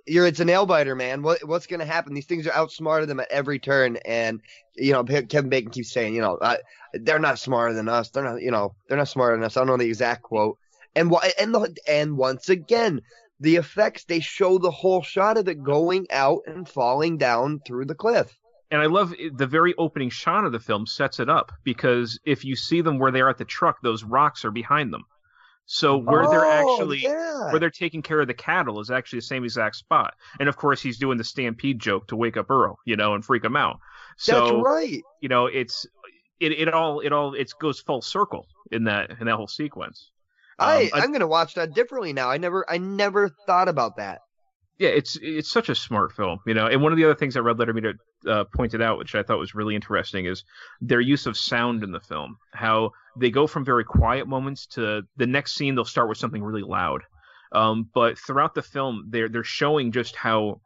you're 0.08 0.26
it's 0.28 0.40
a 0.42 0.46
nail 0.46 0.66
biter, 0.66 0.96
man. 0.96 1.22
What 1.22 1.44
what's 1.48 1.68
gonna 1.68 1.86
happen? 1.86 2.14
These 2.14 2.26
things 2.26 2.48
are 2.48 2.54
outsmarted 2.54 3.08
them 3.08 3.20
at 3.22 3.32
every 3.32 3.60
turn, 3.60 3.98
and 3.98 4.42
you 4.76 4.92
know 4.94 5.04
Kevin 5.04 5.50
Bacon 5.50 5.72
keeps 5.72 5.92
saying, 5.94 6.14
you 6.16 6.22
know, 6.22 6.36
uh, 6.38 6.58
they're 6.94 7.20
not 7.20 7.40
smarter 7.40 7.74
than 7.74 7.88
us. 7.88 8.10
They're 8.10 8.24
not, 8.24 8.42
you 8.42 8.52
know, 8.52 8.76
they're 8.88 8.98
not 8.98 9.08
smarter 9.08 9.38
than 9.38 9.46
us. 9.46 9.56
I 9.56 9.62
don't 9.62 9.68
know 9.68 9.78
the 9.78 9.88
exact 9.88 10.24
quote. 10.24 10.58
And 10.96 11.10
why? 11.10 11.32
And 11.40 11.54
the, 11.54 11.76
and 11.88 12.18
once 12.18 12.50
again, 12.50 13.02
the 13.40 13.56
effects 13.56 14.04
they 14.06 14.20
show 14.20 14.58
the 14.58 14.72
whole 14.72 15.02
shot 15.02 15.38
of 15.38 15.48
it 15.48 15.64
going 15.64 16.08
out 16.12 16.42
and 16.48 16.68
falling 16.68 17.18
down 17.18 17.60
through 17.66 17.86
the 17.86 17.96
cliff. 17.96 18.32
and 18.70 18.82
I 18.82 18.86
love 18.86 19.14
eh, 19.20 19.30
the 19.36 19.48
very 19.48 19.74
opening 19.78 20.10
shot 20.10 20.46
of 20.46 20.52
the 20.52 20.60
film 20.60 20.86
sets 20.86 21.20
it 21.20 21.30
up 21.30 21.52
because 21.64 22.20
if 22.26 22.46
you 22.46 22.56
see 22.56 22.82
them 22.82 23.00
where 23.00 23.12
they 23.12 23.22
are 23.22 23.30
at 23.30 23.38
the 23.38 23.46
truck, 23.46 23.78
those 23.82 24.04
rocks 24.04 24.46
are 24.46 24.52
behind 24.52 24.94
them. 24.94 25.04
So 25.66 25.98
where 25.98 26.28
they're 26.28 26.46
Oh, 26.46 26.74
actually 26.76 27.00
yeah. 27.00 27.52
where 27.52 27.60
they're 27.60 27.70
taking 27.70 28.02
care 28.02 28.20
of 28.20 28.28
the 28.28 28.34
cattle 28.34 28.80
is 28.82 28.92
actually 28.92 29.20
the 29.20 29.24
same 29.26 29.44
exact 29.46 29.78
spot. 29.78 30.14
And 30.40 30.50
of 30.50 30.58
course, 30.58 30.82
he's 30.82 30.98
doing 31.00 31.18
the 31.18 31.24
stampede 31.24 31.80
joke 31.80 32.08
to 32.08 32.16
wake 32.18 32.36
up 32.38 32.50
Earl, 32.52 32.78
you 32.86 32.96
know, 32.98 33.14
and 33.16 33.24
freak 33.24 33.44
him 33.46 33.56
out. 33.56 33.78
So 34.18 34.34
That's 34.42 34.52
right. 34.66 35.02
you 35.22 35.30
know, 35.30 35.46
it's 35.46 35.86
it, 36.40 36.52
it 36.52 36.74
all 36.74 37.00
it 37.00 37.14
all 37.14 37.34
it 37.34 37.52
goes 37.60 37.80
full 37.80 38.02
circle 38.02 38.46
in 38.72 38.84
that 38.86 39.12
in 39.20 39.28
that 39.28 39.36
whole 39.36 39.48
sequence. 39.48 40.11
I 40.62 40.84
Um, 40.86 40.90
I- 40.94 41.00
I'm 41.02 41.12
gonna 41.12 41.28
watch 41.28 41.56
that 41.56 41.74
differently 41.74 42.14
now. 42.14 42.30
I 42.30 42.38
never 42.38 42.66
I 42.70 42.78
never 42.78 43.30
thought 43.48 43.68
about 43.68 43.98
that. 43.98 44.20
yeah, 44.78 44.90
it's 44.90 45.18
it's 45.22 45.52
such 45.52 45.70
a 45.70 45.76
smart 45.76 46.12
film, 46.14 46.40
you 46.48 46.54
know. 46.54 46.68
And 46.68 46.82
one 46.82 46.92
of 46.92 46.98
the 46.98 47.06
other 47.06 47.16
things 47.16 47.34
that 47.36 47.44
Red 47.44 47.60
Letter 47.60 47.74
Media 47.74 47.94
uh, 48.28 48.44
pointed 48.56 48.82
out, 48.82 48.98
which 48.98 49.16
I 49.16 49.24
thought 49.24 49.40
was 49.40 49.54
really 49.56 49.76
interesting, 49.76 50.26
is 50.26 50.44
their 50.80 51.02
use 51.02 51.26
of 51.26 51.38
sound 51.38 51.84
in 51.84 51.92
the 51.92 52.00
film. 52.00 52.38
How 52.54 52.92
they 53.20 53.30
go 53.30 53.46
from 53.48 53.66
very 53.66 53.84
quiet 53.84 54.28
moments 54.28 54.66
to 54.68 55.02
the 55.18 55.28
next 55.28 55.54
scene, 55.54 55.76
they'll 55.76 55.86
start 55.86 56.08
with 56.10 56.18
something 56.18 56.44
really 56.44 56.64
loud. 56.64 57.02
Um, 57.52 57.90
but 57.94 58.18
throughout 58.18 58.56
the 58.56 58.62
film, 58.62 59.08
they're 59.10 59.30
they're 59.30 59.44
showing 59.44 59.92
just 59.92 60.16
how 60.16 60.62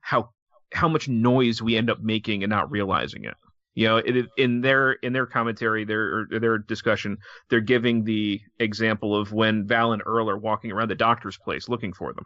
how 0.00 0.30
how 0.72 0.88
much 0.88 1.08
noise 1.08 1.62
we 1.62 1.76
end 1.76 1.88
up 1.90 2.00
making 2.00 2.42
and 2.44 2.50
not 2.50 2.70
realizing 2.70 3.24
it. 3.24 3.34
You 3.78 3.86
know, 3.86 3.96
it, 3.98 4.26
in 4.36 4.60
their 4.60 4.90
in 4.90 5.12
their 5.12 5.26
commentary, 5.26 5.84
their 5.84 6.26
their 6.28 6.58
discussion, 6.58 7.18
they're 7.48 7.60
giving 7.60 8.02
the 8.02 8.40
example 8.58 9.14
of 9.14 9.32
when 9.32 9.68
Val 9.68 9.92
and 9.92 10.02
Earl 10.04 10.28
are 10.28 10.36
walking 10.36 10.72
around 10.72 10.88
the 10.88 10.96
doctor's 10.96 11.38
place 11.38 11.68
looking 11.68 11.92
for 11.92 12.12
them. 12.12 12.24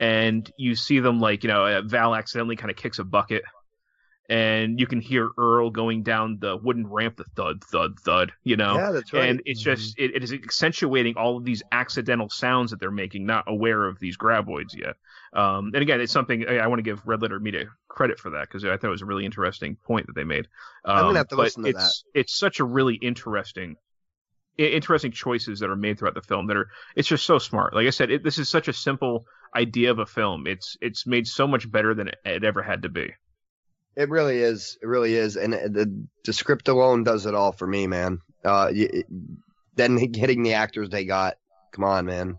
And 0.00 0.50
you 0.56 0.74
see 0.74 0.98
them 0.98 1.20
like 1.20 1.44
you 1.44 1.50
know 1.50 1.66
uh, 1.66 1.82
Val 1.82 2.16
accidentally 2.16 2.56
kind 2.56 2.68
of 2.68 2.76
kicks 2.76 2.98
a 2.98 3.04
bucket, 3.04 3.44
and 4.28 4.78
you 4.78 4.86
can 4.86 5.00
hear 5.00 5.30
Earl 5.36 5.70
going 5.70 6.02
down 6.02 6.38
the 6.40 6.56
wooden 6.56 6.86
ramp, 6.86 7.16
the 7.16 7.24
thud 7.36 7.62
thud 7.64 7.98
thud, 8.00 8.32
you 8.44 8.56
know. 8.56 8.76
Yeah, 8.76 8.92
that's 8.92 9.12
right. 9.12 9.28
And 9.28 9.42
it's 9.44 9.60
just 9.60 9.98
it, 9.98 10.14
it 10.14 10.22
is 10.22 10.32
accentuating 10.32 11.16
all 11.16 11.36
of 11.36 11.44
these 11.44 11.62
accidental 11.72 12.28
sounds 12.28 12.70
that 12.70 12.80
they're 12.80 12.90
making, 12.90 13.26
not 13.26 13.44
aware 13.46 13.84
of 13.84 13.98
these 13.98 14.16
graboids 14.16 14.74
yet. 14.74 14.96
Um, 15.32 15.72
and 15.74 15.82
again, 15.82 16.00
it's 16.00 16.12
something 16.12 16.46
I, 16.48 16.58
I 16.58 16.66
want 16.68 16.78
to 16.78 16.84
give 16.84 17.06
Red 17.06 17.22
Letter 17.22 17.40
Media 17.40 17.64
credit 17.88 18.18
for 18.18 18.30
that 18.30 18.42
because 18.42 18.64
I 18.64 18.76
thought 18.76 18.88
it 18.88 18.90
was 18.90 19.02
a 19.02 19.06
really 19.06 19.24
interesting 19.24 19.76
point 19.76 20.06
that 20.06 20.14
they 20.14 20.24
made. 20.24 20.46
Um, 20.84 20.96
I'm 20.96 21.04
gonna 21.06 21.18
have 21.18 21.28
to 21.28 21.36
listen 21.36 21.64
to 21.64 21.70
it's, 21.70 22.04
It's 22.14 22.38
such 22.38 22.60
a 22.60 22.64
really 22.64 22.94
interesting 22.94 23.76
interesting 24.58 25.12
choices 25.12 25.60
that 25.60 25.70
are 25.70 25.76
made 25.76 25.98
throughout 25.98 26.14
the 26.14 26.20
film 26.20 26.46
that 26.46 26.58
are 26.58 26.68
it's 26.94 27.08
just 27.08 27.24
so 27.24 27.38
smart 27.38 27.74
like 27.74 27.86
i 27.86 27.90
said 27.90 28.10
it, 28.10 28.22
this 28.22 28.38
is 28.38 28.50
such 28.50 28.68
a 28.68 28.72
simple 28.72 29.24
idea 29.56 29.90
of 29.90 29.98
a 29.98 30.04
film 30.04 30.46
it's 30.46 30.76
it's 30.82 31.06
made 31.06 31.26
so 31.26 31.46
much 31.46 31.70
better 31.70 31.94
than 31.94 32.08
it, 32.08 32.16
it 32.26 32.44
ever 32.44 32.62
had 32.62 32.82
to 32.82 32.90
be 32.90 33.10
It 33.96 34.08
really 34.08 34.38
is. 34.38 34.78
It 34.82 34.86
really 34.86 35.14
is. 35.14 35.36
And 35.36 35.54
uh, 35.54 35.58
the 35.68 36.06
the 36.24 36.32
script 36.32 36.68
alone 36.68 37.04
does 37.04 37.26
it 37.26 37.34
all 37.34 37.52
for 37.52 37.66
me, 37.66 37.86
man. 37.86 38.20
Uh, 38.44 38.70
it- 38.72 39.06
then 39.74 39.96
getting 39.96 40.42
the 40.42 40.54
actors 40.54 40.90
they 40.90 41.04
got. 41.04 41.36
Come 41.72 41.84
on, 41.84 42.04
man. 42.06 42.38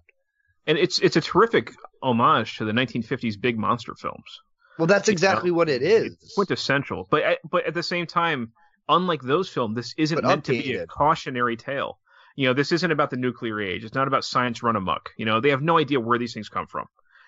and 0.68 0.78
it's 0.78 1.00
it's 1.00 1.16
a 1.16 1.22
terrific 1.22 1.72
homage 2.04 2.58
to 2.58 2.66
the 2.66 2.72
1950s 2.72 3.40
big 3.40 3.58
monster 3.58 3.96
films 3.96 4.42
Well, 4.78 4.88
that's 4.88 5.08
You 5.08 5.14
know, 5.14 5.16
exactly 5.16 5.52
what 5.52 5.70
it 5.70 5.82
is. 5.82 6.16
quintessential 6.36 7.08
but 7.10 7.24
at- 7.24 7.40
but 7.50 7.66
at 7.66 7.74
the 7.74 7.82
same 7.84 8.06
time 8.06 8.52
unlike 8.90 9.22
those 9.22 9.50
films 9.50 9.76
this 9.76 9.94
isn't 9.98 10.16
But 10.22 10.26
meant 10.28 10.46
to 10.46 10.52
be 10.52 10.76
a 10.76 10.86
cautionary 10.86 11.56
tale 11.58 11.98
you 12.36 12.48
know 12.48 12.54
this 12.54 12.72
isn't 12.74 12.92
about 12.92 13.10
the 13.10 13.16
nuclear 13.18 13.60
age 13.62 13.84
it's 13.86 13.96
not 13.96 14.08
about 14.08 14.26
science 14.26 14.62
run 14.62 14.76
amok 14.76 15.12
you 15.18 15.26
know 15.26 15.40
they 15.40 15.50
have 15.50 15.62
no 15.62 15.78
idea 15.80 16.00
where 16.00 16.20
these 16.20 16.34
things 16.34 16.50
come 16.50 16.68
from 16.68 16.86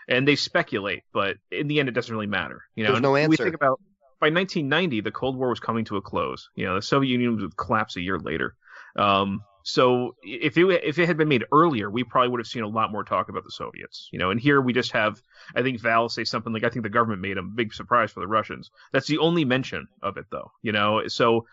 and 0.10 0.28
they 0.28 0.36
speculate 0.36 1.04
but 1.14 1.38
in 1.52 1.68
the 1.68 1.80
end 1.80 1.88
it 1.90 1.94
doesn't 1.94 2.14
really 2.14 2.28
matter 2.28 2.62
you 2.76 2.84
know 2.84 2.92
There's 2.92 3.02
no 3.02 3.16
And 3.16 3.30
we 3.30 3.38
think 3.38 3.56
about 3.56 3.80
by 4.20 4.28
1990 4.28 5.02
the 5.02 5.12
cold 5.12 5.38
war 5.38 5.50
was 5.50 5.60
coming 5.60 5.86
to 5.86 5.98
a 5.98 6.02
close 6.02 6.50
you 6.56 6.66
know 6.66 6.76
the 6.76 6.82
soviet 6.82 7.12
union 7.12 7.38
would 7.38 7.58
collapse 7.58 7.96
a 7.96 8.02
year 8.02 8.20
later 8.20 8.56
um, 8.98 9.42
so 9.66 10.16
if 10.22 10.58
it 10.58 10.84
if 10.84 11.00
it 11.00 11.08
had 11.08 11.18
been 11.18 11.28
made 11.28 11.44
earlier, 11.52 11.90
we 11.90 12.04
probably 12.04 12.30
would 12.30 12.40
have 12.40 12.46
seen 12.46 12.62
a 12.62 12.68
lot 12.68 12.92
more 12.92 13.04
talk 13.04 13.30
about 13.30 13.44
the 13.44 13.50
Soviets, 13.50 14.10
you 14.14 14.20
know. 14.20 14.30
And 14.30 14.40
here 14.40 14.62
we 14.62 14.74
just 14.74 14.92
have, 14.92 15.20
I 15.56 15.64
think 15.64 15.82
Val 15.82 16.08
say 16.08 16.24
something 16.24 16.54
like, 16.54 16.64
"I 16.64 16.70
think 16.70 16.84
the 16.84 16.90
government 16.90 17.24
made 17.24 17.40
a 17.40 17.42
big 17.42 17.74
surprise 17.74 18.12
for 18.12 18.20
the 18.20 18.28
Russians." 18.28 18.70
That's 18.94 19.08
the 19.08 19.18
only 19.18 19.44
mention 19.44 19.88
of 20.04 20.18
it, 20.18 20.28
though, 20.30 20.52
you 20.62 20.72
know. 20.72 21.08
So 21.08 21.48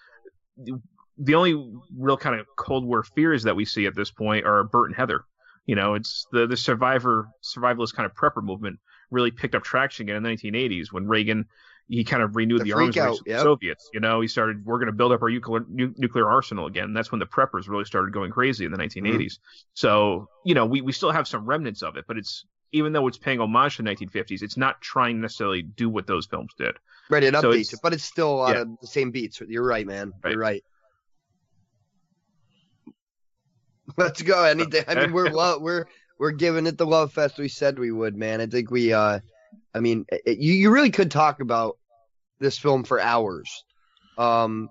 the 1.16 1.34
only 1.34 1.54
real 1.96 2.18
kind 2.18 2.38
of 2.38 2.46
Cold 2.54 2.84
War 2.84 3.02
fears 3.02 3.44
that 3.44 3.56
we 3.56 3.64
see 3.64 3.86
at 3.86 3.94
this 3.94 4.10
point 4.10 4.44
are 4.44 4.62
Bert 4.64 4.90
and 4.90 4.96
Heather. 4.96 5.24
You 5.64 5.76
know, 5.76 5.94
it's 5.94 6.26
the 6.32 6.46
the 6.46 6.56
survivor 6.56 7.30
survivalist 7.42 7.94
kind 7.94 8.04
of 8.04 8.14
prepper 8.14 8.42
movement 8.42 8.78
really 9.10 9.30
picked 9.30 9.54
up 9.54 9.62
traction 9.62 10.04
again 10.04 10.16
in 10.16 10.22
the 10.22 10.28
1980s 10.28 10.92
when 10.92 11.08
Reagan 11.08 11.46
he 11.88 12.04
kind 12.04 12.22
of 12.22 12.36
renewed 12.36 12.60
The 12.60 12.64
the, 12.64 12.72
arms 12.72 12.94
freak 12.94 12.96
race 12.96 13.12
out, 13.12 13.18
of 13.18 13.24
the. 13.24 13.38
Soviets. 13.38 13.90
You 13.92 14.00
know, 14.00 14.20
he 14.20 14.28
started 14.28 14.64
we're 14.64 14.78
going 14.78 14.86
to 14.86 14.92
build 14.92 15.12
up 15.12 15.22
our 15.22 15.28
nuclear 15.30 15.64
nu- 15.68 15.94
nuclear 15.98 16.30
arsenal 16.30 16.66
again. 16.66 16.94
That's 16.94 17.12
when 17.12 17.18
the 17.18 17.26
preppers 17.26 17.68
really 17.68 17.84
started 17.84 18.12
going 18.14 18.30
crazy 18.30 18.64
in 18.64 18.72
the 18.72 18.78
1980s. 18.78 19.02
Mm-hmm. 19.04 19.26
So 19.74 20.28
you 20.44 20.54
know, 20.54 20.64
we 20.66 20.80
we 20.80 20.92
still 20.92 21.10
have 21.10 21.28
some 21.28 21.44
remnants 21.44 21.82
of 21.82 21.96
it, 21.96 22.04
but 22.08 22.16
it's 22.16 22.46
even 22.72 22.92
though 22.92 23.06
it's 23.06 23.18
paying 23.18 23.40
homage 23.40 23.76
to 23.76 23.82
the 23.82 23.90
1950s, 23.90 24.42
it's 24.42 24.56
not 24.56 24.80
trying 24.80 25.16
to 25.16 25.20
necessarily 25.22 25.60
do 25.62 25.90
what 25.90 26.06
those 26.06 26.24
films 26.26 26.54
did. 26.56 26.74
Right, 27.10 27.22
it 27.22 27.34
So 27.34 27.42
updates 27.42 27.52
it's- 27.52 27.72
it, 27.74 27.80
but 27.82 27.92
it's 27.92 28.04
still 28.04 28.30
a 28.30 28.36
lot 28.36 28.54
yeah. 28.54 28.62
of 28.62 28.68
the 28.80 28.86
same 28.86 29.10
beats. 29.10 29.42
You're 29.46 29.66
right, 29.66 29.86
man. 29.86 30.12
You're 30.24 30.38
right. 30.38 30.64
Let's 33.96 34.22
go. 34.22 34.44
Anything. 34.44 34.84
I 34.88 34.94
mean, 34.94 35.12
we're 35.12 35.28
love. 35.32 35.60
We're 35.60 35.86
we're 36.18 36.30
giving 36.30 36.66
it 36.66 36.78
the 36.78 36.86
love 36.86 37.12
fest 37.12 37.38
we 37.38 37.48
said 37.48 37.78
we 37.78 37.90
would, 37.90 38.16
man. 38.16 38.40
I 38.40 38.46
think 38.46 38.70
we. 38.70 38.92
uh 38.92 39.20
I 39.74 39.80
mean, 39.80 40.06
it, 40.08 40.38
you 40.38 40.54
you 40.54 40.70
really 40.70 40.90
could 40.90 41.10
talk 41.10 41.40
about 41.40 41.78
this 42.40 42.58
film 42.58 42.84
for 42.84 43.00
hours. 43.00 43.64
Um, 44.18 44.68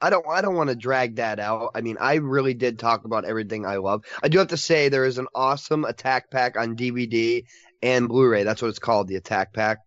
I 0.00 0.10
don't 0.10 0.26
I 0.28 0.42
don't 0.42 0.56
want 0.56 0.70
to 0.70 0.76
drag 0.76 1.16
that 1.16 1.38
out. 1.38 1.70
I 1.74 1.80
mean, 1.80 1.96
I 2.00 2.14
really 2.16 2.54
did 2.54 2.78
talk 2.78 3.04
about 3.04 3.24
everything 3.24 3.64
I 3.64 3.76
love. 3.76 4.04
I 4.22 4.28
do 4.28 4.38
have 4.38 4.48
to 4.48 4.56
say 4.56 4.88
there 4.88 5.04
is 5.04 5.18
an 5.18 5.28
awesome 5.34 5.84
Attack 5.84 6.30
Pack 6.30 6.58
on 6.58 6.76
DVD 6.76 7.44
and 7.82 8.08
Blu-ray. 8.08 8.44
That's 8.44 8.60
what 8.60 8.68
it's 8.68 8.78
called, 8.78 9.08
the 9.08 9.16
Attack 9.16 9.52
Pack. 9.52 9.78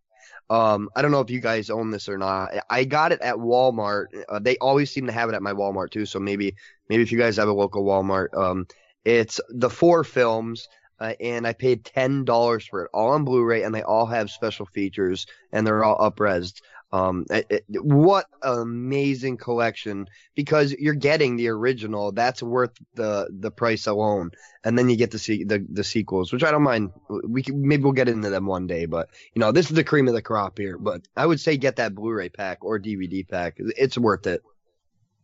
Um, 0.50 0.90
I 0.96 1.02
don't 1.02 1.12
know 1.12 1.20
if 1.20 1.30
you 1.30 1.42
guys 1.42 1.70
own 1.70 1.92
this 1.92 2.08
or 2.08 2.18
not. 2.18 2.52
I 2.70 2.86
got 2.86 3.12
it 3.12 3.22
at 3.22 3.36
Walmart. 3.36 4.06
Uh, 4.30 4.40
they 4.40 4.58
always 4.58 4.92
seem 4.92 5.08
to 5.08 5.12
have 5.12 5.30
it 5.30 5.36
at 5.36 5.42
my 5.42 5.54
Walmart 5.54 5.92
too. 5.92 6.06
So 6.06 6.20
maybe 6.20 6.56
maybe 6.90 7.04
if 7.04 7.12
you 7.12 7.18
guys 7.18 7.38
have 7.38 7.50
a 7.50 7.54
local 7.54 7.84
Walmart, 7.84 8.36
um, 8.36 8.66
it's 9.04 9.42
the 9.50 9.70
four 9.70 10.04
films. 10.04 10.68
Uh, 11.00 11.14
and 11.19 11.45
I 11.45 11.53
paid 11.53 11.85
ten 11.85 12.26
dollars 12.26 12.66
for 12.66 12.84
it, 12.85 12.90
all 12.93 13.11
on 13.11 13.24
Blu-ray, 13.24 13.64
and 13.64 13.74
they 13.74 13.84
all 13.84 14.08
have 14.08 14.30
special 14.32 14.66
features, 14.66 15.27
and 15.51 15.66
they're 15.66 15.84
all 15.84 15.98
upresed. 16.11 16.61
Um, 16.92 17.26
it- 17.30 17.45
it- 17.50 17.84
what 17.84 18.27
an 18.42 18.59
amazing 18.61 19.35
collection 19.35 20.08
because 20.35 20.72
you're 20.72 20.93
getting 20.93 21.35
the 21.35 21.50
original. 21.50 22.14
That's 22.14 22.42
worth 22.42 22.72
the 22.95 23.27
the 23.30 23.51
price 23.51 23.88
alone, 23.88 24.32
and 24.64 24.80
then 24.80 24.90
you 24.90 24.95
get 24.95 25.11
to 25.11 25.19
see 25.19 25.43
the 25.43 25.66
the 25.69 25.84
sequels, 25.84 26.32
which 26.32 26.45
I 26.45 26.51
don't 26.51 26.64
mind. 26.64 26.92
We 27.27 27.43
can, 27.43 27.67
maybe 27.67 27.84
we'll 27.84 27.92
get 27.92 28.08
into 28.08 28.30
them 28.30 28.45
one 28.45 28.67
day, 28.67 28.85
but 28.85 29.09
you 29.35 29.42
know 29.42 29.51
this 29.51 29.69
is 29.69 29.76
the 29.76 29.84
cream 29.84 30.08
of 30.08 30.14
the 30.14 30.22
crop 30.22 30.58
here. 30.58 30.77
But 30.77 31.08
I 31.16 31.26
would 31.26 31.42
say 31.42 31.58
get 31.58 31.76
that 31.76 31.93
Blu-ray 31.93 32.30
pack 32.30 32.59
or 32.64 32.80
DVD 32.80 33.27
pack. 33.27 33.56
It's 33.59 33.98
worth 33.98 34.26
it. 34.26 34.42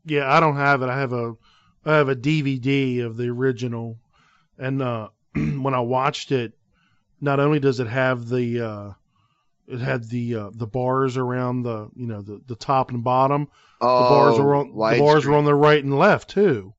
Yeah, 0.06 0.32
I 0.32 0.42
don't 0.42 0.58
have 0.58 0.82
it. 0.82 0.90
I 0.90 1.00
have 1.00 1.14
a 1.14 1.34
I 1.85 1.95
have 1.95 2.10
a 2.10 2.16
DVD 2.16 3.06
of 3.06 3.16
the 3.16 3.30
original, 3.30 3.98
and 4.58 4.82
uh, 4.82 5.08
when 5.62 5.74
I 5.74 5.80
watched 5.80 6.32
it, 6.32 6.53
not 7.22 7.40
only 7.40 7.60
does 7.60 7.80
it 7.80 7.88
have 7.88 8.28
the 8.28 8.62
uh, 8.62 8.92
it 9.68 9.80
had 9.80 10.10
the 10.10 10.36
uh, 10.36 10.50
the 10.53 10.68
bars 10.68 11.18
around 11.18 11.64
the 11.64 11.90
you 11.95 12.08
know 12.08 12.22
the, 12.22 12.42
the 12.48 12.56
top 12.56 12.92
and 12.92 13.03
bottom. 13.03 13.48
the 13.80 13.86
bars 13.88 14.36
Oh, 14.38 14.44
were 14.44 14.56
on 14.56 14.68
the 14.70 15.00
bars 15.00 15.26
were 15.26 15.36
on 15.36 15.45
the 15.45 15.56
right 15.56 15.84
and 15.84 15.98
left 15.98 16.30
too, 16.30 16.74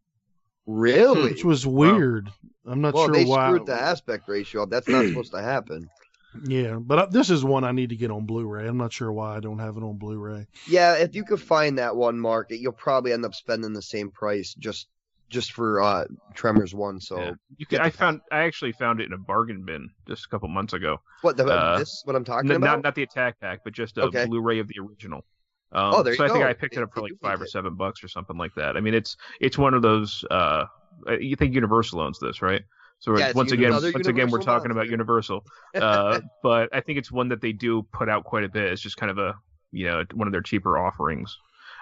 Really? 0.66 1.31
which 1.31 1.44
was 1.44 1.66
weird. 1.66 2.31
I'm 2.66 2.81
not 2.81 2.94
well, 2.94 3.07
sure 3.07 3.15
they 3.15 3.24
why. 3.24 3.49
screwed 3.49 3.66
the 3.66 3.74
aspect 3.81 4.28
ratio. 4.28 4.66
That's 4.66 4.89
not 4.89 5.07
supposed 5.07 5.33
to 5.33 5.42
happen. 5.42 5.89
Yeah, 6.47 6.81
but 6.81 6.99
uh, 6.99 7.07
this 7.07 7.31
is 7.31 7.44
one 7.44 7.62
I 7.62 7.70
need 7.70 7.91
to 7.91 7.97
get 7.97 8.10
on 8.10 8.26
Blu-ray. 8.26 8.66
I'm 8.66 8.76
not 8.76 8.92
sure 8.92 9.12
why 9.12 9.36
I 9.36 9.39
don't 9.39 9.60
have 9.60 9.76
it 9.76 9.84
on 9.84 9.99
Blu-ray. 9.99 10.49
Yeah, 10.66 10.94
if 10.97 11.15
you 11.15 11.23
could 11.23 11.41
find 11.41 11.78
that 11.78 11.94
one 11.94 12.18
market, 12.18 12.58
you'll 12.58 12.73
probably 12.73 13.12
end 13.12 13.24
up 13.24 13.36
spending 13.36 13.73
the 13.73 13.81
same 13.81 14.10
price 14.10 14.52
just 14.52 14.89
just 15.31 15.53
for 15.53 15.83
uh 15.83 16.05
Tremors 16.35 16.75
one. 16.75 17.01
So 17.01 17.35
You 17.57 17.67
can, 17.67 17.81
I 17.81 17.91
found 17.91 18.20
I 18.31 18.41
actually 18.41 18.73
found 18.73 19.01
it 19.01 19.07
in 19.07 19.12
a 19.12 19.19
bargain 19.19 19.65
bin 19.65 19.89
just 20.07 20.27
a 20.27 20.28
couple 20.28 20.49
months 20.49 20.73
ago. 20.73 20.99
what 21.23 21.36
the 21.36 21.44
Uh, 21.44 21.78
this 21.78 22.03
what 22.05 22.17
I'm 22.17 22.25
talking 22.25 22.51
N- 22.51 22.57
about? 22.57 22.77
Not 22.78 22.83
not 22.85 22.94
the 22.94 23.03
attack 23.03 23.41
pack, 23.41 23.61
but 23.65 23.73
just 23.73 23.99
a 23.99 24.03
Okay. 24.03 24.27
Blu-ray 24.27 24.59
of 24.59 24.69
the 24.69 24.78
original. 24.81 25.25
Um, 25.73 25.94
Oh, 25.94 26.03
there 26.03 26.15
so 26.15 26.25
you 26.25 26.31
I 26.31 26.33
think. 26.33 26.44
I 26.44 26.53
picked 26.53 26.77
it 26.77 26.83
up 26.83 26.93
for 26.94 27.01
like 27.01 27.12
five 27.23 27.41
or 27.41 27.44
it. 27.44 27.51
seven 27.51 27.75
bucks 27.75 28.05
or 28.05 28.09
something 28.09 28.36
like 28.36 28.55
that. 28.57 28.77
I 28.77 28.81
mean, 28.81 28.94
it's 28.94 29.17
it's 29.41 29.59
one 29.59 29.75
of 29.75 29.83
those. 29.83 30.25
Uh, 30.31 30.65
uh, 31.09 31.19
you 31.19 31.36
think 31.36 31.55
Universal 31.55 32.01
owns 32.01 32.19
this, 32.20 32.41
right? 32.43 32.62
So 33.01 33.19
Yeah, 33.19 33.33
once 33.35 33.53
again, 33.53 33.73
once 33.73 34.07
again, 34.09 34.31
we're 34.31 34.39
talking 34.41 34.70
about. 34.70 34.89
Universal. 34.89 35.44
Uh, 35.75 36.20
but 36.43 36.69
I 36.73 36.81
think 36.81 36.99
it's 36.99 37.11
one 37.11 37.28
that 37.31 37.41
they 37.41 37.53
do 37.53 37.83
put 37.93 38.09
out 38.09 38.25
quite 38.25 38.44
a 38.44 38.49
bit. 38.49 38.73
It's 38.73 38.81
just 38.81 38.97
kind 38.97 39.11
of 39.11 39.19
a 39.19 39.35
you 39.73 39.86
know 39.86 40.05
one 40.15 40.28
of 40.28 40.33
their 40.33 40.43
cheaper 40.43 40.78
offerings. 40.78 41.36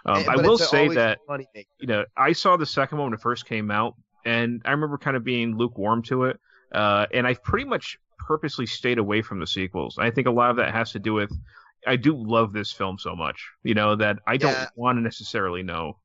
Um, 0.06 0.22
Eh, 0.22 0.26
I 0.28 0.36
will 0.36 0.58
say 0.58 0.88
that 0.88 1.18
you 1.78 1.86
know, 1.86 2.04
I 2.16 2.32
saw 2.32 2.56
the 2.56 2.66
second 2.66 2.98
one 2.98 3.06
when 3.08 3.14
it 3.14 3.20
first 3.20 3.46
came 3.46 3.70
out, 3.70 3.94
and 4.24 4.62
I 4.64 4.70
remember 4.70 4.98
kind 4.98 5.16
of 5.16 5.24
being 5.24 5.56
lukewarm 5.56 6.02
to 6.04 6.24
it. 6.24 6.40
Uh, 6.72 7.06
and 7.12 7.26
I've 7.26 7.42
pretty 7.42 7.64
much 7.66 7.98
purposely 8.18 8.66
stayed 8.66 8.98
away 8.98 9.20
from 9.22 9.40
the 9.40 9.46
sequels. 9.46 9.96
I 9.98 10.10
think 10.10 10.26
a 10.26 10.30
lot 10.30 10.50
of 10.50 10.56
that 10.56 10.72
has 10.72 10.92
to 10.92 10.98
do 10.98 11.12
with 11.14 11.32
I 11.86 11.96
do 11.96 12.14
love 12.16 12.52
this 12.52 12.72
film 12.72 12.98
so 12.98 13.16
much, 13.16 13.44
you 13.64 13.74
know, 13.74 13.96
that 13.96 14.18
I 14.26 14.36
don't 14.36 14.52
Yeah. 14.52 14.68
want 14.76 14.98
to 14.98 15.02
necessarily 15.02 15.62
know 15.62 15.98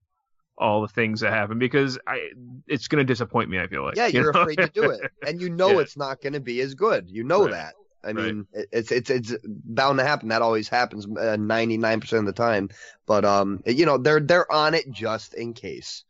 all 0.58 0.82
the 0.82 0.88
things 0.88 1.22
that 1.22 1.32
happen 1.32 1.59
because 1.59 2.00
I 2.08 2.30
it's 2.67 2.88
going 2.88 3.00
to 3.00 3.06
disappoint 3.06 3.50
me. 3.50 3.59
I 3.59 3.67
feel 3.67 3.84
like 3.84 3.95
Yeah, 3.95 4.08
you 4.08 4.22
you're 4.22 4.32
know? 4.32 4.42
afraid 4.42 4.58
to 4.58 4.69
do 4.69 4.90
it, 4.90 5.11
and 5.26 5.40
you 5.40 5.50
know 5.51 5.77
Yeah. 5.77 5.82
it's 5.82 5.95
not 5.98 6.22
going 6.22 6.34
to 6.34 6.40
be 6.40 6.61
as 6.61 6.74
good. 6.74 7.09
You 7.09 7.24
know 7.24 7.43
Right. 7.43 7.51
that. 7.51 7.74
I 8.08 8.11
Right. 8.11 8.26
mean, 8.26 8.48
it- 8.53 8.69
it's 8.72 8.92
it's 8.92 9.10
it's 9.10 9.36
bound 9.45 10.00
to 10.00 10.06
happen. 10.06 10.30
That 10.30 10.42
always 10.42 10.69
happens 10.69 11.06
ninety 11.08 11.77
nine 11.77 12.00
percent 12.00 12.22
of 12.22 12.26
the 12.26 12.34
time. 12.42 12.69
But 13.06 13.26
um, 13.26 13.61
you 13.66 13.86
know, 13.86 13.98
they're 13.98 14.19
they're 14.22 14.52
on 14.52 14.74
it 14.74 14.90
just 14.92 15.34
in 15.34 15.53
case. 15.53 16.03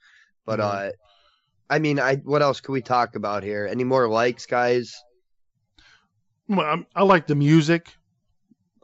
But 0.46 0.60
Mhm. 0.60 0.64
uh, 0.64 0.92
I 1.70 1.80
mean, 1.80 2.00
I 2.00 2.16
what 2.18 2.42
else 2.42 2.62
could 2.62 2.72
we 2.72 2.82
talk 2.82 3.16
about 3.16 3.44
here? 3.44 3.68
Any 3.70 3.84
more 3.84 4.08
likes, 4.08 4.46
guys? 4.46 4.96
Well, 6.48 6.62
I'm- 6.66 6.86
I 6.96 7.04
like 7.04 7.28
the 7.28 7.36
music. 7.36 7.94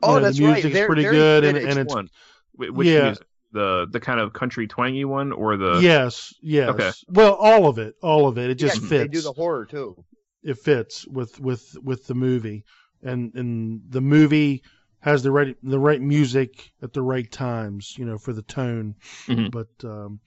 Oh, 0.01 0.15
You 0.15 0.19
know, 0.19 0.25
that's 0.25 0.37
the 0.37 0.43
right. 0.45 0.53
music's 0.55 0.73
They're 0.73 0.87
pretty 0.87 1.03
very 1.03 1.15
good, 1.15 1.43
and, 1.45 1.57
and 1.57 1.67
Which 1.67 1.77
it's 1.77 1.93
one? 1.95 2.09
Which 2.55 2.87
Yeah. 2.87 3.03
music? 3.05 3.27
The 3.53 3.85
the 3.91 3.99
kind 3.99 4.19
of 4.19 4.33
country 4.33 4.67
twangy 4.67 5.05
one 5.05 5.31
or 5.31 5.57
the 5.57 5.79
yes, 5.79 6.33
yes. 6.41 6.69
Okay. 6.69 6.91
Well, 7.07 7.35
all 7.35 7.67
of 7.67 7.77
it, 7.77 7.93
all 8.01 8.27
of 8.27 8.39
it. 8.39 8.49
It 8.49 8.55
just 8.55 8.81
yeah, 8.81 8.87
fits. 8.89 9.03
They 9.03 9.07
do 9.09 9.21
the 9.21 9.31
horror 9.31 9.65
too. 9.67 10.03
it 10.41 10.57
fits 10.57 11.07
with 11.07 11.39
with 11.39 11.77
with 11.83 12.05
the 12.07 12.15
movie, 12.15 12.65
and 13.03 13.33
and 13.35 13.81
the 13.89 14.01
movie 14.01 14.63
has 14.99 15.21
the 15.23 15.31
right 15.31 15.55
the 15.63 15.79
right 15.79 16.01
music 16.01 16.71
at 16.81 16.93
the 16.93 17.01
right 17.01 17.29
times, 17.31 17.95
you 17.97 18.05
know, 18.05 18.17
for 18.17 18.33
the 18.33 18.41
tone. 18.43 18.95
Mhm. 19.27 19.51
But 19.51 19.67
um, 19.87 20.19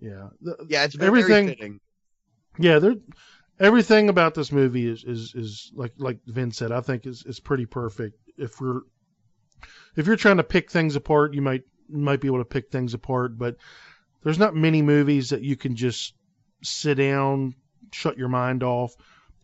yeah, 0.00 0.28
the, 0.40 0.66
Yeah, 0.68 0.84
it's 0.84 0.94
very 0.94 1.08
Everything- 1.08 1.48
fitting. 1.48 1.80
yeah, 2.58 2.78
there. 2.78 2.94
Everything 3.58 4.10
about 4.10 4.34
this 4.34 4.52
movie 4.52 4.86
is, 4.86 5.02
is, 5.04 5.32
is 5.34 5.72
like 5.74 5.92
like 5.96 6.18
Vin 6.26 6.50
said. 6.50 6.72
I 6.72 6.82
think 6.82 7.06
is 7.06 7.24
is 7.24 7.40
pretty 7.40 7.64
perfect. 7.66 8.18
If 8.36 8.60
we're 8.60 8.82
if 9.96 10.06
you're 10.06 10.16
trying 10.16 10.36
to 10.36 10.44
pick 10.44 10.70
things 10.70 10.94
apart, 10.96 11.32
you 11.32 11.40
might 11.40 11.62
might 11.88 12.20
be 12.20 12.28
able 12.28 12.38
to 12.38 12.44
pick 12.44 12.70
things 12.70 12.92
apart. 12.92 13.38
But 13.38 13.56
there's 14.22 14.38
not 14.38 14.54
many 14.54 14.82
movies 14.82 15.30
that 15.30 15.40
you 15.42 15.56
can 15.56 15.74
just 15.76 16.12
sit 16.62 16.94
down, 16.96 17.54
shut 17.92 18.18
your 18.18 18.28
mind 18.28 18.62
off, 18.62 18.94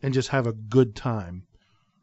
and 0.03 0.13
just 0.13 0.29
have 0.29 0.45
a 0.45 0.53
good 0.53 0.95
time. 0.95 1.47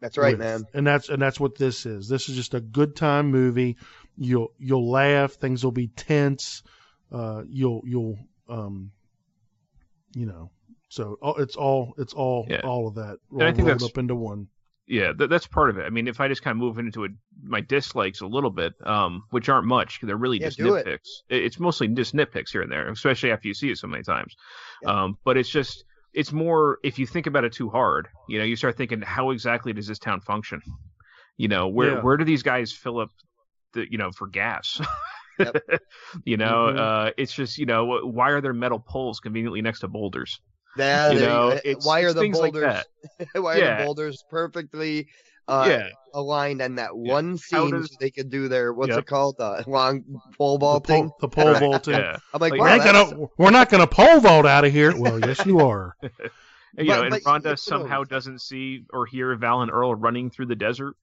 That's 0.01 0.17
right, 0.19 0.33
with. 0.39 0.47
man. 0.47 0.65
And 0.75 0.87
that's 0.87 1.09
and 1.09 1.21
that's 1.21 1.39
what 1.39 1.57
this 1.57 1.85
is. 1.87 2.09
This 2.09 2.29
is 2.29 2.37
just 2.37 2.55
a 2.55 2.61
good 2.61 2.97
time 2.97 3.31
movie. 3.31 3.77
You'll 4.17 4.53
you'll 4.59 4.91
laugh. 4.91 5.33
Things 5.33 5.63
will 5.65 5.73
be 5.73 5.89
tense. 5.89 6.63
Uh, 7.13 7.43
you'll 7.49 7.83
you'll 7.85 8.19
um, 8.49 8.93
you 10.15 10.27
know. 10.27 10.51
So 10.89 11.17
it's 11.39 11.57
all 11.57 11.95
it's 11.99 12.15
all 12.15 12.47
Yeah. 12.49 12.61
all 12.65 12.89
of 12.89 12.95
that 12.97 13.19
And 13.31 13.43
I 13.43 13.45
rolled 13.47 13.57
think 13.57 13.69
that's- 13.69 13.85
up 13.85 13.99
into 13.99 14.15
one. 14.17 14.49
Yeah, 14.87 15.13
th- 15.13 15.31
that's 15.31 15.47
part 15.47 15.71
of 15.71 15.79
it. 15.79 15.85
I 15.87 15.91
mean, 15.91 16.09
if 16.09 16.19
I 16.21 16.27
just 16.27 16.43
kind 16.43 16.57
of 16.57 16.59
move 16.59 16.79
into 16.81 17.05
a, 17.05 17.09
my 17.45 17.61
dislikes 17.61 18.23
a 18.23 18.27
little 18.27 18.51
bit, 18.51 18.73
um, 18.85 19.23
which 19.31 19.49
aren't 19.49 19.69
much, 19.69 20.01
'cause 20.01 20.09
they're 20.09 20.17
really 20.17 20.41
Yeah, 20.41 20.47
just 20.49 20.59
do 20.59 20.75
it. 20.75 20.85
nitpicks. 20.85 21.09
It- 21.29 21.45
It's 21.45 21.61
mostly 21.61 21.87
just 21.87 22.13
nitpicks 22.13 22.51
here 22.51 22.63
and 22.63 22.73
there, 22.73 22.89
especially 22.91 23.31
after 23.31 23.47
you 23.47 23.55
see 23.55 23.71
it 23.71 23.79
so 23.79 23.87
many 23.87 24.03
times. 24.03 24.35
Yeah. 24.83 25.05
Um, 25.05 25.17
but 25.23 25.37
it's 25.37 25.49
just, 25.49 25.85
it's 26.13 26.33
more 26.33 26.79
if 26.83 26.99
you 26.99 27.07
think 27.07 27.27
about 27.27 27.45
it 27.45 27.53
too 27.53 27.69
hard, 27.71 28.09
you 28.29 28.39
know, 28.39 28.45
you 28.45 28.57
start 28.57 28.77
thinking, 28.77 29.01
how 29.03 29.31
exactly 29.31 29.73
does 29.73 29.87
this 29.87 29.99
town 29.99 30.21
function? 30.21 30.61
You 31.37 31.49
know, 31.49 31.69
where 31.69 31.97
Yeah. 31.97 32.03
where 32.03 32.17
do 32.17 32.25
these 32.25 32.43
guys 32.43 32.73
fill 32.73 32.99
up 32.99 33.11
the, 33.73 33.91
you 33.91 33.99
know, 33.99 34.11
for 34.13 34.27
gas? 34.27 34.81
Yep. 35.39 35.57
you 36.25 36.37
know, 36.37 36.67
Mhm. 36.67 36.79
uh, 36.79 37.11
it's 37.17 37.33
just, 37.33 37.57
you 37.59 37.67
know, 37.67 38.01
why 38.05 38.31
are 38.31 38.41
there 38.41 38.53
metal 38.53 38.79
poles 38.79 39.21
conveniently 39.21 39.63
next 39.63 39.81
to 39.81 39.89
boulders? 39.89 40.41
Yeah, 40.77 41.13
You 41.13 41.19
know, 41.19 41.61
why 41.83 42.03
are 42.03 42.13
the 42.13 42.21
things 42.21 42.39
like 42.39 42.53
boulders? 42.53 42.85
why 43.35 43.57
are 43.57 43.59
Yeah. 43.59 43.77
the 43.79 43.85
boulders 43.85 44.25
perfectly 44.29 45.09
uh, 45.51 45.65
yeah, 45.69 45.89
aligned 46.15 46.61
in 46.63 46.77
that 46.77 46.91
Yeah. 46.97 47.13
one 47.13 47.37
scene 47.39 47.71
does- 47.71 47.91
so 47.91 47.97
they 48.01 48.11
could 48.11 48.31
do 48.31 48.49
their 48.49 48.73
what's 48.73 48.91
Yep. 48.91 48.99
it 49.01 49.07
called 49.07 49.37
the 49.39 49.65
long 49.67 50.03
pole 50.39 50.57
The 50.59 50.61
vaulting? 50.67 51.09
pole, 51.11 51.17
the 51.21 51.29
pole 51.29 51.55
vault. 51.55 51.89
yeah. 51.89 52.17
I'm 52.35 52.41
like, 52.41 52.53
Like, 52.53 52.61
We're 52.61 52.67
wow, 52.69 52.77
not 52.77 52.85
gonna 52.85 53.27
we're 53.39 53.51
not 53.51 53.69
gonna 53.71 53.87
pole 53.87 54.21
vault 54.21 54.47
out 54.47 54.65
of 54.65 54.73
here. 54.73 54.97
Well, 54.97 55.19
yes, 55.21 55.45
you 55.47 55.61
are. 55.61 55.95
you 56.03 56.11
But- 56.77 56.85
know, 56.87 57.01
and 57.03 57.11
but 57.11 57.23
Rhonda 57.23 57.45
you 57.45 57.51
know- 57.51 57.55
somehow 57.57 58.05
doesn't 58.05 58.41
see 58.41 58.85
or 58.93 59.07
hear 59.07 59.35
Val 59.37 59.63
and 59.63 59.71
Earl 59.71 59.95
running 59.95 60.31
through 60.31 60.47
the 60.47 60.57
desert. 60.57 60.95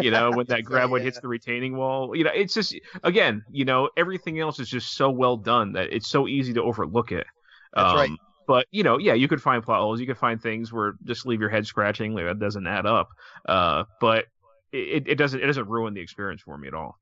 You 0.00 0.10
know, 0.10 0.32
when 0.32 0.46
that 0.46 0.62
graboid 0.64 0.98
yeah. 0.98 1.04
hits 1.04 1.20
the 1.20 1.28
retaining 1.28 1.76
wall. 1.76 2.16
You 2.16 2.24
know, 2.24 2.32
it's 2.34 2.52
just 2.52 2.74
again, 3.04 3.44
you 3.50 3.64
know, 3.64 3.90
everything 3.96 4.40
else 4.40 4.58
is 4.58 4.68
just 4.68 4.92
so 4.96 5.08
well 5.10 5.36
done 5.36 5.72
that 5.74 5.92
it's 5.92 6.08
so 6.08 6.26
easy 6.26 6.52
to 6.54 6.62
overlook 6.64 7.12
it. 7.12 7.26
That's 7.74 7.94
right. 7.94 8.10
But 8.48 8.66
you 8.72 8.82
know, 8.82 8.98
yeah, 8.98 9.14
you 9.14 9.28
could 9.28 9.42
find 9.42 9.62
plot 9.62 9.80
holes. 9.80 10.00
You 10.00 10.08
could 10.08 10.18
find 10.18 10.42
things 10.42 10.72
where 10.72 10.94
just 11.04 11.26
leave 11.26 11.40
your 11.40 11.50
head 11.50 11.68
scratching. 11.68 12.14
Like 12.14 12.24
that 12.26 12.40
doesn't 12.40 12.66
add 12.66 12.86
up. 12.86 13.10
Uh, 13.48 13.84
but 14.00 14.26
it, 14.72 15.04
it 15.06 15.16
doesn't 15.16 15.40
it 15.40 15.46
doesn't 15.46 15.68
ruin 15.68 15.94
the 15.94 16.00
experience 16.00 16.42
for 16.42 16.58
me 16.58 16.68
at 16.68 16.74
all. 16.74 16.98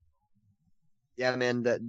yeah, 1.17 1.35
man, 1.37 1.63
that 1.65 1.81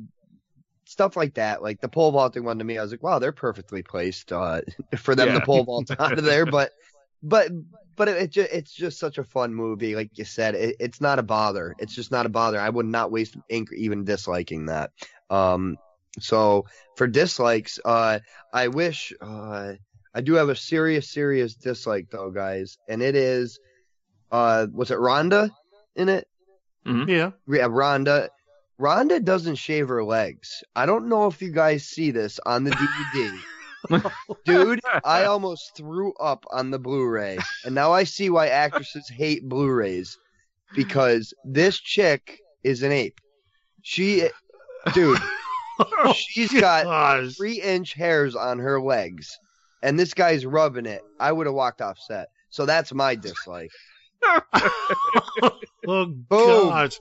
stuff 0.86 1.18
like 1.18 1.34
that, 1.36 1.62
like 1.62 1.82
the 1.82 1.90
pole 1.90 2.12
vaulting 2.12 2.44
one 2.46 2.60
to 2.60 2.66
me, 2.66 2.78
I 2.78 2.82
was 2.82 2.92
like, 2.92 3.04
wow, 3.04 3.20
they're 3.20 3.32
perfectly 3.34 3.84
placed 3.84 4.32
uh, 4.32 4.62
for 4.98 5.16
them 5.16 5.30
Yeah. 5.30 5.40
to 5.40 5.42
pole 5.42 5.66
vault 5.66 5.92
out 6.00 6.18
of 6.18 6.24
there. 6.24 6.46
But, 6.46 6.72
but, 7.22 7.52
but 7.96 8.08
it, 8.08 8.18
it 8.18 8.32
just, 8.32 8.52
it's 8.52 8.74
just 8.74 9.00
such 9.00 9.18
a 9.18 9.24
fun 9.24 9.54
movie. 9.54 9.96
Like 9.96 10.18
you 10.18 10.26
said, 10.26 10.56
it, 10.56 10.78
it's 10.80 11.02
not 11.02 11.20
a 11.20 11.24
bother. 11.24 11.76
It's 11.80 11.94
just 11.96 12.12
not 12.12 12.26
a 12.26 12.30
bother. 12.30 12.60
I 12.60 12.70
would 12.70 12.86
not 12.86 13.12
waste 13.12 13.36
ink 13.50 13.70
even 13.76 14.06
disliking 14.06 14.68
that. 14.68 14.92
Um, 15.30 15.78
so 16.20 16.66
for 16.96 17.08
dislikes, 17.08 17.80
uh, 17.84 18.20
I 18.54 18.68
wish, 18.70 19.14
uh, 19.22 19.74
I 20.14 20.22
do 20.22 20.34
have 20.34 20.50
a 20.50 20.56
serious, 20.56 21.10
serious 21.10 21.56
dislike 21.56 22.10
though, 22.10 22.32
guys, 22.32 22.78
and 22.88 23.02
it 23.02 23.16
is, 23.16 23.60
uh, 24.32 24.68
was 24.72 24.92
it 24.92 24.98
Rhonda 24.98 25.52
in 25.96 26.10
it? 26.10 26.28
Yeah. 26.86 27.32
Yeah, 27.48 27.68
Rhonda. 27.68 28.30
Rhonda 28.80 29.24
doesn't 29.24 29.56
shave 29.56 29.88
her 29.90 30.04
legs. 30.04 30.64
I 30.76 30.86
don't 30.86 31.10
know 31.10 31.28
if 31.28 31.42
you 31.42 31.52
guys 31.52 31.86
see 31.86 32.12
this 32.12 32.40
on 32.46 32.64
the 32.64 32.72
DVD. 32.72 33.40
Dude, 34.46 34.82
I 35.04 35.26
almost 35.26 35.76
threw 35.76 36.14
up 36.14 36.46
on 36.52 36.72
the 36.72 36.80
Blu-ray. 36.80 37.40
And 37.66 37.74
now 37.74 37.92
I 37.92 38.04
see 38.04 38.30
why 38.30 38.48
actresses 38.48 39.10
hate 39.10 39.48
Blu-rays. 39.48 40.18
Because 40.76 41.34
this 41.46 41.80
chick 41.80 42.40
is 42.64 42.84
an 42.84 42.92
ape. 42.92 43.20
She 43.82 44.30
dude, 44.94 45.20
she's 46.16 46.52
got 46.54 46.86
Gosh. 46.86 47.36
three 47.36 47.62
inch 47.62 47.94
hairs 47.94 48.36
on 48.36 48.60
her 48.60 48.80
legs. 48.82 49.38
And 49.84 50.00
this 50.00 50.14
guy's 50.14 50.46
rubbing 50.46 50.86
it. 50.88 51.02
I 51.20 51.32
would 51.32 51.46
have 51.46 51.56
walked 51.56 51.82
off 51.82 52.00
set. 52.00 52.30
So 52.50 52.66
that's 52.66 52.94
my 52.94 53.16
dislike. 53.16 53.70
oh 54.24 55.52
Boom. 55.86 56.20
gosh. 56.30 57.00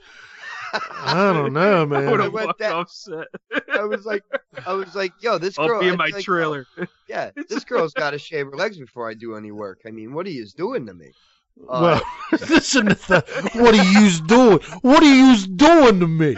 I 0.91 1.33
don't 1.33 1.53
know, 1.55 1.83
I 1.83 1.85
man. 1.87 2.11
would 2.11 2.21
I 2.21 2.25
have 2.25 2.33
went 2.33 2.47
walked 2.49 2.59
that- 2.59 2.73
off 2.75 2.91
set. 2.91 3.29
I 3.73 3.85
was 3.85 4.05
like, 4.05 4.23
I 4.67 4.73
was 4.75 4.95
like, 4.95 5.13
yo, 5.21 5.39
this 5.39 5.57
girl. 5.57 5.77
I'll 5.77 5.81
be 5.81 5.89
in 5.89 5.97
my 5.97 6.09
like, 6.09 6.25
trailer. 6.25 6.67
Yeah, 7.09 7.31
this 7.49 7.65
girl's 7.65 7.95
got 7.95 8.11
to 8.11 8.19
shave 8.19 8.47
her 8.47 8.53
legs 8.57 8.77
before 8.77 9.09
I 9.09 9.15
do 9.15 9.37
any 9.37 9.53
work. 9.53 9.81
I 9.87 9.91
mean, 9.91 10.13
what 10.13 10.27
are 10.27 10.31
you 10.31 10.45
doing 10.57 10.85
to 10.87 10.93
me? 10.95 11.13
Uh, 11.71 12.01
Well, 12.31 12.41
listen 12.51 12.87
to 12.87 12.95
that. 13.09 13.27
What 13.55 13.75
are 13.75 13.83
you 14.01 14.11
doing? 14.27 14.59
What 14.83 15.03
are 15.03 15.07
you 15.15 15.47
doing 15.47 16.01
to 16.01 16.07
me? 16.07 16.37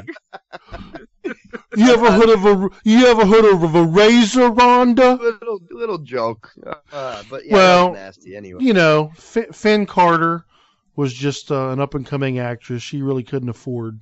You 1.76 1.92
ever 1.92 2.10
heard 2.10 2.28
of 2.30 2.44
a 2.44 2.68
you 2.84 3.06
ever 3.06 3.24
heard 3.26 3.44
of 3.44 3.74
a 3.74 3.84
razor, 3.84 4.50
Rhonda? 4.50 5.18
little 5.18 5.60
little 5.70 5.98
joke. 5.98 6.52
Uh, 6.92 7.22
but 7.30 7.44
yeah, 7.46 7.52
Well, 7.52 7.92
nasty 7.92 8.36
anyway. 8.36 8.62
You 8.64 8.72
know, 8.72 9.12
F- 9.16 9.54
Finn 9.54 9.86
Carter 9.86 10.44
was 10.96 11.12
just 11.14 11.50
uh, 11.52 11.68
an 11.68 11.80
up 11.80 11.94
and 11.94 12.04
coming 12.06 12.38
actress. 12.38 12.82
She 12.82 13.02
really 13.02 13.22
couldn't 13.22 13.48
afford 13.48 14.00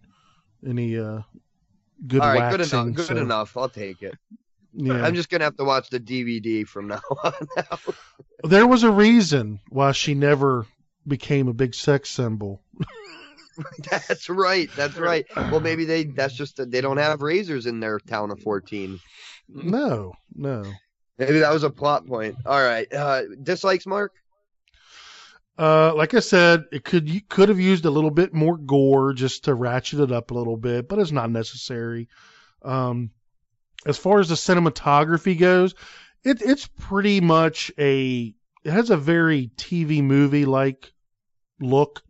any 0.67 0.99
uh, 0.99 1.21
good 2.07 2.21
All 2.21 2.29
right, 2.29 2.51
good 2.51 2.61
waxing. 2.61 2.81
enough. 2.81 2.95
Good 2.97 3.07
so, 3.07 3.17
enough. 3.17 3.57
I'll 3.57 3.69
take 3.69 4.03
it. 4.03 4.15
Yeah. 4.73 5.05
I'm 5.05 5.15
just 5.15 5.29
gonna 5.31 5.45
have 5.45 5.57
to 5.57 5.65
watch 5.65 5.91
the 5.91 6.01
DVD 6.01 6.67
from 6.67 6.89
now 6.89 7.01
on. 7.25 7.33
Now. 7.57 7.79
There 8.45 8.67
was 8.67 8.83
a 8.83 8.91
reason 8.91 9.61
why 9.71 9.93
she 9.93 10.15
never 10.15 10.67
became 11.07 11.49
a 11.49 11.55
big 11.55 11.75
sex 11.75 12.11
symbol. 12.11 12.63
that's 13.91 14.29
right. 14.29 14.69
That's 14.77 14.97
right. 14.97 15.27
Well, 15.37 15.61
maybe 15.61 15.85
they. 15.85 16.05
That's 16.05 16.35
just 16.35 16.57
that 16.57 16.71
they 16.71 16.81
don't 16.81 16.97
have 16.97 17.23
razors 17.23 17.67
in 17.67 17.81
their 17.81 17.99
town 17.99 18.31
of 18.31 18.41
14. 18.41 18.99
No, 19.49 20.13
no. 20.35 20.65
Maybe 21.19 21.39
that 21.39 21.53
was 21.53 21.63
a 21.63 21.71
plot 21.71 22.07
point. 22.07 22.37
All 22.45 22.63
right. 22.63 22.93
Uh, 22.93 23.23
dislikes, 23.43 23.87
Mark. 23.87 24.13
Uh, 25.59 25.95
like 25.95 26.13
I 26.13 26.21
said, 26.21 26.65
it 26.71 26.85
could 26.85 27.09
you 27.09 27.23
could 27.23 27.49
have 27.49 27.61
used 27.61 27.87
a 27.87 27.91
little 27.91 28.11
bit 28.11 28.35
more 28.35 28.59
gore 28.59 29.15
just 29.15 29.45
to 29.45 29.55
ratchet 29.55 30.01
it 30.01 30.13
up 30.13 30.31
a 30.31 30.35
little 30.35 30.59
bit, 30.59 30.87
but 30.89 30.99
it's 30.99 31.13
not 31.13 31.31
necessary. 31.31 32.09
Um, 32.63 33.11
as 33.87 33.97
far 33.97 34.21
as 34.21 34.29
the 34.29 34.35
cinematography 34.35 35.39
goes, 35.39 35.75
it 36.25 36.43
it's 36.43 36.67
pretty 36.67 37.21
much 37.23 37.73
a 37.79 38.35
it 38.65 38.71
has 38.71 38.91
a 38.91 38.97
very 38.99 39.51
TV 39.57 40.03
movie 40.03 40.45
like 40.45 40.93
look 41.59 42.03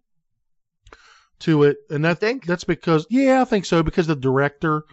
to 1.41 1.65
it, 1.65 1.79
and 1.91 2.05
that 2.05 2.21
that's 2.47 2.65
because 2.65 3.07
yeah, 3.11 3.43
I 3.43 3.45
think 3.45 3.65
so 3.65 3.83
because 3.83 4.07
the 4.07 4.17
director 4.17 4.85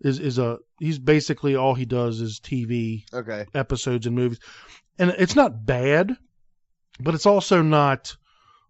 is 0.00 0.18
is 0.18 0.38
a 0.38 0.58
he's 0.78 0.98
basically 0.98 1.56
all 1.56 1.74
he 1.74 1.84
does 1.84 2.20
is 2.20 2.40
TV 2.40 3.04
Okay. 3.12 3.46
episodes 3.54 4.06
and 4.06 4.16
movies, 4.16 4.40
and 4.98 5.14
it's 5.18 5.36
not 5.36 5.66
bad, 5.66 6.16
but 6.98 7.14
it's 7.14 7.26
also 7.26 7.62
not 7.62 8.16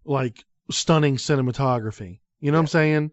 like 0.03 0.43
stunning 0.69 1.17
cinematography. 1.17 2.19
You 2.39 2.51
know 2.51 2.57
what 2.57 2.63
I'm 2.63 2.67
saying? 2.67 3.11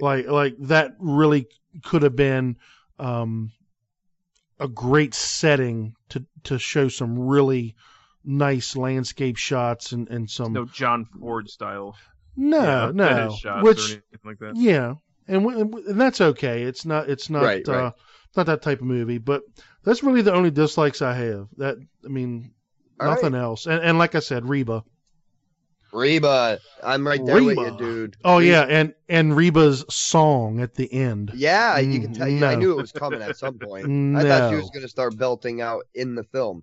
Like 0.00 0.26
like 0.26 0.56
that 0.60 0.94
really 0.98 1.46
could 1.84 2.02
have 2.02 2.16
been 2.16 2.56
um, 2.98 3.52
a 4.58 4.68
great 4.68 5.14
setting 5.14 5.94
to 6.10 6.26
to 6.44 6.58
show 6.58 6.88
some 6.88 7.18
really 7.18 7.76
nice 8.24 8.76
landscape 8.76 9.36
shots 9.36 9.92
and 9.92 10.08
and 10.08 10.28
some 10.30 10.52
No 10.52 10.64
John 10.64 11.04
Ford 11.04 11.48
style. 11.48 11.96
No, 12.36 12.90
yeah, 12.90 12.92
no, 12.92 13.04
fetish 13.04 13.40
shots 13.40 13.76
or 13.76 13.84
which 13.84 13.86
anything 13.86 14.02
like 14.24 14.38
that. 14.38 14.56
yeah, 14.56 14.94
and, 15.28 15.44
w- 15.44 15.84
and 15.88 16.00
that's 16.00 16.20
okay. 16.20 16.62
It's 16.62 16.84
not 16.84 17.08
it's 17.08 17.30
not 17.30 17.44
Right, 17.44 17.68
uh, 17.68 17.72
right. 17.74 17.92
not 18.36 18.46
that 18.46 18.62
type 18.62 18.80
of 18.80 18.86
movie, 18.86 19.18
but 19.18 19.42
that's 19.84 20.02
really 20.02 20.22
the 20.22 20.34
only 20.34 20.50
dislikes 20.50 21.02
I 21.02 21.14
have. 21.14 21.48
That 21.56 21.76
I 22.04 22.08
mean, 22.08 22.52
All 23.00 23.06
nothing 23.08 23.34
else. 23.34 23.66
And 23.66 23.82
and 23.82 23.98
like 23.98 24.14
I 24.14 24.20
said, 24.20 24.48
Reba. 24.48 24.84
Reba, 25.92 26.60
I'm 26.82 27.06
right 27.06 27.24
there 27.24 27.42
with 27.44 27.58
you, 27.58 27.70
dude. 27.70 28.16
Oh 28.24 28.38
Reba- 28.38 28.46
yeah, 28.46 28.62
and 28.68 28.94
and 29.08 29.36
Reba's 29.36 29.84
song 29.88 30.60
at 30.60 30.74
the 30.74 30.92
end. 30.92 31.32
Yeah, 31.32 31.78
you 31.78 32.00
can 32.00 32.10
Mm, 32.10 32.14
tell. 32.14 32.28
yeah, 32.28 32.48
I 32.48 32.54
knew 32.56 32.72
it 32.72 32.80
was 32.80 32.92
coming 32.92 33.22
at 33.22 33.36
some 33.36 33.58
point. 33.58 33.92
I 34.12 34.24
thought 34.24 34.44
she 34.44 34.54
was 34.56 34.70
going 34.70 34.82
to 34.82 34.88
start 34.88 35.16
belting 35.16 35.60
out 35.60 35.84
in 35.94 36.14
the 36.14 36.24
film. 36.24 36.62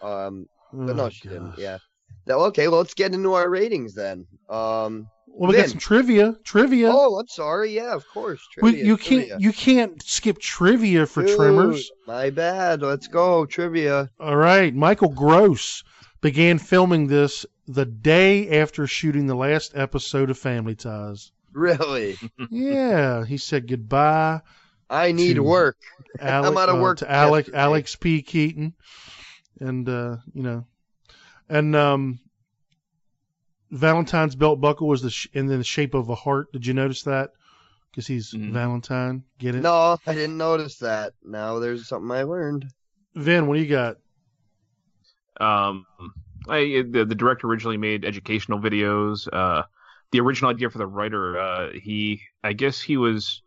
Um, 0.00 0.48
but 0.84 0.96
no, 0.96 1.04
Oh, 1.04 1.10
she 1.10 1.28
didn't. 1.28 1.56
Yeah. 1.58 1.78
Now, 2.26 2.40
okay, 2.46 2.68
well, 2.68 2.78
let's 2.78 2.94
get 2.94 3.14
into 3.14 3.34
our 3.34 3.48
ratings 3.48 3.94
then. 3.94 4.26
Um, 4.48 5.08
Well, 5.26 5.50
we 5.50 5.56
got 5.56 5.68
some 5.68 5.78
trivia. 5.78 6.34
Trivia. 6.44 6.90
Oh, 6.92 7.18
I'm 7.18 7.28
sorry. 7.28 7.74
Yeah, 7.74 7.94
of 7.94 8.06
course. 8.08 8.40
We- 8.60 8.70
Trivia, 8.72 8.84
you 8.86 8.96
can't 8.96 9.40
you 9.40 9.52
can't 9.52 10.02
skip 10.02 10.38
trivia 10.38 11.06
for 11.06 11.22
Dude, 11.24 11.36
Tremors. 11.36 11.90
My 12.06 12.30
bad. 12.30 12.82
Let's 12.82 13.06
go 13.08 13.44
trivia. 13.46 14.10
All 14.18 14.36
right, 14.36 14.74
Michael 14.74 15.10
Gross 15.10 15.84
began 16.20 16.58
filming 16.58 17.06
this 17.06 17.44
the 17.68 17.84
day 17.84 18.60
after 18.60 18.86
shooting 18.86 19.26
the 19.26 19.34
last 19.34 19.72
episode 19.74 20.30
of 20.30 20.38
Family 20.38 20.74
Ties. 20.74 21.32
Really? 21.52 22.16
Yeah, 22.50 23.24
he 23.24 23.36
said 23.38 23.66
goodbye. 23.68 24.40
I 24.88 25.12
need 25.12 25.34
to 25.34 25.42
work. 25.42 25.76
Alec, 26.20 26.50
I'm 26.52 26.58
out 26.58 26.68
of 26.68 26.76
uh, 26.76 26.82
work. 26.82 26.98
to 26.98 27.10
Alec. 27.10 27.50
Alex 27.52 27.96
P. 27.96 28.22
Keaton, 28.22 28.72
and 29.60 29.88
uh, 29.88 30.16
you 30.32 30.42
know, 30.42 30.64
and 31.48 31.76
um, 31.76 32.18
Valentine's 33.70 34.34
belt 34.34 34.60
buckle 34.60 34.88
was 34.88 35.02
the 35.02 35.10
sh- 35.10 35.28
in 35.32 35.46
the 35.46 35.62
shape 35.64 35.94
of 35.94 36.08
a 36.08 36.14
heart. 36.14 36.52
Did 36.52 36.66
you 36.66 36.74
notice 36.74 37.02
that? 37.04 37.30
Because 37.90 38.06
he's 38.06 38.30
Valentine. 38.30 39.24
Get 39.38 39.54
it? 39.54 39.62
No, 39.62 39.96
I 40.06 40.14
didn't 40.14 40.36
notice 40.36 40.78
that. 40.78 41.14
Now 41.24 41.58
there's 41.58 41.88
something 41.88 42.10
I 42.10 42.24
learned. 42.24 42.66
Vin, 43.14 43.46
what 43.46 43.54
do 43.54 43.62
you 43.62 43.70
got? 43.70 43.96
Um, 45.40 45.86
I, 46.48 46.84
the, 46.88 47.06
the 47.06 47.14
director 47.14 47.46
originally 47.46 47.78
made 47.78 48.04
educational 48.04 48.60
videos. 48.60 49.26
Uh, 49.32 49.62
the 50.12 50.20
original 50.20 50.50
idea 50.50 50.68
for 50.68 50.78
the 50.78 50.86
writer, 50.86 51.38
uh, 51.38 51.72
he, 51.72 52.20
I 52.44 52.52
guess 52.52 52.80
he 52.80 52.96
was, 52.96 53.42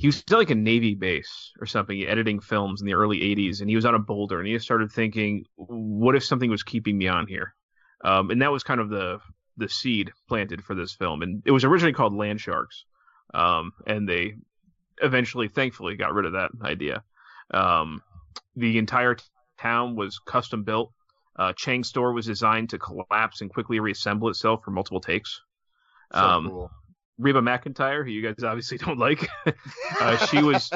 he 0.00 0.06
was 0.06 0.16
still 0.16 0.38
like 0.38 0.48
a 0.48 0.54
Navy 0.54 0.94
base 0.94 1.52
or 1.60 1.66
something, 1.66 2.02
editing 2.06 2.40
films 2.40 2.80
in 2.80 2.86
the 2.86 2.94
early 2.94 3.20
80s, 3.20 3.60
and 3.60 3.68
he 3.68 3.76
was 3.76 3.84
on 3.84 3.94
a 3.94 3.98
boulder, 3.98 4.38
and 4.38 4.46
he 4.48 4.54
just 4.54 4.64
started 4.64 4.90
thinking, 4.90 5.44
what 5.56 6.16
if 6.16 6.24
something 6.24 6.48
was 6.48 6.62
keeping 6.62 6.96
me 6.96 7.06
on 7.06 7.26
here? 7.26 7.54
Um, 8.02 8.30
and 8.30 8.40
that 8.40 8.50
was 8.50 8.62
kind 8.62 8.80
of 8.80 8.88
the 8.88 9.18
the 9.58 9.68
seed 9.68 10.10
planted 10.26 10.64
for 10.64 10.74
this 10.74 10.94
film, 10.94 11.20
and 11.20 11.42
it 11.44 11.50
was 11.50 11.64
originally 11.64 11.92
called 11.92 12.14
Land 12.14 12.40
Sharks, 12.40 12.86
um, 13.34 13.72
and 13.86 14.08
they 14.08 14.36
eventually, 15.02 15.48
thankfully, 15.48 15.96
got 15.96 16.14
rid 16.14 16.24
of 16.24 16.32
that 16.32 16.50
idea. 16.62 17.02
Um, 17.50 18.00
the 18.56 18.78
entire 18.78 19.16
t- 19.16 19.24
town 19.58 19.96
was 19.96 20.18
custom 20.18 20.64
built. 20.64 20.92
Uh, 21.36 21.52
Chang's 21.52 21.88
store 21.88 22.14
was 22.14 22.24
designed 22.24 22.70
to 22.70 22.78
collapse 22.78 23.42
and 23.42 23.52
quickly 23.52 23.80
reassemble 23.80 24.30
itself 24.30 24.64
for 24.64 24.70
multiple 24.70 25.02
takes. 25.02 25.42
So 26.14 26.20
um, 26.20 26.48
cool. 26.48 26.70
Reba 27.20 27.40
McEntire, 27.40 28.04
who 28.04 28.10
you 28.10 28.22
guys 28.22 28.42
obviously 28.42 28.78
don't 28.84 28.98
like, 28.98 29.28
uh, 30.00 30.16
she 30.26 30.42
was 30.42 30.70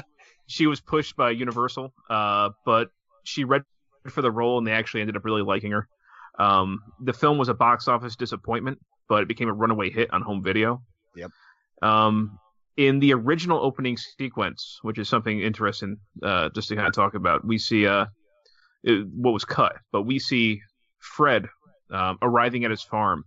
she 0.46 0.66
was 0.66 0.80
pushed 0.80 1.16
by 1.16 1.30
Universal, 1.30 1.92
uh, 2.10 2.50
but 2.66 2.88
she 3.24 3.44
read 3.44 3.62
for 4.10 4.20
the 4.22 4.30
role, 4.30 4.58
and 4.58 4.66
they 4.66 4.72
actually 4.72 5.00
ended 5.00 5.16
up 5.16 5.24
really 5.24 5.42
liking 5.42 5.72
her. 5.72 5.88
Um, 6.38 6.80
the 7.00 7.12
film 7.12 7.38
was 7.38 7.48
a 7.48 7.54
box 7.54 7.88
office 7.88 8.16
disappointment, 8.16 8.78
but 9.08 9.22
it 9.22 9.28
became 9.28 9.48
a 9.48 9.52
runaway 9.52 9.88
hit 9.90 10.12
on 10.12 10.20
home 10.22 10.42
video. 10.42 10.82
Yep. 11.16 11.30
Um, 11.82 12.38
in 12.76 12.98
the 12.98 13.14
original 13.14 13.58
opening 13.64 13.96
sequence, 13.96 14.78
which 14.82 14.98
is 14.98 15.08
something 15.08 15.40
interesting, 15.40 15.96
uh, 16.22 16.48
just 16.54 16.68
to 16.68 16.76
kind 16.76 16.88
of 16.88 16.92
talk 16.94 17.14
about, 17.14 17.44
we 17.46 17.56
see 17.56 17.86
uh, 17.86 18.06
it- 18.82 19.06
what 19.14 19.32
was 19.32 19.44
cut, 19.44 19.76
but 19.92 20.02
we 20.02 20.18
see 20.18 20.60
Fred 20.98 21.48
um, 21.90 22.18
arriving 22.20 22.64
at 22.64 22.70
his 22.70 22.82
farm, 22.82 23.24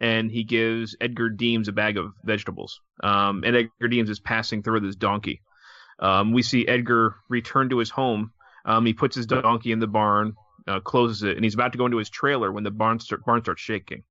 and 0.00 0.30
he 0.30 0.44
gives 0.44 0.96
Edgar 1.00 1.28
Deems 1.28 1.68
a 1.68 1.72
bag 1.72 1.96
of 1.98 2.12
vegetables. 2.24 2.80
Um, 3.02 3.42
and 3.44 3.56
Edgar 3.56 3.88
Deems 3.88 4.10
is 4.10 4.20
passing 4.20 4.62
through 4.62 4.74
with 4.74 4.84
his 4.84 4.96
donkey. 4.96 5.42
Um, 5.98 6.32
we 6.32 6.42
see 6.42 6.66
Edgar 6.66 7.16
return 7.28 7.68
to 7.70 7.78
his 7.78 7.90
home. 7.90 8.32
Um, 8.64 8.86
he 8.86 8.94
puts 8.94 9.14
his 9.14 9.26
donkey 9.26 9.72
in 9.72 9.78
the 9.78 9.86
barn, 9.86 10.34
uh, 10.66 10.80
closes 10.80 11.22
it, 11.22 11.36
and 11.36 11.44
he's 11.44 11.54
about 11.54 11.72
to 11.72 11.78
go 11.78 11.84
into 11.84 11.98
his 11.98 12.10
trailer 12.10 12.50
when 12.50 12.64
the 12.64 12.70
barn, 12.70 12.98
start, 12.98 13.24
barn 13.24 13.42
starts 13.42 13.60
shaking. 13.60 14.02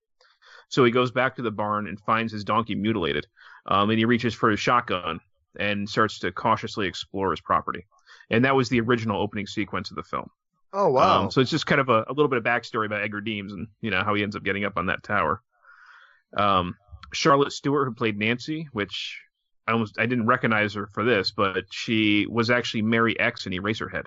So 0.69 0.85
he 0.85 0.91
goes 0.91 1.11
back 1.11 1.35
to 1.35 1.41
the 1.41 1.51
barn 1.51 1.87
and 1.87 1.99
finds 1.99 2.31
his 2.31 2.43
donkey 2.43 2.75
mutilated. 2.75 3.25
Um, 3.65 3.89
and 3.89 3.97
he 3.97 4.05
reaches 4.05 4.33
for 4.33 4.49
his 4.49 4.59
shotgun 4.59 5.19
and 5.59 5.89
starts 5.89 6.19
to 6.19 6.31
cautiously 6.31 6.87
explore 6.87 7.31
his 7.31 7.41
property. 7.41 7.85
And 8.29 8.45
that 8.45 8.55
was 8.55 8.69
the 8.69 8.79
original 8.81 9.19
opening 9.19 9.47
sequence 9.47 9.89
of 9.89 9.95
the 9.95 10.03
film. 10.03 10.29
Oh 10.71 10.89
wow. 10.89 11.23
Um, 11.23 11.31
so 11.31 11.41
it's 11.41 11.49
just 11.49 11.65
kind 11.65 11.81
of 11.81 11.89
a, 11.89 12.05
a 12.07 12.13
little 12.13 12.27
bit 12.27 12.37
of 12.37 12.43
backstory 12.43 12.85
about 12.85 13.01
Edgar 13.01 13.21
Deems 13.21 13.53
and 13.53 13.67
you 13.81 13.89
know 13.89 14.03
how 14.03 14.13
he 14.13 14.21
ends 14.21 14.35
up 14.35 14.43
getting 14.43 14.65
up 14.65 14.77
on 14.77 14.85
that 14.85 15.01
tower. 15.01 15.41
Um, 16.35 16.75
Charlotte 17.13 17.51
Stewart, 17.51 17.87
who 17.87 17.93
played 17.93 18.17
Nancy, 18.17 18.67
which 18.71 19.19
I 19.67 19.71
almost 19.73 19.99
I 19.99 20.05
didn't 20.05 20.27
recognize 20.27 20.73
her 20.73 20.87
for 20.87 21.03
this, 21.03 21.31
but 21.31 21.65
she 21.71 22.25
was 22.27 22.49
actually 22.49 22.83
Mary 22.83 23.19
X 23.19 23.45
in 23.45 23.53
Eraserhead. 23.53 24.05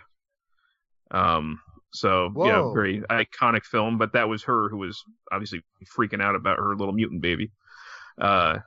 Um, 1.11 1.61
so 1.93 2.33
yeah, 2.37 2.73
very 2.73 3.01
iconic 3.11 3.65
film. 3.65 3.99
But 3.99 4.13
that 4.15 4.29
was 4.29 4.45
her 4.45 4.69
who 4.69 4.79
was 4.79 5.03
obviously 5.31 5.63
freaking 5.97 6.23
out 6.23 6.35
about 6.35 6.59
her 6.59 6.75
little 6.77 6.95
mutant 6.95 7.21
baby. 7.21 7.51
Uh, 8.21 8.59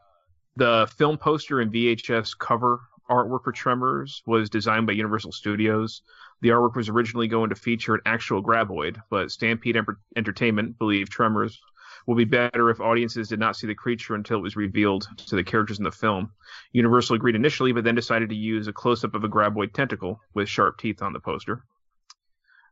the 0.56 0.90
film 0.98 1.18
poster 1.18 1.60
and 1.60 1.72
VHS 1.72 2.38
cover 2.38 2.80
artwork 3.10 3.44
for 3.44 3.52
Tremors 3.52 4.22
was 4.26 4.50
designed 4.50 4.88
by 4.88 4.94
Universal 4.94 5.32
Studios. 5.32 6.02
The 6.42 6.50
artwork 6.50 6.76
was 6.76 6.90
originally 6.90 7.28
going 7.28 7.50
to 7.50 7.56
feature 7.56 7.96
an 7.96 8.02
actual 8.06 8.44
graboid, 8.44 8.98
but 9.10 9.32
Stampede 9.32 9.78
Entertainment 10.16 10.78
believed 10.78 11.12
Tremors 11.12 11.60
will 12.06 12.16
be 12.16 12.26
better 12.26 12.70
if 12.70 12.80
audiences 12.80 13.30
did 13.30 13.40
not 13.40 13.56
see 13.56 13.68
the 13.68 13.76
creature 13.76 14.16
until 14.16 14.38
it 14.38 14.44
was 14.44 14.56
revealed 14.56 15.08
to 15.18 15.36
the 15.36 15.44
characters 15.44 15.80
in 15.80 15.84
the 15.84 15.92
film. 15.92 16.32
Universal 16.72 17.16
agreed 17.16 17.36
initially, 17.36 17.72
but 17.72 17.84
then 17.84 17.96
decided 17.96 18.30
to 18.30 18.36
use 18.36 18.68
a 18.68 18.74
close 18.74 19.04
up 19.04 19.16
of 19.16 19.24
a 19.24 19.30
graboid 19.30 19.74
tentacle 19.74 20.20
with 20.34 20.50
sharp 20.50 20.78
teeth 20.78 21.02
on 21.02 21.14
the 21.14 21.20
poster. 21.20 21.64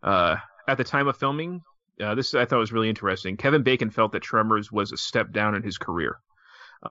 Uh, 0.02 0.36
at 0.68 0.78
the 0.78 0.84
time 0.84 1.08
of 1.08 1.18
filming, 1.18 1.62
uh, 2.02 2.16
this 2.16 2.34
I 2.34 2.46
thought 2.46 2.60
was 2.60 2.72
really 2.72 2.90
interesting. 2.90 3.38
Kevin 3.38 3.64
Bacon 3.64 3.90
felt 3.90 4.12
that 4.12 4.22
Tremors 4.22 4.72
was 4.72 4.92
a 4.92 4.98
step 4.98 5.32
down 5.32 5.56
in 5.56 5.64
his 5.64 5.78
career. 5.78 6.20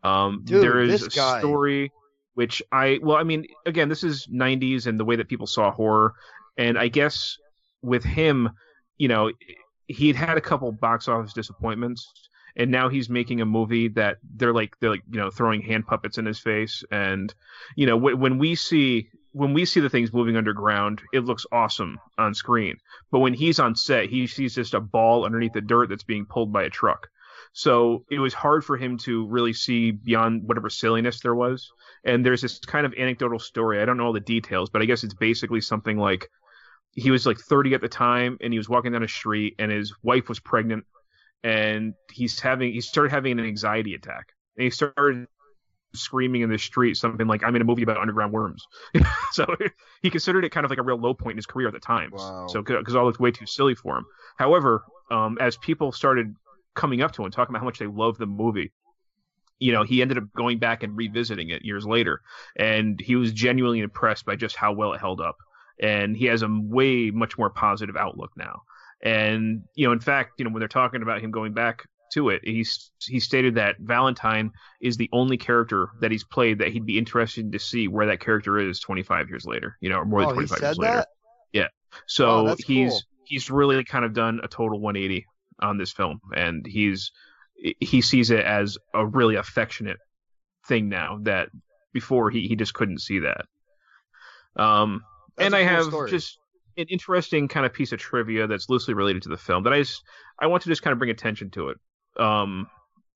Um, 0.02 0.42
Dude, 0.44 0.62
there 0.62 0.80
is 0.80 1.02
a 1.02 1.10
guy. 1.10 1.38
story 1.38 1.92
which 2.34 2.62
I 2.72 2.98
well, 3.02 3.16
I 3.16 3.24
mean, 3.24 3.46
again, 3.66 3.88
this 3.88 4.04
is 4.04 4.26
'90s 4.26 4.86
and 4.86 4.98
the 4.98 5.04
way 5.04 5.16
that 5.16 5.28
people 5.28 5.46
saw 5.46 5.70
horror, 5.70 6.14
and 6.56 6.78
I 6.78 6.88
guess 6.88 7.36
with 7.82 8.04
him, 8.04 8.50
you 8.96 9.08
know, 9.08 9.30
he'd 9.92 10.16
had 10.16 10.36
a 10.36 10.40
couple 10.40 10.70
box 10.72 11.08
office 11.08 11.32
disappointments, 11.32 12.12
and 12.56 12.70
now 12.70 12.88
he's 12.88 13.08
making 13.08 13.40
a 13.40 13.46
movie 13.46 13.88
that 13.88 14.18
they're 14.36 14.52
like 14.52 14.78
they're 14.80 14.90
like 14.90 15.02
you 15.10 15.20
know 15.20 15.30
throwing 15.30 15.62
hand 15.62 15.86
puppets 15.86 16.18
in 16.18 16.26
his 16.26 16.38
face, 16.38 16.84
and 16.90 17.34
you 17.76 17.86
know 17.86 17.96
when 17.96 18.38
we 18.38 18.54
see 18.54 19.08
when 19.32 19.54
we 19.54 19.64
see 19.64 19.80
the 19.80 19.88
things 19.88 20.12
moving 20.12 20.36
underground, 20.36 21.00
it 21.12 21.20
looks 21.20 21.46
awesome 21.50 21.98
on 22.18 22.34
screen, 22.34 22.76
but 23.10 23.20
when 23.20 23.32
he's 23.32 23.58
on 23.58 23.74
set, 23.74 24.10
he 24.10 24.26
sees 24.26 24.54
just 24.54 24.74
a 24.74 24.80
ball 24.80 25.24
underneath 25.24 25.54
the 25.54 25.60
dirt 25.60 25.88
that's 25.88 26.04
being 26.04 26.26
pulled 26.26 26.52
by 26.52 26.64
a 26.64 26.70
truck. 26.70 27.08
So 27.54 28.04
it 28.10 28.18
was 28.18 28.34
hard 28.34 28.64
for 28.64 28.76
him 28.76 28.98
to 28.98 29.26
really 29.26 29.52
see 29.52 29.90
beyond 29.90 30.48
whatever 30.48 30.70
silliness 30.70 31.20
there 31.20 31.34
was. 31.34 31.70
And 32.04 32.24
there's 32.24 32.40
this 32.40 32.58
kind 32.58 32.86
of 32.86 32.94
anecdotal 32.94 33.38
story. 33.38 33.80
I 33.80 33.84
don't 33.84 33.96
know 33.96 34.06
all 34.06 34.12
the 34.12 34.20
details, 34.20 34.70
but 34.70 34.82
I 34.82 34.86
guess 34.86 35.04
it's 35.04 35.14
basically 35.14 35.60
something 35.60 35.98
like 35.98 36.28
he 36.92 37.10
was 37.10 37.26
like 37.26 37.38
30 37.38 37.74
at 37.74 37.80
the 37.80 37.88
time 37.88 38.36
and 38.40 38.52
he 38.52 38.58
was 38.58 38.68
walking 38.68 38.92
down 38.92 39.02
a 39.02 39.08
street 39.08 39.54
and 39.58 39.72
his 39.72 39.94
wife 40.02 40.28
was 40.28 40.38
pregnant 40.38 40.84
and 41.42 41.94
he's 42.10 42.38
having 42.38 42.72
he 42.72 42.80
started 42.80 43.10
having 43.10 43.38
an 43.38 43.44
anxiety 43.44 43.94
attack. 43.94 44.28
And 44.56 44.64
he 44.64 44.70
started 44.70 45.26
screaming 45.94 46.42
in 46.42 46.50
the 46.50 46.58
street 46.58 46.96
something 46.96 47.26
like 47.26 47.44
i'm 47.44 47.54
in 47.54 47.60
a 47.60 47.64
movie 47.66 47.82
about 47.82 47.98
underground 47.98 48.32
worms. 48.32 48.64
So 49.32 49.46
he 50.02 50.10
considered 50.10 50.44
it 50.44 50.50
kind 50.50 50.64
of 50.64 50.70
like 50.70 50.78
a 50.78 50.82
real 50.82 51.00
low 51.00 51.14
point 51.14 51.32
in 51.32 51.36
his 51.38 51.46
career 51.46 51.68
at 51.68 51.72
the 51.72 51.80
time. 51.80 52.10
Wow. 52.12 52.48
so 52.48 52.62
because 52.62 52.94
all 52.94 53.06
looked 53.06 53.18
way 53.18 53.30
too 53.30 53.46
silly 53.46 53.74
for 53.74 53.96
him. 53.96 54.04
However 54.36 54.84
um, 55.10 55.38
as 55.40 55.56
people 55.56 55.90
started 55.90 56.34
coming 56.74 57.00
up 57.00 57.12
to 57.12 57.24
him 57.24 57.30
talking 57.30 57.52
about 57.54 57.60
how 57.60 57.64
much 57.64 57.78
they 57.78 57.86
loved 57.86 58.18
the 58.18 58.26
movie 58.26 58.72
you 59.58 59.72
know 59.72 59.84
he 59.84 60.02
ended 60.02 60.18
up 60.18 60.24
going 60.36 60.58
back 60.58 60.82
and 60.82 60.96
revisiting 60.96 61.48
it 61.48 61.64
years 61.64 61.86
later. 61.86 62.20
And 62.56 63.00
he 63.00 63.16
was 63.16 63.32
genuinely 63.32 63.80
impressed 63.80 64.26
by 64.26 64.36
just 64.36 64.56
how 64.56 64.72
well 64.72 64.92
it 64.92 65.00
held 65.00 65.20
up 65.20 65.36
and 65.80 66.16
he 66.16 66.26
has 66.26 66.42
a 66.42 66.48
way 66.50 67.10
much 67.10 67.36
more 67.38 67.50
positive 67.50 67.96
outlook 67.96 68.30
now 68.36 68.62
and 69.02 69.62
you 69.74 69.86
know 69.86 69.92
in 69.92 70.00
fact 70.00 70.32
you 70.38 70.44
know 70.44 70.50
when 70.50 70.60
they're 70.60 70.68
talking 70.68 71.02
about 71.02 71.20
him 71.20 71.30
going 71.30 71.52
back 71.52 71.84
to 72.12 72.28
it 72.28 72.40
he's 72.44 72.90
he 73.00 73.18
stated 73.18 73.54
that 73.54 73.76
valentine 73.80 74.50
is 74.80 74.96
the 74.96 75.08
only 75.12 75.36
character 75.38 75.88
that 76.00 76.10
he's 76.10 76.24
played 76.24 76.58
that 76.58 76.68
he'd 76.68 76.84
be 76.86 76.98
interested 76.98 77.50
to 77.52 77.58
see 77.58 77.88
where 77.88 78.06
that 78.06 78.20
character 78.20 78.58
is 78.58 78.80
25 78.80 79.28
years 79.28 79.44
later 79.46 79.76
you 79.80 79.88
know 79.88 79.96
or 79.96 80.04
more 80.04 80.22
Oh, 80.22 80.26
than 80.26 80.40
he 80.40 80.46
25 80.46 80.58
said 80.58 80.66
years 80.66 80.78
later 80.78 80.92
that? 80.98 81.08
yeah 81.52 81.68
Oh, 81.94 81.98
so 82.06 82.44
that's 82.44 82.64
he's 82.64 82.90
cool. 82.90 83.00
he's 83.24 83.50
really 83.50 83.82
kind 83.84 84.04
of 84.04 84.12
done 84.12 84.40
a 84.42 84.48
total 84.48 84.78
180 84.80 85.26
on 85.60 85.78
this 85.78 85.92
film 85.92 86.20
and 86.34 86.66
he's 86.66 87.12
he 87.80 88.00
sees 88.02 88.30
it 88.30 88.44
as 88.44 88.76
a 88.92 89.06
really 89.06 89.36
affectionate 89.36 89.98
thing 90.66 90.88
now 90.88 91.18
that 91.22 91.48
before 91.92 92.28
he, 92.30 92.46
he 92.48 92.56
just 92.56 92.74
couldn't 92.74 93.00
see 93.00 93.20
that 93.20 93.44
um 94.56 95.02
and 95.38 95.54
I 95.54 95.64
cool 95.64 95.68
have 95.68 95.84
story. 95.86 96.10
just 96.10 96.38
an 96.76 96.86
interesting 96.88 97.48
kind 97.48 97.66
of 97.66 97.72
piece 97.72 97.92
of 97.92 97.98
trivia 97.98 98.46
that's 98.46 98.68
loosely 98.68 98.94
related 98.94 99.22
to 99.22 99.28
the 99.28 99.36
film 99.36 99.64
that 99.64 99.74
i 99.74 99.78
just 99.78 100.02
i 100.38 100.46
want 100.46 100.62
to 100.62 100.70
just 100.70 100.82
kind 100.82 100.92
of 100.92 100.98
bring 100.98 101.10
attention 101.10 101.50
to 101.50 101.68
it. 101.68 101.78
Um 102.18 102.66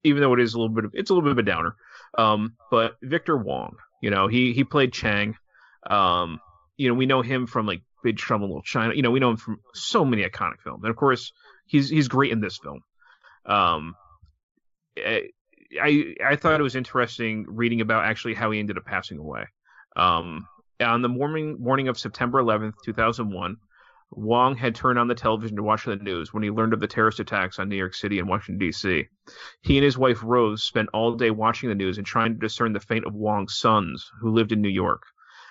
even 0.04 0.20
though 0.20 0.34
it 0.34 0.40
is 0.40 0.54
a 0.54 0.58
little 0.58 0.74
bit 0.74 0.84
of 0.84 0.92
it's 0.94 1.10
a 1.10 1.14
little 1.14 1.28
bit 1.28 1.32
of 1.32 1.38
a 1.38 1.42
downer. 1.42 1.74
Um 2.18 2.54
but 2.70 2.96
victor 3.02 3.36
wong 3.36 3.76
you 4.02 4.10
know 4.10 4.28
he 4.28 4.52
he 4.52 4.64
played 4.64 4.92
chang. 4.92 5.36
Um 5.88 6.40
you 6.76 6.88
know 6.88 6.94
we 6.94 7.06
know 7.06 7.22
him 7.22 7.46
from 7.46 7.66
like 7.66 7.82
big 8.02 8.18
trouble 8.18 8.44
in 8.44 8.50
little 8.50 8.62
china. 8.62 8.94
You 8.94 9.02
know 9.02 9.10
we 9.10 9.20
know 9.20 9.30
him 9.30 9.36
from 9.36 9.60
so 9.74 10.04
many 10.04 10.22
iconic 10.22 10.60
films. 10.62 10.82
And 10.84 10.90
of 10.90 10.96
course 10.96 11.32
he's 11.66 11.88
he's 11.88 12.08
great 12.08 12.32
in 12.32 12.40
this 12.40 12.58
film. 12.58 12.80
Um 13.46 13.94
I 14.98 15.30
I 15.80 16.14
I 16.24 16.36
thought 16.36 16.60
it 16.60 16.62
was 16.62 16.76
interesting 16.76 17.46
reading 17.48 17.80
about 17.80 18.04
actually 18.04 18.34
how 18.34 18.50
he 18.50 18.58
ended 18.58 18.78
up 18.78 18.84
passing 18.84 19.18
away. 19.18 19.46
Um, 19.96 20.46
on 20.80 21.02
the 21.02 21.08
morning 21.08 21.56
morning 21.60 21.88
of 21.88 21.98
September 21.98 22.42
11th, 22.42 22.74
2001, 22.84 23.56
Wong 24.10 24.56
had 24.56 24.74
turned 24.74 24.98
on 24.98 25.08
the 25.08 25.14
television 25.14 25.56
to 25.56 25.62
watch 25.62 25.84
the 25.84 25.96
news 25.96 26.32
when 26.32 26.42
he 26.42 26.50
learned 26.50 26.72
of 26.72 26.80
the 26.80 26.86
terrorist 26.86 27.18
attacks 27.18 27.58
on 27.58 27.68
New 27.68 27.76
York 27.76 27.94
City 27.94 28.18
and 28.18 28.28
Washington 28.28 28.58
D.C. 28.58 29.08
He 29.62 29.76
and 29.76 29.84
his 29.84 29.98
wife 29.98 30.22
Rose 30.22 30.62
spent 30.62 30.90
all 30.92 31.14
day 31.14 31.30
watching 31.30 31.68
the 31.68 31.74
news 31.74 31.98
and 31.98 32.06
trying 32.06 32.34
to 32.34 32.38
discern 32.38 32.72
the 32.72 32.80
fate 32.80 33.04
of 33.04 33.14
Wong's 33.14 33.56
sons, 33.56 34.10
who 34.20 34.30
lived 34.30 34.52
in 34.52 34.60
New 34.60 34.68
York, 34.68 35.02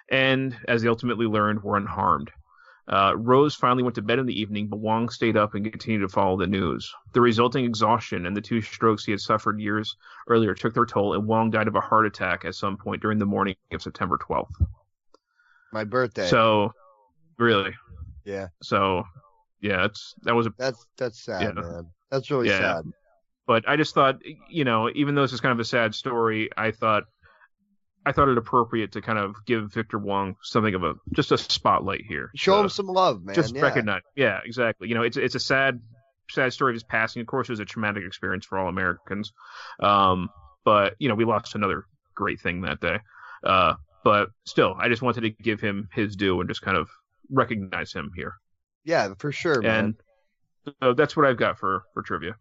and 0.10 0.58
as 0.68 0.82
they 0.82 0.88
ultimately 0.88 1.26
learned, 1.26 1.64
were 1.64 1.76
unharmed. 1.76 2.32
Uh, 2.88 3.14
Rose 3.18 3.56
finally 3.56 3.84
went 3.84 3.96
to 3.96 4.02
bed 4.02 4.20
in 4.20 4.28
the 4.28 4.40
evening, 4.40 4.68
but 4.68 4.78
Wong 4.78 5.10
stayed 5.10 5.36
up 5.36 5.56
and 5.56 5.70
continued 5.70 6.02
to 6.02 6.08
follow 6.08 6.38
the 6.38 6.48
news. 6.48 6.94
The 7.14 7.22
resulting 7.22 7.66
exhaustion 7.66 8.26
and 8.26 8.38
the 8.38 8.42
two 8.42 8.62
strokes 8.62 9.04
he 9.04 9.12
had 9.12 9.22
suffered 9.22 9.60
years 9.60 9.98
earlier 10.28 10.54
took 10.54 10.76
their 10.76 10.86
toll, 10.86 11.14
and 11.14 11.28
Wong 11.28 11.50
died 11.50 11.68
of 11.68 11.76
a 11.76 11.82
heart 11.82 12.06
attack 12.06 12.46
at 12.46 12.56
some 12.56 12.78
point 12.78 13.02
during 13.02 13.18
the 13.18 13.26
morning 13.26 13.56
of 13.72 13.82
September 13.82 14.18
12th. 14.18 14.66
My 15.74 15.84
birthday. 15.84 16.28
So, 16.28 16.72
really, 17.38 17.74
yeah, 18.24 18.48
so 18.62 19.04
yeah, 19.62 19.86
it's 19.86 20.14
that 20.24 20.36
was 20.36 20.48
a 20.48 20.54
that's 20.58 20.86
that's 20.98 21.22
sad, 21.24 21.42
Yeah. 21.42 21.52
man. 21.54 21.92
That's 22.12 22.30
really 22.32 22.48
Yeah. 22.50 22.60
sad. 22.78 22.86
but 23.48 23.68
I 23.68 23.76
just 23.76 23.94
thought, 23.94 24.20
you 24.50 24.64
know, 24.64 24.90
even 24.96 25.16
though 25.16 25.22
this 25.22 25.34
is 25.34 25.42
kind 25.42 25.52
of 25.52 25.60
a 25.60 25.66
sad 25.66 25.94
story, 25.94 26.50
I 26.58 26.72
thought 26.72 27.04
I 28.08 28.12
thought 28.12 28.30
it 28.30 28.38
appropriate 28.38 28.92
to 28.94 29.02
kind 29.02 29.18
of 29.18 29.36
give 29.46 29.74
Victor 29.74 29.98
Wong 29.98 30.36
something 30.44 30.76
of 30.76 30.84
a 30.84 30.94
just 31.12 31.32
a 31.32 31.38
spotlight 31.38 32.06
here. 32.08 32.30
Show 32.36 32.58
to 32.58 32.62
him 32.64 32.70
some 32.70 32.88
love, 32.88 33.24
man. 33.24 33.36
just 33.36 33.56
yeah. 33.56 33.62
recognize. 33.62 34.02
Yeah, 34.16 34.40
exactly. 34.46 34.88
You 34.90 34.96
know, 34.96 35.02
it's 35.02 35.18
it's 35.18 35.36
a 35.36 35.40
sad 35.40 35.82
sad 36.30 36.54
story 36.54 36.72
of 36.72 36.76
his 36.76 36.84
passing. 36.84 37.22
Of 37.22 37.28
course, 37.28 37.50
it 37.50 37.54
was 37.54 37.60
a 37.60 37.66
traumatic 37.66 38.04
experience 38.06 38.46
for 38.46 38.58
all 38.60 38.68
Americans. 38.68 39.34
Um, 39.80 40.30
but 40.64 40.96
you 41.00 41.10
know, 41.10 41.16
we 41.16 41.26
lost 41.26 41.56
another 41.56 41.86
great 42.16 42.40
thing 42.40 42.62
that 42.62 42.80
day. 42.80 43.00
Uh, 43.44 43.76
but 44.06 44.30
still, 44.46 44.76
I 44.80 44.88
just 44.88 45.02
wanted 45.02 45.22
to 45.22 45.32
give 45.32 45.60
him 45.60 45.90
his 45.92 46.16
due 46.16 46.40
and 46.40 46.48
just 46.48 46.62
kind 46.62 46.78
of 46.78 46.90
recognize 47.32 47.92
him 47.92 48.12
here. 48.16 48.36
Yeah, 48.86 49.16
for 49.18 49.32
sure, 49.32 49.62
man. 49.64 49.98
And 50.66 50.76
so 50.82 50.94
that's 50.94 51.18
what 51.18 51.26
I've 51.26 51.38
got 51.38 51.58
for 51.58 51.84
for 51.94 52.04
trivia. 52.04 52.36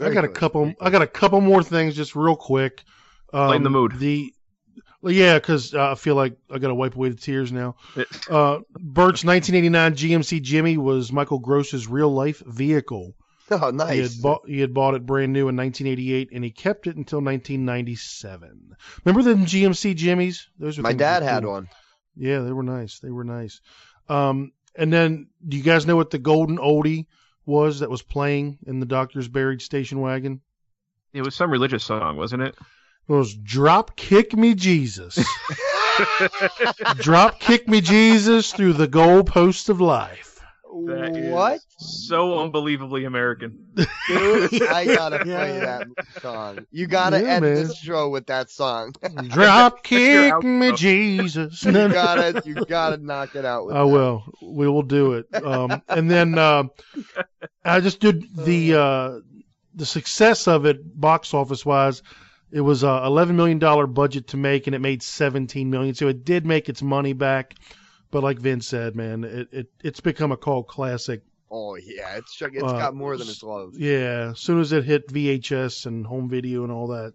I 0.00 0.14
got 0.14 0.24
a 0.24 0.28
couple. 0.28 0.72
I 0.80 0.90
got 0.90 1.02
a 1.02 1.06
couple 1.06 1.40
more 1.40 1.64
things, 1.64 1.96
just 1.96 2.14
real 2.14 2.36
quick. 2.36 2.84
Um, 3.32 3.48
Lighten 3.48 3.64
the 3.64 3.70
mood. 3.70 3.98
The 3.98 4.32
yeah, 5.02 5.38
because 5.38 5.74
uh, 5.74 5.90
I 5.90 5.94
feel 5.96 6.14
like 6.14 6.36
I 6.48 6.58
got 6.58 6.68
to 6.68 6.76
wipe 6.76 6.94
away 6.94 7.08
the 7.08 7.16
tears 7.16 7.50
now. 7.50 7.74
Uh, 8.30 8.60
Bert's 8.78 9.24
1989 9.24 9.94
GMC 9.96 10.42
Jimmy 10.42 10.76
was 10.76 11.10
Michael 11.10 11.40
Gross's 11.40 11.88
real 11.88 12.12
life 12.12 12.40
vehicle. 12.46 13.16
Oh, 13.50 13.70
He 13.70 13.76
nice. 13.76 14.14
had 14.14 14.22
bought 14.22 14.42
he 14.48 14.60
had 14.60 14.72
bought 14.72 14.94
it 14.94 15.04
brand 15.04 15.32
new 15.32 15.48
in 15.48 15.56
1988, 15.56 16.30
and 16.32 16.42
he 16.44 16.50
kept 16.50 16.86
it 16.86 16.96
until 16.96 17.18
1997. 17.20 18.76
Remember 19.04 19.22
the 19.22 19.34
GMC 19.44 19.94
Jimmys? 19.94 20.46
Those 20.58 20.78
were 20.78 20.82
My 20.82 20.92
dad 20.94 21.22
were 21.22 21.28
had 21.28 21.42
cool. 21.42 21.52
one. 21.52 21.68
Yeah, 22.16 22.40
they 22.40 22.52
were 22.52 22.62
nice. 22.62 22.98
They 23.00 23.10
were 23.10 23.24
nice. 23.24 23.60
Um, 24.08 24.52
and 24.74 24.92
then, 24.92 25.28
do 25.46 25.56
you 25.56 25.62
guys 25.62 25.86
know 25.86 25.96
what 25.96 26.10
the 26.10 26.18
golden 26.18 26.56
oldie 26.58 27.06
was 27.44 27.80
that 27.80 27.90
was 27.90 28.00
playing 28.02 28.58
in 28.66 28.80
the 28.80 28.86
doctor's 28.86 29.28
buried 29.28 29.60
station 29.60 30.00
wagon? 30.00 30.40
It 31.12 31.22
was 31.22 31.34
some 31.34 31.50
religious 31.50 31.84
song, 31.84 32.16
wasn't 32.16 32.42
it? 32.42 32.54
It 33.08 33.12
was 33.12 33.34
"Drop 33.34 33.96
Kick 33.96 34.34
Me 34.34 34.54
Jesus." 34.54 35.18
Drop 36.96 37.38
kick 37.38 37.68
me 37.68 37.80
Jesus 37.80 38.52
through 38.52 38.72
the 38.74 38.88
goalpost 38.88 39.68
of 39.68 39.80
life. 39.80 40.31
That 40.86 41.16
is 41.16 41.32
What? 41.32 41.60
So 41.78 42.40
unbelievably 42.40 43.04
American. 43.04 43.58
Dude, 44.08 44.62
I 44.62 44.84
gotta 44.94 45.18
play 45.20 45.60
that 45.60 45.86
song. 46.20 46.66
You 46.70 46.86
gotta 46.86 47.20
Yeah, 47.20 47.36
end 47.36 47.42
man. 47.42 47.54
this 47.54 47.76
show 47.76 48.08
with 48.08 48.26
that 48.26 48.50
song. 48.50 48.92
Drop 49.28 49.74
your 49.90 50.32
kick 50.32 50.42
me 50.42 50.70
outro. 50.70 50.76
Jesus. 50.76 51.62
you 51.64 51.72
gotta, 51.72 52.42
you 52.44 52.64
gotta 52.66 52.96
knock 52.96 53.34
it 53.34 53.44
out 53.44 53.66
with 53.66 53.76
I 53.76 53.80
that. 53.80 53.86
will. 53.86 54.24
We 54.42 54.68
will 54.68 54.82
do 54.82 55.12
it. 55.14 55.26
Um, 55.44 55.82
and 55.88 56.10
then 56.10 56.38
uh, 56.38 56.64
I 57.64 57.80
just 57.80 58.00
did 58.00 58.24
the 58.34 58.74
uh, 58.74 59.18
the 59.74 59.86
success 59.86 60.48
of 60.48 60.66
it 60.66 60.78
box 60.98 61.34
office 61.34 61.64
wise. 61.64 62.02
It 62.50 62.60
was 62.60 62.82
a 62.82 63.02
eleven 63.06 63.36
million 63.36 63.58
dollar 63.58 63.86
budget 63.86 64.28
to 64.28 64.36
make, 64.36 64.66
and 64.66 64.74
it 64.74 64.80
made 64.80 65.02
seventeen 65.02 65.70
million. 65.70 65.94
So 65.94 66.08
it 66.08 66.24
did 66.24 66.44
make 66.46 66.68
its 66.68 66.82
money 66.82 67.12
back. 67.12 67.54
But 68.12 68.22
like 68.22 68.38
Vince 68.38 68.68
said, 68.68 68.94
man, 68.94 69.24
it, 69.24 69.48
it 69.52 69.66
it's 69.82 70.00
become 70.00 70.30
a 70.32 70.36
cult 70.36 70.68
classic. 70.68 71.22
Oh 71.50 71.76
yeah, 71.76 72.16
it's 72.16 72.36
it's 72.40 72.62
Uh, 72.62 72.78
got 72.78 72.94
more 72.94 73.16
than 73.16 73.26
its 73.26 73.42
love. 73.42 73.72
Yeah, 73.74 74.30
as 74.32 74.38
soon 74.38 74.60
as 74.60 74.70
it 74.72 74.84
hit 74.84 75.08
VHS 75.08 75.86
and 75.86 76.06
home 76.06 76.28
video 76.28 76.62
and 76.62 76.70
all 76.70 76.88
that, 76.88 77.14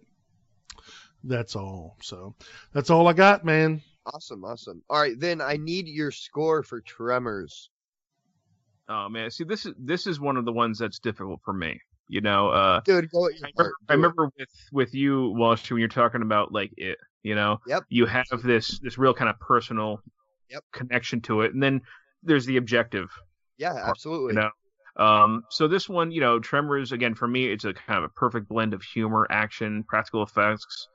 that's 1.22 1.54
all. 1.54 1.96
So 2.02 2.34
that's 2.72 2.90
all 2.90 3.06
I 3.06 3.12
got, 3.12 3.44
man. 3.44 3.80
Awesome, 4.12 4.44
awesome. 4.44 4.82
All 4.90 5.00
right, 5.00 5.18
then 5.18 5.40
I 5.40 5.56
need 5.56 5.86
your 5.86 6.10
score 6.10 6.64
for 6.64 6.80
Tremors. 6.80 7.70
Oh 8.88 9.08
man, 9.08 9.30
see 9.30 9.44
this 9.44 9.66
is 9.66 9.74
this 9.78 10.08
is 10.08 10.18
one 10.18 10.36
of 10.36 10.44
the 10.44 10.52
ones 10.52 10.80
that's 10.80 10.98
difficult 10.98 11.40
for 11.44 11.52
me. 11.52 11.80
You 12.08 12.22
know, 12.22 12.48
uh, 12.48 12.80
dude, 12.80 13.08
go 13.12 13.26
I 13.26 13.28
remember, 13.28 13.52
heart. 13.56 13.72
I 13.88 13.92
remember 13.92 14.30
with 14.36 14.48
with 14.72 14.94
you, 14.94 15.30
Walsh, 15.36 15.70
when 15.70 15.78
you're 15.78 15.88
talking 15.88 16.22
about 16.22 16.52
like 16.52 16.72
it. 16.76 16.98
You 17.22 17.34
know, 17.36 17.60
Yep. 17.66 17.84
you 17.88 18.06
have 18.06 18.26
this 18.42 18.80
this 18.80 18.98
real 18.98 19.14
kind 19.14 19.28
of 19.28 19.38
personal 19.38 20.00
Yep. 20.50 20.64
connection 20.72 21.20
to 21.22 21.42
it, 21.42 21.54
and 21.54 21.62
then 21.62 21.80
there's 22.22 22.46
the 22.46 22.56
objective 22.56 23.10
Yeah, 23.56 23.74
absolutely. 23.74 24.34
you 24.34 24.40
know. 24.40 24.50
Um, 24.96 25.44
so 25.50 25.68
this 25.68 25.88
one, 25.88 26.10
you 26.10 26.20
know, 26.20 26.40
Tremors 26.40 26.90
again 26.92 27.14
for 27.14 27.28
me, 27.28 27.46
it's 27.46 27.64
a 27.64 27.72
kind 27.72 27.98
of 27.98 28.04
a 28.04 28.08
perfect 28.14 28.48
blend 28.48 28.74
of 28.74 28.82
humor, 28.82 29.26
action, 29.30 29.84
practical 29.84 30.22
effects. 30.22 30.88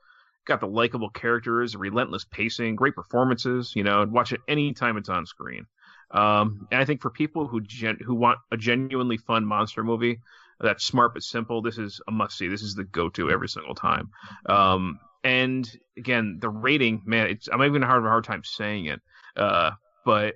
Got 0.46 0.60
the 0.60 0.66
likable 0.66 1.08
characters, 1.08 1.74
relentless 1.74 2.24
pacing, 2.30 2.76
great 2.76 2.94
performances. 2.94 3.72
You 3.74 3.82
know, 3.82 4.04
watch 4.10 4.32
it 4.32 4.42
anytime 4.46 4.98
it's 4.98 5.08
on 5.08 5.24
screen. 5.24 5.64
Um, 6.10 6.68
and 6.70 6.80
I 6.80 6.84
think 6.84 7.00
for 7.00 7.10
people 7.10 7.46
who 7.46 7.62
gen- 7.62 7.98
who 8.04 8.14
want 8.14 8.38
a 8.52 8.56
genuinely 8.58 9.16
fun 9.16 9.44
monster 9.46 9.82
movie 9.82 10.20
that's 10.60 10.84
smart 10.84 11.14
but 11.14 11.22
simple, 11.22 11.62
this 11.62 11.78
is 11.78 11.98
a 12.08 12.12
must 12.12 12.36
see. 12.36 12.46
This 12.46 12.62
is 12.62 12.74
the 12.74 12.84
go 12.84 13.08
to 13.10 13.30
every 13.30 13.48
single 13.48 13.74
time. 13.74 14.10
Um, 14.46 14.98
and 15.24 15.66
again, 15.96 16.38
the 16.40 16.50
rating, 16.50 17.00
man, 17.06 17.28
it's 17.28 17.48
I'm 17.50 17.62
even 17.62 17.80
having 17.80 18.04
a 18.04 18.08
hard 18.08 18.24
time 18.24 18.42
saying 18.44 18.84
it. 18.86 19.00
Uh, 19.36 19.72
but 20.04 20.34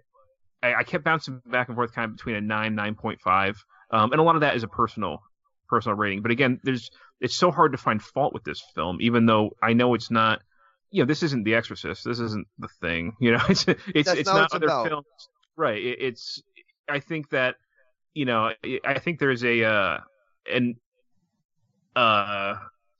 I, 0.62 0.75
I 0.75 0.83
kept 0.83 1.05
bouncing 1.05 1.41
back 1.47 1.68
and 1.68 1.77
forth 1.77 1.93
kind 1.94 2.10
of 2.10 2.17
between 2.17 2.36
a 2.36 2.41
nine, 2.41 2.75
nine 2.75 2.94
point 2.94 3.20
five, 3.20 3.57
um, 3.91 4.12
and 4.12 4.20
a 4.20 4.25
lot 4.25 4.35
of 4.35 4.41
that 4.43 4.57
is 4.57 4.62
a 4.62 4.68
personal 4.68 5.18
personal 5.68 5.97
rating. 5.97 6.23
But 6.23 6.31
again, 6.31 6.60
there's 6.62 6.91
it's 7.20 7.35
so 7.35 7.51
hard 7.51 7.73
to 7.73 7.78
find 7.78 8.02
fault 8.02 8.33
with 8.33 8.44
this 8.44 8.62
film, 8.75 8.99
even 9.01 9.27
though 9.27 9.51
I 9.62 9.73
know 9.73 9.94
it's 9.94 10.10
not. 10.10 10.41
You 10.91 11.02
know, 11.02 11.07
this 11.07 11.23
isn't 11.23 11.44
The 11.44 11.55
Exorcist. 11.55 12.02
This 12.05 12.18
isn't 12.18 12.47
the 12.59 12.68
thing. 12.81 13.12
You 13.20 13.33
know, 13.33 13.44
it's 13.49 13.67
it's 13.68 14.12
it's 14.12 14.27
not 14.27 14.44
it's 14.47 14.55
other 14.55 14.67
about. 14.67 14.89
films, 14.89 15.07
right? 15.57 15.77
It, 15.83 15.99
it's 16.01 16.43
I 16.89 17.01
think 17.01 17.28
that 17.31 17.57
you 18.15 18.25
know 18.25 18.52
I- 18.65 18.81
I 18.85 18.99
think 18.99 19.18
there's 19.18 19.44
a 19.44 19.65
uh, 19.65 19.99
an 20.51 20.77
uh 21.97 22.55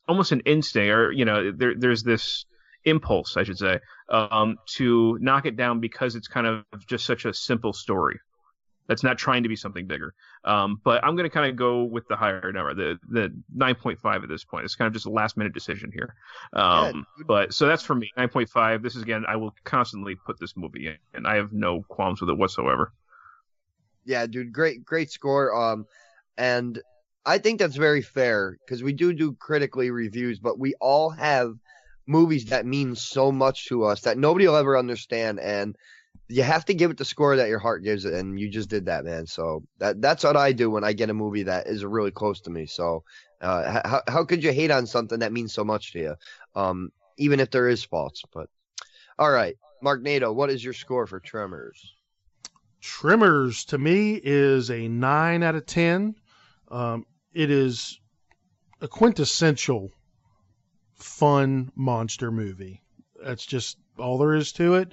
almost 0.07 0.33
an 0.33 0.41
instinct 0.41 0.91
or 0.91 1.13
you 1.13 1.25
know 1.25 1.53
there 1.53 1.75
there's 1.77 2.03
this 2.03 2.45
impulse 2.85 3.37
I 3.37 3.43
should 3.43 3.59
say 3.59 3.79
um 4.09 4.57
to 4.77 5.19
knock 5.21 5.47
it 5.47 5.57
down 5.57 5.81
because 5.81 6.15
it's 6.15 6.29
kind 6.29 6.47
of 6.47 6.65
just 6.87 7.05
such 7.07 7.25
a 7.25 7.35
simple 7.35 7.73
story. 7.73 8.19
That's 8.87 9.03
not 9.03 9.19
trying 9.19 9.43
to 9.43 9.49
be 9.49 9.57
something 9.57 9.87
bigger. 9.87 10.15
Um 10.45 10.81
but 10.85 11.05
I'm 11.05 11.17
going 11.17 11.29
to 11.29 11.35
kind 11.35 11.51
of 11.51 11.57
go 11.57 11.85
with 11.85 12.07
the 12.09 12.17
higher 12.17 12.53
number 12.53 12.75
the 12.75 12.99
the 13.09 13.35
9.5 13.57 14.23
at 14.23 14.29
this 14.29 14.45
point. 14.45 14.65
It's 14.65 14.77
kind 14.77 14.87
of 14.87 14.93
just 14.95 15.07
a 15.07 15.11
last 15.11 15.37
minute 15.37 15.53
decision 15.53 15.91
here. 15.93 16.15
Um 16.53 17.05
but 17.27 17.53
so 17.53 17.67
that's 17.67 17.83
for 17.83 17.95
me 17.95 18.11
9.5 18.17 18.83
this 18.83 18.97
is 18.97 19.03
again 19.03 19.25
I 19.29 19.37
will 19.37 19.55
constantly 19.65 20.15
put 20.15 20.39
this 20.41 20.57
movie 20.57 20.87
in 20.87 20.97
and 21.15 21.27
I 21.27 21.37
have 21.37 21.53
no 21.53 21.83
qualms 21.89 22.21
with 22.21 22.31
it 22.31 22.39
whatsoever. 22.39 22.93
Yeah, 24.09 24.27
dude, 24.27 24.55
great, 24.55 24.87
great 24.87 25.11
score. 25.11 25.55
Um, 25.55 25.85
and 26.39 26.81
I 27.27 27.37
think 27.37 27.59
that's 27.59 27.77
very 27.77 28.01
fair 28.01 28.57
because 28.65 28.83
we 28.83 28.95
do 28.95 29.13
do 29.13 29.35
critically 29.35 29.91
reviews, 29.91 30.39
but 30.39 30.59
we 30.59 30.73
all 30.81 31.11
have 31.11 31.53
movies 32.09 32.47
that 32.47 32.67
mean 32.67 32.95
so 32.95 33.31
much 33.31 33.67
to 33.67 33.85
us 33.85 34.01
that 34.03 34.19
nobody 34.19 34.49
will 34.49 34.57
ever 34.57 34.77
understand, 34.77 35.39
and 35.39 35.77
you 36.29 36.43
have 36.43 36.65
to 36.67 36.75
give 36.75 36.91
it 36.91 36.97
the 36.97 37.05
score 37.05 37.37
that 37.37 37.49
your 37.49 37.59
heart 37.59 37.85
gives 37.85 38.05
it, 38.05 38.15
and 38.15 38.39
you 38.39 38.49
just 38.49 38.69
did 38.69 38.87
that, 38.87 39.05
man. 39.05 39.27
So 39.27 39.63
that 39.79 40.01
that's 40.01 40.25
what 40.25 40.37
I 40.37 40.53
do 40.53 40.71
when 40.71 40.85
I 40.85 40.93
get 40.93 41.11
a 41.11 41.15
movie 41.15 41.45
that 41.45 41.67
is 41.67 41.85
really 41.85 42.11
close 42.11 42.41
to 42.43 42.51
me. 42.51 42.67
So, 42.67 43.05
uh, 43.41 43.81
how 43.85 44.03
how 44.09 44.25
could 44.25 44.43
you 44.43 44.53
hate 44.53 44.71
on 44.71 44.87
something 44.87 45.21
that 45.21 45.33
means 45.33 45.53
so 45.53 45.65
much 45.65 45.93
to 45.93 45.99
you? 45.99 46.15
Um, 46.55 46.91
even 47.19 47.41
if 47.41 47.51
there 47.51 47.69
is 47.69 47.85
faults, 47.85 48.23
but 48.33 48.49
all 49.19 49.31
right, 49.31 49.57
Marknado, 49.83 50.35
what 50.35 50.51
is 50.51 50.65
your 50.65 50.75
score 50.75 51.07
for 51.07 51.21
Tremors? 51.21 51.95
Tremors 52.81 53.65
to 53.67 53.79
me 53.79 54.21
is 54.23 54.71
a 54.71 54.89
nine 54.89 55.43
out 55.43 55.57
of 55.57 55.67
ten. 55.67 56.15
Um, 56.71 57.07
it 57.33 57.51
is 57.51 57.99
a 58.81 58.89
quintessential 58.89 59.91
fun 60.99 61.71
monster 61.75 62.31
movie. 62.31 62.83
That's 63.23 63.45
just 63.47 63.79
all 63.99 64.19
there 64.19 64.35
is 64.35 64.53
to 64.53 64.75
it. 64.75 64.93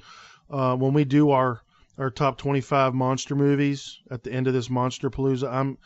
Uh, 0.49 0.75
when 0.75 0.93
we 0.93 1.05
do 1.05 1.31
our 1.31 1.61
our 1.97 2.09
top 2.09 2.37
twenty 2.37 2.61
five 2.61 2.93
monster 2.93 3.35
movies 3.35 3.99
at 4.11 4.23
the 4.23 4.31
end 4.31 4.47
of 4.47 4.53
this 4.53 4.69
Monster 4.69 5.09
Palooza, 5.09 5.51
I'm 5.51 5.77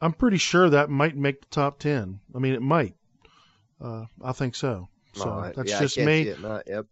I'm 0.00 0.12
pretty 0.12 0.36
sure 0.38 0.70
that 0.70 0.90
might 0.90 1.16
make 1.16 1.40
the 1.40 1.46
top 1.48 1.78
ten. 1.78 2.20
I 2.34 2.38
mean, 2.38 2.54
it 2.54 2.62
might. 2.62 2.94
Uh, 3.80 4.04
I 4.22 4.32
think 4.32 4.54
so. 4.54 4.88
So 5.14 5.30
I- 5.30 5.52
that's 5.54 5.70
yeah, 5.70 5.80
just 5.80 5.98
me. 5.98 6.34
not- 6.40 6.64
yep. 6.66 6.86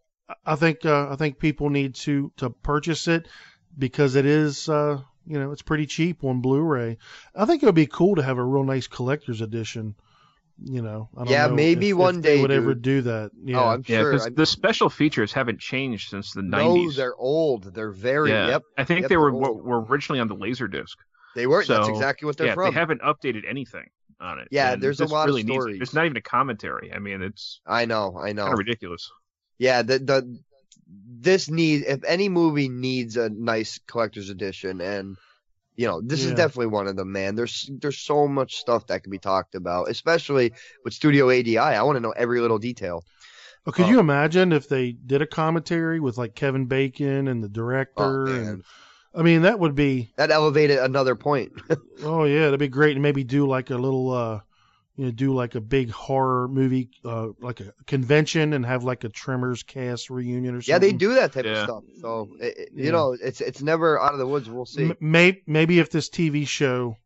I 0.44 0.56
think 0.56 0.84
uh, 0.84 1.08
I 1.10 1.16
think 1.16 1.38
people 1.38 1.70
need 1.70 1.94
to 1.96 2.32
to 2.38 2.50
purchase 2.50 3.06
it 3.06 3.28
because 3.78 4.16
it 4.16 4.26
is 4.26 4.68
uh, 4.68 5.00
you 5.24 5.38
know 5.38 5.52
it's 5.52 5.62
pretty 5.62 5.86
cheap 5.86 6.24
on 6.24 6.40
Blu-ray. 6.40 6.98
I 7.34 7.44
think 7.44 7.62
it 7.62 7.66
would 7.66 7.76
be 7.76 7.86
cool 7.86 8.16
to 8.16 8.22
have 8.24 8.38
a 8.38 8.44
real 8.44 8.64
nice 8.64 8.88
collector's 8.88 9.40
edition. 9.40 9.94
You 10.64 10.80
know, 10.80 11.10
I 11.14 11.24
don't 11.24 11.28
Yeah, 11.32 11.46
know 11.48 11.54
maybe 11.54 11.88
if- 11.88 11.92
if 11.92 11.98
one 11.98 12.20
they 12.22 12.36
day, 12.36 12.42
would 12.42 12.50
ever 12.50 12.74
do 12.74 13.02
that. 13.02 13.30
Oh, 13.34 13.38
yeah, 13.44 13.60
Oh, 13.60 13.68
I'm 13.68 13.84
yeah 13.86 14.00
sure. 14.00 14.12
because 14.12 14.26
I'm- 14.26 14.34
the 14.34 14.46
special 14.46 14.88
features 14.88 15.32
haven't 15.32 15.60
changed 15.60 16.08
since 16.08 16.32
the 16.32 16.40
'90s. 16.42 16.50
No, 16.50 16.74
90s 16.76 16.96
they're 16.96 17.16
old. 17.16 17.74
They're 17.74 17.90
very. 17.90 18.30
yeah 18.30 18.48
Yep. 18.48 18.62
I 18.78 18.84
think 18.84 19.00
yep, 19.02 19.10
they 19.10 19.16
were 19.18 19.30
old. 19.32 19.62
were 19.64 19.82
originally 19.84 20.18
on 20.20 20.28
the 20.28 20.36
Laserdisc. 20.36 20.96
They 21.34 21.46
were. 21.46 21.62
that's 21.64 21.88
exactly 21.88 22.24
what 22.26 22.38
they're 22.38 22.46
yeah, 22.48 22.54
from. 22.54 22.72
They 22.72 22.80
haven't 22.80 23.02
updated 23.02 23.42
anything 23.46 23.84
on 24.18 24.38
it. 24.38 24.48
Yeah, 24.50 24.72
and 24.72 24.82
there's 24.82 25.00
a 25.00 25.06
lot 25.06 25.28
of 25.28 25.34
really 25.34 25.42
needs 25.42 25.56
it. 25.56 25.60
stories. 25.60 25.78
There's 25.78 25.94
not 25.94 26.06
even 26.06 26.16
a 26.16 26.22
commentary. 26.22 26.90
I 26.90 26.98
mean, 27.00 27.20
it's 27.20 27.60
I 27.66 27.84
know. 27.84 28.18
I 28.18 28.32
know. 28.32 28.44
kind 28.44 28.54
of 28.54 28.58
ridiculous. 28.58 29.10
Yeah. 29.58 29.82
The 29.82 29.98
the 29.98 30.38
this 31.18 31.50
need 31.50 31.84
if 31.86 32.02
any 32.04 32.30
movie 32.30 32.70
needs 32.70 33.18
a 33.18 33.28
nice 33.28 33.78
collector's 33.86 34.30
edition, 34.30 34.80
and 34.80 35.18
you 35.76 35.86
know 35.86 36.00
this 36.00 36.24
is 36.24 36.32
definitely 36.32 36.66
one 36.68 36.86
of 36.86 36.96
them, 36.96 37.12
man. 37.12 37.34
There's 37.34 37.68
there's 37.80 37.98
so 37.98 38.26
much 38.26 38.56
stuff 38.56 38.86
that 38.88 39.02
can 39.02 39.10
be 39.10 39.18
talked 39.18 39.54
about, 39.54 39.88
especially 39.88 40.52
with 40.84 40.94
Studio 40.94 41.30
ADI. 41.30 41.58
I 41.58 41.82
want 41.82 41.96
to 41.96 42.00
know 42.00 42.12
every 42.16 42.40
little 42.40 42.58
detail. 42.58 43.04
But 43.64 43.74
could 43.74 43.86
Oh. 43.86 43.90
you 43.90 43.98
imagine 44.00 44.52
if 44.52 44.68
they 44.68 44.92
did 44.92 45.22
a 45.22 45.26
commentary 45.26 45.98
with 46.00 46.16
like 46.16 46.34
Kevin 46.34 46.66
Bacon 46.66 47.26
and 47.28 47.42
the 47.42 47.48
director? 47.48 48.28
Oh, 48.28 48.32
and 48.32 48.64
I 49.14 49.22
mean, 49.22 49.42
that 49.42 49.58
would 49.58 49.74
be 49.74 50.12
That 50.16 50.30
elevated 50.30 50.78
another 50.78 51.14
point. 51.16 51.52
oh 52.02 52.24
yeah, 52.24 52.44
that'd 52.44 52.60
be 52.60 52.68
great. 52.68 52.92
And 52.96 53.02
maybe 53.02 53.24
do 53.24 53.46
like 53.46 53.70
a 53.70 53.76
little 53.76 54.12
uh, 54.12 54.40
you 54.96 55.04
know, 55.06 55.10
do 55.10 55.34
like 55.34 55.54
a 55.54 55.60
big 55.60 55.90
horror 55.90 56.48
movie, 56.48 56.88
uh, 57.04 57.28
like 57.40 57.60
a 57.60 57.72
convention, 57.86 58.52
and 58.54 58.64
have 58.64 58.82
like 58.84 59.04
a 59.04 59.08
Tremors 59.08 59.62
cast 59.62 60.08
reunion 60.10 60.54
or 60.54 60.62
something. 60.62 60.72
yeah, 60.72 60.78
they 60.78 60.92
do 60.92 61.14
that 61.14 61.32
type 61.32 61.44
of 61.44 61.50
Yeah. 61.52 61.64
stuff. 61.64 61.84
So 62.00 62.28
it, 62.40 62.56
it- 62.58 62.68
you 62.74 62.84
Yeah. 62.86 62.90
know, 62.92 63.16
it's 63.20 63.40
it's 63.40 63.62
never 63.62 64.00
out 64.00 64.12
of 64.12 64.18
the 64.18 64.26
woods. 64.26 64.48
We'll 64.48 64.64
see. 64.66 64.84
M- 64.84 64.96
may- 65.00 65.42
maybe 65.46 65.78
if 65.78 65.90
this 65.90 66.08
TV 66.08 66.46
show, 66.46 66.96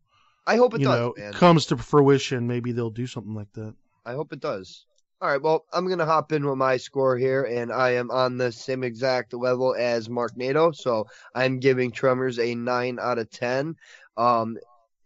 I 0.47 0.57
hope 0.57 0.75
it 0.75 0.81
you 0.81 0.86
does, 0.86 0.97
know, 0.99 1.15
man. 1.17 1.33
comes 1.33 1.67
to 1.67 1.77
fruition, 1.77 2.47
maybe 2.47 2.73
they'll 2.73 2.91
do 2.91 3.07
something 3.07 3.35
like 3.35 3.52
that. 3.55 3.75
I 4.07 4.12
hope 4.15 4.33
it 4.33 4.41
does. 4.41 4.86
All 5.23 5.28
right, 5.28 5.43
well, 5.43 5.67
I'm 5.73 5.86
gonna 5.86 6.07
hop 6.07 6.33
in 6.33 6.47
with 6.47 6.57
my 6.57 6.78
score 6.78 7.19
here, 7.19 7.43
and 7.44 7.70
I 7.70 7.91
am 7.91 8.10
on 8.10 8.39
the 8.39 8.51
same 8.51 8.83
exact 8.83 9.35
level 9.35 9.75
as 9.78 10.09
Marknado, 10.09 10.75
so 10.75 11.07
I'm 11.35 11.59
giving 11.59 11.91
Tremors 11.91 12.39
a 12.39 12.55
nine 12.55 12.99
out 12.99 13.19
of 13.19 13.31
ten. 13.31 13.77
Um, 14.17 14.57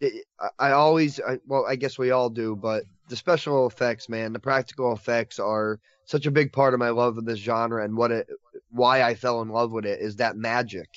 it, 0.01 0.25
I, 0.59 0.73
always, 0.73 1.21
I, 1.21 1.39
well, 1.47 1.65
I 1.67 1.77
guess 1.77 1.99
we 1.99 2.11
all 2.11 2.31
do, 2.31 2.57
but 2.57 2.85
the 3.09 3.17
special 3.17 3.67
effects, 3.67 4.09
man, 4.09 4.33
the 4.33 4.39
practical 4.39 4.93
effects 4.93 5.39
are 5.39 5.81
such 6.05 6.27
a 6.27 6.31
big 6.31 6.53
part 6.53 6.75
of 6.75 6.81
my 6.81 6.91
love 6.91 7.19
of 7.19 7.25
this 7.25 7.39
genre, 7.39 7.85
and 7.85 7.97
what 7.97 8.11
it, 8.11 8.29
why 8.71 9.03
I 9.03 9.15
fell 9.15 9.43
in 9.43 9.49
love 9.49 9.71
with 9.73 9.87
it 9.87 10.01
is 10.01 10.17
that 10.17 10.37
magic, 10.37 10.89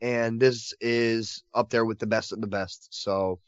and 0.00 0.40
this 0.40 0.74
is 0.80 1.42
up 1.54 1.70
there 1.70 1.84
with 1.84 1.98
the 1.98 2.06
best 2.06 2.32
of 2.32 2.40
the 2.40 2.46
best. 2.46 2.88
So, 2.90 3.40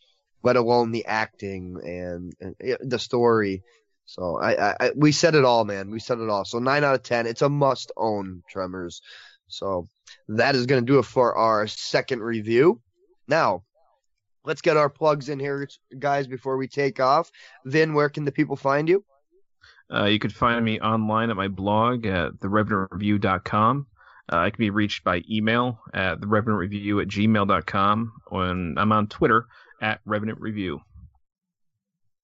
let 0.43 0.55
alone 0.55 0.93
the 0.93 1.05
acting 1.07 1.76
and, 1.85 2.33
and 2.41 2.55
the 2.81 3.01
story. 3.01 3.65
So 4.05 4.39
I, 4.39 4.70
I, 4.70 4.76
I, 4.78 4.91
we 4.94 5.10
said 5.10 5.35
it 5.35 5.44
all, 5.44 5.65
man. 5.65 5.91
We 5.91 5.99
said 5.99 6.20
it 6.20 6.31
all. 6.31 6.44
So 6.44 6.60
nine 6.60 6.85
out 6.85 6.94
of 6.94 7.02
ten. 7.02 7.26
It's 7.26 7.43
a 7.43 7.49
must 7.49 7.91
own 7.97 8.44
Tremors. 8.49 9.02
So 9.49 9.89
that 10.28 10.55
is 10.55 10.67
going 10.67 10.81
to 10.81 10.86
do 10.86 11.01
it 11.01 11.05
for 11.05 11.35
our 11.35 11.67
second 11.67 12.20
review. 12.20 12.81
Now, 13.26 13.65
let's 14.47 14.62
get 14.62 14.76
our 14.76 14.89
plugs 14.89 15.28
in 15.28 15.39
here, 15.39 15.68
guys, 15.99 16.26
before 16.26 16.57
we 16.57 16.68
take 16.68 17.00
off. 17.00 17.31
Vin, 17.66 17.92
where 17.92 18.08
can 18.08 18.25
the 18.25 18.33
people 18.33 18.57
find 18.57 18.89
you? 18.89 19.05
Uh, 19.92 20.05
you 20.05 20.18
can 20.18 20.31
find 20.31 20.65
me 20.65 20.81
online 20.81 21.31
at 21.31 21.36
my 21.36 21.49
blog 21.49 22.07
at 22.07 22.33
therevenantreview.com. 22.41 23.86
Uh, 24.33 24.36
I 24.36 24.50
can 24.50 24.58
be 24.58 24.70
reached 24.70 25.05
by 25.05 25.23
email 25.31 25.78
at 25.92 26.20
therevenantreview 26.20 27.02
at 27.02 27.08
gmail.com. 27.08 28.12
And 28.33 28.78
I'm 28.78 28.92
on 28.92 29.07
Twitter 29.08 29.47
at 29.81 30.00
Revenant 30.05 30.41
Review. 30.41 30.81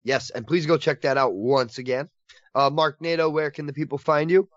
Yes, 0.05 0.31
and 0.31 0.47
please 0.47 0.67
go 0.67 0.77
check 0.79 1.03
that 1.03 1.17
out 1.17 1.35
once 1.35 1.79
again. 1.79 2.09
Uh, 2.55 2.71
Marknado, 2.71 3.31
where 3.31 3.51
can 3.51 3.67
the 3.67 3.73
people 3.73 3.99
find 3.99 4.31
you? 4.31 4.49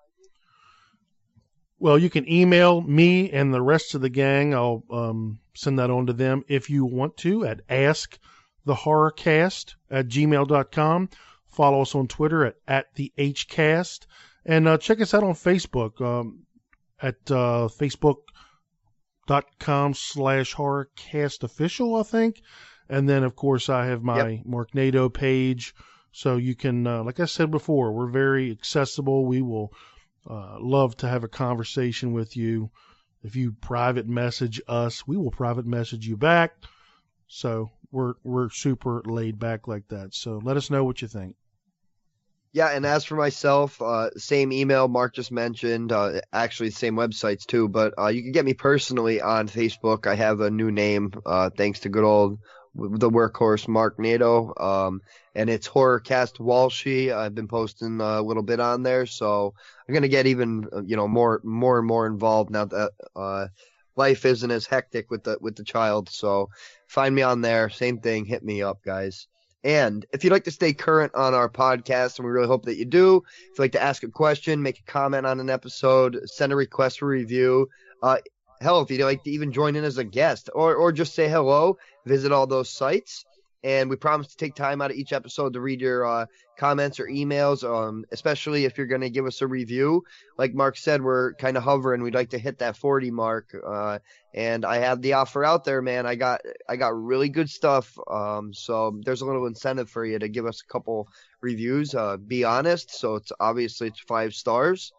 Well, 1.77 1.99
you 1.99 2.09
can 2.09 2.31
email 2.31 2.81
me 2.81 3.29
and 3.31 3.53
the 3.53 3.61
rest 3.61 3.95
of 3.95 4.01
the 4.01 4.07
gang. 4.09 4.53
I'll 4.53 4.85
um, 4.89 5.39
send 5.53 5.79
that 5.79 5.89
on 5.89 6.05
to 6.07 6.13
them 6.13 6.45
if 6.47 6.69
you 6.69 6.85
want 6.85 7.17
to 7.17 7.45
at 7.45 7.67
askthehorrorcast 7.67 9.75
at 9.91 10.07
gmail.com. 10.07 11.09
Follow 11.49 11.81
us 11.81 11.93
on 11.95 12.07
Twitter 12.07 12.45
at, 12.45 12.55
at 12.67 12.95
the 12.95 13.11
HCast. 13.17 14.05
And 14.45 14.67
uh, 14.67 14.77
check 14.77 14.99
us 15.01 15.13
out 15.13 15.23
on 15.23 15.33
Facebook 15.33 16.01
um, 16.01 16.45
at 17.01 17.15
uh, 17.29 17.67
facebook.com 17.67 19.93
slash 19.95 20.55
horrorcast 20.55 21.43
official, 21.43 21.95
I 21.95 22.03
think. 22.03 22.41
And 22.87 23.09
then, 23.09 23.23
of 23.23 23.35
course, 23.35 23.67
I 23.69 23.87
have 23.87 24.03
my 24.03 24.43
Marknado 24.47 25.11
page. 25.13 25.73
So 26.11 26.37
you 26.37 26.55
can, 26.55 26.87
uh, 26.87 27.03
like 27.03 27.19
I 27.19 27.25
said 27.25 27.51
before, 27.51 27.91
we're 27.91 28.07
very 28.07 28.49
accessible. 28.51 29.25
We 29.25 29.41
will 29.41 29.73
uh, 30.29 30.57
love 30.59 30.95
to 30.97 31.07
have 31.07 31.23
a 31.23 31.29
conversation 31.29 32.13
with 32.13 32.35
you. 32.35 32.69
If 33.23 33.35
you 33.35 33.53
private 33.53 34.07
message 34.07 34.61
us, 34.67 35.07
we 35.07 35.17
will 35.17 35.31
private 35.31 35.65
message 35.65 36.07
you 36.07 36.17
back. 36.17 36.53
So 37.27 37.71
we're 37.91 38.13
we're 38.23 38.49
super 38.49 39.01
laid 39.05 39.39
back 39.39 39.67
like 39.67 39.87
that. 39.89 40.13
So 40.13 40.39
let 40.43 40.57
us 40.57 40.69
know 40.69 40.83
what 40.83 41.01
you 41.01 41.07
think. 41.07 41.35
Yeah, 42.53 42.69
and 42.69 42.85
as 42.85 43.03
for 43.03 43.15
myself, 43.15 43.81
uh, 43.81 44.11
same 44.15 44.53
email 44.53 44.87
Mark 44.87 45.13
just 45.13 45.29
mentioned, 45.29 45.91
uh, 45.91 46.21
actually 46.31 46.69
same 46.69 46.95
websites 46.95 47.45
too, 47.45 47.67
but 47.67 47.93
uh, 47.99 48.07
you 48.07 48.21
can 48.21 48.31
get 48.31 48.45
me 48.45 48.53
personally 48.53 49.19
on 49.19 49.49
Facebook. 49.49 50.07
I 50.07 50.15
have 50.15 50.39
a 50.39 50.49
new 50.49 50.71
name, 50.71 51.11
uh, 51.25 51.49
thanks 51.49 51.81
to 51.81 51.89
good 51.89 52.05
old 52.05 52.39
the 52.75 53.09
workhorse 53.09 53.67
Marknado, 53.67 54.59
um, 54.61 55.01
and 55.33 55.49
it's 55.49 55.67
Horrorcast 55.67 56.39
Walshy. 56.39 57.13
I've 57.13 57.35
been 57.35 57.47
posting 57.47 58.01
a 58.01 58.21
little 58.21 58.43
bit 58.43 58.59
on 58.59 58.83
there, 58.83 59.05
so 59.05 59.53
I'm 59.87 59.93
gonna 59.93 60.07
get 60.07 60.27
even 60.27 60.67
uh, 60.73 60.83
you 60.83 60.95
know 60.95 61.07
more 61.07 61.41
more 61.43 61.79
and 61.79 61.87
more 61.87 62.05
involved 62.07 62.51
now 62.51 62.65
that 62.65 62.91
uh, 63.15 63.47
life 63.95 64.25
isn't 64.25 64.51
as 64.51 64.65
hectic 64.65 65.09
with 65.09 65.23
the 65.23 65.37
with 65.41 65.55
the 65.55 65.63
child. 65.63 66.09
So 66.09 66.49
find 66.87 67.15
me 67.15 67.21
on 67.21 67.41
there. 67.41 67.69
Same 67.69 67.99
thing. 67.99 68.25
Hit 68.25 68.43
me 68.43 68.61
up, 68.61 68.79
guys. 68.83 69.27
And 69.63 70.05
if 70.13 70.23
you'd 70.23 70.33
like 70.33 70.43
to 70.43 70.51
stay 70.51 70.73
current 70.73 71.15
on 71.15 71.33
our 71.33 71.49
podcast, 71.49 72.19
and 72.19 72.25
we 72.25 72.31
really 72.31 72.47
hope 72.47 72.65
that 72.65 72.77
you 72.77 72.85
do, 72.85 73.23
if 73.25 73.57
you'd 73.57 73.63
like 73.63 73.71
to 73.71 73.81
ask 73.81 74.03
a 74.03 74.07
question, 74.07 74.61
make 74.61 74.79
a 74.79 74.83
comment 74.83 75.25
on 75.25 75.39
an 75.39 75.49
episode, 75.49 76.19
send 76.25 76.53
a 76.53 76.55
request 76.55 76.99
for 76.99 77.07
review, 77.07 77.67
uh, 78.03 78.17
hell, 78.65 78.81
if 78.81 78.91
you'd 78.91 79.01
like 79.01 79.23
to 79.23 79.31
even 79.31 79.51
join 79.51 79.75
in 79.75 79.83
as 79.83 79.97
a 79.97 80.03
guest 80.03 80.49
or, 80.53 80.75
or 80.75 80.91
just 80.91 81.13
say 81.13 81.29
hello, 81.29 81.77
visit 82.05 82.31
all 82.31 82.47
those 82.47 82.69
sites. 82.69 83.23
And 83.63 83.89
we 83.89 83.95
promise 83.95 84.27
to 84.27 84.37
take 84.37 84.53
time 84.53 84.79
out 84.81 84.91
of 84.91 84.97
each 84.97 85.11
episode 85.11 85.53
to 85.53 85.61
read 85.61 85.81
your 85.81 86.05
uh, 86.05 86.25
comments 86.55 86.99
or 86.99 87.05
emails, 87.05 87.63
um, 87.63 88.05
especially 88.11 88.65
if 88.65 88.77
you're 88.77 88.85
going 88.85 89.01
to 89.01 89.09
give 89.09 89.25
us 89.25 89.41
a 89.41 89.47
review. 89.47 90.03
Like 90.37 90.53
Mark 90.53 90.77
said, 90.77 91.01
we're 91.01 91.33
kind 91.33 91.57
of 91.57 91.63
hovering. 91.63 92.03
We'd 92.03 92.13
like 92.13 92.29
to 92.31 92.37
hit 92.37 92.59
that 92.59 92.77
40 92.77 93.09
mark. 93.09 93.55
Uh, 93.65 93.97
and 94.35 94.65
I 94.65 94.77
have 94.77 95.01
the 95.01 95.13
offer 95.13 95.43
out 95.43 95.63
there, 95.63 95.81
man. 95.81 96.05
I 96.05 96.13
got 96.13 96.41
I 96.69 96.75
got 96.75 96.95
really 96.95 97.29
good 97.29 97.49
stuff. 97.49 97.97
Um, 98.07 98.53
so 98.53 98.99
there's 99.03 99.21
a 99.21 99.25
little 99.25 99.47
incentive 99.47 99.89
for 99.89 100.05
you 100.05 100.19
to 100.19 100.27
give 100.27 100.45
us 100.45 100.61
a 100.61 100.71
couple 100.71 101.07
reviews. 101.41 101.95
Uh, 101.95 102.17
be 102.17 102.43
honest. 102.43 102.91
So 102.91 103.15
it's 103.15 103.31
obviously 103.39 103.87
it's 103.87 103.99
five 103.99 104.35
stars. 104.35 104.93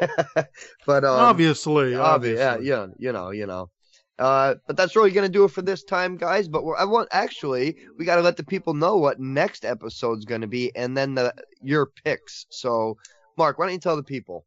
but 0.86 1.04
um, 1.04 1.18
obviously, 1.18 1.94
obviously. 1.94 2.38
yeah, 2.38 2.58
yeah, 2.58 2.86
you 2.98 3.12
know, 3.12 3.30
you 3.30 3.46
know. 3.46 3.70
Uh, 4.18 4.54
but 4.66 4.76
that's 4.76 4.96
really 4.96 5.10
gonna 5.10 5.30
do 5.30 5.44
it 5.44 5.50
for 5.50 5.62
this 5.62 5.82
time, 5.82 6.16
guys. 6.16 6.46
But 6.46 6.62
we're, 6.62 6.76
I 6.76 6.84
want 6.84 7.08
actually 7.10 7.78
we 7.96 8.04
got 8.04 8.16
to 8.16 8.22
let 8.22 8.36
the 8.36 8.44
people 8.44 8.74
know 8.74 8.96
what 8.96 9.18
next 9.18 9.64
episode's 9.64 10.26
gonna 10.26 10.46
be, 10.46 10.74
and 10.76 10.96
then 10.96 11.14
the 11.14 11.34
your 11.62 11.86
picks. 12.04 12.46
So, 12.50 12.98
Mark, 13.38 13.58
why 13.58 13.66
don't 13.66 13.74
you 13.74 13.80
tell 13.80 13.96
the 13.96 14.02
people? 14.02 14.44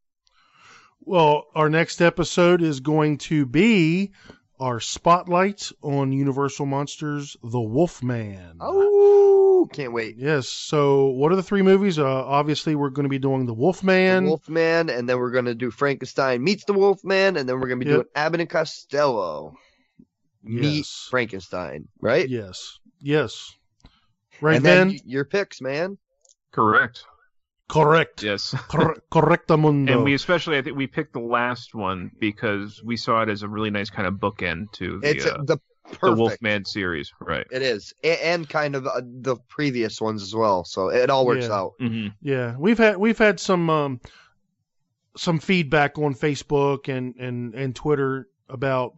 Well, 1.02 1.48
our 1.56 1.70
next 1.70 2.02
episode 2.02 2.62
is 2.62 2.80
going 2.80 3.18
to 3.20 3.46
be 3.46 4.12
our 4.60 4.80
spotlight 4.80 5.72
on 5.82 6.12
Universal 6.12 6.68
Monsters: 6.68 7.36
The 7.44 7.60
Wolfman. 7.60 8.58
Oh, 8.62 9.33
can't 9.68 9.94
wait! 9.94 10.16
Yes. 10.18 10.48
So, 10.50 11.08
what 11.08 11.32
are 11.32 11.36
the 11.36 11.44
three 11.44 11.62
movies? 11.62 12.00
Uh, 12.00 12.06
obviously, 12.06 12.76
we're 12.76 12.90
going 12.90 13.04
to 13.06 13.10
be 13.10 13.20
doing 13.20 13.46
The 13.46 13.54
Wolfman. 13.54 14.24
The 14.26 14.30
Wolfman, 14.30 14.90
and 14.90 15.08
then 15.08 15.18
we're 15.18 15.32
gonna 15.32 15.56
do 15.56 15.72
Frankenstein 15.72 16.44
meets 16.44 16.66
the 16.66 16.74
Wolfman, 16.74 17.38
and 17.38 17.48
then 17.48 17.60
we're 17.60 17.68
gonna 17.68 17.80
be 17.80 17.86
Yep. 17.86 17.96
doing 17.96 18.08
Abbott 18.16 18.40
and 18.42 18.50
Costello 18.50 19.56
meet 20.44 20.78
Yes. 20.78 21.08
Frankenstein, 21.10 21.88
right? 22.02 22.28
Yes. 22.28 22.80
Yes. 23.00 23.54
Right 24.42 24.58
and 24.58 24.66
then 24.66 24.88
then. 24.90 25.00
your 25.06 25.26
picks, 25.26 25.62
man. 25.62 25.98
Correct. 26.52 27.04
Correct. 27.70 28.22
Yes. 28.24 28.54
Cor- 28.68 28.98
correctamundo. 29.12 29.92
And 29.92 30.04
we 30.04 30.14
especially, 30.14 30.58
I 30.58 30.62
think, 30.62 30.76
we 30.78 30.86
picked 30.86 31.14
the 31.14 31.20
last 31.20 31.74
one 31.74 32.12
because 32.20 32.82
we 32.84 32.98
saw 32.98 33.22
it 33.24 33.30
as 33.30 33.42
a 33.42 33.48
really 33.48 33.70
nice 33.72 33.90
kind 33.90 34.08
of 34.08 34.16
bookend 34.16 34.72
to 34.74 35.00
the 35.00 35.10
It's 35.10 35.26
uh, 35.26 35.38
the 35.44 35.58
the 35.94 36.00
perfect. 36.00 36.20
Wolfman 36.20 36.66
series, 36.66 37.12
right? 37.20 37.46
It 37.52 37.62
is, 37.62 37.94
A- 38.04 38.26
and 38.26 38.48
kind 38.48 38.76
of 38.76 38.86
uh, 38.88 39.02
the 39.04 39.36
previous 39.48 40.00
ones 40.02 40.22
as 40.24 40.34
well. 40.36 40.64
So 40.66 40.90
it 40.90 41.10
all 41.10 41.26
works 41.26 41.46
Yeah. 41.48 41.54
out. 41.54 41.74
Mm-hmm. 41.82 42.08
Yeah, 42.22 42.56
we've 42.58 42.78
had 42.78 42.98
we've 42.98 43.18
had 43.18 43.40
some 43.40 43.70
um, 43.70 44.02
some 45.18 45.40
feedback 45.40 45.98
on 45.98 46.16
Facebook 46.16 46.88
and 46.96 47.16
and 47.16 47.54
and 47.54 47.76
Twitter 47.76 48.28
about 48.50 48.96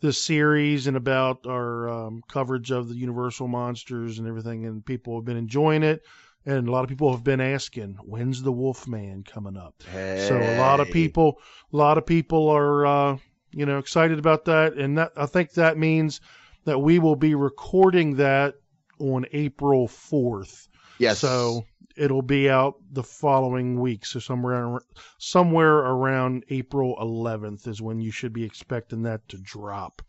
this 0.00 0.20
series 0.22 0.88
and 0.88 0.96
about 0.96 1.46
our 1.46 1.88
um, 1.88 2.22
coverage 2.28 2.72
of 2.72 2.88
the 2.88 2.96
Universal 2.96 3.46
monsters 3.48 4.18
and 4.18 4.26
everything, 4.26 4.66
and 4.66 4.84
people 4.84 5.16
have 5.16 5.24
been 5.24 5.36
enjoying 5.36 5.82
it. 5.84 6.02
And 6.44 6.66
a 6.66 6.72
lot 6.72 6.82
of 6.82 6.88
people 6.88 7.12
have 7.12 7.22
been 7.22 7.40
asking, 7.40 7.98
when's 8.02 8.42
the 8.42 8.50
Wolfman 8.50 9.22
coming 9.22 9.56
up? 9.56 9.80
So 9.92 10.36
a 10.42 10.58
lot 10.58 10.80
of 10.80 10.90
people, 10.90 11.38
a 11.72 11.76
lot 11.76 11.98
of 11.98 12.04
people 12.04 12.48
are, 12.48 12.84
uh, 12.84 13.16
you 13.52 13.66
know, 13.66 13.78
excited 13.78 14.18
about 14.18 14.46
that, 14.46 14.74
and 14.74 14.98
that 14.98 15.12
I 15.16 15.26
think 15.26 15.52
that 15.52 15.78
means 15.78 16.20
that 16.64 16.78
we 16.78 16.98
will 16.98 17.16
be 17.16 17.34
recording 17.34 18.16
that 18.16 18.54
on 18.98 19.26
April 19.32 19.88
fourth. 19.88 20.68
Yes. 20.98 21.18
So 21.18 21.64
it'll 21.96 22.22
be 22.22 22.48
out 22.48 22.76
the 22.90 23.02
following 23.02 23.80
week. 23.80 24.06
So 24.06 24.18
somewhere 24.18 24.80
somewhere 25.18 25.74
around 25.74 26.44
April 26.48 26.96
11th 27.00 27.68
is 27.68 27.82
when 27.82 28.00
you 28.00 28.10
should 28.10 28.32
be 28.32 28.44
expecting 28.44 29.02
that 29.02 29.28
to 29.28 29.38
drop. 29.38 30.02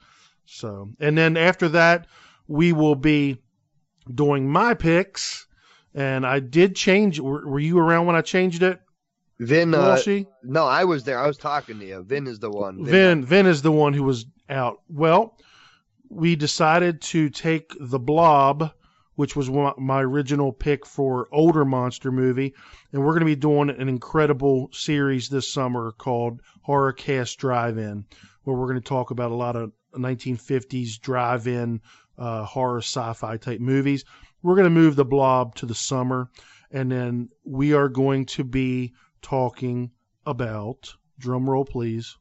So 0.46 0.92
and 1.00 1.18
then 1.18 1.38
after 1.38 1.70
that 1.70 2.08
we 2.48 2.74
will 2.74 2.96
be 2.96 3.38
doing 4.14 4.50
my 4.50 4.74
picks. 4.74 5.48
And 5.96 6.26
I 6.26 6.40
did 6.40 6.76
change. 6.76 7.20
Were, 7.20 7.48
were 7.48 7.60
you 7.60 7.78
around 7.78 8.08
when 8.08 8.16
I 8.16 8.22
changed 8.22 8.64
it? 8.64 8.80
Vin, 9.40 9.74
uh, 9.74 10.00
no, 10.44 10.66
I 10.66 10.84
was 10.84 11.04
there. 11.04 11.20
I 11.20 11.28
was 11.28 11.38
talking 11.38 11.80
to 11.80 11.86
you. 11.86 12.04
Vin 12.04 12.28
is 12.28 12.40
the 12.40 12.52
one. 12.52 12.86
Vin 12.86 13.26
Vin 13.26 13.46
is 13.46 13.62
the 13.62 13.72
one 13.72 13.94
who 13.94 14.04
was 14.04 14.26
out. 14.50 14.82
Well, 14.88 15.38
we 16.10 16.36
decided 16.36 17.02
to 17.02 17.30
take 17.30 17.74
the 17.80 18.00
Blob, 18.00 18.72
which 19.16 19.36
was 19.36 19.50
my 19.50 20.02
original 20.02 20.54
pick 20.54 20.86
for 20.86 21.28
older 21.32 21.66
monster 21.66 22.12
movie, 22.12 22.54
and 22.92 23.04
we're 23.04 23.14
going 23.14 23.22
to 23.22 23.26
be 23.26 23.36
doing 23.36 23.70
an 23.70 23.90
incredible 23.90 24.70
series 24.72 25.30
this 25.30 25.52
summer 25.52 25.92
called 25.92 26.42
Horror 26.62 26.94
Cast 26.94 27.40
Drive-In, 27.40 28.06
where 28.44 28.56
we're 28.56 28.68
going 28.68 28.82
to 28.82 28.88
talk 28.88 29.12
about 29.12 29.32
a 29.32 29.36
lot 29.36 29.56
of 29.56 29.72
1950s 29.96 31.00
drive-in 31.00 31.82
uh, 32.18 32.44
horror 32.44 32.80
sci-fi 32.80 33.38
type 33.38 33.60
movies. 33.60 34.06
We're 34.44 34.56
going 34.56 34.66
to 34.66 34.70
move 34.70 34.96
the 34.96 35.06
Blob 35.06 35.56
to 35.56 35.66
the 35.66 35.76
summer, 35.76 36.30
and 36.72 36.92
then 36.92 37.30
we 37.44 37.74
are 37.74 37.90
going 37.90 38.26
to 38.28 38.44
be 38.44 38.94
talking 39.24 39.90
about 40.26 40.94
drum 41.18 41.50
roll 41.50 41.66
please 41.66 42.18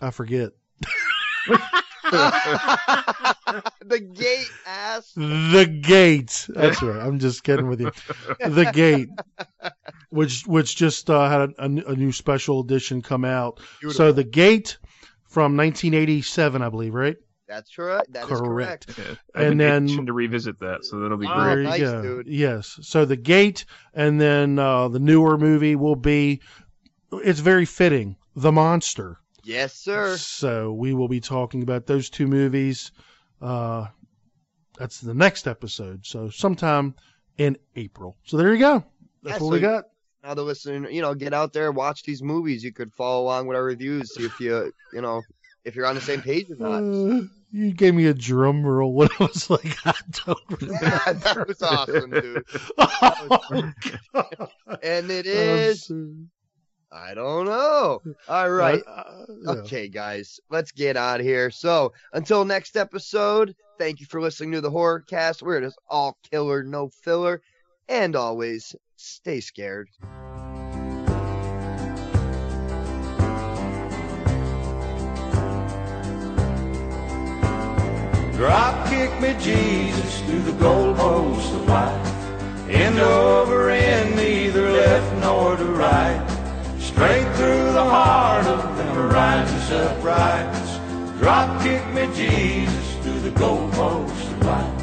I 0.00 0.10
forget. 0.10 0.50
the 3.82 4.00
gate 4.14 4.50
ass. 4.66 5.12
The 5.14 5.80
Gate. 5.82 6.46
That's 6.48 6.82
right. 6.82 7.00
I'm 7.00 7.18
just 7.18 7.42
kidding 7.44 7.68
with 7.68 7.80
you. 7.80 7.90
The 8.38 8.70
Gate, 8.72 9.08
which 10.10 10.46
which 10.46 10.76
just 10.76 11.10
uh, 11.10 11.28
had 11.28 11.40
a, 11.40 11.54
a, 11.58 11.92
a 11.92 11.96
new 11.96 12.12
special 12.12 12.60
edition 12.60 13.02
come 13.02 13.24
out. 13.24 13.60
So 13.90 14.12
The 14.12 14.24
Gate 14.24 14.78
from 15.24 15.56
1987, 15.56 16.62
I 16.62 16.68
believe, 16.68 16.94
right? 16.94 17.16
That's 17.50 17.76
right. 17.78 18.06
That 18.12 18.30
is 18.30 18.38
Correct. 18.38 18.86
correct. 18.94 18.98
Yeah. 18.98 19.14
I've 19.34 19.50
And 19.50 19.60
then- 19.60 19.88
itching 19.88 20.06
to 20.06 20.12
revisit 20.12 20.60
that, 20.60 20.84
so 20.84 21.00
that'll 21.00 21.16
be 21.18 21.26
Oh, 21.26 21.34
great. 21.34 21.44
there 21.46 21.58
you 21.58 21.64
nice, 21.68 21.80
go. 21.80 22.02
dude. 22.02 22.28
Yes. 22.28 22.78
So 22.82 23.04
The 23.04 23.16
Gate, 23.16 23.64
and 23.92 24.20
then 24.20 24.56
uh, 24.60 24.86
the 24.86 25.00
newer 25.00 25.36
movie 25.36 25.74
will 25.74 25.96
be. 25.96 26.40
It's 27.12 27.40
very 27.40 27.64
fitting. 27.64 28.14
The 28.36 28.52
Monster. 28.52 29.18
Yes, 29.42 29.74
sir. 29.74 30.16
So 30.16 30.72
we 30.72 30.94
will 30.94 31.08
be 31.08 31.18
talking 31.18 31.64
about 31.64 31.86
those 31.86 32.08
two 32.08 32.28
movies. 32.28 32.92
Uh, 33.42 33.88
that's 34.78 35.00
the 35.00 35.14
next 35.14 35.48
episode. 35.48 36.06
So 36.06 36.30
sometime 36.30 36.94
in 37.36 37.58
April. 37.74 38.16
So 38.26 38.36
there 38.36 38.52
you 38.54 38.60
go. 38.60 38.84
That's 39.24 39.40
Yeah, 39.40 39.44
what 39.44 39.48
so 39.48 39.48
we 39.54 39.60
got. 39.60 39.84
Now 40.22 40.34
the 40.34 40.44
listener, 40.44 40.88
you 40.88 41.02
know, 41.02 41.14
get 41.14 41.32
out 41.34 41.52
there, 41.52 41.72
watch 41.72 42.04
these 42.04 42.22
movies. 42.22 42.62
You 42.62 42.72
could 42.72 42.92
follow 42.92 43.24
along 43.24 43.48
with 43.48 43.56
our 43.56 43.64
reviews, 43.64 44.14
see 44.14 44.24
if 44.24 44.38
you, 44.38 44.72
you 44.92 45.00
know, 45.00 45.22
if 45.64 45.74
you're 45.74 45.86
on 45.86 45.94
the 45.96 46.00
same 46.00 46.22
page 46.22 46.46
or 46.50 46.56
not. 46.56 47.28
You 47.52 47.72
gave 47.72 47.94
me 47.94 48.06
a 48.06 48.14
drum 48.14 48.64
roll 48.64 48.92
when 48.92 49.08
I 49.18 49.24
was 49.24 49.50
like, 49.50 49.76
I 49.86 49.94
don't 50.24 50.38
remember. 50.60 50.84
Yeah, 50.84 51.12
that 51.12 51.48
was 51.48 51.62
awesome, 51.62 52.10
dude. 52.10 52.44
Oh, 52.78 53.72
God. 54.12 54.50
And 54.82 55.10
it 55.10 55.26
I'm 55.26 56.30
I 56.92 57.14
don't 57.14 57.46
know. 57.46 58.00
All 58.28 58.50
right. 58.50 58.82
Uh, 58.86 59.04
yeah. 59.28 59.50
Okay, 59.52 59.88
guys, 59.88 60.40
let's 60.50 60.72
get 60.72 60.96
out 60.96 61.20
of 61.20 61.26
here. 61.26 61.50
So, 61.50 61.92
until 62.12 62.44
next 62.44 62.76
episode, 62.76 63.54
thank 63.78 64.00
you 64.00 64.06
for 64.06 64.20
listening 64.20 64.52
to 64.52 64.60
the 64.60 64.70
Horror 64.70 65.00
Cast. 65.00 65.42
We're 65.42 65.60
just 65.60 65.78
all 65.88 66.18
killer, 66.30 66.64
no 66.64 66.88
filler. 66.88 67.42
And 67.88 68.16
always, 68.16 68.74
stay 68.96 69.40
scared. 69.40 69.88
Drop 78.40 78.88
kick 78.88 79.12
me, 79.20 79.34
Jesus, 79.38 80.22
through 80.22 80.40
the 80.40 80.52
goalposts 80.52 81.54
of 81.54 81.68
life. 81.68 82.70
End 82.70 82.98
over 82.98 83.68
end, 83.68 84.16
neither 84.16 84.72
left 84.72 85.14
nor 85.20 85.58
to 85.58 85.64
right. 85.66 86.26
Straight 86.78 87.30
through 87.36 87.74
the 87.74 87.84
heart 87.84 88.46
of 88.46 88.78
them 88.78 89.10
righteous 89.10 89.70
uprights. 89.72 90.78
Drop 91.18 91.62
kick 91.62 91.86
me, 91.92 92.08
Jesus, 92.16 92.96
through 93.02 93.20
the 93.20 93.30
goalposts 93.32 94.32
of 94.32 94.46
life. 94.46 94.78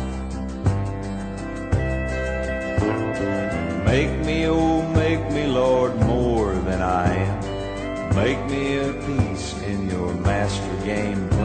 Make 3.85 4.23
me, 4.23 4.45
oh, 4.45 4.83
make 4.89 5.31
me, 5.31 5.47
Lord, 5.47 5.95
more 6.01 6.53
than 6.53 6.83
I 6.83 7.11
am. 7.11 8.15
Make 8.15 8.45
me 8.51 8.77
a 8.77 8.93
piece 8.93 9.59
in 9.63 9.89
your 9.89 10.13
master 10.13 10.75
game. 10.85 11.36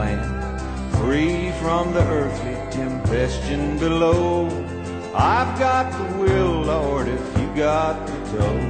Free 1.03 1.51
from 1.59 1.91
the 1.93 1.99
earthly 1.99 2.55
tempestion 2.71 3.77
below. 3.77 4.47
I've 5.13 5.59
got 5.59 5.91
the 5.91 6.17
will, 6.17 6.61
Lord, 6.61 7.09
if 7.09 7.19
you 7.37 7.53
got 7.57 8.07
the 8.07 8.13
toe. 8.31 8.61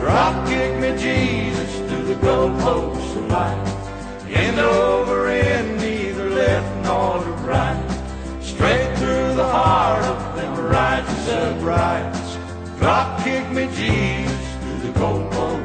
Drop 0.00 0.48
kick 0.48 0.80
me, 0.80 1.00
Jesus, 1.00 1.76
through 1.88 2.06
the 2.06 2.16
goalposts 2.16 3.16
of 3.18 3.28
life. 3.28 4.26
End 4.28 4.58
over 4.58 5.28
end, 5.28 5.80
neither 5.80 6.28
left 6.28 6.84
nor 6.84 7.22
to 7.22 7.30
right. 7.46 8.40
Straight 8.42 8.98
through 8.98 9.34
the 9.34 9.48
heart 9.48 10.02
of 10.06 10.34
them 10.34 10.66
righteous 10.66 11.28
uprights. 11.28 12.36
Drop 12.80 13.22
kick 13.22 13.48
me, 13.52 13.68
Jesus, 13.76 14.56
through 14.60 14.90
the 14.90 14.98
goalposts 14.98 15.57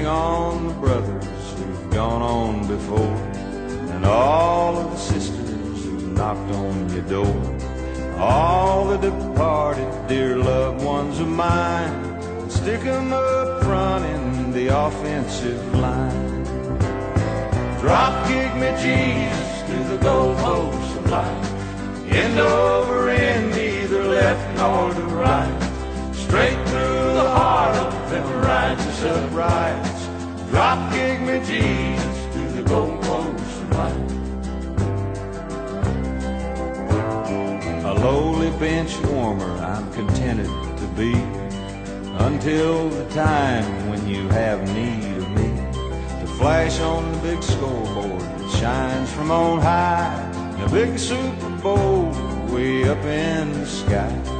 Bring 0.00 0.12
on 0.12 0.68
the 0.68 0.74
brothers 0.80 1.52
who've 1.58 1.90
gone 1.90 2.22
on 2.22 2.66
before, 2.66 3.16
and 3.92 4.06
all 4.06 4.78
of 4.78 4.90
the 4.92 4.96
sisters 4.96 5.84
who've 5.84 6.16
knocked 6.16 6.54
on 6.54 6.88
your 6.88 7.02
door. 7.02 7.38
All 8.18 8.86
the 8.88 8.96
departed 8.96 9.92
dear 10.08 10.38
loved 10.38 10.82
ones 10.82 11.20
of 11.20 11.28
mine, 11.28 11.92
stick 12.48 12.82
'em 12.86 13.12
up 13.12 13.62
front 13.62 14.06
in 14.06 14.52
the 14.52 14.68
offensive 14.68 15.62
line. 15.74 16.44
Drop 17.82 18.26
kick 18.26 18.54
me, 18.54 18.70
Jesus, 18.80 19.50
through 19.66 19.86
the 19.94 20.00
goalposts 20.08 20.96
of 20.96 21.10
life. 21.10 21.48
End 22.08 22.38
over 22.38 23.10
end, 23.10 23.50
neither 23.54 24.02
left 24.04 24.44
nor 24.56 24.94
to 24.94 25.04
right. 25.24 25.60
Straight 26.14 26.60
through 26.68 26.89
heart 27.30 27.76
of 27.76 28.10
them 28.10 28.26
righteous 28.42 29.02
uprights. 29.02 30.06
Drop 30.50 30.92
kick 30.92 31.20
me, 31.20 31.38
Jesus, 31.44 32.16
through 32.32 32.52
the 32.52 32.62
goalposts 32.62 33.62
of 33.62 33.70
life. 33.78 34.10
A 37.84 37.94
lowly 37.94 38.50
bench 38.58 38.98
warmer 39.06 39.52
I'm 39.58 39.90
contented 39.92 40.46
to 40.46 40.86
be 40.96 41.14
until 42.24 42.88
the 42.90 43.08
time 43.10 43.88
when 43.88 44.06
you 44.06 44.28
have 44.28 44.60
need 44.74 45.16
of 45.16 45.30
me 45.30 45.50
to 46.20 46.26
flash 46.36 46.80
on 46.80 47.10
the 47.12 47.18
big 47.18 47.42
scoreboard 47.42 48.20
that 48.20 48.50
shines 48.60 49.12
from 49.12 49.30
on 49.30 49.60
high 49.60 50.30
a 50.62 50.68
big 50.68 50.98
Super 50.98 51.48
Bowl 51.62 52.10
way 52.48 52.86
up 52.88 53.02
in 53.04 53.52
the 53.52 53.66
sky. 53.66 54.39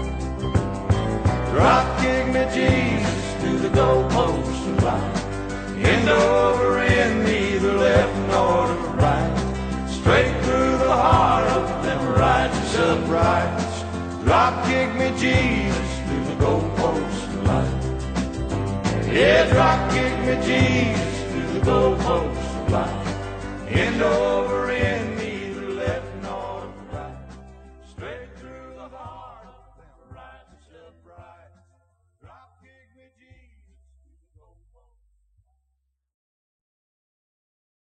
Drop 1.52 2.00
kick 2.00 2.26
me, 2.28 2.44
Jesus, 2.54 3.34
to 3.42 3.58
the 3.58 3.68
goalposts 3.70 4.68
of 4.70 4.82
life. 4.82 5.24
End 5.84 6.08
over 6.08 6.78
end, 6.78 7.24
neither 7.24 7.72
left 7.72 8.16
nor 8.28 8.66
to 8.68 8.74
right. 9.02 9.88
Straight 9.88 10.34
through 10.44 10.78
the 10.78 10.92
heart 10.92 11.46
of 11.48 11.84
them 11.84 12.14
righteous 12.14 12.78
uprights. 12.78 13.82
Drop 14.24 14.64
kick 14.66 14.94
me, 14.94 15.10
Jesus, 15.18 15.90
to 16.08 16.16
the 16.30 16.36
goalposts 16.44 17.24
of 17.34 17.42
life. 17.46 19.06
Yeah, 19.12 19.50
drop 19.52 19.90
kick 19.90 20.14
me, 20.26 20.34
Jesus, 20.46 21.32
through 21.32 21.52
the 21.58 21.66
goalposts 21.66 22.62
of 22.62 22.70
life. 22.70 23.68
End 23.68 24.00
over 24.02 24.70